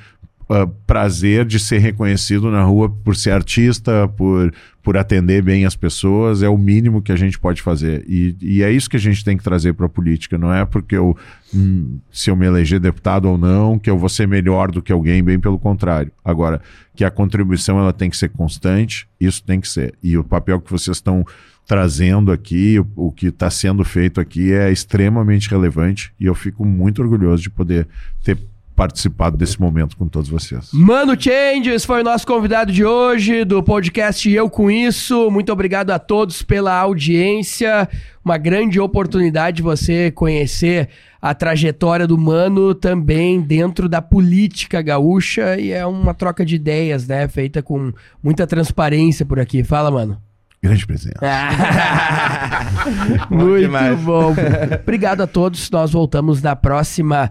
uh, 0.48 0.68
prazer 0.86 1.44
de 1.44 1.58
ser 1.58 1.78
reconhecido 1.78 2.50
na 2.50 2.62
rua 2.62 2.89
por 2.89 3.16
ser 3.16 3.31
artista, 3.31 4.08
por, 4.08 4.52
por 4.82 4.97
atender 4.97 5.42
bem 5.42 5.64
as 5.64 5.76
pessoas, 5.76 6.42
é 6.42 6.48
o 6.48 6.58
mínimo 6.58 7.02
que 7.02 7.12
a 7.12 7.16
gente 7.16 7.39
pode 7.39 7.62
fazer. 7.62 8.05
E, 8.08 8.36
e 8.40 8.62
é 8.62 8.70
isso 8.70 8.89
que 8.89 8.97
a 8.97 9.00
gente 9.00 9.24
tem 9.24 9.36
que 9.36 9.44
trazer 9.44 9.73
para 9.73 9.86
a 9.86 9.89
política. 9.89 10.36
Não 10.36 10.52
é 10.52 10.64
porque 10.64 10.97
eu, 10.97 11.16
hum, 11.55 11.98
se 12.12 12.31
eu 12.31 12.36
me 12.36 12.47
eleger 12.47 12.81
deputado 12.81 13.28
ou 13.28 13.39
não, 13.39 13.78
que 13.78 13.90
eu 13.90 13.98
vou 13.98 14.08
ser 14.08 14.28
melhor 14.28 14.70
do 14.70 14.82
que 14.82 14.92
alguém, 14.92 15.23
bem 15.23 15.39
pelo 15.39 15.58
contrário. 15.58 16.12
Agora, 16.24 16.60
que 16.94 17.05
a 17.05 17.10
contribuição 17.10 17.78
ela 17.78 17.92
tem 17.92 18.10
que 18.10 18.16
ser 18.16 18.28
constante, 18.28 19.08
isso 19.18 19.42
tem 19.42 19.60
que 19.60 19.68
ser. 19.68 19.94
E 20.02 20.16
o 20.16 20.24
papel 20.24 20.60
que 20.60 20.70
vocês 20.70 20.97
estão 20.97 21.24
trazendo 21.66 22.31
aqui, 22.31 22.78
o, 22.78 22.86
o 23.06 23.12
que 23.12 23.28
está 23.28 23.48
sendo 23.50 23.84
feito 23.84 24.20
aqui 24.20 24.52
é 24.52 24.70
extremamente 24.70 25.50
relevante 25.50 26.12
e 26.20 26.26
eu 26.26 26.34
fico 26.34 26.64
muito 26.64 27.00
orgulhoso 27.00 27.42
de 27.42 27.50
poder 27.50 27.89
ter 28.23 28.39
participado 28.75 29.36
desse 29.36 29.61
momento 29.61 29.97
com 29.97 30.09
todos 30.09 30.28
vocês. 30.28 30.70
Mano 30.73 31.20
Changes 31.20 31.85
foi 31.85 32.01
o 32.01 32.05
nosso 32.05 32.27
convidado 32.27 32.73
de 32.73 32.85
hoje 32.85 33.44
do 33.44 33.62
podcast 33.62 34.28
Eu 34.28 34.51
Com 34.51 34.70
Isso. 34.70 35.31
Muito 35.31 35.53
obrigado 35.53 35.91
a 35.91 35.99
todos 35.99 36.43
pela 36.43 36.75
audiência. 36.75 37.89
Uma 38.25 38.36
grande 38.36 38.81
oportunidade 38.81 39.59
de 39.59 39.62
você 39.62 40.11
conhecer 40.11 40.89
a 41.23 41.35
trajetória 41.35 42.07
do 42.07 42.19
Mano 42.19 42.75
também 42.75 43.41
dentro 43.41 43.89
da 43.89 44.03
política 44.03 44.83
gaúcha 44.83 45.59
e 45.59 45.70
é 45.70 45.86
uma 45.86 46.12
troca 46.12 46.44
de 46.44 46.57
ideias, 46.57 47.07
né? 47.07 47.28
Feita 47.28 47.62
com 47.62 47.93
muita 48.23 48.47
transparência 48.47 49.25
por 49.25 49.39
aqui. 49.39 49.62
Fala, 49.62 49.91
mano. 49.91 50.20
Grande 50.62 50.86
presença. 50.86 51.20
Muito 53.28 54.03
bom. 54.03 54.35
Obrigado 54.83 55.20
a 55.20 55.27
todos. 55.27 55.70
Nós 55.70 55.93
voltamos 55.93 56.41
na 56.41 56.57
próxima 56.57 57.31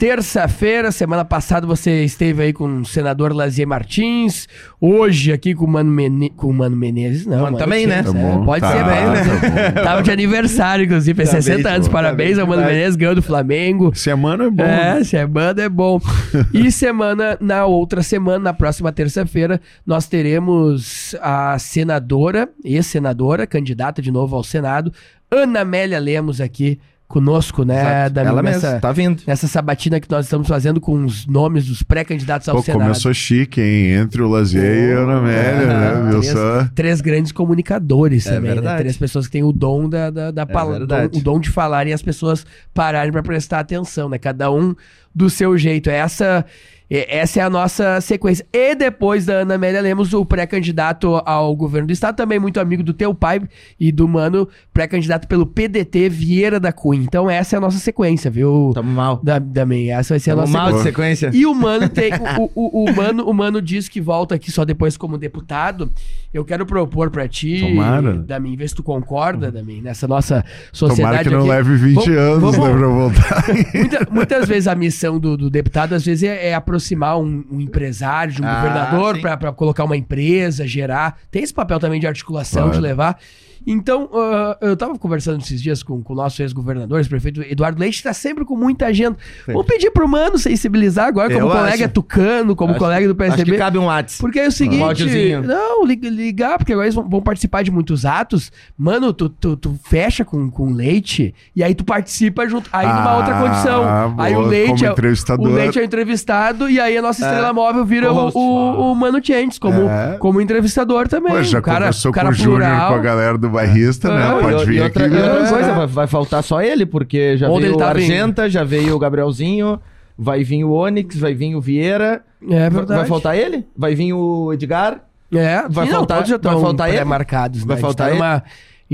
terça-feira. 0.00 0.90
Semana 0.90 1.26
passada 1.26 1.66
você 1.66 2.02
esteve 2.04 2.42
aí 2.42 2.52
com 2.54 2.80
o 2.80 2.86
senador 2.86 3.34
Lazier 3.34 3.68
Martins. 3.68 4.48
Hoje 4.80 5.30
aqui 5.30 5.54
com 5.54 5.66
o 5.66 5.68
Mano, 5.68 5.90
Mene... 5.90 6.30
com 6.30 6.46
o 6.46 6.54
Mano 6.54 6.74
Menezes. 6.74 7.26
Não, 7.26 7.42
Mano, 7.42 7.58
também, 7.58 7.86
né? 7.86 8.02
Tá 8.02 8.18
é, 8.18 8.44
pode 8.46 8.60
tá, 8.62 8.72
ser, 8.72 8.86
né? 8.86 9.70
Tá 9.72 9.82
Tava 9.84 10.02
de 10.02 10.10
aniversário, 10.10 10.86
inclusive. 10.86 11.14
Fez 11.14 11.28
60 11.28 11.68
anos. 11.68 11.86
Bom, 11.86 11.92
Parabéns 11.92 12.38
ao 12.38 12.46
Mano 12.46 12.64
Menezes, 12.64 12.96
ganhou 12.96 13.14
do 13.14 13.20
Flamengo. 13.20 13.94
Semana 13.94 14.44
é 14.44 14.50
bom. 14.50 14.64
É, 14.64 15.04
semana 15.04 15.62
é 15.62 15.68
bom. 15.68 16.00
e 16.54 16.72
semana, 16.72 17.36
na 17.38 17.66
outra 17.66 18.02
semana, 18.02 18.38
na 18.38 18.54
próxima 18.54 18.90
terça-feira, 18.90 19.60
nós 19.84 20.06
teremos 20.06 21.14
a 21.20 21.58
senadora, 21.58 22.48
ex-senadora, 22.64 23.46
candidata 23.46 24.00
de 24.00 24.10
novo 24.10 24.34
ao 24.34 24.42
Senado, 24.42 24.90
Ana 25.30 25.60
Amélia 25.60 25.98
Lemos 25.98 26.40
aqui 26.40 26.80
conosco, 27.10 27.64
né, 27.64 28.08
da 28.08 28.22
Ela 28.22 28.40
nessa, 28.40 28.78
tá 28.78 28.92
vindo. 28.92 29.20
Nessa 29.26 29.48
sabatina 29.48 29.98
que 29.98 30.08
nós 30.08 30.26
estamos 30.26 30.46
fazendo 30.46 30.80
com 30.80 31.04
os 31.04 31.26
nomes 31.26 31.66
dos 31.66 31.82
pré-candidatos 31.82 32.48
ao 32.48 32.54
Pô, 32.54 32.62
Senado. 32.62 32.82
começou 32.82 33.12
chique, 33.12 33.60
hein? 33.60 33.94
Entre 33.94 34.22
o 34.22 34.28
Lazier 34.28 34.90
e 34.90 34.92
a 34.92 34.98
Ana 34.98 35.18
Amélia, 35.18 35.42
é, 35.42 35.66
né? 35.66 36.10
Três, 36.10 36.26
só? 36.28 36.68
três 36.72 37.00
grandes 37.00 37.32
comunicadores 37.32 38.28
é 38.28 38.34
também, 38.36 38.60
né? 38.60 38.76
Três 38.76 38.96
pessoas 38.96 39.26
que 39.26 39.32
têm 39.32 39.42
o 39.42 39.50
dom 39.50 39.88
da, 39.88 40.08
da, 40.08 40.30
da 40.30 40.42
é 40.42 40.46
palavra, 40.46 41.10
o 41.12 41.20
dom 41.20 41.40
de 41.40 41.50
falar 41.50 41.88
e 41.88 41.92
as 41.92 42.00
pessoas 42.00 42.46
pararem 42.72 43.10
para 43.10 43.24
prestar 43.24 43.58
atenção, 43.58 44.08
né? 44.08 44.16
Cada 44.16 44.48
um 44.52 44.76
do 45.12 45.28
seu 45.28 45.58
jeito. 45.58 45.90
Essa 45.90 46.46
essa 46.90 47.38
é 47.38 47.42
a 47.42 47.48
nossa 47.48 48.00
sequência. 48.00 48.44
E 48.52 48.74
depois 48.74 49.24
da 49.24 49.34
Ana 49.34 49.54
Amélia 49.54 49.80
Lemos, 49.80 50.12
o 50.12 50.24
pré-candidato 50.24 51.22
ao 51.24 51.54
governo 51.54 51.86
do 51.86 51.92
estado, 51.92 52.16
também 52.16 52.40
muito 52.40 52.58
amigo 52.58 52.82
do 52.82 52.92
teu 52.92 53.14
pai 53.14 53.40
e 53.78 53.92
do 53.92 54.08
mano, 54.08 54.48
pré-candidato 54.74 55.28
pelo 55.28 55.46
PDT 55.46 56.08
Vieira 56.08 56.58
da 56.58 56.72
Cunha. 56.72 57.00
Então 57.00 57.30
essa 57.30 57.54
é 57.54 57.58
a 57.58 57.60
nossa 57.60 57.78
sequência, 57.78 58.28
viu? 58.28 58.72
Tamo 58.74 58.90
mal. 58.90 59.20
Da, 59.22 59.40
também, 59.40 59.92
essa 59.92 60.14
vai 60.14 60.18
ser 60.18 60.30
Tamo 60.30 60.42
a 60.42 60.46
nossa 60.46 60.58
mal 60.58 60.82
sequência. 60.82 61.30
de 61.30 61.30
sequência. 61.30 61.40
E 61.40 61.46
o 61.46 61.54
mano 61.54 61.88
tem. 61.88 62.10
o, 62.36 62.50
o, 62.54 62.84
o, 62.90 62.96
mano, 62.96 63.24
o 63.24 63.32
mano 63.32 63.62
diz 63.62 63.88
que 63.88 64.00
volta 64.00 64.34
aqui 64.34 64.50
só 64.50 64.64
depois 64.64 64.96
como 64.96 65.16
deputado. 65.16 65.92
Eu 66.34 66.44
quero 66.44 66.66
propor 66.66 67.10
pra 67.10 67.28
ti, 67.28 67.60
Tomara. 67.60 68.14
Damin, 68.14 68.56
ver 68.56 68.68
se 68.68 68.74
tu 68.74 68.82
concorda. 68.82 69.52
Damin, 69.52 69.80
nessa 69.80 70.08
nossa 70.08 70.44
sociedade. 70.72 71.02
Tomara 71.02 71.24
que 71.24 71.30
não 71.30 71.40
aqui. 71.40 71.48
leve 71.48 71.76
20 71.76 71.94
vamos, 71.94 72.08
anos 72.08 72.56
vamos, 72.56 72.58
né, 72.58 72.78
pra 72.78 72.88
voltar. 72.88 73.44
Muita, 73.74 74.08
muitas 74.10 74.48
vezes 74.48 74.66
a 74.66 74.74
missão 74.74 75.20
do, 75.20 75.36
do 75.36 75.48
deputado, 75.48 75.94
às 75.94 76.04
vezes, 76.04 76.24
é, 76.24 76.48
é 76.48 76.54
aproximar 76.54 76.79
aproximar 76.80 77.18
um, 77.18 77.44
um 77.50 77.60
empresário 77.60 78.32
de 78.32 78.42
um 78.42 78.46
ah, 78.46 78.54
governador 78.54 79.20
para 79.20 79.52
colocar 79.52 79.84
uma 79.84 79.96
empresa, 79.96 80.66
gerar. 80.66 81.18
Tem 81.30 81.42
esse 81.42 81.54
papel 81.54 81.78
também 81.78 82.00
de 82.00 82.06
articulação, 82.06 82.64
claro. 82.64 82.76
de 82.76 82.80
levar. 82.80 83.18
Então, 83.66 84.04
uh, 84.04 84.56
eu 84.60 84.72
estava 84.72 84.98
conversando 84.98 85.40
esses 85.40 85.60
dias 85.60 85.82
com, 85.82 86.02
com 86.02 86.12
o 86.12 86.16
nosso 86.16 86.40
ex-governador, 86.42 87.06
prefeito 87.08 87.42
Eduardo 87.42 87.78
Leite, 87.78 87.96
está 87.96 88.12
sempre 88.12 88.44
com 88.44 88.56
muita 88.56 88.86
agenda. 88.86 89.16
Sim. 89.44 89.52
Vamos 89.52 89.66
pedir 89.66 89.90
pro 89.90 90.08
Mano 90.08 90.38
sensibilizar 90.38 91.06
agora, 91.06 91.28
como 91.28 91.46
eu 91.46 91.50
colega 91.50 91.84
acho. 91.84 91.94
tucano, 91.94 92.56
como 92.56 92.70
acho, 92.70 92.78
colega 92.78 93.06
do 93.06 93.14
PSDB. 93.14 93.42
Acho 93.42 93.52
que 93.52 93.58
cabe 93.58 93.78
um 93.78 93.84
WhatsApp. 93.84 94.20
Porque 94.20 94.40
é 94.40 94.48
o 94.48 94.52
seguinte. 94.52 94.82
Um 94.82 95.42
não, 95.42 95.84
ligar, 95.84 96.58
porque 96.58 96.72
agora 96.72 96.86
eles 96.86 96.94
vão, 96.94 97.08
vão, 97.08 97.20
participar 97.20 97.62
de 97.62 97.70
muitos 97.70 98.04
atos. 98.04 98.50
Mano, 98.76 99.12
tu, 99.12 99.28
tu, 99.28 99.56
tu, 99.56 99.78
fecha 99.84 100.24
com, 100.24 100.50
com 100.50 100.72
leite 100.72 101.34
e 101.54 101.62
aí 101.62 101.74
tu 101.74 101.84
participa 101.84 102.48
junto. 102.48 102.68
Aí 102.72 102.86
ah, 102.86 102.94
numa 102.94 103.16
outra 103.16 103.40
condição. 103.40 103.82
Boa, 103.82 104.14
aí 104.24 104.34
o 104.34 104.40
leite, 104.40 104.84
é, 104.84 104.92
o 105.38 105.48
leite 105.48 105.78
é 105.78 105.84
entrevistado 105.84 106.68
e 106.68 106.80
aí 106.80 106.96
a 106.96 107.02
nossa 107.02 107.22
estrela 107.22 107.48
é. 107.48 107.52
móvel 107.52 107.84
vira 107.84 108.12
o, 108.12 108.30
o, 108.34 108.92
o, 108.92 108.94
Mano 108.94 109.20
Changes 109.24 109.58
como, 109.58 109.88
é. 109.88 110.16
como 110.18 110.40
entrevistador 110.40 111.08
também. 111.08 111.32
Pô, 111.32 111.42
já 111.42 111.58
o 111.58 111.62
cara, 111.62 111.78
conversou 111.78 112.12
cara 112.12 112.28
com 112.28 112.34
o 112.34 112.36
Júnior, 112.36 112.88
com 112.88 112.94
a 112.94 112.98
galera 112.98 113.38
do 113.38 113.49
bairrista, 113.50 114.08
né? 114.08 114.22
Ah, 114.22 114.38
Pode 114.40 114.62
e, 114.62 114.66
vir 114.66 114.76
e 114.76 114.80
outra, 114.80 115.06
aqui. 115.06 115.14
E 115.14 115.18
outra 115.18 115.48
coisa, 115.48 115.72
vai, 115.74 115.86
vai, 115.86 116.06
faltar 116.06 116.42
só 116.42 116.62
ele, 116.62 116.86
porque 116.86 117.36
já 117.36 117.48
Onde 117.48 117.66
veio 117.66 117.76
tá 117.76 117.86
o 117.86 117.88
Argenta, 117.88 118.42
vindo? 118.42 118.52
já 118.52 118.64
veio 118.64 118.94
o 118.94 118.98
Gabrielzinho, 118.98 119.80
vai 120.16 120.42
vir 120.42 120.64
o 120.64 120.72
Onix, 120.72 121.16
vai 121.18 121.34
vir 121.34 121.54
o 121.54 121.60
Vieira. 121.60 122.22
É 122.48 122.70
verdade. 122.70 123.00
Vai 123.00 123.06
faltar 123.06 123.36
ele? 123.36 123.66
Vai 123.76 123.94
vir 123.94 124.12
o 124.12 124.52
Edgar? 124.52 125.02
É, 125.32 125.68
vai 125.68 125.86
faltar, 125.86 126.26
já 126.26 126.38
vai 126.38 126.60
faltar 126.60 126.88
ele? 126.92 127.04
marcados, 127.04 127.60
né? 127.60 127.66
Vai 127.68 127.76
faltar 127.76 128.08
tá 128.08 128.12
ele? 128.12 128.18
Numa 128.18 128.42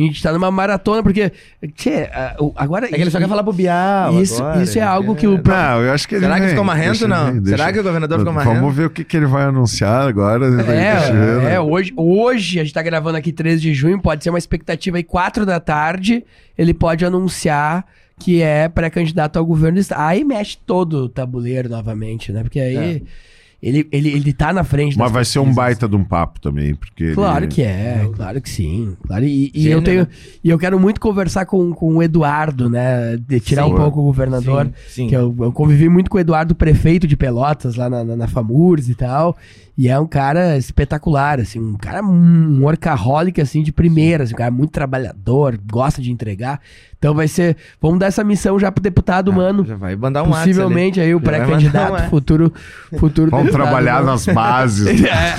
a 0.04 0.06
gente 0.06 0.22
tá 0.22 0.30
numa 0.30 0.50
maratona, 0.50 1.02
porque. 1.02 1.32
Tchê, 1.74 2.10
agora. 2.54 2.86
É 2.86 2.88
que 2.90 2.96
ele 2.96 3.10
só 3.10 3.18
quer 3.18 3.28
falar 3.28 3.42
pro 3.42 3.52
Bial. 3.52 4.20
Isso, 4.20 4.42
agora, 4.42 4.62
isso 4.62 4.78
é 4.78 4.82
algo 4.82 5.14
que 5.14 5.26
o. 5.26 5.40
Não, 5.42 5.82
eu 5.82 5.92
acho 5.92 6.06
que 6.06 6.16
ele. 6.16 6.24
Será 6.24 6.38
que 6.38 6.48
ficou 6.48 6.64
marrento, 6.64 7.08
não? 7.08 7.38
Deixa, 7.38 7.56
Será 7.56 7.72
que 7.72 7.80
o 7.80 7.82
governador 7.82 8.18
ficou 8.18 8.32
marrento? 8.32 8.60
Vamos 8.60 8.76
ver 8.76 8.86
o 8.86 8.90
que, 8.90 9.02
que 9.02 9.16
ele 9.16 9.24
vai 9.24 9.44
anunciar 9.44 10.06
agora. 10.06 10.50
Né? 10.50 11.48
É, 11.48 11.54
é 11.54 11.60
hoje, 11.60 11.94
hoje, 11.96 12.60
a 12.60 12.64
gente 12.64 12.74
tá 12.74 12.82
gravando 12.82 13.16
aqui 13.16 13.32
13 13.32 13.60
de 13.60 13.72
junho, 13.72 13.98
pode 13.98 14.22
ser 14.22 14.28
uma 14.28 14.38
expectativa 14.38 14.98
aí, 14.98 15.02
4 15.02 15.46
da 15.46 15.58
tarde, 15.58 16.24
ele 16.58 16.74
pode 16.74 17.02
anunciar 17.04 17.86
que 18.18 18.42
é 18.42 18.68
pré-candidato 18.68 19.38
ao 19.38 19.46
governo 19.46 19.76
do 19.76 19.80
estado. 19.80 20.00
Aí 20.00 20.24
mexe 20.24 20.58
todo 20.66 21.04
o 21.04 21.08
tabuleiro 21.08 21.70
novamente, 21.70 22.32
né? 22.32 22.42
Porque 22.42 22.60
aí. 22.60 22.76
É. 22.76 23.35
ele, 23.62 23.88
ele, 23.90 24.10
ele 24.10 24.32
tá 24.32 24.52
na 24.52 24.62
frente 24.62 24.98
Mas 24.98 25.10
vai 25.10 25.22
pesquisas. 25.22 25.32
ser 25.32 25.38
um 25.50 25.52
baita 25.52 25.88
de 25.88 25.96
um 25.96 26.04
papo 26.04 26.40
também, 26.40 26.74
porque. 26.74 27.14
Claro 27.14 27.44
ele... 27.44 27.52
que 27.52 27.62
é, 27.62 28.08
claro 28.14 28.40
que 28.40 28.50
sim. 28.50 28.96
Claro, 29.06 29.24
e, 29.24 29.50
e 29.54 29.68
eu 29.68 29.82
tenho. 29.82 30.06
E 30.44 30.50
eu 30.50 30.58
quero 30.58 30.78
muito 30.78 31.00
conversar 31.00 31.46
com, 31.46 31.72
com 31.72 31.96
o 31.96 32.02
Eduardo, 32.02 32.68
né? 32.68 33.16
De 33.16 33.40
tirar 33.40 33.64
sim, 33.64 33.72
um 33.72 33.76
pouco 33.76 34.00
o 34.00 34.04
governador. 34.04 34.66
Sim, 34.66 34.72
sim. 34.88 35.08
Que 35.08 35.16
eu, 35.16 35.34
eu, 35.38 35.52
convivi 35.52 35.88
muito 35.88 36.10
com 36.10 36.18
o 36.18 36.20
Eduardo, 36.20 36.54
prefeito 36.54 37.06
de 37.06 37.16
Pelotas, 37.16 37.76
lá 37.76 37.88
na, 37.88 38.04
na, 38.04 38.16
na 38.16 38.28
FAMURS 38.28 38.88
e 38.90 38.94
tal. 38.94 39.36
E 39.78 39.88
é 39.88 39.98
um 39.98 40.06
cara 40.06 40.56
espetacular, 40.56 41.38
assim, 41.38 41.60
um 41.60 41.74
cara, 41.74 42.02
um 42.02 42.62
workaholic, 42.62 43.38
assim, 43.42 43.62
de 43.62 43.72
primeira, 43.72 44.24
assim, 44.24 44.32
um 44.32 44.38
cara 44.38 44.50
muito 44.50 44.70
trabalhador, 44.70 45.58
gosta 45.70 46.00
de 46.00 46.10
entregar. 46.10 46.60
Então 47.06 47.14
vai 47.14 47.28
ser, 47.28 47.56
vamos 47.80 48.00
dar 48.00 48.06
essa 48.06 48.24
missão 48.24 48.58
já 48.58 48.72
pro 48.72 48.82
deputado, 48.82 49.30
ah, 49.30 49.34
mano. 49.34 49.64
Já 49.64 49.76
vai 49.76 49.94
mandar 49.94 50.24
um 50.24 50.30
Possivelmente 50.30 51.00
aí 51.00 51.14
o 51.14 51.20
pré-candidato, 51.20 52.10
futuro, 52.10 52.52
futuro 52.98 53.30
Vamos 53.30 53.46
deputado, 53.46 53.68
trabalhar 53.68 54.00
mano. 54.00 54.06
nas 54.06 54.26
bases. 54.26 54.88
é. 55.06 55.36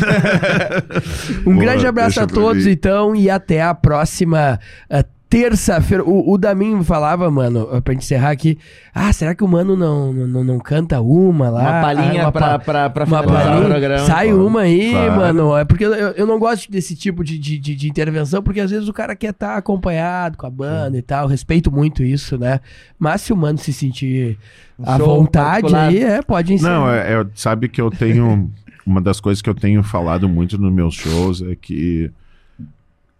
Um 1.45 1.55
Boa, 1.55 1.65
grande 1.65 1.85
abraço 1.85 2.21
a 2.21 2.25
todos, 2.25 2.65
então, 2.65 3.13
e 3.13 3.29
até 3.29 3.61
a 3.61 3.73
próxima 3.73 4.57
uh, 4.89 5.16
terça-feira. 5.29 6.03
O, 6.03 6.31
o 6.31 6.37
Damin 6.37 6.83
falava, 6.83 7.29
mano, 7.29 7.67
pra 7.81 7.93
gente 7.93 8.03
encerrar 8.03 8.31
aqui. 8.31 8.57
Ah, 8.93 9.11
será 9.11 9.35
que 9.35 9.43
o 9.43 9.47
mano 9.47 9.75
não, 9.75 10.11
não, 10.13 10.43
não 10.43 10.59
canta 10.59 10.99
uma 11.01 11.49
lá? 11.49 11.61
Uma 11.61 11.81
palhinha 11.81 12.21
ah, 12.21 12.25
uma 12.25 12.31
pra, 12.31 12.59
pra, 12.59 12.89
pra 12.89 13.05
uma 13.05 13.23
palhinha. 13.23 13.61
o 13.61 13.65
programa. 13.65 14.05
Sai 14.05 14.33
uma 14.33 14.61
aí, 14.61 14.91
claro. 14.91 15.15
mano. 15.15 15.57
É 15.57 15.65
porque 15.65 15.85
eu, 15.85 15.91
eu 15.93 16.25
não 16.25 16.39
gosto 16.39 16.71
desse 16.71 16.95
tipo 16.95 17.23
de, 17.23 17.37
de, 17.37 17.57
de, 17.57 17.75
de 17.75 17.89
intervenção, 17.89 18.41
porque 18.41 18.59
às 18.59 18.71
vezes 18.71 18.87
o 18.87 18.93
cara 18.93 19.15
quer 19.15 19.31
estar 19.31 19.53
tá 19.53 19.57
acompanhado 19.57 20.37
com 20.37 20.47
a 20.47 20.49
banda 20.49 20.91
Sim. 20.91 20.97
e 20.97 21.01
tal. 21.01 21.27
Respeito 21.27 21.71
muito 21.71 22.03
isso, 22.03 22.37
né? 22.37 22.59
Mas 22.97 23.21
se 23.21 23.33
o 23.33 23.37
mano 23.37 23.57
se 23.57 23.73
sentir 23.73 24.37
um 24.79 24.89
à 24.89 24.97
vontade 24.97 25.61
particular. 25.61 25.87
aí, 25.87 26.03
é, 26.03 26.21
pode 26.21 26.53
ensinar. 26.53 26.69
Não, 26.69 26.89
é, 26.89 27.21
é, 27.21 27.25
sabe 27.35 27.67
que 27.69 27.81
eu 27.81 27.89
tenho. 27.89 28.49
Uma 28.85 29.01
das 29.01 29.19
coisas 29.19 29.41
que 29.41 29.49
eu 29.49 29.53
tenho 29.53 29.83
falado 29.83 30.29
muito 30.29 30.57
nos 30.57 30.71
meus 30.71 30.95
shows 30.95 31.41
é 31.41 31.55
que 31.55 32.09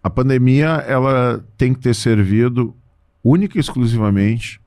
a 0.08 0.10
pandemia 0.10 0.68
ela 0.88 1.44
tem 1.58 1.74
que 1.74 1.80
ter 1.80 1.94
servido 1.94 2.74
única 3.22 3.58
e 3.58 3.60
exclusivamente 3.60 4.58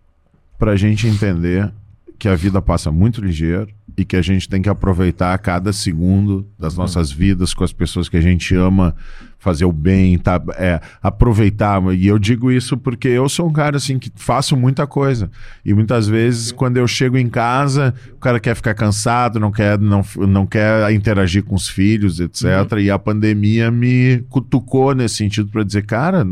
para 0.57 0.71
a 0.71 0.75
gente 0.75 1.07
entender 1.07 1.73
que 2.19 2.27
a 2.27 2.35
vida 2.35 2.61
passa 2.61 2.91
muito 2.91 3.19
ligeiro 3.19 3.73
e 3.97 4.05
que 4.05 4.15
a 4.15 4.21
gente 4.21 4.47
tem 4.47 4.61
que 4.61 4.69
aproveitar 4.69 5.37
cada 5.39 5.73
segundo 5.73 6.47
das 6.57 6.75
nossas 6.75 7.11
vidas 7.11 7.53
com 7.53 7.63
as 7.63 7.73
pessoas 7.73 8.07
que 8.07 8.17
a 8.17 8.21
gente 8.21 8.55
ama, 8.55 8.95
fazer 9.41 9.65
o 9.65 9.71
bem, 9.71 10.17
tá, 10.19 10.41
é, 10.55 10.79
aproveitar. 11.01 11.81
E 11.95 12.07
eu 12.07 12.19
digo 12.19 12.51
isso 12.51 12.77
porque 12.77 13.07
eu 13.07 13.27
sou 13.27 13.49
um 13.49 13.53
cara 13.53 13.77
assim 13.77 13.97
que 13.97 14.11
faço 14.15 14.55
muita 14.55 14.85
coisa. 14.85 15.31
E 15.65 15.73
muitas 15.73 16.07
vezes, 16.07 16.51
quando 16.51 16.77
eu 16.77 16.87
chego 16.87 17.17
em 17.17 17.27
casa, 17.27 17.93
o 18.13 18.19
cara 18.19 18.39
quer 18.39 18.55
ficar 18.55 18.75
cansado, 18.75 19.39
não 19.39 19.51
quer, 19.51 19.79
não, 19.79 20.05
não 20.27 20.45
quer 20.45 20.91
interagir 20.93 21.43
com 21.43 21.55
os 21.55 21.67
filhos, 21.67 22.19
etc. 22.19 22.71
Uhum. 22.71 22.79
E 22.79 22.91
a 22.91 22.99
pandemia 22.99 23.71
me 23.71 24.19
cutucou 24.29 24.93
nesse 24.93 25.15
sentido 25.15 25.49
para 25.49 25.63
dizer, 25.63 25.85
cara, 25.87 26.23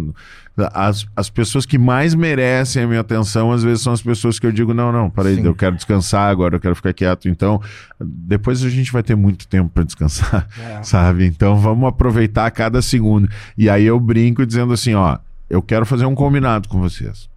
as, 0.73 1.07
as 1.15 1.29
pessoas 1.29 1.65
que 1.65 1.77
mais 1.77 2.13
merecem 2.13 2.83
a 2.83 2.87
minha 2.87 2.99
atenção, 2.99 3.51
às 3.51 3.63
vezes, 3.63 3.81
são 3.81 3.93
as 3.93 4.01
pessoas 4.01 4.39
que 4.39 4.45
eu 4.45 4.51
digo: 4.51 4.73
não, 4.73 4.91
não, 4.91 5.09
peraí, 5.09 5.35
Sim. 5.35 5.45
eu 5.45 5.55
quero 5.55 5.75
descansar 5.75 6.29
agora, 6.29 6.55
eu 6.55 6.59
quero 6.59 6.75
ficar 6.75 6.93
quieto. 6.93 7.29
Então, 7.29 7.61
depois 7.99 8.63
a 8.63 8.69
gente 8.69 8.91
vai 8.91 9.03
ter 9.03 9.15
muito 9.15 9.47
tempo 9.47 9.69
para 9.69 9.83
descansar, 9.83 10.47
é. 10.59 10.83
sabe? 10.83 11.25
Então, 11.25 11.57
vamos 11.57 11.87
aproveitar 11.87 12.49
cada 12.51 12.81
segundo. 12.81 13.29
E 13.57 13.69
aí 13.69 13.85
eu 13.85 13.99
brinco 13.99 14.45
dizendo 14.45 14.73
assim: 14.73 14.93
ó, 14.93 15.17
eu 15.49 15.61
quero 15.61 15.85
fazer 15.85 16.05
um 16.05 16.15
combinado 16.15 16.67
com 16.69 16.79
vocês. 16.79 17.29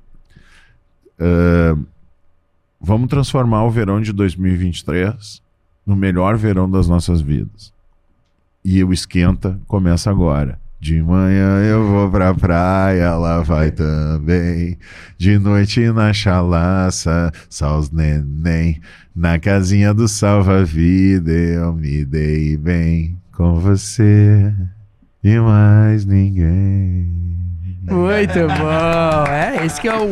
Uh, 1.19 1.87
vamos 2.81 3.09
transformar 3.09 3.65
o 3.65 3.71
verão 3.71 4.01
de 4.01 4.13
2023 4.13 5.43
no 5.87 5.97
melhor 5.97 6.37
verão 6.37 6.71
das 6.71 6.89
nossas 6.89 7.21
vidas. 7.21 7.73
E 8.65 8.83
o 8.85 8.93
esquenta 8.93 9.59
começa 9.67 10.11
agora. 10.11 10.62
De 10.83 11.01
manhã 11.01 11.63
eu 11.63 11.87
vou 11.87 12.11
pra 12.11 12.35
praia, 12.35 13.03
ela 13.03 13.41
vai 13.45 13.71
também. 13.71 14.77
De 15.17 15.39
noite 15.39 15.79
na 15.93 16.13
chalaça, 16.13 17.31
só 17.49 17.79
os 17.79 17.93
neném. 17.93 18.81
Na 19.15 19.39
casinha 19.39 19.95
do 19.95 20.09
salva-vida 20.09 21.31
eu 21.31 21.73
me 21.73 22.05
dei 22.05 22.57
bem 22.57 23.17
com 23.31 23.61
você 23.61 24.53
e 25.23 25.39
mais 25.39 26.05
ninguém. 26.05 27.07
Muito 27.83 28.49
bom. 28.49 29.25
É, 29.31 29.65
esse 29.65 29.81
que 29.81 29.87
é 29.87 29.97
o 29.97 30.09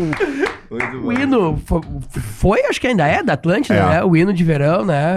o 0.70 1.12
hino 1.12 1.60
foi, 2.36 2.60
acho 2.66 2.81
que 2.81 2.86
ainda 2.86 3.05
é 3.05 3.24
da 3.24 3.32
Atlântida, 3.32 3.74
é. 3.74 3.89
né? 3.89 4.05
O 4.05 4.16
hino 4.16 4.32
de 4.32 4.44
verão, 4.44 4.84
né? 4.84 5.16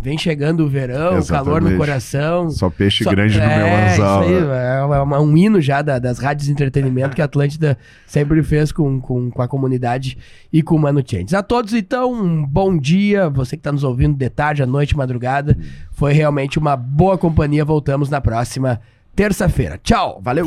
Vem 0.00 0.16
chegando 0.16 0.64
o 0.64 0.68
verão, 0.68 1.18
o 1.18 1.26
calor 1.26 1.60
no 1.60 1.76
coração. 1.76 2.48
Só 2.50 2.70
peixe 2.70 3.02
Só, 3.02 3.10
grande 3.10 3.36
no 3.36 3.44
meu 3.44 3.66
anzal. 3.66 4.22
Isso 4.22 4.32
aí, 4.32 4.40
né? 4.40 4.56
é, 4.56 5.16
é 5.16 5.18
um 5.18 5.36
hino 5.36 5.60
já 5.60 5.82
da, 5.82 5.98
das 5.98 6.20
rádios 6.20 6.46
de 6.46 6.52
entretenimento 6.52 7.16
que 7.16 7.22
a 7.22 7.24
Atlântida 7.24 7.76
sempre 8.06 8.40
fez 8.44 8.70
com, 8.70 9.00
com, 9.00 9.28
com 9.28 9.42
a 9.42 9.48
comunidade 9.48 10.16
e 10.52 10.62
com 10.62 10.76
o 10.76 10.78
Mano 10.78 11.02
Changes. 11.04 11.34
A 11.34 11.42
todos, 11.42 11.74
então, 11.74 12.12
um 12.12 12.46
bom 12.46 12.78
dia. 12.78 13.28
Você 13.28 13.56
que 13.56 13.60
está 13.60 13.72
nos 13.72 13.82
ouvindo 13.82 14.16
de 14.16 14.30
tarde, 14.30 14.62
à 14.62 14.66
noite, 14.66 14.96
madrugada. 14.96 15.58
Foi 15.90 16.12
realmente 16.12 16.60
uma 16.60 16.76
boa 16.76 17.18
companhia. 17.18 17.64
Voltamos 17.64 18.08
na 18.08 18.20
próxima 18.20 18.80
terça-feira. 19.16 19.80
Tchau, 19.82 20.20
valeu! 20.22 20.46